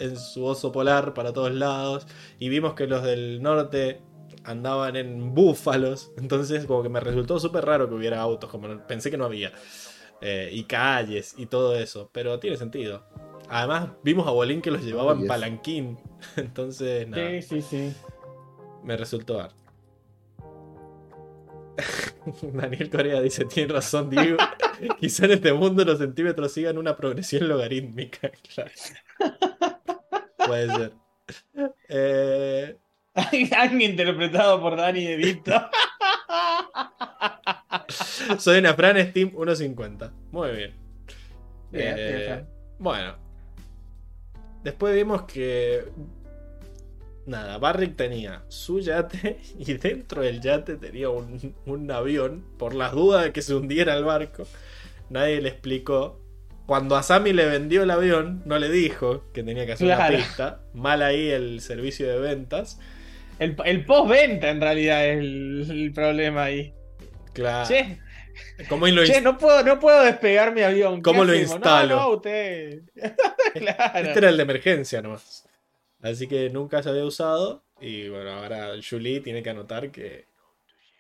en 0.01 0.17
su 0.17 0.43
oso 0.45 0.71
polar 0.71 1.13
para 1.13 1.31
todos 1.33 1.51
lados. 1.53 2.07
Y 2.39 2.49
vimos 2.49 2.73
que 2.73 2.87
los 2.87 3.03
del 3.03 3.41
norte 3.41 4.01
andaban 4.43 4.95
en 4.95 5.33
búfalos. 5.35 6.11
Entonces 6.17 6.65
como 6.65 6.83
que 6.83 6.89
me 6.89 6.99
resultó 6.99 7.39
súper 7.39 7.65
raro 7.65 7.87
que 7.87 7.95
hubiera 7.95 8.21
autos, 8.21 8.49
como 8.49 8.67
no- 8.67 8.87
pensé 8.87 9.11
que 9.11 9.17
no 9.17 9.25
había. 9.25 9.51
Eh, 10.21 10.49
y 10.51 10.63
calles 10.65 11.33
y 11.37 11.45
todo 11.47 11.75
eso. 11.75 12.09
Pero 12.11 12.39
tiene 12.39 12.57
sentido. 12.57 13.03
Además 13.49 13.89
vimos 14.03 14.27
a 14.27 14.31
Bolín 14.31 14.61
que 14.61 14.71
los 14.71 14.83
llevaba 14.83 15.11
en 15.13 15.17
Ay, 15.19 15.23
es- 15.23 15.29
palanquín. 15.29 15.97
Entonces, 16.37 17.07
nada, 17.07 17.29
Sí, 17.29 17.41
sí, 17.41 17.61
sí. 17.61 17.93
me 18.83 18.95
resultó 18.97 19.35
dar. 19.37 19.51
Daniel 22.53 22.89
Corea 22.89 23.21
dice, 23.21 23.45
tiene 23.45 23.73
razón, 23.73 24.09
Diego. 24.09 24.37
Quizá 24.99 25.25
en 25.25 25.31
este 25.31 25.53
mundo 25.53 25.83
los 25.85 25.97
centímetros 25.99 26.51
sigan 26.51 26.77
una 26.77 26.95
progresión 26.95 27.47
logarítmica. 27.47 28.31
Claro. 28.53 28.71
Puede 30.45 30.67
ser. 30.75 30.93
Eh, 31.89 32.77
Han 33.57 33.81
interpretado 33.81 34.61
por 34.61 34.75
Dani 34.77 35.03
De 35.05 35.15
Vito. 35.17 35.51
soy 38.37 38.59
una 38.59 38.73
Fran 38.73 38.97
Steam 39.09 39.31
1.50. 39.33 40.11
Muy 40.31 40.51
bien. 40.51 40.73
Bien, 41.71 41.95
Eh, 41.97 42.25
bien, 42.27 42.47
bueno. 42.79 43.15
Después 44.63 44.93
vimos 44.95 45.23
que. 45.23 45.85
Nada, 47.25 47.57
Barrick 47.59 47.95
tenía 47.95 48.43
su 48.47 48.79
yate 48.79 49.39
y 49.59 49.73
dentro 49.73 50.21
del 50.21 50.41
yate 50.41 50.75
tenía 50.77 51.09
un, 51.09 51.55
un 51.65 51.91
avión 51.91 52.43
por 52.57 52.73
las 52.73 52.93
dudas 52.93 53.23
de 53.25 53.31
que 53.31 53.41
se 53.41 53.53
hundiera 53.55 53.95
el 53.95 54.03
barco. 54.03 54.43
Nadie 55.09 55.41
le 55.41 55.49
explicó. 55.49 56.19
Cuando 56.65 56.95
a 56.95 57.03
Sammy 57.03 57.33
le 57.33 57.45
vendió 57.47 57.83
el 57.83 57.91
avión, 57.91 58.43
no 58.45 58.57
le 58.59 58.69
dijo 58.69 59.29
que 59.33 59.43
tenía 59.43 59.65
que 59.65 59.73
hacer 59.73 59.87
Claro. 59.87 60.15
una 60.15 60.23
pista. 60.23 60.61
Mal 60.73 61.01
ahí 61.01 61.29
el 61.29 61.59
servicio 61.61 62.07
de 62.07 62.19
ventas. 62.19 62.79
El, 63.39 63.55
el 63.65 63.83
postventa 63.85 64.49
en 64.49 64.61
realidad 64.61 65.05
es 65.05 65.17
el, 65.19 65.67
el 65.69 65.91
problema 65.93 66.43
ahí. 66.43 66.73
Claro. 67.33 67.67
Che, 67.67 67.99
¿Cómo 68.69 68.87
lo 68.87 69.03
che, 69.05 69.19
no 69.21 69.37
puedo, 69.37 69.63
no 69.63 69.79
puedo 69.79 70.01
despegar 70.03 70.53
mi 70.53 70.61
avión. 70.61 70.97
¿Qué 70.97 71.01
¿Cómo 71.01 71.25
lo 71.25 71.33
hacemos? 71.33 71.55
instalo? 71.55 71.95
No, 71.95 72.01
no, 72.01 72.09
usted. 72.15 72.81
claro. 73.53 74.07
Este 74.07 74.19
era 74.19 74.29
el 74.29 74.37
de 74.37 74.43
emergencia 74.43 75.01
nomás. 75.01 75.45
Así 76.01 76.27
que 76.27 76.49
nunca 76.49 76.81
se 76.83 76.89
había 76.89 77.03
usado. 77.03 77.63
Y 77.81 78.07
bueno, 78.09 78.31
ahora 78.31 78.69
Julie 78.87 79.19
tiene 79.21 79.41
que 79.43 79.49
anotar 79.49 79.91
que, 79.91 80.25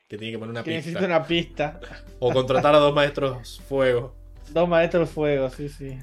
que 0.07 0.17
tiene 0.17 0.33
que 0.33 0.39
poner 0.39 0.51
una 0.51 0.63
Que 0.63 0.71
pista. 0.71 0.87
necesito 0.89 1.05
una 1.05 1.23
pista. 1.25 1.79
O 2.19 2.33
contratar 2.33 2.73
a 2.75 2.79
dos 2.79 2.93
maestros 2.93 3.61
fuego. 3.69 4.15
Dos 4.51 4.67
maestros 4.67 5.09
fuego, 5.09 5.49
sí, 5.49 5.69
sí. 5.69 5.97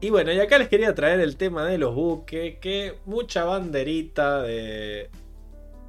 Y 0.00 0.10
bueno, 0.10 0.32
y 0.32 0.38
acá 0.38 0.58
les 0.58 0.68
quería 0.68 0.94
traer 0.94 1.18
el 1.20 1.36
tema 1.36 1.64
de 1.64 1.78
los 1.78 1.94
buques. 1.94 2.58
Que 2.58 2.98
mucha 3.04 3.44
banderita 3.44 4.42
de 4.42 5.10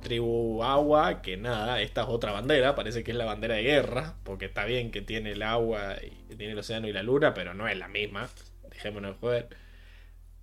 tribu 0.02 0.64
agua. 0.64 1.22
Que 1.22 1.38
nada, 1.38 1.82
esta 1.82 2.04
es 2.04 2.08
otra 2.08 2.32
bandera. 2.32 2.76
Parece 2.76 3.04
que 3.04 3.12
es 3.12 3.18
la 3.18 3.26
bandera 3.26 3.56
de 3.56 3.64
guerra. 3.64 4.16
Porque 4.24 4.46
está 4.46 4.66
bien 4.66 4.90
que 4.90 5.02
tiene 5.02 5.34
el 5.34 5.44
agua 5.44 5.96
y 6.02 6.36
tiene 6.36 6.54
el 6.54 6.60
océano 6.60 6.88
y 6.88 6.94
la 6.94 7.04
luna. 7.04 7.34
Pero 7.34 7.54
no 7.54 7.68
es 7.68 7.78
la 7.78 7.88
misma. 7.88 8.30
Dejémonos 8.72 9.16
de 9.16 9.20
joder. 9.20 9.50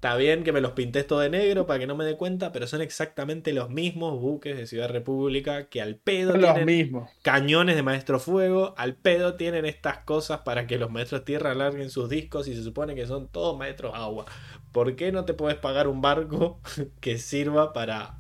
Está 0.02 0.16
bien 0.16 0.42
que 0.42 0.50
me 0.50 0.60
los 0.60 0.72
pintes 0.72 1.06
todo 1.06 1.20
de 1.20 1.30
negro 1.30 1.64
para 1.64 1.78
que 1.78 1.86
no 1.86 1.94
me 1.94 2.04
dé 2.04 2.16
cuenta, 2.16 2.50
pero 2.50 2.66
son 2.66 2.80
exactamente 2.80 3.52
los 3.52 3.70
mismos 3.70 4.18
buques 4.18 4.56
de 4.56 4.66
Ciudad 4.66 4.90
República 4.90 5.68
que 5.68 5.80
al 5.80 5.94
pedo 5.94 6.36
los 6.36 6.54
tienen 6.54 6.66
mismos. 6.66 7.08
cañones 7.22 7.76
de 7.76 7.84
maestro 7.84 8.18
fuego, 8.18 8.74
al 8.76 8.96
pedo 8.96 9.36
tienen 9.36 9.64
estas 9.64 9.98
cosas 9.98 10.40
para 10.40 10.66
que 10.66 10.76
los 10.76 10.90
maestros 10.90 11.24
tierra 11.24 11.54
larguen 11.54 11.88
sus 11.88 12.08
discos 12.08 12.48
y 12.48 12.56
se 12.56 12.64
supone 12.64 12.96
que 12.96 13.06
son 13.06 13.28
todos 13.28 13.56
maestros 13.56 13.92
agua. 13.94 14.24
¿Por 14.72 14.96
qué 14.96 15.12
no 15.12 15.24
te 15.24 15.34
puedes 15.34 15.56
pagar 15.56 15.86
un 15.86 16.00
barco 16.00 16.60
que 17.00 17.16
sirva 17.16 17.72
para 17.72 18.18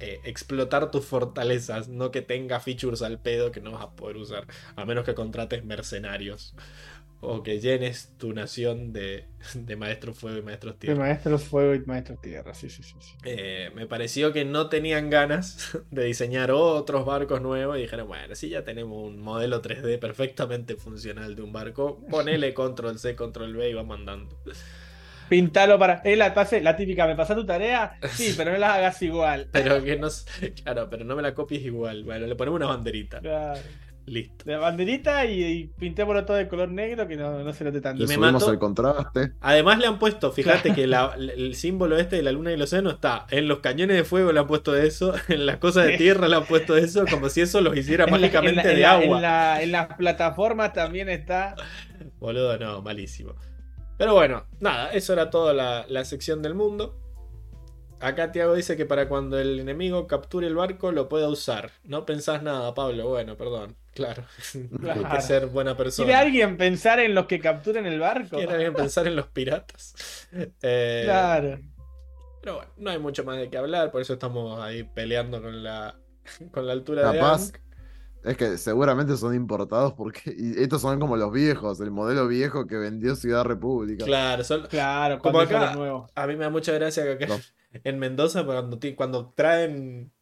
eh, 0.00 0.20
explotar 0.24 0.90
tus 0.90 1.04
fortalezas, 1.04 1.88
no 1.88 2.10
que 2.10 2.22
tenga 2.22 2.58
features 2.58 3.02
al 3.02 3.20
pedo 3.20 3.52
que 3.52 3.60
no 3.60 3.72
vas 3.72 3.82
a 3.82 3.90
poder 3.90 4.16
usar, 4.16 4.46
a 4.76 4.86
menos 4.86 5.04
que 5.04 5.14
contrates 5.14 5.62
mercenarios 5.62 6.54
o 7.20 7.42
que 7.42 7.60
llenes 7.60 8.14
tu 8.18 8.32
nación 8.32 8.92
de, 8.92 9.26
de 9.54 9.76
maestros 9.76 10.18
fuego 10.18 10.38
y 10.38 10.42
maestros 10.42 10.78
De 10.80 10.94
tierra? 10.94 11.00
maestros 11.00 11.44
fuego 11.44 11.74
y 11.74 11.80
maestros 11.86 12.20
tierra, 12.20 12.54
sí, 12.54 12.70
sí, 12.70 12.82
sí. 12.82 12.94
sí. 13.00 13.14
Eh, 13.24 13.70
me 13.74 13.86
pareció 13.86 14.32
que 14.32 14.44
no 14.44 14.68
tenían 14.68 15.10
ganas 15.10 15.76
de 15.90 16.04
diseñar 16.04 16.50
otros 16.52 17.04
barcos 17.06 17.40
nuevos 17.42 17.78
y 17.78 17.82
dijeron, 17.82 18.06
bueno, 18.08 18.34
si 18.34 18.48
ya 18.50 18.64
tenemos 18.64 19.02
un 19.04 19.18
modelo 19.20 19.62
3D 19.62 19.98
perfectamente 19.98 20.76
funcional 20.76 21.34
de 21.34 21.42
un 21.42 21.52
barco, 21.52 22.04
ponele 22.10 22.54
control 22.54 22.98
C, 22.98 23.16
control 23.16 23.54
B 23.56 23.70
y 23.70 23.74
va 23.74 23.82
mandando. 23.84 24.36
Pintalo 25.28 25.78
para. 25.78 25.94
Es 26.04 26.16
la, 26.16 26.32
pase- 26.34 26.60
la 26.62 26.76
típica, 26.76 27.06
¿me 27.06 27.16
pasas 27.16 27.36
tu 27.36 27.44
tarea? 27.44 27.98
Sí, 28.04 28.32
pero 28.36 28.52
no 28.52 28.58
las 28.58 28.76
hagas 28.76 29.02
igual. 29.02 29.48
Pero 29.50 29.82
que 29.82 29.96
no, 29.96 30.08
claro, 30.62 30.88
pero 30.88 31.04
no 31.04 31.16
me 31.16 31.22
la 31.22 31.34
copies 31.34 31.62
igual. 31.62 32.04
Bueno, 32.04 32.26
le 32.26 32.36
ponemos 32.36 32.58
una 32.58 32.66
banderita. 32.68 33.20
Claro. 33.20 33.60
Listo. 34.06 34.44
De 34.44 34.56
banderita 34.56 35.24
y, 35.26 35.42
y 35.42 35.64
pintémoslo 35.66 36.24
todo 36.24 36.36
de 36.36 36.46
color 36.46 36.68
negro 36.70 37.08
que 37.08 37.16
no, 37.16 37.42
no 37.42 37.52
se 37.52 37.64
note 37.64 37.80
tanto. 37.80 38.04
Y 38.04 38.06
me 38.06 38.14
subimos 38.14 38.46
el 38.48 38.58
contraste. 38.58 39.32
Además 39.40 39.78
le 39.80 39.88
han 39.88 39.98
puesto, 39.98 40.30
fíjate 40.30 40.72
que 40.74 40.86
la- 40.86 41.14
el 41.16 41.54
símbolo 41.56 41.98
este 41.98 42.14
de 42.16 42.22
la 42.22 42.30
luna 42.30 42.52
y 42.52 42.54
el 42.54 42.62
océano 42.62 42.90
está 42.90 43.26
en 43.30 43.48
los 43.48 43.58
cañones 43.58 43.96
de 43.96 44.04
fuego 44.04 44.30
le 44.30 44.38
han 44.38 44.46
puesto 44.46 44.76
eso, 44.76 45.12
en 45.28 45.44
las 45.44 45.56
cosas 45.56 45.86
de 45.86 45.96
tierra 45.98 46.28
le 46.28 46.36
han 46.36 46.44
puesto 46.46 46.76
eso, 46.76 47.04
como 47.10 47.28
si 47.28 47.40
eso 47.40 47.60
los 47.60 47.76
hiciera 47.76 48.04
En 48.04 48.12
la- 48.12 48.18
mágicamente 48.18 48.60
en 48.60 48.64
la- 48.64 48.70
en 48.70 48.76
de 48.76 48.82
la- 48.82 48.92
agua. 48.92 49.16
En, 49.16 49.22
la- 49.22 49.62
en 49.64 49.72
las 49.72 49.86
plataformas 49.96 50.72
también 50.72 51.08
está. 51.08 51.56
Boludo, 52.20 52.56
no, 52.58 52.82
malísimo. 52.82 53.34
Pero 53.98 54.14
bueno, 54.14 54.44
nada, 54.60 54.92
eso 54.92 55.14
era 55.14 55.30
toda 55.30 55.52
la, 55.52 55.84
la 55.88 56.04
sección 56.04 56.42
del 56.42 56.54
mundo. 56.54 56.96
Acá 57.98 58.30
Tiago 58.30 58.54
dice 58.54 58.76
que 58.76 58.84
para 58.86 59.08
cuando 59.08 59.38
el 59.38 59.58
enemigo 59.58 60.06
capture 60.06 60.46
el 60.46 60.54
barco 60.54 60.92
lo 60.92 61.08
pueda 61.08 61.28
usar. 61.28 61.70
No 61.82 62.04
pensás 62.04 62.42
nada, 62.42 62.74
Pablo. 62.74 63.08
Bueno, 63.08 63.36
perdón. 63.36 63.74
Claro. 63.96 64.22
Hay 64.54 65.16
que 65.16 65.20
ser 65.22 65.46
buena 65.46 65.70
¿Quiere 65.74 65.84
persona. 65.84 66.18
alguien 66.20 66.56
pensar 66.56 67.00
en 67.00 67.14
los 67.14 67.26
que 67.26 67.40
capturen 67.40 67.86
el 67.86 67.98
barco? 67.98 68.36
¿Quiere 68.36 68.52
alguien 68.52 68.74
pensar 68.74 69.06
en 69.06 69.16
los 69.16 69.26
piratas? 69.28 70.28
Eh, 70.62 71.02
Claro. 71.04 71.58
Pero 72.42 72.56
bueno, 72.56 72.70
no 72.76 72.90
hay 72.90 72.98
mucho 72.98 73.24
más 73.24 73.38
de 73.38 73.48
qué 73.50 73.56
hablar, 73.58 73.90
por 73.90 74.00
eso 74.02 74.12
estamos 74.12 74.60
ahí 74.60 74.84
peleando 74.84 75.40
con 75.42 75.64
la, 75.64 75.96
con 76.52 76.66
la 76.66 76.72
altura 76.74 77.10
de 77.10 77.18
Capaz. 77.18 77.46
Ankh. 77.48 77.56
Es 78.24 78.36
que 78.36 78.58
seguramente 78.58 79.16
son 79.16 79.34
importados 79.36 79.92
porque 79.94 80.34
y 80.36 80.60
estos 80.60 80.82
son 80.82 80.98
como 80.98 81.16
los 81.16 81.32
viejos, 81.32 81.80
el 81.80 81.92
modelo 81.92 82.26
viejo 82.26 82.66
que 82.66 82.76
vendió 82.76 83.14
Ciudad 83.16 83.44
República. 83.44 84.04
Claro, 84.04 84.42
son, 84.44 84.66
Claro, 84.66 85.18
Como 85.20 85.40
acá. 85.40 85.74
nuevo. 85.74 86.08
A 86.14 86.26
mí 86.26 86.34
me 86.36 86.44
da 86.44 86.50
mucha 86.50 86.72
gracia 86.72 87.04
que 87.04 87.24
acá 87.24 87.26
No. 87.28 87.40
en 87.84 87.98
Mendoza 88.00 88.44
cuando, 88.44 88.78
cuando 88.96 89.32
traen, 89.34 90.12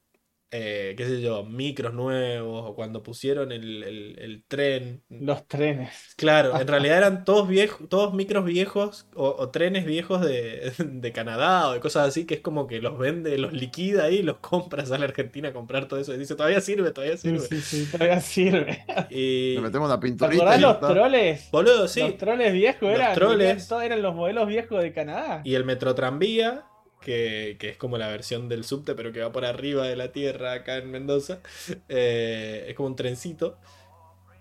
eh, 0.57 0.95
qué 0.97 1.07
sé 1.07 1.21
yo, 1.21 1.45
micros 1.45 1.93
nuevos 1.95 2.65
o 2.71 2.75
cuando 2.77 3.03
pusieron 3.03 3.51
el, 3.53 3.83
el- 3.83 4.19
el 4.21 4.45
tren. 4.47 5.03
Los 5.09 5.49
trenes. 5.49 6.15
Claro, 6.17 6.57
en 6.61 6.69
realidad 6.69 6.99
eran 6.99 7.25
todos 7.25 7.49
viejos, 7.49 7.89
todos 7.89 8.15
micros 8.15 8.45
viejos 8.45 9.09
o, 9.17 9.35
o 9.39 9.51
trenes 9.51 9.85
viejos 9.85 10.21
de, 10.21 10.73
de 10.79 11.13
Canadá 11.13 11.69
o 11.69 11.73
de 11.73 11.81
cosas 11.81 12.09
así, 12.09 12.25
que 12.27 12.35
es 12.35 12.41
como 12.41 12.67
que 12.69 12.81
los 12.81 12.97
vende, 12.99 13.37
los 13.39 13.53
liquida 13.53 14.05
ahí, 14.05 14.23
los 14.23 14.39
compras 14.39 14.93
a 14.93 14.99
la 14.99 15.07
Argentina 15.07 15.49
a 15.49 15.53
comprar 15.53 15.89
todo 15.89 15.99
eso 16.01 16.15
y 16.15 16.19
dice, 16.19 16.37
todavía 16.37 16.61
sirve, 16.61 16.93
todavía 16.93 17.17
sirve. 17.17 17.49
sí, 17.49 17.61
sí, 17.61 17.87
todavía 17.91 18.21
sirve. 18.21 18.85
Y, 19.11 19.55
Le 19.55 19.61
metemos 19.61 19.87
una 19.89 19.99
¿Te 19.99 20.07
pinturita 20.07 20.57
y 20.57 20.61
los 20.61 20.75
está. 20.75 20.89
troles? 20.89 21.49
boludo, 21.51 21.89
sí. 21.89 22.01
Los 22.01 22.17
troles 22.17 22.53
viejos 22.53 22.83
Los 22.83 22.91
eran, 22.91 23.15
troles. 23.15 23.69
todos 23.69 23.83
eran 23.83 24.03
los 24.03 24.15
modelos 24.15 24.47
viejos 24.49 24.83
de 24.83 24.93
Canadá. 24.93 25.41
Y 25.45 25.55
el 25.55 25.65
Metrotranvía, 25.65 26.65
que, 27.05 27.57
que 27.61 27.69
es 27.71 27.77
como 27.77 27.99
la 27.99 28.09
versión 28.09 28.49
del 28.49 28.65
subte, 28.65 28.95
pero 28.95 29.13
que 29.13 29.21
va 29.21 29.31
por 29.33 29.45
arriba 29.45 29.87
de 29.87 29.97
la 29.97 30.11
tierra 30.13 30.53
acá 30.55 30.79
en 30.79 30.91
Mendoza. 30.91 31.41
eh, 31.89 32.67
es 32.69 32.75
como 32.75 32.89
un 32.89 32.97
trencito. 32.97 33.59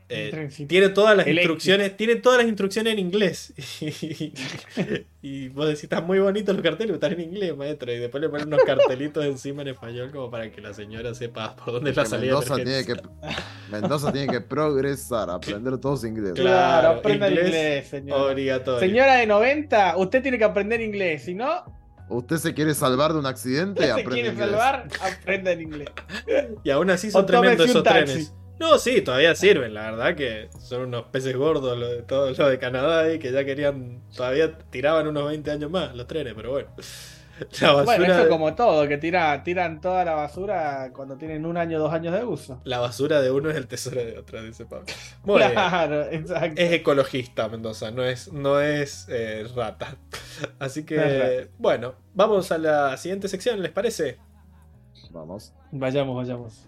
Eh, 0.09 0.49
tiene 0.67 0.89
todas 0.89 1.17
las 1.17 1.25
Eléctrico. 1.25 1.53
instrucciones, 1.53 1.97
tiene 1.97 2.15
todas 2.17 2.37
las 2.39 2.47
instrucciones 2.47 2.93
en 2.93 2.99
inglés. 2.99 3.53
Y, 3.91 4.33
y 5.21 5.47
vos 5.49 5.65
decís, 5.67 5.83
están 5.85 6.05
muy 6.05 6.19
bonitos 6.19 6.53
los 6.53 6.61
carteles, 6.63 6.95
pero 6.97 7.07
están 7.07 7.13
en 7.13 7.21
inglés, 7.31 7.55
maestro. 7.55 7.91
Y 7.91 7.97
después 7.97 8.21
le 8.21 8.29
ponen 8.29 8.47
unos 8.47 8.63
cartelitos 8.63 9.25
encima 9.25 9.61
en 9.63 9.69
español 9.69 10.11
como 10.11 10.29
para 10.29 10.51
que 10.51 10.61
la 10.61 10.73
señora 10.73 11.13
sepa 11.15 11.55
por 11.55 11.73
dónde 11.73 11.91
es 11.91 11.95
la 11.95 12.05
salida 12.05 12.33
Mendoza 12.33 12.55
tiene 12.55 12.85
que. 12.85 12.95
Mendoza 13.71 14.11
tiene 14.11 14.31
que 14.31 14.41
progresar, 14.41 15.29
aprender 15.29 15.77
todos 15.79 16.03
inglés. 16.03 16.33
Claro, 16.33 16.81
Claro, 16.81 16.99
aprenda 16.99 17.29
inglés 17.29 17.45
inglés, 17.45 17.87
señora. 17.87 18.23
Obligatorio. 18.23 18.79
Señora 18.79 19.15
de 19.15 19.25
90, 19.25 19.97
usted 19.97 20.21
tiene 20.21 20.37
que 20.37 20.43
aprender 20.43 20.81
inglés. 20.81 21.23
Si 21.23 21.33
no, 21.33 21.63
¿Usted 22.09 22.37
se 22.37 22.53
quiere 22.53 22.73
salvar 22.73 23.13
de 23.13 23.19
un 23.19 23.25
accidente? 23.25 23.83
se 23.83 23.91
Aprende 23.91 24.11
quiere 24.11 24.29
inglés. 24.29 24.49
salvar, 24.49 24.87
aprenda 25.01 25.51
en 25.51 25.61
inglés. 25.61 25.89
Y 26.63 26.69
aún 26.69 26.89
así 26.89 27.09
son 27.11 27.25
tremendos 27.25 27.69
esos 27.69 27.83
taxi. 27.83 28.05
trenes. 28.05 28.33
No, 28.59 28.77
sí, 28.77 29.01
todavía 29.01 29.33
sirven, 29.35 29.73
la 29.73 29.91
verdad 29.91 30.15
que 30.15 30.49
son 30.59 30.83
unos 30.83 31.05
peces 31.05 31.35
gordos 31.35 31.77
lo 31.77 31.87
de 31.89 32.01
todo 32.03 32.31
lo 32.31 32.47
de 32.49 32.59
Canadá 32.59 33.01
ahí 33.01 33.17
que 33.19 33.31
ya 33.31 33.43
querían, 33.43 34.01
todavía 34.15 34.57
tiraban 34.69 35.07
unos 35.07 35.27
20 35.27 35.51
años 35.51 35.71
más 35.71 35.95
los 35.95 36.07
trenes, 36.07 36.33
pero 36.35 36.51
bueno. 36.51 36.69
La 37.61 37.73
basura, 37.73 37.83
Bueno, 37.83 38.05
eso 38.05 38.23
de, 38.23 38.29
como 38.29 38.55
todo, 38.55 38.87
que 38.87 38.97
tira, 38.97 39.43
tiran 39.43 39.81
toda 39.81 40.05
la 40.05 40.13
basura 40.13 40.91
cuando 40.93 41.17
tienen 41.17 41.45
un 41.45 41.57
año, 41.57 41.79
dos 41.79 41.91
años 41.91 42.13
de 42.13 42.23
uso. 42.23 42.61
la 42.63 42.79
basura 42.79 43.21
de 43.21 43.31
uno 43.31 43.49
es 43.49 43.55
el 43.55 43.67
tesoro 43.67 44.03
de 44.03 44.17
otro, 44.17 44.41
dice 44.43 44.65
Pablo. 44.65 44.85
Muy 45.23 45.37
bien. 45.39 45.51
Claro, 45.51 46.03
exacto. 46.11 46.61
Es 46.61 46.71
ecologista 46.71 47.47
Mendoza, 47.49 47.91
no 47.91 48.03
es, 48.03 48.31
no 48.31 48.59
es 48.59 49.07
eh, 49.09 49.47
rata. 49.55 49.97
Así 50.59 50.85
que, 50.85 51.49
bueno, 51.57 51.95
vamos 52.13 52.51
a 52.51 52.57
la 52.57 52.97
siguiente 52.97 53.27
sección, 53.27 53.61
¿les 53.61 53.71
parece? 53.71 54.19
Vamos. 55.11 55.53
Vayamos, 55.71 56.15
vayamos. 56.15 56.67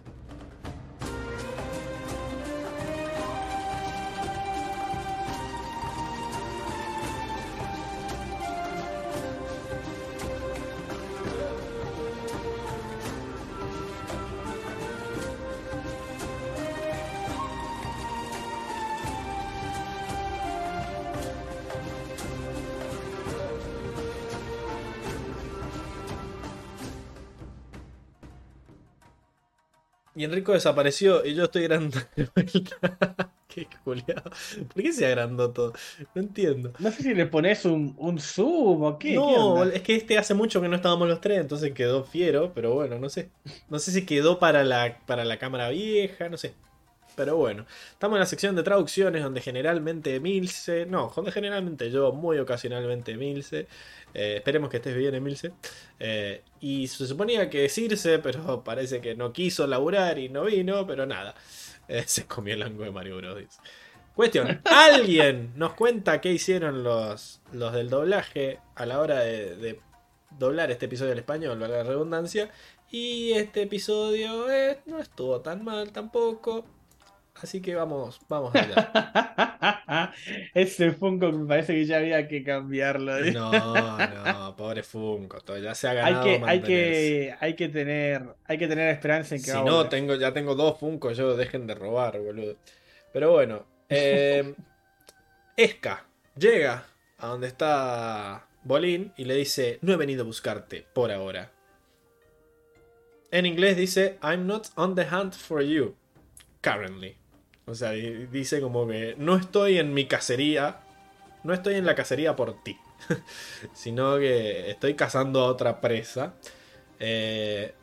Y 30.16 30.24
Enrico 30.24 30.52
desapareció 30.52 31.26
y 31.26 31.34
yo 31.34 31.44
estoy 31.44 31.64
agrandando 31.64 31.98
de 32.16 32.28
vuelta. 32.34 33.30
Qué 33.48 33.68
culiado. 33.84 34.30
¿Por 34.72 34.82
qué 34.82 34.92
se 34.92 35.06
agrandó 35.06 35.50
todo? 35.50 35.72
No 36.14 36.22
entiendo. 36.22 36.72
No 36.78 36.90
sé 36.90 37.02
si 37.02 37.14
le 37.14 37.26
pones 37.26 37.64
un, 37.64 37.94
un 37.98 38.18
zoom 38.18 38.82
o 38.82 38.98
qué. 38.98 39.10
¿qué 39.10 39.14
No, 39.14 39.64
es 39.64 39.80
que 39.82 39.96
este 39.96 40.18
hace 40.18 40.34
mucho 40.34 40.60
que 40.60 40.68
no 40.68 40.76
estábamos 40.76 41.08
los 41.08 41.22
tres, 41.22 41.40
entonces 41.40 41.72
quedó 41.72 42.04
fiero, 42.04 42.52
pero 42.54 42.74
bueno, 42.74 42.98
no 42.98 43.08
sé. 43.08 43.30
No 43.70 43.78
sé 43.78 43.92
si 43.92 44.04
quedó 44.04 44.38
para 44.38 44.62
la, 44.62 44.98
para 45.06 45.24
la 45.24 45.38
cámara 45.38 45.70
vieja, 45.70 46.28
no 46.28 46.36
sé. 46.36 46.54
Pero 47.16 47.36
bueno, 47.36 47.66
estamos 47.90 48.16
en 48.16 48.20
la 48.20 48.26
sección 48.26 48.54
de 48.54 48.62
traducciones 48.62 49.22
donde 49.22 49.40
generalmente 49.40 50.20
Milce, 50.20 50.86
no, 50.86 51.12
donde 51.16 51.32
generalmente 51.32 51.90
yo, 51.90 52.12
muy 52.12 52.38
ocasionalmente 52.38 53.16
Milce, 53.16 53.66
eh, 54.14 54.36
esperemos 54.36 54.70
que 54.70 54.76
estés 54.76 54.96
bien, 54.96 55.14
Emilce. 55.14 55.52
Eh, 55.98 56.42
y 56.60 56.86
se 56.88 57.06
suponía 57.06 57.50
que 57.50 57.68
Circe, 57.68 58.18
pero 58.18 58.62
parece 58.64 59.00
que 59.00 59.14
no 59.14 59.32
quiso 59.32 59.66
laburar 59.66 60.18
y 60.18 60.28
no 60.28 60.44
vino, 60.44 60.86
pero 60.86 61.06
nada. 61.06 61.34
Eh, 61.88 62.02
se 62.06 62.26
comió 62.26 62.54
el 62.54 62.62
ángulo 62.62 62.84
de 62.86 62.92
Mario 62.92 63.16
Bros. 63.16 63.38
dice. 63.38 63.58
Cuestión, 64.14 64.60
¿alguien 64.64 65.52
nos 65.56 65.74
cuenta 65.74 66.20
qué 66.20 66.32
hicieron 66.32 66.82
los, 66.82 67.40
los 67.52 67.72
del 67.72 67.90
doblaje 67.90 68.60
a 68.74 68.86
la 68.86 69.00
hora 69.00 69.20
de, 69.20 69.56
de 69.56 69.80
doblar 70.38 70.70
este 70.70 70.86
episodio 70.86 71.12
al 71.12 71.18
español, 71.18 71.58
valga 71.58 71.78
la 71.78 71.84
redundancia? 71.84 72.50
Y 72.90 73.32
este 73.32 73.62
episodio 73.62 74.50
eh, 74.50 74.80
no 74.86 74.98
estuvo 74.98 75.40
tan 75.40 75.64
mal 75.64 75.92
tampoco. 75.92 76.64
Así 77.42 77.60
que 77.60 77.74
vamos, 77.74 78.20
vamos 78.28 78.54
allá. 78.54 80.12
Ese 80.54 80.92
Funko 80.92 81.32
me 81.32 81.46
parece 81.46 81.74
que 81.74 81.84
ya 81.84 81.98
había 81.98 82.26
que 82.26 82.42
cambiarlo. 82.42 83.18
¿eh? 83.18 83.32
No, 83.32 83.50
no, 83.52 84.56
pobre 84.56 84.82
Funko, 84.82 85.40
todo 85.40 85.58
ya 85.58 85.74
se 85.74 85.88
ha 85.88 85.90
hay 85.90 85.96
ganado 85.96 86.24
que, 86.24 86.42
hay 86.44 86.60
que, 86.62 87.34
hay 87.38 87.54
que 87.54 87.68
tener, 87.68 88.22
hay 88.46 88.58
que 88.58 88.68
tener 88.68 88.88
esperanza 88.88 89.34
en 89.34 89.42
que 89.42 89.50
Si 89.50 89.56
va 89.56 89.64
no, 89.64 89.88
tengo, 89.88 90.14
ya 90.14 90.32
tengo 90.32 90.54
dos 90.54 90.78
Funko, 90.78 91.12
yo 91.12 91.36
dejen 91.36 91.66
de 91.66 91.74
robar, 91.74 92.18
boludo. 92.18 92.56
Pero 93.12 93.32
bueno, 93.32 93.66
eh, 93.88 94.54
Esca 95.56 96.06
llega 96.36 96.86
a 97.18 97.26
donde 97.28 97.48
está 97.48 98.46
Bolín 98.64 99.12
y 99.16 99.24
le 99.24 99.34
dice, 99.34 99.78
no 99.82 99.92
he 99.92 99.96
venido 99.96 100.22
a 100.22 100.26
buscarte 100.26 100.86
por 100.92 101.12
ahora. 101.12 101.52
En 103.30 103.44
inglés 103.44 103.76
dice, 103.76 104.18
I'm 104.22 104.46
not 104.46 104.68
on 104.76 104.94
the 104.94 105.06
hunt 105.10 105.34
for 105.34 105.62
you, 105.62 105.94
currently. 106.62 107.16
O 107.66 107.74
sea, 107.74 107.90
di- 107.90 108.26
dice 108.26 108.60
como 108.60 108.86
que 108.86 109.14
no 109.18 109.36
estoy 109.36 109.78
en 109.78 109.92
mi 109.92 110.06
cacería, 110.06 110.80
no 111.42 111.52
estoy 111.52 111.74
en 111.74 111.84
la 111.86 111.94
cacería 111.94 112.36
por 112.36 112.62
ti, 112.62 112.78
sino 113.74 114.18
que 114.18 114.70
estoy 114.70 114.94
cazando 114.94 115.40
a 115.40 115.46
otra 115.46 115.80
presa. 115.80 116.34
Eh, 117.00 117.74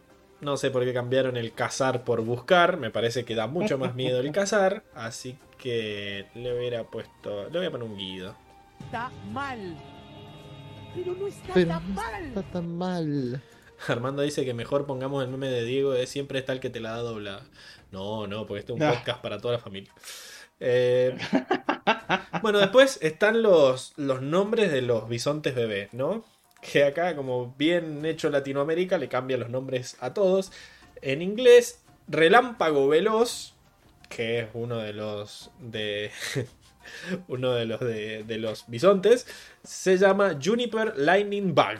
no 0.41 0.57
sé 0.57 0.71
por 0.71 0.83
qué 0.83 0.93
cambiaron 0.93 1.37
el 1.37 1.53
cazar 1.53 2.03
por 2.03 2.21
buscar. 2.21 2.77
Me 2.77 2.91
parece 2.91 3.23
que 3.25 3.35
da 3.35 3.47
mucho 3.47 3.77
más 3.77 3.93
miedo 3.95 4.19
el 4.19 4.31
cazar. 4.33 4.83
Así 4.95 5.37
que 5.57 6.27
le 6.35 6.57
hubiera 6.57 6.83
puesto. 6.85 7.49
Le 7.49 7.57
voy 7.59 7.65
a 7.67 7.71
poner 7.71 7.87
un 7.87 7.97
guido. 7.97 8.35
Está 8.85 9.09
mal. 9.31 9.77
Pero 10.95 11.13
no 11.13 11.27
está 11.27 11.53
Pero 11.53 11.67
tan 11.69 11.87
no 11.89 11.93
mal. 12.01 12.23
está 12.25 12.41
tan 12.43 12.77
mal. 12.77 13.41
Armando 13.87 14.21
dice 14.21 14.45
que 14.45 14.53
mejor 14.53 14.85
pongamos 14.85 15.23
el 15.23 15.29
meme 15.29 15.47
de 15.49 15.65
Diego 15.65 15.91
de 15.91 16.07
siempre 16.07 16.39
está 16.39 16.53
el 16.53 16.59
que 16.61 16.69
te 16.69 16.79
la 16.79 16.91
da 16.91 16.97
doblada. 16.99 17.43
No, 17.93 18.27
no, 18.27 18.45
porque 18.45 18.59
este 18.59 18.73
es 18.73 18.79
un 18.79 18.83
Ah. 18.83 18.93
podcast 18.95 19.21
para 19.21 19.37
toda 19.39 19.53
la 19.53 19.59
familia. 19.59 19.91
Eh, 20.59 21.15
bueno, 22.41 22.59
después 22.59 22.99
están 23.01 23.41
los, 23.41 23.93
los 23.97 24.21
nombres 24.21 24.71
de 24.71 24.81
los 24.81 25.07
bisontes 25.07 25.55
bebés, 25.55 25.93
¿no? 25.93 26.23
Que 26.61 26.83
acá, 26.85 27.15
como 27.15 27.53
bien 27.57 28.05
hecho 28.05 28.29
Latinoamérica, 28.29 28.97
le 28.97 29.07
cambia 29.09 29.37
los 29.37 29.49
nombres 29.49 29.97
a 29.99 30.13
todos. 30.13 30.51
En 31.01 31.21
inglés, 31.21 31.81
Relámpago 32.07 32.87
Veloz, 32.87 33.53
que 34.09 34.39
es 34.39 34.47
uno 34.53 34.77
de 34.77 34.93
los 34.93 35.51
de 35.59 36.11
uno 37.27 37.51
de 37.53 37.65
los 37.65 37.79
de, 37.79 38.23
de 38.23 38.37
los 38.37 38.65
bisontes, 38.67 39.27
se 39.63 39.97
llama 39.97 40.37
Juniper 40.41 40.93
Lightning 40.97 41.53
Bug. 41.53 41.79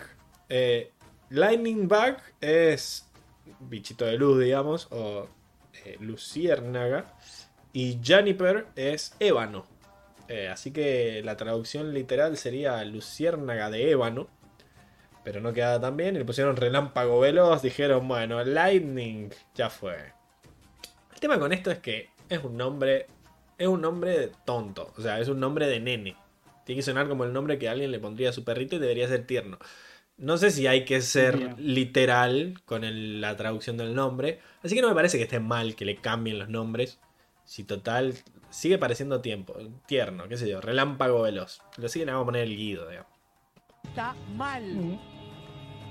Eh, 0.50 0.92
Lightning 1.30 1.88
Bug 1.88 2.18
es 2.42 3.06
bichito 3.60 4.06
de 4.06 4.18
luz, 4.18 4.40
digamos, 4.44 4.88
o 4.92 5.28
eh, 5.86 5.98
luciérnaga. 6.00 7.14
Y 7.72 8.00
Juniper 8.06 8.68
es 8.76 9.16
ébano. 9.20 9.66
Eh, 10.28 10.48
así 10.48 10.72
que 10.72 11.22
la 11.24 11.38
traducción 11.38 11.94
literal 11.94 12.38
sería 12.38 12.84
luciérnaga 12.84 13.70
de 13.70 13.92
ébano. 13.92 14.28
Pero 15.24 15.42
no 15.42 15.54
quedaba 15.54 15.80
tan 15.80 15.98
bien. 15.98 16.16
Y 16.16 16.20
le 16.20 16.26
pusieron 16.26 16.56
relámpago 16.56 17.20
veloz. 17.20 17.62
Dijeron, 17.62 18.08
bueno, 18.08 18.44
Lightning 18.44 19.30
ya 19.56 19.70
fue. 19.70 19.96
El 21.14 21.20
tema 21.20 21.40
con 21.40 21.54
esto 21.54 21.72
es 21.72 21.80
que 21.80 22.10
es 22.30 22.44
un 22.44 22.58
nombre. 22.58 23.08
Es 23.58 23.68
un 23.68 23.82
nombre 23.82 24.32
tonto. 24.46 24.94
O 24.98 25.02
sea, 25.02 25.20
es 25.20 25.28
un 25.28 25.40
nombre 25.40 25.68
de 25.68 25.80
nene. 25.80 26.18
Tiene 26.66 26.80
que 26.80 26.84
sonar 26.84 27.08
como 27.08 27.24
el 27.24 27.34
nombre 27.34 27.58
que 27.58 27.70
alguien 27.70 27.92
le 27.92 28.00
pondría 28.00 28.30
a 28.30 28.34
su 28.34 28.44
perrito 28.44 28.76
y 28.76 28.80
debería 28.80 29.08
ser 29.08 29.26
tierno. 29.26 29.58
No 30.18 30.38
sé 30.38 30.52
si 30.52 30.68
hay 30.68 30.86
que 30.86 31.02
ser 31.02 31.60
literal 31.60 32.62
con 32.66 32.84
el- 32.84 33.20
la 33.22 33.36
traducción 33.36 33.78
del 33.78 33.96
nombre. 33.96 34.40
Así 34.64 34.76
que 34.76 34.82
no 34.82 34.90
me 34.90 34.96
parece 34.96 35.18
que 35.18 35.24
esté 35.24 35.40
mal 35.40 35.76
que 35.76 35.86
le 35.86 35.96
cambien 35.98 36.40
los 36.40 36.50
nombres. 36.50 37.00
Si 37.46 37.64
total 37.64 38.14
sigue 38.50 38.78
pareciendo 38.78 39.22
tiempo, 39.22 39.56
tierno, 39.88 40.28
qué 40.30 40.38
sé 40.38 40.48
yo, 40.50 40.62
relámpago 40.62 41.24
veloz. 41.24 41.62
Lo 41.78 41.90
siguen 41.90 42.08
vamos 42.10 42.22
a 42.24 42.26
poner 42.26 42.44
el 42.44 42.56
guido, 42.56 42.88
digamos. 42.88 43.12
Está 43.84 44.16
mal. 44.36 44.64
Mm. 44.64 45.00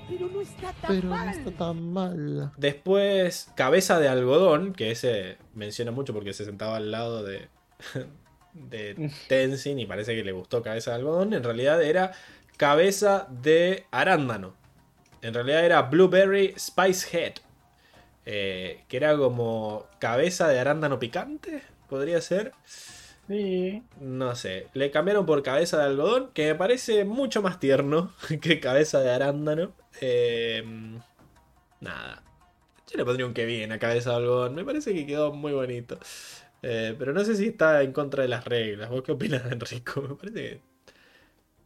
Pero 0.09 0.27
no 0.29 0.41
está 0.41 0.73
tan 0.73 0.87
Pero 0.95 1.03
no 1.09 1.15
mal. 1.15 1.29
está 1.29 1.51
tan 1.51 1.93
mal. 1.93 2.51
Después, 2.57 3.51
Cabeza 3.55 3.99
de 3.99 4.07
Algodón, 4.07 4.73
que 4.73 4.91
ese 4.91 5.37
menciona 5.53 5.91
mucho 5.91 6.13
porque 6.13 6.33
se 6.33 6.43
sentaba 6.45 6.77
al 6.77 6.91
lado 6.91 7.23
de, 7.23 7.47
de 8.53 9.11
Tenzin 9.27 9.79
y 9.79 9.85
parece 9.85 10.15
que 10.15 10.23
le 10.23 10.31
gustó 10.31 10.61
Cabeza 10.61 10.91
de 10.91 10.97
Algodón. 10.97 11.33
En 11.33 11.43
realidad 11.43 11.81
era 11.83 12.11
Cabeza 12.57 13.27
de 13.29 13.85
Arándano. 13.91 14.55
En 15.21 15.33
realidad 15.33 15.65
era 15.65 15.81
Blueberry 15.83 16.53
Spice 16.57 17.17
Head. 17.17 17.33
eh, 18.25 18.85
que 18.87 18.97
era 18.97 19.17
como 19.17 19.87
cabeza 19.99 20.47
de 20.49 20.59
arándano 20.59 20.99
picante, 20.99 21.63
podría 21.89 22.21
ser. 22.21 22.53
Sí. 23.27 23.83
No 23.99 24.35
sé, 24.35 24.69
le 24.73 24.91
cambiaron 24.91 25.25
por 25.25 25.43
cabeza 25.43 25.77
de 25.77 25.85
algodón, 25.85 26.31
que 26.33 26.45
me 26.47 26.55
parece 26.55 27.05
mucho 27.05 27.41
más 27.41 27.59
tierno 27.59 28.13
que 28.41 28.59
cabeza 28.59 28.99
de 29.01 29.11
arándano. 29.11 29.73
Eh, 30.01 30.63
nada, 31.79 32.23
yo 32.91 32.97
le 32.97 33.05
pondría 33.05 33.25
un 33.25 33.33
que 33.33 33.45
bien 33.45 33.71
a 33.71 33.79
cabeza 33.79 34.11
de 34.11 34.15
algodón, 34.17 34.55
me 34.55 34.65
parece 34.65 34.93
que 34.93 35.05
quedó 35.05 35.33
muy 35.33 35.53
bonito. 35.53 35.99
Eh, 36.61 36.95
pero 36.97 37.13
no 37.13 37.25
sé 37.25 37.35
si 37.35 37.47
está 37.47 37.83
en 37.83 37.93
contra 37.93 38.23
de 38.23 38.29
las 38.29 38.45
reglas. 38.45 38.89
¿Vos 38.89 39.03
qué 39.03 39.11
opinas, 39.13 39.43
Enrico? 39.51 40.01
Me 40.09 40.15
parece 40.15 40.33
que... 40.41 40.61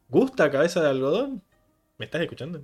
¿Gusta 0.10 0.50
cabeza 0.52 0.82
de 0.82 0.90
algodón? 0.90 1.42
¿Me 1.98 2.06
estás 2.06 2.22
escuchando? 2.22 2.62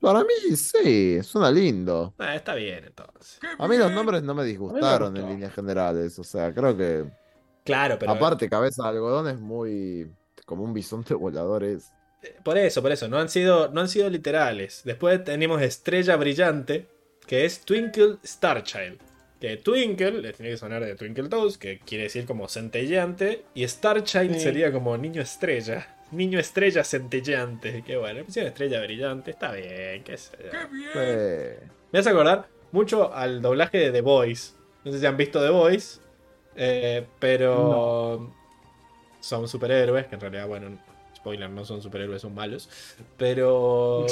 Para 0.00 0.20
mí 0.20 0.56
sí, 0.56 1.22
suena 1.22 1.50
lindo. 1.50 2.14
Ah, 2.18 2.36
está 2.36 2.54
bien 2.54 2.84
entonces. 2.84 3.40
A 3.58 3.66
mí 3.66 3.76
los 3.76 3.90
nombres 3.92 4.22
no 4.22 4.34
me 4.34 4.44
disgustaron 4.44 5.16
en 5.16 5.28
líneas 5.28 5.52
generales. 5.54 6.18
O 6.18 6.24
sea, 6.24 6.52
creo 6.54 6.76
que. 6.76 7.04
Claro, 7.64 7.98
pero... 7.98 8.12
Aparte, 8.12 8.48
cabeza 8.48 8.84
de 8.84 8.88
algodón 8.90 9.28
es 9.28 9.38
muy. 9.40 10.10
Como 10.44 10.62
un 10.62 10.72
bisonte 10.72 11.14
volador 11.14 11.64
es. 11.64 11.92
Por 12.44 12.56
eso, 12.58 12.82
por 12.82 12.92
eso, 12.92 13.08
no 13.08 13.18
han 13.18 13.28
sido, 13.28 13.68
no 13.68 13.80
han 13.80 13.88
sido 13.88 14.08
literales. 14.10 14.82
Después 14.84 15.22
tenemos 15.24 15.60
Estrella 15.62 16.16
Brillante, 16.16 16.88
que 17.26 17.44
es 17.44 17.60
Twinkle 17.60 18.18
Starchild. 18.24 18.98
Que 19.40 19.56
Twinkle, 19.56 20.22
le 20.22 20.32
tiene 20.32 20.52
que 20.52 20.56
sonar 20.56 20.84
de 20.84 20.94
Twinkle 20.94 21.28
Toes, 21.28 21.58
que 21.58 21.78
quiere 21.80 22.04
decir 22.04 22.26
como 22.26 22.48
centelleante. 22.48 23.44
Y 23.54 23.66
Starchild 23.66 24.34
Sí. 24.34 24.40
sería 24.40 24.72
como 24.72 24.96
niño 24.96 25.20
estrella. 25.22 25.95
Niño 26.12 26.38
estrella 26.38 26.84
centelleante. 26.84 27.82
Que 27.82 27.96
bueno, 27.96 28.14
le 28.20 28.24
pusieron 28.24 28.48
Estrella 28.48 28.80
Brillante, 28.82 29.30
está 29.32 29.52
bien, 29.52 30.02
qué 30.04 30.16
sé 30.16 30.36
yo. 30.40 30.50
Eh, 30.94 31.58
Me 31.92 31.98
hace 31.98 32.10
acordar 32.10 32.46
mucho 32.72 33.12
al 33.14 33.42
doblaje 33.42 33.78
de 33.78 33.90
The 33.92 34.00
Voice. 34.02 34.52
No 34.84 34.92
sé 34.92 35.00
si 35.00 35.06
han 35.06 35.16
visto 35.16 35.42
The 35.42 35.50
Voice. 35.50 36.00
eh, 36.54 37.04
pero 37.18 38.32
son 39.20 39.48
superhéroes, 39.48 40.06
que 40.06 40.14
en 40.14 40.20
realidad, 40.20 40.46
bueno, 40.46 40.78
spoiler, 41.16 41.50
no 41.50 41.64
son 41.64 41.82
superhéroes, 41.82 42.22
son 42.22 42.34
malos. 42.34 42.68
Pero 43.16 44.06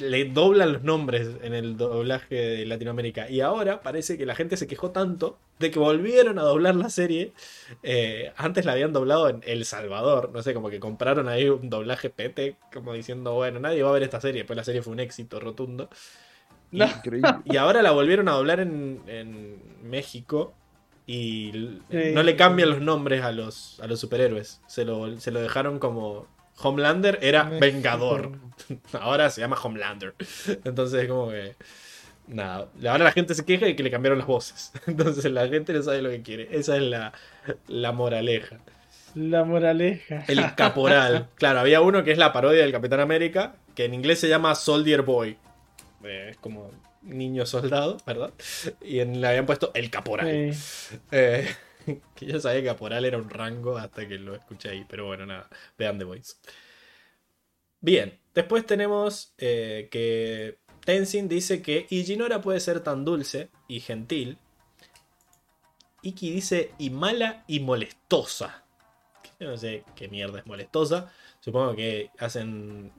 le 0.00 0.24
doblan 0.26 0.72
los 0.74 0.82
nombres 0.82 1.28
en 1.42 1.54
el 1.54 1.76
doblaje 1.76 2.34
de 2.34 2.66
Latinoamérica. 2.66 3.30
Y 3.30 3.40
ahora 3.40 3.80
parece 3.80 4.18
que 4.18 4.26
la 4.26 4.34
gente 4.34 4.56
se 4.56 4.66
quejó 4.66 4.90
tanto 4.90 5.38
de 5.60 5.70
que 5.70 5.78
volvieron 5.78 6.38
a 6.38 6.42
doblar 6.42 6.74
la 6.74 6.90
serie. 6.90 7.32
Eh, 7.82 8.32
antes 8.36 8.64
la 8.64 8.72
habían 8.72 8.92
doblado 8.92 9.28
en 9.28 9.42
El 9.46 9.64
Salvador. 9.64 10.30
No 10.32 10.42
sé, 10.42 10.54
como 10.54 10.70
que 10.70 10.80
compraron 10.80 11.28
ahí 11.28 11.48
un 11.48 11.68
doblaje 11.70 12.10
pete, 12.10 12.56
como 12.72 12.94
diciendo, 12.94 13.34
bueno, 13.34 13.60
nadie 13.60 13.82
va 13.82 13.90
a 13.90 13.92
ver 13.92 14.02
esta 14.02 14.20
serie. 14.20 14.44
Pues 14.44 14.56
la 14.56 14.64
serie 14.64 14.82
fue 14.82 14.92
un 14.94 15.00
éxito 15.00 15.38
rotundo. 15.38 15.88
No. 16.72 16.86
increíble. 16.86 17.28
Y 17.44 17.56
ahora 17.58 17.82
la 17.82 17.90
volvieron 17.92 18.28
a 18.28 18.32
doblar 18.32 18.60
en, 18.60 19.02
en 19.06 19.58
México. 19.82 20.54
Y 21.06 21.50
Sí. 21.90 22.12
no 22.14 22.22
le 22.22 22.36
cambian 22.36 22.70
los 22.70 22.80
nombres 22.80 23.22
a 23.22 23.32
los, 23.32 23.80
a 23.80 23.86
los 23.86 24.00
superhéroes. 24.00 24.60
Se 24.66 24.84
lo, 24.84 25.18
se 25.20 25.30
lo 25.30 25.40
dejaron 25.40 25.78
como. 25.78 26.26
Homelander 26.62 27.18
era. 27.22 27.44
Vengador. 27.44 28.32
Ahora 29.00 29.28
se 29.30 29.40
llama 29.40 29.58
Homelander. 29.62 30.14
Entonces, 30.64 31.08
como 31.08 31.30
que. 31.30 31.54
Nada. 32.30 32.68
Ahora 32.88 33.04
la 33.04 33.12
gente 33.12 33.34
se 33.34 33.44
queja 33.44 33.66
de 33.66 33.74
que 33.74 33.82
le 33.82 33.90
cambiaron 33.90 34.18
las 34.18 34.26
voces. 34.26 34.72
Entonces 34.86 35.30
la 35.30 35.48
gente 35.48 35.72
no 35.72 35.82
sabe 35.82 36.00
lo 36.00 36.10
que 36.10 36.22
quiere. 36.22 36.48
Esa 36.52 36.76
es 36.76 36.82
la, 36.82 37.12
la 37.66 37.92
moraleja. 37.92 38.58
La 39.14 39.44
moraleja. 39.44 40.24
El 40.28 40.54
caporal. 40.54 41.28
Claro, 41.34 41.60
había 41.60 41.80
uno 41.80 42.04
que 42.04 42.12
es 42.12 42.18
la 42.18 42.32
parodia 42.32 42.62
del 42.62 42.72
Capitán 42.72 43.00
América, 43.00 43.56
que 43.74 43.84
en 43.84 43.94
inglés 43.94 44.20
se 44.20 44.28
llama 44.28 44.54
Soldier 44.54 45.02
Boy. 45.02 45.36
Eh, 46.04 46.28
es 46.30 46.36
como 46.36 46.70
niño 47.02 47.46
soldado, 47.46 47.96
¿verdad? 48.06 48.32
Y 48.80 49.00
en, 49.00 49.20
le 49.20 49.26
habían 49.26 49.46
puesto 49.46 49.72
el 49.74 49.90
caporal. 49.90 50.54
Sí. 50.54 50.96
Eh, 51.10 51.48
que 52.14 52.26
yo 52.26 52.38
sabía 52.38 52.60
que 52.60 52.66
caporal 52.68 53.04
era 53.04 53.18
un 53.18 53.28
rango 53.28 53.76
hasta 53.76 54.06
que 54.06 54.18
lo 54.18 54.36
escuché 54.36 54.68
ahí. 54.68 54.86
Pero 54.88 55.06
bueno, 55.06 55.26
nada. 55.26 55.48
Vean 55.76 55.98
The 55.98 56.04
Voice. 56.04 56.34
Bien, 57.80 58.16
después 58.34 58.64
tenemos 58.66 59.34
eh, 59.38 59.88
que 59.90 60.58
Tenzin 60.84 61.28
dice 61.28 61.62
que 61.62 61.86
Ijinora 61.90 62.40
puede 62.40 62.60
ser 62.60 62.80
tan 62.80 63.04
dulce 63.04 63.50
y 63.68 63.80
gentil. 63.80 64.38
Iki 66.02 66.30
dice 66.30 66.70
y 66.78 66.90
mala 66.90 67.44
y 67.46 67.60
molestosa. 67.60 68.64
Yo 69.38 69.48
no 69.48 69.56
sé 69.56 69.84
qué 69.94 70.08
mierda 70.08 70.38
es 70.38 70.46
molestosa. 70.46 71.12
Supongo 71.40 71.74
que 71.74 72.10
hacen. 72.18 72.92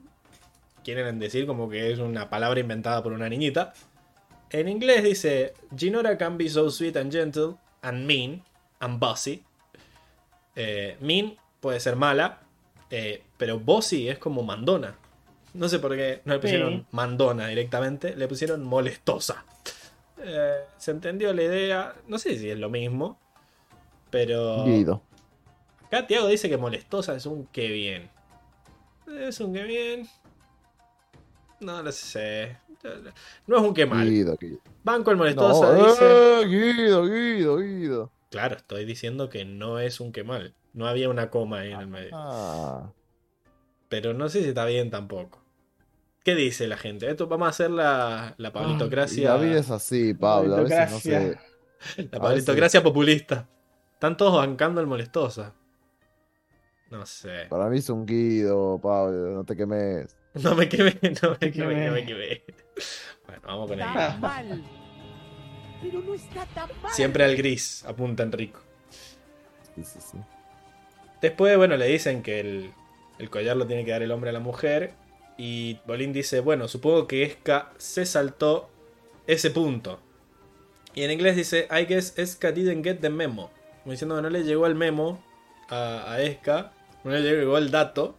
Quieren 0.84 1.20
decir 1.20 1.46
como 1.46 1.68
que 1.68 1.92
es 1.92 2.00
una 2.00 2.28
palabra 2.28 2.58
inventada 2.58 3.02
por 3.02 3.12
una 3.12 3.28
niñita. 3.28 3.72
En 4.50 4.68
inglés 4.68 5.04
dice: 5.04 5.54
Ginora 5.76 6.18
can 6.18 6.38
be 6.38 6.48
so 6.48 6.70
sweet 6.70 6.96
and 6.96 7.12
gentle 7.12 7.56
and 7.82 8.06
mean 8.06 8.42
and 8.80 8.98
bossy. 8.98 9.44
Eh, 10.54 10.96
mean 11.00 11.36
puede 11.60 11.80
ser 11.80 11.96
mala, 11.96 12.40
eh, 12.90 13.22
pero 13.36 13.58
bossy 13.58 14.08
es 14.08 14.18
como 14.18 14.42
mandona. 14.42 14.98
No 15.54 15.68
sé 15.68 15.78
por 15.78 15.94
qué 15.96 16.22
no 16.24 16.32
le 16.34 16.40
pusieron 16.40 16.70
Sí. 16.80 16.86
mandona 16.92 17.48
directamente, 17.48 18.16
le 18.16 18.26
pusieron 18.28 18.64
molestosa. 18.64 19.44
Eh, 20.18 20.60
se 20.78 20.90
entendió 20.92 21.32
la 21.34 21.42
idea. 21.42 21.94
No 22.08 22.18
sé 22.18 22.38
si 22.38 22.48
es 22.50 22.58
lo 22.58 22.70
mismo, 22.70 23.18
pero. 24.10 24.64
Guido. 24.64 25.02
Acá 25.86 26.06
Tiago 26.06 26.26
dice 26.28 26.48
que 26.48 26.56
molestosa 26.56 27.14
es 27.14 27.26
un 27.26 27.46
que 27.46 27.68
bien. 27.68 28.10
Es 29.18 29.40
un 29.40 29.52
que 29.52 29.62
bien. 29.64 30.08
No 31.60 31.82
lo 31.82 31.92
sé. 31.92 32.56
No 33.46 33.56
es 33.58 33.62
un 33.62 33.74
que 33.74 33.86
mal. 33.86 34.08
Guido, 34.08 34.36
Guido. 34.36 34.58
Banco 34.82 35.10
el 35.10 35.16
No, 35.16 35.22
molestosa 35.22 35.74
dice. 35.74 36.40
eh, 36.40 36.44
Guido, 36.46 37.04
Guido, 37.06 37.56
Guido. 37.58 38.12
Claro, 38.30 38.56
estoy 38.56 38.84
diciendo 38.86 39.28
que 39.28 39.44
no 39.44 39.78
es 39.78 40.00
un 40.00 40.10
que 40.12 40.24
mal. 40.24 40.54
No 40.72 40.86
había 40.88 41.08
una 41.10 41.28
coma 41.30 41.60
ahí 41.60 41.72
en 41.72 41.80
el 41.80 41.86
medio. 41.86 42.10
Ah, 42.14 42.90
Pero 43.88 44.14
no 44.14 44.28
sé 44.30 44.42
si 44.42 44.48
está 44.48 44.64
bien 44.64 44.90
tampoco. 44.90 45.41
¿Qué 46.24 46.34
dice 46.34 46.68
la 46.68 46.76
gente? 46.76 47.10
Esto 47.10 47.26
vamos 47.26 47.46
a 47.46 47.50
hacer 47.50 47.70
la, 47.70 48.34
la 48.38 48.50
la 48.52 49.36
vida 49.36 49.58
es 49.58 49.70
así, 49.70 50.14
Pablo. 50.14 50.56
A 50.56 50.60
veces 50.62 50.90
no 50.90 50.98
sé. 51.00 51.10
Pablitocracia. 51.10 52.08
La 52.12 52.20
pablitocracia 52.20 52.82
populista. 52.82 53.48
Están 53.94 54.16
todos 54.16 54.36
bancando 54.36 54.80
el 54.80 54.86
molestosa. 54.86 55.54
No 56.90 57.06
sé. 57.06 57.46
Para 57.48 57.68
mí 57.68 57.78
es 57.78 57.88
un 57.88 58.06
Guido, 58.06 58.78
Pablo. 58.80 59.30
No 59.32 59.44
te 59.44 59.56
quemes. 59.56 60.16
No 60.34 60.54
me 60.54 60.66
quemé, 60.66 60.98
no 61.22 61.36
me 61.38 61.52
quemé, 61.52 61.86
no 61.88 61.92
me 61.92 62.06
quemé. 62.06 62.42
Bueno, 63.26 63.42
vamos 63.44 63.68
con 63.68 63.78
el 63.78 63.86
Está 63.86 64.08
gris. 64.08 64.20
mal. 64.20 64.64
Pero 65.82 66.00
no 66.00 66.14
está 66.14 66.46
tan 66.46 66.70
mal. 66.82 66.92
Siempre 66.92 67.24
al 67.24 67.36
gris, 67.36 67.84
apunta 67.84 68.22
Enrico. 68.22 68.60
Sí, 69.74 69.84
sí, 69.84 69.98
sí. 70.00 70.18
Después, 71.20 71.56
bueno, 71.58 71.76
le 71.76 71.86
dicen 71.86 72.22
que 72.22 72.40
el, 72.40 72.72
el 73.18 73.28
collar 73.28 73.58
lo 73.58 73.66
tiene 73.66 73.84
que 73.84 73.90
dar 73.90 74.02
el 74.02 74.10
hombre 74.10 74.30
a 74.30 74.32
la 74.32 74.40
mujer. 74.40 74.94
Y 75.38 75.78
Bolín 75.86 76.12
dice, 76.12 76.40
bueno, 76.40 76.68
supongo 76.68 77.06
que 77.06 77.22
Esca 77.24 77.72
se 77.78 78.06
saltó 78.06 78.68
ese 79.26 79.50
punto. 79.50 80.00
Y 80.94 81.02
en 81.02 81.10
inglés 81.10 81.36
dice, 81.36 81.68
I 81.70 81.86
guess 81.86 82.18
Esca 82.18 82.52
didn't 82.52 82.84
get 82.84 82.98
the 83.00 83.10
memo. 83.10 83.50
Como 83.82 83.92
diciendo 83.92 84.14
que 84.16 84.22
no 84.22 84.30
le 84.30 84.44
llegó 84.44 84.66
el 84.66 84.74
memo 84.74 85.24
a, 85.68 86.12
a 86.12 86.22
Esca. 86.22 86.72
No 87.04 87.10
le 87.10 87.22
llegó 87.22 87.58
el 87.58 87.70
dato 87.70 88.14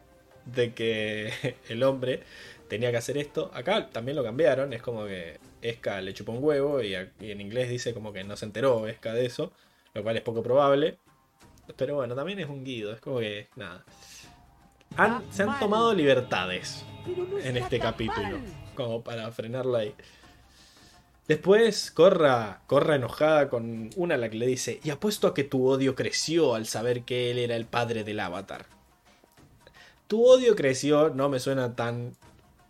de 0.46 0.74
que 0.74 1.32
el 1.70 1.84
hombre 1.84 2.24
tenía 2.68 2.92
que 2.92 2.98
hacer 2.98 3.18
esto. 3.18 3.52
Acá 3.54 3.90
también 3.90 4.16
lo 4.18 4.24
cambiaron. 4.24 4.74
Es 4.74 4.82
como 4.82 5.06
que 5.06 5.40
Esca 5.62 6.02
le 6.02 6.14
chupó 6.14 6.32
un 6.34 6.44
huevo. 6.44 6.82
Y, 6.82 6.96
a- 6.96 7.12
y 7.20 7.32
en 7.32 7.40
inglés 7.42 7.70
dice 7.70 7.94
como 7.94 8.12
que 8.12 8.24
no 8.24 8.36
se 8.36 8.46
enteró 8.46 8.88
Esca 8.88 9.14
de 9.14 9.26
eso. 9.28 9.54
Lo 9.94 10.02
cual 10.04 10.18
es 10.18 10.24
poco 10.24 10.42
probable. 10.42 10.98
Pero 11.78 11.96
bueno, 11.96 12.16
también 12.16 12.40
es 12.40 12.50
un 12.50 12.64
guido. 12.66 12.92
Es 12.92 13.00
como 13.00 13.20
que, 13.20 13.48
nada. 13.56 13.86
Han- 14.98 15.24
se 15.32 15.44
han 15.44 15.60
tomado 15.60 15.94
libertades 15.94 16.84
en 17.44 17.58
este 17.58 17.80
capítulo. 17.80 18.40
Como 18.76 19.04
para 19.04 19.32
frenarla 19.32 19.80
ahí. 19.80 19.96
Después, 21.28 21.92
Corra, 21.92 22.62
Corra 22.68 22.96
enojada 22.96 23.50
con 23.50 23.90
una 23.96 24.16
a 24.16 24.18
la 24.18 24.30
que 24.30 24.38
le 24.38 24.46
dice, 24.46 24.80
y 24.84 24.90
apuesto 24.90 25.28
a 25.28 25.34
que 25.34 25.44
tu 25.44 25.68
odio 25.68 25.96
creció 25.96 26.54
al 26.54 26.66
saber 26.66 27.04
que 27.04 27.32
él 27.32 27.38
era 27.38 27.56
el 27.56 27.66
padre 27.66 28.04
del 28.04 28.20
avatar. 28.20 28.66
Tu 30.08 30.22
odio 30.24 30.56
creció, 30.56 31.10
no 31.10 31.30
me 31.30 31.40
suena 31.40 31.76
tan 31.76 32.16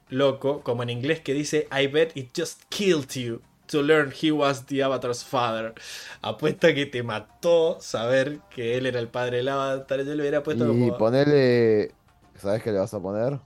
loco 0.10 0.62
como 0.62 0.84
en 0.84 0.92
inglés 0.92 1.22
que 1.22 1.34
dice 1.34 1.68
I 1.72 1.88
bet 1.88 2.16
it 2.16 2.30
just 2.38 2.62
killed 2.70 3.10
you 3.16 3.42
to 3.68 3.82
learn 3.82 4.12
he 4.12 4.32
was 4.32 4.66
the 4.68 4.84
Avatar's 4.84 5.24
father. 5.24 5.74
Apuesta 6.22 6.74
que 6.74 6.86
te 6.86 7.02
mató 7.02 7.78
saber 7.82 8.40
que 8.50 8.78
él 8.78 8.86
era 8.86 9.00
el 9.00 9.08
padre 9.08 9.38
del 9.38 9.50
Avatar. 9.50 10.04
Yo 10.04 10.14
le 10.16 10.22
hubiera 10.22 10.44
puesto 10.44 10.66
Y 10.66 10.68
como 10.68 10.98
ponele. 10.98 11.92
¿Sabes 12.38 12.62
qué 12.62 12.72
le 12.72 12.80
vas 12.80 12.94
a 12.94 13.00
poner? 13.00 13.40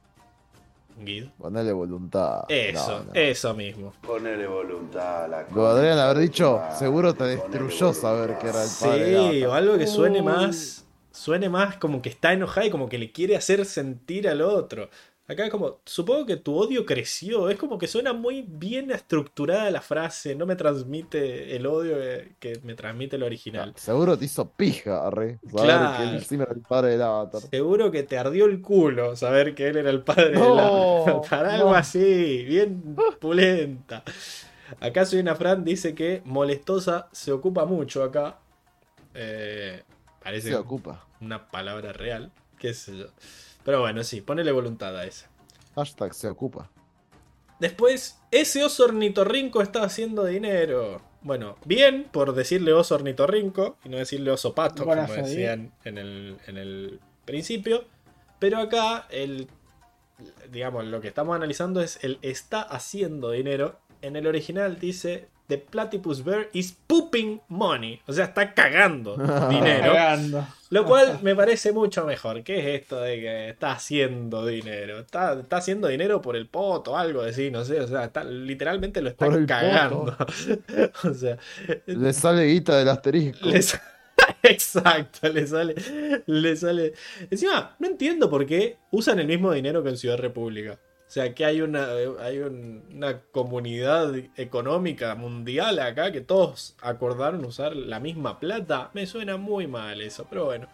Guido. 1.00 1.32
Ponele 1.38 1.72
voluntad. 1.72 2.46
Eso, 2.50 3.00
No, 3.00 3.04
no. 3.06 3.12
eso 3.14 3.54
mismo. 3.54 3.94
Ponele 4.02 4.48
voluntad 4.48 5.26
a 5.26 5.28
la 5.28 5.42
Lo 5.44 5.48
podrían 5.50 6.00
haber 6.00 6.18
dicho, 6.20 6.62
seguro 6.78 7.14
te 7.14 7.26
destruyó 7.26 7.94
saber 7.94 8.38
que 8.40 8.48
era 8.50 8.64
el 8.64 8.70
padre. 8.80 9.32
Sí, 9.32 9.44
o 9.46 9.54
algo 9.54 9.78
que 9.78 9.88
suene 9.88 10.22
más. 10.22 10.86
Suene 11.12 11.50
más 11.50 11.78
como 11.78 12.02
que 12.02 12.10
está 12.10 12.34
enojada 12.34 12.68
y 12.68 12.70
como 12.70 12.88
que 12.90 12.98
le 13.00 13.12
quiere 13.12 13.36
hacer 13.36 13.66
sentir 13.66 14.28
al 14.30 14.42
otro. 14.42 14.90
Acá 15.30 15.44
es 15.46 15.52
como, 15.52 15.82
supongo 15.86 16.26
que 16.26 16.38
tu 16.38 16.56
odio 16.56 16.86
creció. 16.86 17.50
Es 17.50 17.58
como 17.58 17.78
que 17.78 17.88
suena 17.88 18.14
muy 18.14 18.46
bien 18.48 18.92
estructurada 18.92 19.70
la 19.72 19.82
frase. 19.82 20.36
No 20.36 20.46
me 20.46 20.56
transmite 20.56 21.54
el 21.58 21.66
odio 21.68 21.98
que, 21.98 22.32
que 22.40 22.60
me 22.64 22.76
transmite 22.76 23.18
el 23.18 23.24
original. 23.24 23.74
Seguro 23.76 24.18
te 24.18 24.24
hizo 24.24 24.50
pija, 24.50 25.06
arre. 25.06 25.40
Saber 25.52 25.66
Claro. 25.66 25.98
que 25.98 26.04
él 26.16 26.24
sí 26.24 26.36
era 26.36 26.54
el 26.54 26.62
padre 26.62 26.92
del 26.92 27.02
Avatar. 27.02 27.42
Seguro 27.42 27.92
que 27.92 28.04
te 28.04 28.18
ardió 28.18 28.46
el 28.46 28.62
culo 28.62 29.18
saber 29.18 29.54
que 29.54 29.68
él 29.68 29.76
era 29.78 29.90
el 29.90 30.02
padre 30.02 30.32
No. 30.32 31.22
Para 31.30 31.56
algo 31.56 31.72
no. 31.72 31.76
así, 31.76 32.46
bien 32.46 32.96
pulenta. 33.20 34.04
Acá 34.80 35.06
soy 35.06 35.20
una 35.20 35.36
Fran, 35.36 35.66
dice 35.66 35.94
que 35.94 36.22
molestosa 36.24 37.10
se 37.12 37.34
ocupa 37.34 37.66
mucho 37.66 38.02
acá. 38.04 38.40
Eh, 39.14 39.84
parece 40.24 40.50
Se 40.50 40.56
ocupa. 40.56 41.06
una 41.20 41.50
palabra 41.50 41.92
real, 41.92 42.32
qué 42.60 42.74
sé 42.74 42.98
yo. 42.98 43.08
Pero 43.68 43.82
bueno, 43.82 44.02
sí, 44.06 44.22
ponele 44.22 44.54
voluntad 44.54 44.96
a 44.96 45.04
esa. 45.04 45.28
Hashtag 45.76 46.14
se 46.14 46.30
ocupa. 46.30 46.72
Después, 47.60 48.18
ese 48.32 48.64
oso 48.64 48.86
ornitorrinco 48.86 49.62
está 49.62 49.84
haciendo 49.84 50.24
dinero. 50.24 51.02
Bueno, 51.22 51.58
bien 51.66 52.08
por 52.10 52.34
decirle 52.34 52.72
oso 52.72 52.96
ornitorrinco 52.96 53.76
y 53.84 53.90
no 53.90 53.98
decirle 53.98 54.32
oso 54.32 54.56
pato, 54.56 54.84
como 54.84 54.96
Buenas, 54.96 55.12
Freddy. 55.12 55.30
decían 55.32 55.74
en 55.84 55.98
el, 55.98 56.38
en 56.48 56.56
el 56.56 57.02
principio. 57.26 57.84
Pero 58.40 58.60
acá, 58.60 59.06
el, 59.10 59.50
digamos, 60.50 60.86
lo 60.86 61.02
que 61.02 61.10
estamos 61.10 61.36
analizando 61.36 61.82
es 61.82 62.02
el 62.06 62.20
está 62.22 62.62
haciendo 62.62 63.32
dinero. 63.32 63.82
En 64.02 64.16
el 64.16 64.28
original 64.28 64.80
dice: 64.80 65.28
The 65.48 65.58
platypus 65.58 66.24
bear 66.24 66.50
is 66.54 66.76
pooping 66.88 67.42
money. 67.48 68.02
O 68.06 68.14
sea, 68.14 68.26
está 68.26 68.54
cagando 68.54 69.16
dinero. 69.50 69.94
Cagando. 69.94 70.48
Lo 70.70 70.84
cual 70.86 71.20
me 71.22 71.36
parece 71.36 71.72
mucho 71.72 72.06
mejor. 72.06 72.44
¿Qué 72.44 72.60
es 72.60 72.82
esto 72.82 73.00
de 73.00 73.20
que 73.22 73.50
está 73.50 73.72
haciendo 73.72 74.46
dinero? 74.46 75.00
Está, 75.00 75.40
está 75.40 75.58
haciendo 75.58 75.88
dinero 75.88 76.22
por 76.22 76.36
el 76.36 76.48
poto, 76.48 76.98
algo 76.98 77.22
así, 77.22 77.50
no 77.50 77.64
sé. 77.64 77.80
O 77.80 77.88
sea, 77.88 78.06
está, 78.06 78.26
literalmente 78.26 79.02
lo 79.02 79.10
está 79.10 79.26
Por 79.26 79.38
el 79.38 79.46
cagando. 79.46 80.18
o 81.04 81.14
sea, 81.14 81.38
Le 81.86 82.12
sale 82.12 82.46
guita 82.46 82.78
del 82.78 82.90
asterisco. 82.90 83.50
Exacto, 84.44 85.30
le 85.30 85.48
sale. 85.48 85.76
Le 86.26 86.56
sale. 86.56 86.94
Encima, 87.30 87.76
no 87.80 87.88
entiendo 87.88 88.30
por 88.30 88.46
qué 88.46 88.78
usan 88.92 89.20
el 89.20 89.28
mismo 89.28 89.52
dinero 89.52 89.84
que 89.84 89.90
en 89.90 89.98
Ciudad 89.98 90.18
República. 90.18 90.80
O 91.08 91.10
sea, 91.10 91.34
que 91.34 91.46
hay 91.46 91.62
una, 91.62 91.88
hay 92.20 92.40
un- 92.40 92.84
una 92.94 93.22
comunidad 93.32 94.14
económica 94.36 95.16
mundial 95.16 95.80
acá 95.80 96.12
que 96.12 96.22
todos 96.22 96.76
acordaron 96.82 97.46
usar 97.46 97.76
la 97.76 98.00
misma 98.00 98.40
plata. 98.40 98.92
Me 98.94 99.06
suena 99.08 99.38
muy 99.38 99.68
mal 99.68 100.02
eso, 100.02 100.26
pero 100.30 100.46
bueno. 100.46 100.68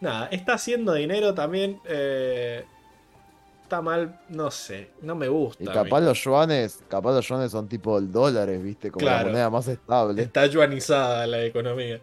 Nada, 0.00 0.28
está 0.32 0.54
haciendo 0.54 0.94
dinero 0.94 1.34
también. 1.34 1.80
eh, 1.86 2.64
está 3.70 3.80
mal, 3.82 4.18
no 4.28 4.50
sé, 4.50 4.90
no 5.00 5.14
me 5.14 5.28
gusta. 5.28 5.62
Y 5.62 5.66
capaz 5.68 6.00
los 6.00 6.18
yuanes, 6.24 6.80
capaz 6.88 7.12
los 7.12 7.28
yuanes 7.28 7.52
son 7.52 7.68
tipo 7.68 7.96
el 7.98 8.10
dólares, 8.10 8.60
viste, 8.60 8.90
como 8.90 9.04
Claro. 9.04 9.26
la 9.26 9.30
moneda 9.32 9.50
más 9.50 9.68
estable. 9.68 10.22
Está 10.22 10.46
yuanizada 10.46 11.24
la 11.28 11.44
economía. 11.44 12.00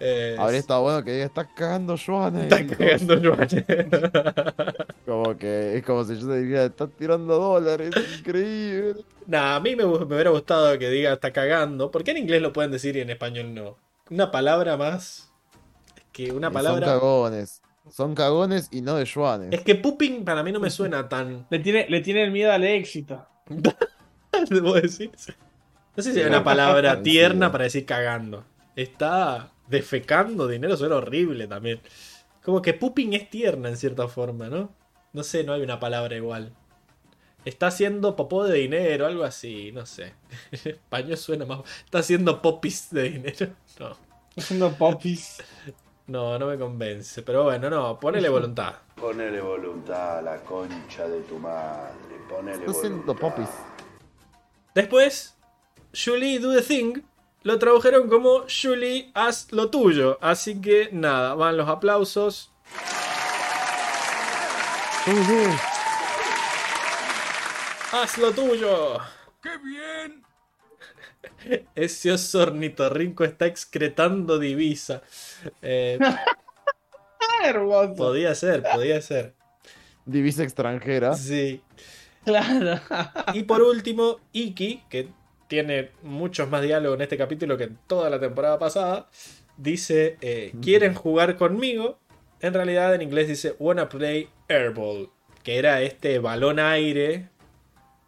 Eh, 0.00 0.34
Habría 0.38 0.58
estado 0.60 0.80
bueno 0.80 1.04
que 1.04 1.12
diga, 1.12 1.26
está 1.26 1.46
cagando 1.54 1.94
yuanes. 1.96 2.44
Está 2.50 2.66
cagando 2.76 3.14
yuanes. 3.20 3.54
Como 5.04 5.36
que 5.38 5.76
es 5.78 5.84
como 5.84 6.04
si 6.04 6.18
yo 6.18 6.26
te 6.28 6.40
dijera, 6.42 6.64
está 6.66 6.86
tirando 6.86 7.38
dólares, 7.38 7.90
increíble. 8.18 9.02
Nah, 9.26 9.56
a 9.56 9.60
mí 9.60 9.74
me, 9.74 9.84
hu- 9.84 10.06
me 10.06 10.14
hubiera 10.14 10.30
gustado 10.30 10.78
que 10.78 10.88
diga 10.90 11.12
está 11.14 11.32
cagando. 11.32 11.90
¿Por 11.90 12.04
qué 12.04 12.10
en 12.12 12.18
inglés 12.18 12.42
lo 12.42 12.52
pueden 12.52 12.70
decir 12.70 12.94
y 12.96 13.00
en 13.00 13.08
español 13.10 13.54
no? 13.54 13.76
Una 14.10 14.30
palabra 14.30 14.76
más. 14.76 15.30
Es 15.96 16.04
que 16.12 16.30
una 16.32 16.48
Y 16.48 16.50
Son 16.50 16.52
palabra. 16.52 16.86
cagones. 16.86 17.62
Son 17.90 18.14
cagones 18.14 18.68
y 18.70 18.80
no 18.80 18.96
de 18.96 19.04
yuanes. 19.04 19.52
Es 19.52 19.62
que 19.62 19.74
pooping 19.74 20.24
para 20.24 20.42
mí 20.42 20.52
no 20.52 20.60
me 20.60 20.70
suena 20.70 21.08
tan. 21.08 21.46
Le 21.50 21.58
tiene, 21.58 21.86
le 21.88 22.00
tiene 22.00 22.24
el 22.24 22.30
miedo 22.30 22.52
al 22.52 22.64
éxito. 22.64 23.26
¿Debo 24.50 24.74
decir? 24.74 25.10
No 25.96 26.02
sé 26.02 26.12
si 26.12 26.20
hay 26.20 26.26
una 26.26 26.44
palabra 26.44 27.02
tierna 27.02 27.50
para 27.50 27.64
decir 27.64 27.84
cagando. 27.84 28.44
Está 28.76 29.50
defecando 29.66 30.46
dinero, 30.46 30.76
suena 30.76 30.96
horrible 30.96 31.46
también. 31.46 31.80
Como 32.42 32.62
que 32.62 32.74
pooping 32.74 33.14
es 33.14 33.28
tierna 33.30 33.68
en 33.68 33.76
cierta 33.76 34.06
forma, 34.08 34.48
¿no? 34.48 34.72
No 35.12 35.22
sé, 35.22 35.44
no 35.44 35.52
hay 35.52 35.62
una 35.62 35.80
palabra 35.80 36.16
igual. 36.16 36.52
Está 37.44 37.68
haciendo 37.68 38.14
popó 38.14 38.44
de 38.44 38.58
dinero, 38.58 39.06
algo 39.06 39.24
así, 39.24 39.72
no 39.72 39.86
sé. 39.86 40.14
En 40.52 40.72
español 40.72 41.16
suena 41.16 41.46
más. 41.46 41.60
Está 41.84 41.98
haciendo 41.98 42.42
popis 42.42 42.88
de 42.90 43.02
dinero. 43.10 43.48
No. 43.80 43.96
Haciendo 44.36 44.72
popis. 44.72 45.38
No, 46.08 46.38
no 46.38 46.46
me 46.46 46.58
convence. 46.58 47.22
Pero 47.22 47.44
bueno, 47.44 47.68
no, 47.68 48.00
ponele 48.00 48.28
voluntad. 48.30 48.74
Ponele 48.96 49.40
voluntad 49.40 50.18
a 50.18 50.22
la 50.22 50.36
concha 50.38 51.06
de 51.06 51.20
tu 51.20 51.38
madre. 51.38 52.16
Ponele 52.28 52.64
haciendo 52.66 53.14
voluntad. 53.14 53.14
popis. 53.14 53.48
Después, 54.74 55.36
Julie 55.92 56.38
Do 56.38 56.54
the 56.54 56.62
Thing 56.62 57.02
lo 57.42 57.58
tradujeron 57.58 58.08
como 58.08 58.44
Julie 58.48 59.10
haz 59.14 59.52
lo 59.52 59.70
tuyo. 59.70 60.18
Así 60.22 60.60
que 60.60 60.88
nada, 60.92 61.34
van 61.34 61.56
los 61.56 61.68
aplausos. 61.68 62.52
Haz 67.92 68.18
lo 68.18 68.32
tuyo. 68.32 68.98
¡Qué 69.42 69.56
bien! 69.58 70.27
Ese 71.74 72.12
oso 72.12 72.40
ornitorrinco 72.42 73.24
está 73.24 73.46
excretando 73.46 74.38
divisa. 74.38 75.02
Eh, 75.62 75.98
hermoso. 77.44 77.94
podía 77.94 78.34
ser, 78.34 78.62
podía 78.62 79.00
ser. 79.00 79.34
Divisa 80.04 80.42
extranjera. 80.42 81.14
Sí. 81.14 81.62
Claro. 82.24 82.80
Y 83.34 83.44
por 83.44 83.62
último, 83.62 84.18
Iki, 84.32 84.82
que 84.88 85.08
tiene 85.46 85.90
muchos 86.02 86.48
más 86.50 86.62
diálogos 86.62 86.96
en 86.96 87.02
este 87.02 87.16
capítulo 87.16 87.56
que 87.56 87.64
en 87.64 87.78
toda 87.86 88.10
la 88.10 88.20
temporada 88.20 88.58
pasada, 88.58 89.08
dice, 89.56 90.16
eh, 90.20 90.52
¿quieren 90.62 90.94
jugar 90.94 91.36
conmigo? 91.36 91.98
En 92.40 92.54
realidad 92.54 92.94
en 92.94 93.02
inglés 93.02 93.28
dice, 93.28 93.54
wanna 93.58 93.88
play 93.88 94.28
airball, 94.48 95.10
que 95.42 95.58
era 95.58 95.80
este 95.82 96.18
balón 96.18 96.58
aire, 96.58 97.28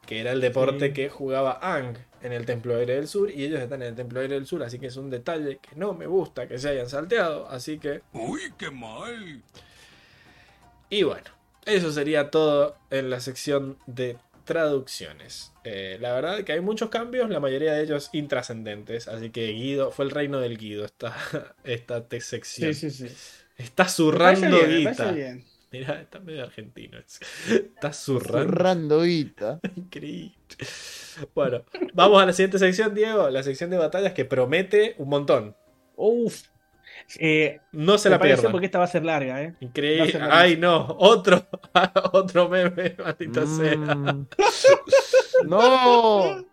que 0.07 0.21
era 0.21 0.33
el 0.33 0.41
deporte 0.41 0.89
Sí. 0.89 0.93
que 0.93 1.09
jugaba 1.09 1.59
Ang 1.63 1.97
en 2.23 2.33
el 2.33 2.47
Templo 2.47 2.77
Aire 2.77 2.95
del 2.95 3.09
Sur, 3.09 3.31
y 3.31 3.45
ellos 3.45 3.61
están 3.61 3.83
en 3.83 3.89
el 3.89 3.95
Templo 3.95 4.21
Aire 4.21 4.35
del 4.35 4.47
Sur, 4.47 4.63
así 4.63 4.79
que 4.79 4.87
es 4.87 4.97
un 4.97 5.11
detalle 5.11 5.59
que 5.59 5.77
no 5.77 5.95
me 5.95 6.07
gusta 6.07 6.47
que 6.47 6.59
se 6.59 6.69
hayan 6.71 6.89
salteado, 6.89 7.49
así 7.49 7.79
que... 7.79 8.03
¡Uy, 8.13 8.53
qué 8.59 8.71
mal! 8.71 9.43
Y 10.91 11.03
bueno, 11.05 11.31
eso 11.65 11.93
sería 11.93 12.31
todo 12.31 12.77
en 12.91 13.11
la 13.11 13.21
sección 13.21 13.79
de 13.87 14.19
traducciones. 14.45 15.53
Eh, 15.63 15.99
la 16.01 16.13
verdad 16.13 16.43
que 16.43 16.53
hay 16.53 16.61
muchos 16.61 16.91
cambios, 16.91 17.31
la 17.31 17.39
mayoría 17.39 17.75
de 17.75 17.83
ellos 17.85 18.11
intrascendentes. 18.13 19.07
Así 19.07 19.31
que 19.31 19.47
Guido, 19.53 19.93
fue 19.93 20.05
el 20.05 20.11
reino 20.11 20.41
del 20.41 20.59
Guido 20.59 20.85
esta, 20.85 21.15
esta 21.65 22.05
sección. 22.21 22.75
Sí, 22.75 22.91
sí, 22.91 23.09
sí. 23.09 23.15
Está 23.57 23.85
Me 23.85 23.91
zurrando 23.91 24.67
guita. 24.67 25.15
Mirá, 25.73 26.01
está 26.01 26.19
medio 26.21 26.43
argentino. 26.43 26.99
Está 27.49 27.93
zurrando. 27.93 28.49
Zurrando 28.53 29.03
guita. 29.03 29.61
Increíble. 29.77 30.35
Bueno, 31.35 31.63
vamos 31.95 32.23
a 32.23 32.27
la 32.27 32.33
siguiente 32.33 32.59
sección, 32.59 32.95
Diego. 32.95 33.31
La 33.31 33.43
sección 33.43 33.71
de 33.71 33.79
batallas 33.79 34.13
que 34.13 34.25
promete 34.25 34.95
un 34.99 35.09
montón. 35.09 35.57
Uf. 35.97 36.43
Eh, 37.19 37.61
No 37.73 37.99
se 37.99 38.11
la 38.11 38.19
pierdan. 38.19 38.51
porque 38.53 38.67
esta 38.67 38.79
va 38.79 38.85
a 38.85 38.89
ser 38.89 39.05
larga, 39.05 39.43
¿eh? 39.43 39.55
Increíble. 39.61 40.13
larga. 40.13 40.39
Ay, 40.41 40.57
no. 40.57 40.87
Otro, 40.99 41.47
otro 42.13 42.49
meme, 42.49 42.97
maldita 42.99 43.47
sea. 43.47 43.77
Mm. 43.77 44.27
¡No! 45.47 46.45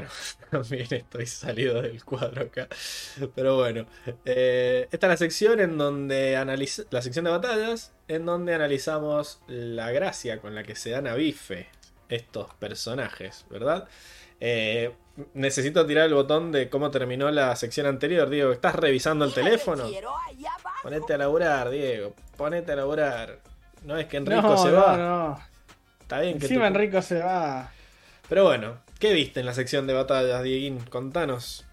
Bueno, 0.00 0.08
también 0.50 0.86
estoy 0.90 1.26
salido 1.26 1.82
del 1.82 2.04
cuadro 2.04 2.42
acá. 2.42 2.68
Pero 3.34 3.56
bueno, 3.56 3.86
eh, 4.24 4.88
esta 4.90 5.06
es 5.06 5.10
la 5.10 5.16
sección 5.16 5.60
en 5.60 5.78
donde 5.78 6.36
analiza 6.36 6.82
la 6.90 7.02
sección 7.02 7.24
de 7.24 7.30
batallas, 7.32 7.92
en 8.08 8.24
donde 8.26 8.54
analizamos 8.54 9.40
la 9.46 9.90
gracia 9.90 10.40
con 10.40 10.54
la 10.54 10.62
que 10.62 10.74
se 10.74 10.90
dan 10.90 11.06
a 11.06 11.14
bife 11.14 11.68
estos 12.08 12.54
personajes, 12.54 13.44
¿verdad? 13.50 13.86
Eh, 14.40 14.92
necesito 15.34 15.84
tirar 15.84 16.06
el 16.06 16.14
botón 16.14 16.52
de 16.52 16.70
cómo 16.70 16.90
terminó 16.90 17.30
la 17.30 17.54
sección 17.56 17.86
anterior, 17.86 18.30
Diego. 18.30 18.52
¿Estás 18.52 18.74
revisando 18.76 19.24
el 19.24 19.34
teléfono? 19.34 19.84
Ponete 20.82 21.14
a 21.14 21.18
laburar, 21.18 21.70
Diego. 21.70 22.14
Ponete 22.36 22.72
a 22.72 22.76
laburar. 22.76 23.40
No 23.82 23.96
es 23.96 24.06
que 24.06 24.16
Enrico 24.16 24.42
no, 24.42 24.56
se 24.56 24.70
no, 24.70 24.76
va. 24.80 24.96
no. 24.96 25.40
Está 26.00 26.20
bien 26.20 26.38
que 26.38 26.46
Encima 26.46 26.62
tú- 26.62 26.66
Enrico 26.68 27.02
se 27.02 27.18
va. 27.20 27.70
Pero 28.28 28.44
bueno, 28.44 28.78
¿qué 28.98 29.12
viste 29.12 29.40
en 29.40 29.46
la 29.46 29.54
sección 29.54 29.86
de 29.86 29.94
batallas, 29.94 30.42
Dieguín? 30.42 30.80
Contanos. 30.80 31.66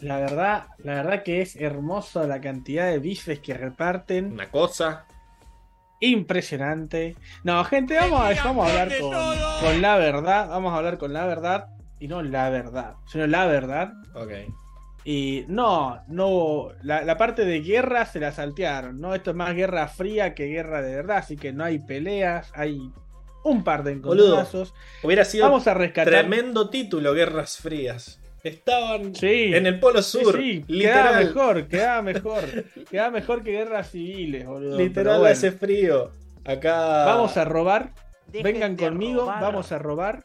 La 0.00 0.18
verdad, 0.20 0.66
la 0.78 0.94
verdad 0.94 1.22
que 1.22 1.40
es 1.40 1.56
hermoso 1.56 2.26
la 2.26 2.40
cantidad 2.40 2.88
de 2.88 2.98
bifes 2.98 3.40
que 3.40 3.54
reparten. 3.54 4.32
Una 4.32 4.50
cosa. 4.50 5.06
Impresionante. 6.00 7.16
No, 7.42 7.64
gente, 7.64 7.96
vamos 7.96 8.20
a, 8.20 8.44
vamos 8.44 8.68
a 8.68 8.70
hablar 8.70 8.98
con, 9.00 9.10
con 9.10 9.82
la 9.82 9.96
verdad. 9.96 10.48
Vamos 10.48 10.72
a 10.72 10.76
hablar 10.76 10.98
con 10.98 11.12
la 11.12 11.26
verdad. 11.26 11.66
Y 11.98 12.06
no 12.06 12.22
la 12.22 12.48
verdad, 12.50 12.94
sino 13.06 13.26
la 13.26 13.46
verdad. 13.46 13.92
Ok. 14.14 14.32
Y 15.04 15.44
no, 15.48 16.02
no, 16.06 16.68
la, 16.82 17.02
la 17.02 17.16
parte 17.16 17.44
de 17.44 17.60
guerra 17.60 18.04
se 18.04 18.20
la 18.20 18.30
saltearon, 18.30 19.00
¿no? 19.00 19.14
Esto 19.14 19.30
es 19.30 19.36
más 19.36 19.54
guerra 19.54 19.88
fría 19.88 20.34
que 20.34 20.46
guerra 20.46 20.82
de 20.82 20.94
verdad, 20.94 21.18
así 21.18 21.36
que 21.36 21.52
no 21.52 21.64
hay 21.64 21.78
peleas, 21.78 22.52
hay 22.54 22.92
un 23.44 23.64
par 23.64 23.84
de 23.84 23.92
encontrazos. 23.92 24.74
Hubiera 25.02 25.24
sido 25.24 25.44
Vamos 25.46 25.66
a 25.66 25.74
rescatar. 25.74 26.12
tremendo 26.12 26.68
título, 26.70 27.14
Guerras 27.14 27.58
Frías. 27.58 28.20
Estaban 28.44 29.14
Sí. 29.14 29.52
en 29.54 29.66
el 29.66 29.80
Polo 29.80 30.00
Sur. 30.02 30.36
sí, 30.40 30.62
quedaba 30.66 31.20
literal. 31.20 31.24
mejor, 31.26 31.68
quedaba 31.68 32.02
mejor. 32.02 32.44
quedaba 32.90 33.10
mejor 33.10 33.42
que 33.42 33.50
guerras 33.52 33.90
civiles, 33.90 34.46
boludo. 34.46 34.76
Literal 34.78 35.18
bueno. 35.18 35.32
hace 35.32 35.50
frío. 35.52 36.10
Acá. 36.44 37.04
Vamos 37.04 37.36
a 37.36 37.44
robar. 37.44 37.92
Dejen 38.28 38.42
Vengan 38.44 38.76
conmigo, 38.76 39.20
robar. 39.22 39.42
vamos 39.42 39.72
a 39.72 39.78
robar. 39.78 40.24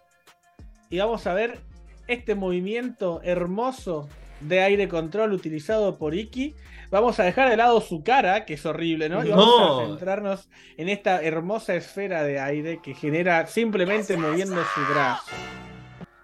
Y 0.89 0.99
vamos 0.99 1.25
a 1.25 1.33
ver 1.33 1.59
este 2.07 2.35
movimiento 2.35 3.19
hermoso 3.23 4.07
de 4.47 4.61
aire 4.61 4.87
control 4.87 5.33
utilizado 5.33 5.97
por 5.97 6.13
Iki. 6.15 6.55
Vamos 6.91 7.19
a 7.19 7.23
dejar 7.23 7.49
de 7.49 7.57
lado 7.57 7.81
su 7.81 8.03
cara, 8.03 8.45
que 8.45 8.53
es 8.53 8.65
horrible, 8.65 9.09
¿no? 9.09 9.25
Y 9.25 9.29
vamos 9.29 9.45
No. 9.47 9.79
a 9.81 9.85
centrarnos 9.87 10.49
en 10.77 10.89
esta 10.89 11.21
hermosa 11.23 11.73
esfera 11.75 12.23
de 12.23 12.39
aire 12.39 12.79
que 12.83 12.93
genera 12.93 13.47
simplemente 13.47 14.15
moviendo 14.15 14.55
su 14.55 14.93
brazo. 14.93 15.31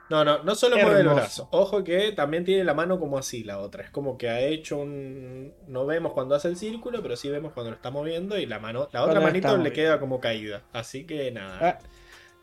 No, 0.10 0.26
no, 0.26 0.42
no 0.44 0.56
solo 0.56 0.76
mueve 0.78 1.02
el 1.02 1.08
brazo. 1.10 1.48
Ojo 1.52 1.84
que 1.84 2.12
también 2.14 2.44
tiene 2.44 2.64
la 2.64 2.74
mano 2.74 3.00
como 3.00 3.20
así 3.20 3.44
la 3.44 3.60
otra. 3.60 3.84
Es 3.84 3.92
como 3.92 4.18
que 4.18 4.28
ha 4.30 4.40
hecho 4.42 4.78
un. 4.78 5.54
No 5.68 5.86
vemos 5.86 6.14
cuando 6.14 6.34
hace 6.34 6.48
el 6.48 6.56
círculo, 6.58 7.02
pero 7.04 7.16
sí 7.16 7.30
vemos 7.30 7.54
cuando 7.54 7.70
lo 7.70 7.76
está 7.76 7.92
moviendo. 7.92 8.36
Y 8.38 8.48
la 8.48 8.58
mano. 8.60 8.90
La 8.92 9.04
otra 9.04 9.20
manito 9.20 9.56
le 9.58 9.72
queda 9.72 10.00
como 10.00 10.20
caída. 10.20 10.64
Así 10.74 11.06
que 11.06 11.32
nada. 11.32 11.58
Ah, 11.62 11.78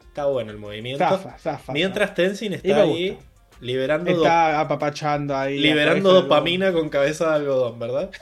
Está 0.07 0.27
bueno 0.27 0.51
el 0.53 0.59
movimiento. 0.59 1.05
zafa, 1.05 1.39
zafa. 1.39 1.73
Mientras 1.73 2.15
Tenzin 2.15 2.53
Y 2.53 2.55
está 2.57 2.83
ahí. 2.83 3.19
Liberando, 3.61 4.11
do- 4.13 4.23
Está 4.23 4.61
apapachando 4.61 5.37
ahí. 5.37 5.59
la 5.59 5.69
liberando 5.69 6.13
dopamina 6.13 6.73
con 6.73 6.89
cabeza 6.89 7.31
de 7.31 7.35
algodón, 7.37 7.79
¿verdad? 7.79 8.11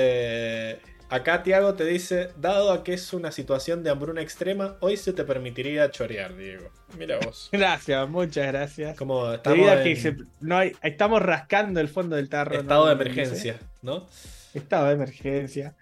Eh, 0.00 0.78
acá 1.08 1.42
Tiago 1.42 1.74
te 1.74 1.84
dice, 1.84 2.28
dado 2.36 2.70
a 2.70 2.84
que 2.84 2.94
es 2.94 3.12
una 3.12 3.32
situación 3.32 3.82
de 3.82 3.90
hambruna 3.90 4.20
extrema, 4.22 4.76
hoy 4.80 4.96
se 4.96 5.12
te 5.12 5.24
permitiría 5.24 5.90
chorear, 5.90 6.36
Diego. 6.36 6.70
Mira 6.96 7.18
vos. 7.24 7.48
Gracias, 7.52 8.08
muchas 8.08 8.46
gracias. 8.46 8.96
Como 8.96 9.32
estamos 9.32 9.68
en 9.72 9.82
que 9.82 9.96
se- 9.96 10.16
no 10.40 10.56
hay, 10.58 10.72
estamos 10.82 11.20
rascando 11.20 11.80
el 11.80 11.88
fondo 11.88 12.14
del 12.14 12.28
tarro. 12.28 12.60
estado 12.60 12.82
¿no? 12.82 12.86
de 12.86 12.92
emergencia, 12.92 13.58
¿no? 13.82 14.06
Estado 14.54 14.86
de 14.86 14.92
emergencia. 14.92 15.74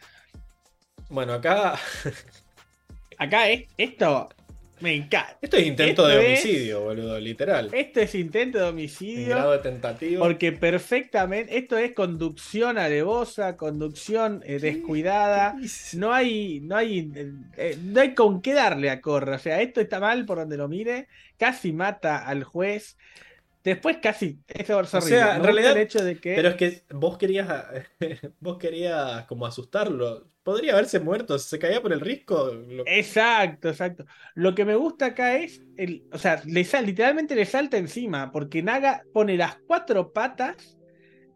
Bueno, 1.11 1.35
acá 1.35 1.79
Acá 3.19 3.49
es, 3.49 3.65
esto 3.79 4.29
me 4.81 4.95
encanta. 4.95 5.39
esto 5.41 5.57
es 5.57 5.67
intento 5.67 6.07
Esto 6.07 6.07
de 6.09 6.33
es- 6.35 6.41
homicidio, 6.45 6.81
boludo, 6.83 7.19
literal. 7.21 7.71
Esto 7.73 8.01
es 8.01 8.15
intento 8.15 8.59
de 8.59 8.65
homicidio. 8.65 9.29
grado 9.29 9.53
de 9.53 9.59
tentativo. 9.59 10.23
Porque 10.23 10.53
perfectamente, 10.53 11.57
esto 11.57 11.77
es 11.79 11.93
conducción 11.93 12.79
alevosa, 12.79 13.57
conducción 13.57 14.43
eh, 14.45 14.59
descuidada. 14.59 15.57
No 15.95 16.13
hay, 16.13 16.61
no 16.61 16.77
hay, 16.77 17.11
eh, 17.57 17.79
no 17.83 18.01
hay 18.01 18.15
con 18.15 18.41
qué 18.43 18.53
darle 18.55 18.91
a 18.91 19.01
Corra. 19.01 19.37
O 19.37 19.39
sea, 19.39 19.61
esto 19.63 19.81
está 19.81 20.01
mal 20.01 20.25
por 20.27 20.39
donde 20.39 20.57
lo 20.57 20.69
mire. 20.69 21.09
Casi 21.39 21.73
mata 21.73 22.19
al 22.27 22.45
juez. 22.45 22.97
Después 23.65 23.97
casi. 24.01 24.39
Es 24.47 24.71
horrible. 24.71 25.01
sea, 25.01 25.27
Me 25.33 25.37
en 25.39 25.43
realidad- 25.43 25.73
el 25.73 25.79
hecho 25.83 26.05
de 26.05 26.17
que. 26.21 26.35
Pero 26.37 26.51
es 26.51 26.55
que 26.55 26.83
vos 26.91 27.19
querías 27.19 27.49
vos 28.41 28.59
querías 28.59 29.25
como 29.27 29.45
asustarlo. 29.47 30.29
Podría 30.47 30.75
haberse 30.75 31.01
muerto, 31.01 31.39
se 31.41 31.59
caía 31.59 31.83
por 31.83 31.93
el 31.93 32.01
risco. 32.01 32.53
lo- 32.55 32.85
Exacto, 32.87 33.69
exacto. 33.69 34.07
Lo 34.37 34.55
que 34.55 34.65
me 34.65 34.77
gusta 34.77 35.07
acá 35.07 35.37
es, 35.37 35.61
el, 35.77 36.05
o 36.13 36.19
sea, 36.19 36.41
le 36.47 36.63
sal- 36.65 36.87
literalmente 36.87 37.35
le 37.35 37.45
salta 37.45 37.77
encima, 37.79 38.31
porque 38.31 38.63
Naga 38.63 39.03
pone 39.13 39.37
las 39.37 39.59
cuatro 39.67 40.13
patas 40.13 40.79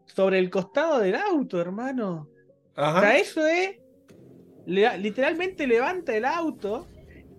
sobre 0.07 0.39
el 0.39 0.49
costado 0.49 1.01
del 1.01 1.17
auto, 1.17 1.61
hermano. 1.61 2.29
O 2.77 2.77
sea, 2.77 2.89
Ajá. 2.99 3.17
eso 3.19 3.45
es, 3.47 3.79
le- 4.67 4.97
literalmente 4.99 5.67
levanta 5.67 6.17
el 6.17 6.25
auto 6.25 6.87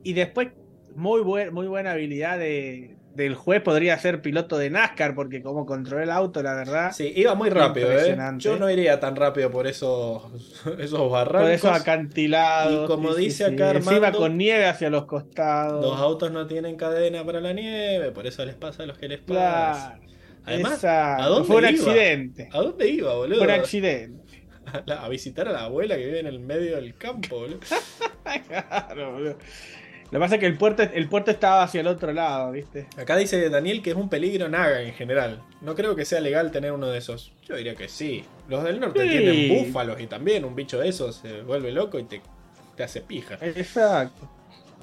y 0.04 0.12
después 0.12 0.50
muy, 0.94 1.22
buen, 1.22 1.54
muy 1.54 1.68
buena 1.68 1.94
habilidad 1.94 2.38
de, 2.38 2.98
del 3.16 3.36
juez, 3.36 3.62
podría 3.62 3.98
ser 4.00 4.22
piloto 4.22 4.58
de 4.58 4.70
NASCAR, 4.70 5.16
porque 5.16 5.42
como 5.42 5.66
controla 5.66 6.04
el 6.04 6.12
auto, 6.12 6.42
la 6.42 6.54
verdad, 6.56 6.92
Sí, 6.94 7.12
iba 7.16 7.36
muy 7.36 7.50
rápido, 7.50 7.92
¿eh? 7.92 8.18
Yo 8.38 8.58
no 8.58 8.70
iría 8.70 9.00
tan 9.00 9.16
rápido 9.16 9.52
por 9.52 9.68
esos, 9.68 10.24
esos 10.80 11.12
barrancos. 11.12 11.42
por 11.42 11.52
esos 11.52 11.72
acantilados. 11.72 12.86
Y 12.86 12.88
como 12.88 13.14
sí, 13.14 13.22
dice 13.26 13.48
sí. 13.48 13.54
acá 13.54 13.72
Armando, 13.72 14.18
con 14.18 14.38
nieve 14.38 14.66
hacia 14.66 14.90
los 14.90 15.06
costados. 15.06 15.84
Los 15.86 16.00
autos 16.00 16.32
no 16.32 16.48
tienen 16.48 16.76
cadena 16.78 17.26
para 17.26 17.42
la 17.42 17.54
nieve, 17.54 18.12
por 18.12 18.26
eso 18.28 18.46
les 18.46 18.56
pasa 18.56 18.84
a 18.84 18.86
los 18.86 18.98
que 18.98 19.08
les 19.08 19.20
pasa. 19.20 19.96
Claro. 19.98 20.02
Además, 20.44 20.74
Exacto. 20.76 21.24
¿a 21.24 21.28
dónde 21.28 21.48
Fue 21.48 21.56
un 21.58 21.62
iba? 21.64 21.70
accidente. 21.70 22.50
¿A 22.52 22.58
dónde 22.62 22.90
iba, 22.90 23.14
boludo? 23.16 23.38
Fue 23.38 23.46
un 23.48 23.52
accidente. 23.54 24.48
A, 24.66 24.84
la- 24.86 24.96
a 25.06 25.10
visitar 25.10 25.48
a 25.48 25.52
la 25.52 25.64
abuela 25.66 25.96
que 25.98 26.06
vive 26.06 26.20
en 26.20 26.28
el 26.28 26.40
medio 26.40 26.76
del 26.78 26.96
campo, 26.98 27.40
boludo. 27.42 27.60
Claro, 28.48 29.12
boludo. 29.14 29.38
Lo 30.12 30.20
que 30.20 30.24
pasa 30.26 30.36
es 30.36 30.42
que 30.42 30.46
el 30.48 30.58
puerto, 30.58 30.84
el 30.84 31.08
puerto 31.08 31.32
estaba 31.32 31.64
hacia 31.64 31.80
el 31.82 31.88
otro 31.88 32.12
lado, 32.12 32.52
¿viste? 32.52 32.86
Acá 32.98 33.16
dice 33.16 33.50
Daniel 33.50 33.82
que 33.82 33.92
es 33.92 33.96
un 33.96 34.10
peligro 34.10 34.50
naga 34.50 34.82
en 34.82 34.94
general. 34.94 35.42
No 35.62 35.74
creo 35.74 35.96
que 35.96 36.04
sea 36.04 36.20
legal 36.20 36.52
tener 36.52 36.74
uno 36.74 36.88
de 36.88 36.98
esos. 36.98 37.32
Yo 37.48 37.56
diría 37.56 37.76
que 37.76 37.88
sí. 37.88 38.26
Los 38.50 38.64
del 38.66 38.80
norte 38.82 39.04
Sí. 39.04 39.10
tienen 39.10 39.48
búfalos 39.66 40.02
y 40.02 40.08
también 40.08 40.44
un 40.44 40.54
bicho 40.54 40.78
de 40.80 40.90
esos 40.90 41.16
se 41.16 41.42
vuelve 41.44 41.72
loco 41.72 41.98
y 41.98 42.04
te, 42.04 42.22
te 42.76 42.84
hace 42.84 43.00
pija. 43.02 43.38
Exacto. 43.42 44.30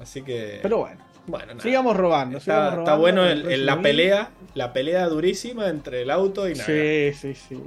Así 0.01 0.23
que. 0.23 0.59
Pero 0.63 0.79
bueno, 0.79 0.97
bueno, 1.27 1.45
nada. 1.47 1.61
sigamos 1.61 1.95
robando. 1.95 2.39
Está, 2.39 2.51
sigamos 2.53 2.69
está 2.79 2.95
robando, 2.95 2.99
bueno 3.01 3.25
el- 3.27 3.51
el- 3.51 3.65
la 3.67 3.79
pelea, 3.81 4.31
la 4.55 4.73
pelea 4.73 5.05
durísima 5.09 5.67
entre 5.67 6.01
el 6.01 6.09
auto 6.09 6.49
y 6.49 6.53
Naga. 6.53 6.65
Sí, 6.65 7.11
sí, 7.13 7.35
sí. 7.35 7.61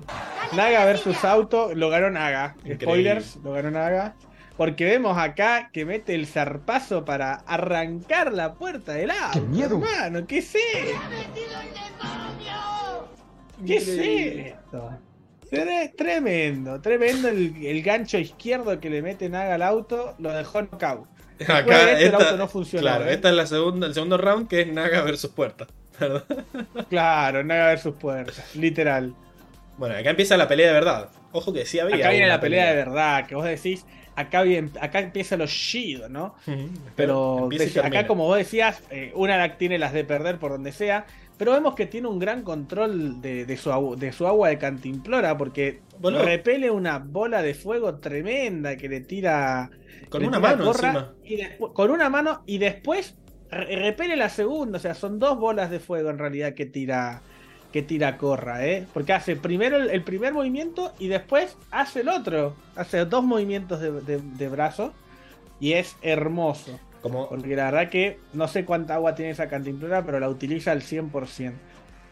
Naga 0.56 0.84
versus 0.84 1.24
auto, 1.24 1.72
lo 1.76 1.90
ganó 1.90 2.10
Naga. 2.10 2.56
Increíble. 2.64 2.86
Spoilers, 2.86 3.36
lo 3.44 3.52
ganó 3.52 3.70
Naga. 3.70 4.16
Porque 4.62 4.84
vemos 4.84 5.18
acá 5.18 5.70
que 5.72 5.84
mete 5.84 6.14
el 6.14 6.24
zarpazo 6.28 7.04
para 7.04 7.34
arrancar 7.34 8.32
la 8.32 8.54
puerta 8.54 8.92
del 8.92 9.10
auto. 9.10 9.40
miedo! 9.40 9.74
Hermano, 9.84 10.24
¿qué 10.24 10.38
es 10.38 10.54
esto? 10.54 11.00
¿Qué 13.66 13.76
es 13.76 13.88
esto? 13.88 14.90
Tre- 15.50 15.92
Tremendo, 15.96 16.80
tremendo 16.80 17.28
el, 17.28 17.56
el 17.66 17.82
gancho 17.82 18.18
izquierdo 18.18 18.78
que 18.78 18.88
le 18.88 19.02
mete 19.02 19.28
Naga 19.28 19.56
al 19.56 19.62
auto, 19.62 20.14
lo 20.18 20.30
dejó 20.32 20.62
knockout. 20.62 21.08
Después 21.40 21.58
Acá 21.58 21.86
de 21.86 21.92
esto, 21.94 22.06
el 22.06 22.14
auto 22.14 22.36
no 22.36 22.46
funcionó. 22.46 22.82
claro, 22.82 23.06
¿eh? 23.06 23.14
esta 23.14 23.30
es 23.30 23.34
la 23.34 23.46
segunda, 23.48 23.88
el 23.88 23.94
segundo 23.94 24.16
round 24.16 24.46
que 24.46 24.60
es 24.60 24.68
Naga 24.72 25.02
versus 25.02 25.30
Puerta. 25.32 25.66
¿verdad? 25.98 26.24
Claro, 26.88 27.42
Naga 27.42 27.66
versus 27.66 27.94
puertas, 27.96 28.54
literal. 28.54 29.12
Bueno, 29.76 29.96
acá 29.96 30.10
empieza 30.10 30.36
la 30.36 30.46
pelea 30.46 30.68
de 30.68 30.72
verdad. 30.74 31.08
Ojo 31.32 31.52
que 31.52 31.66
sí 31.66 31.80
había. 31.80 31.96
Acá 31.96 32.10
viene 32.10 32.28
la 32.28 32.40
pelea 32.40 32.70
de 32.70 32.76
verdad, 32.76 33.26
que 33.26 33.34
vos 33.34 33.44
decís, 33.44 33.84
acá, 34.16 34.42
bien, 34.42 34.70
acá 34.80 35.00
empieza 35.00 35.36
lo 35.36 35.46
Shido, 35.46 36.08
¿no? 36.08 36.34
Pero 36.96 37.48
de- 37.50 37.80
acá, 37.80 38.06
como 38.06 38.24
vos 38.26 38.36
decías, 38.36 38.82
eh, 38.90 39.12
una 39.14 39.56
tiene 39.56 39.78
las 39.78 39.92
de 39.92 40.04
perder 40.04 40.38
por 40.38 40.52
donde 40.52 40.72
sea, 40.72 41.06
pero 41.38 41.52
vemos 41.52 41.74
que 41.74 41.86
tiene 41.86 42.08
un 42.08 42.18
gran 42.18 42.42
control 42.42 43.20
de, 43.20 43.44
de 43.46 43.56
su, 43.56 43.96
de 43.98 44.12
su 44.12 44.26
agua 44.26 44.48
de 44.48 44.58
cantimplora, 44.58 45.36
porque 45.36 45.80
Boludo. 45.98 46.24
repele 46.24 46.70
una 46.70 46.98
bola 46.98 47.42
de 47.42 47.54
fuego 47.54 47.96
tremenda 47.98 48.76
que 48.76 48.88
le 48.88 49.00
tira. 49.00 49.70
Con 50.08 50.20
le 50.22 50.28
una 50.28 50.38
tira 50.38 50.50
mano 50.56 50.70
encima. 50.70 51.14
y 51.24 51.36
despu- 51.38 51.72
con 51.72 51.90
una 51.90 52.10
mano 52.10 52.42
y 52.46 52.58
después 52.58 53.16
re- 53.50 53.76
repele 53.76 54.14
la 54.16 54.28
segunda, 54.28 54.76
o 54.76 54.80
sea, 54.80 54.94
son 54.94 55.18
dos 55.18 55.38
bolas 55.38 55.70
de 55.70 55.80
fuego 55.80 56.10
en 56.10 56.18
realidad 56.18 56.54
que 56.54 56.66
tira 56.66 57.22
que 57.72 57.82
tira 57.82 58.18
Corra, 58.18 58.66
¿eh? 58.66 58.86
Porque 58.92 59.12
hace 59.12 59.34
primero 59.36 59.76
el, 59.78 59.90
el 59.90 60.02
primer 60.02 60.32
movimiento 60.32 60.92
y 60.98 61.08
después 61.08 61.56
hace 61.70 62.00
el 62.02 62.08
otro. 62.08 62.54
Hace 62.76 63.04
dos 63.06 63.24
movimientos 63.24 63.80
de, 63.80 63.90
de- 64.02 64.20
de 64.20 64.48
brazo 64.48 64.92
y 65.58 65.72
es 65.72 65.96
hermoso. 66.02 66.78
Como, 67.00 67.28
Porque 67.28 67.56
la 67.56 67.64
verdad 67.70 67.90
que 67.90 68.20
no 68.32 68.46
sé 68.46 68.64
cuánta 68.64 68.94
agua 68.94 69.14
tiene 69.16 69.32
esa 69.32 69.48
cantimplora, 69.48 70.04
pero 70.04 70.20
la 70.20 70.28
utiliza 70.28 70.70
al 70.70 70.82
100%. 70.82 71.52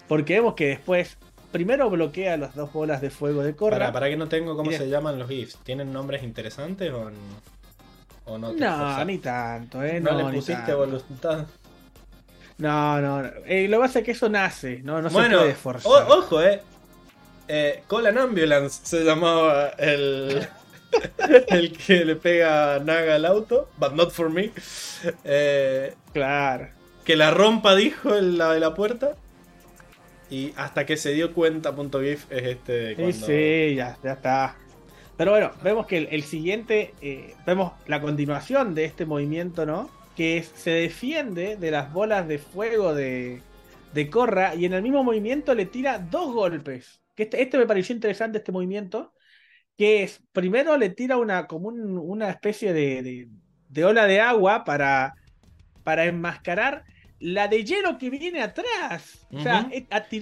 Porque 0.09 0.35
vemos 0.35 0.55
que 0.55 0.67
después, 0.67 1.17
primero 1.53 1.89
bloquea 1.91 2.37
las 2.37 2.57
dos 2.57 2.73
bolas 2.73 3.01
de 3.01 3.11
fuego 3.11 3.43
de 3.45 3.55
Korra. 3.55 3.79
Para, 3.79 3.93
para 3.93 4.09
que 4.09 4.17
no 4.17 4.27
tengo 4.29 4.57
cómo 4.57 4.73
se 4.73 4.89
llaman 4.89 5.19
los 5.19 5.29
GIFs. 5.29 5.59
¿Tienen 5.63 5.93
nombres 5.93 6.25
interesantes 6.25 6.91
o, 6.93 7.11
o 8.25 8.39
no? 8.39 8.51
te 8.53 8.61
No, 8.61 9.05
ni 9.05 9.19
tanto, 9.19 9.83
¿eh? 9.85 10.01
No, 10.01 10.13
No, 10.13 10.29
le 10.31 10.35
pusiste 10.35 10.75
voluntad. 10.75 11.47
No, 12.61 13.01
no, 13.01 13.23
no. 13.23 13.31
Eh, 13.47 13.67
lo 13.69 13.79
que 13.79 13.81
pasa 13.87 13.99
es 14.01 14.05
que 14.05 14.11
eso 14.13 14.29
nace, 14.29 14.81
no, 14.83 15.01
no 15.03 15.09
se 15.09 15.15
bueno, 15.15 15.39
puede 15.39 15.55
forzar. 15.55 15.91
o- 15.91 16.19
ojo, 16.19 16.43
eh. 16.43 16.61
eh. 17.49 17.83
Colan 17.87 18.19
Ambulance 18.19 18.81
se 18.85 19.03
llamaba 19.05 19.69
el. 19.79 20.47
el 21.49 21.73
que 21.77 22.05
le 22.05 22.17
pega 22.17 22.79
Naga 22.81 23.15
al 23.15 23.25
auto, 23.25 23.69
but 23.79 23.93
not 23.93 24.11
for 24.11 24.29
me. 24.31 24.51
Eh, 25.25 25.95
Claro. 26.13 26.69
que 27.05 27.17
la 27.17 27.31
rompa, 27.31 27.75
dijo 27.75 28.15
el- 28.15 28.39
la 28.39 28.53
de 28.53 28.61
la 28.61 28.75
puerta. 28.75 29.15
Y 30.29 30.53
hasta 30.57 30.87
que 30.87 30.97
se 30.97 31.11
dio 31.13 31.33
cuenta, 31.35 31.75
punto 31.75 32.01
GIF 32.01 32.31
es 32.31 32.43
este. 32.45 32.91
Sí, 32.91 32.95
cuando- 33.03 33.27
sí, 33.27 33.75
ya, 33.77 33.99
ya 34.03 34.13
está. 34.13 34.57
Pero 35.17 35.33
bueno, 35.33 35.51
vemos 35.63 35.87
que 35.87 35.99
el, 35.99 36.09
el 36.13 36.23
siguiente, 36.23 36.95
eh, 37.03 37.35
vemos 37.47 37.73
la 37.87 38.01
continuación 38.01 38.75
de 38.75 38.85
este 38.85 39.05
movimiento, 39.07 39.67
¿no? 39.67 39.91
Que 40.21 40.43
se 40.43 40.69
defiende 40.71 41.57
de 41.57 41.71
las 41.71 41.91
bolas 41.95 42.29
de 42.29 42.37
fuego 42.37 42.95
de, 42.95 43.41
de 43.95 44.11
Korra 44.11 44.55
y 44.55 44.67
en 44.67 44.75
el 44.75 44.83
mismo 44.83 45.03
movimiento 45.03 45.55
le 45.55 45.65
tira 45.65 45.99
dos 45.99 46.35
golpes. 46.35 47.01
Que 47.17 47.23
este, 47.23 47.41
este 47.41 47.57
me 47.57 47.65
pareció 47.65 47.95
interesante, 47.95 48.37
este 48.37 48.53
movimiento. 48.53 49.15
Que 49.79 50.03
es, 50.03 50.21
primero 50.33 50.77
le 50.77 50.91
tira 50.91 51.17
una, 51.17 51.47
como 51.47 51.69
un- 51.69 51.97
una 51.97 52.29
especie 52.29 52.75
de, 52.75 53.03
de- 53.03 53.29
de 53.71 53.85
ola 53.87 54.05
de 54.07 54.21
agua 54.21 54.63
para, 54.65 55.15
para 55.85 56.05
enmascarar 56.05 56.85
la 57.19 57.49
de 57.49 57.65
hielo 57.65 57.97
que 57.97 58.11
viene 58.11 58.43
atrás. 58.43 59.27
O 59.33 59.41
sea, 59.41 59.71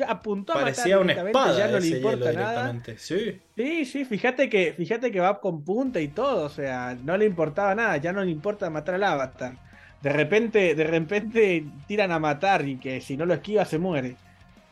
apuntó 0.06 0.52
a 0.52 0.56
matar 0.60 0.74
Parecía 0.76 1.00
una 1.00 1.14
directamente, 1.14 1.38
espada. 1.40 1.58
ya 1.58 1.66
no 1.72 1.80
le 1.80 1.88
importa 1.88 2.32
nada. 2.34 2.82
Sí. 2.98 3.40
Sí, 3.56 3.84
sí, 3.84 4.04
fíjate 4.04 4.48
que, 4.48 4.74
fíjate 4.74 5.10
que 5.10 5.18
va 5.18 5.40
con 5.40 5.64
punta 5.64 6.00
y 6.00 6.06
todo, 6.06 6.44
o 6.44 6.48
sea, 6.50 6.96
no 7.02 7.16
le 7.16 7.24
importaba 7.24 7.74
nada, 7.74 7.96
ya 7.96 8.12
no 8.12 8.22
le 8.24 8.30
importa 8.30 8.70
matar 8.70 8.94
al 8.94 9.02
avatar. 9.02 9.66
De 10.02 10.12
repente, 10.12 10.74
de 10.74 10.84
repente 10.84 11.64
tiran 11.86 12.12
a 12.12 12.18
matar 12.18 12.66
y 12.68 12.76
que 12.76 13.00
si 13.00 13.16
no 13.16 13.26
lo 13.26 13.34
esquiva 13.34 13.64
se 13.64 13.78
muere. 13.78 14.16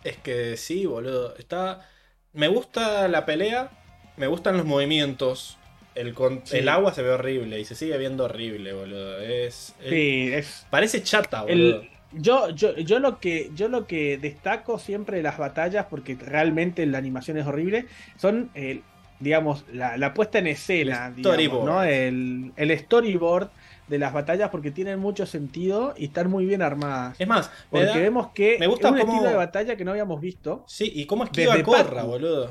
Es 0.04 0.16
que 0.18 0.56
sí, 0.56 0.86
boludo. 0.86 1.36
Está. 1.36 1.86
Me 2.32 2.48
gusta 2.48 3.08
la 3.08 3.26
pelea. 3.26 3.70
Me 4.16 4.26
gustan 4.28 4.56
los 4.56 4.66
movimientos. 4.66 5.58
El, 5.94 6.12
con- 6.14 6.42
Sí. 6.44 6.58
el 6.58 6.68
agua 6.68 6.92
se 6.94 7.02
ve 7.02 7.10
horrible 7.10 7.58
y 7.58 7.64
se 7.64 7.74
sigue 7.74 7.96
viendo 7.98 8.24
horrible, 8.24 8.72
boludo. 8.72 9.20
Es. 9.20 9.74
es- 9.82 9.90
Sí, 9.90 10.30
es 10.32 10.66
Parece 10.70 11.02
chata, 11.02 11.42
boludo. 11.42 11.80
el, 11.80 11.90
yo, 12.12 12.50
yo, 12.50 12.76
yo 12.76 12.98
lo 13.00 13.18
que, 13.18 13.50
yo 13.56 13.68
lo 13.68 13.86
que 13.86 14.16
destaco 14.18 14.78
siempre 14.78 15.16
de 15.16 15.22
las 15.24 15.38
batallas, 15.38 15.86
porque 15.90 16.14
realmente 16.14 16.86
la 16.86 16.98
animación 16.98 17.36
es 17.38 17.46
horrible, 17.46 17.86
son 18.16 18.50
el, 18.54 18.82
digamos, 19.20 19.64
la, 19.72 19.96
la 19.96 20.14
puesta 20.14 20.38
en 20.38 20.46
escena, 20.48 21.06
El 21.08 21.16
digamos, 21.16 21.34
storyboard. 21.36 21.64
¿no? 21.66 21.82
El, 21.82 22.52
el 22.56 22.78
storyboard 22.78 23.48
de 23.88 23.98
las 23.98 24.12
batallas 24.12 24.50
porque 24.50 24.70
tienen 24.70 24.98
mucho 24.98 25.26
sentido 25.26 25.94
y 25.96 26.06
están 26.06 26.28
muy 26.30 26.44
bien 26.46 26.60
armadas. 26.62 27.14
Es 27.20 27.28
más, 27.28 27.50
Porque 27.70 27.86
da- 27.86 27.96
vemos 27.96 28.28
que 28.34 28.56
me 28.58 28.66
gusta 28.66 28.88
es 28.88 28.94
un 28.94 29.00
cómo- 29.00 29.12
estilo 29.12 29.30
de 29.30 29.36
batalla 29.36 29.76
que 29.76 29.84
no 29.84 29.92
habíamos 29.92 30.20
visto. 30.20 30.64
Sí, 30.66 30.90
y 30.94 31.06
cómo 31.06 31.24
esquiva 31.24 31.62
Corra, 31.62 32.02
boludo. 32.02 32.50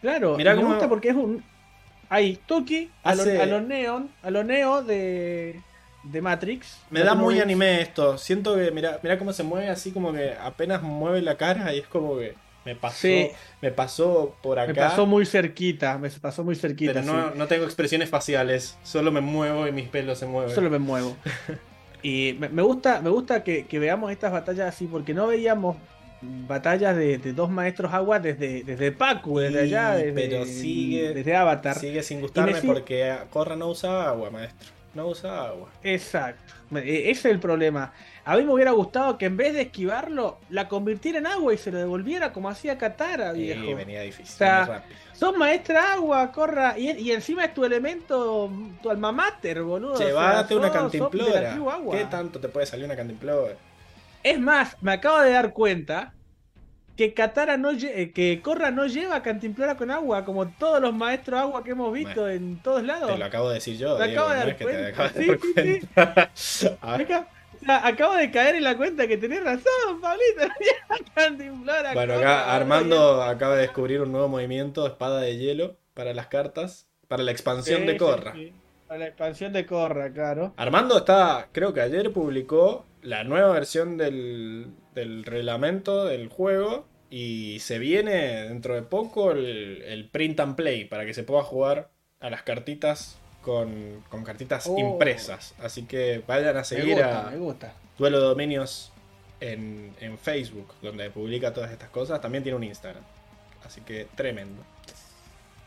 Claro, 0.00 0.36
Mirá 0.36 0.52
y 0.52 0.56
me 0.56 0.62
cómo- 0.62 0.74
gusta 0.74 0.88
porque 0.88 1.08
es 1.10 1.14
un. 1.16 1.42
Hay 2.10 2.36
Tuki 2.46 2.90
a, 3.02 3.14
lo, 3.14 3.22
a 3.22 3.46
lo 3.46 3.60
Neon, 3.62 4.10
a 4.22 4.30
lo 4.30 4.44
Neo 4.44 4.82
de, 4.82 5.60
de 6.04 6.22
Matrix. 6.22 6.78
Me 6.90 7.00
da 7.02 7.14
muy 7.14 7.40
anime 7.40 7.80
esto. 7.80 8.18
Siento 8.18 8.54
que, 8.56 8.70
mira, 8.70 9.00
mira 9.02 9.18
cómo 9.18 9.32
se 9.32 9.42
mueve 9.42 9.68
así 9.70 9.90
como 9.90 10.12
que 10.12 10.32
apenas 10.34 10.82
mueve 10.82 11.22
la 11.22 11.36
cara 11.36 11.72
y 11.74 11.78
es 11.78 11.86
como 11.86 12.18
que 12.18 12.34
me 12.64 12.74
pasó, 12.76 12.96
Sí. 12.98 13.30
me 13.60 13.70
pasó 13.70 14.36
por 14.42 14.58
acá. 14.58 14.68
Me 14.72 14.74
pasó 14.74 15.06
muy 15.06 15.26
cerquita, 15.26 15.98
me 15.98 16.10
pasó 16.10 16.44
muy 16.44 16.54
cerquita. 16.56 16.92
pero 16.94 17.04
no, 17.04 17.34
no 17.34 17.46
tengo 17.46 17.64
expresiones 17.64 18.08
faciales, 18.08 18.78
solo 18.82 19.12
me 19.12 19.20
muevo 19.20 19.66
y 19.68 19.72
mis 19.72 19.88
pelos 19.88 20.18
se 20.18 20.26
mueven. 20.26 20.54
Solo 20.54 20.70
me 20.70 20.78
muevo. 20.78 21.16
y 22.02 22.36
me, 22.38 22.48
me 22.48 22.62
gusta, 22.62 23.00
me 23.00 23.10
gusta 23.10 23.42
que, 23.44 23.66
que 23.66 23.78
veamos 23.78 24.10
estas 24.12 24.32
batallas 24.32 24.68
así, 24.74 24.86
porque 24.86 25.14
no 25.14 25.26
veíamos 25.26 25.76
batallas 26.22 26.96
de, 26.96 27.18
de 27.18 27.32
dos 27.34 27.50
maestros 27.50 27.92
agua 27.92 28.18
desde, 28.18 28.64
desde 28.64 28.92
Pacu, 28.92 29.40
desde 29.40 29.60
allá, 29.60 29.94
desde, 29.94 30.12
pero 30.12 30.44
sigue- 30.46 31.12
desde 31.12 31.36
Avatar. 31.36 31.78
Sigue 31.78 32.02
sin 32.02 32.20
gustarme 32.20 32.60
porque 32.62 33.14
Corra 33.30 33.56
no 33.56 33.68
usa 33.68 34.08
agua, 34.08 34.30
maestro. 34.30 34.68
No 34.94 35.08
usa 35.08 35.48
agua. 35.48 35.68
Exacto. 35.82 36.54
E- 36.76 37.10
Ese 37.10 37.28
es 37.28 37.34
el 37.34 37.40
problema. 37.40 37.92
A 38.26 38.36
mí 38.36 38.44
me 38.44 38.52
hubiera 38.52 38.70
gustado 38.70 39.18
que 39.18 39.26
en 39.26 39.36
vez 39.36 39.52
de 39.52 39.62
esquivarlo, 39.62 40.38
la 40.48 40.66
convirtiera 40.66 41.18
en 41.18 41.26
agua 41.26 41.52
y 41.52 41.58
se 41.58 41.70
lo 41.70 41.78
devolviera 41.78 42.32
como 42.32 42.48
hacía 42.48 42.78
Katara, 42.78 43.32
viejo. 43.32 43.76
venía 43.76 44.00
difícil, 44.00 44.34
O 44.34 44.38
sea. 44.38 44.84
Sos 45.12 45.36
maestra 45.36 45.92
agua, 45.92 46.32
corra. 46.32 46.78
Y, 46.78 46.90
y 46.90 47.12
encima 47.12 47.44
es 47.44 47.54
tu 47.54 47.64
elemento, 47.64 48.50
tu 48.82 48.90
alma 48.90 49.12
mater, 49.12 49.62
boludo. 49.62 49.98
Llévate 49.98 50.54
O 50.54 50.58
sea, 50.60 50.68
una 50.68 50.72
cantimplora. 50.72 51.58
¿Qué 51.90 52.04
tanto 52.06 52.40
te 52.40 52.48
puede 52.48 52.66
salir 52.66 52.86
una 52.86 52.96
cantimplora? 52.96 53.54
Es 54.22 54.40
más, 54.40 54.76
me 54.80 54.92
acabo 54.92 55.20
de 55.20 55.30
dar 55.30 55.52
cuenta 55.52 56.14
que 56.96 57.12
Katara 57.12 57.56
no 57.56 57.72
eh, 57.72 58.12
que 58.12 58.40
Corra 58.42 58.70
no 58.70 58.86
lleva 58.86 59.22
cantimplora 59.22 59.76
con 59.76 59.90
agua, 59.90 60.24
como 60.24 60.48
todos 60.48 60.80
los 60.80 60.94
maestros 60.94 61.40
agua 61.40 61.62
que 61.62 61.72
hemos 61.72 61.92
visto 61.92 62.28
en 62.28 62.58
todos 62.62 62.82
lados. 62.82 63.10
Te 63.12 63.18
lo 63.18 63.24
acabo 63.24 63.48
de 63.48 63.54
decir 63.54 63.76
yo. 63.76 63.98
Me 63.98 64.06
Diego, 64.06 64.22
acabo 64.22 64.32
de 64.32 64.34
no 64.34 64.40
dar 64.40 64.48
es 64.48 64.56
que 64.56 64.64
te 64.64 64.72
de 64.72 64.92
Sí, 65.12 65.80
dar 65.94 66.28
sí, 66.34 66.34
sí. 66.34 66.68
Cuenta. 67.64 67.86
Acabo 67.86 68.14
de 68.14 68.30
caer 68.30 68.56
en 68.56 68.64
la 68.64 68.76
cuenta 68.76 69.06
que 69.06 69.16
tenés 69.16 69.42
razón, 69.42 70.00
Pablito. 70.00 70.54
Bueno, 71.94 72.14
acá 72.14 72.54
Armando 72.54 73.22
acaba 73.22 73.54
de 73.56 73.62
descubrir 73.62 74.00
un 74.00 74.12
nuevo 74.12 74.28
movimiento, 74.28 74.86
espada 74.86 75.20
de 75.20 75.36
hielo, 75.36 75.76
para 75.94 76.12
las 76.14 76.26
cartas, 76.26 76.88
para 77.08 77.22
la 77.22 77.30
expansión 77.30 77.80
Sí, 77.82 77.86
de 77.86 77.92
sí, 77.92 77.98
Corra. 77.98 78.32
sí. 78.34 78.52
Para 78.86 79.00
la 79.00 79.06
expansión 79.06 79.52
de 79.52 79.66
Corra, 79.66 80.12
claro. 80.12 80.52
Armando 80.56 80.98
está, 80.98 81.48
creo 81.52 81.72
que 81.72 81.80
ayer 81.80 82.12
publicó 82.12 82.84
la 83.02 83.24
nueva 83.24 83.52
versión 83.52 83.96
del, 83.96 84.68
del 84.94 85.24
reglamento 85.24 86.04
del 86.04 86.28
juego 86.28 86.86
y 87.10 87.58
se 87.60 87.78
viene 87.78 88.44
dentro 88.48 88.74
de 88.74 88.82
poco 88.82 89.30
el, 89.32 89.82
el 89.82 90.08
print 90.10 90.40
and 90.40 90.56
play 90.56 90.84
para 90.84 91.06
que 91.06 91.14
se 91.14 91.22
pueda 91.22 91.42
jugar 91.42 91.90
a 92.20 92.30
las 92.30 92.42
cartitas 92.42 93.18
con, 93.44 94.02
con 94.08 94.24
cartitas 94.24 94.66
Oh. 94.66 94.78
impresas. 94.78 95.54
Así 95.62 95.82
que 95.84 96.22
vayan 96.26 96.56
a 96.56 96.60
Me 96.60 96.64
seguir 96.64 96.94
gusta, 96.94 97.28
a 97.28 97.30
me 97.30 97.36
gusta. 97.36 97.72
Duelo 97.98 98.18
de 98.20 98.24
Dominios 98.26 98.92
en, 99.40 99.94
en 100.00 100.18
Facebook, 100.18 100.72
donde 100.82 101.10
publica 101.10 101.52
todas 101.52 101.70
estas 101.70 101.90
cosas. 101.90 102.20
También 102.20 102.42
tiene 102.42 102.56
un 102.56 102.64
Instagram. 102.64 103.02
Así 103.64 103.80
que 103.82 104.06
tremendo. 104.14 104.62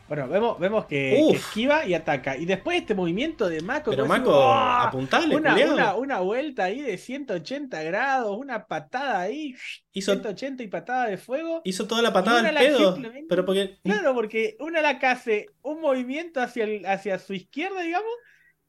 Bueno, 0.08 0.26
vemos, 0.28 0.58
vemos 0.58 0.86
que, 0.86 1.30
esquiva 1.30 1.84
y 1.86 1.92
ataca. 1.94 2.36
Y 2.36 2.46
después 2.46 2.78
este 2.80 2.94
movimiento 2.94 3.48
de 3.48 3.60
Mako. 3.60 3.90
Pero 3.90 4.06
Mako, 4.06 4.30
¡oh! 4.30 4.52
apuntale, 4.52 5.36
una, 5.36 5.54
una, 5.54 5.94
una 5.96 6.20
vuelta 6.20 6.64
ahí 6.64 6.80
de 6.80 6.96
180 6.96 7.82
grados, 7.82 8.36
una 8.36 8.66
patada 8.66 9.20
ahí, 9.20 9.54
Hizo, 9.92 10.12
180 10.12 10.62
y 10.62 10.68
patada 10.68 11.06
de 11.08 11.18
fuego. 11.18 11.60
hizo 11.64 11.86
toda 11.86 12.00
la 12.02 12.12
patada 12.12 12.48
al 12.48 12.54
pedo. 12.56 12.96
Pero 13.28 13.44
porque. 13.44 13.78
Claro, 13.84 14.14
porque 14.14 14.56
una 14.60 14.80
la 14.80 14.98
que 14.98 15.06
hace 15.06 15.46
un 15.62 15.80
movimiento 15.80 16.40
hacia, 16.40 16.64
el- 16.64 16.86
hacia 16.86 17.18
su 17.18 17.34
izquierda, 17.34 17.82
digamos, 17.82 18.10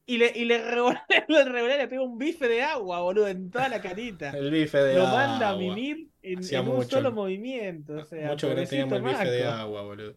y 0.06 0.18
le, 0.18 0.32
y 0.34 0.44
le 0.44 0.58
revolea, 0.70 1.78
le 1.78 1.88
pega 1.88 2.02
un 2.02 2.18
bife 2.18 2.48
de 2.48 2.62
agua, 2.62 3.00
boludo, 3.00 3.28
en 3.28 3.50
toda 3.50 3.68
la 3.68 3.80
carita. 3.80 4.30
El 4.36 4.50
bife 4.50 4.76
de 4.78 4.94
Lo 4.96 5.06
agua. 5.06 5.26
manda 5.26 5.50
a 5.50 5.56
mimir 5.56 6.08
en, 6.22 6.40
en 6.44 6.68
un 6.68 6.76
mucho- 6.76 6.96
solo 6.96 7.12
movimiento. 7.12 7.94
O 7.94 8.04
sea, 8.04 8.28
Mucho 8.28 8.48
que 8.48 8.54
no 8.56 8.66
teníamos 8.66 8.92
el 8.98 9.02
bife 9.04 9.30
de 9.30 9.46
agua, 9.46 9.82
boludo. 9.82 10.14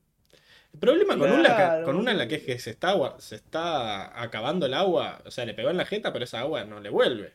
El 0.73 0.79
problema 0.79 1.17
con, 1.17 1.31
una, 1.31 1.43
Claro, 1.43 1.85
con 1.85 1.95
una 1.95 2.11
en 2.11 2.17
la 2.17 2.27
que 2.27 2.35
es 2.35 2.43
que 2.43 2.59
se 2.59 2.71
está, 2.71 2.95
se 3.19 3.35
está 3.35 4.21
acabando 4.21 4.65
el 4.65 4.73
agua. 4.73 5.21
O 5.25 5.31
sea, 5.31 5.45
le 5.45 5.53
pegó 5.53 5.69
en 5.69 5.77
la 5.77 5.85
jeta, 5.85 6.11
pero 6.11 6.25
esa 6.25 6.39
agua 6.41 6.65
no 6.65 6.79
le 6.79 6.89
vuelve. 6.89 7.33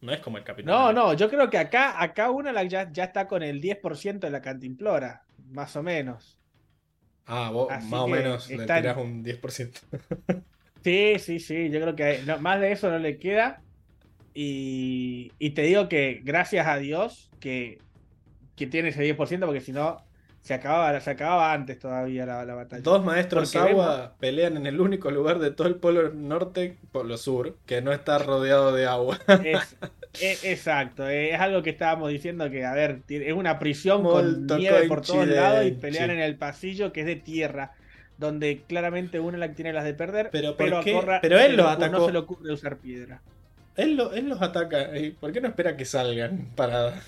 No 0.00 0.12
es 0.12 0.20
como 0.20 0.38
el 0.38 0.44
capitán. 0.44 0.74
No, 0.74 0.92
no, 0.92 1.14
yo 1.14 1.28
creo 1.28 1.50
que 1.50 1.58
acá, 1.58 2.02
acá 2.02 2.30
una 2.30 2.52
la- 2.52 2.64
ya, 2.64 2.90
ya 2.92 3.04
está 3.04 3.26
con 3.26 3.42
el 3.42 3.60
10% 3.60 4.26
de 4.26 4.30
la 4.32 4.40
cantimplora, 4.40 5.22
más 5.50 5.74
o 5.76 5.82
menos. 5.82 6.38
Ah, 7.26 7.50
vos 7.52 7.68
Así 7.70 7.90
más 7.90 8.00
o 8.00 8.08
menos 8.08 8.48
le 8.48 8.66
tirás 8.66 8.96
un 8.96 9.22
10%. 9.22 9.80
Sí, 10.84 11.18
sí, 11.18 11.40
sí, 11.40 11.70
yo 11.70 11.80
creo 11.80 11.96
que 11.96 12.22
no, 12.24 12.38
más 12.38 12.60
de 12.60 12.72
eso 12.72 12.90
no 12.90 12.98
le 12.98 13.18
queda. 13.18 13.60
Y, 14.34 15.32
y 15.38 15.50
te 15.50 15.62
digo 15.62 15.88
que 15.88 16.20
gracias 16.24 16.66
a 16.66 16.78
Dios 16.78 17.30
que, 17.40 17.78
que 18.56 18.66
tiene 18.66 18.90
ese 18.90 19.02
10%, 19.02 19.46
porque 19.46 19.60
si 19.60 19.72
no, 19.72 20.08
se 20.42 20.54
acababa, 20.54 21.00
se 21.00 21.10
acababa 21.10 21.52
antes 21.52 21.78
todavía 21.78 22.26
la, 22.26 22.44
la 22.44 22.54
batalla. 22.54 22.82
Dos 22.82 23.04
maestros 23.04 23.52
Porque 23.52 23.58
agua 23.58 24.16
pelean 24.20 24.56
en 24.56 24.66
el 24.66 24.80
único 24.80 25.10
lugar 25.10 25.38
de 25.40 25.50
todo 25.50 25.68
el 25.68 25.76
polo 25.76 26.12
norte, 26.14 26.78
polo 26.92 27.16
sur, 27.16 27.58
que 27.66 27.82
no 27.82 27.92
está 27.92 28.18
rodeado 28.18 28.72
de 28.72 28.86
agua. 28.86 29.18
Es, 29.40 29.76
es- 30.18 30.44
exacto, 30.44 31.08
eh, 31.08 31.34
es 31.34 31.40
algo 31.40 31.62
que 31.62 31.70
estábamos 31.70 32.10
diciendo 32.10 32.50
que, 32.50 32.64
a 32.64 32.74
ver, 32.74 33.02
es 33.08 33.32
una 33.32 33.58
prisión 33.58 34.08
con 34.08 34.54
nieve 34.56 34.84
por 34.84 35.02
todos 35.04 35.28
lados 35.28 35.64
y 35.66 35.72
pelean 35.72 36.10
en 36.10 36.18
el 36.20 36.36
pasillo 36.38 36.92
que 36.92 37.00
es 37.00 37.06
de 37.06 37.16
tierra, 37.16 37.74
donde 38.16 38.64
claramente 38.66 39.20
una 39.20 39.38
la 39.38 39.48
que 39.48 39.54
tiene 39.54 39.72
las 39.72 39.84
de 39.84 39.94
perder, 39.94 40.30
Pero 40.30 40.56
¿por 40.56 40.56
pero, 40.56 40.80
qué? 40.80 41.18
Pero 41.20 41.38
él 41.38 41.56
le 41.56 41.56
los 41.56 41.66
atacó. 41.66 41.92
no 41.92 42.00
se 42.00 42.12
le 42.12 42.18
ocurre 42.18 42.52
usar 42.52 42.80
piedra. 42.80 43.22
Él, 43.78 43.96
lo- 43.96 44.12
él 44.12 44.28
los 44.28 44.42
ataca. 44.42 44.94
¿y 44.98 45.12
¿Por 45.12 45.32
qué 45.32 45.40
no 45.40 45.48
espera 45.48 45.76
que 45.76 45.84
salgan 45.86 46.50
para.? 46.54 47.00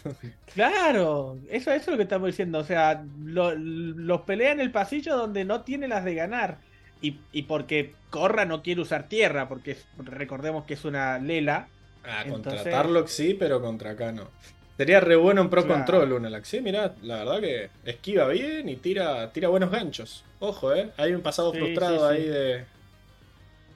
Claro, 0.55 1.37
eso, 1.51 1.71
eso 1.73 1.83
es 1.83 1.89
lo 1.89 1.97
que 1.97 2.05
estamos 2.05 2.29
diciendo. 2.29 2.59
O 2.59 2.65
sea, 2.65 3.05
lo- 3.25 3.55
los 3.55 4.23
pelea 4.23 4.53
en 4.53 4.61
el 4.61 4.71
pasillo 4.71 5.17
donde 5.17 5.45
no 5.45 5.63
tiene 5.63 5.89
las 5.89 6.05
de 6.05 6.15
ganar. 6.15 6.59
Y, 7.03 7.19
y 7.33 7.43
porque 7.43 7.95
Corra 8.11 8.45
no 8.45 8.63
quiere 8.63 8.81
usar 8.81 9.09
tierra, 9.09 9.49
porque 9.49 9.73
es- 9.73 9.87
recordemos 9.99 10.65
que 10.65 10.75
es 10.75 10.85
una 10.85 11.19
Lela. 11.19 11.69
Ah, 12.05 12.25
contra 12.29 12.63
Tarlock 12.63 13.09
sí, 13.09 13.35
pero 13.39 13.61
contra 13.61 13.91
acá 13.91 14.13
no. 14.13 14.29
Sería 14.77 15.01
re 15.01 15.17
bueno 15.17 15.43
en 15.43 15.51
Pro 15.51 15.65
Claro. 15.65 15.77
Control 15.85 16.13
Unalak. 16.15 16.45
Sí, 16.45 16.61
mirá, 16.63 16.95
la 17.03 17.17
verdad 17.25 17.41
que 17.41 17.69
esquiva 17.85 18.29
bien 18.29 18.67
y 18.69 18.77
tira, 18.77 19.31
tira 19.33 19.49
buenos 19.49 19.71
ganchos. 19.71 20.25
Ojo, 20.39 20.73
eh. 20.75 20.91
Hay 20.97 21.13
un 21.13 21.21
pasado 21.21 21.53
Sí, 21.53 21.59
frustrado 21.59 22.11
sí, 22.11 22.17
sí. 22.17 22.23
ahí 22.23 22.29
de. 22.29 22.65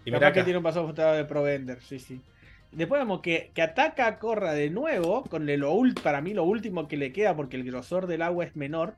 Y 0.06 0.10
mirá 0.10 0.32
que 0.32 0.42
tiene 0.44 0.56
un 0.58 0.62
pasado 0.62 0.84
frustrado 0.86 1.14
de 1.16 1.24
Provender, 1.26 1.78
sí, 1.82 1.98
sí. 1.98 2.20
Después 2.74 3.00
vemos 3.00 3.20
que, 3.20 3.50
que 3.54 3.62
ataca 3.62 4.06
a 4.06 4.18
Corra 4.18 4.52
de 4.52 4.70
nuevo, 4.70 5.24
con 5.24 5.46
lo 5.46 5.72
ult- 5.74 6.00
para 6.02 6.20
mí 6.20 6.34
lo 6.34 6.44
último 6.44 6.88
que 6.88 6.96
le 6.96 7.12
queda, 7.12 7.36
porque 7.36 7.56
el 7.56 7.64
grosor 7.64 8.06
del 8.06 8.22
agua 8.22 8.44
es 8.44 8.56
menor. 8.56 8.94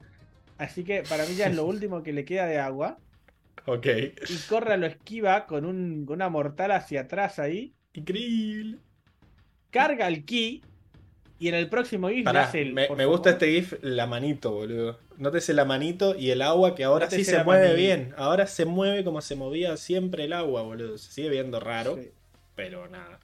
Así 0.59 0.85
que 0.85 1.03
para 1.09 1.25
mí 1.27 1.35
ya 1.35 1.47
es 1.49 1.55
lo 1.57 1.65
último 1.67 2.03
que 2.03 2.13
le 2.13 2.25
queda 2.25 2.47
de 2.47 2.59
agua. 2.59 2.99
Ok. 3.67 3.87
Y 4.29 4.37
Corra 4.49 4.77
lo 4.77 4.87
esquiva 4.87 5.47
con 5.47 5.65
un- 5.65 6.07
una 6.09 6.29
mortal 6.29 6.71
hacia 6.73 7.03
atrás 7.03 7.39
ahí. 7.39 7.75
Increíble. 7.95 8.79
Carga 9.71 10.09
el 10.09 10.25
ki. 10.25 10.63
Y 11.39 11.49
en 11.49 11.55
el 11.55 11.69
próximo 11.69 12.09
GIF 12.09 12.19
le 12.19 12.25
Pará, 12.25 12.45
hace 12.45 12.63
el. 12.63 12.73
me, 12.73 13.05
gusta 13.05 13.29
este 13.31 13.51
GIF, 13.53 13.75
la 13.83 14.07
manito, 14.07 14.53
boludo. 14.53 14.99
Nótese 15.19 15.53
la 15.53 15.67
manito 15.67 16.15
y 16.19 16.31
el 16.31 16.41
agua 16.41 16.75
que 16.75 16.83
ahora 16.85 17.11
sí 17.11 17.25
se 17.25 17.45
mueve 17.45 17.65
manito. 17.69 17.77
bien. 17.77 18.15
Ahora 18.17 18.47
se 18.47 18.65
mueve 18.65 19.05
como 19.05 19.21
se 19.21 19.35
movía 19.37 19.77
siempre 19.77 20.25
el 20.25 20.33
agua, 20.33 20.63
boludo. 20.63 20.97
Se 20.97 21.13
sigue 21.13 21.29
viendo 21.29 21.61
raro, 21.61 21.97
Sí, 21.97 22.09
pero 22.55 22.89
nada. 22.89 23.21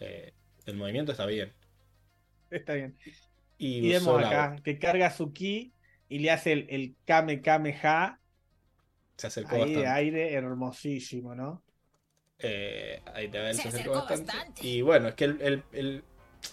Eh, 0.00 0.32
el 0.66 0.76
movimiento 0.76 1.12
está 1.12 1.26
bien. 1.26 1.52
está 2.50 2.74
bien. 2.74 2.96
Y, 3.58 3.78
Y 3.78 3.88
vemos 3.90 4.20
la- 4.20 4.28
acá 4.28 4.62
que 4.62 4.78
carga 4.78 5.10
su 5.10 5.32
ki 5.32 5.72
y 6.08 6.18
le 6.20 6.30
hace 6.30 6.52
el, 6.52 6.66
el 6.70 6.96
Kame 7.04 7.40
Kame 7.42 7.78
Ha 7.82 8.18
Se 9.16 9.26
acercó 9.26 9.56
ahí 9.56 9.74
de 9.74 9.82
bastante. 9.82 9.88
aire, 9.88 10.32
hermosísimo, 10.34 11.34
¿no? 11.34 11.62
Eh, 12.38 13.00
ahí 13.14 13.28
te 13.28 13.38
ve, 13.40 13.54
Se 13.54 13.62
se 13.62 13.68
acercó 13.68 13.96
acercó 13.96 14.14
bastante. 14.14 14.32
bastante. 14.32 14.66
Y 14.66 14.82
bueno, 14.82 15.08
es 15.08 15.14
que 15.14 15.24
el, 15.24 15.40
el- 15.42 15.62
el- 15.72 16.04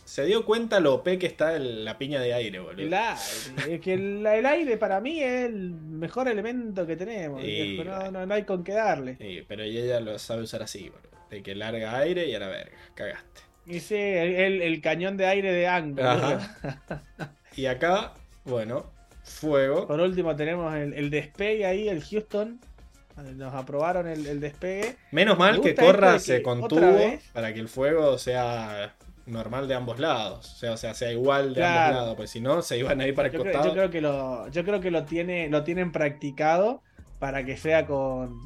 se 0.04 0.26
dio 0.26 0.46
cuenta 0.46 0.80
lo 0.80 0.96
OP 0.96 1.20
que 1.20 1.28
está 1.28 1.56
el- 1.56 1.86
la 1.86 1.98
piña 2.00 2.20
de 2.20 2.34
aire, 2.34 2.60
boludo. 2.60 2.82
El 2.82 2.94
aire, 2.94 3.76
es 3.76 3.82
que 3.82 3.94
el, 3.94 4.26
el 4.26 4.46
aire 4.48 4.78
para 4.78 5.00
mí 5.00 5.22
es 5.22 5.46
el 5.46 5.72
mejor 5.74 6.28
elemento 6.28 6.88
que 6.88 6.96
tenemos. 6.96 7.44
Y- 7.44 7.78
no, 7.84 8.12
no, 8.12 8.26
no 8.26 8.34
hay 8.34 8.44
con 8.46 8.64
qué 8.64 8.74
darle. 8.74 9.16
Sí, 9.18 9.44
pero 9.48 9.62
ella 9.64 10.00
lo 10.00 10.18
sabe 10.18 10.42
usar 10.44 10.64
así, 10.64 10.90
boludo. 10.90 11.10
De 11.36 11.44
que 11.44 11.54
larga 11.54 11.98
aire 11.98 12.28
y 12.28 12.34
a 12.36 12.40
la 12.40 12.48
verga, 12.48 12.78
cagaste. 12.94 13.42
Y 13.66 13.80
sí, 13.82 13.96
el, 13.98 14.80
cañón 14.82 15.18
de 15.18 15.26
aire 15.26 15.52
de 15.52 15.68
Ang. 15.68 15.96
boludo. 15.96 16.10
Ajá. 16.12 17.32
Y 17.58 17.66
acá, 17.66 18.14
bueno, 18.46 18.86
fuego. 19.24 19.86
Por 19.88 20.00
último 20.00 20.36
tenemos 20.36 20.74
el, 20.76 20.94
el 20.94 21.10
despegue 21.10 21.66
ahí, 21.66 21.90
el 21.90 22.02
Houston. 22.04 22.60
Nos 23.36 23.54
aprobaron 23.54 24.08
el, 24.08 24.26
el 24.28 24.40
despegue. 24.40 24.96
Menos 25.12 25.38
mal 25.38 25.60
que 25.62 25.74
Corra 25.76 26.20
se 26.20 26.38
que 26.38 26.44
contuvo 26.44 26.98
para 27.34 27.54
que 27.54 27.60
el 27.60 27.68
fuego 27.70 28.18
sea 28.18 28.94
normal 29.26 29.68
de 29.68 29.74
ambos 29.76 30.00
lados. 30.00 30.54
O 30.54 30.58
sea, 30.58 30.72
o 30.74 30.78
sea, 30.78 30.94
sea 30.94 31.12
igual 31.12 31.50
de 31.50 31.56
Claro. 31.62 31.80
ambos 31.88 32.02
lados. 32.02 32.16
Pues 32.18 32.30
si 32.30 32.40
no, 32.42 32.62
se 32.62 32.78
iban 32.78 33.02
a 33.02 33.08
ir 33.08 33.14
para 33.16 33.28
el 33.30 33.34
Yo 33.34 33.42
creo, 33.42 33.54
costado. 33.54 33.68
yo 33.74 33.74
creo 33.74 33.90
que 33.92 34.02
lo, 34.02 34.48
yo 34.50 34.64
creo 34.64 34.80
que 34.80 34.92
lo 34.92 35.04
tiene, 35.06 35.50
lo 35.50 35.64
tienen 35.66 35.92
practicado 35.92 36.82
para 37.20 37.44
que 37.46 37.58
sea 37.58 37.86
con, 37.86 38.38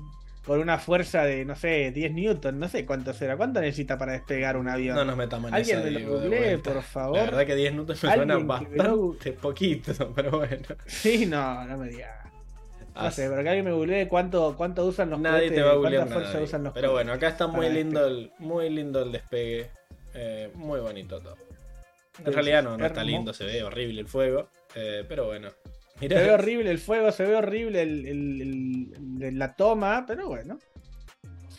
con 0.49 0.61
una 0.61 0.79
fuerza 0.79 1.25
de, 1.25 1.45
no 1.45 1.55
sé, 1.55 1.91
10 1.91 2.11
newton, 2.11 2.57
no 2.59 2.67
sé 2.67 2.83
cuánto 2.83 3.13
será, 3.13 3.37
cuánto 3.37 3.61
necesita 3.61 3.99
para 3.99 4.13
despegar 4.13 4.57
un 4.57 4.67
avión. 4.67 4.95
No 4.95 5.05
nos 5.05 5.15
metamos 5.15 5.49
en 5.49 5.53
Alguien 5.53 5.83
me 5.83 5.91
lo 5.91 6.63
por 6.63 6.81
favor. 6.81 7.17
La 7.17 7.25
verdad 7.25 7.45
que 7.45 7.55
10 7.55 7.71
minutos 7.73 8.03
me 8.03 8.09
suena 8.15 8.23
que 8.23 8.25
me 8.25 8.41
lo 8.41 8.47
bastante 8.47 9.33
poquito, 9.33 10.11
pero 10.15 10.31
bueno. 10.31 10.65
Sí, 10.87 11.27
no, 11.27 11.63
no 11.65 11.77
me 11.77 11.89
digas. 11.89 12.09
No 12.95 13.11
sé, 13.11 13.29
pero 13.29 13.43
que 13.43 13.49
alguien 13.49 13.65
me 13.65 13.73
googlee 13.73 14.07
cuánto, 14.07 14.55
cuánto 14.57 14.87
usan 14.87 15.11
los 15.11 15.19
Nadie 15.19 15.49
cohetes, 15.49 15.55
te 15.55 15.61
va 15.61 15.69
a 15.69 15.75
googlear 15.75 16.01
cuánta 16.01 16.15
fuerza 16.15 16.33
nadie. 16.33 16.45
usan 16.45 16.63
los 16.63 16.73
Pero 16.73 16.91
bueno, 16.93 17.13
acá 17.13 17.27
está 17.27 17.45
muy 17.45 17.69
lindo 17.69 18.07
el, 18.07 18.31
muy 18.39 18.71
lindo 18.71 19.03
el 19.03 19.11
despegue. 19.11 19.69
Eh, 20.15 20.49
muy 20.55 20.79
bonito 20.79 21.19
todo. 21.19 21.37
En 22.25 22.33
realidad 22.33 22.63
no, 22.63 22.75
no 22.75 22.87
está 22.87 23.03
lindo, 23.03 23.33
se 23.33 23.45
ve 23.45 23.61
horrible 23.61 24.01
el 24.01 24.07
fuego. 24.07 24.49
eh, 24.73 25.05
pero 25.07 25.27
bueno. 25.27 25.49
Se 25.99 26.07
ve 26.07 26.31
horrible 26.31 26.71
el 26.71 26.79
fuego, 26.79 27.11
se 27.11 27.25
ve 27.25 27.35
horrible 27.35 27.81
el, 27.81 28.05
el- 28.07 28.41
el- 28.41 29.23
el- 29.23 29.39
la 29.39 29.53
toma, 29.55 30.05
pero 30.07 30.27
bueno. 30.27 30.57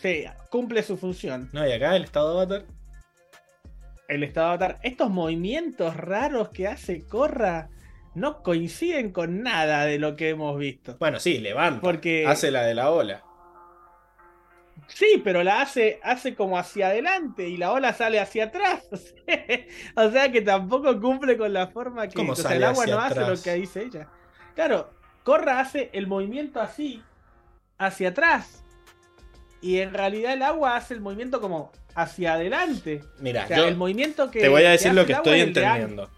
Sí, 0.01 0.25
cumple 0.49 0.81
su 0.83 0.97
función. 0.97 1.49
No, 1.53 1.67
y 1.67 1.71
acá 1.71 1.95
el 1.95 2.03
estado 2.05 2.29
de 2.33 2.43
avatar. 2.43 2.65
El 4.07 4.23
estado 4.23 4.47
de 4.47 4.53
avatar. 4.53 4.79
Estos 4.83 5.09
movimientos 5.09 5.95
raros 5.95 6.49
que 6.49 6.67
hace 6.67 7.05
Corra 7.07 7.69
no 8.15 8.41
coinciden 8.41 9.11
con 9.11 9.43
nada 9.43 9.85
de 9.85 9.99
lo 9.99 10.15
que 10.15 10.29
hemos 10.29 10.57
visto. 10.57 10.97
Bueno, 10.99 11.19
sí, 11.19 11.37
levanta. 11.39 11.81
Porque- 11.81 12.25
Hace 12.27 12.49
la 12.51 12.63
de 12.63 12.73
la 12.73 12.91
ola. 12.91 13.23
Sí, 14.87 15.21
pero 15.23 15.43
la 15.43 15.61
hace, 15.61 15.99
hace 16.03 16.35
como 16.35 16.57
hacia 16.57 16.87
adelante 16.87 17.47
y 17.47 17.55
la 17.55 17.71
ola 17.71 17.93
sale 17.93 18.19
hacia 18.19 18.45
atrás. 18.45 18.83
o 19.95 20.09
sea 20.11 20.31
que 20.31 20.41
tampoco 20.41 20.99
cumple 20.99 21.37
con 21.37 21.53
la 21.53 21.67
forma 21.67 22.07
que 22.07 22.15
¿Cómo 22.15 22.33
o 22.33 22.35
sea, 22.35 22.53
el 22.55 22.63
agua 22.63 22.85
no 22.87 22.99
hace 22.99 23.19
lo 23.21 23.41
que 23.41 23.53
dice 23.53 23.83
ella. 23.83 24.09
Claro, 24.55 24.89
Corra 25.23 25.59
hace 25.59 25.89
el 25.93 26.07
movimiento 26.07 26.59
así, 26.59 27.01
hacia 27.77 28.09
atrás. 28.09 28.63
Y 29.61 29.79
en 29.79 29.93
realidad 29.93 30.33
el 30.33 30.41
agua 30.41 30.75
hace 30.75 30.93
el 30.95 31.01
movimiento 31.01 31.39
como 31.39 31.71
hacia 31.93 32.33
adelante. 32.33 33.03
Mira, 33.19 33.43
O 33.43 33.47
sea, 33.47 33.57
yo 33.57 33.67
el 33.67 33.75
movimiento 33.77 34.31
que. 34.31 34.39
te 34.41 34.49
voy 34.49 34.63
a 34.63 34.71
decir 34.71 34.93
lo 34.93 35.05
que 35.05 35.13
estoy 35.13 35.41
entendiendo. 35.41 36.09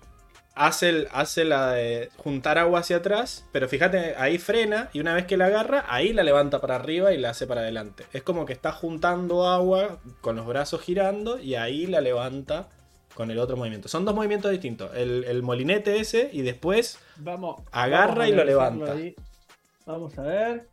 Hace, 0.55 0.89
el- 0.89 1.07
hace 1.11 1.45
la 1.45 1.71
de 1.71 2.09
juntar 2.15 2.59
agua 2.59 2.81
hacia 2.81 2.97
atrás, 2.97 3.43
pero 3.51 3.67
fíjate, 3.67 4.13
ahí 4.17 4.37
frena 4.37 4.87
y 4.93 4.99
una 4.99 5.15
vez 5.15 5.25
que 5.25 5.35
la 5.35 5.47
agarra, 5.47 5.83
ahí 5.87 6.13
la 6.13 6.21
levanta 6.21 6.61
para 6.61 6.75
arriba 6.75 7.11
y 7.11 7.17
la 7.17 7.31
hace 7.31 7.47
para 7.47 7.61
adelante. 7.61 8.05
Es 8.13 8.21
como 8.21 8.45
que 8.45 8.53
está 8.53 8.71
juntando 8.71 9.47
agua 9.47 9.97
con 10.21 10.35
los 10.35 10.45
brazos 10.45 10.81
girando 10.81 11.39
y 11.39 11.55
ahí 11.55 11.87
la 11.87 12.01
levanta 12.01 12.69
con 13.13 13.31
el 13.31 13.39
otro 13.39 13.57
movimiento. 13.57 13.87
Son 13.87 14.05
dos 14.05 14.15
movimientos 14.15 14.51
distintos. 14.51 14.91
El, 14.95 15.23
el 15.25 15.43
molinete 15.43 15.99
ese 15.99 16.29
y 16.31 16.41
después 16.41 16.99
Vamos. 17.17 17.61
Agarra 17.71 18.13
vamos 18.15 18.27
y 18.29 18.31
lo 18.33 18.43
levanta. 18.43 18.91
ahí. 18.93 19.15
Vamos 19.85 20.17
a 20.17 20.23
ver. 20.23 20.67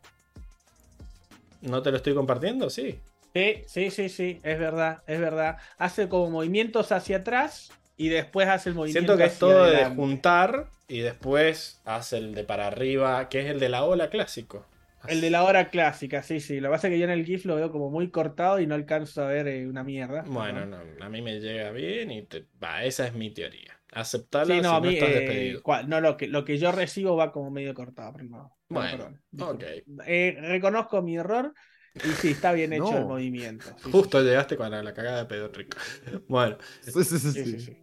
¿No 1.60 1.82
te 1.82 1.90
lo 1.90 1.98
estoy 1.98 2.14
compartiendo? 2.14 2.70
Sí. 2.70 2.98
Sí, 3.34 3.62
sí, 3.66 3.90
sí, 3.90 4.08
sí, 4.08 4.40
es 4.42 4.58
verdad, 4.58 5.02
es 5.06 5.20
verdad. 5.20 5.58
Hace 5.78 6.08
como 6.08 6.30
movimientos 6.30 6.90
hacia 6.90 7.18
atrás 7.18 7.70
y 7.96 8.08
después 8.08 8.48
hace 8.48 8.70
el 8.70 8.74
movimiento 8.74 9.12
Siento 9.14 9.22
que 9.22 9.32
es 9.32 9.38
todo 9.38 9.64
de 9.66 9.84
juntar 9.94 10.66
y 10.88 11.00
después 11.00 11.80
hace 11.84 12.18
el 12.18 12.34
de 12.34 12.42
para 12.42 12.66
arriba, 12.66 13.28
que 13.28 13.40
es 13.40 13.46
el 13.46 13.60
de 13.60 13.68
la 13.68 13.84
ola 13.84 14.10
clásico. 14.10 14.66
El 15.06 15.20
de 15.20 15.30
la 15.30 15.44
hora 15.44 15.70
clásica, 15.70 16.22
sí, 16.22 16.40
sí. 16.40 16.60
Lo 16.60 16.68
que 16.68 16.72
pasa 16.74 16.88
es 16.88 16.92
que 16.92 16.98
yo 16.98 17.04
en 17.04 17.10
el 17.10 17.24
GIF 17.24 17.44
lo 17.46 17.56
veo 17.56 17.70
como 17.72 17.90
muy 17.90 18.10
cortado 18.10 18.60
y 18.60 18.66
no 18.66 18.74
alcanzo 18.74 19.22
a 19.22 19.26
ver 19.28 19.48
eh, 19.48 19.66
una 19.66 19.82
mierda. 19.84 20.24
Bueno, 20.24 20.64
no, 20.66 20.78
a 21.04 21.08
mí 21.08 21.20
me 21.22 21.40
llega 21.40 21.70
bien 21.72 22.10
y 22.10 22.22
te- 22.26 22.46
va, 22.62 22.84
esa 22.84 23.06
es 23.06 23.14
mi 23.14 23.30
teoría. 23.32 23.80
Aceptarla 23.92 24.54
Sí, 24.54 24.60
no, 24.60 24.70
si 24.70 24.76
a 24.76 24.80
no 24.80 24.88
estás 24.88 25.10
eh, 25.10 25.12
despedido. 25.12 25.62
no, 25.86 26.00
lo 26.00 26.16
que, 26.16 26.26
lo 26.28 26.44
que 26.44 26.58
yo 26.58 26.72
recibo 26.72 27.16
va 27.16 27.30
como 27.32 27.50
medio 27.50 27.74
cortado, 27.74 28.12
pero 28.12 28.24
no. 28.28 28.58
no, 28.68 28.80
Bueno, 28.80 28.88
perdón, 28.88 29.22
disculpa. 29.30 29.66
ok. 29.66 29.82
Eh, 30.06 30.36
reconozco 30.40 31.02
mi 31.02 31.16
error 31.16 31.54
y 32.02 32.14
sí, 32.14 32.30
está 32.32 32.52
bien 32.52 32.72
hecho 32.72 32.96
No. 32.96 32.98
el 32.98 33.06
movimiento. 33.06 33.76
sí, 33.78 33.92
sí, 33.92 33.92
Justo 33.92 34.22
llegaste 34.22 34.56
con 34.56 34.70
la, 34.70 34.82
la 34.82 34.94
cagada 34.94 35.18
de 35.20 35.26
pedo 35.26 35.48
rico. 35.52 35.76
Bueno, 36.28 36.58
Sí, 36.80 36.92
sí, 36.92 37.04
sí, 37.04 37.18
sí, 37.18 37.32
sí. 37.32 37.44
sí, 37.46 37.58
sí. 37.58 37.78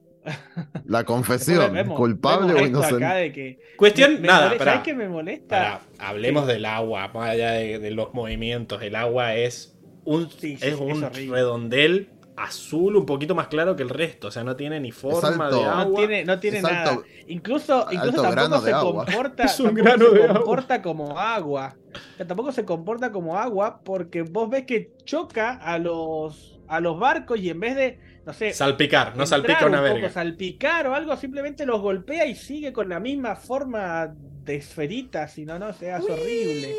La 0.86 1.04
confesión, 1.04 1.74
vemos- 1.74 1.98
culpable 1.98 2.54
vemos 2.54 2.62
o 2.64 2.68
inocente. 2.68 3.06
de 3.06 3.32
que 3.32 3.60
cuestión, 3.78 4.14
me- 4.16 4.20
me 4.22 4.28
nada, 4.28 4.46
molesta- 4.48 4.58
pará, 4.58 4.72
¿Sabes 4.72 4.86
qué 4.86 4.94
me 4.94 5.10
molesta? 5.10 5.82
hablemos 6.00 6.48
del 6.48 6.66
agua, 6.66 7.08
más 7.14 7.30
allá 7.30 7.52
de, 7.52 7.80
de 7.80 7.92
los 7.92 8.14
movimientos. 8.14 8.82
El 8.82 8.96
agua 8.96 9.36
es 9.36 9.78
un, 10.06 10.30
Sí, 10.30 10.58
sí, 10.58 10.60
es 10.62 10.76
sí, 10.76 10.82
un 10.84 11.04
es 11.04 11.30
redondel 11.30 12.10
azul 12.40 12.96
un 12.96 13.06
poquito 13.08 13.34
más 13.34 13.48
claro 13.48 13.76
que 13.76 13.82
el 13.84 13.90
resto. 13.90 14.28
O 14.28 14.32
sea, 14.32 14.44
no 14.44 14.56
tiene 14.56 14.80
ni 14.80 14.92
forma 14.92 15.46
alto. 15.48 15.58
de 15.60 15.66
agua. 15.66 15.86
No 15.86 15.94
tiene, 15.94 16.24
no 16.26 16.40
tiene 16.40 16.62
nada. 16.62 16.92
alto- 16.92 17.04
Incluso, 17.28 17.88
incluso 17.92 18.22
tampoco 18.22 18.62
se 18.62 18.72
agua. 18.72 19.06
comporta, 19.06 19.44
Es 19.44 19.60
un 19.60 19.66
tampoco 19.76 19.84
grano 19.84 20.06
se 20.06 20.16
de 20.18 20.24
agua. 20.24 20.36
comporta 20.36 20.82
como 20.84 21.20
agua. 21.20 21.76
O 22.14 22.18
sea, 22.18 22.28
tampoco 22.28 22.52
se 22.52 22.64
comporta 22.64 23.12
como 23.12 23.38
agua 23.38 23.82
porque 23.84 24.22
vos 24.22 24.50
ves 24.52 24.66
que 24.66 24.92
choca 25.04 25.54
a 25.56 25.78
los 25.80 26.54
a 26.70 26.80
los 26.82 27.00
barcos 27.00 27.40
y 27.40 27.50
en 27.50 27.60
vez 27.62 27.76
de, 27.78 27.98
no 28.28 28.34
sé, 28.34 28.52
Salpicar, 28.52 29.16
no 29.16 29.26
salpica 29.26 29.66
una 29.66 29.80
un 29.80 29.88
poco, 29.88 29.94
verga. 29.96 30.10
salpicar 30.10 30.86
o 30.88 30.94
algo, 30.94 31.16
simplemente 31.16 31.66
los 31.66 31.80
golpea 31.80 32.26
y 32.26 32.36
sigue 32.36 32.74
con 32.74 32.90
la 32.90 33.00
misma 33.00 33.38
forma 33.38 34.14
de 34.44 34.58
esferita, 34.58 35.30
si 35.30 35.46
no, 35.46 35.58
no, 35.58 35.72
seas 35.72 36.04
horrible. 36.04 36.76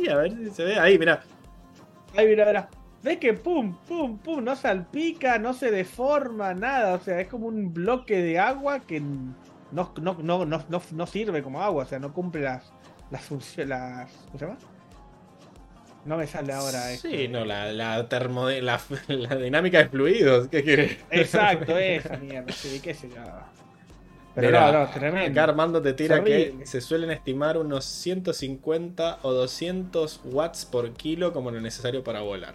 Uy, 0.00 0.08
A 0.08 0.14
ver 0.14 0.30
si 0.30 0.50
se 0.50 0.62
ve 0.62 0.78
ahí, 0.78 1.00
mira. 1.00 1.24
Ahí 2.16 2.28
mira, 2.28 2.46
mira. 2.46 2.70
Ves 3.02 3.16
que 3.18 3.32
pum, 3.34 3.76
pum, 3.88 4.16
pum, 4.18 4.44
no 4.44 4.54
salpica, 4.54 5.40
no 5.40 5.54
se 5.54 5.72
deforma, 5.72 6.54
nada. 6.54 6.94
O 6.94 7.00
sea, 7.00 7.20
es 7.20 7.26
como 7.26 7.48
un 7.48 7.74
bloque 7.74 8.22
de 8.22 8.38
agua 8.38 8.78
que 8.78 9.00
no, 9.00 9.34
no, 9.72 10.16
no, 10.22 10.44
no, 10.44 10.64
no, 10.68 10.82
no 10.92 11.06
sirve 11.08 11.42
como 11.42 11.60
agua. 11.60 11.82
O 11.82 11.86
sea, 11.86 11.98
no 11.98 12.12
cumple 12.12 12.42
las, 12.42 12.72
las 13.10 13.22
funciones. 13.22 13.70
Las, 13.70 14.12
¿Cómo 14.26 14.38
se 14.38 14.46
llama? 14.46 14.58
No 16.04 16.16
me 16.16 16.26
sale 16.26 16.52
ahora. 16.52 16.88
Sí, 16.96 17.08
este. 17.12 17.28
no, 17.28 17.44
la, 17.44 17.72
la, 17.72 18.08
termo, 18.08 18.48
la, 18.50 18.80
la 19.08 19.36
dinámica 19.36 19.78
de 19.78 19.88
fluidos. 19.88 20.48
¿Qué 20.48 20.64
querés? 20.64 20.98
Exacto, 21.10 21.78
esa 21.78 22.16
mierda, 22.16 22.52
sí, 22.52 22.80
qué 22.80 22.94
sé 22.94 23.08
yo. 23.08 23.22
Pero 24.34 24.50
no, 24.50 24.72
no, 24.72 24.90
tremendo. 24.90 25.30
Acá 25.40 25.44
Armando 25.50 25.82
te 25.82 25.92
tira 25.92 26.24
que 26.24 26.56
se 26.64 26.80
suelen 26.80 27.10
estimar 27.10 27.58
unos 27.58 27.84
150 27.84 29.18
o 29.22 29.32
200 29.32 30.20
watts 30.24 30.64
por 30.64 30.90
kilo 30.94 31.32
como 31.32 31.50
lo 31.50 31.60
necesario 31.60 32.02
para 32.02 32.22
volar. 32.22 32.54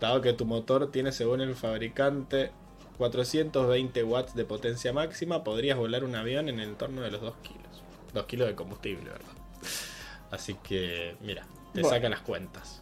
Dado 0.00 0.20
que 0.20 0.32
tu 0.32 0.46
motor 0.46 0.92
tiene, 0.92 1.10
según 1.10 1.40
el 1.40 1.56
fabricante, 1.56 2.52
420 2.98 4.04
watts 4.04 4.34
de 4.34 4.44
potencia 4.44 4.92
máxima, 4.92 5.42
podrías 5.42 5.76
volar 5.76 6.04
un 6.04 6.14
avión 6.14 6.48
en 6.48 6.60
el 6.60 6.68
entorno 6.70 7.02
de 7.02 7.10
los 7.10 7.20
2 7.20 7.34
kilos. 7.42 7.82
2 8.14 8.24
kilos 8.26 8.48
de 8.48 8.54
combustible, 8.54 9.10
¿verdad? 9.10 9.32
Así 10.30 10.54
que, 10.62 11.16
mira, 11.20 11.46
te 11.74 11.80
Bueno. 11.82 11.96
sacan 11.96 12.10
las 12.12 12.20
cuentas. 12.20 12.77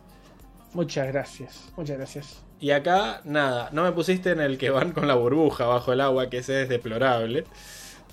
Muchas 0.77 1.07
gracias, 1.07 1.73
muchas 1.75 1.97
gracias. 1.97 2.43
Y 2.61 2.71
acá, 2.71 3.23
nada, 3.25 3.71
no 3.73 3.83
me 3.85 3.93
pusiste 3.93 4.33
en 4.33 4.41
el 4.43 4.59
que 4.59 4.69
van 4.69 4.93
con 4.93 5.09
la 5.09 5.15
burbuja 5.15 5.65
bajo 5.65 5.95
el 5.95 6.03
agua, 6.03 6.29
que 6.29 6.37
ese 6.37 6.61
es 6.61 6.69
deplorable. 6.69 7.45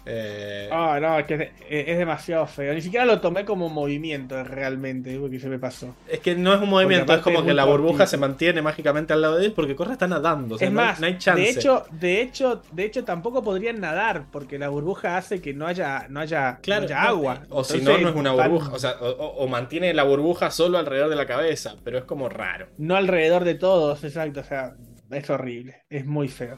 Eh, 0.05 0.67
Ah, 0.71 0.99
no, 1.01 1.17
es 1.19 1.25
que 1.25 1.51
es, 1.69 1.97
demasiado 1.97 2.45
feo. 2.47 2.73
Ni 2.73 2.81
siquiera 2.81 3.05
lo 3.05 3.21
tomé 3.21 3.45
como 3.45 3.69
movimiento 3.69 4.43
realmente, 4.43 5.17
porque 5.19 5.39
se 5.39 5.47
me 5.49 5.59
pasó. 5.59 5.95
Es 6.07 6.19
que 6.19 6.35
no 6.35 6.53
es 6.53 6.61
un 6.61 6.69
movimiento, 6.69 7.13
es 7.13 7.21
como 7.21 7.39
es 7.39 7.45
que 7.45 7.53
la 7.53 7.63
burbuja 7.65 7.99
cortito. 7.99 8.07
se 8.07 8.17
mantiene 8.17 8.61
mágicamente 8.61 9.13
al 9.13 9.21
lado 9.21 9.37
de 9.37 9.45
él 9.45 9.53
porque 9.53 9.75
Corra 9.75 9.93
está 9.93 10.07
nadando. 10.07 10.55
O 10.55 10.57
sea, 10.57 10.67
es 10.67 10.73
no, 10.73 10.81
hay- 10.81 10.87
más, 10.87 10.99
no 10.99 11.07
hay 11.07 11.17
chance. 11.17 11.41
de 11.41 11.49
hecho, 11.49 11.85
de 11.91 12.21
hecho, 12.21 12.61
de 12.71 12.85
hecho 12.85 13.03
tampoco 13.05 13.43
podrían 13.43 13.79
nadar, 13.79 14.25
porque 14.31 14.59
la 14.59 14.69
burbuja 14.69 15.15
hace 15.17 15.41
que 15.41 15.53
no 15.53 15.67
haya, 15.67 16.07
no 16.09 16.19
haya, 16.19 16.59
claro, 16.61 16.81
no 16.81 16.85
haya 16.87 17.01
no, 17.03 17.07
agua. 17.07 17.41
O 17.49 17.63
si 17.63 17.79
no, 17.81 17.97
no 17.97 18.09
es 18.09 18.15
una 18.15 18.31
burbuja. 18.33 18.73
O 18.73 18.79
sea, 18.79 18.95
o 18.99 19.47
mantiene 19.47 19.93
la 19.93 20.03
burbuja 20.03 20.51
solo 20.51 20.77
alrededor 20.77 21.09
de 21.09 21.15
la 21.15 21.25
cabeza, 21.25 21.75
pero 21.83 21.97
es 21.97 22.03
como 22.03 22.27
raro. 22.29 22.67
No 22.77 22.95
alrededor 22.95 23.43
de 23.45 23.55
todos, 23.55 24.03
exacto. 24.03 24.41
O 24.41 24.43
sea, 24.43 24.75
es 25.11 25.29
horrible, 25.29 25.83
es 25.89 26.05
muy 26.05 26.27
feo. 26.27 26.57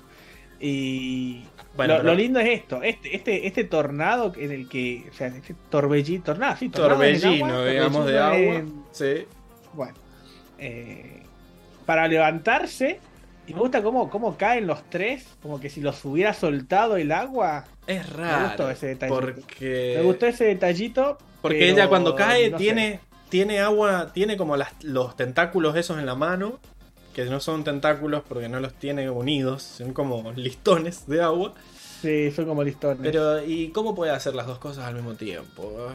Y 0.60 1.44
Bueno, 1.76 1.96
lo, 1.96 2.00
pero- 2.02 2.12
lo 2.14 2.18
lindo 2.18 2.40
es 2.40 2.48
esto, 2.60 2.82
este, 2.84 3.16
este, 3.16 3.48
este 3.48 3.64
tornado 3.66 4.32
en 4.38 4.52
el 4.52 4.70
que, 4.70 5.06
o 5.12 5.14
sea, 5.14 5.28
este 5.28 5.56
torbellino, 5.70 6.24
tornado, 6.24 6.56
sí, 6.58 6.70
Torbellino, 6.70 7.46
agua, 7.48 7.66
digamos, 7.66 8.06
de 8.06 8.20
agua. 8.20 8.38
en- 8.38 8.84
Sí. 8.92 9.26
Bueno, 9.74 9.94
eh, 10.58 11.24
para 11.86 12.08
levantarse, 12.08 13.00
y 13.48 13.54
me 13.54 13.60
gusta 13.60 13.84
cómo, 13.84 14.10
cómo 14.10 14.38
caen 14.38 14.68
los 14.68 14.90
tres, 14.90 15.28
como 15.42 15.60
que 15.60 15.70
si 15.70 15.82
los 15.82 16.04
hubiera 16.06 16.34
soltado 16.34 16.98
el 16.98 17.12
agua. 17.12 17.66
Es 17.86 18.10
raro. 18.12 18.48
gustó 18.48 18.70
ese 18.72 18.88
detallito. 18.88 19.20
Porque. 19.22 19.94
Me 19.98 20.04
gustó 20.04 20.26
ese 20.26 20.46
detallito. 20.46 21.18
Porque 21.42 21.70
ella 21.70 21.88
cuando 21.88 22.16
cae 22.16 22.50
no 22.50 22.58
sé. 22.58 22.64
tiene, 22.64 23.00
tiene 23.30 23.60
agua, 23.60 24.12
tiene 24.14 24.36
como 24.38 24.58
las- 24.58 24.74
los 24.84 25.16
tentáculos 25.16 25.76
esos 25.76 26.00
en 26.00 26.08
la 26.08 26.16
mano, 26.16 26.60
que 27.16 27.26
no 27.26 27.40
son 27.40 27.64
tentáculos 27.64 28.22
porque 28.28 28.50
no 28.50 28.60
los 28.60 28.74
tiene 28.74 29.10
unidos, 29.10 29.64
son 29.64 29.94
como 29.94 30.32
listones 30.36 31.08
de 31.08 31.22
agua. 31.24 31.54
Sí, 32.02 32.30
son 32.32 32.46
como 32.46 32.62
listones. 32.64 33.00
Pero, 33.02 33.44
¿y 33.44 33.70
cómo 33.70 33.96
puede 33.96 34.12
hacer 34.12 34.36
las 34.36 34.46
dos 34.46 34.60
cosas 34.60 34.86
al 34.86 34.96
mismo 34.96 35.16
tiempo? 35.16 35.90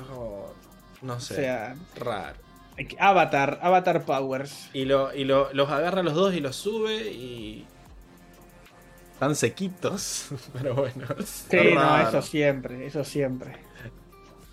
No 1.02 1.14
o 1.14 1.20
sé, 1.20 1.36
sea, 1.36 1.76
raro. 1.96 2.36
Avatar, 2.98 3.58
Avatar 3.62 4.04
Powers. 4.04 4.70
Y, 4.72 4.86
lo, 4.86 5.14
y 5.14 5.24
lo- 5.24 5.52
los 5.52 5.70
agarra 5.70 6.02
los 6.02 6.14
dos 6.14 6.34
y 6.34 6.40
los 6.40 6.56
sube 6.56 7.12
y... 7.12 7.66
Están 9.12 9.36
sequitos, 9.36 10.28
pero 10.54 10.74
bueno. 10.74 11.06
Sí, 11.24 11.58
no, 11.74 12.08
eso 12.08 12.22
siempre, 12.22 12.86
eso 12.86 13.04
siempre. 13.04 13.52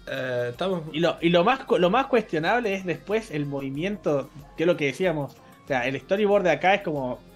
Eh, 0.07 0.47
estamos... 0.51 0.83
Y 0.91 0.99
lo, 0.99 1.17
y 1.21 1.29
lo 1.29 1.45
más 1.45 1.61
lo 1.79 1.89
más 1.89 2.07
cuestionable 2.07 2.73
es 2.75 2.85
después 2.85 3.31
el 3.31 3.45
movimiento, 3.45 4.29
que 4.57 4.63
es 4.63 4.67
lo 4.67 4.75
que 4.75 4.87
decíamos. 4.87 5.37
O 5.67 5.73
sea, 5.73 5.85
el 5.87 5.99
storyboard 5.99 6.43
de 6.43 6.51
acá 6.51 6.75
es 6.75 6.81
como, 6.81 7.27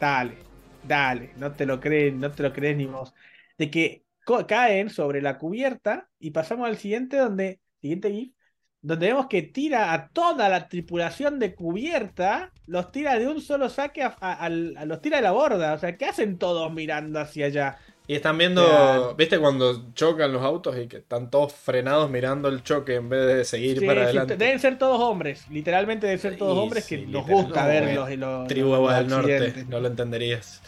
dale, 0.00 0.48
dale, 0.80 1.34
no 1.36 1.54
te 1.54 1.66
lo 1.66 1.80
crees, 1.80 2.14
no 2.14 2.30
te 2.32 2.42
lo 2.42 2.52
crees 2.52 2.76
ni 2.76 2.86
vos. 2.86 3.14
De 3.58 3.70
que 3.70 4.06
caen 4.48 4.88
sobre 4.90 5.20
la 5.22 5.38
cubierta 5.38 6.10
y 6.18 6.30
pasamos 6.30 6.66
al 6.66 6.78
siguiente 6.78 7.16
donde, 7.18 7.60
siguiente 7.80 8.10
GIF, 8.10 8.34
donde 8.80 9.08
vemos 9.08 9.26
que 9.28 9.42
tira 9.42 9.92
a 9.92 10.08
toda 10.10 10.48
la 10.48 10.68
tripulación 10.68 11.38
de 11.38 11.54
cubierta, 11.54 12.54
los 12.66 12.90
tira 12.90 13.18
de 13.18 13.28
un 13.28 13.40
solo 13.42 13.68
saque 13.68 14.02
a, 14.02 14.08
a- 14.20 14.48
los 14.50 15.00
tira 15.02 15.18
de 15.18 15.22
la 15.22 15.32
borda. 15.32 15.74
O 15.74 15.78
sea, 15.78 15.96
¿qué 15.98 16.06
hacen 16.06 16.38
todos 16.38 16.72
mirando 16.72 17.20
hacia 17.20 17.46
allá? 17.46 17.78
Y 18.06 18.14
están 18.14 18.36
viendo. 18.36 19.14
¿viste 19.16 19.38
cuando 19.38 19.92
chocan 19.94 20.32
los 20.32 20.42
autos 20.42 20.76
y 20.76 20.88
que 20.88 20.98
están 20.98 21.30
todos 21.30 21.54
frenados 21.54 22.10
mirando 22.10 22.48
el 22.48 22.62
choque 22.62 22.96
en 22.96 23.08
vez 23.08 23.26
de 23.26 23.44
seguir 23.44 23.78
Sí, 23.78 23.86
para 23.86 24.00
sí, 24.02 24.04
adelante? 24.06 24.36
deben 24.36 24.60
ser 24.60 24.78
todos 24.78 25.00
hombres, 25.00 25.46
literalmente 25.50 26.06
deben 26.06 26.20
ser 26.20 26.36
todos 26.36 26.54
Y 26.56 26.60
hombres 26.60 26.86
que 26.86 26.98
nos 27.06 27.26
gusta 27.26 27.66
verlos 27.66 28.10
y 28.10 28.16
los, 28.16 28.46
Tribu 28.46 28.86
del 28.88 29.08
Norte, 29.08 29.64
no 29.68 29.80
lo 29.80 29.88
entenderías. 29.88 30.60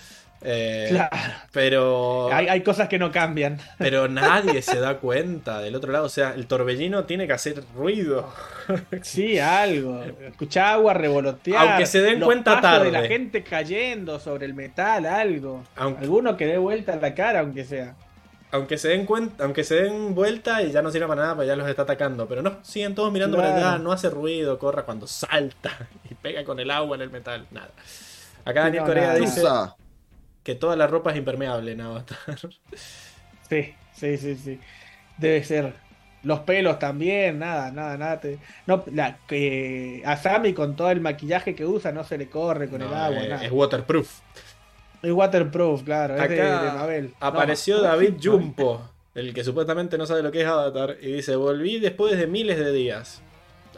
Eh, 0.49 0.86
Claro, 0.91 1.16
Pero, 1.52 2.33
hay, 2.33 2.47
hay 2.47 2.60
cosas 2.62 2.89
que 2.89 2.99
no 3.00 3.10
cambian. 3.10 3.58
pero 3.78 4.07
nadie 4.08 4.62
se 4.62 4.78
da 4.78 4.99
cuenta 4.99 5.58
del 5.60 5.75
otro 5.75 5.91
lado. 5.91 6.05
O 6.05 6.08
sea, 6.08 6.34
el 6.34 6.47
torbellino 6.47 7.05
tiene 7.05 7.26
que 7.26 7.33
hacer 7.33 7.62
ruido. 7.75 8.33
Sí, 9.02 9.39
algo. 9.39 10.02
Escuchar 10.26 10.75
agua 10.75 10.92
revolotear. 10.94 11.68
Aunque 11.68 11.86
se 11.86 12.00
den 12.00 12.18
los 12.20 12.26
cuenta 12.26 12.60
pasos 12.60 12.84
de 12.84 12.91
la 12.92 12.99
tarde. 12.99 13.08
gente 13.08 13.42
cayendo 13.44 14.18
sobre 14.18 14.47
el 14.47 14.55
metal, 14.55 15.07
algo. 15.07 15.62
Aunque- 15.76 16.02
Alguno 16.05 16.36
que 16.36 16.47
dé 16.47 16.58
vuelta 16.58 16.94
en 16.94 17.00
la 17.00 17.15
cara, 17.15 17.41
aunque 17.41 17.65
sea. 17.65 17.94
Aunque 18.52 18.78
se 18.78 18.89
den 18.89 19.07
cuenta, 19.07 19.44
aunque 19.44 19.62
se 19.65 19.75
den 19.83 20.15
vuelta 20.15 20.62
y 20.62 20.70
ya 20.73 20.81
no 20.83 20.91
sirve 20.91 21.07
para 21.07 21.23
nada, 21.23 21.34
pues 21.36 21.47
ya 21.49 21.55
los 21.57 21.68
está 21.68 21.83
atacando. 21.83 22.26
Pero 22.28 22.42
no, 22.42 22.58
siguen 22.62 22.94
todos 22.94 23.12
mirando 23.12 23.36
para 23.36 23.50
Claro. 23.52 23.66
allá, 23.68 23.78
no 23.78 23.92
hace 23.92 24.10
ruido, 24.10 24.58
corra 24.58 24.83
cuando 24.84 25.07
salta 25.07 25.70
y 26.10 26.15
pega 26.15 26.42
con 26.44 26.58
el 26.60 26.70
agua 26.70 26.97
en 26.97 27.02
el 27.02 27.10
metal. 27.10 27.47
Nada. 27.52 27.70
Acá 28.44 28.62
Daniel 28.62 28.83
no, 28.83 28.89
Corea 28.89 29.07
nada. 29.08 29.18
dice 29.18 29.41
Tusa. 29.42 29.76
Que 30.47 30.55
toda 30.55 30.76
la 30.76 30.86
ropa 30.86 31.10
es 31.10 31.16
impermeable 31.18 31.73
en 31.73 31.81
Avatar. 31.81 32.16
Sí, 33.49 33.75
sí, 33.92 34.16
sí, 34.16 34.36
sí. 34.36 34.60
Debe 35.18 35.42
ser. 35.44 35.73
Los 36.23 36.41
pelos 36.41 36.78
también, 36.78 37.39
nada, 37.41 37.70
nada, 37.73 37.97
nada. 37.97 38.20
te- 38.20 38.39
No, 38.66 38.84
la, 38.92 39.18
que 39.26 40.02
a 40.05 40.16
Sammy 40.16 40.52
con 40.52 40.75
todo 40.76 40.91
el 40.91 41.00
maquillaje 41.00 41.55
que 41.55 41.65
usa 41.65 41.91
no 41.92 42.02
se 42.05 42.16
le 42.18 42.28
corre 42.28 42.68
con 42.68 42.81
el 42.83 42.92
agua, 42.92 43.23
es, 43.23 43.28
nada. 43.28 43.44
es 43.44 43.50
waterproof. 43.52 44.20
Es 45.02 45.12
waterproof, 45.12 45.83
claro. 45.83 46.16
Es 46.16 46.28
de, 46.28 46.42
Acá 46.42 46.62
de 46.65 46.70
Mabel. 46.78 47.15
Apareció 47.20 47.76
No, 47.78 47.83
David 47.83 48.15
Jumpo, 48.23 48.89
el 49.15 49.33
que 49.34 49.42
supuestamente 49.44 49.97
no 49.99 50.07
sabe 50.07 50.23
lo 50.23 50.31
que 50.33 50.42
es 50.42 50.47
Avatar, 50.49 50.97
y 51.00 51.12
dice, 51.12 51.36
volví 51.36 51.78
después 51.81 52.16
de 52.18 52.26
miles 52.26 52.58
de 52.58 52.73
días. 52.73 53.23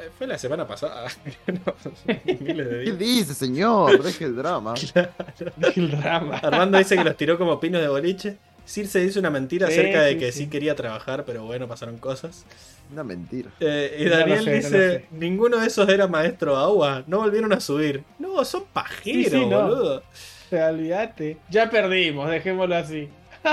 Eh, 0.00 0.10
Fue 0.16 0.26
la 0.26 0.38
semana 0.38 0.66
pasada. 0.66 1.08
No, 1.46 1.74
miles 2.40 2.70
de 2.70 2.84
¿Qué 2.84 2.92
dice, 2.92 3.34
señor? 3.34 4.02
Deje 4.02 4.24
el 4.24 4.36
drama. 4.36 4.74
El 5.74 5.90
drama. 5.90 6.38
Armando 6.38 6.78
dice 6.78 6.96
que 6.96 7.04
los 7.04 7.16
tiró 7.16 7.38
como 7.38 7.58
pinos 7.60 7.80
de 7.80 7.88
boliche. 7.88 8.36
Circe 8.66 9.00
dice 9.00 9.18
una 9.18 9.30
mentira 9.30 9.66
Sí, 9.68 9.72
acerca 9.72 10.02
de 10.02 10.12
sí, 10.12 10.18
que 10.18 10.32
sí. 10.32 10.38
sí. 10.40 10.48
quería 10.50 10.74
trabajar, 10.76 11.24
pero 11.24 11.44
bueno, 11.44 11.66
pasaron 11.66 11.96
cosas. 11.96 12.44
Una 12.92 13.02
mentira. 13.02 13.50
Eh, 13.60 13.96
y 14.00 14.04
Daniel 14.04 14.44
no 14.44 14.52
dice, 14.52 14.68
sé. 14.68 15.04
ninguno 15.10 15.56
de 15.58 15.66
esos 15.68 15.88
era 15.88 16.06
maestro 16.06 16.54
agua, 16.56 17.02
no 17.06 17.18
volvieron 17.18 17.52
a 17.54 17.60
subir. 17.60 18.04
No, 18.18 18.44
son 18.44 18.64
pajeros, 18.72 19.02
Sí, 19.02 19.24
sí, 19.30 19.46
no. 19.46 19.62
boludo. 19.62 19.96
O 19.98 20.48
sea, 20.50 20.68
olvídate. 20.68 21.38
Ya 21.50 21.70
perdimos, 21.70 22.30
dejémoslo 22.30 22.74
así. 22.76 23.08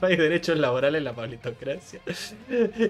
Hay 0.00 0.16
derechos 0.16 0.58
laborales 0.58 0.98
en 0.98 1.04
la 1.04 1.12
pablitocracia. 1.14 2.00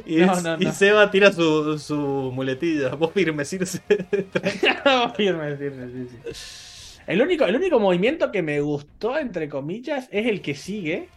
Y, 0.07 0.17
No, 0.17 0.41
no, 0.41 0.57
y 0.61 0.65
no. 0.67 0.73
Seba 0.73 1.11
tira 1.11 1.33
su, 1.33 1.79
su 1.79 1.97
muletilla. 2.35 2.91
Vos 2.95 3.13
firme, 3.13 3.45
Circe. 3.45 3.81
Firme, 5.17 5.57
firme, 5.57 5.89
sí, 5.93 6.09
sí. 6.33 7.01
El 7.07 7.23
único, 7.23 7.45
el 7.47 7.57
único 7.57 7.79
movimiento 7.81 8.31
que 8.31 8.43
me 8.43 8.61
gustó, 8.61 9.19
entre 9.19 9.49
comillas, 9.49 10.09
es 10.11 10.27
el 10.27 10.43
que 10.43 10.55
sigue. 10.55 11.09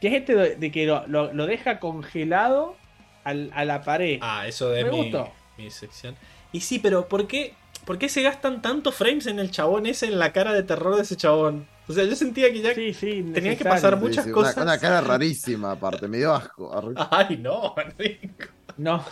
Que 0.00 0.08
es 0.08 0.14
este 0.14 0.34
de, 0.34 0.56
de 0.56 0.70
que 0.70 0.86
lo, 0.86 1.06
lo- 1.06 1.32
lo 1.32 1.46
deja 1.46 1.78
congelado 1.78 2.76
al- 3.24 3.50
a 3.54 3.64
la 3.64 3.82
pared. 3.82 4.18
Ah, 4.22 4.46
eso 4.46 4.70
de 4.70 4.84
Me 4.84 4.90
mi, 4.90 4.96
gustó. 4.96 5.30
mi 5.58 5.70
sección. 5.70 6.16
Y 6.52 6.60
sí, 6.60 6.78
pero 6.78 7.06
¿por 7.08 7.26
qué, 7.26 7.54
¿por 7.84 7.98
qué 7.98 8.08
se 8.08 8.22
gastan 8.22 8.62
tantos 8.62 8.94
frames 8.94 9.26
en 9.26 9.38
el 9.38 9.50
chabón 9.50 9.86
ese, 9.86 10.06
en 10.06 10.18
la 10.18 10.32
cara 10.32 10.52
de 10.52 10.62
terror 10.62 10.96
de 10.96 11.02
ese 11.02 11.16
chabón? 11.16 11.66
O 11.88 11.92
sea, 11.92 12.04
yo 12.04 12.14
sentía 12.14 12.52
que 12.52 12.60
ya... 12.60 12.74
sí, 12.74 12.94
sí, 12.94 13.24
tenía 13.34 13.56
que 13.56 13.64
pasar 13.64 13.96
muchas 13.98 14.24
sí, 14.24 14.30
una- 14.30 14.34
cosas. 14.40 14.56
Una, 14.58 14.78
cara 14.78 15.00
rarísima, 15.00 15.72
aparte. 15.72 16.06
Me 16.06 16.18
dio 16.18 16.32
asco. 16.32 16.70
Ay, 17.10 17.36
no, 17.38 17.74
Enrico. 17.76 18.46
No, 18.76 19.04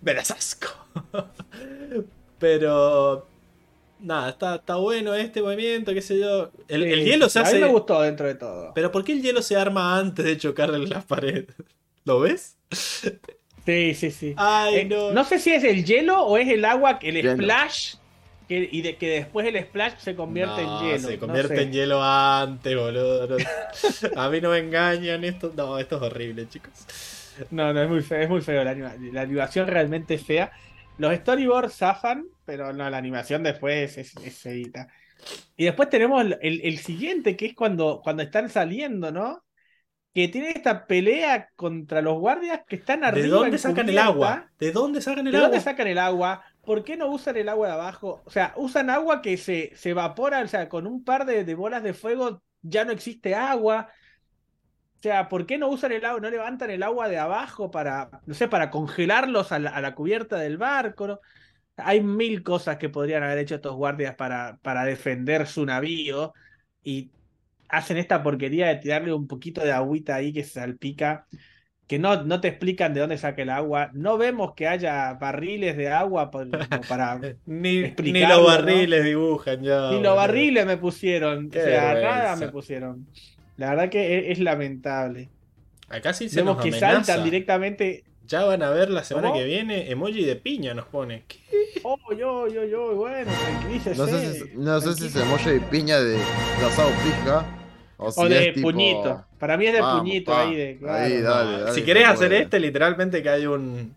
Me 0.00 0.14
das 0.14 0.30
asco. 0.30 0.68
Pero... 2.38 3.28
Nada, 3.98 4.28
está, 4.30 4.56
está 4.56 4.76
bueno 4.76 5.14
este 5.14 5.40
movimiento, 5.40 5.94
qué 5.94 6.02
sé 6.02 6.18
yo. 6.18 6.50
El, 6.68 6.84
hielo 7.04 7.30
se 7.30 7.38
A 7.38 7.42
mí 7.42 7.48
hace... 7.48 7.60
me 7.60 7.66
gustó 7.68 8.00
dentro 8.02 8.26
de 8.26 8.34
todo. 8.34 8.72
Pero 8.74 8.92
¿por 8.92 9.04
qué 9.04 9.12
el 9.12 9.22
hielo 9.22 9.40
se 9.40 9.56
arma 9.56 9.98
antes 9.98 10.24
de 10.24 10.36
chocarle 10.36 10.76
en 10.76 10.90
la 10.90 11.00
pared? 11.00 11.46
¿Lo 12.04 12.20
ves? 12.20 12.56
Sí, 13.66 13.94
sí, 13.94 14.10
sí. 14.10 14.34
Ay, 14.36 14.80
Eh, 14.80 14.84
no. 14.84 15.12
no 15.12 15.24
sé 15.24 15.38
si 15.38 15.52
es 15.52 15.64
el 15.64 15.84
hielo 15.84 16.22
o 16.24 16.38
es 16.38 16.48
el 16.48 16.64
agua, 16.64 16.98
el 17.02 17.16
Hielo. 17.20 17.32
splash, 17.34 17.96
que, 18.48 18.68
y 18.70 18.82
de 18.82 18.96
que 18.96 19.08
después 19.08 19.46
el 19.46 19.60
splash 19.64 19.98
se 19.98 20.14
convierte 20.14 20.62
No, 20.62 20.78
en 20.78 20.78
hielo. 20.78 21.08
Se 21.08 21.18
no 21.18 21.18
convierte 21.18 21.56
sé. 21.56 21.62
en 21.62 21.72
hielo 21.72 22.02
antes, 22.02 22.76
boludo. 22.76 23.26
No- 23.28 23.36
A 24.14 24.30
mí 24.30 24.40
no 24.40 24.50
me 24.50 24.58
engañan 24.58 25.24
esto. 25.24 25.52
No, 25.56 25.78
esto 25.78 25.96
es 25.96 26.02
horrible, 26.02 26.48
chicos. 26.48 26.86
No, 27.50 27.72
no, 27.72 27.82
es 27.82 27.88
muy 27.88 28.02
feo, 28.02 28.20
es 28.22 28.28
muy 28.28 28.40
feo. 28.42 28.64
La, 28.64 28.70
anima- 28.72 28.94
la 29.12 29.20
animación 29.22 29.66
realmente 29.68 30.14
es 30.14 30.24
fea. 30.24 30.52
Los 30.96 31.14
storyboards 31.16 31.74
zafan, 31.76 32.26
pero 32.44 32.72
no, 32.72 32.88
la 32.88 32.96
animación 32.98 33.42
después 33.42 33.96
es, 33.98 34.16
es 34.16 34.46
edita. 34.46 34.88
Y 35.56 35.66
después 35.66 35.90
tenemos 35.90 36.22
el, 36.24 36.38
el- 36.42 36.62
el 36.64 36.78
siguiente, 36.78 37.36
que 37.36 37.46
es 37.48 37.54
cuando, 37.56 38.00
cuando 38.04 38.24
están 38.24 38.50
saliendo, 38.50 39.12
¿no? 39.12 39.44
Que 40.16 40.28
tiene 40.28 40.48
esta 40.48 40.86
pelea 40.86 41.50
contra 41.56 42.00
los 42.00 42.18
guardias 42.18 42.62
que 42.66 42.76
están 42.76 43.04
arriba. 43.04 43.26
¿De 43.26 43.30
dónde 43.32 43.58
sacan 43.58 43.86
el 43.90 43.98
agua? 43.98 44.50
¿De 44.58 44.72
dónde 44.72 45.02
sacan 45.02 45.26
el 45.26 45.32
¿De 45.32 45.36
agua? 45.36 45.48
dónde 45.48 45.60
sacan 45.60 45.86
el 45.88 45.98
agua? 45.98 46.42
¿Por 46.64 46.84
qué 46.84 46.96
no 46.96 47.08
usan 47.08 47.36
el 47.36 47.50
agua 47.50 47.66
de 47.66 47.74
abajo? 47.74 48.22
O 48.24 48.30
sea, 48.30 48.54
usan 48.56 48.88
agua 48.88 49.20
que 49.20 49.36
se, 49.36 49.72
se 49.76 49.90
evapora, 49.90 50.40
o 50.40 50.48
sea, 50.48 50.70
con 50.70 50.86
un 50.86 51.04
par 51.04 51.26
de, 51.26 51.44
de 51.44 51.54
bolas 51.54 51.82
de 51.82 51.92
fuego 51.92 52.42
ya 52.62 52.86
no 52.86 52.92
existe 52.92 53.34
agua. 53.34 53.90
O 54.98 55.02
sea, 55.02 55.28
¿por 55.28 55.44
qué 55.44 55.58
no 55.58 55.68
usan 55.68 55.92
el 55.92 56.02
agua, 56.06 56.18
no 56.18 56.30
levantan 56.30 56.70
el 56.70 56.82
agua 56.82 57.08
de 57.10 57.18
abajo 57.18 57.70
para, 57.70 58.08
no 58.24 58.32
sé, 58.32 58.48
para 58.48 58.70
congelarlos 58.70 59.52
a 59.52 59.58
la, 59.58 59.68
a 59.68 59.82
la 59.82 59.94
cubierta 59.94 60.38
del 60.38 60.56
barco? 60.56 61.08
¿no? 61.08 61.20
Hay 61.76 62.00
mil 62.00 62.42
cosas 62.42 62.78
que 62.78 62.88
podrían 62.88 63.22
haber 63.22 63.36
hecho 63.36 63.56
estos 63.56 63.76
guardias 63.76 64.14
para, 64.14 64.58
para 64.62 64.86
defender 64.86 65.46
su 65.46 65.66
navío 65.66 66.32
y 66.82 67.10
hacen 67.68 67.96
esta 67.96 68.22
porquería 68.22 68.68
de 68.68 68.76
tirarle 68.76 69.12
un 69.12 69.26
poquito 69.26 69.62
de 69.62 69.72
agüita 69.72 70.14
ahí 70.16 70.32
que 70.32 70.44
salpica, 70.44 71.26
que 71.86 71.98
no, 71.98 72.24
no 72.24 72.40
te 72.40 72.48
explican 72.48 72.94
de 72.94 73.00
dónde 73.00 73.18
saca 73.18 73.42
el 73.42 73.50
agua. 73.50 73.90
No 73.94 74.18
vemos 74.18 74.54
que 74.54 74.66
haya 74.68 75.14
barriles 75.14 75.76
de 75.76 75.88
agua 75.88 76.30
por- 76.30 76.48
para... 76.88 77.20
Ni, 77.46 77.94
ni 78.02 78.26
los 78.26 78.42
¿no? 78.42 78.44
barriles 78.44 79.04
dibujan 79.04 79.62
ya. 79.62 79.90
Ni 79.90 80.00
los 80.02 80.16
barriles 80.16 80.66
me 80.66 80.76
pusieron. 80.78 81.48
Qué 81.50 81.60
o 81.60 81.64
sea, 81.64 81.94
nada 81.94 82.36
me 82.36 82.48
pusieron. 82.48 83.06
La 83.56 83.70
verdad 83.70 83.88
que 83.90 84.18
es, 84.18 84.32
es 84.32 84.38
lamentable. 84.40 85.30
Acá 85.88 86.12
sí 86.12 86.28
se 86.28 86.40
Vemos 86.40 86.56
nos 86.56 86.62
que 86.64 86.68
amenaza. 86.70 87.04
saltan 87.04 87.24
directamente. 87.24 88.04
Ya 88.22 88.44
van 88.44 88.62
a 88.64 88.70
ver 88.70 88.90
la 88.90 89.04
semana 89.04 89.28
¿Cómo? 89.28 89.38
que 89.40 89.44
viene 89.44 89.90
emoji 89.90 90.24
de 90.24 90.34
piña 90.36 90.74
nos 90.74 90.88
pone. 90.88 91.24
¿Qué? 91.28 91.38
Oh, 91.84 91.96
yo, 92.18 92.48
yo, 92.48 92.64
yo, 92.64 92.96
bueno, 92.96 93.30
tranquilícese. 93.32 93.96
No 93.96 94.06
sé 94.08 94.34
si, 94.34 94.56
no 94.56 94.80
sé 94.80 94.94
si 94.94 95.06
es 95.06 95.16
emoji 95.16 95.50
de 95.50 95.60
piña 95.60 96.00
de, 96.00 96.12
de 96.14 96.66
asado 96.66 96.90
pija. 97.04 97.46
O, 97.98 98.10
si 98.12 98.20
O 98.20 98.28
de 98.28 98.52
tipo- 98.52 98.62
puñito. 98.70 99.24
Para 99.38 99.56
mí 99.56 99.66
es 99.66 99.72
de 99.72 99.80
Vamos, 99.80 100.00
puñito 100.00 100.32
pa. 100.32 100.42
ahí 100.42 100.54
de. 100.54 100.76
claro. 100.78 101.04
Ahí, 101.04 101.20
dale, 101.20 101.58
dale, 101.60 101.72
si 101.72 101.82
querés 101.82 102.06
hacer 102.06 102.28
puede. 102.28 102.42
este, 102.42 102.60
literalmente 102.60 103.22
que 103.22 103.28
hay 103.30 103.46
un. 103.46 103.94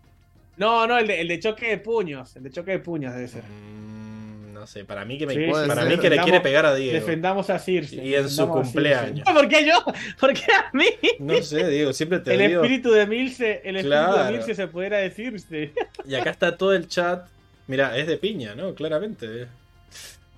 No, 0.57 0.85
no, 0.87 0.97
el 0.97 1.07
de, 1.07 1.21
el 1.21 1.27
de 1.27 1.39
choque 1.39 1.67
de 1.69 1.77
puños. 1.77 2.35
El 2.35 2.43
de 2.43 2.51
choque 2.51 2.71
de 2.71 2.79
puños 2.79 3.13
debe 3.13 3.27
ser. 3.27 3.43
Mm, 3.43 4.53
no 4.53 4.67
sé, 4.67 4.83
para 4.83 5.05
mí 5.05 5.17
que, 5.17 5.25
me, 5.25 5.33
Sí, 5.33 5.45
para 5.67 5.85
mí 5.85 5.97
que 5.97 6.09
le 6.09 6.17
quiere 6.19 6.41
pegar 6.41 6.65
a 6.65 6.75
Diego. 6.75 6.93
Defendamos 6.93 7.49
a 7.49 7.59
Circe. 7.59 7.95
Y 8.03 8.13
en 8.15 8.29
su 8.29 8.47
cumpleaños. 8.47 9.25
¿Por 9.31 9.47
qué 9.47 9.65
yo? 9.65 9.83
¿Por 10.19 10.33
qué 10.33 10.43
a 10.51 10.69
mí? 10.73 10.85
No 11.19 11.41
sé, 11.41 11.67
Diego, 11.69 11.93
siempre 11.93 12.19
te 12.19 12.33
El 12.33 12.39
digo. 12.49 12.61
espíritu 12.63 12.91
de 12.91 13.07
Milce, 13.07 13.61
el 13.63 13.77
espíritu 13.77 14.17
de 14.17 14.31
Milce 14.31 14.55
se 14.55 14.67
pudiera 14.67 14.97
decirse. 14.97 15.71
Y 16.05 16.15
acá 16.15 16.29
está 16.31 16.57
todo 16.57 16.73
el 16.73 16.87
chat. 16.89 17.25
Mira, 17.67 17.97
es 17.97 18.07
de 18.07 18.17
piña, 18.17 18.53
¿no? 18.55 18.73
Claramente. 18.75 19.47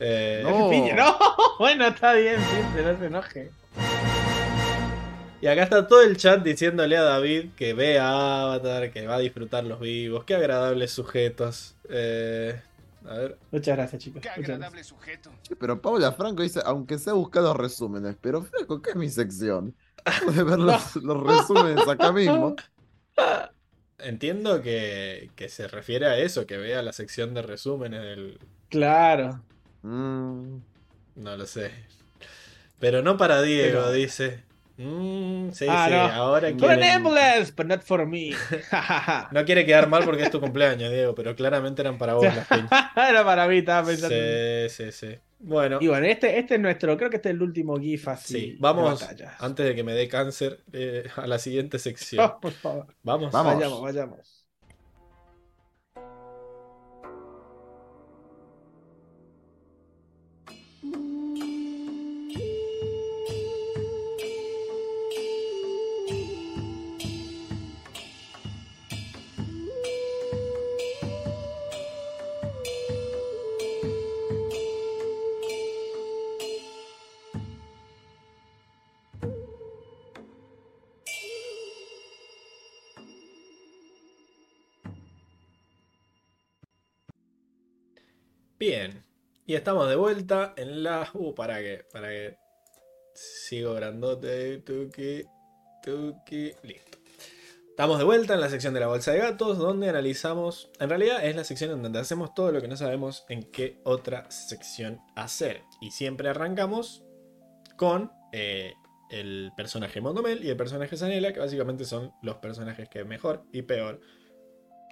Eh, 0.04 0.42
No. 0.44 0.70
Piña, 0.70 0.96
No, 0.96 1.18
bueno, 1.60 1.88
está 1.88 2.14
bien, 2.14 2.38
Circe, 2.42 2.84
no 2.94 3.00
se 3.00 3.06
enoje. 3.06 3.52
Y 5.42 5.48
acá 5.48 5.64
está 5.64 5.88
todo 5.88 6.02
el 6.04 6.18
chat 6.18 6.44
diciéndole 6.44 6.98
a 6.98 7.02
David 7.04 7.52
que 7.56 7.74
ve 7.74 7.98
a 8.00 8.44
Avatar, 8.44 8.92
que 8.92 9.08
va 9.08 9.16
a 9.16 9.20
disfrutar 9.20 9.64
los 9.64 9.80
vivos. 9.80 10.24
Qué 10.24 10.36
agradables 10.36 10.92
sujetos. 10.92 11.76
Eh, 11.90 12.62
a 13.08 13.14
ver. 13.16 13.38
Muchas 13.52 13.76
gracias, 13.76 14.04
chicos. 14.04 14.22
Qué 14.22 14.30
Muchas 14.30 14.38
gracias. 14.38 14.56
agradable 14.56 14.84
sujeto. 14.84 15.32
Sí, 15.42 15.56
Pero 15.56 15.82
Paula 15.82 16.12
Franco 16.12 16.44
dice, 16.44 16.62
aunque 16.64 17.00
sea 17.00 17.14
buscado 17.14 17.56
resúmenes, 17.56 18.16
pero 18.22 18.44
Franco, 18.44 18.82
¿qué 18.84 18.92
es 18.92 18.96
mi 18.96 19.10
sección? 19.10 19.76
Puedes 20.24 20.46
ver 20.46 20.60
los, 20.60 20.96
los 20.98 21.24
resúmenes 21.24 21.88
acá 21.88 22.12
mismo. 22.12 22.56
Entiendo 23.98 24.62
que, 24.62 25.30
que 25.36 25.48
se 25.50 25.68
refiere 25.68 26.08
a 26.08 26.18
eso, 26.18 26.48
que 26.48 26.58
vea 26.58 26.82
la 26.82 26.94
sección 26.94 27.34
de 27.34 27.42
resúmenes 27.44 28.02
del. 28.02 28.40
Claro. 28.70 29.42
Mm, 29.84 30.58
No 31.16 31.36
lo 31.38 31.46
sé. 31.46 31.72
Pero 32.80 33.02
no 33.02 33.18
para 33.18 33.42
Diego, 33.42 33.80
Pero- 33.82 33.92
dice. 33.92 34.44
Mm, 34.78 35.52
sí, 35.52 35.66
Ah, 35.70 35.86
sí, 35.88 35.94
no. 35.94 36.00
ahora 36.24 36.50
For 36.58 36.72
an 36.72 36.82
ambulance, 36.84 37.54
but 37.56 37.68
not 37.68 37.82
for 37.84 38.08
me. 38.08 38.32
No 39.32 39.46
quiere 39.46 39.64
quedar 39.66 39.88
mal 39.88 40.04
porque 40.06 40.24
es 40.24 40.32
tu 40.32 40.40
cumpleaños, 40.40 40.92
Diego, 40.92 41.14
pero 41.14 41.36
claramente 41.36 41.82
eran 41.84 41.98
para 42.00 42.16
vos 42.16 42.24
las. 42.24 42.48
Era 42.96 43.24
para 43.24 43.48
mí, 43.48 43.58
estaba 43.60 43.86
pensando. 43.88 44.16
Sí, 44.16 44.70
sí, 44.70 44.92
sí. 44.92 45.16
Bueno, 45.40 45.78
Y 45.82 45.88
bueno, 45.88 46.06
este, 46.08 46.38
este 46.40 46.56
es 46.56 46.60
nuestro, 46.62 46.96
creo 46.98 47.10
que 47.10 47.18
este 47.18 47.30
es 47.30 47.36
el 47.36 47.42
último 47.42 47.78
GIF 47.80 48.08
así. 48.08 48.34
sí, 48.34 48.58
vamos, 48.60 49.04
antes 49.40 49.66
de 49.66 49.76
que 49.76 49.84
me 49.84 49.94
dé 49.94 50.08
cáncer, 50.08 50.62
eh, 50.72 51.08
a 51.16 51.28
la 51.28 51.38
siguiente 51.40 51.78
sección. 51.78 52.26
Oh, 52.26 52.40
por 52.42 52.52
favor. 52.52 52.88
Vamos. 53.04 53.32
Vamos. 53.32 53.56
Vayamos, 53.56 53.82
vayamos. 53.82 54.41
Y 89.52 89.56
estamos 89.56 89.90
de 89.90 89.98
vuelta 89.98 90.54
en 90.56 90.82
la. 90.82 91.10
Uh, 91.14 91.36
para 91.36 91.60
que. 91.60 91.84
Para 91.92 92.08
que. 92.08 92.38
Sigo 93.14 93.74
grandote. 93.74 94.60
Tuki. 94.60 95.26
Tuki. 95.84 96.54
Listo. 96.64 97.00
Estamos 97.70 97.98
de 97.98 98.06
vuelta 98.06 98.34
en 98.34 98.40
la 98.40 98.48
sección 98.48 98.74
de 98.74 98.80
la 98.80 98.88
bolsa 98.88 99.12
de 99.12 99.18
gatos, 99.18 99.58
donde 99.58 99.90
analizamos. 99.90 100.72
En 100.80 100.88
realidad 100.88 101.26
es 101.26 101.36
la 101.36 101.44
sección 101.44 101.72
en 101.72 101.84
donde 101.84 102.00
hacemos 102.00 102.34
todo 102.34 102.54
lo 102.54 102.62
que 102.62 102.70
no 102.70 102.78
sabemos 102.78 103.26
en 103.28 103.44
qué 103.52 103.82
otra 103.84 104.32
sección 104.32 105.02
hacer. 105.18 105.64
Y 105.82 105.92
siempre 105.92 106.30
arrancamos 106.30 107.04
con 107.76 108.10
eh, 108.32 108.72
el 109.10 109.52
personaje 109.58 110.00
Mondomel 110.00 110.46
y 110.46 110.50
el 110.50 110.56
personaje 110.56 110.96
Sanela, 110.96 111.34
que 111.34 111.42
básicamente 111.42 111.84
son 111.84 112.14
los 112.22 112.38
personajes 112.38 112.88
que 112.88 113.04
mejor 113.04 113.44
y 113.52 113.64
peor 113.64 114.00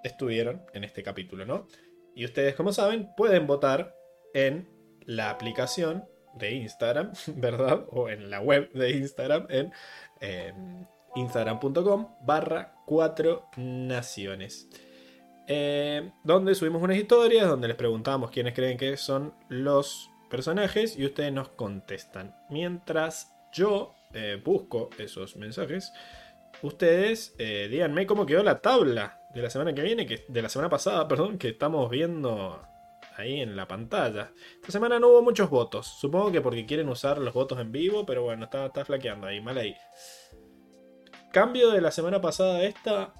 estuvieron 0.03 0.65
en 0.73 0.83
este 0.83 1.01
capítulo, 1.01 1.45
¿no? 1.45 1.65
Y 2.13 2.25
ustedes, 2.25 2.55
como 2.55 2.73
saben, 2.73 3.09
pueden 3.15 3.47
votar 3.47 3.95
en 4.33 4.67
la 5.05 5.29
aplicación 5.29 6.05
de 6.35 6.51
Instagram, 6.53 7.11
¿verdad? 7.35 7.85
O 7.89 8.09
en 8.09 8.29
la 8.29 8.41
web 8.41 8.71
de 8.73 8.91
Instagram, 8.91 9.47
en 9.49 9.73
eh, 10.21 10.53
instagram.com 11.15 12.15
barra 12.21 12.75
4 12.85 13.49
naciones. 13.57 14.69
Eh, 15.51 16.11
donde 16.23 16.53
subimos 16.53 16.81
unas 16.83 16.97
historias, 16.97 17.47
donde 17.47 17.67
les 17.67 17.75
preguntamos 17.75 18.29
quiénes 18.29 18.53
creen 18.53 18.77
que 18.77 18.95
son 18.97 19.33
los 19.49 20.11
personajes 20.29 20.95
y 20.95 21.05
ustedes 21.05 21.33
nos 21.33 21.49
contestan. 21.49 22.35
Mientras 22.51 23.33
yo 23.51 23.95
eh, 24.13 24.39
busco 24.45 24.91
esos 24.99 25.35
mensajes, 25.37 25.91
ustedes 26.61 27.33
eh, 27.39 27.67
díganme 27.69 28.05
cómo 28.05 28.27
quedó 28.27 28.43
la 28.43 28.61
tabla 28.61 29.21
de 29.33 29.41
la 29.41 29.49
semana 29.49 29.73
que 29.73 29.81
viene, 29.81 30.05
que, 30.05 30.23
de 30.27 30.41
la 30.41 30.49
semana 30.49 30.69
pasada, 30.69 31.07
perdón, 31.07 31.39
que 31.39 31.49
estamos 31.49 31.89
viendo 31.89 32.61
ahí 33.19 33.41
en 33.41 33.55
la 33.55 33.67
pantalla. 33.67 34.31
Esta 34.55 34.71
semana 34.71 34.99
no 34.99 35.09
hubo 35.09 35.21
muchos 35.21 35.49
votos. 35.49 35.87
Supongo 35.99 36.31
que 36.31 36.41
porque 36.41 36.65
quieren 36.65 36.89
usar 36.89 37.17
los 37.19 37.33
votos 37.33 37.59
en 37.59 37.71
vivo, 37.71 38.05
pero 38.05 38.23
bueno, 38.23 38.45
está, 38.45 38.65
está 38.67 38.83
flaqueando 38.85 39.27
ahí, 39.27 39.41
mal 39.41 39.57
ahí. 39.57 39.75
Cambio 41.31 41.69
de 41.71 41.81
la 41.81 41.91
semana 41.91 42.19
pasada 42.21 42.57
a 42.57 42.63
esta. 42.63 43.13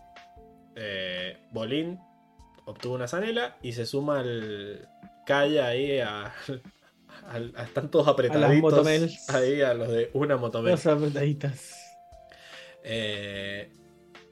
eh, 0.76 1.38
Bolín 1.52 2.00
obtuvo 2.66 2.96
una 2.96 3.08
zanela 3.08 3.58
y 3.62 3.74
se 3.74 3.86
suma 3.86 4.20
al 4.20 4.88
Calla 5.26 5.68
ahí 5.68 6.00
a. 6.00 6.34
al- 7.30 7.54
a- 7.56 7.64
están 7.64 7.92
todos 7.92 8.08
apretaditos 8.08 9.30
ahí 9.30 9.62
a 9.62 9.74
los 9.74 9.90
de 9.90 10.10
una 10.14 10.38
motomel. 10.38 10.72
Dos 10.72 10.86
apretaditas. 10.88 11.76
Eh, 12.84 13.72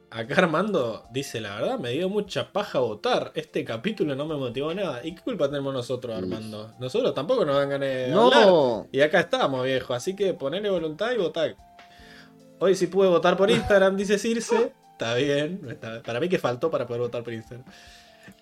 acá 0.09 0.35
Armando 0.37 1.03
dice, 1.11 1.39
la 1.41 1.55
verdad, 1.55 1.79
me 1.79 1.91
dio 1.91 2.09
mucha 2.09 2.51
paja 2.51 2.79
votar. 2.79 3.31
Este 3.35 3.63
capítulo 3.65 4.15
no 4.15 4.25
me 4.25 4.35
motivó 4.35 4.73
nada. 4.73 5.01
¿Y 5.05 5.15
qué 5.15 5.21
culpa 5.21 5.47
tenemos 5.49 5.73
nosotros, 5.73 6.15
Armando? 6.17 6.73
Nosotros 6.79 7.13
tampoco 7.13 7.45
nos 7.45 7.55
dan 7.57 7.69
ganas 7.69 7.89
de 7.89 8.05
hablar. 8.13 8.45
No, 8.47 8.87
Y 8.91 9.01
acá 9.01 9.19
estamos, 9.21 9.63
viejo. 9.65 9.93
Así 9.93 10.15
que 10.15 10.33
ponele 10.33 10.69
voluntad 10.69 11.11
y 11.11 11.17
votar. 11.17 11.55
Hoy 12.59 12.75
sí 12.75 12.87
pude 12.87 13.07
votar 13.09 13.37
por 13.37 13.51
Instagram, 13.51 13.95
dice 13.97 14.17
Circe. 14.17 14.73
Está 14.93 15.13
bien. 15.15 15.61
está- 15.69 16.01
Para 16.01 16.19
mí 16.19 16.27
que 16.27 16.39
faltó 16.39 16.71
para 16.71 16.87
poder 16.87 17.01
votar 17.01 17.23
por 17.23 17.33
Instagram. 17.33 17.65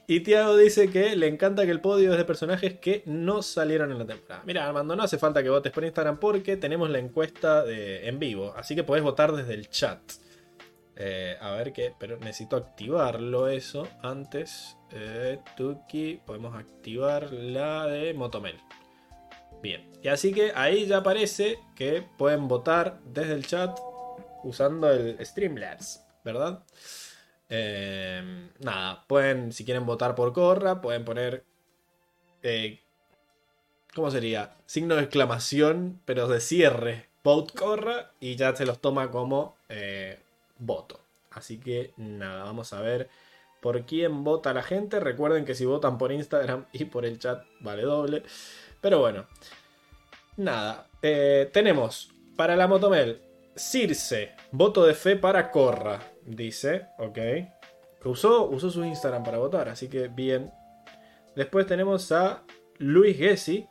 Y 0.07 0.21
Tiago 0.21 0.55
dice 0.55 0.89
que 0.89 1.15
le 1.15 1.27
encanta 1.27 1.65
que 1.65 1.71
el 1.71 1.81
podio 1.81 2.11
es 2.11 2.17
de 2.17 2.25
personajes 2.25 2.79
que 2.79 3.03
no 3.07 3.41
salieron 3.41 3.91
en 3.91 3.99
la 3.99 4.05
temporada. 4.05 4.43
Mira, 4.45 4.67
Armando, 4.67 4.95
no 4.95 5.03
hace 5.03 5.17
falta 5.17 5.41
que 5.43 5.49
votes 5.49 5.71
por 5.71 5.83
Instagram 5.83 6.19
porque 6.19 6.57
tenemos 6.57 6.89
la 6.89 6.99
encuesta 6.99 7.63
de, 7.63 8.07
en 8.07 8.19
vivo. 8.19 8.53
Así 8.55 8.75
que 8.75 8.83
podés 8.83 9.03
votar 9.03 9.31
desde 9.33 9.53
el 9.55 9.67
chat. 9.69 9.99
Eh, 10.97 11.37
a 11.41 11.51
ver 11.51 11.73
qué, 11.73 11.93
pero 11.97 12.17
necesito 12.17 12.55
activarlo 12.55 13.47
eso 13.49 13.87
antes. 14.01 14.77
Eh, 14.91 15.39
Tuki, 15.57 16.21
podemos 16.25 16.55
activar 16.55 17.31
la 17.33 17.85
de 17.87 18.13
Motomel. 18.13 18.57
Bien, 19.61 19.91
y 20.01 20.07
así 20.07 20.33
que 20.33 20.51
ahí 20.55 20.85
ya 20.85 20.97
aparece 20.97 21.59
que 21.75 22.05
pueden 22.17 22.47
votar 22.47 22.99
desde 23.05 23.33
el 23.33 23.45
chat 23.45 23.77
usando 24.43 24.89
el 24.91 25.17
Streamlabs, 25.25 26.01
¿verdad? 26.23 26.63
Eh, 27.49 28.49
nada, 28.59 29.03
pueden, 29.07 29.51
si 29.51 29.65
quieren 29.65 29.85
votar 29.85 30.15
por 30.15 30.33
Corra, 30.33 30.81
pueden 30.81 31.03
poner. 31.03 31.43
eh, 32.43 32.79
¿Cómo 33.93 34.11
sería? 34.11 34.55
Signo 34.65 34.95
de 34.95 35.03
exclamación, 35.03 36.01
pero 36.05 36.27
de 36.27 36.41
cierre. 36.41 37.09
Vote 37.23 37.53
Corra 37.53 38.11
y 38.19 38.35
ya 38.35 38.55
se 38.55 38.65
los 38.65 38.79
toma 38.79 39.09
como 39.09 39.57
voto. 40.57 40.99
Así 41.31 41.59
que 41.59 41.93
nada, 41.97 42.43
vamos 42.43 42.71
a 42.73 42.81
ver 42.81 43.09
por 43.61 43.85
quién 43.85 44.23
vota 44.23 44.53
la 44.53 44.63
gente. 44.63 44.99
Recuerden 44.99 45.45
que 45.45 45.55
si 45.55 45.65
votan 45.65 45.97
por 45.97 46.11
Instagram 46.11 46.65
y 46.71 46.85
por 46.85 47.05
el 47.05 47.19
chat 47.19 47.43
vale 47.59 47.83
doble. 47.83 48.23
Pero 48.81 48.99
bueno, 48.99 49.25
nada. 50.37 50.87
eh, 51.01 51.49
tenemos 51.51 52.11
para 52.35 52.55
la 52.55 52.67
Motomel 52.67 53.21
Circe, 53.55 54.33
voto 54.51 54.85
de 54.85 54.93
fe 54.93 55.15
para 55.15 55.49
Corra, 55.49 55.99
dice, 56.25 56.87
ok. 56.97 57.17
Usó, 58.03 58.49
usó 58.49 58.69
su 58.69 58.83
Instagram 58.83 59.23
para 59.23 59.37
votar, 59.37 59.69
así 59.69 59.87
que 59.87 60.09
bien. 60.09 60.51
Después 61.35 61.65
tenemos 61.65 62.11
a 62.11 62.43
Luis 62.77 63.17
Gessi, 63.17 63.67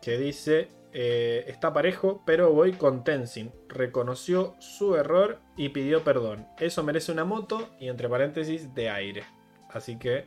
que 0.00 0.16
dice, 0.16 0.68
eh, 0.92 1.44
está 1.48 1.72
parejo, 1.72 2.22
pero 2.26 2.52
voy 2.52 2.72
con 2.72 3.02
Tenzin. 3.04 3.50
Reconoció 3.68 4.54
su 4.58 4.96
error 4.96 5.38
y 5.56 5.70
pidió 5.70 6.04
perdón. 6.04 6.46
Eso 6.58 6.82
merece 6.82 7.12
una 7.12 7.24
moto 7.24 7.70
y 7.80 7.88
entre 7.88 8.08
paréntesis 8.08 8.74
de 8.74 8.90
aire. 8.90 9.24
Así 9.70 9.98
que 9.98 10.26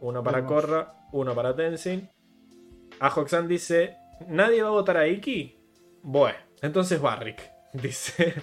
uno 0.00 0.22
para 0.22 0.40
Vamos. 0.40 0.52
Corra, 0.52 0.94
uno 1.12 1.34
para 1.34 1.54
Tenzin. 1.54 2.08
Ajoxan 3.00 3.48
dice, 3.48 3.96
¿nadie 4.28 4.62
va 4.62 4.68
a 4.68 4.72
votar 4.72 4.96
a 4.96 5.06
Iki? 5.08 5.58
Bueno, 6.02 6.38
entonces 6.62 7.00
Barrick, 7.00 7.42
dice. 7.74 8.34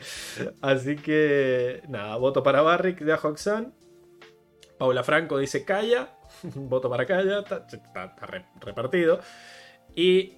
Así 0.62 0.95
que 0.98 1.82
nada, 1.88 2.16
voto 2.18 2.44
para 2.44 2.62
Barrick 2.62 3.00
de 3.00 3.14
Ajoxan. 3.14 3.74
Paula 4.78 5.03
Franco 5.03 5.38
dice 5.38 5.64
Calla. 5.66 6.10
Voto 6.56 6.90
para 6.90 7.06
Calla. 7.06 7.40
Está, 7.40 7.66
está- 7.72 8.06
está 8.06 8.26
re- 8.26 8.45
repartido. 8.60 9.20
Y 9.95 10.38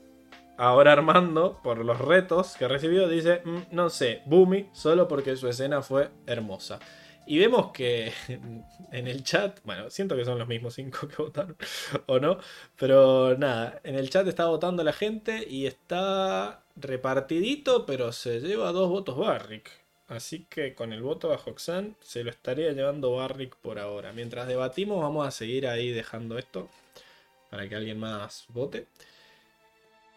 ahora 0.57 0.93
Armando, 0.93 1.59
por 1.63 1.77
los 1.83 1.99
retos 1.99 2.55
que 2.57 2.67
recibió, 2.67 3.07
dice: 3.07 3.41
"Mm, 3.45 3.59
No 3.71 3.89
sé, 3.89 4.21
Boomy, 4.25 4.69
solo 4.73 5.07
porque 5.07 5.35
su 5.35 5.47
escena 5.47 5.81
fue 5.81 6.09
hermosa. 6.27 6.79
Y 7.27 7.39
vemos 7.39 7.71
que 7.71 8.13
en 8.91 9.07
el 9.07 9.23
chat, 9.23 9.59
bueno, 9.63 9.89
siento 9.89 10.15
que 10.15 10.25
son 10.25 10.37
los 10.39 10.47
mismos 10.47 10.75
cinco 10.75 11.07
que 11.07 11.15
votaron, 11.21 11.57
o 12.07 12.19
no, 12.19 12.37
pero 12.77 13.37
nada, 13.37 13.79
en 13.83 13.95
el 13.95 14.09
chat 14.09 14.27
está 14.27 14.45
votando 14.47 14.83
la 14.83 14.93
gente 14.93 15.45
y 15.49 15.65
está 15.65 16.61
repartidito, 16.75 17.85
pero 17.85 18.11
se 18.11 18.39
lleva 18.41 18.71
dos 18.71 18.89
votos 18.89 19.17
Barrick. 19.17 19.71
Así 20.07 20.45
que 20.49 20.75
con 20.75 20.93
el 20.93 21.01
voto 21.01 21.33
a 21.33 21.39
Hoxan 21.43 21.95
se 22.01 22.23
lo 22.23 22.29
estaría 22.29 22.71
llevando 22.73 23.15
Barrick 23.15 23.55
por 23.55 23.79
ahora. 23.79 24.13
Mientras 24.13 24.47
debatimos, 24.47 25.01
vamos 25.01 25.27
a 25.27 25.31
seguir 25.31 25.67
ahí 25.67 25.89
dejando 25.89 26.37
esto 26.37 26.69
para 27.49 27.67
que 27.67 27.75
alguien 27.75 27.99
más 27.99 28.45
vote. 28.49 28.87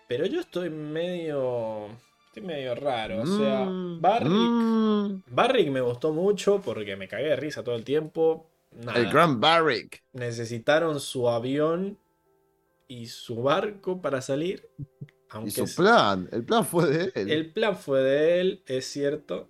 Pero 0.09 0.27
yo 0.27 0.41
estoy 0.41 0.70
medio. 0.70 1.87
Estoy 2.28 2.43
medio 2.43 2.75
raro. 2.75 3.23
O 3.23 3.27
sea, 3.27 3.65
Mm, 3.67 4.01
Barrick. 4.01 4.31
mm. 4.33 5.23
Barrick 5.28 5.70
me 5.70 5.81
gustó 5.81 6.12
mucho 6.12 6.61
porque 6.61 6.97
me 6.97 7.07
cagué 7.09 7.28
de 7.28 7.37
risa 7.37 7.62
todo 7.62 7.75
el 7.75 7.85
tiempo. 7.85 8.51
Nada, 8.73 8.99
El 8.99 9.11
Grand 9.11 9.41
Barrick. 9.41 10.03
necesitaron 10.12 11.01
su 11.01 11.28
avión 11.28 11.99
y 12.87 13.07
su 13.07 13.43
barco 13.43 14.01
para 14.01 14.20
salir. 14.20 14.69
Y 14.78 14.85
Aunque 15.31 15.51
su 15.51 15.65
es- 15.65 15.75
plan. 15.77 16.28
El 16.33 16.45
plan 16.45 16.65
fue 16.65 16.87
de 16.87 17.12
él. 17.15 17.31
el 17.31 17.53
plan 17.53 17.77
fue 17.77 18.01
de 18.03 18.41
él, 18.41 18.62
es 18.67 18.87
cierto. 18.87 19.49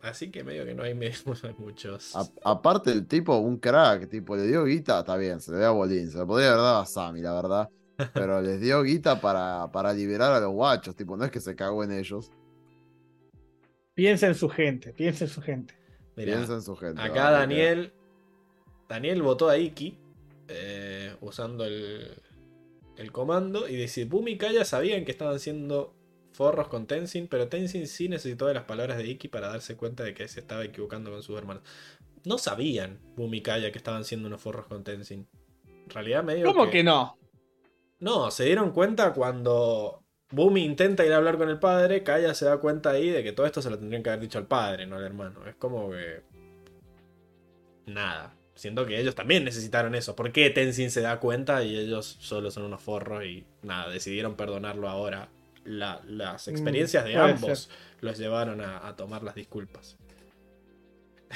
Así 0.00 0.30
que 0.30 0.42
medio 0.44 0.64
que 0.64 0.74
no 0.74 0.82
hay, 0.82 0.94
no 1.26 1.34
hay 1.42 1.54
muchos. 1.58 2.16
A- 2.16 2.28
aparte, 2.44 2.90
el 2.90 3.06
tipo, 3.06 3.36
un 3.36 3.58
crack, 3.58 4.08
tipo, 4.08 4.34
le 4.36 4.46
dio 4.46 4.64
guita, 4.64 5.00
está 5.00 5.16
bien, 5.16 5.40
se 5.40 5.52
le 5.52 5.58
dio 5.58 5.66
a 5.68 5.70
Bolín, 5.72 6.10
se 6.10 6.18
lo 6.18 6.26
podría 6.26 6.48
haber 6.52 6.62
dado 6.62 6.78
a 6.80 6.86
Sammy, 6.86 7.20
la 7.20 7.34
verdad. 7.34 7.68
Pero 8.14 8.40
les 8.40 8.60
dio 8.60 8.82
guita 8.82 9.20
para, 9.20 9.70
para 9.72 9.92
liberar 9.92 10.32
a 10.32 10.40
los 10.40 10.52
guachos, 10.52 10.96
tipo, 10.96 11.16
no 11.16 11.24
es 11.24 11.30
que 11.30 11.40
se 11.40 11.54
cagó 11.56 11.84
en 11.84 11.92
ellos. 11.92 12.30
Piensa 13.94 14.26
en 14.26 14.34
su 14.34 14.48
gente, 14.48 14.92
piensa 14.92 15.24
en 15.24 15.30
su 15.30 15.42
gente. 15.42 15.74
Mirá, 16.16 16.36
Piensa 16.36 16.54
en 16.54 16.62
su 16.62 16.76
gente. 16.76 17.00
acá 17.00 17.24
¿vale? 17.24 17.36
Daniel. 17.38 17.92
Daniel 18.88 19.22
votó 19.22 19.48
a 19.48 19.56
Iki 19.56 19.98
eh, 20.48 21.14
usando 21.20 21.64
el, 21.64 22.10
el 22.96 23.12
comando 23.12 23.68
y 23.68 23.76
dice: 23.76 24.04
Boom 24.04 24.28
y 24.28 24.36
Kaya 24.38 24.64
sabían 24.64 25.04
que 25.04 25.12
estaban 25.12 25.36
haciendo 25.36 25.94
forros 26.32 26.68
con 26.68 26.86
Tenzin, 26.86 27.28
pero 27.28 27.48
Tenzin 27.48 27.86
sí 27.86 28.08
necesitó 28.08 28.46
de 28.46 28.54
las 28.54 28.64
palabras 28.64 28.98
de 28.98 29.06
Iki 29.06 29.28
para 29.28 29.48
darse 29.48 29.76
cuenta 29.76 30.02
de 30.02 30.14
que 30.14 30.26
se 30.28 30.40
estaba 30.40 30.64
equivocando 30.64 31.10
con 31.10 31.22
sus 31.22 31.36
hermanos. 31.36 31.62
No 32.24 32.38
sabían 32.38 32.98
Boom 33.16 33.34
y 33.34 33.42
Kaya 33.42 33.70
que 33.70 33.78
estaban 33.78 34.00
haciendo 34.02 34.26
unos 34.26 34.40
forros 34.40 34.66
con 34.66 34.82
Tenzin. 34.82 35.28
En 35.66 35.90
realidad, 35.90 36.24
medio 36.24 36.46
¿Cómo 36.46 36.70
que 36.70 36.82
no? 36.82 37.19
No, 38.00 38.30
se 38.30 38.44
dieron 38.44 38.72
cuenta 38.72 39.12
cuando 39.12 40.02
Bumi 40.30 40.64
intenta 40.64 41.04
ir 41.04 41.12
a 41.12 41.16
hablar 41.18 41.38
con 41.38 41.48
el 41.50 41.58
padre, 41.58 42.02
Kaya 42.02 42.34
se 42.34 42.46
da 42.46 42.58
cuenta 42.58 42.90
ahí 42.90 43.10
de 43.10 43.22
que 43.22 43.32
todo 43.32 43.46
esto 43.46 43.62
se 43.62 43.70
lo 43.70 43.78
tendrían 43.78 44.02
que 44.02 44.10
haber 44.10 44.20
dicho 44.22 44.38
al 44.38 44.46
padre, 44.46 44.86
no 44.86 44.96
al 44.96 45.04
hermano. 45.04 45.46
Es 45.46 45.56
como 45.56 45.90
que... 45.90 46.22
Nada. 47.86 48.34
Siento 48.54 48.86
que 48.86 49.00
ellos 49.00 49.14
también 49.14 49.44
necesitaron 49.44 49.94
eso. 49.94 50.16
¿Por 50.16 50.32
qué 50.32 50.50
Tenzin 50.50 50.90
se 50.90 51.00
da 51.00 51.20
cuenta 51.20 51.62
y 51.64 51.76
ellos 51.78 52.16
solo 52.20 52.50
son 52.50 52.64
unos 52.64 52.82
forros 52.82 53.24
y 53.24 53.46
nada, 53.62 53.88
decidieron 53.90 54.36
perdonarlo 54.36 54.88
ahora? 54.88 55.30
La- 55.64 56.00
las 56.06 56.48
experiencias 56.48 57.04
de 57.04 57.16
Mm, 57.16 57.18
ambos 57.18 57.70
los 58.00 58.18
llevaron 58.18 58.60
a, 58.62 58.86
a 58.86 58.96
tomar 58.96 59.22
las 59.22 59.34
disculpas. 59.34 59.98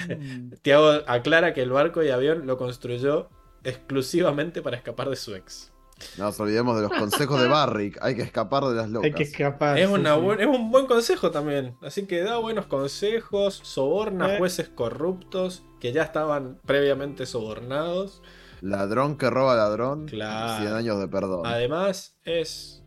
Mm, 0.09 0.53
Tiago 0.63 1.03
aclara 1.07 1.53
que 1.55 1.63
el 1.63 1.71
barco 1.71 2.03
y 2.03 2.11
avión 2.11 2.47
lo 2.47 2.57
construyó 2.57 3.31
exclusivamente 3.65 4.63
para 4.63 4.77
escapar 4.79 5.11
de 5.11 5.17
su 5.17 5.35
ex. 5.35 5.74
No 6.19 6.25
nos 6.25 6.39
olvidemos 6.41 6.77
de 6.77 6.83
los 6.89 6.93
consejos 6.93 7.41
de 7.41 7.49
Barrick, 7.49 7.99
hay 8.03 8.15
que 8.15 8.23
escapar 8.23 8.65
de 8.65 8.75
las 8.75 8.89
locas. 8.89 9.07
Hay 9.07 9.13
que 9.15 9.23
escapar. 9.25 9.79
Es, 9.79 9.89
sí, 9.89 9.93
una 9.95 10.15
sí. 10.15 10.21
buen- 10.21 10.41
es 10.41 10.47
un 10.47 10.71
buen 10.71 10.87
consejo 10.87 11.31
también. 11.31 11.77
Así 11.83 12.07
que 12.07 12.23
da 12.23 12.39
buenos 12.39 12.67
consejos, 12.67 13.61
soborna 13.63 14.27
a 14.27 14.35
Eh. 14.35 14.39
jueces 14.39 14.69
corruptos 14.69 15.63
que 15.81 15.93
ya 15.93 16.03
estaban 16.03 16.59
previamente 16.65 17.27
sobornados. 17.27 18.23
Ladrón 18.61 19.19
que 19.19 19.29
roba 19.29 19.55
ladrón, 19.57 20.07
Claro. 20.07 20.63
100 20.63 20.75
años 20.75 20.99
de 20.99 21.09
perdón. 21.09 21.47
Además, 21.47 22.17
es. 22.25 22.83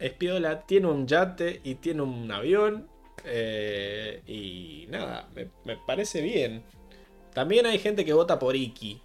Es 0.00 0.12
piola, 0.12 0.62
tiene 0.66 0.88
un 0.88 1.06
yate 1.06 1.60
y 1.62 1.76
tiene 1.76 2.02
un 2.02 2.30
avión. 2.32 2.88
eh, 3.26 4.22
y 4.26 4.86
nada, 4.90 5.28
me, 5.34 5.48
me 5.64 5.78
parece 5.86 6.20
bien. 6.20 6.62
También 7.32 7.64
hay 7.64 7.78
gente 7.78 8.04
que 8.04 8.12
vota 8.12 8.38
por 8.38 8.54
Iki. 8.54 9.00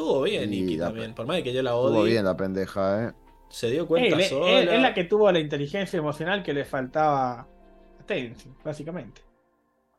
Estuvo 0.00 0.22
bien 0.22 0.52
Iki 0.52 0.78
también. 0.78 1.14
Por 1.14 1.26
más 1.26 1.36
de 1.36 1.42
que 1.42 1.52
yo 1.52 1.62
la 1.62 1.70
Estuvo 1.70 1.98
odie, 2.00 2.12
bien 2.12 2.24
la 2.24 2.36
pendeja, 2.36 3.08
eh. 3.08 3.12
se 3.50 3.70
dio 3.70 3.86
cuenta 3.86 4.16
Él, 4.16 4.20
él- 4.22 4.28
sola. 4.28 4.50
él 4.60 4.68
es 4.68 4.80
la 4.82 4.94
que 4.94 5.04
tuvo 5.04 5.30
la 5.30 5.38
inteligencia 5.38 5.98
emocional 5.98 6.42
que 6.42 6.54
le 6.54 6.64
faltaba 6.64 7.40
a 7.40 8.06
Tenzin, 8.06 8.54
básicamente. 8.64 9.22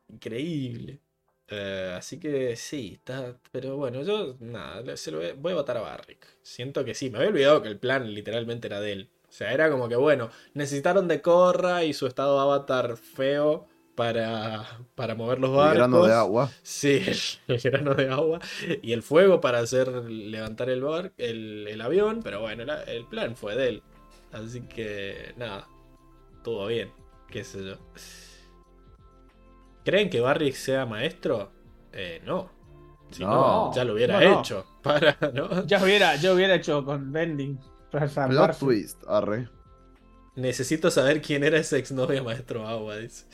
Increíble. 0.08 1.00
Eh, 1.48 1.94
así 1.96 2.18
que 2.18 2.56
sí, 2.56 2.94
está. 2.94 3.36
Pero 3.50 3.76
bueno, 3.76 4.02
yo 4.02 4.36
nada, 4.40 4.96
se 4.96 5.10
lo 5.10 5.18
voy, 5.18 5.32
voy 5.38 5.52
a 5.52 5.56
votar 5.56 5.76
a 5.76 5.80
Barrick. 5.82 6.26
Siento 6.42 6.84
que 6.84 6.94
sí, 6.94 7.10
me 7.10 7.18
había 7.18 7.30
olvidado 7.30 7.62
que 7.62 7.68
el 7.68 7.78
plan 7.78 8.12
literalmente 8.12 8.68
era 8.68 8.80
de 8.80 8.92
él. 8.92 9.10
O 9.28 9.32
sea, 9.32 9.52
era 9.52 9.70
como 9.70 9.88
que 9.88 9.96
bueno, 9.96 10.28
necesitaron 10.54 11.08
de 11.08 11.22
Corra 11.22 11.84
y 11.84 11.94
su 11.94 12.06
estado 12.06 12.38
avatar 12.40 12.96
feo 12.96 13.66
para, 14.02 14.64
para 14.96 15.14
mover 15.14 15.38
los 15.38 15.50
El 15.50 15.56
barcos. 15.56 15.76
grano 15.76 16.02
de 16.04 16.12
agua. 16.12 16.50
Sí, 16.64 17.00
el, 17.06 17.16
el 17.54 17.60
grano 17.70 17.94
de 17.94 18.08
agua. 18.10 18.40
Y 18.82 18.92
el 18.92 19.02
fuego 19.02 19.40
para 19.40 19.60
hacer 19.60 19.88
levantar 20.10 20.70
el, 20.70 20.82
bar, 20.82 21.12
el, 21.18 21.68
el 21.68 21.80
avión. 21.80 22.20
Pero 22.24 22.40
bueno, 22.40 22.64
la- 22.64 22.82
el 22.82 23.06
plan 23.06 23.36
fue 23.36 23.54
de 23.54 23.68
él. 23.68 23.82
Así 24.32 24.62
que 24.62 25.34
nada, 25.36 25.68
todo 26.42 26.66
bien. 26.66 26.90
Qué 27.28 27.44
sé 27.44 27.64
yo. 27.64 27.76
¿Creen 29.84 30.10
que 30.10 30.20
Barrick 30.20 30.54
sea 30.54 30.84
maestro? 30.86 31.52
Eh, 31.92 32.20
no. 32.24 32.50
Si 33.10 33.22
no, 33.22 33.30
No. 33.68 33.72
ya 33.74 33.84
lo 33.84 33.94
hubiera 33.94 34.20
No, 34.20 34.30
no. 34.30 34.40
hecho. 34.40 34.66
Para, 34.82 35.16
¿no? 35.32 35.64
Ya 35.66 35.82
hubiera, 35.82 36.16
yo 36.16 36.34
hubiera 36.34 36.54
hecho 36.56 36.84
con 36.84 37.12
Bending. 37.12 37.58
para 37.90 38.08
Plot 38.08 38.58
twist, 38.58 39.02
arre. 39.06 39.48
Necesito 40.34 40.90
saber 40.90 41.20
quién 41.20 41.44
era 41.44 41.58
ese 41.58 41.78
exnovio 41.78 42.24
maestro 42.24 42.66
agua. 42.66 42.96
Dice. 42.96 43.26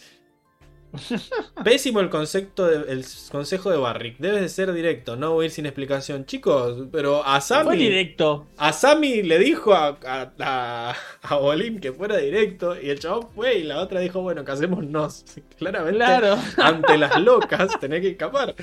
Pésimo 1.64 2.00
el 2.00 2.08
concepto 2.10 2.66
de- 2.66 2.92
el 2.92 3.04
consejo 3.30 3.70
de 3.70 3.76
Barrick. 3.78 4.18
Debes 4.18 4.40
de 4.40 4.48
ser 4.48 4.72
directo, 4.72 5.16
no 5.16 5.34
huir 5.36 5.50
sin 5.50 5.66
explicación. 5.66 6.24
Chicos, 6.24 6.88
pero 6.90 7.22
a 7.24 7.40
Fue 7.40 7.40
Sammy, 7.40 7.76
directo. 7.76 8.46
a 8.56 8.72
Sammy 8.72 9.22
le 9.22 9.38
dijo 9.38 9.74
a, 9.74 9.98
a, 10.06 10.32
a- 10.40 10.94
a 11.22 11.36
Bolín 11.36 11.80
que 11.80 11.92
fuera 11.92 12.16
directo 12.16 12.80
y 12.80 12.90
el 12.90 12.98
chabón 13.00 13.28
fue 13.34 13.56
y 13.58 13.64
la 13.64 13.80
otra 13.80 14.00
dijo, 14.00 14.22
bueno, 14.22 14.44
casémonos. 14.44 15.24
Claramente, 15.58 15.96
Claro. 15.96 16.36
ante 16.58 16.96
las 16.98 17.20
locas 17.20 17.78
tenés 17.80 18.00
que 18.00 18.10
escapar. 18.10 18.54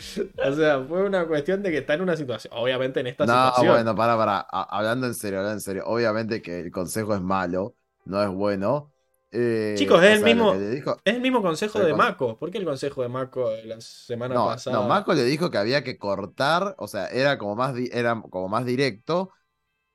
O 0.45 0.53
sea, 0.53 0.83
fue 0.87 1.03
una 1.03 1.25
cuestión 1.27 1.61
de 1.61 1.71
que 1.71 1.77
está 1.79 1.93
en 1.93 2.01
una 2.01 2.15
situación. 2.17 2.53
Obviamente 2.57 2.99
en 3.01 3.07
esta 3.07 3.25
No, 3.25 3.33
situación. 3.49 3.73
bueno, 3.73 3.95
para, 3.95 4.17
para. 4.17 4.39
Hablando 4.39 5.07
en 5.07 5.13
serio, 5.15 5.39
hablando 5.39 5.57
en 5.57 5.61
serio. 5.61 5.83
Obviamente 5.85 6.41
que 6.41 6.59
el 6.61 6.71
consejo 6.71 7.13
es 7.13 7.21
malo, 7.21 7.75
no 8.05 8.21
es 8.23 8.29
bueno. 8.29 8.91
Eh, 9.37 9.75
Chicos, 9.77 10.01
es 10.01 10.11
el 10.11 10.17
sea, 10.19 10.25
mismo- 10.25 10.53
que 10.53 10.59
dijo- 10.69 10.97
Es 11.03 11.15
el 11.15 11.21
mismo 11.21 11.41
consejo 11.41 11.79
de 11.79 11.93
Mako. 11.93 12.37
¿Por 12.37 12.51
qué 12.51 12.57
el 12.57 12.63
consejo 12.65 13.01
de 13.01 13.09
Mako 13.09 13.49
de 13.49 13.65
la 13.65 13.81
semana 13.81 14.33
No, 14.33 14.45
pasada? 14.45 14.77
no, 14.77 14.87
Mako 14.87 15.13
le 15.13 15.25
dijo 15.25 15.51
que 15.51 15.57
había 15.57 15.83
que 15.83 15.97
cortar, 15.97 16.75
o 16.77 16.87
sea, 16.87 17.07
era 17.07 17.37
como 17.37 17.55
más, 17.55 17.75
era 17.91 18.21
como 18.29 18.47
más 18.47 18.65
directo. 18.65 19.31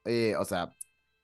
eh, 0.05 0.35
o 0.39 0.45
sea, 0.45 0.75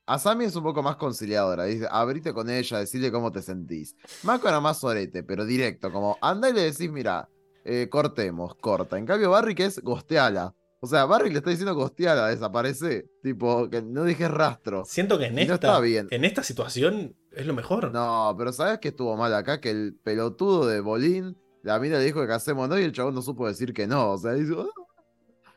Asami 0.06 0.44
es 0.44 0.54
un 0.56 0.62
poco 0.62 0.82
más 0.82 0.96
conciliadora. 0.96 1.64
Dice, 1.64 1.88
abrite 1.90 2.32
con 2.32 2.48
ella, 2.50 2.78
decirle 2.78 3.10
cómo 3.10 3.32
te 3.32 3.42
sentís. 3.42 3.96
Mako 4.22 4.48
era 4.48 4.60
más 4.60 4.78
sorete, 4.78 5.22
pero 5.22 5.44
directo, 5.44 5.90
como 5.92 6.16
anda 6.20 6.48
y 6.48 6.52
le 6.52 6.62
decís, 6.62 6.90
mira, 6.90 7.28
eh, 7.64 7.88
cortemos, 7.90 8.54
corta. 8.56 8.96
En 8.98 9.06
cambio, 9.06 9.30
Barrick 9.30 9.60
es 9.60 9.80
gosteala. 9.82 10.54
O 10.80 10.86
sea, 10.86 11.06
Barrick 11.06 11.32
le 11.32 11.38
está 11.38 11.50
diciendo 11.50 11.74
gosteala, 11.74 12.28
desaparece. 12.28 13.06
Tipo, 13.22 13.68
que 13.70 13.82
no 13.82 14.04
dejes 14.04 14.30
rastro. 14.30 14.84
Siento 14.84 15.18
que 15.18 15.24
en 15.26 15.32
Y 15.38 15.46
no 15.46 15.54
esta, 15.54 15.68
está 15.68 15.80
bien. 15.80 16.06
en 16.10 16.24
esta 16.24 16.42
situación 16.44 17.16
es 17.36 17.46
lo 17.46 17.54
mejor. 17.54 17.92
No, 17.92 18.34
pero 18.36 18.52
¿sabes 18.52 18.78
qué 18.80 18.88
estuvo 18.88 19.16
mal 19.16 19.32
acá? 19.34 19.60
Que 19.60 19.70
el 19.70 19.94
pelotudo 20.02 20.66
de 20.66 20.80
Bolín, 20.80 21.36
la 21.62 21.78
mina 21.78 21.98
le 21.98 22.04
dijo 22.04 22.20
que 22.20 22.26
casemos 22.26 22.68
no 22.68 22.78
y 22.78 22.82
el 22.82 22.92
chabón 22.92 23.14
no 23.14 23.22
supo 23.22 23.46
decir 23.46 23.72
que 23.72 23.86
no. 23.86 24.12
O 24.12 24.18
sea, 24.18 24.32
dijo, 24.32 24.62
"Ah". 24.62 24.82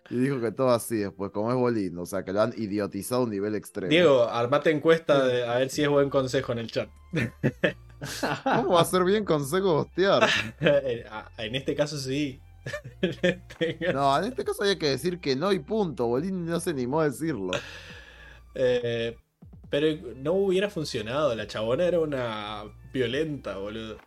y 0.09 0.17
dijo 0.17 0.40
que 0.41 0.51
todo 0.51 0.72
así 0.72 0.98
después, 0.98 1.32
como 1.32 1.49
es 1.51 1.56
Bolín. 1.58 1.98
O 1.98 2.06
sea, 2.06 2.24
que 2.24 2.33
lo 2.33 2.41
han 2.41 2.53
idiotizado 2.58 3.22
a 3.22 3.24
un 3.25 3.30
nivel 3.32 3.56
extremo. 3.56 3.90
Diego, 3.90 4.24
armate 4.24 4.72
encuesta 4.72 5.25
de, 5.25 5.45
a 5.48 5.58
ver 5.59 5.69
si 5.69 5.83
es 5.83 5.90
buen 5.90 6.09
consejo 6.09 6.51
en 6.51 6.59
el 6.59 6.72
chat. 6.72 6.90
¿Cómo 8.43 8.74
va 8.75 8.82
a 8.82 8.85
ser 8.85 9.03
bien 9.03 9.25
consejo 9.25 9.75
hostear? 9.75 10.27
Ah, 11.11 11.30
en 11.38 11.56
este 11.56 11.75
caso 11.75 11.98
sí. 11.98 12.40
No, 13.93 14.17
en 14.17 14.25
este 14.25 14.43
caso 14.43 14.64
había 14.64 14.77
que 14.77 14.90
decir 14.90 15.19
que 15.19 15.35
no 15.35 15.51
y 15.51 15.59
punto. 15.59 16.08
Bolín 16.08 16.45
no 16.45 16.59
se 16.59 16.72
animó 16.72 17.01
a 17.01 17.06
decirlo. 17.06 17.51
Eh, 18.56 19.16
pero 19.69 19.88
no 20.15 20.33
hubiera 20.33 20.69
funcionado. 20.69 21.35
La 21.35 21.48
chabona 21.48 21.85
era 21.85 21.99
una 21.99 22.64
violenta, 22.93 23.57
boludo. 23.57 23.98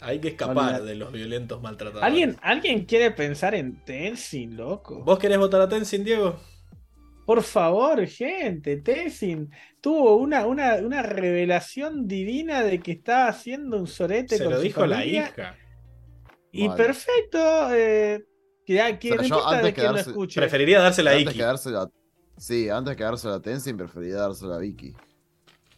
Hay 0.00 0.18
que 0.18 0.28
escapar 0.28 0.82
de 0.82 0.96
los 0.96 1.12
violentos 1.12 1.62
maltratadores. 1.62 2.04
¿Alguien, 2.04 2.36
¿Alguien 2.42 2.84
quiere 2.86 3.12
pensar 3.12 3.54
en 3.54 3.84
Tenzin, 3.84 4.56
loco? 4.56 5.04
¿Vos 5.04 5.18
querés 5.18 5.38
votar 5.38 5.60
a 5.60 5.68
Tenzin, 5.68 6.02
Diego? 6.04 6.40
Por 7.24 7.42
favor, 7.44 8.04
gente, 8.08 8.78
Tenzin 8.78 9.50
tuvo 9.80 10.16
una, 10.16 10.44
una, 10.46 10.74
una 10.76 11.02
revelación 11.02 12.08
divina 12.08 12.64
de 12.64 12.80
que 12.80 12.90
estaba 12.92 13.28
haciendo 13.28 13.78
un 13.78 13.86
sorete 13.86 14.36
Se 14.38 14.42
con 14.44 14.54
lo 14.54 14.58
su 14.58 14.64
dijo 14.64 14.84
la 14.86 15.04
hija. 15.04 15.56
Y 16.50 16.66
Vale. 16.66 16.82
perfecto. 16.82 17.38
Eh, 17.72 18.24
que, 18.66 18.98
que 18.98 19.12
O 19.12 19.18
sea, 19.20 19.28
no 19.28 19.46
antes 19.46 19.62
de 19.66 19.74
que 19.74 19.82
darse- 19.82 20.00
escuche. 20.10 20.40
Preferiría 20.40 20.80
dársela 20.80 21.10
a 21.12 21.14
antes 21.14 21.28
Iki. 21.28 21.38
que 21.38 21.44
dársela. 21.44 21.88
Sí, 22.40 22.70
antes 22.70 22.96
que 22.96 23.04
dársela 23.04 23.34
a 23.34 23.42
Tenzin, 23.42 23.76
preferiría 23.76 24.16
dársela 24.16 24.56
a 24.56 24.58
Vicky. 24.58 24.94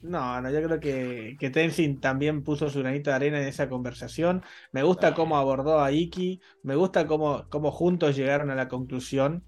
No, 0.02 0.40
no, 0.40 0.50
yo 0.50 0.62
creo 0.62 0.80
que, 0.80 1.36
que 1.38 1.50
Tenzin 1.50 2.00
también 2.00 2.42
puso 2.44 2.68
su 2.70 2.80
granito 2.80 3.10
de 3.10 3.16
arena 3.16 3.40
en 3.40 3.48
esa 3.48 3.68
conversación. 3.68 4.42
Me 4.72 4.82
gusta 4.82 5.14
cómo 5.14 5.36
abordó 5.36 5.80
a 5.80 5.90
Iki, 5.92 6.40
me 6.62 6.74
gusta 6.76 7.06
cómo, 7.06 7.46
cómo 7.50 7.70
juntos 7.72 8.16
llegaron 8.16 8.50
a 8.50 8.54
la 8.54 8.68
conclusión 8.68 9.44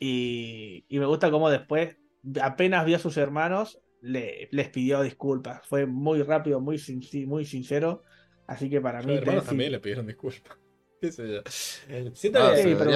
y, 0.00 0.84
y 0.88 0.98
me 0.98 1.06
gusta 1.06 1.30
cómo 1.30 1.48
después, 1.50 1.96
apenas 2.42 2.84
vio 2.86 2.96
a 2.96 3.00
sus 3.00 3.16
hermanos, 3.16 3.80
le, 4.00 4.48
les 4.50 4.68
pidió 4.68 5.02
disculpas. 5.02 5.66
Fue 5.68 5.86
muy 5.86 6.22
rápido, 6.22 6.60
muy, 6.60 6.78
sin- 6.78 7.02
muy 7.28 7.44
sincero. 7.44 8.02
Así 8.48 8.68
que 8.68 8.80
para 8.80 8.98
Los 8.98 9.06
mí 9.06 9.14
hermanos 9.14 9.34
Tenzin, 9.42 9.48
también 9.50 9.72
le 9.72 9.80
pidieron 9.80 10.06
disculpas. 10.06 10.58
¿Qué 11.00 11.12
sé 11.12 11.32
yo? 11.34 11.40
Siento 12.14 12.38
Ah, 12.40 12.52
que- 12.54 12.62
Sí, 12.62 12.74
pero 12.78 12.90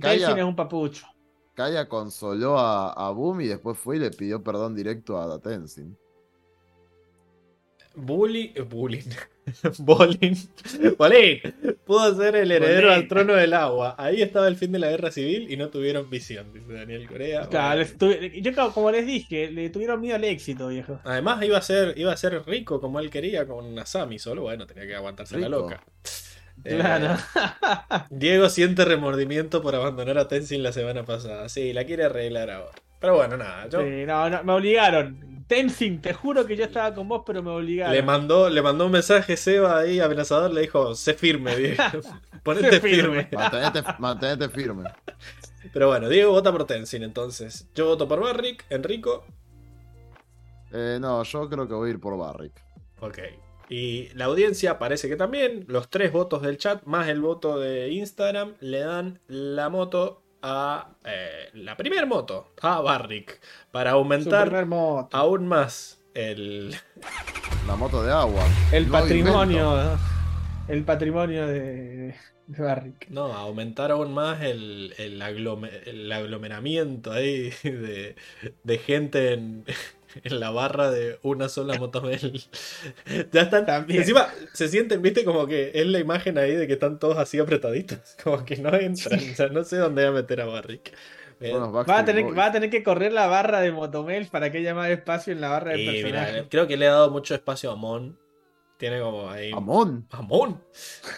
Tenzin 0.00 0.38
es 0.38 0.44
un 0.44 0.56
papucho. 0.56 1.06
Kaya 1.56 1.88
consoló 1.88 2.58
a, 2.58 2.92
a 2.92 3.10
Boom 3.10 3.40
y 3.40 3.46
después 3.46 3.78
fue 3.78 3.96
y 3.96 4.00
le 4.00 4.10
pidió 4.10 4.42
perdón 4.44 4.74
directo 4.76 5.18
a 5.18 5.40
Tenzin. 5.40 5.96
Bully, 7.94 8.52
eh, 8.54 8.60
bullying. 8.60 9.08
Bolin. 9.78 10.36
Bolin. 10.98 11.40
Pudo 11.86 12.14
ser 12.14 12.36
el 12.36 12.50
heredero 12.50 12.88
Bolin. 12.88 13.02
al 13.02 13.08
trono 13.08 13.32
del 13.32 13.54
agua. 13.54 13.94
Ahí 13.96 14.20
estaba 14.20 14.48
el 14.48 14.56
fin 14.56 14.70
de 14.72 14.78
la 14.80 14.90
guerra 14.90 15.10
civil 15.10 15.50
y 15.50 15.56
no 15.56 15.70
tuvieron 15.70 16.10
visión, 16.10 16.52
dice 16.52 16.74
Daniel 16.74 17.08
Corea. 17.08 17.48
Claro, 17.48 17.82
yo 17.82 18.54
como- 18.54 18.72
como 18.72 18.90
les 18.90 19.06
dije, 19.06 19.50
le 19.50 19.70
tuvieron 19.70 20.00
miedo 20.02 20.16
al 20.16 20.24
éxito, 20.24 20.68
viejo. 20.68 21.00
Además 21.04 21.42
iba 21.42 21.56
a 21.56 21.62
ser, 21.62 21.96
iba 21.96 22.12
a 22.12 22.16
ser 22.18 22.42
rico 22.46 22.80
como 22.82 23.00
él 23.00 23.08
quería 23.08 23.46
con 23.46 23.78
Asami, 23.78 24.18
solo 24.18 24.42
bueno, 24.42 24.66
tenía 24.66 24.86
que 24.86 24.94
aguantarse 24.94 25.38
la 25.38 25.46
Rico. 25.46 25.70
Eh, 26.66 26.76
Claro. 26.76 27.16
Diego 28.10 28.48
siente 28.48 28.84
remordimiento 28.84 29.62
por 29.62 29.74
abandonar 29.74 30.18
a 30.18 30.28
Tenzin 30.28 30.62
la 30.62 30.72
semana 30.72 31.04
pasada. 31.04 31.48
Sí, 31.48 31.72
la 31.72 31.84
quiere 31.84 32.04
arreglar 32.04 32.50
ahora. 32.50 32.72
Pero 33.00 33.16
bueno, 33.16 33.36
nada, 33.36 33.68
yo 33.68 33.80
Sí, 33.82 34.04
no, 34.06 34.28
no, 34.30 34.42
me 34.44 34.52
obligaron. 34.52 35.44
Tenzin, 35.46 36.00
te 36.00 36.12
juro 36.12 36.44
que 36.44 36.56
yo 36.56 36.64
estaba 36.64 36.92
con 36.92 37.06
vos, 37.08 37.22
pero 37.24 37.40
me 37.42 37.50
obligaron. 37.50 37.94
le 37.94 38.02
mandó, 38.02 38.48
le 38.50 38.60
mandó 38.62 38.86
un 38.86 38.92
mensaje 38.92 39.36
Seba 39.36 39.78
ahí 39.78 40.00
amenazador, 40.00 40.50
le 40.52 40.62
dijo, 40.62 40.94
sé 40.96 41.14
firme, 41.14 41.54
Diego. 41.56 41.82
Ponete 42.42 42.80
firme. 42.80 43.26
firme. 43.26 43.28
Mantenete, 43.32 43.82
mantenete 43.98 44.48
firme. 44.48 44.90
Pero 45.72 45.88
bueno, 45.88 46.08
Diego 46.08 46.32
vota 46.32 46.50
por 46.50 46.64
Tenzin 46.64 47.02
entonces. 47.04 47.68
Yo 47.74 47.86
voto 47.86 48.08
por 48.08 48.20
Barrick, 48.20 48.64
Enrico. 48.70 49.24
Eh, 50.72 50.98
no, 51.00 51.22
yo 51.22 51.48
creo 51.48 51.68
que 51.68 51.74
voy 51.74 51.90
a 51.90 51.92
ir 51.92 52.00
por 52.00 52.16
Barrick. 52.18 52.60
Ok. 53.00 53.18
Y 53.68 54.10
la 54.14 54.26
audiencia 54.26 54.78
parece 54.78 55.08
que 55.08 55.16
también, 55.16 55.64
los 55.66 55.88
tres 55.90 56.12
votos 56.12 56.42
del 56.42 56.56
chat 56.56 56.84
más 56.84 57.08
el 57.08 57.20
voto 57.20 57.58
de 57.58 57.90
Instagram 57.90 58.54
le 58.60 58.78
dan 58.80 59.18
la 59.26 59.68
moto 59.68 60.22
a 60.42 60.90
eh, 61.04 61.48
la 61.54 61.76
primer 61.76 62.06
moto, 62.06 62.52
a 62.62 62.80
Barrick, 62.80 63.40
para 63.72 63.92
aumentar 63.92 64.66
aún 65.10 65.48
más 65.48 66.00
el... 66.14 66.74
La 67.66 67.74
moto 67.74 68.04
de 68.04 68.12
agua. 68.12 68.44
El 68.70 68.86
patrimonio. 68.86 69.98
El 70.68 70.84
patrimonio 70.84 71.48
de, 71.48 72.14
de 72.46 72.62
Barrick. 72.62 73.08
No, 73.08 73.32
aumentar 73.32 73.90
aún 73.90 74.14
más 74.14 74.42
el, 74.42 74.94
el, 74.98 75.20
aglome- 75.20 75.82
el 75.86 76.12
aglomeramiento 76.12 77.10
ahí 77.10 77.50
de, 77.64 78.14
de 78.62 78.78
gente 78.78 79.32
en, 79.32 79.64
en 80.22 80.40
la 80.40 80.50
barra 80.50 80.90
de 80.90 81.18
una 81.22 81.48
sola 81.48 81.78
motomel. 81.78 82.42
Ya 83.32 83.42
están. 83.42 83.66
También. 83.66 84.00
Encima 84.00 84.28
se 84.52 84.68
sienten, 84.68 85.02
viste, 85.02 85.24
como 85.24 85.46
que 85.46 85.70
es 85.74 85.86
la 85.86 85.98
imagen 85.98 86.38
ahí 86.38 86.54
de 86.54 86.66
que 86.66 86.74
están 86.74 86.98
todos 86.98 87.18
así 87.18 87.38
apretaditos. 87.38 87.98
Como 88.22 88.44
que 88.44 88.56
no 88.56 88.74
entran. 88.74 89.18
O 89.18 89.34
sea, 89.34 89.48
no 89.48 89.64
sé 89.64 89.76
dónde 89.76 90.02
voy 90.08 90.18
a 90.18 90.22
meter 90.22 90.40
a 90.40 90.46
Barrick. 90.46 90.92
Eh, 91.40 91.52
Va 91.52 91.98
a, 91.98 92.04
tener, 92.04 92.38
va 92.38 92.46
a 92.46 92.52
tener 92.52 92.70
que 92.70 92.82
correr 92.82 93.12
la 93.12 93.26
barra 93.26 93.60
de 93.60 93.70
Motomel 93.70 94.26
para 94.28 94.50
que 94.50 94.58
haya 94.58 94.74
más 94.74 94.88
espacio 94.88 95.32
en 95.34 95.42
la 95.42 95.50
barra 95.50 95.72
de 95.72 95.82
y 95.82 95.86
mira, 95.86 96.20
personajes. 96.20 96.46
creo 96.48 96.66
que 96.66 96.76
le 96.78 96.86
ha 96.86 96.92
dado 96.92 97.10
mucho 97.10 97.34
espacio 97.34 97.70
a 97.70 97.76
Mon. 97.76 98.18
Tiene 98.76 99.00
como 99.00 99.30
ahí. 99.30 99.52
Amon. 99.52 100.06
¿A 100.10 100.20
Mon? 100.20 100.62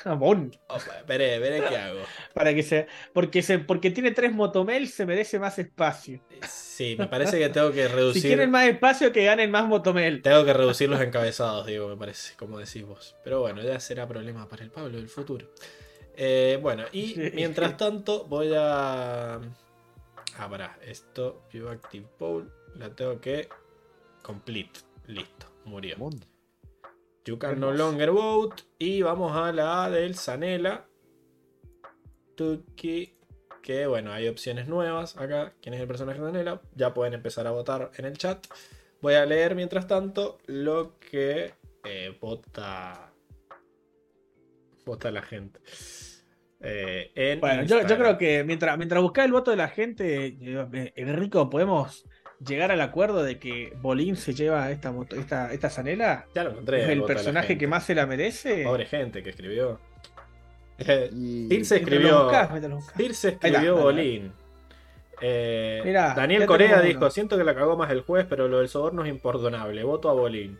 Jamón. 0.04 0.56
Oh, 0.68 0.78
veré, 1.08 1.40
veré 1.40 1.64
qué 1.68 1.76
hago. 1.76 2.00
Para 2.32 2.54
que 2.54 2.62
se, 2.62 2.86
porque, 3.12 3.42
se, 3.42 3.58
porque 3.58 3.90
tiene 3.90 4.12
tres 4.12 4.32
Motomel, 4.32 4.86
se 4.88 5.04
merece 5.06 5.40
más 5.40 5.58
espacio. 5.58 6.20
Sí, 6.48 6.94
me 6.96 7.08
parece 7.08 7.36
que 7.38 7.48
tengo 7.48 7.72
que 7.72 7.88
Si 7.88 7.92
reducir. 7.94 8.22
quieren 8.22 8.52
más 8.52 8.68
espacio, 8.68 9.10
que 9.12 9.24
ganen 9.24 9.50
más 9.50 9.66
Motomel. 9.66 10.22
Tengo 10.22 10.44
que 10.44 10.52
reducir 10.52 10.88
los 10.88 11.00
encabezados, 11.00 11.66
digo, 11.66 11.88
me 11.88 11.96
parece, 11.96 12.36
como 12.36 12.58
decís 12.60 12.84
vos. 12.84 13.16
Pero 13.24 13.40
bueno, 13.40 13.60
ya 13.62 13.80
será 13.80 14.06
problema 14.06 14.48
para 14.48 14.62
el 14.62 14.70
Pablo 14.70 14.96
del 14.96 15.08
futuro. 15.08 15.48
Eh, 16.16 16.60
bueno, 16.62 16.84
y 16.92 17.16
mientras 17.34 17.76
tanto 17.76 18.24
voy 18.26 18.52
a... 18.56 19.34
Ah, 19.34 20.48
pará, 20.48 20.78
esto, 20.86 21.42
View 21.52 21.68
Active 21.68 22.06
Poll, 22.18 22.52
la 22.76 22.90
tengo 22.94 23.20
que... 23.20 23.48
Complete, 24.22 24.78
listo, 25.08 25.46
murió. 25.64 25.96
Amon. 25.96 26.37
You 27.28 27.38
can 27.38 27.60
no 27.60 27.72
longer 27.72 28.10
vote. 28.10 28.62
Y 28.78 29.02
vamos 29.02 29.36
a 29.36 29.52
la 29.52 29.90
del 29.90 30.14
Sanela. 30.14 30.86
Tuki. 32.34 33.18
Que 33.62 33.86
bueno, 33.86 34.12
hay 34.12 34.28
opciones 34.28 34.66
nuevas 34.66 35.14
acá. 35.18 35.52
¿Quién 35.60 35.74
es 35.74 35.80
el 35.82 35.86
personaje 35.86 36.18
de 36.20 36.24
Sanela? 36.24 36.62
Ya 36.74 36.94
pueden 36.94 37.12
empezar 37.12 37.46
a 37.46 37.50
votar 37.50 37.90
en 37.98 38.06
el 38.06 38.16
chat. 38.16 38.46
Voy 39.02 39.12
a 39.12 39.26
leer 39.26 39.54
mientras 39.54 39.86
tanto 39.86 40.38
lo 40.46 40.98
que 40.98 41.52
eh, 41.84 42.16
vota. 42.18 43.12
Vota 44.86 45.10
la 45.10 45.20
gente. 45.20 45.60
Eh, 46.60 47.12
en 47.14 47.40
Bueno, 47.40 47.64
yo, 47.64 47.86
yo 47.86 47.98
creo 47.98 48.16
que 48.16 48.42
mientras, 48.42 48.78
mientras 48.78 49.02
buscas 49.02 49.26
el 49.26 49.32
voto 49.32 49.50
de 49.50 49.58
la 49.58 49.68
gente, 49.68 50.28
eh, 50.28 50.38
eh, 50.72 50.92
Enrico, 50.96 51.50
podemos 51.50 52.06
llegar 52.46 52.70
al 52.72 52.80
acuerdo 52.80 53.22
de 53.22 53.38
que 53.38 53.72
Bolín 53.80 54.16
se 54.16 54.34
lleva 54.34 54.70
esta, 54.70 54.92
moto- 54.92 55.16
esta, 55.16 55.52
esta 55.52 55.70
zanela? 55.70 56.26
Ya 56.34 56.44
lo 56.44 56.50
encontré. 56.50 56.84
¿Es 56.84 56.88
el 56.90 57.02
personaje 57.02 57.58
que 57.58 57.66
más 57.66 57.84
se 57.84 57.94
la 57.94 58.06
merece? 58.06 58.64
Pobre 58.64 58.86
gente 58.86 59.22
que 59.22 59.30
escribió. 59.30 59.80
Y... 61.12 61.48
Tirse 61.48 61.76
escribió. 61.78 62.30
Tirse 62.96 63.30
está, 63.30 63.48
escribió 63.48 63.76
Bolín. 63.76 64.32
Eh, 65.20 65.82
Mirá, 65.84 66.14
Daniel 66.14 66.46
Corea 66.46 66.80
dijo: 66.80 67.00
uno. 67.00 67.10
Siento 67.10 67.36
que 67.36 67.42
la 67.42 67.54
cagó 67.54 67.76
más 67.76 67.90
el 67.90 68.02
juez, 68.02 68.26
pero 68.28 68.46
lo 68.46 68.58
del 68.58 68.68
soborno 68.68 69.02
es 69.04 69.10
imperdonable. 69.10 69.82
Voto 69.82 70.08
a 70.08 70.12
Bolín. 70.12 70.58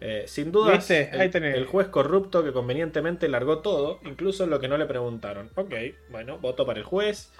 Eh, 0.00 0.24
sin 0.28 0.52
duda, 0.52 0.74
el, 0.88 1.44
el 1.44 1.66
juez 1.66 1.88
corrupto 1.88 2.44
que 2.44 2.52
convenientemente 2.52 3.28
largó 3.28 3.58
todo, 3.58 3.98
incluso 4.04 4.46
lo 4.46 4.60
que 4.60 4.68
no 4.68 4.76
le 4.78 4.86
preguntaron. 4.86 5.50
Ok, 5.56 5.74
bueno, 6.10 6.38
voto 6.38 6.66
para 6.66 6.78
el 6.78 6.84
juez. 6.84 7.32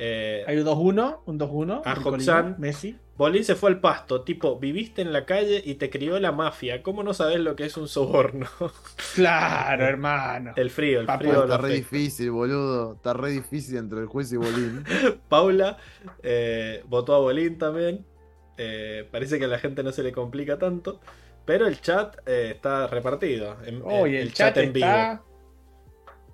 Eh, 0.00 0.44
Hay 0.46 0.56
un 0.58 0.64
2-1, 0.64 1.20
un 1.26 1.38
2-1. 1.40 1.82
A 1.84 1.94
Hoxan. 1.94 2.54
Messi. 2.58 2.96
Bolín 3.16 3.42
se 3.44 3.56
fue 3.56 3.70
al 3.70 3.80
pasto, 3.80 4.22
tipo, 4.22 4.60
viviste 4.60 5.02
en 5.02 5.12
la 5.12 5.26
calle 5.26 5.60
y 5.64 5.74
te 5.74 5.90
crió 5.90 6.20
la 6.20 6.30
mafia. 6.30 6.84
¿Cómo 6.84 7.02
no 7.02 7.14
sabes 7.14 7.40
lo 7.40 7.56
que 7.56 7.64
es 7.64 7.76
un 7.76 7.88
soborno? 7.88 8.46
Claro, 9.16 9.84
hermano. 9.84 10.52
el 10.54 10.70
frío, 10.70 11.00
el 11.00 11.06
Papu, 11.06 11.24
frío. 11.24 11.42
Está 11.42 11.56
re 11.58 11.74
afecta. 11.74 11.74
difícil, 11.96 12.30
boludo. 12.30 12.94
Está 12.94 13.12
re 13.14 13.30
difícil 13.30 13.76
entre 13.78 13.98
el 13.98 14.06
juez 14.06 14.32
y 14.32 14.36
Bolín. 14.36 14.84
Paula 15.28 15.78
eh, 16.22 16.84
votó 16.86 17.16
a 17.16 17.18
Bolín 17.18 17.58
también. 17.58 18.06
Eh, 18.56 19.08
parece 19.10 19.40
que 19.40 19.46
a 19.46 19.48
la 19.48 19.58
gente 19.58 19.82
no 19.82 19.90
se 19.90 20.04
le 20.04 20.12
complica 20.12 20.56
tanto. 20.58 21.00
Pero 21.44 21.66
el 21.66 21.80
chat 21.80 22.18
eh, 22.26 22.52
está 22.54 22.86
repartido. 22.86 23.56
En- 23.64 23.82
el, 24.14 24.32
chat, 24.32 24.56
en 24.58 24.72
vivo. 24.72 24.86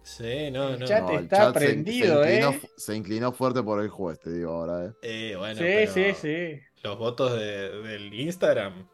Sí, 0.05 0.50
no, 0.50 0.68
el 0.68 0.81
no. 0.81 0.86
chat 0.86 1.08
el 1.10 1.24
está 1.24 1.47
se- 1.47 1.52
prendido, 1.52 2.23
se, 2.23 2.34
inclinó, 2.34 2.50
¿eh? 2.50 2.60
se 2.76 2.94
inclinó 2.94 3.33
fuerte 3.33 3.62
por 3.62 3.83
el 3.83 3.89
juez, 3.89 4.20
te 4.20 4.31
digo 4.31 4.52
ahora, 4.52 4.84
eh. 4.84 4.92
Eh, 5.02 5.34
bueno, 5.36 5.55
sí, 5.57 5.62
pero 5.65 5.92
sí, 5.92 6.12
sí. 6.20 6.60
Los 6.83 6.99
votos 6.99 7.33
de- 7.33 7.81
del 7.83 8.12
Instagram. 8.12 8.86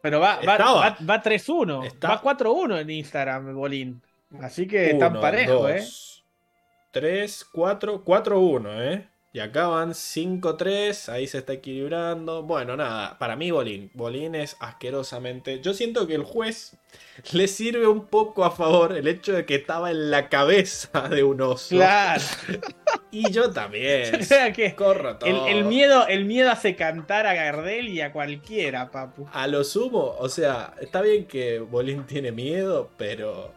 Pero 0.00 0.20
va, 0.20 0.40
va, 0.46 0.56
va, 0.56 0.96
va 1.08 1.22
3-1. 1.22 1.84
Está- 1.84 2.08
Va 2.10 2.20
4-1 2.22 2.78
en 2.80 2.90
Instagram, 2.90 3.54
Bolín. 3.54 4.02
Así 4.40 4.66
que 4.68 4.90
están 4.90 5.20
parejos, 5.20 5.68
¿eh? 5.70 5.84
3, 6.92 7.44
4, 7.52 8.04
4, 8.04 8.40
1, 8.40 8.82
¿eh? 8.82 9.08
Y 9.34 9.40
acá 9.40 9.66
van 9.66 9.94
5, 9.94 10.56
3, 10.56 11.08
ahí 11.08 11.26
se 11.26 11.38
está 11.38 11.54
equilibrando. 11.54 12.42
Bueno, 12.42 12.76
nada, 12.76 13.18
para 13.18 13.34
mí 13.34 13.50
Bolín. 13.50 13.90
Bolín 13.94 14.34
es 14.34 14.56
asquerosamente... 14.60 15.60
Yo 15.60 15.72
siento 15.72 16.06
que 16.06 16.14
el 16.14 16.22
juez 16.22 16.76
le 17.32 17.48
sirve 17.48 17.86
un 17.86 18.06
poco 18.08 18.44
a 18.44 18.50
favor 18.50 18.94
el 18.94 19.08
hecho 19.08 19.32
de 19.32 19.46
que 19.46 19.54
estaba 19.54 19.90
en 19.90 20.10
la 20.10 20.28
cabeza 20.28 21.08
de 21.08 21.24
un 21.24 21.40
oso. 21.40 21.76
Claro. 21.76 22.22
Y 23.14 23.30
yo 23.30 23.50
también. 23.50 24.14
o 24.22 24.24
sea 24.24 24.54
que 24.54 24.74
Corro 24.74 25.18
todo. 25.18 25.28
el, 25.28 25.58
el 25.58 25.64
miedo, 25.66 26.06
el 26.06 26.24
miedo 26.24 26.50
hace 26.50 26.76
cantar 26.76 27.26
a 27.26 27.34
Gardel 27.34 27.90
y 27.90 28.00
a 28.00 28.10
cualquiera, 28.10 28.90
papu. 28.90 29.28
A 29.32 29.46
lo 29.48 29.64
sumo, 29.64 30.16
o 30.18 30.30
sea, 30.30 30.72
está 30.80 31.02
bien 31.02 31.26
que 31.26 31.58
Bolín 31.58 32.06
tiene 32.06 32.32
miedo, 32.32 32.88
pero. 32.96 33.52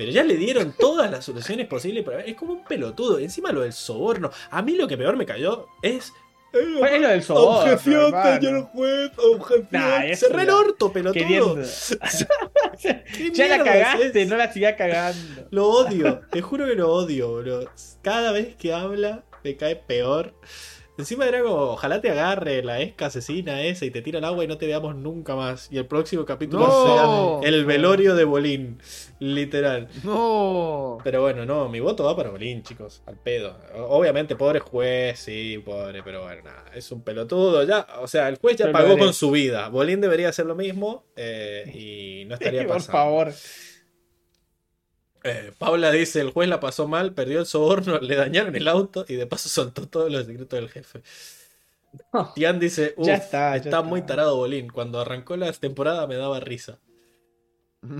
Pero 0.00 0.12
ya 0.12 0.24
le 0.24 0.36
dieron 0.36 0.72
todas 0.78 1.10
las 1.10 1.26
soluciones 1.26 1.66
posibles. 1.66 2.02
Pero 2.06 2.20
es 2.20 2.34
como 2.34 2.54
un 2.54 2.64
pelotudo. 2.64 3.18
Encima 3.18 3.52
lo 3.52 3.60
del 3.60 3.74
soborno. 3.74 4.30
A 4.50 4.62
mí 4.62 4.74
lo 4.74 4.88
que 4.88 4.96
peor 4.96 5.14
me 5.14 5.26
cayó 5.26 5.66
es. 5.82 6.10
eh, 6.54 6.76
¿Cuál 6.78 6.94
es 6.94 7.00
lo 7.02 7.08
del 7.08 7.22
soborno, 7.22 7.58
Objeción, 7.70 8.14
señor 8.40 8.62
juez. 8.72 9.10
Objeción. 9.18 9.68
Nah, 9.72 10.14
Cerré 10.16 10.42
el 10.44 10.50
orto, 10.50 10.90
pelotudo. 10.90 11.12
Queriendo. 11.22 11.56
¿Qué 12.80 13.30
ya 13.34 13.48
la 13.48 13.62
cagaste, 13.62 14.22
es? 14.22 14.28
no 14.28 14.36
la 14.38 14.50
sigas 14.50 14.74
cagando. 14.78 15.46
Lo 15.50 15.68
odio. 15.68 16.22
Te 16.30 16.40
juro 16.40 16.64
que 16.66 16.76
lo 16.76 16.90
odio, 16.90 17.34
bro. 17.42 17.70
Cada 18.00 18.32
vez 18.32 18.56
que 18.56 18.72
habla, 18.72 19.24
me 19.44 19.54
cae 19.58 19.76
peor. 19.76 20.34
Encima 20.98 21.24
era 21.26 21.42
como, 21.42 21.54
ojalá 21.54 22.00
te 22.02 22.10
agarre 22.10 22.62
la 22.62 22.80
esca 22.80 23.06
asesina 23.06 23.62
esa 23.62 23.86
y 23.86 23.90
te 23.90 24.02
tira 24.02 24.18
al 24.18 24.24
agua 24.26 24.44
y 24.44 24.46
no 24.46 24.58
te 24.58 24.66
veamos 24.66 24.94
nunca 24.96 25.34
más. 25.34 25.68
Y 25.72 25.78
el 25.78 25.86
próximo 25.86 26.26
capítulo 26.26 26.66
No. 26.66 27.40
sea 27.40 27.48
el 27.48 27.64
velorio 27.64 28.14
de 28.14 28.24
Bolín. 28.24 28.78
Literal. 29.18 29.88
¡No! 30.04 30.98
Pero 31.02 31.22
bueno, 31.22 31.46
no, 31.46 31.68
mi 31.70 31.80
voto 31.80 32.04
va 32.04 32.14
para 32.16 32.28
Bolín, 32.30 32.62
chicos. 32.62 33.02
Al 33.06 33.16
pedo. 33.16 33.56
Obviamente, 33.88 34.36
pobre 34.36 34.60
juez, 34.60 35.18
sí, 35.18 35.62
pobre, 35.64 36.02
pero 36.02 36.22
bueno, 36.24 36.42
nada. 36.42 36.64
Es 36.74 36.92
un 36.92 37.02
pelotudo. 37.02 37.64
Ya, 37.64 37.86
o 38.00 38.06
sea, 38.06 38.28
el 38.28 38.36
juez 38.36 38.56
ya 38.56 38.66
Pero 38.66 38.78
pagó 38.78 38.98
con 38.98 39.14
su 39.14 39.30
vida. 39.30 39.68
Bolín 39.68 40.00
debería 40.02 40.28
hacer 40.28 40.44
lo 40.46 40.54
mismo 40.54 41.04
eh, 41.16 41.64
y 41.74 42.24
no 42.26 42.34
estaría 42.34 42.60
Por 42.66 42.76
pasando. 42.76 42.92
favor. 42.92 43.32
Eh, 45.24 45.52
Paula 45.58 45.90
dice, 45.90 46.20
el 46.20 46.30
juez 46.30 46.48
la 46.48 46.60
pasó 46.60 46.88
mal, 46.88 47.12
perdió 47.14 47.40
el 47.40 47.46
soborno, 47.46 47.98
le 48.00 48.16
dañaron 48.16 48.56
el 48.56 48.68
auto 48.68 49.04
y 49.08 49.16
de 49.16 49.26
paso 49.26 49.48
soltó 49.48 49.86
todos 49.88 50.10
los 50.10 50.26
secretos 50.26 50.58
del 50.58 50.68
jefe. 50.70 51.02
No. 52.12 52.32
Tian 52.34 52.58
dice, 52.58 52.94
"Uf, 52.96 53.06
Ya 53.06 53.14
está, 53.14 53.56
está, 53.56 53.82
muy 53.82 54.02
tarado 54.02 54.36
Bolín. 54.36 54.68
Cuando 54.68 55.00
arrancó 55.00 55.36
la 55.36 55.52
temporada 55.52 56.06
me 56.08 56.16
daba 56.16 56.40
risa. 56.40 56.80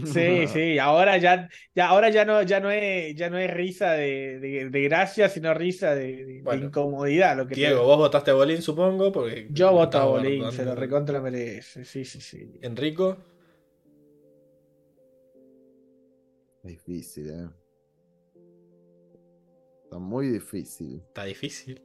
Sí, 0.03 0.47
sí, 0.47 0.79
ahora 0.79 1.17
ya, 1.19 1.49
ya, 1.75 1.89
ahora 1.89 2.11
ya 2.11 2.25
no, 2.25 2.43
ya 2.43 2.61
no 2.61 2.71
es, 2.71 3.15
ya 3.17 3.31
no 3.31 3.39
es 3.39 3.51
risa 3.53 3.93
de, 3.93 4.39
de, 4.39 4.71
de 4.71 4.83
gracia, 4.83 5.29
sino 5.29 5.55
risa 5.55 5.95
de, 5.95 6.25
de- 6.25 6.43
de 6.43 6.43
Bueno. 6.43 6.67
incomodidad. 6.67 7.37
Lo 7.37 7.47
que 7.47 7.57
te- 7.57 7.61
Diego, 7.61 7.85
vos 7.85 7.97
votaste 7.99 8.31
a 8.31 8.35
Bolín, 8.35 8.63
supongo, 8.63 9.11
porque 9.13 9.47
Yo 9.51 9.73
voto 9.73 9.99
a 9.99 10.05
Bolín, 10.05 10.53
se 10.53 10.65
lo 10.65 10.75
recontra 10.75 11.21
merece. 11.21 11.85
Sí, 11.85 12.05
sí, 12.05 12.21
sí. 12.21 12.59
Enrico, 12.63 13.19
Difícil, 16.63 17.31
eh. 17.31 17.49
Está 19.85 19.99
muy 19.99 20.29
difícil. 20.29 21.03
está 21.09 21.25
difícil. 21.25 21.83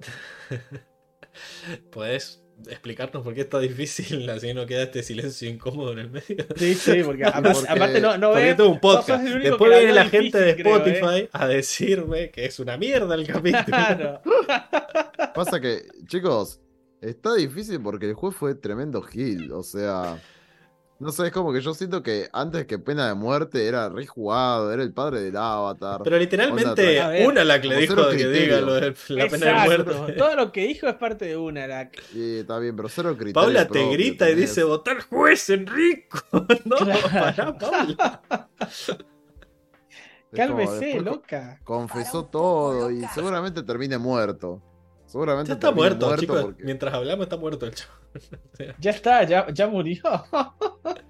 ¿Podés 1.90 2.40
explicarnos 2.68 3.22
por 3.24 3.34
qué 3.34 3.42
está 3.42 3.58
difícil? 3.58 4.28
Así 4.30 4.54
no 4.54 4.64
queda 4.66 4.84
este 4.84 5.02
silencio 5.02 5.48
incómodo 5.50 5.92
en 5.92 5.98
el 5.98 6.10
medio. 6.10 6.46
Sí, 6.56 6.74
sí, 6.74 7.02
porque 7.04 7.24
aparte, 7.26 7.50
Porque- 7.52 7.68
aparte 7.72 8.00
no, 8.00 8.16
no 8.16 8.30
Porque 8.30 8.54
ves. 8.54 8.60
un 8.60 8.80
podcast. 8.80 9.24
Después 9.24 9.70
viene 9.78 9.92
la 9.92 10.08
gente 10.08 10.38
de 10.40 10.54
creo, 10.56 10.76
Spotify 10.76 11.22
¿eh? 11.24 11.28
a 11.32 11.48
decirme 11.48 12.30
que 12.30 12.44
es 12.46 12.58
una 12.60 12.76
mierda 12.76 13.14
el 13.14 13.26
capítulo. 13.26 13.64
Claro. 13.66 14.20
Pasa 15.34 15.60
que, 15.60 15.82
chicos, 16.06 16.60
está 17.00 17.34
difícil 17.34 17.80
porque 17.82 18.06
el 18.08 18.14
juez 18.14 18.34
fue 18.36 18.54
tremendo 18.54 19.02
gil. 19.02 19.50
O 19.52 19.62
sea, 19.62 20.20
no 21.00 21.10
sé, 21.12 21.26
es 21.26 21.32
como 21.32 21.52
que 21.52 21.60
yo 21.60 21.74
siento 21.74 22.02
que 22.02 22.28
antes 22.32 22.66
que 22.66 22.78
pena 22.78 23.08
de 23.08 23.14
muerte 23.14 23.66
era 23.66 23.88
re 23.88 24.06
jugado, 24.06 24.72
era 24.72 24.82
el 24.82 24.92
padre 24.92 25.20
del 25.22 25.36
avatar. 25.36 26.00
Pero 26.04 26.18
literalmente, 26.18 27.00
A 27.00 27.08
ver, 27.08 27.26
una 27.28 27.44
la 27.44 27.60
que 27.60 27.68
le 27.68 27.76
dijo 27.78 27.96
que 27.96 28.02
criterio. 28.16 28.30
diga 28.30 28.60
lo 28.60 28.74
de 28.74 28.94
la 29.08 29.28
pena 29.28 29.46
de 29.46 29.66
muerte. 29.66 30.12
Todo 30.12 30.36
lo 30.36 30.52
que 30.52 30.66
dijo 30.66 30.86
es 30.86 30.94
parte 30.94 31.26
de 31.26 31.36
una. 31.36 31.66
La... 31.66 31.90
Y 32.14 32.38
está 32.38 32.58
bien, 32.58 32.76
pero 32.76 32.88
cero 32.88 33.10
criterio. 33.16 33.34
Paula 33.34 33.62
te 33.64 33.70
propio 33.70 33.90
grita 33.90 34.30
y 34.30 34.34
dice, 34.34 34.62
votar 34.64 35.02
juez, 35.02 35.50
Enrico. 35.50 36.18
no, 36.64 36.76
Claro. 36.76 37.08
pará, 37.10 37.58
Paula. 37.58 38.22
Como, 40.30 40.36
Cálmese, 40.36 41.00
loca. 41.00 41.60
Confesó 41.64 42.24
todo 42.24 42.90
y 42.90 43.04
seguramente 43.14 43.62
termine 43.62 43.98
muerto. 43.98 44.60
Seguramente 45.14 45.48
Ya 45.50 45.54
está 45.54 45.68
termine 45.68 45.88
muerto, 45.90 46.16
chicos. 46.16 46.42
porque- 46.42 46.64
Mientras 46.64 46.92
hablamos 46.92 47.22
está 47.22 47.36
muerto 47.36 47.66
el 47.66 47.74
chavo. 47.76 47.92
Ya 48.80 48.90
está, 48.90 49.22
ya, 49.22 49.46
ya 49.52 49.68
murió. 49.68 50.02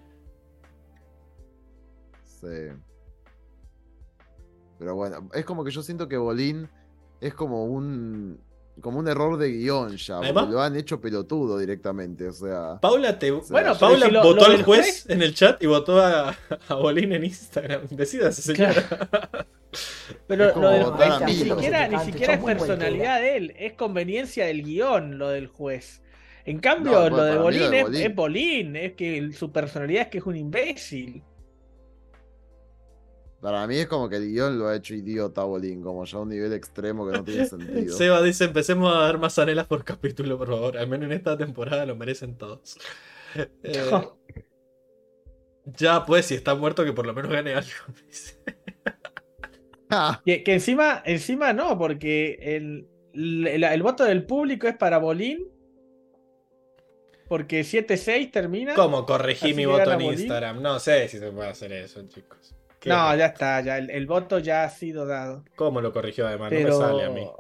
Sí. 2.41 2.69
Pero 4.79 4.95
bueno, 4.95 5.31
es 5.33 5.45
como 5.47 5.65
que 5.65 5.71
yo 5.71 5.83
siento 5.83 6.07
que 6.09 6.19
Bolín 6.19 6.69
es 7.21 7.33
como 7.33 7.65
un 7.65 8.39
como 8.83 8.99
un 8.99 9.07
error 9.09 9.39
de 9.39 9.51
guion 9.53 9.97
ya, 9.97 10.19
Además- 10.19 10.51
lo 10.51 10.61
han 10.61 10.75
hecho 10.77 11.01
pelotudo 11.01 11.57
directamente, 11.59 12.27
o 12.29 12.33
sea, 12.33 12.79
Paula 12.83 13.19
te. 13.19 13.31
Bueno, 13.31 13.75
Paula 13.79 14.09
lo- 14.09 14.23
votó 14.23 14.49
lo 14.49 14.55
al 14.57 14.63
juez, 14.65 15.05
juez- 15.05 15.11
en 15.11 15.23
el 15.23 15.33
chat 15.33 15.63
y 15.63 15.67
votó 15.67 16.01
a, 16.03 16.37
a 16.69 16.75
Bolín 16.75 17.13
en 17.13 17.25
Instagram. 17.25 17.87
Decídase, 17.89 18.43
señora. 18.43 18.75
Pero 20.27 20.55
lo 20.61 20.71
del 20.71 20.85
juez 20.85 21.21
ni 21.27 21.35
siquiera, 21.35 21.89
ni 21.89 21.99
siquiera 22.01 22.35
es 22.35 22.45
personalidad 22.45 23.21
de 23.21 23.37
él, 23.37 23.55
es 23.59 23.73
conveniencia 23.75 24.47
del 24.47 24.63
guion 24.63 25.19
lo 25.19 25.29
del 25.31 25.47
juez. 25.49 26.03
En 26.45 26.59
cambio, 26.59 27.09
No, 27.09 27.17
lo 27.17 27.25
de 27.25 27.39
Bolín, 27.39 27.71
de 27.71 27.81
es, 27.81 27.85
Bolín. 27.85 28.03
es 28.03 28.15
Bolín, 28.15 28.77
es 28.77 28.93
que 28.95 29.33
su 29.33 29.51
personalidad 29.53 30.03
es 30.03 30.09
que 30.09 30.19
es 30.19 30.25
un 30.27 30.37
imbécil. 30.37 31.23
para 33.41 33.67
mí 33.67 33.77
es 33.77 33.87
como 33.87 34.09
que 34.09 34.17
el 34.17 34.27
guion 34.31 34.59
lo 34.59 34.69
ha 34.69 34.77
hecho 34.77 34.95
idiota 34.95 35.43
a 35.43 35.45
Bolín, 35.45 35.83
como 35.83 36.05
ya 36.05 36.17
a 36.19 36.21
un 36.23 36.31
nivel 36.31 36.53
extremo 36.55 37.07
que 37.07 37.13
no 37.19 37.25
tiene 37.25 37.47
sentido. 37.47 37.97
Seba 37.97 38.23
dice: 38.23 38.45
empecemos 38.45 38.95
a 38.95 39.01
dar 39.01 39.19
más 39.19 39.39
anelas 39.39 39.67
por 39.67 39.85
capítulo, 39.85 40.39
por 40.39 40.49
favor. 40.49 40.79
Al 40.79 40.89
menos 40.89 41.07
en 41.07 41.13
esta 41.13 41.37
temporada 41.37 41.85
lo 41.87 41.97
merecen 41.97 42.37
todos. 42.37 42.79
Eh, 43.65 43.91
ya, 45.65 46.05
pues, 46.07 46.27
si 46.27 46.35
está 46.35 46.55
muerto, 46.55 46.85
que 46.85 46.93
por 46.93 47.05
lo 47.05 47.15
menos 47.15 47.33
gane 47.33 47.55
algo. 47.55 47.71
Ah, 49.91 50.21
Que, 50.25 50.43
que 50.43 50.55
encima, 50.55 51.03
encima 51.05 51.53
no, 51.53 51.79
porque 51.79 52.39
el, 52.41 52.89
el, 53.13 53.65
el 53.65 53.83
voto 53.83 54.05
del 54.05 54.25
público 54.25 54.67
es 54.67 54.77
para 54.77 54.99
Bolín. 54.99 55.47
Porque 57.29 57.63
7-6 57.63 58.31
termina. 58.31 58.75
¿Cómo 58.75 59.07
corregí 59.07 59.55
mi 59.55 59.67
voto 59.67 59.93
en 59.93 59.99
Bolín. 59.99 60.21
Instagram? 60.21 60.63
No 60.63 60.79
sé 60.79 61.09
si 61.09 61.19
se 61.19 61.31
puede 61.33 61.49
hacer 61.49 61.73
eso, 61.73 62.03
chicos. 62.09 62.55
¿Qué? 62.81 62.91
No, 62.91 63.17
ya 63.17 63.27
está, 63.27 63.61
ya 63.63 63.79
el, 63.79 63.91
el 63.91 64.07
voto 64.07 64.39
ya 64.39 64.65
ha 64.65 64.69
sido 64.69 65.07
dado. 65.07 65.45
¿Cómo 65.57 65.81
lo 65.81 65.93
corrigió 65.93 66.27
además? 66.27 66.51
Pero... 66.51 66.71
No 66.71 66.79
me 66.79 66.85
sale 66.85 67.05
a 67.05 67.11
mí. 67.11 67.31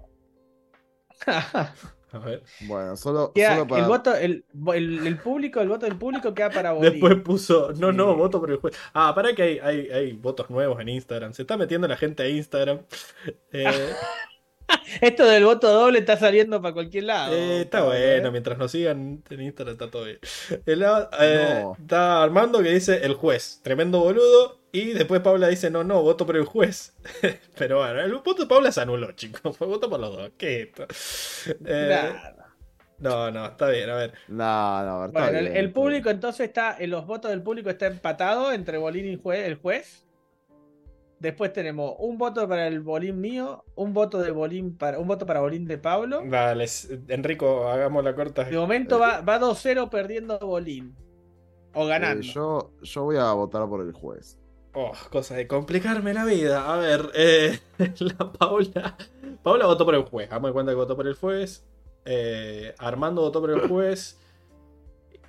A 2.14 2.18
ver. 2.20 2.42
Bueno, 2.62 2.96
solo, 2.96 3.32
Queda- 3.34 3.54
solo 3.54 3.66
para. 3.68 3.82
el, 3.82 3.88
voto, 3.88 4.14
el, 4.14 4.44
el, 4.74 5.06
el 5.06 5.18
público, 5.18 5.60
el 5.60 5.68
voto 5.68 5.86
del 5.86 5.96
público 5.96 6.32
queda 6.32 6.50
para 6.50 6.72
Bolín. 6.72 6.92
Después 6.92 7.16
puso, 7.22 7.72
no, 7.76 7.92
no, 7.92 8.12
Sí. 8.12 8.18
voto 8.18 8.40
por 8.40 8.50
el 8.50 8.58
juez. 8.58 8.74
Ah, 8.92 9.12
para 9.14 9.34
que 9.34 9.42
hay, 9.42 9.58
hay, 9.58 9.88
hay 9.90 10.12
votos 10.12 10.48
nuevos 10.50 10.80
en 10.80 10.88
Instagram. 10.88 11.32
Se 11.34 11.42
está 11.42 11.56
metiendo 11.56 11.88
la 11.88 11.96
gente 11.96 12.22
a 12.22 12.28
Instagram. 12.28 12.80
Eh, 13.52 13.90
Esto 15.00 15.26
del 15.26 15.44
voto 15.44 15.70
doble 15.70 15.98
está 15.98 16.16
saliendo 16.16 16.60
para 16.62 16.72
cualquier 16.72 17.04
lado. 17.04 17.34
eh, 17.34 17.60
está 17.62 17.82
bueno, 17.84 18.30
mientras 18.32 18.56
nos 18.56 18.70
sigan 18.70 19.22
en 19.28 19.40
Instagram 19.40 19.72
está 19.74 19.90
todo 19.90 20.04
bien. 20.04 20.18
El, 20.66 20.82
eh, 20.82 21.58
No. 21.62 21.76
Está 21.78 22.22
Armando 22.22 22.62
que 22.62 22.70
dice 22.70 23.04
el 23.04 23.14
juez, 23.14 23.60
tremendo 23.62 24.00
boludo. 24.00 24.58
Y 24.74 24.92
después 24.92 25.20
Paula 25.20 25.46
dice, 25.46 25.70
no, 25.70 25.84
no, 25.84 26.02
voto 26.02 26.26
por 26.26 26.36
el 26.36 26.44
juez. 26.44 26.96
Pero 27.58 27.78
bueno, 27.78 28.00
el 28.00 28.12
voto 28.14 28.42
de 28.42 28.46
Paula 28.46 28.72
se 28.72 28.80
anuló, 28.80 29.12
chicos. 29.12 29.56
Fue 29.56 29.68
voto 29.68 29.88
por 29.88 30.00
los 30.00 30.16
dos. 30.16 30.32
¿Qué 30.36 30.62
es 30.62 30.66
esto? 30.68 31.58
Eh, 31.64 31.88
Nada. 32.12 32.56
no, 32.98 33.30
no, 33.30 33.46
está 33.46 33.68
bien, 33.68 33.88
a 33.88 33.94
ver. 33.94 34.14
No, 34.26 34.84
no, 34.84 35.04
está 35.06 35.20
Bueno, 35.20 35.38
el, 35.38 35.44
bien, 35.44 35.56
el 35.58 35.66
está 35.66 35.74
público 35.80 36.10
entonces 36.10 36.48
está, 36.48 36.76
en 36.78 36.90
los 36.90 37.06
votos 37.06 37.30
del 37.30 37.40
público 37.42 37.70
está 37.70 37.86
empatado 37.86 38.50
entre 38.52 38.76
Bolín 38.78 39.06
y 39.06 39.16
jue- 39.16 39.44
el 39.44 39.54
juez. 39.54 40.00
Después 41.20 41.52
tenemos 41.52 41.94
un 42.00 42.18
voto 42.18 42.46
para 42.48 42.66
el 42.66 42.80
Bolín 42.80 43.20
mío, 43.20 43.64
un 43.76 43.94
voto 43.94 44.20
de 44.20 44.32
Bolín 44.32 44.76
para, 44.76 44.98
un 44.98 45.06
voto 45.06 45.24
para 45.24 45.38
Bolín 45.40 45.66
de 45.66 45.78
Pablo. 45.78 46.20
Dale, 46.26 46.64
s- 46.64 46.98
Enrico, 47.08 47.68
hagamos 47.68 48.02
la 48.02 48.14
corta. 48.16 48.42
De 48.42 48.56
momento 48.58 48.98
va, 48.98 49.20
va 49.20 49.38
2-0 49.38 49.88
perdiendo 49.88 50.36
Bolín. 50.40 50.96
O 51.74 51.86
ganando. 51.86 52.22
Eh, 52.26 52.30
yo, 52.34 52.72
yo 52.82 53.04
voy 53.04 53.16
a 53.16 53.32
votar 53.32 53.66
por 53.68 53.80
el 53.80 53.92
juez. 53.92 54.38
Oh, 54.74 54.92
cosa 55.10 55.36
de 55.36 55.46
complicarme 55.46 56.12
la 56.14 56.24
vida. 56.24 56.72
A 56.72 56.76
ver, 56.78 57.10
eh, 57.14 57.60
la 57.98 58.32
Paula. 58.32 58.96
Paula 59.42 59.66
votó 59.66 59.84
por 59.84 59.94
el 59.94 60.02
juez. 60.02 60.28
De 60.30 60.52
cuenta 60.52 60.72
que 60.72 60.76
votó 60.76 60.96
por 60.96 61.06
el 61.06 61.14
juez. 61.14 61.64
Eh, 62.04 62.74
Armando 62.78 63.22
votó 63.22 63.40
por 63.40 63.50
el 63.50 63.60
juez. 63.68 64.18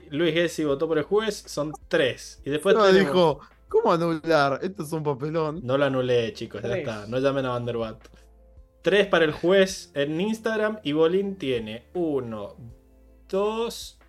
Luis 0.10 0.34
Gessi 0.34 0.64
votó 0.64 0.88
por 0.88 0.98
el 0.98 1.04
juez. 1.04 1.44
Son 1.48 1.72
tres. 1.88 2.42
Y 2.44 2.50
después 2.50 2.76
No, 2.76 2.86
tenemos- 2.86 3.08
dijo, 3.14 3.40
¿cómo 3.70 3.94
anular? 3.94 4.60
Esto 4.64 4.84
es 4.84 4.92
un 4.92 5.04
papelón. 5.04 5.60
No 5.64 5.78
lo 5.78 5.86
anulé, 5.86 6.34
chicos. 6.34 6.62
Ya 6.64 6.70
Tres. 6.70 6.80
está. 6.88 7.06
No 7.08 7.20
llamen 7.20 7.46
a 7.46 7.50
Vanderbat. 7.50 7.98
Tres 8.82 9.08
para 9.08 9.26
el 9.26 9.32
juez 9.32 9.92
en 9.94 10.20
Instagram. 10.22 10.80
Y 10.84 10.94
Bolín 10.94 11.38
tiene 11.38 11.86
uno, 11.94 12.56
dos, 13.30 14.00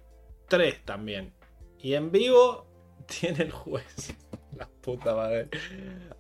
tres 0.49 0.83
también. 0.85 1.35
Y 1.79 1.95
en 1.95 2.11
vivo 2.11 2.67
tiene 3.21 3.45
el 3.45 3.51
juez. 3.53 4.15
La 4.57 4.69
puta 4.69 5.15
madre. 5.15 5.49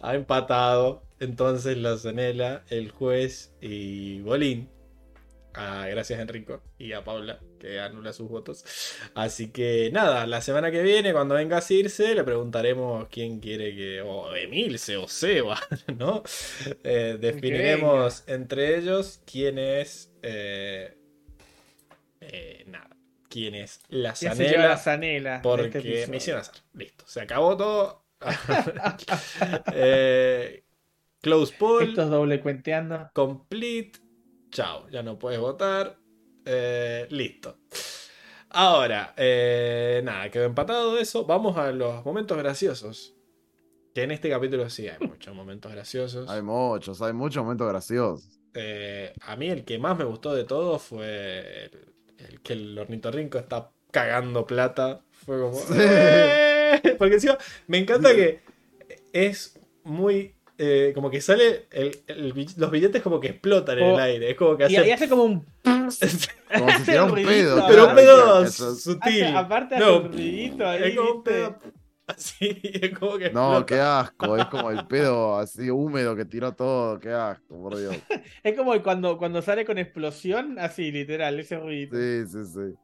Ha 0.00 0.14
empatado. 0.14 1.02
Entonces 1.20 1.76
la 1.78 1.96
Zanela, 1.96 2.64
el 2.68 2.90
juez 2.90 3.54
y 3.60 4.20
Bolín. 4.20 4.70
Ah, 5.54 5.86
gracias 5.88 6.20
Enrico 6.20 6.62
y 6.78 6.92
a 6.92 7.02
Paula 7.02 7.40
que 7.58 7.80
anula 7.80 8.12
sus 8.12 8.28
votos. 8.28 8.62
Así 9.14 9.48
que 9.50 9.90
nada, 9.90 10.26
la 10.26 10.42
semana 10.42 10.70
que 10.70 10.82
viene, 10.82 11.14
cuando 11.14 11.34
venga 11.34 11.58
a 11.58 11.64
irse, 11.72 12.14
le 12.14 12.24
preguntaremos 12.24 13.08
quién 13.10 13.40
quiere 13.40 13.74
que. 13.74 14.02
O 14.02 14.34
Emilce 14.36 14.98
o 14.98 15.08
Seba, 15.08 15.58
¿no? 15.98 16.22
Eh, 16.84 17.16
definiremos 17.20 18.24
entre 18.26 18.76
ellos 18.78 19.22
quién 19.24 19.58
es. 19.58 20.12
eh, 20.22 20.94
eh, 22.20 22.64
nada. 22.66 22.95
Quién 23.28 23.54
es 23.54 23.80
la 23.88 24.12
¿Quién 24.12 24.36
se 24.36 24.48
lleva 24.48 24.66
la 24.68 24.76
Zanela. 24.76 25.42
Porque 25.42 25.78
este 25.78 26.06
me 26.08 26.18
hicieron 26.18 26.40
hacer. 26.40 26.56
Listo, 26.74 27.04
se 27.06 27.20
acabó 27.20 27.56
todo. 27.56 28.04
Eh, 29.72 30.64
close 31.20 31.54
poll. 31.58 31.90
Estos 31.90 32.10
doble 32.10 32.40
cuenteando. 32.40 33.10
Complete. 33.12 33.98
Chao, 34.50 34.88
ya 34.88 35.02
no 35.02 35.18
puedes 35.18 35.38
votar. 35.38 35.98
Eh, 36.44 37.06
listo. 37.10 37.58
Ahora, 38.50 39.12
eh, 39.16 40.00
nada, 40.04 40.30
quedó 40.30 40.44
empatado 40.44 40.98
eso. 40.98 41.26
Vamos 41.26 41.58
a 41.58 41.72
los 41.72 42.04
momentos 42.04 42.38
graciosos. 42.38 43.14
Que 43.94 44.04
en 44.04 44.12
este 44.12 44.30
capítulo 44.30 44.70
sí 44.70 44.88
hay 44.88 44.98
muchos 45.06 45.34
momentos 45.34 45.72
graciosos. 45.72 46.28
Hay 46.28 46.42
muchos, 46.42 47.02
hay 47.02 47.12
muchos 47.12 47.42
momentos 47.42 47.68
graciosos. 47.68 48.40
Eh, 48.54 49.12
a 49.20 49.36
mí 49.36 49.48
el 49.48 49.64
que 49.64 49.78
más 49.78 49.98
me 49.98 50.04
gustó 50.04 50.34
de 50.34 50.44
todo 50.44 50.78
fue 50.78 51.64
el, 51.64 51.95
el 52.18 52.40
que 52.40 52.52
el 52.54 52.78
ornitorrinco 52.78 53.38
está 53.38 53.70
cagando 53.90 54.46
plata. 54.46 55.00
Fue 55.24 55.38
como... 55.40 55.54
Sí. 55.54 55.74
¡Eh! 55.78 56.94
Porque 56.98 57.14
encima 57.14 57.38
me 57.66 57.78
encanta 57.78 58.14
que 58.14 58.40
es 59.12 59.58
muy... 59.84 60.34
eh, 60.58 60.92
como 60.94 61.10
que 61.10 61.20
sale 61.20 61.66
el- 61.70 61.98
el 62.06 62.32
bill- 62.34 62.54
los 62.56 62.70
billetes 62.70 63.02
como 63.02 63.20
que 63.20 63.28
explotan 63.28 63.78
en 63.78 63.84
el 63.86 64.00
aire. 64.00 64.30
Es 64.30 64.36
como 64.36 64.56
que 64.56 64.64
Y, 64.70 64.76
hace... 64.76 64.88
y 64.88 64.90
hace 64.90 65.08
como 65.08 65.24
un. 65.24 65.46
Como 66.56 66.70
si 66.70 66.82
hiciera 66.82 67.04
un 67.04 67.14
pedo. 67.14 67.64
pero 67.68 67.88
un 67.88 67.94
pedo 67.94 68.46
sutil. 68.48 69.24
hace- 69.24 69.26
aparte 69.36 69.74
hace 69.76 69.84
No, 69.84 69.96
un 70.00 70.12
ruidito 70.12 70.66
ahí. 70.66 70.82
es 70.90 70.96
como 70.96 71.10
un 71.12 71.24
así. 72.16 72.60
Es 72.64 72.98
como 72.98 73.18
que 73.18 73.30
No, 73.30 73.58
explota. 73.58 73.66
qué 73.66 73.80
asco, 73.80 74.36
es 74.36 74.46
como 74.46 74.70
el 74.70 74.86
pedo 74.86 75.38
así 75.38 75.70
húmedo 75.70 76.14
que 76.16 76.24
tiró 76.24 76.54
todo, 76.54 76.98
qué 77.00 77.10
asco, 77.12 77.60
por 77.60 77.76
Dios. 77.78 77.96
Es 78.42 78.56
como 78.56 78.80
cuando, 78.82 79.18
cuando 79.18 79.42
sale 79.42 79.64
con 79.64 79.78
explosión, 79.78 80.58
así, 80.58 80.90
literal, 80.92 81.38
ese 81.40 81.58
ruidito. 81.58 81.96
Sí, 81.96 82.26
sí, 82.26 82.44
sí. 82.44 82.74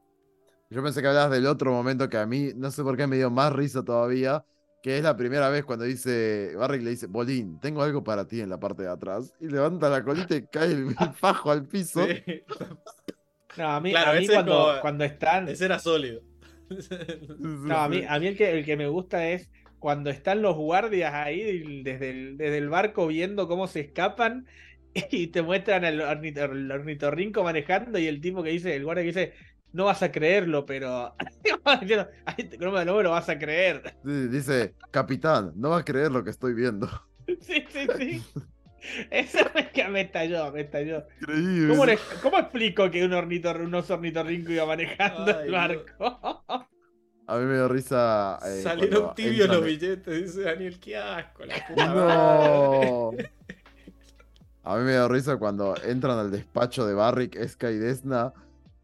Yo 0.70 0.82
pensé 0.82 1.02
que 1.02 1.08
hablabas 1.08 1.30
del 1.32 1.46
otro 1.46 1.70
momento 1.72 2.08
que 2.08 2.16
a 2.16 2.26
mí, 2.26 2.50
no 2.56 2.70
sé 2.70 2.82
por 2.82 2.96
qué 2.96 3.06
me 3.06 3.16
dio 3.16 3.30
más 3.30 3.52
risa 3.52 3.84
todavía, 3.84 4.44
que 4.82 4.96
es 4.96 5.04
la 5.04 5.16
primera 5.16 5.48
vez 5.50 5.64
cuando 5.64 5.84
dice, 5.84 6.54
Barrick 6.56 6.82
le 6.82 6.90
dice, 6.90 7.06
Bolín, 7.06 7.60
tengo 7.60 7.82
algo 7.82 8.02
para 8.02 8.26
ti 8.26 8.40
en 8.40 8.48
la 8.50 8.58
parte 8.58 8.82
de 8.82 8.88
atrás. 8.88 9.32
Y 9.38 9.48
levanta 9.48 9.88
la 9.90 10.02
colita 10.02 10.34
y 10.34 10.46
cae 10.46 10.72
el, 10.72 10.88
el 10.98 11.12
fajo 11.14 11.50
al 11.52 11.66
piso. 11.66 12.04
Sí. 12.06 12.42
No, 13.58 13.68
a 13.68 13.80
mí, 13.80 13.90
Claro, 13.90 14.12
a 14.12 14.14
mí 14.14 14.26
cuando, 14.26 14.52
como- 14.68 14.80
cuando 14.80 15.04
están. 15.04 15.48
Ese 15.48 15.66
era 15.66 15.78
sólido. 15.78 16.22
No, 17.38 17.76
a 17.78 17.88
mí, 17.88 18.02
a 18.08 18.18
mí 18.18 18.26
el, 18.28 18.36
que, 18.36 18.50
el 18.58 18.64
que 18.64 18.76
me 18.76 18.88
gusta 18.88 19.28
es 19.28 19.50
cuando 19.78 20.10
están 20.10 20.42
los 20.42 20.56
guardias 20.56 21.12
ahí 21.14 21.82
desde 21.82 22.10
el, 22.10 22.36
desde 22.36 22.58
el 22.58 22.68
barco 22.68 23.06
viendo 23.06 23.48
cómo 23.48 23.66
se 23.66 23.80
escapan 23.80 24.46
y 25.10 25.28
te 25.28 25.42
muestran 25.42 25.84
al 25.84 26.00
ornitorrinco 26.00 27.42
manejando 27.42 27.98
y 27.98 28.06
el 28.06 28.20
tipo 28.20 28.42
que 28.42 28.50
dice, 28.50 28.74
el 28.76 28.84
guardia 28.84 29.02
que 29.02 29.06
dice, 29.08 29.32
no 29.72 29.86
vas 29.86 30.02
a 30.02 30.12
creerlo, 30.12 30.66
pero... 30.66 31.14
Diciendo, 31.80 32.08
"Ay, 32.26 32.50
no, 32.60 32.72
me- 32.72 32.84
no 32.84 32.96
me 32.96 33.02
lo 33.02 33.10
vas 33.10 33.28
a 33.28 33.38
creer. 33.38 33.82
Sí, 34.04 34.28
Dice, 34.28 34.74
capitán, 34.90 35.52
no 35.56 35.70
va 35.70 35.78
a 35.78 35.84
creer 35.84 36.12
lo 36.12 36.22
que 36.24 36.30
estoy 36.30 36.54
viendo. 36.54 36.88
Sí, 37.40 37.64
sí, 37.70 37.86
sí. 37.98 38.22
Eso 39.10 39.38
me, 39.54 39.70
que 39.72 39.88
me 39.88 40.02
estalló, 40.02 40.50
me 40.52 40.62
estalló. 40.62 41.04
Increíble. 41.20 41.68
¿Cómo, 41.68 41.86
le- 41.86 41.98
cómo 42.22 42.38
explico 42.38 42.90
que 42.90 43.04
un 43.04 43.12
ornitor, 43.12 43.60
un 43.60 43.74
oso 43.74 43.94
ornitorrinco 43.94 44.52
iba 44.52 44.66
manejando 44.66 45.36
Ay, 45.38 45.46
el 45.46 45.52
barco? 45.52 46.44
A 47.28 47.38
mí 47.38 47.44
me 47.46 47.54
dio 47.54 47.68
risa. 47.68 48.38
eh, 48.44 48.60
Salieron 48.62 49.14
tibios 49.14 49.48
los 49.48 49.64
billetes, 49.64 50.22
dice 50.24 50.42
Daniel, 50.42 50.78
qué 50.80 50.96
asco, 50.96 51.44
la 51.46 51.54
puta 51.66 51.86
madre. 51.94 52.90
No. 52.90 53.10
A 54.64 54.76
mí 54.76 54.84
me 54.84 54.92
dio 54.92 55.08
risa 55.08 55.36
cuando 55.38 55.74
entran 55.84 56.18
al 56.18 56.30
despacho 56.30 56.86
de 56.86 56.94
Barrick, 56.94 57.36
Esca 57.36 57.70
y 57.70 57.78
Desna. 57.78 58.32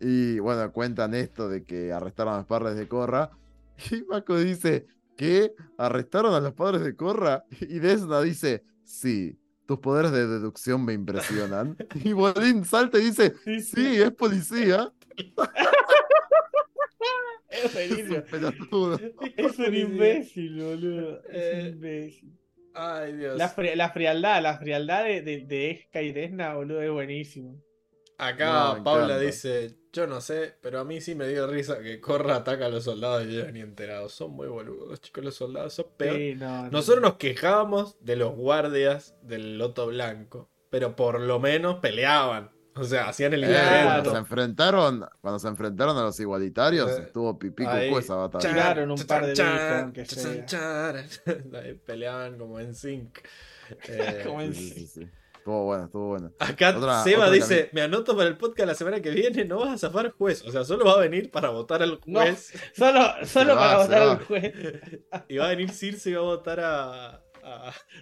Y 0.00 0.38
bueno, 0.38 0.72
cuentan 0.72 1.14
esto 1.14 1.48
de 1.48 1.64
que 1.64 1.92
arrestaron 1.92 2.34
a 2.34 2.38
los 2.38 2.46
padres 2.46 2.76
de 2.76 2.86
Corra. 2.88 3.30
Y 3.90 4.02
Mako 4.02 4.38
dice, 4.38 4.86
¿qué? 5.16 5.52
¿Arrestaron 5.76 6.32
a 6.34 6.40
los 6.40 6.52
padres 6.54 6.82
de 6.82 6.94
Corra? 6.96 7.44
Y 7.60 7.80
Desna 7.80 8.20
dice, 8.22 8.64
sí, 8.84 9.36
tus 9.68 9.78
poderes 9.80 10.12
de 10.12 10.26
deducción 10.26 10.82
me 10.82 10.94
impresionan. 10.94 11.76
Y 12.02 12.14
Bolín 12.14 12.64
salta 12.64 12.98
y 12.98 13.04
dice, 13.04 13.34
Sí, 13.44 13.60
sí, 13.60 14.00
es 14.00 14.10
policía. 14.12 14.90
Es 17.50 17.64
Es 17.64 17.74
buenísimo. 17.74 18.16
un 18.16 18.22
pelotudo. 18.22 19.00
Es 19.36 19.58
un 19.58 19.74
imbécil, 19.74 20.62
boludo. 20.62 21.22
Es 21.24 21.34
Eh, 21.34 21.60
un 21.62 21.68
imbécil. 21.74 22.38
Ay, 22.74 23.16
Dios. 23.16 23.36
La, 23.36 23.54
fri- 23.54 23.74
la 23.74 23.90
frialdad, 23.90 24.42
la 24.42 24.58
frialdad 24.58 25.04
de, 25.04 25.22
de, 25.22 25.44
de 25.46 25.70
Esca 25.72 26.00
y 26.02 26.12
Desna, 26.12 26.54
boludo, 26.54 26.80
es 26.82 26.90
buenísimo. 26.90 27.60
Acá 28.18 28.74
No, 28.76 28.82
Paula 28.84 29.04
encanta. 29.04 29.20
dice, 29.20 29.76
yo 29.92 30.06
no 30.08 30.20
sé, 30.20 30.56
pero 30.60 30.80
a 30.80 30.84
mí 30.84 31.00
sí 31.00 31.14
me 31.14 31.28
dio 31.28 31.46
risa 31.46 31.78
que 31.78 32.00
Corra 32.00 32.36
ataca 32.36 32.66
a 32.66 32.68
los 32.68 32.84
soldados 32.84 33.24
y 33.26 33.30
ellos 33.36 33.52
ni 33.52 33.60
enterados. 33.60 34.12
Son 34.12 34.32
muy 34.32 34.48
boludos, 34.48 35.00
chicos, 35.00 35.24
los 35.24 35.34
soldados 35.36 35.74
son 35.74 35.86
peor. 35.96 36.16
Sí, 36.16 36.34
no, 36.34 36.64
no. 36.64 36.70
Nosotros 36.70 37.00
nos 37.02 37.14
quejábamos 37.14 37.96
de 38.04 38.16
los 38.16 38.34
guardias 38.34 39.14
del 39.22 39.56
Loto 39.56 39.86
Blanco, 39.86 40.50
pero 40.68 40.96
por 40.96 41.20
lo 41.20 41.38
menos 41.38 41.76
peleaban. 41.76 42.50
O 42.74 42.84
sea, 42.84 43.08
hacían 43.08 43.34
el 43.34 43.42
Eh, 43.42 43.56
cuando 43.84 44.12
se 44.12 44.18
enfrentaron, 44.18 45.04
cuando 45.20 45.38
se 45.40 45.48
enfrentaron 45.48 45.96
a 45.96 46.02
los 46.02 46.20
igualitarios, 46.20 46.90
Eh, 46.90 47.02
estuvo 47.06 47.36
pipí 47.38 47.64
cucú 47.64 47.98
esa 47.98 48.14
batalla. 48.14 48.48
Tiraron 48.48 48.90
un 48.92 49.02
par 49.04 49.26
de 49.26 49.32
Chan, 49.32 49.52
veces, 49.52 49.82
aunque 49.82 50.06
chan, 50.06 50.18
sea. 50.18 50.46
chan. 50.46 51.06
Ahí 51.54 51.74
Peleaban 51.74 52.38
como 52.38 52.60
en 52.60 52.74
sync. 52.74 53.18
Eh, 53.88 54.22
Como 54.26 54.42
en- 54.42 54.54
Sí, 54.54 54.70
sí, 54.70 54.86
sí. 54.86 55.08
Estuvo 55.48 55.64
bueno, 55.64 55.84
estuvo 55.86 56.08
bueno. 56.08 56.30
Acá 56.40 56.74
Otra- 56.76 57.02
Seba 57.04 57.22
otra 57.24 57.30
dice, 57.34 57.70
me 57.72 57.80
anoto 57.80 58.14
para 58.14 58.28
el 58.28 58.36
podcast 58.36 58.68
la 58.68 58.74
semana 58.74 59.00
que 59.00 59.08
viene, 59.10 59.46
no 59.46 59.60
vas 59.60 59.70
a 59.70 59.78
zafar 59.78 60.10
juez. 60.10 60.44
O 60.46 60.52
sea, 60.52 60.62
solo 60.62 60.84
va 60.84 60.92
a 60.92 60.98
venir 60.98 61.30
para 61.30 61.48
votar 61.48 61.82
al 61.82 61.98
No. 62.04 62.20
juez. 62.20 62.52
Solo, 62.76 63.00
solo 63.24 63.54
va, 63.56 63.60
para 63.62 63.78
votar 63.78 64.02
va. 64.06 64.12
al 64.12 64.24
juez. 64.26 64.52
Y 65.30 65.38
va 65.38 65.46
a 65.46 65.48
venir 65.48 65.70
Circe 65.70 66.10
y 66.10 66.12
va 66.12 66.20
a 66.20 66.24
votar 66.24 66.60
a, 66.60 67.06
a, 67.14 67.22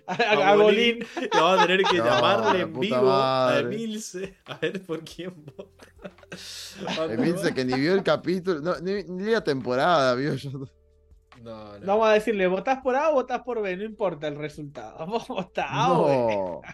A, 0.08 0.12
a 0.12 0.50
a 0.50 0.56
Bolín. 0.56 0.98
Bolín. 0.98 1.06
Y 1.32 1.36
vamos 1.36 1.60
a 1.60 1.66
tener 1.68 1.82
que 1.84 1.98
No, 1.98 2.04
llamarle 2.04 2.58
la 2.58 2.64
en 2.64 2.80
vivo 2.80 3.10
a. 3.12 3.58
Emilce. 3.60 4.36
A 4.46 4.56
ver 4.56 4.82
por 4.84 5.04
quién 5.04 5.32
vota. 5.56 5.86
Emilce 7.12 7.54
que 7.54 7.64
ni 7.64 7.74
vio 7.74 7.94
el 7.94 8.02
capítulo, 8.02 8.58
no, 8.60 8.76
ni, 8.80 9.04
ni 9.04 9.30
la 9.30 9.44
temporada 9.44 10.16
vio. 10.16 10.34
Yo, 10.34 10.50
No, 10.50 11.78
no. 11.78 11.86
Vamos 11.86 12.08
a 12.08 12.12
decirle, 12.14 12.48
¿votás 12.48 12.80
por 12.82 12.96
A 12.96 13.10
o 13.10 13.12
votás 13.14 13.42
por 13.42 13.62
B? 13.62 13.76
No 13.76 13.84
importa 13.84 14.26
el 14.26 14.34
resultado. 14.36 15.06
Vos 15.06 15.28
votás 15.28 15.66
A 15.70 15.92
o 15.92 16.60
B. 16.60 16.68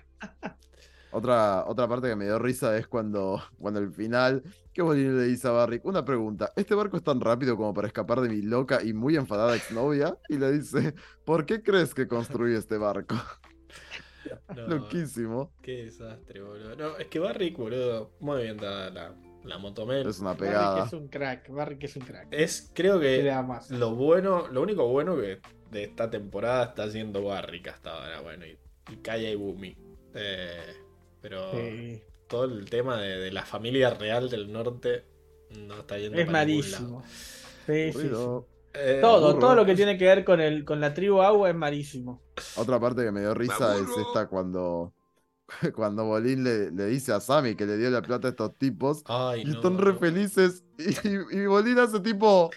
Otra, 1.11 1.67
otra 1.67 1.87
parte 1.89 2.09
que 2.09 2.17
me 2.17 2.25
dio 2.25 2.39
risa 2.39 2.77
es 2.79 2.87
cuando, 2.89 3.43
cuando 3.59 3.81
al 3.81 3.93
final, 3.93 4.43
que 4.73 4.81
Bolín 4.81 5.19
le 5.19 5.25
dice 5.25 5.47
a 5.47 5.51
Barrick, 5.51 5.85
una 5.85 6.05
pregunta, 6.07 6.53
¿este 6.57 6.75
barco 6.75 6.97
es 6.97 7.03
tan 7.05 7.21
rápido 7.21 7.55
como 7.57 7.75
para 7.75 7.87
escapar 7.87 8.21
de 8.23 8.31
mi 8.31 8.41
loca 8.41 8.83
y 8.83 8.95
muy 8.95 9.17
enfadada 9.17 9.55
exnovia? 9.55 10.17
Y 10.29 10.39
le 10.39 10.51
dice, 10.53 10.95
¿por 11.25 11.45
qué 11.45 11.63
crees 11.63 11.95
que 11.95 12.09
construí 12.09 12.55
este 12.55 12.79
barco? 12.79 13.15
no. 14.49 14.67
Loquísimo. 14.69 15.53
Qué 15.61 15.85
desastre, 15.85 16.41
boludo. 16.43 16.77
No, 16.77 16.97
es 16.97 17.09
que 17.09 17.19
Barrick, 17.19 17.57
boludo, 17.57 18.17
muy 18.21 18.43
bien 18.45 18.57
dada 18.57 18.91
la, 18.91 19.15
la 19.45 19.59
motomel. 19.59 20.07
Es 20.09 20.19
una 20.21 20.35
pegada. 20.35 20.87
es 20.87 20.93
un 20.93 21.09
crack. 21.09 21.49
Barry 21.51 21.79
que 21.79 21.87
es 21.87 21.97
un 21.97 22.05
crack. 22.05 22.29
Es, 22.31 22.71
creo 22.75 22.99
¿Qué 23.01 23.23
le 23.23 23.23
que 23.23 23.43
más? 23.43 23.71
lo 23.71 23.95
bueno, 23.95 24.49
lo 24.49 24.63
único 24.63 24.89
bueno 24.89 25.17
que 25.17 25.41
de 25.71 25.85
esta 25.85 26.11
temporada 26.11 26.65
está 26.67 26.85
haciendo 26.85 27.25
Barrick 27.25 27.69
hasta 27.69 27.91
ahora, 27.91 28.21
bueno, 28.21 28.47
y, 28.47 28.59
y 28.87 28.97
Kaya 28.99 29.31
y 29.31 29.37
Bumi. 29.37 29.82
Eh, 30.15 30.75
pero 31.21 31.41
Sí. 31.51 32.03
todo 32.29 32.45
el 32.45 32.69
tema 32.71 33.01
de, 33.01 33.19
de 33.19 33.33
la 33.33 33.45
familia 33.47 33.91
real 33.95 34.31
del 34.31 34.53
norte 34.53 35.05
no 35.51 35.81
está 35.81 35.99
yendo 35.99 36.21
Es 36.21 36.27
para 36.27 36.39
malísimo. 36.39 37.01
lado. 37.01 37.05
Sí, 37.67 37.93
sí, 37.93 38.15
sí. 38.15 38.15
Aburrido. 38.15 38.49
Eh, 38.75 39.01
Todo, 39.01 39.39
todo 39.39 39.55
lo 39.55 39.67
que 39.67 39.75
tiene 39.75 39.99
que 39.99 40.07
ver 40.07 40.25
con 40.25 40.41
el 40.41 40.65
con 40.65 40.81
la 40.81 40.95
tribu 40.95 41.21
agua 41.23 41.51
es 41.51 41.55
malísimo. 41.57 42.23
Otra 42.55 42.79
parte 42.81 43.05
que 43.05 43.13
me 43.13 43.21
dio 43.21 43.35
risa 43.35 43.77
es 43.79 43.97
esta 43.97 44.27
cuando, 44.29 44.95
cuando 45.75 46.05
Bolín 46.07 46.45
le, 46.45 46.71
le 46.71 46.87
dice 46.87 47.13
a 47.13 47.21
Sammy 47.21 47.55
que 47.57 47.67
le 47.67 47.77
dio 47.79 47.91
la 47.91 48.03
plata 48.03 48.29
a 48.29 48.31
estos 48.31 48.57
tipos. 48.59 49.05
Ay, 49.05 49.45
Y 49.45 49.51
no. 49.51 49.53
están 49.53 49.79
re 49.79 49.95
felices. 49.95 50.65
Y, 50.79 51.39
y 51.43 51.47
Bolín 51.47 51.79
hace 51.79 52.01
tipo. 52.01 52.51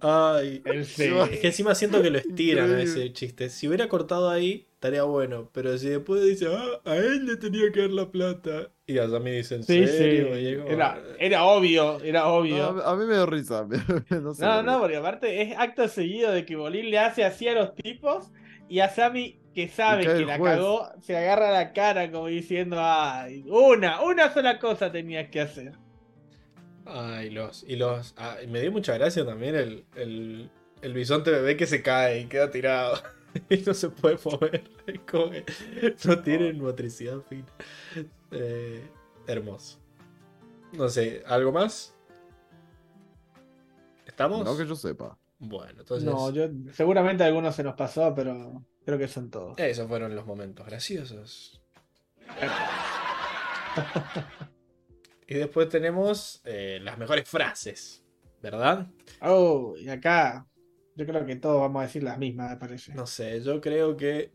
Ay. 0.00 0.62
El 0.64 0.84
Sí. 0.96 1.04
Es 1.30 1.40
que 1.40 1.46
encima 1.48 1.74
siento 1.74 2.02
que 2.02 2.10
lo 2.10 2.18
estiran 2.20 2.72
a 2.74 2.82
ese 2.82 3.12
chiste. 3.12 3.50
Si 3.50 3.66
hubiera 3.68 3.88
cortado 3.88 4.30
ahí, 4.30 4.65
estaría 4.76 5.02
bueno. 5.02 5.50
Pero 5.52 5.76
si 5.78 5.88
después 5.88 6.22
dice, 6.22 6.46
ah, 6.50 6.80
a 6.84 6.96
él 6.96 7.26
le 7.26 7.36
tenía 7.36 7.70
que 7.72 7.80
dar 7.82 7.90
la 7.90 8.10
plata. 8.10 8.70
Y 8.86 8.98
a 8.98 9.08
Sammy 9.08 9.32
dice, 9.32 9.56
¿en 9.56 9.64
Sí, 9.64 9.86
serio? 9.86 10.28
sí. 10.36 10.56
Como, 10.56 10.68
Era, 10.68 11.02
era 11.18 11.44
obvio, 11.44 12.00
era 12.00 12.26
obvio. 12.28 12.72
No, 12.72 12.82
a 12.82 12.96
mí 12.96 13.04
me 13.04 13.14
dio 13.14 13.26
risa. 13.26 13.66
No, 14.10 14.32
sé 14.34 14.44
No, 14.44 14.78
porque 14.80 14.96
aparte 14.96 15.42
es 15.42 15.58
acto 15.58 15.88
seguido 15.88 16.30
de 16.32 16.44
que 16.44 16.56
Bolín 16.56 16.90
le 16.90 16.98
hace 16.98 17.24
así 17.24 17.48
a 17.48 17.54
los 17.54 17.74
tipos 17.74 18.30
y 18.68 18.80
a 18.80 18.88
Sammy, 18.88 19.40
que 19.54 19.68
sabe 19.68 20.04
que 20.04 20.24
la 20.24 20.38
juez. 20.38 20.54
cagó, 20.56 20.88
se 21.00 21.16
agarra 21.16 21.50
la 21.52 21.72
cara 21.72 22.10
como 22.10 22.26
diciendo, 22.28 22.76
ay, 22.80 23.44
una, 23.48 24.02
una 24.02 24.32
sola 24.32 24.58
cosa 24.58 24.92
tenías 24.92 25.30
que 25.30 25.40
hacer. 25.40 25.72
Ay, 26.84 27.30
los. 27.30 27.64
Y 27.64 27.76
los. 27.76 28.14
ah, 28.16 28.36
y 28.42 28.46
me 28.46 28.60
dio 28.60 28.70
mucha 28.72 28.94
gracia 28.94 29.24
también 29.26 29.54
el, 29.56 29.86
el, 29.96 30.50
el 30.82 30.94
bisonte 30.94 31.30
bebé 31.30 31.56
que 31.56 31.66
se 31.66 31.82
cae 31.82 32.20
y 32.20 32.26
queda 32.28 32.50
tirado. 32.50 32.96
y 33.48 33.58
no 33.58 33.74
se 33.74 33.90
puede 33.90 34.18
mover. 34.24 34.64
Es 34.86 35.00
como 35.00 35.30
que 35.30 35.44
no 36.04 36.22
tienen 36.22 36.60
motricidad 36.60 37.20
fina. 37.22 37.46
Eh, 38.30 38.88
hermoso. 39.26 39.78
No 40.72 40.88
sé, 40.88 41.22
¿algo 41.26 41.52
más? 41.52 41.94
¿Estamos? 44.04 44.44
No 44.44 44.56
que 44.56 44.66
yo 44.66 44.76
sepa. 44.76 45.18
Bueno, 45.38 45.80
entonces. 45.80 46.04
No, 46.04 46.30
yo, 46.30 46.48
seguramente 46.72 47.24
algunos 47.24 47.54
se 47.54 47.62
nos 47.62 47.74
pasó, 47.74 48.14
pero 48.14 48.64
creo 48.84 48.98
que 48.98 49.08
son 49.08 49.30
todos. 49.30 49.58
Esos 49.58 49.88
fueron 49.88 50.14
los 50.14 50.26
momentos 50.26 50.66
graciosos. 50.66 51.60
y 55.26 55.34
después 55.34 55.68
tenemos 55.68 56.40
eh, 56.44 56.78
las 56.82 56.96
mejores 56.96 57.28
frases, 57.28 58.04
¿verdad? 58.40 58.86
Oh, 59.20 59.74
y 59.76 59.88
acá 59.88 60.46
yo 60.96 61.06
creo 61.06 61.24
que 61.26 61.36
todos 61.36 61.60
vamos 61.60 61.80
a 61.80 61.86
decir 61.86 62.02
las 62.02 62.18
mismas, 62.18 62.50
me 62.50 62.56
parece. 62.56 62.94
No 62.94 63.06
sé, 63.06 63.40
yo 63.42 63.60
creo 63.60 63.96
que 63.96 64.32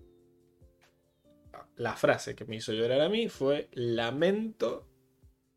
la 1.75 1.95
frase 1.95 2.35
que 2.35 2.45
me 2.45 2.57
hizo 2.57 2.72
llorar 2.73 3.01
a 3.01 3.09
mí 3.09 3.27
fue 3.30 3.69
lamento 3.73 4.88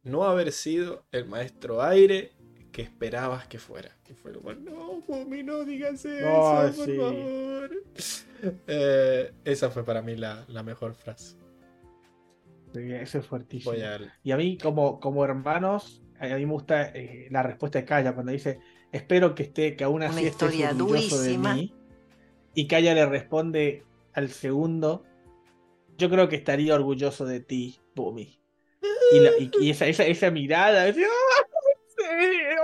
no 0.03 0.25
haber 0.25 0.53
sido 0.53 1.05
el 1.13 1.27
maestro 1.27 1.83
aire 1.83 2.33
que 2.73 2.83
esperabas 2.83 3.47
que 3.47 3.59
fuera. 3.59 3.97
Y 4.09 4.15
fue 4.15 4.33
como, 4.33 4.53
no, 4.53 5.01
Bumi, 5.07 5.43
no 5.43 5.65
digas 5.65 6.05
eso, 6.05 6.61
Ay, 6.61 6.73
por 6.73 6.87
sí. 6.87 6.97
favor. 6.97 7.71
Eh, 8.67 9.33
esa 9.45 9.71
fue 9.71 9.87
para 9.87 10.03
mí 10.03 10.17
la, 10.17 10.45
la 10.49 10.63
mejor 10.63 10.95
frase. 10.95 11.39
Sí, 12.75 12.93
Eso 12.93 13.19
es 13.21 13.27
fuertísimo. 13.27 13.73
A... 13.73 13.99
Y 14.23 14.33
a 14.33 14.37
mí, 14.37 14.59
como, 14.59 15.01
como 15.01 15.25
hermanos, 15.25 16.03
a 16.19 16.27
mí 16.27 16.45
me 16.45 16.53
gusta 16.53 16.91
eh, 16.95 17.29
la 17.31 17.43
respuesta 17.43 17.79
de 17.79 17.87
Kaya 17.87 18.13
cuando 18.13 18.33
dice: 18.33 18.59
Espero 18.95 19.35
que 19.35 19.43
esté, 19.43 19.77
que 19.77 19.85
aún 19.85 19.97
Una 19.97 20.07
así 20.07 20.19
estés 20.27 20.33
historia 20.33 20.71
orgulloso 20.71 21.17
durísima. 21.19 21.55
de 21.55 21.63
mí. 21.63 21.75
Y 22.55 22.67
Kaya 22.69 22.95
le 22.95 23.07
responde 23.07 23.83
al 24.13 24.31
segundo: 24.31 25.05
Yo 25.99 26.09
creo 26.11 26.29
que 26.29 26.37
estaría 26.37 26.75
orgulloso 26.75 27.25
de 27.25 27.41
ti, 27.41 27.79
Bumi. 27.95 28.39
Y, 29.13 29.21
la- 29.21 29.31
y- 29.39 29.51
y 29.61 29.71
esa, 29.71 29.87
esa, 29.87 30.05
esa 30.05 30.31
mirada, 30.31 30.85
decía, 30.85 31.07
"Ah, 31.09 31.43
sí, 31.89 32.05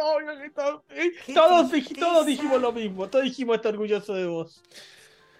obvio 0.02 0.40
que 0.40 0.50
to- 0.50 0.84
eh". 0.90 1.12
Todos, 1.34 1.72
dij- 1.72 1.98
todos 1.98 2.26
dijimos 2.26 2.60
lo 2.60 2.72
mismo, 2.72 3.08
todos 3.08 3.24
dijimos 3.24 3.56
estoy 3.56 3.72
orgulloso 3.72 4.14
de 4.14 4.26
vos. 4.26 4.62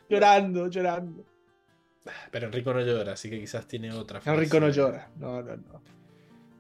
Llorando, 0.09 0.67
llorando. 0.69 1.25
Pero 2.33 2.47
Enrico 2.47 2.73
no 2.75 2.81
llora, 2.81 3.13
así 3.13 3.31
que 3.31 3.39
quizás 3.39 3.67
tiene 3.69 3.93
otra 3.93 4.21
frase. 4.21 4.37
Enrico 4.37 4.59
no 4.59 4.69
llora. 4.71 5.11
No, 5.17 5.43
no, 5.43 5.57
no. 5.57 5.83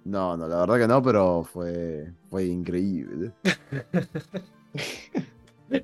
No, 0.05 0.37
no, 0.37 0.49
la 0.49 0.61
verdad 0.61 0.79
que 0.79 0.89
no, 0.89 1.03
pero 1.03 1.45
fue, 1.45 2.13
fue 2.29 2.45
increíble. 2.47 3.33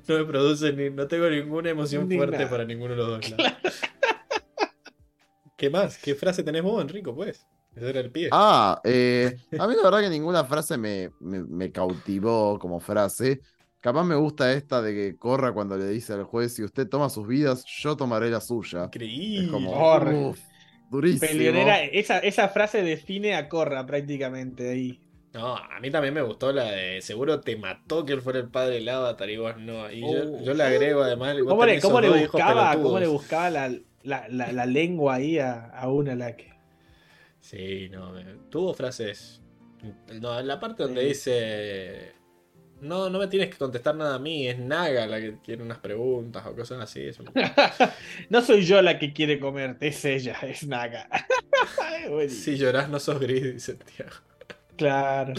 No 0.07 0.15
me 0.17 0.25
produce 0.25 0.73
ni, 0.73 0.89
no 0.89 1.07
tengo 1.07 1.29
ninguna 1.29 1.69
emoción 1.69 2.09
Ni 2.09 2.17
fuerte 2.17 2.39
nada. 2.39 2.49
para 2.49 2.65
ninguno 2.65 2.91
de 2.91 2.97
los 2.97 3.07
dos 3.07 3.29
lados. 3.29 3.53
¿Qué 5.55 5.69
más? 5.69 5.97
¿Qué 5.97 6.13
frase 6.13 6.43
tenés 6.43 6.61
vos, 6.61 6.81
Enrico, 6.81 7.15
pues? 7.15 7.45
Ese 7.75 7.89
era 7.89 7.99
el 8.01 8.11
pie. 8.11 8.29
Ah, 8.31 8.81
eh, 8.83 9.37
a 9.57 9.67
mí 9.67 9.75
la 9.75 9.83
verdad 9.83 10.01
que 10.01 10.09
ninguna 10.09 10.43
frase 10.43 10.77
me, 10.77 11.11
me, 11.19 11.43
me 11.43 11.71
cautivó 11.71 12.59
como 12.59 12.79
frase. 12.79 13.39
Capaz 13.79 14.03
me 14.03 14.15
gusta 14.15 14.51
esta 14.51 14.81
de 14.81 14.93
que 14.93 15.17
corra 15.17 15.53
cuando 15.53 15.77
le 15.77 15.87
dice 15.87 16.13
al 16.13 16.23
juez, 16.23 16.53
si 16.53 16.63
usted 16.63 16.89
toma 16.89 17.09
sus 17.09 17.25
vidas, 17.25 17.63
yo 17.65 17.95
tomaré 17.95 18.29
la 18.29 18.41
suya. 18.41 18.85
Increíble. 18.85 19.45
Es 19.45 19.51
como, 19.51 19.73
Corre. 19.73 20.15
uf, 20.15 20.39
durísimo. 20.91 21.27
Peleonera, 21.27 21.83
esa, 21.83 22.19
esa 22.19 22.49
frase 22.49 22.83
define 22.83 23.35
a 23.35 23.49
Corra 23.49 23.85
prácticamente 23.85 24.69
ahí. 24.69 24.99
No, 25.33 25.55
a 25.55 25.79
mí 25.81 25.91
también 25.91 26.13
me 26.13 26.21
gustó 26.21 26.51
la 26.51 26.71
de 26.71 27.01
seguro 27.01 27.41
te 27.41 27.57
mató 27.57 28.05
que 28.05 28.13
él 28.13 28.21
fuera 28.21 28.39
el 28.39 28.47
padre 28.49 28.75
del 28.75 28.89
avatar 28.89 29.29
y 29.29 29.37
vos 29.37 29.55
no. 29.57 29.91
Y 29.91 30.01
yo, 30.01 30.07
Oh. 30.07 30.43
yo 30.43 30.53
le 30.53 30.63
agrego 30.63 31.03
además. 31.03 31.35
vos 31.39 31.47
¿Cómo 31.49 31.65
le, 31.65 31.79
cómo 31.81 32.01
le 32.01 32.09
buscaba, 32.09 32.73
cómo 32.81 32.99
le 32.99 33.07
buscaba 33.07 33.49
la, 33.49 33.69
la, 34.03 34.27
la, 34.29 34.51
la 34.51 34.65
lengua 34.65 35.15
ahí 35.15 35.37
a, 35.37 35.65
a 35.69 35.91
una 35.91 36.15
la 36.15 36.35
que. 36.35 36.51
Sí, 37.39 37.89
no. 37.91 38.13
Tuvo 38.49 38.73
frases. 38.73 39.41
No, 40.19 40.39
en 40.39 40.47
la 40.47 40.59
parte 40.59 40.83
donde 40.83 41.01
Sí. 41.01 41.07
dice. 41.09 42.11
No, 42.79 43.09
no 43.09 43.17
me 43.19 43.27
tienes 43.27 43.49
que 43.49 43.57
contestar 43.57 43.95
nada 43.95 44.15
a 44.15 44.19
mí, 44.19 44.47
es 44.47 44.59
Naga 44.59 45.07
la 45.07 45.19
que 45.19 45.31
tiene 45.43 45.63
unas 45.63 45.79
preguntas 45.79 46.45
o 46.45 46.55
cosas 46.55 46.79
así. 46.81 47.01
eso 47.01 47.23
me- 47.23 47.31
no 48.29 48.41
soy 48.41 48.63
yo 48.63 48.81
la 48.81 48.99
que 48.99 49.13
quiere 49.13 49.39
comerte, 49.39 49.87
es 49.87 50.05
ella, 50.05 50.37
es 50.43 50.65
Naga. 50.67 51.07
Si 52.29 52.57
llorás 52.57 52.89
no 52.89 52.99
sos 52.99 53.19
gris, 53.19 53.43
dice 53.53 53.75
Tiago. 53.75 54.11
Claro. 54.75 55.33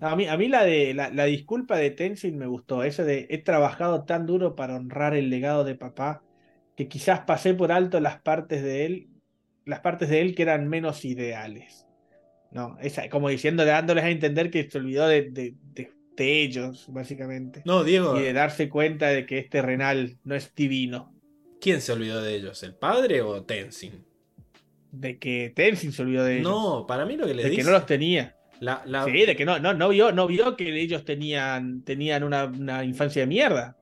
A 0.00 0.14
mí, 0.16 0.26
a 0.26 0.36
mí 0.36 0.48
la 0.48 0.64
de 0.64 0.94
la, 0.94 1.10
la 1.10 1.24
disculpa 1.24 1.76
de 1.76 1.90
Tenzin 1.90 2.36
me 2.38 2.46
gustó. 2.46 2.82
Eso 2.84 3.04
de 3.04 3.26
he 3.30 3.38
trabajado 3.38 4.04
tan 4.04 4.26
duro 4.26 4.54
para 4.54 4.76
honrar 4.76 5.14
el 5.14 5.30
legado 5.30 5.64
de 5.64 5.74
papá 5.74 6.22
que 6.76 6.88
quizás 6.88 7.20
pasé 7.20 7.54
por 7.54 7.72
alto 7.72 7.98
las 8.00 8.20
partes 8.20 8.62
de 8.62 8.86
él, 8.86 9.08
las 9.64 9.80
partes 9.80 10.08
de 10.08 10.20
él 10.20 10.34
que 10.34 10.42
eran 10.42 10.68
menos 10.68 11.04
ideales. 11.04 11.86
No, 12.50 12.78
esa, 12.80 13.08
como 13.10 13.28
diciendo, 13.28 13.64
dándoles 13.64 14.04
a 14.04 14.10
entender 14.10 14.50
que 14.50 14.70
se 14.70 14.78
olvidó 14.78 15.06
de, 15.06 15.30
de- 15.30 15.54
de- 16.18 16.24
de 16.24 16.42
ellos, 16.42 16.86
básicamente. 16.88 17.62
No, 17.64 17.84
Diego, 17.84 18.18
Y 18.18 18.22
de 18.24 18.32
darse 18.32 18.68
cuenta 18.68 19.08
de 19.08 19.24
que 19.26 19.38
este 19.38 19.62
renal 19.62 20.16
no 20.24 20.34
es 20.34 20.54
divino. 20.54 21.14
¿quién 21.60 21.80
se 21.80 21.92
olvidó 21.92 22.22
de 22.22 22.34
ellos? 22.36 22.62
¿El 22.62 22.74
padre 22.74 23.20
o 23.22 23.42
Tenzin? 23.44 24.04
De 24.92 25.18
que 25.18 25.52
Tenzin 25.54 25.92
se 25.92 26.02
olvidó 26.02 26.24
de 26.24 26.38
ellos. 26.40 26.48
No, 26.50 26.86
para 26.86 27.04
mí 27.04 27.16
lo 27.16 27.26
que 27.26 27.34
le 27.34 27.42
de 27.42 27.50
dice. 27.50 27.62
que 27.62 27.66
no 27.66 27.72
los 27.72 27.84
tenía. 27.86 28.34
la, 28.60 28.82
la- 28.86 29.04
Sí, 29.04 29.24
de 29.24 29.36
que 29.36 29.44
no, 29.44 29.58
no, 29.60 29.72
no 29.74 29.88
vio, 29.88 30.10
no 30.12 30.26
vio 30.26 30.56
que 30.56 30.80
ellos 30.80 31.04
tenían, 31.04 31.82
tenían 31.84 32.24
una, 32.24 32.44
una 32.46 32.82
infancia 32.84 33.22
de 33.22 33.26
mierda. 33.28 33.76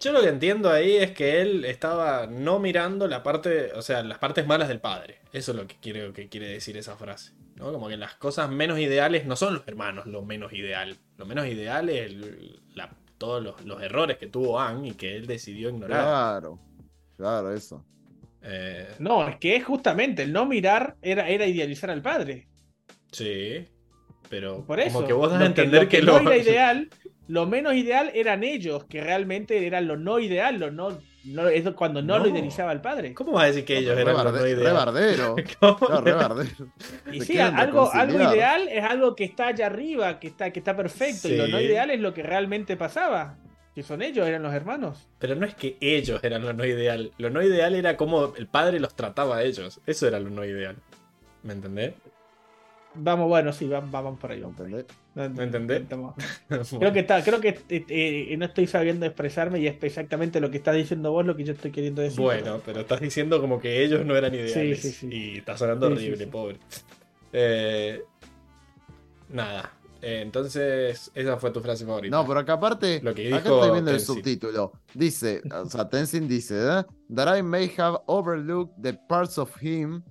Yo 0.00 0.12
lo 0.12 0.22
que 0.22 0.28
entiendo 0.28 0.70
ahí 0.70 0.96
es 0.96 1.10
que 1.12 1.40
él 1.42 1.64
estaba 1.66 2.26
no 2.26 2.58
mirando 2.58 3.06
la 3.06 3.22
parte, 3.22 3.72
o 3.74 3.82
sea, 3.82 4.02
las 4.02 4.18
partes 4.18 4.46
malas 4.46 4.68
del 4.68 4.80
padre. 4.80 5.18
Eso 5.32 5.52
es 5.52 5.58
lo 5.58 5.66
que 5.66 5.76
quiere, 5.80 6.12
que 6.12 6.28
quiere 6.28 6.48
decir 6.48 6.76
esa 6.78 6.96
frase. 6.96 7.32
¿no? 7.56 7.70
Como 7.72 7.88
que 7.88 7.98
las 7.98 8.14
cosas 8.14 8.48
menos 8.50 8.78
ideales 8.78 9.26
no 9.26 9.36
son 9.36 9.52
los 9.54 9.68
hermanos 9.68 10.06
lo 10.06 10.22
menos 10.22 10.54
ideal. 10.54 10.96
Lo 11.18 11.26
menos 11.26 11.46
ideal 11.46 11.90
es 11.90 12.06
el- 12.10 12.60
la- 12.74 12.90
todos 13.18 13.42
los, 13.42 13.62
los 13.66 13.82
errores 13.82 14.16
que 14.16 14.26
tuvo 14.28 14.58
Anne 14.58 14.88
y 14.88 14.92
que 14.92 15.14
él 15.16 15.26
decidió 15.26 15.68
ignorar. 15.68 16.02
Claro. 16.02 16.58
Claro, 17.18 17.52
eso. 17.52 17.84
Eh, 18.42 18.88
No, 18.98 19.28
es 19.28 19.36
que 19.36 19.56
es 19.56 19.64
justamente 19.66 20.22
el 20.22 20.32
no 20.32 20.46
mirar 20.46 20.96
era, 21.02 21.28
era 21.28 21.46
idealizar 21.46 21.90
al 21.90 22.00
padre. 22.00 22.48
sí, 23.12 23.66
pero 24.30 24.64
Por 24.64 24.80
eso. 24.80 24.94
como 24.94 25.06
que 25.06 25.12
vos 25.12 25.30
das 25.30 25.42
a 25.42 25.46
entender 25.46 25.82
lo 25.82 25.88
que, 25.90 26.00
no 26.00 26.18
lo... 26.20 26.30
era 26.32 26.36
ideal, 26.42 26.88
lo 27.30 27.46
menos 27.46 27.74
ideal 27.74 28.10
eran 28.14 28.42
ellos, 28.42 28.84
que 28.84 29.00
realmente 29.00 29.66
eran 29.66 29.86
lo 29.86 29.96
no 29.96 30.18
ideal, 30.18 30.58
lo 30.58 30.70
no, 30.70 30.98
no 31.24 31.48
es 31.48 31.68
cuando 31.70 32.02
no, 32.02 32.18
No. 32.18 32.24
lo 32.24 32.30
idealizaba 32.30 32.72
el 32.72 32.80
padre. 32.80 33.14
¿Cómo 33.14 33.32
vas 33.32 33.44
a 33.44 33.46
decir 33.48 33.64
que 33.64 33.78
ellos 33.78 33.96
eran 33.96 34.14
los 34.14 34.24
no 34.24 34.30
barde- 34.32 34.42
re 34.42 34.50
ideales? 34.50 34.72
bardero. 34.74 35.36
¿Cómo? 35.60 35.76
Claro, 35.78 36.00
re 36.00 36.12
bardero. 36.12 36.72
Y 37.12 37.20
sí, 37.20 37.38
algo, 37.38 37.90
ideal 37.94 38.68
es 38.68 38.82
algo 38.84 39.14
que 39.14 39.24
está 39.24 39.48
allá 39.48 39.66
arriba, 39.66 40.18
que 40.18 40.26
está, 40.28 40.50
que 40.50 40.58
está 40.58 40.76
perfecto, 40.76 41.28
y 41.28 41.36
lo 41.36 41.46
no 41.48 41.60
ideal 41.60 41.90
es 41.90 42.00
lo 42.00 42.12
que 42.14 42.22
realmente 42.22 42.76
pasaba. 42.76 43.36
Que 43.74 43.84
son 43.84 44.02
ellos, 44.02 44.26
eran 44.26 44.42
los 44.42 44.52
hermanos. 44.52 45.06
Pero 45.20 45.36
no 45.36 45.46
es 45.46 45.54
que 45.54 45.76
ellos 45.80 46.18
eran 46.24 46.42
lo 46.42 46.52
no 46.52 46.64
ideal. 46.64 47.12
Lo 47.18 47.30
no 47.30 47.40
ideal 47.40 47.76
era 47.76 47.96
cómo 47.96 48.32
el 48.36 48.48
padre 48.48 48.80
los 48.80 48.96
trataba 48.96 49.36
a 49.36 49.42
ellos. 49.44 49.80
Eso 49.86 50.08
era 50.08 50.18
lo 50.18 50.28
no 50.30 50.44
ideal. 50.44 50.74
¿Me 51.44 51.52
entendés? 51.52 51.92
Vamos, 52.94 53.28
bueno, 53.28 53.52
sí, 53.52 53.66
vamos, 53.68 53.90
vamos 53.90 54.18
por 54.18 54.32
ahí. 54.32 54.40
Vamos 54.40 54.56
por 54.56 54.66
ahí. 54.66 54.72
¿Entendés? 54.74 54.96
No, 55.14 55.30
¿Me 55.30 55.44
entendés? 55.44 55.82
Creo 56.78 56.92
que 56.92 57.00
está, 57.00 57.22
creo 57.22 57.40
que 57.40 57.48
eh, 57.68 57.84
eh, 57.88 58.36
no 58.36 58.44
estoy 58.46 58.66
sabiendo 58.66 59.06
expresarme 59.06 59.60
y 59.60 59.66
es 59.66 59.82
exactamente 59.82 60.40
lo 60.40 60.50
que 60.50 60.56
estás 60.56 60.74
diciendo 60.74 61.12
vos 61.12 61.24
lo 61.24 61.36
que 61.36 61.44
yo 61.44 61.52
estoy 61.52 61.70
queriendo 61.70 62.02
decir. 62.02 62.20
Bueno, 62.20 62.60
pero 62.64 62.80
estás 62.80 63.00
diciendo 63.00 63.40
como 63.40 63.60
que 63.60 63.84
ellos 63.84 64.04
no 64.04 64.16
eran 64.16 64.34
ideales. 64.34 64.80
Sí, 64.80 64.92
sí, 64.92 64.92
sí. 64.92 65.08
Y 65.10 65.38
está 65.38 65.56
sonando 65.56 65.88
Sí, 65.88 65.92
horrible, 65.94 66.16
sí, 66.16 66.24
sí. 66.24 66.30
pobre. 66.30 66.58
Eh, 67.32 68.02
nada. 69.28 69.72
Eh, 70.02 70.20
entonces, 70.22 71.10
esa 71.14 71.36
fue 71.36 71.50
tu 71.50 71.60
frase 71.60 71.84
favorita. 71.84 72.16
No, 72.16 72.26
pero 72.26 72.40
acá 72.40 72.54
aparte, 72.54 73.00
Lo 73.02 73.14
que 73.14 73.28
acá 73.28 73.42
dijo 73.42 73.60
estoy 73.60 73.72
viendo 73.72 73.90
el 73.90 74.00
subtítulo. 74.00 74.72
Dice, 74.94 75.42
o 75.52 75.66
sea, 75.66 75.88
Tenzin 75.88 76.26
dice, 76.26 76.54
¿eh? 76.56 76.84
That 77.14 77.36
I 77.38 77.42
may 77.42 77.70
have 77.76 77.98
overlooked 78.06 78.82
the 78.82 78.94
parts 78.94 79.36
of 79.38 79.54
him 79.60 80.02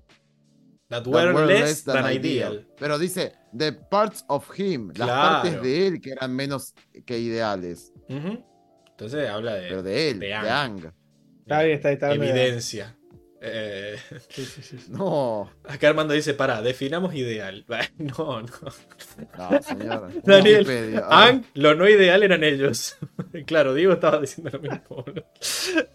That 0.90 1.04
that 1.04 1.08
were 1.08 1.34
were 1.34 1.46
less 1.46 1.84
than 1.84 2.04
ideal. 2.06 2.66
Pero 2.78 2.98
dice, 2.98 3.34
the 3.56 3.72
parts 3.74 4.24
of 4.28 4.50
him, 4.58 4.92
las 4.96 5.08
partes 5.08 5.62
de 5.62 5.88
él 5.88 6.02
que 6.02 6.12
eran 6.12 6.36
menos 6.36 6.74
que 7.06 7.20
ideales. 7.20 7.94
Entonces 8.08 9.30
habla 9.30 9.54
de, 9.56 9.70
Pero 9.70 9.84
de 9.84 10.10
él, 10.10 10.20
de 10.20 10.28
de 10.28 10.34
Ang. 10.34 10.92
Está 11.42 11.62
bien, 11.64 11.76
está, 11.78 11.92
está 11.92 12.10
bien. 12.10 12.24
evidencia. 12.24 12.96
Eh, 13.42 13.96
Sí, 14.30 14.44
sí, 14.46 14.62
sí, 14.62 14.78
sí. 14.80 14.86
No, 14.92 15.50
acá 15.64 15.90
Armando 15.90 16.14
dice, 16.14 16.34
pará, 16.34 16.62
definamos 16.62 17.14
ideal. 17.16 17.66
No, 17.98 18.42
no. 18.42 18.48
no, 19.38 19.62
señor. 19.62 20.10
Daniel. 20.24 21.02
Ah, 21.06 21.28
Ang, 21.28 21.46
lo 21.54 21.76
no 21.76 21.88
ideal 21.88 22.24
eran 22.24 22.44
ellos. 22.44 22.98
claro, 23.46 23.74
Diego 23.74 23.94
estaba 23.94 24.20
diciendo 24.20 24.50
lo 24.54 24.60
mismo. 24.60 25.06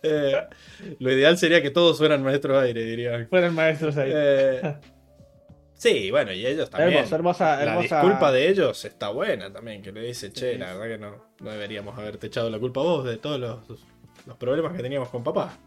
Eh, 0.03 0.37
lo 0.99 1.13
ideal 1.13 1.37
sería 1.39 1.63
que 1.63 1.71
todos 1.71 1.99
fueran 1.99 2.23
maestros 2.23 2.61
de 2.61 2.69
aire, 2.69 2.85
diría. 2.85 3.27
Fueron 3.29 3.55
maestros 3.55 3.97
ahí. 3.97 4.11
Eh, 4.15 4.75
sí, 5.75 6.11
bueno, 6.11 6.33
y 6.33 6.47
ellos 6.47 6.71
también. 6.71 7.05
hermosa, 7.11 7.63
hermosa, 7.63 7.65
La 7.65 7.81
disculpa 7.81 8.33
de 8.33 8.49
ellos 8.49 8.85
está 8.85 9.11
buena 9.11 9.53
también, 9.53 9.83
que 9.83 9.93
le 9.93 10.01
dice, 10.01 10.33
che, 10.33 10.57
la 10.59 10.75
verdad 10.75 10.97
que 10.97 10.99
no, 10.99 11.35
no 11.41 11.51
deberíamos 11.51 11.99
haberte 11.99 12.29
echado 12.29 12.49
la 12.49 12.59
culpa 12.59 12.81
a 12.81 12.85
vos 12.85 13.05
de 13.05 13.17
todos 13.19 13.39
los, 13.39 13.61
los 14.27 14.37
problemas 14.39 14.73
que 14.75 14.83
teníamos 14.83 15.09
con 15.11 15.23
papá. 15.23 15.59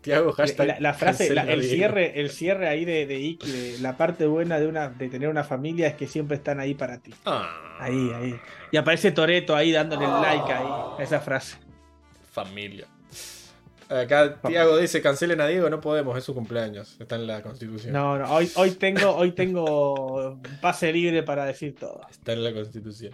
Tiago, 0.00 0.32
hashtag. 0.32 0.66
La, 0.66 0.80
la 0.80 0.94
frase, 0.94 1.32
la- 1.34 1.42
el 1.44 1.62
cierre, 1.64 2.20
el 2.20 2.30
cierre 2.30 2.68
ahí 2.68 2.84
de, 2.84 3.06
de 3.06 3.18
Iki, 3.20 3.50
de 3.50 3.78
la 3.78 3.96
parte 3.96 4.26
buena 4.26 4.58
de 4.58 4.66
una, 4.66 4.88
de 4.88 5.08
tener 5.08 5.28
una 5.28 5.44
familia 5.44 5.86
es 5.86 5.94
que 5.94 6.06
siempre 6.06 6.36
están 6.36 6.58
ahí 6.60 6.74
para 6.74 6.98
ti. 6.98 7.14
Ah, 7.24 7.76
Ahí, 7.78 8.10
ahí. 8.14 8.34
Y 8.72 8.76
aparece 8.78 9.12
Toreto 9.12 9.54
ahí 9.54 9.70
dándole 9.72 10.04
el 10.06 10.10
like 10.10 10.52
ahí, 10.52 10.66
a 10.98 11.02
esa 11.02 11.20
frase. 11.20 11.58
Familia. 12.32 12.86
Acá 13.88 14.40
Tiago 14.44 14.76
dice, 14.78 15.00
cancelen 15.00 15.40
a 15.40 15.46
Diego, 15.46 15.70
no 15.70 15.80
podemos, 15.80 16.18
es 16.18 16.24
su 16.24 16.34
cumpleaños. 16.34 16.96
Está 17.00 17.14
en 17.14 17.26
la 17.28 17.40
constitución. 17.42 17.92
No, 17.92 18.18
no, 18.18 18.32
hoy, 18.34 18.50
hoy 18.56 18.72
tengo, 18.72 19.14
hoy 19.14 19.30
tengo 19.32 20.40
pase 20.60 20.92
libre 20.92 21.22
para 21.22 21.44
decir 21.44 21.76
todo. 21.76 22.00
Está 22.10 22.32
en 22.32 22.42
la 22.42 22.52
constitución. 22.52 23.12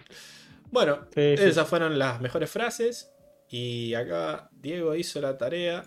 Bueno, 0.71 1.01
Sí, 1.13 1.35
sí. 1.37 1.43
esas 1.43 1.67
fueron 1.67 1.99
las 1.99 2.19
mejores 2.21 2.49
frases. 2.49 3.11
Y 3.49 3.93
acá 3.93 4.49
Diego 4.51 4.95
hizo 4.95 5.21
la 5.21 5.37
tarea 5.37 5.83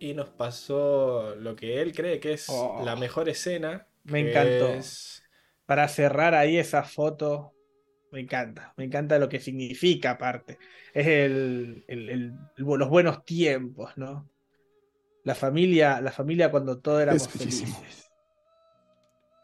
y 0.00 0.14
nos 0.14 0.28
pasó 0.30 1.34
lo 1.36 1.54
que 1.56 1.80
él 1.80 1.92
cree 1.94 2.20
que 2.20 2.32
es 2.34 2.46
Oh. 2.48 2.82
la 2.84 2.96
mejor 2.96 3.28
escena. 3.28 3.86
Me 4.04 4.20
encantó. 4.30 4.68
es- 4.74 5.22
Para 5.66 5.86
cerrar 5.88 6.34
ahí 6.34 6.56
esa 6.56 6.82
foto, 6.82 7.52
me 8.10 8.20
encanta. 8.20 8.72
Me 8.78 8.84
encanta 8.84 9.18
lo 9.18 9.28
que 9.28 9.38
significa 9.40 10.12
aparte. 10.12 10.58
Es 10.94 11.06
el, 11.06 11.84
el- 11.88 12.08
el- 12.08 12.32
los 12.56 12.88
buenos 12.88 13.24
tiempos, 13.24 13.92
¿no? 13.96 14.30
La 15.24 15.34
familia, 15.34 16.00
la 16.00 16.10
familia 16.12 16.50
cuando 16.50 16.78
todos 16.78 17.02
éramos 17.02 17.22
Es 17.22 17.28
felices. 17.28 18.07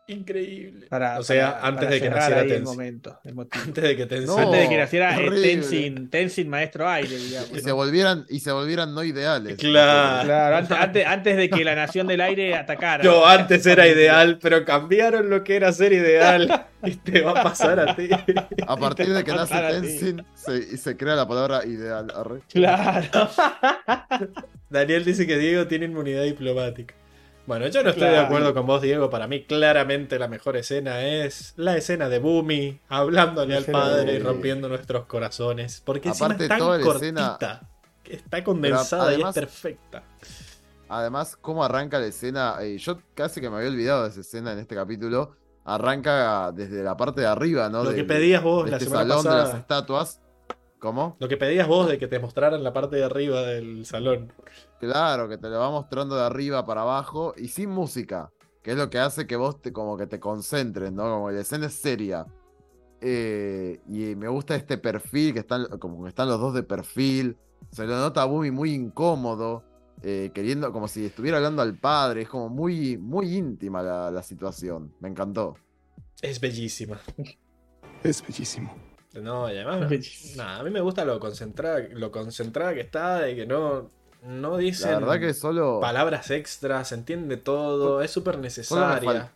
Increíble. 0.07 0.87
Para, 0.89 1.19
o 1.19 1.23
sea, 1.23 1.55
para- 1.55 1.67
antes 1.67 1.85
para 1.85 1.91
de 1.95 2.01
que 2.01 2.11
naciera 2.11 2.41
el 2.43 2.49
Tenzin. 2.49 2.65
momento. 2.65 3.21
Antes 3.51 3.85
de 3.85 3.97
que 3.97 4.07
Tenzin. 4.07 4.27
No. 4.27 4.37
Antes 4.39 4.61
de 4.61 4.69
que 4.69 4.77
naciera 4.77 5.17
eh. 5.21 5.31
Tenzin, 5.43 6.11
Tenzin 6.11 6.49
maestro 6.51 6.87
aire, 6.89 7.17
digamos. 7.17 7.51
Y 7.57 7.61
se 7.61 7.73
volvieran, 7.73 8.27
y 8.29 8.41
se 8.41 8.53
volvieran 8.53 8.95
no 8.95 9.03
ideales. 9.03 9.57
Claro. 9.57 10.25
Claro, 10.27 10.57
antes, 10.57 10.77
antes, 10.77 11.07
antes 11.07 11.37
de 11.39 11.49
que 11.49 11.65
la 11.65 11.75
nación 11.75 12.07
del 12.07 12.21
aire 12.21 12.55
atacara. 12.55 13.03
Yo 13.03 13.27
antes 13.27 13.65
era 13.65 13.87
ideal, 13.89 14.39
pero 14.43 14.65
cambiaron 14.65 15.31
lo 15.31 15.43
que 15.43 15.57
era 15.57 15.73
ser 15.73 15.93
ideal. 15.93 16.67
Y 16.87 16.97
te 16.97 17.23
va 17.23 17.31
a 17.41 17.43
pasar 17.43 17.81
a 17.81 17.97
ti. 17.97 18.11
A 18.67 18.77
partir 18.77 19.09
de 19.15 19.25
que 19.25 19.33
nace. 19.33 19.55
Tenzin, 19.55 20.23
se, 20.35 20.59
y 20.75 20.77
se 20.77 20.95
crea 20.99 21.15
la 21.15 21.27
palabra 21.27 21.65
ideal. 21.65 22.13
arre. 22.15 22.41
Claro. 22.53 23.31
Daniel 24.69 25.03
dice 25.03 25.27
que 25.27 25.39
Diego 25.39 25.67
tiene 25.67 25.87
inmunidad 25.87 26.25
diplomática. 26.25 26.95
Bueno, 27.47 27.67
yo 27.69 27.83
no 27.83 27.91
estoy 27.91 28.09
de 28.09 28.19
acuerdo 28.19 28.55
con 28.55 28.67
vos, 28.67 28.81
Diego. 28.81 29.11
Para 29.11 29.27
mí, 29.27 29.45
claramente 29.45 30.19
la 30.19 30.29
mejor 30.29 30.57
escena 30.57 31.03
es 31.05 31.53
la 31.57 31.77
escena 31.77 32.09
de 32.09 32.19
Boomy 32.19 32.81
hablándole 32.89 33.53
La 33.53 33.59
al 33.59 33.65
padre 33.67 34.15
y 34.15 34.19
rompiendo 34.19 34.69
nuestros 34.69 35.05
corazones. 35.07 35.83
Porque 35.85 36.09
Aparte, 36.09 36.45
es 36.45 36.49
tan 36.49 36.59
toda 36.59 36.79
la 36.79 36.85
cortita, 36.85 37.35
escena- 37.41 37.69
que 38.03 38.15
está 38.15 38.43
condensada 38.45 39.05
además- 39.09 39.37
y 39.37 39.39
es 39.41 39.45
perfecta. 39.47 40.03
Además, 40.89 41.37
cómo 41.41 41.65
arranca 41.65 41.99
la 41.99 42.07
escena. 42.07 42.57
eh, 42.63 42.79
yo 42.79 42.99
casi 43.15 43.41
que 43.41 43.51
me 43.51 43.57
había 43.57 43.69
olvidado 43.69 44.05
de 44.05 44.11
esa 44.11 44.21
escena 44.21 44.53
en 44.53 44.59
este 44.59 44.75
capítulo. 44.75 45.33
Arranca 45.67 46.53
desde 46.53 46.83
la 46.83 46.97
parte 46.97 47.23
de 47.23 47.27
arriba, 47.27 47.69
¿no? 47.71 47.85
Lo 47.85 47.95
que 47.95 48.05
pedías 48.05 48.43
vos 48.43 48.65
de 48.67 48.71
la 48.73 48.77
este 48.77 48.89
semana 48.91 49.17
salón 49.17 49.25
de 49.25 49.43
las 49.43 49.55
estatuas. 49.59 50.21
¿Cómo? 50.79 51.17
Lo 51.19 51.29
que 51.29 51.39
pedías 51.39 51.67
vos 51.67 51.89
de 51.89 51.99
que 51.99 52.07
te 52.07 52.19
mostraran 52.19 52.63
la 52.63 52.75
parte 52.75 52.97
de 52.97 53.05
arriba 53.05 53.41
del 53.43 53.87
salón. 53.87 54.31
Claro, 54.85 55.29
que 55.29 55.39
te 55.39 55.49
lo 55.49 55.59
va 55.59 55.71
mostrando 55.71 56.17
de 56.17 56.23
arriba 56.23 56.65
para 56.65 56.83
abajo 56.83 57.35
y 57.37 57.49
sin 57.49 57.71
música, 57.71 58.31
que 58.63 58.73
es 58.73 58.77
lo 58.77 58.91
que 58.91 58.99
hace 58.99 59.27
que 59.27 59.37
vos 59.37 59.61
te, 59.61 59.73
como 59.73 59.97
que 59.97 60.07
te 60.07 60.21
concentres, 60.21 60.93
¿no? 60.93 61.05
Como 61.05 61.29
que 61.29 61.35
la 61.35 61.41
escena 61.41 61.67
es 61.67 61.75
seria. 61.75 62.27
Eh, 63.01 63.81
y 63.89 64.15
me 64.17 64.29
gusta 64.29 64.55
este 64.57 64.79
perfil, 64.79 65.33
que 65.35 65.41
están, 65.41 65.67
como 65.79 66.03
que 66.03 66.09
están 66.09 66.29
los 66.29 66.41
dos 66.41 66.55
de 66.55 66.63
perfil. 66.63 67.37
Se 67.71 67.87
lo 67.87 67.97
nota 67.97 68.23
a 68.23 68.25
Bumi 68.27 68.51
muy 68.51 68.73
incómodo, 68.73 69.63
eh, 70.03 70.31
queriendo, 70.35 70.73
como 70.73 70.89
si 70.89 71.07
estuviera 71.07 71.37
hablando 71.39 71.63
al 71.63 71.79
padre. 71.79 72.23
Es 72.23 72.29
como 72.29 72.49
muy, 72.49 72.97
muy 72.97 73.37
íntima 73.37 73.83
la, 73.83 74.11
la 74.11 74.23
situación. 74.23 74.95
Me 75.01 75.09
encantó. 75.09 75.57
Es 76.23 76.41
bellísima. 76.41 76.99
Es 78.03 78.27
bellísimo. 78.27 78.75
No, 79.15 79.49
y 79.49 79.57
además, 79.57 79.83
Es 79.83 79.89
bellísimo. 79.89 80.43
nada, 80.43 80.61
a 80.61 80.63
mí 80.65 80.71
me 80.71 80.81
gusta 80.81 81.05
lo 81.05 81.21
concentrada, 81.21 81.81
lo 81.93 82.11
concentrada 82.11 82.75
que 82.75 82.81
está, 82.81 83.21
de 83.21 83.37
que 83.37 83.47
no, 83.47 83.91
no 84.25 84.57
dicen 84.57 84.93
La 84.93 84.99
verdad 84.99 85.21
que 85.21 85.35
solo, 85.35 85.81
palabras 85.81 86.31
extras, 86.31 86.89
se 86.89 86.95
entiende 86.97 87.37
todo, 87.37 88.01
es 88.03 88.11
súper 88.11 88.39
necesaria. 88.39 89.11
fal- 89.11 89.31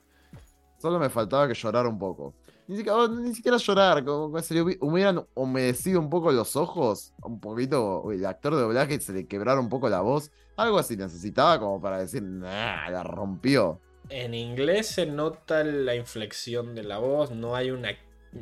solo 0.80 0.98
me 0.98 1.10
faltaba 1.10 1.46
que 1.48 1.54
llorara 1.54 1.88
un 1.88 1.98
poco. 1.98 2.34
Ni 2.66 2.76
siquiera, 2.76 2.98
oh, 2.98 3.08
ni 3.08 3.34
siquiera 3.34 3.56
llorar, 3.56 4.04
como 4.04 4.34
que 4.34 4.42
se 4.42 4.52
le 4.54 4.62
hubi- 4.62 4.78
hubieran 4.80 5.24
humedecido 5.34 6.00
un 6.00 6.10
poco 6.10 6.30
los 6.32 6.54
ojos, 6.54 7.14
un 7.22 7.40
poquito, 7.40 8.10
el 8.12 8.24
actor 8.26 8.54
de 8.54 8.60
doblaje 8.60 9.00
se 9.00 9.12
le 9.14 9.26
quebrara 9.26 9.58
un 9.58 9.70
poco 9.70 9.88
la 9.88 10.02
voz, 10.02 10.30
algo 10.56 10.78
así 10.78 10.94
necesitaba 10.96 11.58
como 11.58 11.80
para 11.80 11.98
decir, 11.98 12.22
nah, 12.22 12.90
la 12.90 13.02
rompió. 13.02 13.80
En 14.10 14.34
inglés 14.34 14.86
se 14.88 15.06
nota 15.06 15.64
la 15.64 15.94
inflexión 15.94 16.74
de 16.74 16.82
la 16.82 16.98
voz, 16.98 17.30
no 17.30 17.54
hay 17.56 17.70
una. 17.70 17.90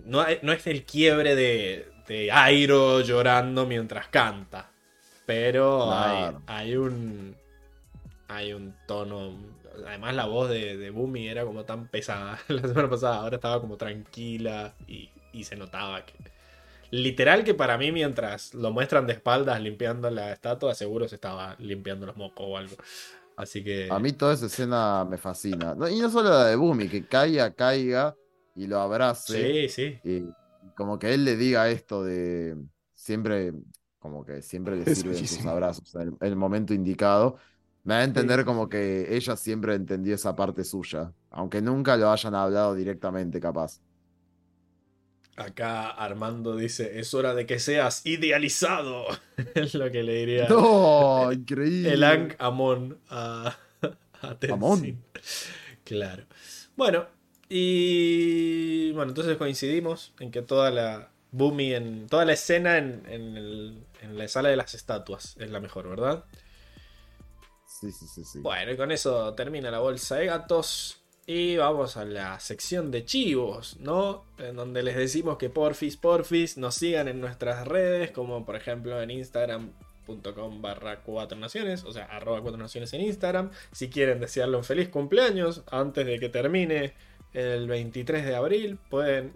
No, 0.04 0.20
hay- 0.20 0.38
no 0.42 0.52
es 0.52 0.66
el 0.66 0.84
quiebre 0.84 1.36
de, 1.36 1.88
de 2.08 2.30
Airo 2.32 3.00
llorando 3.02 3.64
mientras 3.66 4.08
canta. 4.08 4.72
Pero 5.26 5.86
Claro. 5.86 6.42
hay, 6.46 6.68
hay 6.70 6.76
un. 6.76 7.36
Hay 8.28 8.52
un 8.52 8.74
tono. 8.86 9.36
Además, 9.86 10.14
la 10.14 10.26
voz 10.26 10.48
de, 10.50 10.76
de 10.76 10.90
Boomy 10.90 11.28
era 11.28 11.44
como 11.44 11.64
tan 11.64 11.88
pesada 11.88 12.38
la 12.48 12.62
semana 12.62 12.88
pasada. 12.90 13.16
Ahora 13.18 13.36
estaba 13.36 13.60
como 13.60 13.76
tranquila 13.76 14.74
y, 14.86 15.10
y 15.32 15.44
se 15.44 15.56
notaba 15.56 16.04
que. 16.04 16.14
Literal 16.90 17.44
que 17.44 17.54
para 17.54 17.76
mí, 17.78 17.90
mientras 17.92 18.54
lo 18.54 18.70
muestran 18.70 19.06
de 19.06 19.14
espaldas 19.14 19.60
limpiando 19.60 20.08
la 20.10 20.32
estatua, 20.32 20.74
seguro 20.74 21.08
se 21.08 21.16
estaba 21.16 21.56
limpiando 21.58 22.06
los 22.06 22.16
mocos 22.16 22.46
o 22.48 22.56
algo. 22.56 22.76
Así 23.36 23.62
que. 23.62 23.88
A 23.90 23.98
mí 23.98 24.12
toda 24.12 24.34
esa 24.34 24.46
escena 24.46 25.04
me 25.04 25.18
fascina. 25.18 25.74
No, 25.74 25.88
y 25.88 25.98
no 25.98 26.10
solo 26.10 26.30
la 26.30 26.46
de 26.46 26.56
Bumi, 26.56 26.88
que 26.88 27.04
caiga, 27.06 27.52
caiga 27.52 28.14
y 28.54 28.66
lo 28.66 28.80
abrace. 28.80 29.68
Sí, 29.68 29.68
sí. 29.68 29.98
Y 30.04 30.22
como 30.76 30.98
que 30.98 31.12
él 31.12 31.24
le 31.24 31.36
diga 31.36 31.68
esto 31.68 32.02
de 32.04 32.56
siempre, 32.94 33.52
como 34.06 34.24
que 34.24 34.42
siempre 34.42 34.76
le 34.84 34.86
Es 34.86 34.98
sirven 34.98 35.26
sus 35.26 35.44
abrazos 35.46 35.94
en 35.94 36.02
el, 36.02 36.08
en 36.08 36.16
el 36.28 36.36
momento 36.36 36.72
indicado. 36.74 37.36
Me 37.84 37.94
da 37.94 38.00
a 38.00 38.04
entender 38.04 38.44
como 38.44 38.68
que 38.68 39.14
ella 39.16 39.36
siempre 39.36 39.74
entendió 39.74 40.14
esa 40.14 40.34
parte 40.34 40.64
suya, 40.64 41.12
aunque 41.30 41.62
nunca 41.62 41.96
lo 41.96 42.10
hayan 42.10 42.34
hablado 42.34 42.74
directamente, 42.74 43.38
capaz. 43.40 43.80
Acá 45.36 45.90
Armando 45.90 46.56
dice, 46.56 46.98
es 46.98 47.12
hora 47.12 47.34
de 47.34 47.44
que 47.44 47.58
seas 47.58 48.06
idealizado. 48.06 49.04
es 49.54 49.74
lo 49.74 49.90
que 49.90 50.02
le 50.02 50.14
diría 50.14 50.48
¡No! 50.48 51.30
Increíble. 51.30 51.92
el 51.92 52.04
Ang 52.04 52.34
Amon 52.38 52.98
a, 53.10 53.54
a. 54.22 54.36
Amon. 54.50 54.98
Claro. 55.84 56.24
Bueno, 56.74 57.06
y 57.50 58.92
bueno, 58.92 59.10
entonces 59.10 59.36
coincidimos 59.36 60.14
en 60.20 60.30
que 60.30 60.42
toda 60.42 60.70
la 60.70 61.10
Boomy, 61.32 61.74
en 61.74 62.06
toda 62.08 62.24
la 62.24 62.32
escena 62.32 62.78
en, 62.78 63.02
en 63.06 63.36
el- 63.36 63.86
en 64.06 64.18
la 64.18 64.28
sala 64.28 64.48
de 64.48 64.56
las 64.56 64.74
estatuas 64.74 65.36
es 65.38 65.50
la 65.50 65.60
mejor, 65.60 65.88
¿verdad? 65.88 66.24
Sí, 67.66 67.92
sí, 67.92 68.06
sí, 68.06 68.24
sí. 68.24 68.38
Bueno, 68.40 68.72
y 68.72 68.76
con 68.76 68.90
eso 68.90 69.34
termina 69.34 69.70
la 69.70 69.80
bolsa 69.80 70.16
de 70.16 70.26
gatos. 70.26 71.02
Y 71.28 71.56
vamos 71.56 71.96
a 71.96 72.04
la 72.04 72.38
sección 72.38 72.92
de 72.92 73.04
chivos, 73.04 73.78
¿no? 73.80 74.24
En 74.38 74.54
donde 74.54 74.84
les 74.84 74.94
decimos 74.94 75.38
que 75.38 75.50
porfis, 75.50 75.96
porfis, 75.96 76.56
nos 76.56 76.76
sigan 76.76 77.08
en 77.08 77.20
nuestras 77.20 77.66
redes, 77.66 78.12
como 78.12 78.46
por 78.46 78.54
ejemplo 78.54 79.02
en 79.02 79.10
instagram.com 79.10 80.62
barra 80.62 81.02
cuatro 81.02 81.36
naciones, 81.36 81.82
o 81.82 81.92
sea, 81.92 82.04
arroba 82.04 82.40
cuatro 82.42 82.58
naciones 82.58 82.92
en 82.92 83.00
Instagram. 83.00 83.50
Si 83.72 83.90
quieren 83.90 84.20
desearle 84.20 84.56
un 84.56 84.62
feliz 84.62 84.88
cumpleaños 84.88 85.64
antes 85.72 86.06
de 86.06 86.20
que 86.20 86.28
termine 86.28 86.94
el 87.32 87.66
23 87.66 88.24
de 88.24 88.36
abril, 88.36 88.78
pueden 88.88 89.34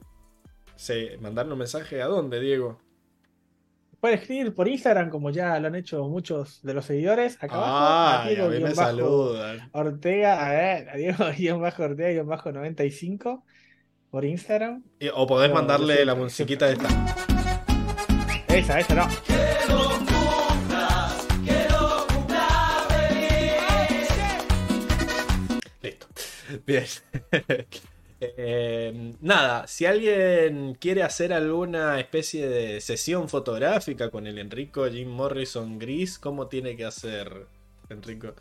se, 0.77 1.19
mandarle 1.19 1.55
un 1.55 1.59
mensaje 1.59 2.01
a 2.03 2.07
dónde, 2.07 2.39
Diego. 2.39 2.79
Pueden 4.01 4.19
escribir 4.19 4.55
por 4.55 4.67
Instagram, 4.67 5.11
como 5.11 5.29
ya 5.31 5.59
lo 5.61 5.69
han 5.69 5.75
hecho 5.75 6.09
muchos 6.09 6.63
de 6.63 6.73
los 6.73 6.87
seguidores. 6.87 7.37
Acá 7.37 7.55
Ah, 7.57 8.23
abajo, 8.25 8.45
a 8.47 8.49
mí 8.49 8.61
me 8.61 8.75
saludan. 8.75 9.69
Ortega, 9.73 10.47
a 10.47 10.51
ver, 10.53 10.89
a 10.89 10.97
Diego 10.97 11.25
guion 11.37 11.61
bajo 11.61 11.83
Ortega 11.83 12.09
guion 12.11 12.27
bajo 12.27 12.51
95 12.51 13.45
por 14.11 14.25
Instagram. 14.25 14.83
Y- 14.99 15.09
O 15.15 15.27
podés 15.27 15.53
mandarle 15.53 16.05
la 16.07 16.15
musiquita 16.15 16.67
de 16.67 16.73
esta. 16.73 16.89
Esa, 18.49 18.81
esa 18.81 18.95
no. 18.95 19.07
Listo. 25.83 26.07
Bien. 26.67 26.85
Eh, 28.21 29.15
nada, 29.21 29.67
si 29.67 29.87
alguien 29.87 30.75
quiere 30.75 31.03
hacer 31.03 31.33
alguna 31.33 31.99
especie 31.99 32.47
de 32.49 32.81
sesión 32.83 33.29
fotográfica 33.31 34.11
con 34.11 34.27
el 34.27 34.39
Enrico 34.39 34.87
Jim 34.91 35.09
Morrison 35.09 35.79
Gris, 35.79 36.19
¿cómo 36.19 36.47
tiene 36.47 36.77
que 36.77 36.85
hacer, 36.85 37.47
Enrico? 37.89 38.35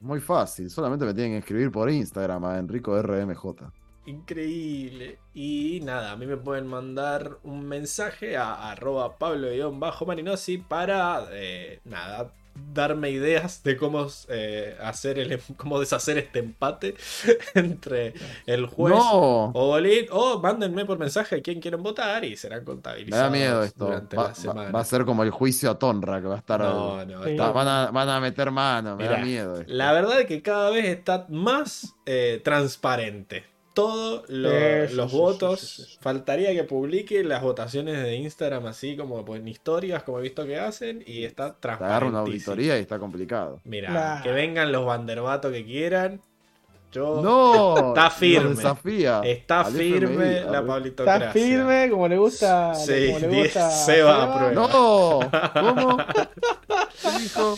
Muy 0.00 0.20
fácil, 0.20 0.68
solamente 0.68 1.06
me 1.06 1.14
tienen 1.14 1.32
que 1.32 1.38
escribir 1.38 1.70
por 1.70 1.90
Instagram 1.90 2.44
a 2.44 2.58
Enrico 2.58 3.00
RMJ. 3.00 3.44
Increíble. 4.06 5.18
Y 5.34 5.80
nada, 5.82 6.12
a 6.12 6.16
mí 6.16 6.26
me 6.26 6.36
pueden 6.36 6.66
mandar 6.66 7.38
un 7.42 7.66
mensaje 7.66 8.36
a 8.36 8.70
arroba 8.70 9.18
pablo-marinosi 9.18 10.58
para, 10.58 11.28
eh, 11.32 11.80
nada, 11.84 12.32
darme 12.72 13.10
ideas 13.10 13.62
de 13.62 13.76
cómo 13.76 14.06
eh, 14.28 14.76
hacer 14.82 15.18
el, 15.18 15.40
cómo 15.56 15.80
deshacer 15.80 16.18
este 16.18 16.38
empate 16.40 16.94
entre 17.54 18.14
el 18.46 18.66
juez 18.66 18.94
¡No! 18.94 19.44
o 19.54 19.66
Bolín, 19.68 20.06
o 20.10 20.38
mándenme 20.40 20.84
por 20.84 20.98
mensaje 20.98 21.36
a 21.36 21.42
quién 21.42 21.60
quieren 21.60 21.82
votar 21.82 22.24
y 22.24 22.36
serán 22.36 22.60
Me 22.60 22.64
contabilizados 22.64 23.24
da 23.24 23.30
miedo 23.36 23.62
esto. 23.62 23.84
durante 23.86 24.16
Va, 24.16 24.22
la 24.24 24.28
va- 24.28 24.34
semana. 24.34 24.70
va 24.70 24.80
a 24.80 24.84
ser 24.84 25.04
como 25.04 25.22
el 25.22 25.30
juicio 25.30 25.70
a 25.70 25.78
Tonra, 25.78 26.20
que 26.20 26.28
va 26.28 26.34
a 26.36 26.38
estar. 26.38 26.60
No, 26.60 27.04
no, 27.04 27.24
Sí. 27.24 27.30
está- 27.30 27.46
va- 27.46 27.52
van, 27.52 27.68
a, 27.68 27.90
van 27.90 28.08
a 28.08 28.20
meter 28.20 28.50
mano, 28.50 28.96
me 28.96 29.06
da 29.08 29.18
miedo. 29.18 29.60
esto. 29.60 29.72
La 29.72 29.92
verdad 29.92 30.20
es 30.20 30.26
que 30.26 30.42
cada 30.42 30.70
vez 30.70 30.84
está 30.86 31.26
más 31.28 31.94
eh, 32.06 32.40
transparente. 32.44 33.44
Todos 33.74 34.24
lo- 34.28 34.86
los 34.94 35.12
votos. 35.12 35.60
sí, 35.60 35.82
sí, 35.84 35.90
sí. 35.92 35.98
Faltaría 36.00 36.52
que 36.52 36.64
publique 36.64 37.22
las 37.22 37.40
votaciones 37.42 38.02
de 38.02 38.16
Instagram 38.16 38.66
así 38.66 38.96
como 38.96 39.24
pues, 39.24 39.40
en 39.40 39.48
historias, 39.48 40.02
como 40.02 40.18
he 40.18 40.22
visto 40.22 40.44
que 40.44 40.58
hacen, 40.58 41.02
y 41.06 41.24
está 41.24 41.54
Te 41.54 41.68
agarra 41.68 41.78
transparente. 41.78 42.06
una 42.08 42.18
auditoría 42.20 42.78
y 42.78 42.82
está 42.82 42.98
complicado. 42.98 43.60
Mira, 43.64 44.20
que 44.24 44.32
vengan 44.32 44.72
los 44.72 44.84
banderbatos 44.84 45.52
que 45.52 45.64
quieran. 45.64 46.20
Yo 46.92 47.20
¡No! 47.22 47.90
Está 47.94 48.10
firme. 48.10 48.48
Desafía. 48.56 49.20
está 49.24 49.64
firme 49.64 50.38
FMI, 50.40 50.50
la 50.50 50.58
a 50.58 50.66
pablitocracia. 50.66 51.26
Está 51.28 51.32
firme, 51.32 51.88
como 51.88 52.08
le 52.08 52.18
gusta. 52.18 52.74
Sí, 52.74 53.06
como 53.06 53.18
le 53.20 53.28
10 53.28 53.44
gusta 53.44 53.68
a 53.68 53.70
Seba 53.70 54.22
aprueba. 54.24 54.52
¡No! 54.52 55.20
¿Cómo? 55.54 55.96
¿Qué 57.00 57.18
dijo? 57.20 57.56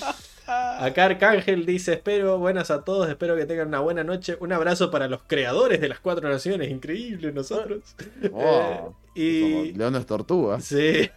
Acá 0.85 1.05
Arcángel 1.05 1.65
dice, 1.65 1.93
espero, 1.93 2.39
buenas 2.39 2.71
a 2.73 2.83
todos, 2.83 3.09
espero 3.09 3.37
que 3.37 3.47
tengan 3.47 3.69
una 3.69 3.79
buena 3.81 4.03
noche. 4.03 4.37
Un 4.41 4.53
abrazo 4.53 4.91
para 4.91 5.07
los 5.07 5.23
creadores 5.23 5.81
de 5.81 5.89
las 5.89 6.01
cuatro 6.01 6.29
naciones, 6.29 6.71
increíble 6.71 7.33
nosotros. 7.33 7.95
Oh, 8.33 8.95
Eh, 9.15 9.21
y 9.67 9.73
leones 9.75 10.07
tortugas. 10.07 10.65
sí. 10.65 11.09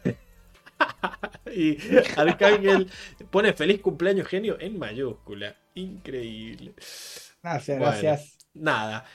y 1.56 1.78
Arcángel 2.18 2.90
pone 3.32 3.54
feliz 3.54 3.82
cumpleaños 3.82 4.28
genio 4.28 4.58
en 4.60 4.78
mayúscula. 4.78 5.56
Increíble. 5.76 6.74
Gracias, 7.42 7.80
Bueno. 7.80 7.92
gracias. 8.02 8.38
Nada. 8.54 9.06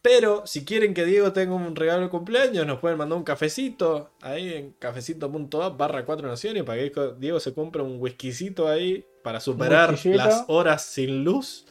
Pero 0.00 0.46
si 0.46 0.64
quieren 0.64 0.94
que 0.94 1.04
Diego 1.04 1.32
tenga 1.32 1.54
un 1.54 1.74
regalo 1.74 2.02
de 2.04 2.08
cumpleaños, 2.08 2.66
nos 2.66 2.78
pueden 2.78 2.98
mandar 2.98 3.18
un 3.18 3.24
cafecito 3.24 4.10
ahí 4.20 4.52
en 4.54 4.72
cafecito.app 4.78 5.76
barra 5.76 6.04
cuatro 6.04 6.28
naciones 6.28 6.62
para 6.62 6.78
que 6.78 6.92
Diego 7.18 7.40
se 7.40 7.52
compre 7.52 7.82
un 7.82 8.00
whiskycito 8.00 8.68
ahí 8.68 9.04
para 9.28 9.40
superar 9.40 9.98
las 10.04 10.44
horas 10.48 10.82
sin 10.84 11.24
luz. 11.24 11.64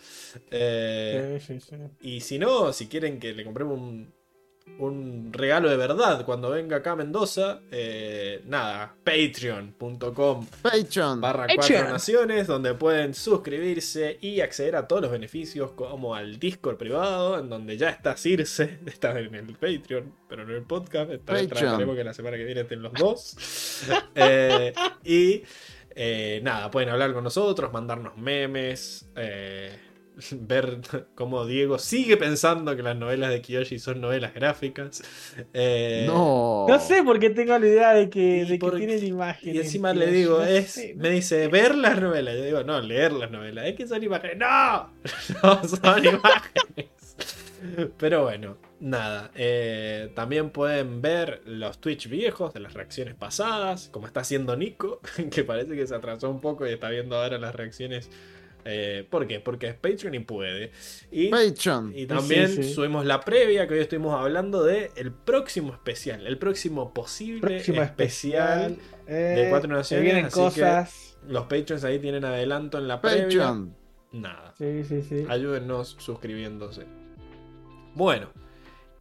Eh, 0.51 1.39
Sí, 1.41 1.59
sí, 1.59 1.67
sí. 1.69 1.75
y 2.01 2.21
si 2.21 2.37
no, 2.37 2.71
si 2.71 2.87
quieren 2.87 3.19
que 3.19 3.33
le 3.33 3.43
compremos 3.43 3.79
un, 3.79 4.13
un 4.79 5.31
regalo 5.33 5.69
de 5.69 5.77
verdad 5.77 6.23
cuando 6.25 6.51
venga 6.51 6.77
acá 6.77 6.91
a 6.91 6.95
Mendoza, 6.95 7.61
eh, 7.71 8.41
nada, 8.45 8.93
patreon.com 9.03 10.45
Patreon. 10.61 11.21
barra 11.21 11.47
cuatro 11.55 11.89
naciones 11.89 12.45
donde 12.47 12.73
pueden 12.75 13.13
suscribirse 13.15 14.17
y 14.21 14.41
acceder 14.41 14.75
a 14.75 14.87
todos 14.87 15.01
los 15.03 15.11
beneficios 15.11 15.71
como 15.71 16.13
al 16.13 16.37
Discord 16.37 16.77
privado 16.77 17.39
en 17.39 17.49
donde 17.49 17.77
ya 17.77 17.89
está 17.89 18.15
Circe 18.17 18.79
está 18.85 19.17
en 19.19 19.33
el 19.33 19.53
Patreon 19.55 20.13
pero 20.27 20.43
no 20.45 20.51
en 20.51 20.57
el 20.57 20.63
podcast 20.63 21.09
trataremos 21.25 21.95
que 21.95 22.03
la 22.03 22.13
semana 22.13 22.37
que 22.37 22.43
viene 22.43 22.61
estén 22.61 22.81
los 22.83 22.93
dos 22.93 23.35
Eh, 24.15 24.73
y 25.05 25.43
eh, 25.99 26.39
nada 26.43 26.69
pueden 26.71 26.89
hablar 26.89 27.11
con 27.13 27.23
nosotros 27.23 27.73
mandarnos 27.73 28.15
memes 28.17 29.09
eh, 29.15 29.71
ver 30.31 30.79
cómo 31.15 31.45
Diego 31.45 31.77
sigue 31.79 32.17
pensando 32.17 32.75
que 32.75 32.83
las 32.83 32.95
novelas 32.95 33.29
de 33.31 33.41
Kiyoshi 33.41 33.77
son 33.79 34.01
novelas 34.01 34.33
gráficas 34.33 35.03
Eh, 35.53 36.03
No. 36.07 36.65
No 36.67 36.79
sé 36.79 37.03
por 37.03 37.19
qué 37.19 37.29
tengo 37.31 37.57
la 37.57 37.65
idea 37.67 37.93
de 37.93 38.09
que, 38.09 38.45
de 38.45 38.47
que 38.47 38.57
porque- 38.59 38.85
tienen 38.85 39.05
imágenes. 39.05 39.55
Y 39.55 39.59
encima 39.59 39.93
le 39.93 40.07
digo, 40.11 40.39
No 40.39 40.45
es, 40.45 40.71
sé, 40.71 40.93
me 40.97 41.09
dice, 41.09 41.47
ver 41.47 41.75
las 41.75 41.99
novelas. 42.01 42.35
Yo 42.35 42.43
digo, 42.45 42.63
no, 42.63 42.79
leer 42.81 43.13
las 43.13 43.29
novelas. 43.31 43.65
Es 43.67 43.75
que 43.75 43.87
son 43.87 44.03
imágenes. 44.03 44.37
¡No! 44.37 44.91
No 45.43 45.63
son 45.67 46.05
imágenes. 46.05 46.89
Pero 47.97 48.23
bueno, 48.23 48.57
nada. 48.79 49.31
eh, 49.35 50.11
también 50.15 50.49
pueden 50.51 51.01
ver 51.01 51.41
los 51.45 51.79
Twitch 51.79 52.07
viejos 52.09 52.53
de 52.53 52.59
las 52.59 52.73
reacciones 52.73 53.15
pasadas, 53.15 53.89
como 53.91 54.07
está 54.07 54.21
haciendo 54.21 54.55
Nico, 54.55 55.01
que 55.31 55.43
parece 55.43 55.75
que 55.75 55.85
se 55.87 55.95
atrasó 55.95 56.29
un 56.29 56.41
poco 56.41 56.67
y 56.67 56.71
está 56.71 56.89
viendo 56.89 57.15
ahora 57.17 57.37
las 57.37 57.55
reacciones. 57.55 58.09
Eh, 58.69 59.07
¿Por 59.09 59.25
qué? 59.27 59.39
Porque 59.39 59.67
es 59.67 59.75
Patreon 59.75 60.13
y 60.15 60.19
puede. 60.19 60.71
Y 61.09 61.29
Patreon. 61.29 61.93
y 61.95 62.05
también 62.05 62.49
Sí, 62.49 62.63
sí. 62.63 62.73
subimos 62.73 63.05
la 63.05 63.21
previa, 63.21 63.65
que 63.65 63.75
hoy 63.75 63.79
estuvimos 63.79 64.13
hablando 64.19 64.61
de 64.65 64.91
el 64.97 65.13
próximo 65.13 65.71
especial, 65.71 66.27
el 66.27 66.37
próximo 66.37 66.93
posible 66.93 67.39
Próximo 67.55 67.81
especial. 67.81 68.71
especial. 68.73 68.97
eh, 69.07 69.13
de 69.43 69.49
Cuatro 69.49 69.69
Naciones, 69.73 70.03
Vienen 70.03 70.25
así 70.25 70.33
cosas. 70.35 71.17
Los 71.29 71.43
Patreons 71.43 71.85
ahí 71.85 71.99
tienen 71.99 72.25
adelanto 72.25 72.77
en 72.77 72.89
la 72.89 72.99
previa. 72.99 73.23
Patreon. 73.23 73.73
Nada. 74.11 74.53
Sí, 74.57 74.83
sí, 74.83 75.01
sí. 75.01 75.25
Ayúdennos 75.29 75.95
suscribiéndose. 75.99 76.85
Bueno. 77.97 78.29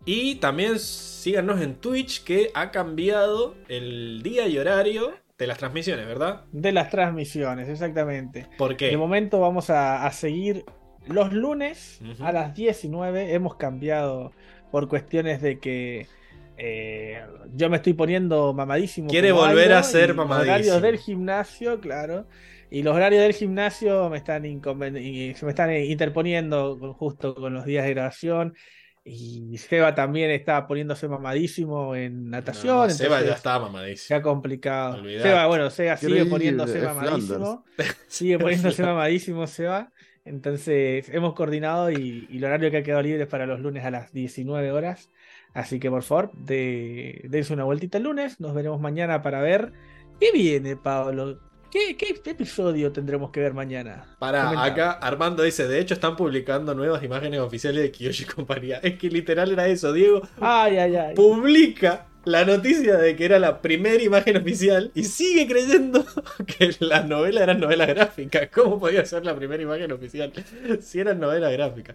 Y 0.05 0.37
también 0.37 0.79
síganos 0.79 1.61
en 1.61 1.77
Twitch 1.77 2.25
que 2.25 2.51
ha 2.55 2.71
cambiado 2.71 3.57
el 3.69 4.23
día 4.23 4.47
y 4.47 4.57
horario 4.59 5.15
de 5.37 5.47
las 5.47 5.59
transmisiones, 5.59 6.07
¿verdad? 6.07 6.45
De 6.53 6.73
las 6.73 6.91
transmisiones, 6.91 7.69
exactamente. 7.69 8.49
¿Por 8.57 8.77
qué? 8.77 8.89
De 8.89 8.97
momento 8.97 9.41
vamos 9.41 9.69
a, 9.69 10.07
a 10.07 10.13
seguir 10.13 10.65
los 11.07 11.33
lunes 11.33 12.01
a 12.21 12.33
las 12.33 12.55
19. 12.55 13.35
Hemos 13.35 13.57
cambiado 13.57 14.33
por 14.71 14.89
cuestiones 14.89 15.43
de 15.43 15.59
que 15.59 16.07
eh, 16.57 17.23
yo 17.55 17.69
me 17.69 17.77
estoy 17.77 17.93
poniendo 17.95 18.55
mamadísimo. 18.55 19.09
Quiere 19.09 19.33
volver 19.33 19.73
a 19.73 19.83
ser 19.83 20.05
y 20.05 20.07
los 20.09 20.17
mamadísimo. 20.17 20.53
horarios 20.55 20.83
del 20.83 20.99
gimnasio, 20.99 21.81
claro. 21.81 22.27
Y 22.71 22.83
los 22.83 22.95
horarios 22.97 23.23
del 23.23 23.35
gimnasio 23.35 24.09
me 24.09 24.17
están 24.19 24.43
se 24.43 25.39
me 25.43 25.51
están 25.51 25.73
interponiendo 25.77 26.95
justo 26.95 27.35
con 27.35 27.55
los 27.55 27.65
días 27.65 27.85
de 27.85 27.91
grabación. 27.95 28.55
Y 29.09 29.57
Seba 29.59 29.95
también 29.95 30.33
está 30.33 30.67
poniéndose 30.67 31.07
mamadísimo 31.07 31.95
en 31.95 32.29
natación. 32.29 32.89
No, 32.89 32.91
Seba 32.91 33.23
ya 33.23 33.37
Se 33.37 33.49
mamadísimo. 33.49 34.19
ha 34.19 34.23
complicado. 34.23 34.97
Olvidate. 34.97 35.29
Seba, 35.29 35.47
bueno, 35.47 35.71
Seba 35.71 35.97
sigue 35.97 36.27
poniéndose 36.27 36.81
mamadísimo. 36.81 37.65
Sigue 38.09 38.39
poniéndose 38.39 38.83
mamadísimo, 38.83 39.47
Seba. 39.47 39.93
Entonces, 40.25 41.09
hemos 41.11 41.35
coordinado 41.35 41.93
y, 41.93 42.27
y 42.29 42.39
el 42.39 42.45
horario 42.45 42.69
que 42.73 42.79
ha 42.79 42.83
quedado 42.83 43.03
libre 43.03 43.23
es 43.23 43.29
para 43.29 43.47
los 43.47 43.61
lunes 43.61 43.85
a 43.85 43.93
las 43.93 44.13
19 44.13 44.73
horas. 44.73 45.09
Así 45.55 45.79
que, 45.79 45.89
por 45.89 46.03
favor, 46.03 46.33
de, 46.33 47.23
dense 47.29 47.53
una 47.53 47.63
vueltita 47.63 47.99
el 47.99 48.05
lunes. 48.05 48.41
Nos 48.41 48.55
veremos 48.55 48.81
mañana 48.81 49.23
para 49.23 49.41
ver 49.41 49.73
qué 50.19 50.33
viene, 50.33 50.77
Pablo. 50.77 51.39
¿Qué, 51.77 51.95
qué 51.95 52.31
episodio 52.31 52.91
tendremos 52.91 53.31
que 53.31 53.41
ver 53.41 53.53
mañana? 53.53 54.07
Para 54.19 54.65
acá, 54.65 54.93
Armando 54.93 55.43
dice, 55.43 55.69
de 55.69 55.79
hecho 55.79 55.93
están 55.93 56.17
publicando 56.17 56.75
nuevas 56.75 57.03
imágenes 57.03 57.41
oficiales 57.41 57.83
de 57.83 57.91
Kiyoshi 57.91 58.23
y 58.23 58.27
compañía. 58.27 58.79
Es 58.83 58.99
que 58.99 59.11
literal 59.11 59.51
era 59.53 59.67
eso, 59.67 59.93
Diego 59.93 60.23
Ay, 60.41 60.79
ay, 60.79 60.97
ay. 60.97 61.15
publica 61.15 62.07
la 62.27 62.45
noticia 62.45 62.97
de 62.97 63.17
que 63.17 63.25
era 63.25 63.39
la 63.39 63.63
primera 63.63 64.03
imagen 64.03 64.37
oficial 64.37 64.91
y 64.95 65.05
sigue 65.05 65.47
creyendo 65.47 66.05
que 66.59 66.71
las 66.81 67.07
novelas 67.07 67.45
eran 67.45 67.61
novelas 67.61 67.89
gráficas. 67.89 68.49
¿Cómo 68.53 68.79
podía 68.79 69.05
ser 69.07 69.25
la 69.25 69.35
primera 69.35 69.63
imagen 69.63 69.91
oficial 69.93 70.33
si 70.83 71.01
eran 71.01 71.19
novelas 71.21 71.53
gráficas? 71.53 71.95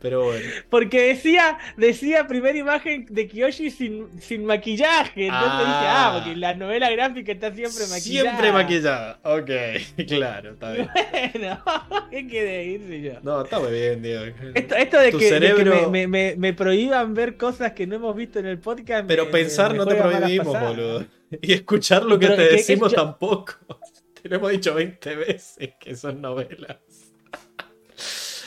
Pero 0.00 0.24
bueno. 0.24 0.44
Porque 0.70 1.08
decía, 1.08 1.58
decía 1.76 2.26
primera 2.26 2.58
imagen 2.58 3.06
de 3.08 3.28
Kiyoshi 3.28 3.70
sin, 3.70 4.06
sin 4.20 4.44
maquillaje. 4.44 5.26
Entonces 5.26 5.52
Ah. 5.52 5.58
dije, 5.66 5.86
ah, 5.88 6.12
porque 6.24 6.36
la 6.40 6.54
novela 6.54 6.90
gráfica 6.90 7.32
está 7.32 7.52
siempre 7.54 7.86
maquillada. 7.88 8.30
Siempre 8.30 8.52
maquillada. 8.52 9.20
Ok, 9.22 9.50
claro, 10.08 10.52
está 10.52 10.72
bien. 10.72 10.88
Bueno, 11.32 11.62
¿qué 12.10 12.26
quiere 12.26 12.64
irse 12.64 13.00
yo? 13.02 13.12
No, 13.22 13.42
está 13.42 13.60
muy 13.60 13.72
bien, 13.72 14.02
Diego. 14.02 14.24
Esto, 14.54 14.74
esto 14.74 14.98
de 14.98 15.10
que, 15.12 15.16
de 15.18 15.22
que 15.22 15.28
cerebro- 15.28 15.90
me, 15.90 16.06
me- 16.06 16.32
me- 16.32 16.36
me 16.36 16.52
prohíban 16.54 17.12
ver 17.14 17.36
cosas 17.36 17.72
que 17.72 17.86
no 17.86 17.96
hemos 17.96 18.16
visto 18.16 18.38
en 18.38 18.46
el 18.46 18.58
podcast. 18.58 19.06
Pero 19.06 19.30
pensar 19.30 19.65
no 19.74 19.86
te 19.86 19.94
prohibimos, 19.94 20.60
boludo. 20.60 21.04
Y 21.42 21.52
escuchar 21.54 22.04
lo 22.04 22.18
que 22.20 22.28
Pero 22.28 22.36
te 22.36 22.52
decimos 22.54 22.94
tampoco. 22.94 23.54
Te 24.22 24.28
lo 24.28 24.36
hemos 24.36 24.50
dicho 24.52 24.74
20 24.74 25.16
veces 25.16 25.70
que 25.80 25.96
son 25.96 26.20
novelas. 26.20 26.78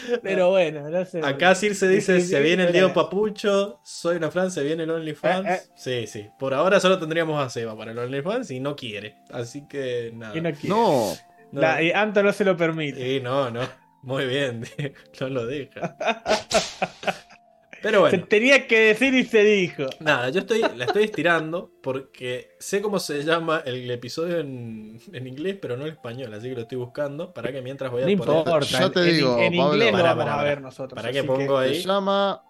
Pero 0.23 0.49
bueno, 0.49 0.89
no 0.89 1.05
sé. 1.05 1.19
Acá 1.23 1.55
Circe 1.55 1.87
dice, 1.87 2.15
Sí, 2.15 2.21
sí, 2.21 2.27
se 2.31 2.37
sí, 2.37 2.43
viene 2.43 2.63
el. 2.67 2.71
Diego 2.73 2.93
Papucho, 2.93 3.79
soy 3.83 4.15
una 4.17 4.31
Fran, 4.31 4.49
se 4.49 4.63
viene 4.63 4.83
el 4.83 4.91
OnlyFans. 4.91 5.47
Eh, 5.47 5.53
eh. 5.53 5.61
Sí, 5.75 6.07
sí. 6.07 6.29
Por 6.39 6.53
ahora 6.53 6.79
solo 6.79 6.97
tendríamos 6.97 7.41
a 7.43 7.49
Seba 7.49 7.77
para 7.77 7.91
el 7.91 7.99
OnlyFans 7.99 8.49
y 8.51 8.59
no 8.61 8.75
quiere. 8.75 9.17
Así 9.31 9.67
que 9.67 10.11
nada. 10.15 10.33
Que 10.33 10.41
no 10.41 10.51
quiere. 10.51 10.69
No, 10.69 11.17
No. 11.51 11.61
La- 11.61 11.81
y 11.83 11.91
Anto 11.91 12.23
no 12.23 12.31
se 12.31 12.45
lo 12.45 12.55
permite. 12.55 13.01
Sí, 13.01 13.21
no, 13.21 13.51
no. 13.51 13.61
Muy 14.01 14.25
bien, 14.25 14.63
no 15.19 15.27
lo 15.29 15.45
deja. 15.45 15.97
Pero 17.81 18.09
Se 18.09 18.17
tenía 18.19 18.67
que 18.67 18.79
decir 18.79 19.13
y 19.13 19.23
se 19.25 19.43
dijo. 19.43 19.85
Nada, 19.99 20.29
yo 20.29 20.39
estoy, 20.41 20.61
la 20.75 20.85
estoy 20.85 21.03
estirando 21.05 21.71
porque 21.81 22.55
sé 22.59 22.81
cómo 22.81 22.99
se 22.99 23.23
llama 23.23 23.61
el 23.65 23.89
episodio 23.91 24.39
en, 24.39 24.99
en 25.13 25.27
inglés, 25.27 25.57
pero 25.61 25.77
no 25.77 25.85
en 25.85 25.93
español, 25.93 26.33
así 26.33 26.49
que 26.49 26.55
lo 26.55 26.61
estoy 26.61 26.77
buscando 26.77 27.33
para 27.33 27.51
que 27.51 27.61
mientras 27.61 27.91
voy 27.91 28.03
a 28.03 28.07
No 28.07 28.15
poner. 28.17 28.37
importa. 28.37 28.65
Ya 28.65 28.91
te 28.91 29.05
en, 29.09 29.15
digo, 29.15 29.37
en 29.37 29.55
Pablo. 29.55 29.73
inglés 29.73 29.91
Pará, 29.91 30.13
lo 30.13 30.15
vamos 30.15 30.37
a 30.37 30.43
ver 30.43 30.61
nosotros. 30.61 31.01
¿Para 31.01 31.11
qué 31.13 31.19
así 31.19 31.27
pongo 31.27 31.57
se 31.57 31.65
ahí? 31.65 31.73
llama 31.73 32.43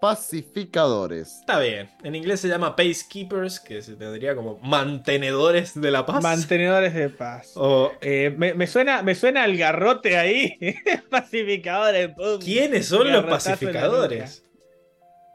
Pacificadores. 0.00 1.38
Está 1.40 1.58
bien. 1.58 1.90
En 2.02 2.14
inglés 2.14 2.40
se 2.40 2.48
llama 2.48 2.74
Pacekeepers, 2.74 3.60
que 3.60 3.82
se 3.82 3.94
tendría 3.96 4.34
como 4.34 4.58
mantenedores 4.58 5.78
de 5.80 5.90
la 5.90 6.06
paz. 6.06 6.22
Mantenedores 6.22 6.94
de 6.94 7.08
paz. 7.10 7.52
o 7.56 7.92
Eh, 8.00 8.34
me, 8.36 8.54
me 8.54 8.66
suena, 8.66 9.02
me 9.02 9.14
suena 9.14 9.44
el 9.44 9.56
garrote 9.56 10.16
ahí. 10.16 10.56
Pacificadores. 11.10 12.10
pum. 12.14 12.38
¿Quiénes 12.42 12.86
son 12.86 13.12
los 13.12 13.24
pacificadores? 13.24 14.44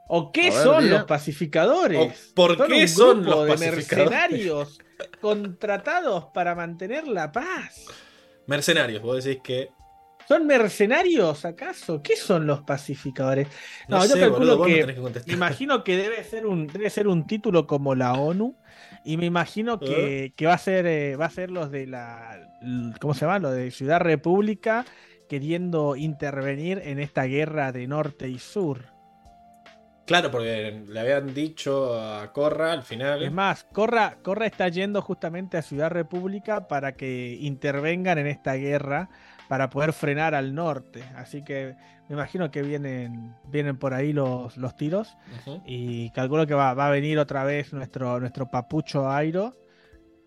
¿O 0.07 0.31
qué 0.31 0.51
ver, 0.51 0.53
son 0.53 0.89
los 0.89 1.03
pacificadores? 1.05 1.97
¿O 1.99 2.35
por 2.35 2.67
qué 2.67 2.81
un 2.81 2.87
son 2.87 3.21
grupo 3.23 3.45
los 3.45 3.59
de 3.59 3.71
mercenarios 3.71 4.79
contratados 5.21 6.25
para 6.33 6.55
mantener 6.55 7.07
la 7.07 7.31
paz. 7.31 7.85
Mercenarios, 8.47 9.01
vos 9.01 9.23
decís 9.23 9.41
que. 9.43 9.69
¿Son 10.27 10.47
mercenarios 10.47 11.45
acaso? 11.45 12.01
¿Qué 12.01 12.15
son 12.15 12.47
los 12.47 12.61
pacificadores? 12.61 13.47
No, 13.87 13.97
No, 13.97 14.05
yo 14.05 14.13
sé, 14.13 14.19
calculo 14.21 14.57
boludo, 14.57 14.65
que- 14.65 14.93
no 14.95 15.21
que 15.25 15.31
imagino 15.33 15.83
que 15.83 15.97
debe 15.97 16.23
ser 16.23 16.45
un, 16.45 16.67
debe 16.67 16.89
ser 16.89 17.07
un 17.07 17.27
título 17.27 17.67
como 17.67 17.93
la 17.95 18.13
ONU. 18.13 18.55
Y 19.03 19.17
me 19.17 19.25
imagino 19.25 19.79
que, 19.79 20.33
que 20.35 20.47
va 20.47 20.53
a 20.53 20.57
ser 20.57 20.87
eh, 20.87 21.15
va 21.15 21.25
a 21.25 21.29
ser 21.29 21.51
los 21.51 21.69
de 21.71 21.85
la 21.87 22.39
¿cómo 22.99 23.13
se 23.13 23.21
llama? 23.21 23.39
Lo 23.39 23.51
de 23.51 23.69
Ciudad 23.71 23.99
República 23.99 24.85
queriendo 25.29 25.95
intervenir 25.95 26.81
en 26.83 26.99
esta 26.99 27.23
guerra 27.25 27.71
de 27.71 27.87
norte 27.87 28.27
y 28.27 28.39
sur. 28.39 28.95
Claro, 30.05 30.29
porque 30.29 30.83
le 30.87 30.99
habían 30.99 31.33
dicho 31.33 31.99
a 31.99 32.31
Corra 32.31 32.73
al 32.73 32.83
final. 32.83 33.23
Es 33.23 33.31
más, 33.31 33.63
Corra, 33.63 34.17
Corra 34.21 34.45
está 34.45 34.69
yendo 34.69 35.01
justamente 35.01 35.57
a 35.57 35.63
Ciudad 35.63 35.89
República 35.89 36.67
para 36.67 36.91
que 36.93 37.37
intervengan 37.41 38.19
en 38.19 38.27
esta 38.27 38.53
guerra 38.53 39.09
para 39.47 39.69
poder 39.69 39.93
frenar 39.93 40.33
al 40.35 40.53
norte. 40.55 41.03
Así 41.15 41.43
que 41.43 41.75
me 42.09 42.15
imagino 42.15 42.51
que 42.51 42.61
vienen, 42.61 43.35
vienen 43.47 43.77
por 43.77 43.93
ahí 43.93 44.13
los, 44.13 44.57
los 44.57 44.75
tiros. 44.75 45.15
Y 45.65 46.09
calculo 46.11 46.45
que 46.47 46.53
va, 46.53 46.73
va 46.73 46.87
a 46.87 46.91
venir 46.91 47.19
otra 47.19 47.43
vez 47.43 47.73
nuestro, 47.73 48.19
nuestro 48.19 48.49
papucho 48.49 49.09
Airo. 49.11 49.53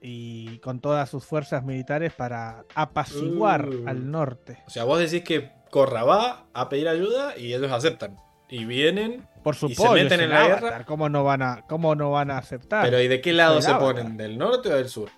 Y 0.00 0.58
con 0.60 0.80
todas 0.80 1.10
sus 1.10 1.24
fuerzas 1.24 1.64
militares 1.64 2.12
para 2.12 2.64
apaciguar 2.74 3.68
Uh. 3.68 3.88
al 3.88 4.10
norte. 4.10 4.58
O 4.66 4.70
sea, 4.70 4.84
vos 4.84 4.98
decís 5.00 5.22
que 5.24 5.50
Corra 5.70 6.04
va 6.04 6.46
a 6.54 6.68
pedir 6.68 6.88
ayuda 6.88 7.36
y 7.36 7.52
ellos 7.52 7.72
aceptan. 7.72 8.16
Y 8.48 8.64
vienen, 8.64 9.26
Por 9.42 9.54
se 9.56 9.60
supuesto, 9.68 9.92
meten 9.94 10.06
es 10.06 10.12
en 10.12 10.20
el 10.22 10.30
la 10.30 10.44
Avatar, 10.44 10.62
guerra. 10.62 10.84
¿Cómo 10.86 11.08
no 11.08 11.24
van 11.24 11.42
a, 11.42 11.64
cómo 11.68 11.94
no 11.96 12.12
van 12.12 12.30
a 12.30 12.38
aceptar? 12.38 12.84
pero 12.84 13.00
¿y 13.00 13.08
de 13.08 13.20
qué 13.20 13.32
lado 13.32 13.60
se 13.60 13.70
Avatar. 13.70 13.96
ponen? 13.96 14.16
¿Del 14.16 14.38
norte 14.38 14.72
o 14.72 14.76
del 14.76 14.88
sur? 14.88 15.10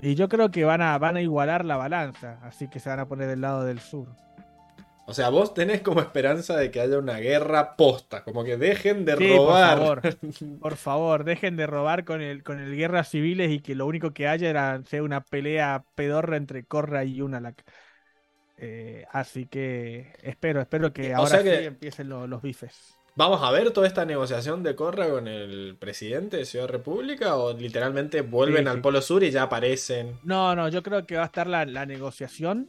Y 0.00 0.14
yo 0.14 0.28
creo 0.28 0.50
que 0.50 0.64
van 0.64 0.82
a, 0.82 0.98
van 0.98 1.16
a 1.16 1.20
igualar 1.22 1.64
la 1.64 1.76
balanza, 1.76 2.38
así 2.42 2.68
que 2.68 2.80
se 2.80 2.88
van 2.88 3.00
a 3.00 3.06
poner 3.08 3.28
del 3.28 3.40
lado 3.40 3.64
del 3.64 3.78
sur. 3.80 4.08
O 5.04 5.14
sea, 5.14 5.28
vos 5.30 5.52
tenés 5.52 5.82
como 5.82 6.00
esperanza 6.00 6.56
de 6.56 6.70
que 6.70 6.80
haya 6.80 6.96
una 6.98 7.18
guerra 7.18 7.76
posta, 7.76 8.22
como 8.24 8.44
que 8.44 8.56
dejen 8.56 9.04
de 9.04 9.16
Sí, 9.16 9.28
por 9.28 9.36
robar. 9.48 9.78
favor. 9.78 10.02
Por 10.60 10.76
favor, 10.76 11.24
dejen 11.24 11.56
de 11.56 11.66
robar 11.66 12.04
con 12.04 12.22
el, 12.22 12.42
con 12.42 12.60
el 12.60 12.74
guerras 12.76 13.10
civiles 13.10 13.50
y 13.50 13.60
que 13.60 13.74
lo 13.74 13.86
único 13.86 14.12
que 14.12 14.28
haya 14.28 14.48
era 14.48 14.80
sea 14.84 15.02
una 15.02 15.20
pelea 15.20 15.84
pedorra 15.96 16.36
entre 16.36 16.64
Korra 16.64 17.04
y 17.04 17.20
Unalak. 17.20 17.62
Eh, 18.58 19.04
así 19.10 19.46
que 19.46 20.12
espero, 20.22 20.60
espero 20.60 20.92
que 20.92 21.12
O 21.14 21.18
ahora 21.18 21.42
que- 21.42 21.58
sí 21.58 21.64
empiecen 21.66 22.08
lo- 22.08 22.26
los 22.28 22.40
bifes. 22.40 22.94
¿Vamos 23.14 23.42
a 23.42 23.50
ver 23.50 23.70
toda 23.72 23.86
esta 23.86 24.04
negociación 24.06 24.62
de 24.62 24.74
Corra 24.74 25.08
con 25.10 25.28
el 25.28 25.76
presidente 25.78 26.38
de 26.38 26.44
Ciudad 26.46 26.66
República 26.68 27.36
o 27.36 27.52
literalmente 27.52 28.22
vuelven 28.22 28.64
Sí, 28.64 28.70
al. 28.70 28.80
Polo 28.80 29.02
Sur 29.02 29.22
y 29.22 29.30
ya 29.30 29.42
aparecen? 29.44 30.18
No, 30.22 30.54
no, 30.56 30.68
yo 30.68 30.82
creo 30.82 31.06
que 31.06 31.16
va 31.16 31.22
a 31.24 31.26
estar 31.26 31.46
la, 31.46 31.66
la 31.66 31.84
negociación 31.84 32.68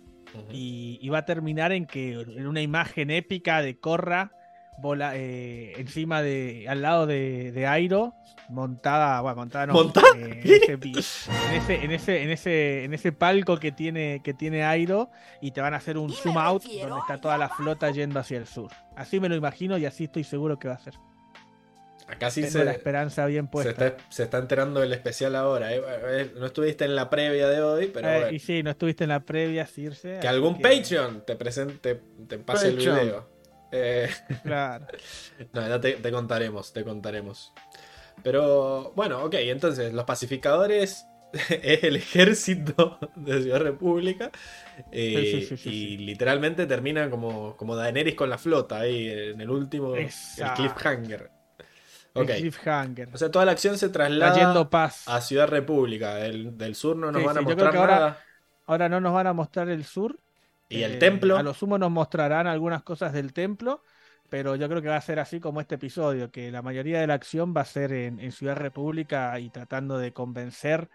y, 0.51 0.99
y 1.01 1.09
va 1.09 1.19
a 1.19 1.25
terminar 1.25 1.71
en 1.71 1.85
que 1.85 2.13
en 2.13 2.47
una 2.47 2.61
imagen 2.61 3.09
épica 3.09 3.61
de 3.61 3.79
Corra 3.79 4.31
vola, 4.79 5.13
eh, 5.15 5.73
encima 5.77 6.21
de 6.21 6.65
al 6.67 6.81
lado 6.81 7.05
de, 7.07 7.51
de 7.51 7.67
Airo 7.67 8.13
montada 8.49 9.21
bueno 9.21 9.37
montada 9.37 9.65
no, 9.67 9.73
¿Montada? 9.73 10.05
eh, 10.17 10.41
en, 10.43 10.51
ese, 10.51 10.73
en 10.73 11.53
ese 11.55 11.83
en 11.83 11.91
ese 11.91 12.23
en 12.23 12.29
ese 12.31 12.83
en 12.83 12.93
ese 12.93 13.11
palco 13.13 13.57
que 13.57 13.71
tiene 13.71 14.21
que 14.23 14.33
tiene 14.33 14.63
Airo 14.65 15.09
y 15.41 15.51
te 15.51 15.61
van 15.61 15.73
a 15.73 15.77
hacer 15.77 15.97
un 15.97 16.11
zoom 16.11 16.37
out 16.37 16.63
donde 16.63 16.99
está 16.99 17.21
toda 17.21 17.37
la 17.37 17.47
flota 17.49 17.89
yendo 17.91 18.19
hacia 18.19 18.37
el 18.37 18.45
sur 18.47 18.69
así 18.97 19.19
me 19.19 19.29
lo 19.29 19.35
imagino 19.35 19.77
y 19.77 19.85
así 19.85 20.05
estoy 20.05 20.23
seguro 20.25 20.59
que 20.59 20.67
va 20.67 20.73
a 20.75 20.79
ser 20.79 20.93
Acá 22.05 22.29
sí 22.29 22.41
tengo 22.41 22.51
se, 22.51 22.65
la 22.65 22.71
esperanza 22.71 23.25
bien 23.27 23.45
se, 23.45 23.51
puesta 23.51 23.69
está, 23.87 23.95
se 24.09 24.23
está 24.23 24.37
enterando 24.37 24.81
del 24.81 24.91
especial 24.91 25.37
ahora. 25.37 25.73
¿eh? 25.73 26.31
No 26.37 26.47
estuviste 26.47 26.83
en 26.83 26.95
la 26.97 27.09
previa 27.09 27.47
de 27.47 27.61
hoy, 27.61 27.87
pero 27.93 28.07
Eh, 28.09 28.19
bueno. 28.19 28.35
y 28.35 28.39
sí 28.39 28.61
no 28.61 28.71
estuviste 28.71 29.05
en 29.05 29.09
la 29.11 29.21
previa 29.21 29.65
Circe 29.65 30.19
Que 30.19 30.27
algún 30.27 30.57
que- 30.57 30.63
Patreon 30.63 31.23
te 31.25 31.37
presente, 31.37 32.01
te 32.27 32.37
pase 32.39 32.67
el 32.67 32.75
video. 32.77 33.29
Eh, 33.75 34.09
claro 34.43 34.85
no, 35.53 35.79
te, 35.81 35.93
te 35.93 36.11
contaremos, 36.11 36.71
te 36.73 36.83
contaremos. 36.83 37.51
Pero 38.21 38.93
bueno, 38.95 39.23
ok, 39.25 39.33
entonces 39.35 39.93
los 39.93 40.05
pacificadores 40.05 41.05
es 41.49 41.83
el 41.83 41.95
ejército 41.95 42.99
de 43.15 43.41
Ciudad 43.41 43.59
República. 43.61 44.31
eh, 44.91 45.29
Sí, 45.31 45.41
sí, 45.41 45.47
sí, 45.47 45.57
sí, 45.57 45.69
y 45.69 45.97
literalmente 45.97 46.67
termina 46.67 47.09
como, 47.09 47.57
como 47.57 47.75
Daenerys 47.75 48.15
con 48.15 48.29
la 48.29 48.37
flota 48.37 48.81
ahí 48.81 49.09
en 49.09 49.41
el 49.41 49.49
último 49.49 49.95
el 49.95 50.09
cliffhanger. 50.55 51.31
el 52.13 52.21
Ok. 52.21 52.29
cliffhanger 52.37 53.09
O 53.11 53.17
sea, 53.17 53.31
toda 53.31 53.45
la 53.45 53.53
acción 53.53 53.77
se 53.79 53.89
traslada 53.89 54.69
paz 54.69 55.07
a 55.07 55.19
Ciudad 55.21 55.47
República. 55.47 56.15
Del, 56.15 56.55
del 56.57 56.75
sur 56.75 56.95
no 56.95 57.11
nos 57.11 57.23
van 57.23 57.37
a 57.39 57.41
mostrar 57.41 57.57
creo 57.57 57.71
que 57.71 57.77
ahora- 57.79 57.95
nada. 57.99 58.19
Ahora 58.65 58.87
no 58.87 59.01
nos 59.01 59.13
van 59.13 59.27
a 59.27 59.33
mostrar 59.33 59.69
el 59.69 59.83
sur. 59.83 60.19
Y 60.69 60.83
el 60.83 60.93
Eh, 60.93 60.99
templo. 60.99 61.37
A 61.37 61.43
lo 61.43 61.53
sumo 61.53 61.77
nos 61.77 61.91
mostrarán 61.91 62.47
algunas 62.47 62.83
cosas 62.83 63.13
del 63.13 63.33
templo, 63.33 63.83
pero 64.29 64.55
yo 64.55 64.67
creo 64.69 64.81
que 64.81 64.87
va 64.89 64.97
a 64.97 65.01
ser 65.01 65.19
así 65.19 65.39
como 65.39 65.61
este 65.61 65.75
episodio, 65.75 66.31
que 66.31 66.51
la 66.51 66.61
mayoría 66.61 66.99
de 66.99 67.07
la 67.07 67.13
acción 67.15 67.53
va 67.55 67.61
a 67.61 67.65
ser 67.65 67.91
en, 67.93 68.19
en 68.19 68.31
Ciudad 68.31 68.55
República 68.55 69.39
y 69.39 69.49
tratando 69.49 69.97
de 69.97 70.13
convencer 70.13 70.89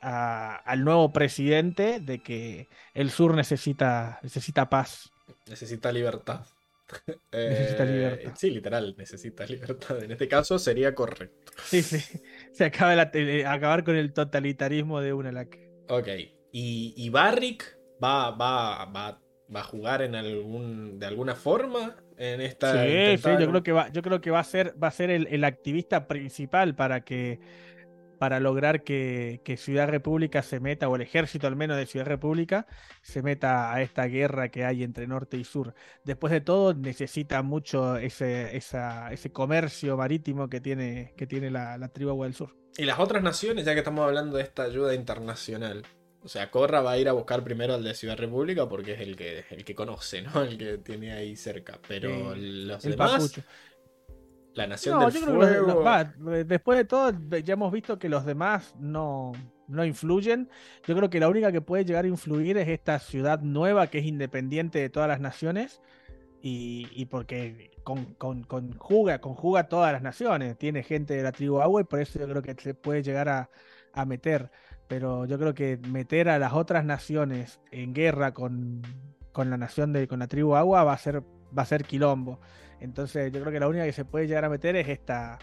a- 0.00 0.56
al 0.56 0.84
nuevo 0.84 1.12
presidente 1.12 2.00
de 2.00 2.22
que 2.22 2.68
el 2.94 3.10
sur 3.10 3.34
necesita, 3.36 4.20
necesita 4.22 4.68
paz. 4.70 5.10
Necesita 5.46 5.92
libertad. 5.92 6.46
Necesita 7.46 7.84
Eh, 7.84 7.86
libertad. 7.86 8.32
Sí, 8.36 8.50
literal, 8.50 8.94
necesita 8.96 9.44
libertad. 9.46 10.02
En 10.02 10.12
este 10.12 10.28
caso 10.28 10.58
sería 10.58 10.94
correcto. 10.94 11.52
Sí, 11.62 11.82
sí. 11.82 11.98
Se 12.52 12.64
acaba 12.64 12.94
la 12.94 13.10
acabar 13.52 13.84
con 13.84 13.96
el 13.96 14.12
totalitarismo 14.12 15.00
de 15.00 15.12
Unalak. 15.12 15.58
Ok. 15.88 16.08
¿Y, 16.52 16.94
y 16.96 17.08
Barrick 17.10 17.77
va, 18.02 18.30
va, 18.30 18.84
va, 18.86 19.20
va 19.54 19.60
a 19.60 19.64
jugar 19.64 20.02
en 20.02 20.14
algún, 20.14 20.98
de 20.98 21.06
alguna 21.06 21.34
forma 21.34 21.96
en 22.16 22.40
esta 22.40 22.72
Sí, 22.72 23.16
sí, 23.22 23.30
yo 23.38 23.48
creo 23.48 23.62
que 23.62 23.72
va, 23.72 23.88
yo 23.90 24.02
creo 24.02 24.20
que 24.20 24.30
va 24.30 24.40
a 24.40 24.44
ser, 24.44 24.74
va 24.82 24.88
a 24.88 24.90
ser 24.90 25.10
el, 25.10 25.26
el 25.30 25.44
activista 25.44 26.06
principal 26.06 26.74
para 26.74 27.02
que 27.04 27.38
para 28.18 28.40
lograr 28.40 28.82
que, 28.82 29.40
que 29.44 29.56
Ciudad 29.56 29.88
República 29.88 30.42
se 30.42 30.58
meta, 30.58 30.88
o 30.88 30.96
el 30.96 31.02
ejército 31.02 31.46
al 31.46 31.54
menos 31.54 31.76
de 31.76 31.86
Ciudad 31.86 32.06
República, 32.06 32.66
se 33.00 33.22
meta 33.22 33.72
a 33.72 33.80
esta 33.80 34.06
guerra 34.06 34.48
que 34.48 34.64
hay 34.64 34.82
entre 34.82 35.06
norte 35.06 35.36
y 35.36 35.44
sur. 35.44 35.74
Después 36.04 36.32
de 36.32 36.40
todo, 36.40 36.74
necesita 36.74 37.42
mucho 37.42 37.96
ese, 37.96 38.56
esa- 38.56 39.12
ese 39.12 39.30
comercio 39.30 39.96
marítimo 39.96 40.48
que 40.48 40.60
tiene, 40.60 41.14
que 41.16 41.28
tiene 41.28 41.50
la, 41.50 41.78
la 41.78 41.88
tribu 41.88 42.10
Agua 42.10 42.26
del 42.26 42.34
Sur. 42.34 42.56
Y 42.76 42.84
las 42.84 42.98
otras 42.98 43.22
naciones, 43.22 43.64
ya 43.64 43.72
que 43.74 43.78
estamos 43.80 44.04
hablando 44.04 44.36
de 44.36 44.42
esta 44.42 44.64
ayuda 44.64 44.94
internacional. 44.94 45.84
O 46.22 46.28
sea, 46.28 46.50
Corra 46.50 46.80
va 46.80 46.92
a 46.92 46.98
ir 46.98 47.08
a 47.08 47.12
buscar 47.12 47.44
primero 47.44 47.74
al 47.74 47.84
de 47.84 47.94
Ciudad 47.94 48.16
República 48.18 48.68
porque 48.68 48.94
es 48.94 49.00
el 49.00 49.16
que, 49.16 49.44
el 49.50 49.64
que 49.64 49.74
conoce, 49.74 50.22
¿no? 50.22 50.42
El 50.42 50.58
que 50.58 50.78
tiene 50.78 51.12
ahí 51.12 51.36
cerca. 51.36 51.78
Pero 51.86 52.34
los 52.34 52.84
El 52.84 52.92
demás, 52.92 53.12
papucho. 53.12 53.42
la 54.54 54.66
nación 54.66 54.98
No, 54.98 55.06
del 55.06 55.14
yo 55.14 55.20
creo 55.26 55.32
que 55.32 55.38
los- 55.38 55.48
fuego. 55.48 55.66
los- 55.74 55.86
va, 55.86 56.04
después 56.44 56.78
de 56.78 56.84
todo, 56.84 57.12
ya 57.44 57.52
hemos 57.54 57.72
visto 57.72 57.98
que 57.98 58.08
los 58.08 58.24
demás 58.26 58.74
no, 58.80 59.32
no 59.68 59.84
influyen. 59.84 60.48
Yo 60.86 60.96
creo 60.96 61.08
que 61.08 61.20
la 61.20 61.28
única 61.28 61.52
que 61.52 61.60
puede 61.60 61.84
llegar 61.84 62.04
a 62.04 62.08
influir 62.08 62.58
es 62.58 62.68
esta 62.68 62.98
ciudad 62.98 63.40
nueva 63.40 63.86
que 63.86 63.98
es 63.98 64.04
independiente 64.04 64.80
de 64.80 64.90
todas 64.90 65.08
las 65.08 65.20
naciones 65.20 65.80
y, 66.42 66.88
y 66.92 67.06
porque 67.06 67.70
con, 67.84 68.14
con- 68.14 68.42
conjuga, 68.42 69.20
conjuga 69.20 69.68
todas 69.68 69.92
las 69.92 70.02
naciones. 70.02 70.58
Tiene 70.58 70.82
gente 70.82 71.14
de 71.14 71.22
la 71.22 71.30
tribu 71.32 71.60
agua 71.60 71.80
y 71.80 71.84
por 71.84 72.00
eso 72.00 72.18
yo 72.18 72.26
creo 72.28 72.42
que 72.42 72.54
se 72.60 72.74
puede 72.74 73.04
llegar 73.04 73.28
a, 73.28 73.50
a 73.92 74.04
meter. 74.04 74.50
Pero 74.88 75.26
yo 75.26 75.38
creo 75.38 75.54
que 75.54 75.78
meter 75.88 76.28
a 76.28 76.38
las 76.38 76.54
otras 76.54 76.84
naciones 76.84 77.60
en 77.70 77.92
guerra 77.94 78.32
con, 78.32 78.82
con 79.32 79.50
la 79.50 79.56
nación 79.58 79.92
de, 79.92 80.08
con 80.08 80.18
la 80.18 80.26
tribu 80.26 80.56
agua 80.56 80.82
va 80.84 80.94
a 80.94 80.98
ser, 80.98 81.22
va 81.56 81.62
a 81.62 81.66
ser 81.66 81.84
quilombo. 81.84 82.40
Entonces 82.80 83.30
yo 83.32 83.40
creo 83.40 83.52
que 83.52 83.60
la 83.60 83.68
única 83.68 83.84
que 83.84 83.92
se 83.92 84.04
puede 84.04 84.26
llegar 84.26 84.44
a 84.44 84.48
meter 84.48 84.76
es 84.76 84.88
esta, 84.88 85.38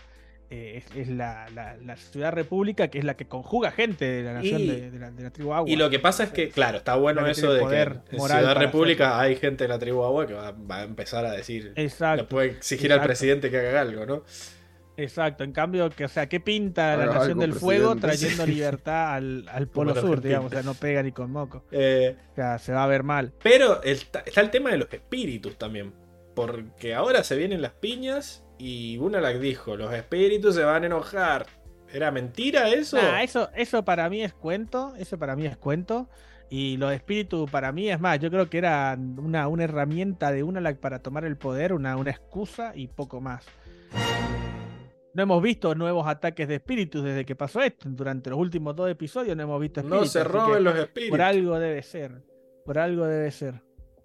eh, 0.49 0.77
es, 0.83 0.95
es 0.95 1.09
la, 1.09 1.48
la- 1.53 1.75
la 1.77 1.95
ciudad 1.95 2.32
república, 2.33 2.88
que 2.88 2.98
es 2.98 3.03
la 3.06 3.15
que 3.15 3.25
conjuga 3.27 3.69
gente 3.72 4.06
de 4.06 4.24
la 4.24 4.33
nación 4.33 4.61
Y- 4.61 4.67
de, 4.67 4.90
de 4.91 4.99
la, 4.99 5.11
de 5.11 5.24
la 5.24 5.30
tribu 5.30 5.53
agua. 5.53 5.69
Y 5.69 5.75
lo 5.75 5.90
que 5.91 5.99
pasa 5.99 6.24
es 6.24 6.30
que, 6.32 6.49
claro, 6.49 6.77
está 6.80 6.95
bueno 6.95 7.27
eso 7.27 7.53
de 7.53 7.59
poder 7.59 7.99
que 8.09 8.15
en 8.15 8.22
moral 8.22 8.40
Ciudad 8.40 8.56
República 8.57 9.19
hay 9.19 9.35
gente 9.35 9.65
de 9.65 9.67
la 9.67 9.77
tribu 9.77 10.03
agua 10.03 10.25
que 10.25 10.33
va, 10.33 10.51
va 10.53 10.77
a 10.77 10.83
empezar 10.83 11.24
a 11.25 11.32
decir. 11.33 11.72
Le 11.75 11.83
Exacto, 11.83 12.27
puede 12.27 12.48
exigir 12.51 12.91
al 12.93 13.03
presidente 13.03 13.51
que 13.51 13.59
haga 13.59 13.82
algo, 13.82 14.06
¿no? 14.07 14.24
Exacto. 14.98 15.43
En 15.43 15.51
cambio, 15.51 15.90
que, 15.90 16.06
o 16.06 16.07
sea, 16.07 16.27
¿qué 16.27 16.40
pinta 16.40 16.95
la 16.98 17.06
nación 17.07 17.24
algo, 17.24 17.41
del 17.41 17.53
fuego 17.53 17.95
trayendo 17.95 18.45
libertad 18.45 19.14
al, 19.14 19.48
al 19.49 19.67
polo 19.67 19.91
sur, 19.93 20.03
Argentina. 20.03 20.27
digamos? 20.27 20.51
O 20.51 20.56
sea, 20.56 20.64
no 20.64 20.74
pega 20.74 21.03
ni 21.03 21.11
con 21.11 21.32
moco. 21.32 21.64
Eh, 21.72 22.15
O 22.32 22.35
sea, 22.35 22.57
se 22.59 22.72
va 22.74 22.83
a 22.83 22.88
ver 22.88 23.03
mal. 23.03 23.33
pero 23.43 23.82
el- 23.83 23.93
está 24.25 24.41
el 24.41 24.49
tema 24.51 24.72
de 24.72 24.77
los 24.77 24.91
espíritus 24.93 25.57
también. 25.57 25.93
Porque 26.35 26.93
ahora 26.93 27.24
se 27.24 27.35
vienen 27.38 27.61
las 27.61 27.72
piñas 27.72 28.43
y 28.57 28.98
Bunalak 28.98 29.38
dijo: 29.40 29.77
Los 29.77 29.93
espíritus 29.93 30.56
se 30.56 30.64
van 30.64 30.83
a 30.83 30.85
enojar. 30.88 31.45
¿Era 31.93 32.11
mentira 32.11 32.67
eso? 32.69 32.98
Nah, 32.98 33.22
eso, 33.22 33.49
eso 33.56 33.85
para 33.85 34.09
mí 34.09 34.22
es 34.22 34.33
cuento, 34.33 34.93
eso 34.98 35.17
para 35.17 35.35
mí 35.38 35.45
es 35.45 35.56
cuento. 35.56 36.09
Y 36.49 36.75
los 36.77 36.91
espíritus 36.93 37.49
para 37.49 37.72
mí 37.72 37.90
es 37.90 37.99
más, 38.01 38.19
yo 38.19 38.30
creo 38.30 38.49
que 38.49 38.57
era 38.57 38.98
una, 38.99 39.48
una 39.48 39.64
herramienta 39.64 40.32
de 40.32 40.43
Unalak 40.43 40.77
para 40.77 40.99
tomar 40.99 41.24
el 41.25 41.38
poder, 41.38 41.72
una, 41.74 41.95
una 41.95 42.11
excusa 42.11 42.74
y 42.75 42.88
poco 42.88 43.22
más. 43.22 43.45
No 45.16 45.24
hemos 45.24 45.42
visto 45.42 45.74
nuevos 45.76 46.06
ataques 46.08 46.48
de 46.48 46.56
espíritus 46.56 47.02
desde 47.03 47.26
que 47.26 47.35
pasó 47.35 47.61
esto. 47.61 47.88
Durante 47.90 48.30
los 48.30 48.38
últimos 48.38 48.76
dos 48.76 48.90
episodios 48.90 49.35
no 49.38 49.44
hemos 49.44 49.60
visto 49.61 49.82
no 49.82 50.03
espíritus. 50.03 50.11
se 50.11 50.19
así 50.19 50.27
que 50.27 50.34
roben 50.38 50.64
los 50.64 50.76
espíritus. 50.77 51.10
Por 51.11 51.22
algo 51.22 51.58
debe 51.60 51.82
ser. 51.84 52.22
Por 52.66 52.77
algo 52.77 53.06
debe 53.06 53.32
ser. 53.32 53.61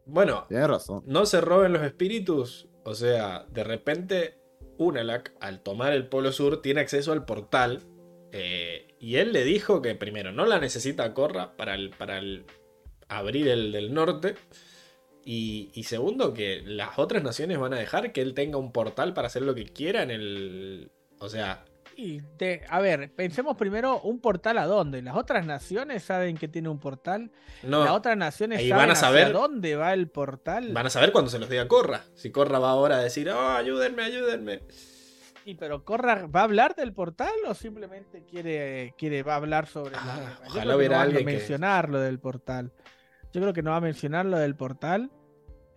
Bueno, 0.07 0.47
Tienes 0.49 0.69
razón. 0.69 1.03
no 1.07 1.27
se 1.27 1.41
roben 1.41 1.73
los 1.73 1.83
espíritus. 1.83 2.69
O 2.85 2.95
sea, 2.95 3.45
de 3.51 3.65
repente, 3.65 4.39
Unalak, 4.79 5.33
al 5.41 5.61
tomar 5.63 5.93
el 5.93 6.07
Polo 6.09 6.33
Sur, 6.33 6.63
tiene 6.63 6.81
acceso 6.81 7.13
al 7.13 7.25
portal. 7.25 7.81
eh, 8.33 8.87
y 9.01 9.17
él 9.17 9.33
le 9.33 9.43
dijo 9.45 9.83
que 9.83 9.95
primero 9.97 10.31
no 10.31 10.47
la 10.47 10.61
necesita 10.61 11.13
Corra 11.15 11.57
para, 11.57 11.75
el, 11.75 11.91
para 11.91 12.19
el- 12.19 12.45
abrir 13.09 13.49
el 13.49 13.73
del 13.73 13.93
norte. 13.93 14.37
Y, 15.25 15.71
y 15.75 15.83
segundo, 15.85 16.33
que 16.33 16.63
las 16.65 16.99
otras 16.99 17.23
naciones 17.23 17.59
van 17.59 17.75
a 17.75 17.79
dejar 17.79 18.13
que 18.13 18.23
él 18.23 18.35
tenga 18.35 18.57
un 18.59 18.73
portal 18.73 19.13
para 19.13 19.27
hacer 19.27 19.43
lo 19.43 19.55
que 19.57 19.65
quiera 19.65 20.03
en 20.05 20.11
el. 20.13 20.93
O 21.21 21.29
sea, 21.29 21.65
Y 21.97 22.21
a 22.69 22.81
ver, 22.81 23.13
pensemos 23.15 23.57
primero 23.57 24.01
un 24.01 24.21
portal 24.21 24.57
a 24.59 24.67
dónde. 24.67 25.03
Las 25.03 25.17
otras 25.17 25.45
naciones 25.45 26.03
saben 26.03 26.37
que 26.37 26.49
tiene 26.49 26.69
un 26.71 26.79
portal. 26.81 27.31
no. 27.63 27.85
Las 27.85 27.93
otras 27.93 28.17
naciones 28.17 28.61
saben 28.61 28.77
van 28.77 28.89
a 28.91 28.93
hacia 28.95 29.09
saber- 29.09 29.33
dónde 29.33 29.77
va 29.77 29.93
el 29.93 30.09
portal. 30.09 30.73
Van 30.73 30.87
a 30.87 30.91
saber 30.91 31.13
cuando 31.13 31.31
se 31.31 31.39
los 31.39 31.49
diga 31.51 31.69
Corra. 31.69 32.03
Si 32.15 32.31
Corra 32.31 32.59
va 32.59 32.71
ahora 32.71 32.97
a 32.97 33.03
decir, 33.03 33.29
oh, 33.31 33.51
ayúdenme, 33.51 34.03
ayúdenme. 34.03 34.61
Y 35.45 35.55
pero 35.57 35.85
Corra 35.85 36.27
va 36.27 36.41
a 36.41 36.45
hablar 36.45 36.75
del 36.75 36.93
portal 36.93 37.33
o 37.47 37.55
simplemente 37.55 38.25
quiere, 38.25 38.95
quiere 38.97 39.23
va 39.23 39.35
a 39.35 39.37
hablar 39.37 39.67
sobre 39.67 39.93
la 39.93 40.01
Ah? 40.03 40.39
Yo 40.45 40.49
ojalá 40.51 40.73
que 40.73 40.77
hubiera 40.77 40.97
no 40.97 41.03
alguien 41.03 41.27
que- 41.27 41.33
mencionar 41.33 41.89
lo 41.91 41.99
del 42.01 42.19
portal. 42.19 42.73
Yo 43.33 43.41
creo 43.41 43.53
que 43.53 43.63
no 43.63 43.71
va 43.71 43.77
a 43.77 43.81
mencionar 43.83 44.25
lo 44.27 44.39
del 44.39 44.55
portal. 44.57 45.11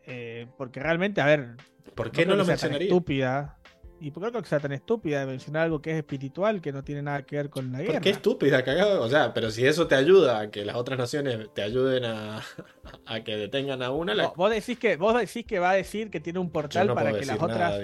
eh, 0.05 0.47
porque 0.57 0.81
realmente, 0.81 1.21
a 1.21 1.25
ver, 1.25 1.55
¿Por 1.95 2.11
qué 2.11 2.25
no, 2.25 2.35
lo 2.35 2.43
que 2.43 2.49
mencionaría? 2.49 2.87
estúpida. 2.87 3.57
Y 3.99 4.11
por 4.11 4.29
qué 4.31 4.41
que 4.41 4.47
sea 4.47 4.59
tan 4.59 4.73
estúpida 4.73 5.21
de 5.21 5.25
mencionar 5.27 5.63
algo 5.63 5.81
que 5.81 5.91
es 5.91 5.97
espiritual, 5.97 6.61
que 6.61 6.73
no 6.73 6.83
tiene 6.83 7.01
nada 7.03 7.23
que 7.25 7.37
ver 7.37 7.49
con 7.49 7.71
la 7.71 7.79
guerra. 7.79 7.93
¿Por 7.93 8.01
qué 8.01 8.09
estúpida, 8.09 8.63
cagado? 8.63 9.01
O 9.01 9.09
sea, 9.09 9.33
pero 9.33 9.49
si 9.49 9.65
eso 9.65 9.87
te 9.87 9.95
ayuda 9.95 10.39
a 10.39 10.51
que 10.51 10.65
las 10.65 10.75
otras 10.75 10.99
naciones 10.99 11.47
te 11.53 11.61
ayuden 11.61 12.03
a, 12.05 12.41
a 13.05 13.23
que 13.23 13.37
detengan 13.37 13.81
a 13.81 13.91
una, 13.91 14.13
la... 14.13 14.27
Vos- 14.27 14.35
Vos 14.35 14.51
decís 14.51 14.77
que 14.77 14.97
vos 14.97 15.17
decís 15.17 15.45
que 15.45 15.59
va 15.59 15.71
a 15.71 15.75
decir 15.75 16.09
que 16.09 16.19
tiene 16.19 16.39
un 16.39 16.51
portal 16.51 16.87
no 16.87 16.95
para 16.95 17.13
que 17.13 17.25
las 17.25 17.41
otras 17.41 17.57
nada, 17.59 17.79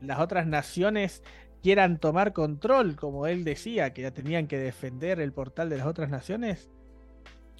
las 0.00 0.18
otras 0.18 0.46
naciones 0.46 1.22
quieran 1.62 2.00
tomar 2.00 2.32
control, 2.32 2.96
como 2.96 3.26
él 3.26 3.44
decía, 3.44 3.92
que 3.92 4.02
ya 4.02 4.12
tenían 4.12 4.48
que 4.48 4.58
defender 4.58 5.20
el 5.20 5.32
portal 5.32 5.68
de 5.68 5.76
las 5.76 5.86
otras 5.86 6.08
naciones. 6.10 6.70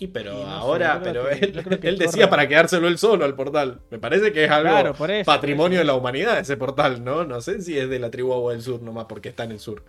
Y 0.00 0.06
pero 0.08 0.32
Y 0.32 0.36
no 0.36 0.40
sé, 0.46 0.48
ahora, 0.48 1.00
pero 1.04 1.28
que- 1.28 1.88
él, 1.88 1.98
decía 1.98 2.28
para 2.30 2.48
quedárselo 2.48 2.88
él 2.88 2.96
solo 2.98 3.24
al 3.26 3.36
portal. 3.36 3.82
Me 3.90 3.98
parece 3.98 4.32
que 4.32 4.44
es 4.46 4.50
algo 4.50 4.70
Claro, 4.70 4.94
por 4.94 5.10
eso. 5.10 5.26
patrimonio 5.26 5.76
por 5.78 5.80
de 5.80 5.84
la 5.84 5.94
humanidad 5.94 6.38
ese 6.40 6.56
portal, 6.56 7.04
¿no? 7.04 7.24
No 7.24 7.40
sé 7.42 7.60
si 7.60 7.78
es 7.78 7.88
de 7.90 7.98
la 7.98 8.10
tribu 8.10 8.32
Agua 8.32 8.52
del 8.54 8.62
Sur 8.62 8.80
nomás 8.82 9.04
porque 9.08 9.28
está 9.28 9.44
en 9.44 9.52
el 9.52 9.60
sur. 9.60 9.84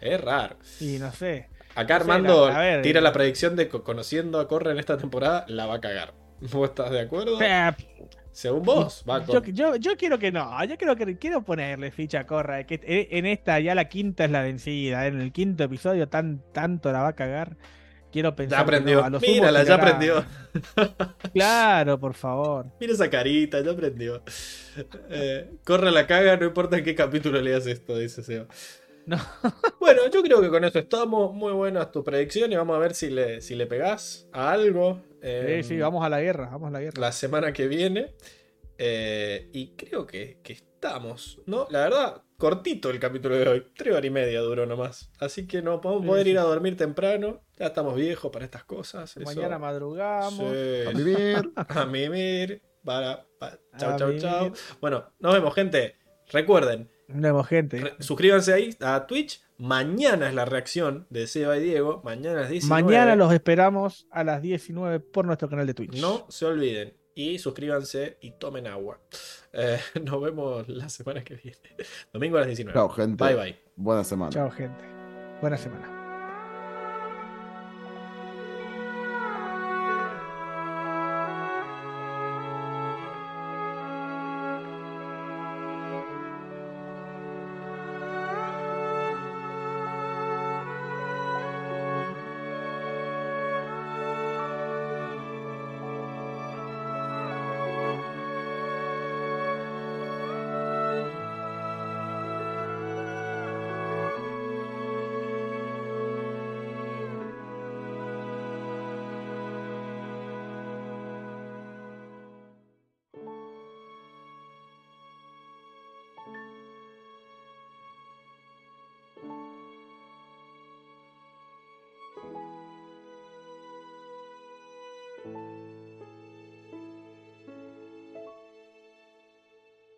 Es 0.00 0.20
raro. 0.20 0.56
Y 0.80 0.98
no 0.98 1.10
sé. 1.12 1.48
Acá 1.74 1.98
No 1.98 2.04
sé, 2.04 2.10
Armando 2.12 2.48
la- 2.50 2.56
a 2.56 2.60
ver, 2.60 2.82
tira 2.82 3.00
eh. 3.00 3.02
la 3.02 3.12
predicción 3.12 3.56
de 3.56 3.68
que 3.68 3.80
conociendo 3.82 4.38
a 4.38 4.46
Corra 4.48 4.70
en 4.72 4.78
esta 4.78 4.98
temporada, 4.98 5.44
la 5.48 5.64
va 5.66 5.76
a 5.76 5.80
cagar. 5.80 6.12
¿Vos 6.52 6.68
estás 6.68 6.90
de 6.90 7.00
acuerdo? 7.00 7.40
Eh, 7.40 7.70
Según 8.32 8.62
vos, 8.62 9.02
va 9.08 9.24
Yo, 9.26 9.42
yo, 9.44 9.76
yo 9.76 9.96
quiero 9.96 10.18
que 10.18 10.30
no, 10.30 10.62
yo 10.66 10.76
quiero 10.76 10.94
que 10.94 11.16
quiero 11.18 11.42
ponerle 11.42 11.90
ficha 11.90 12.20
a 12.20 12.26
Corra, 12.26 12.64
que 12.64 12.78
en 13.10 13.24
esta 13.26 13.58
ya 13.60 13.74
la 13.74 13.88
quinta 13.88 14.26
es 14.26 14.30
la 14.30 14.42
vencida, 14.42 15.06
en 15.06 15.20
el 15.20 15.32
quinto 15.32 15.64
episodio 15.64 16.06
tan 16.08 16.42
tanto 16.52 16.92
la 16.92 17.00
va 17.02 17.08
a 17.08 17.12
cagar. 17.14 17.56
Quiero 18.10 18.34
pensar 18.34 18.58
Ya 18.58 18.62
aprendió. 18.62 19.08
no, 19.10 19.16
a 19.18 19.20
Mírala, 19.20 19.62
ya 19.64 19.74
aprendió. 19.74 20.24
Claro, 21.32 21.98
por 22.00 22.14
favor. 22.14 22.66
Mira 22.80 22.92
esa 22.92 23.10
carita, 23.10 23.60
ya 23.60 23.70
aprendió. 23.72 24.22
Eh, 25.10 25.50
corre 25.64 25.90
la 25.90 26.06
caga, 26.06 26.36
no 26.36 26.46
importa 26.46 26.78
en 26.78 26.84
qué 26.84 26.94
capítulo 26.94 27.40
leas 27.40 27.66
esto, 27.66 27.96
dice 27.98 28.22
Seba. 28.22 28.46
No. 29.06 29.16
Bueno, 29.80 30.02
yo 30.12 30.22
creo 30.22 30.40
que 30.40 30.48
con 30.50 30.64
eso 30.64 30.78
estamos. 30.78 31.32
Muy 31.34 31.52
buenas 31.52 31.90
tus 31.92 32.04
predicciones. 32.04 32.58
Vamos 32.58 32.76
a 32.76 32.78
ver 32.78 32.94
si 32.94 33.08
le, 33.10 33.40
si 33.40 33.54
le 33.54 33.66
pegás 33.66 34.28
a 34.32 34.50
algo. 34.52 35.00
eh, 35.22 35.60
Sí, 35.62 35.68
sí, 35.70 35.78
vamos 35.78 36.04
a 36.04 36.08
la 36.08 36.20
guerra, 36.20 36.48
vamos 36.50 36.68
a 36.68 36.72
la 36.72 36.80
guerra. 36.80 37.00
La 37.00 37.12
semana 37.12 37.52
que 37.52 37.68
viene. 37.68 38.12
Eh, 38.76 39.48
y 39.52 39.68
creo 39.76 40.06
que, 40.06 40.38
que 40.42 40.58
estamos, 40.78 41.40
¿no? 41.46 41.66
La 41.70 41.80
verdad, 41.80 42.22
cortito 42.36 42.90
el 42.90 43.00
capítulo 43.00 43.34
de 43.36 43.48
hoy. 43.48 43.66
Tres 43.76 43.92
horas 43.92 44.04
y 44.04 44.10
media 44.10 44.40
duró 44.40 44.64
nomás. 44.64 45.10
Así 45.18 45.46
que 45.46 45.60
no 45.60 45.80
podemos 45.80 46.02
Sí, 46.04 46.08
poder 46.08 46.24
sí. 46.24 46.30
ir 46.30 46.38
a 46.38 46.42
dormir 46.42 46.76
temprano. 46.76 47.40
Ya 47.58 47.66
estamos 47.66 47.96
viejos 47.96 48.30
para 48.30 48.44
estas 48.44 48.64
cosas. 48.64 49.16
eso- 49.16 49.24
Mañana 49.26 49.58
madrugamos. 49.58 50.34
Sí. 50.38 50.86
A 50.86 50.90
vivir. 50.92 51.50
A 51.68 51.84
mimir. 51.86 52.62
Para, 52.84 53.26
para. 53.40 53.58
Chau, 53.76 53.90
A 53.90 53.96
chau, 53.96 54.06
mimir. 54.08 54.22
chau. 54.22 54.52
Bueno, 54.80 55.04
nos 55.18 55.34
vemos, 55.34 55.52
gente. 55.54 55.96
Recuerden, 56.30 56.88
Nuevo 57.08 57.42
gente. 57.42 57.78
re- 57.80 57.94
suscríbanse 57.98 58.52
ahí 58.52 58.70
a 58.80 59.06
Twitch. 59.06 59.42
Mañana 59.58 60.28
es 60.28 60.34
la 60.34 60.44
reacción 60.44 61.06
de 61.10 61.26
Seba 61.26 61.56
y 61.56 61.60
Diego. 61.64 62.00
Mañana 62.04 62.42
es 62.42 62.50
19. 62.50 62.82
Mañana 62.84 63.16
los 63.16 63.32
esperamos 63.32 64.06
a 64.12 64.22
las 64.22 64.40
19 64.40 65.00
por 65.00 65.24
nuestro 65.24 65.48
canal 65.48 65.66
de 65.66 65.74
Twitch. 65.74 66.00
No 66.00 66.26
se 66.28 66.46
olviden. 66.46 66.94
Y 67.18 67.36
suscríbanse 67.40 68.16
y 68.20 68.30
tomen 68.30 68.68
agua. 68.68 69.00
Eh, 69.52 69.80
nos 70.04 70.22
vemos 70.22 70.68
la 70.68 70.88
semana 70.88 71.24
que 71.24 71.34
viene. 71.34 71.58
Domingo 72.12 72.36
a 72.36 72.42
las 72.42 72.46
19. 72.46 72.78
Chao, 72.78 72.88
gente. 72.90 73.24
Bye 73.24 73.34
bye. 73.34 73.58
Buena 73.74 74.04
semana. 74.04 74.30
Chao, 74.30 74.48
gente. 74.52 74.84
Buena 75.40 75.56
semana. 75.56 75.97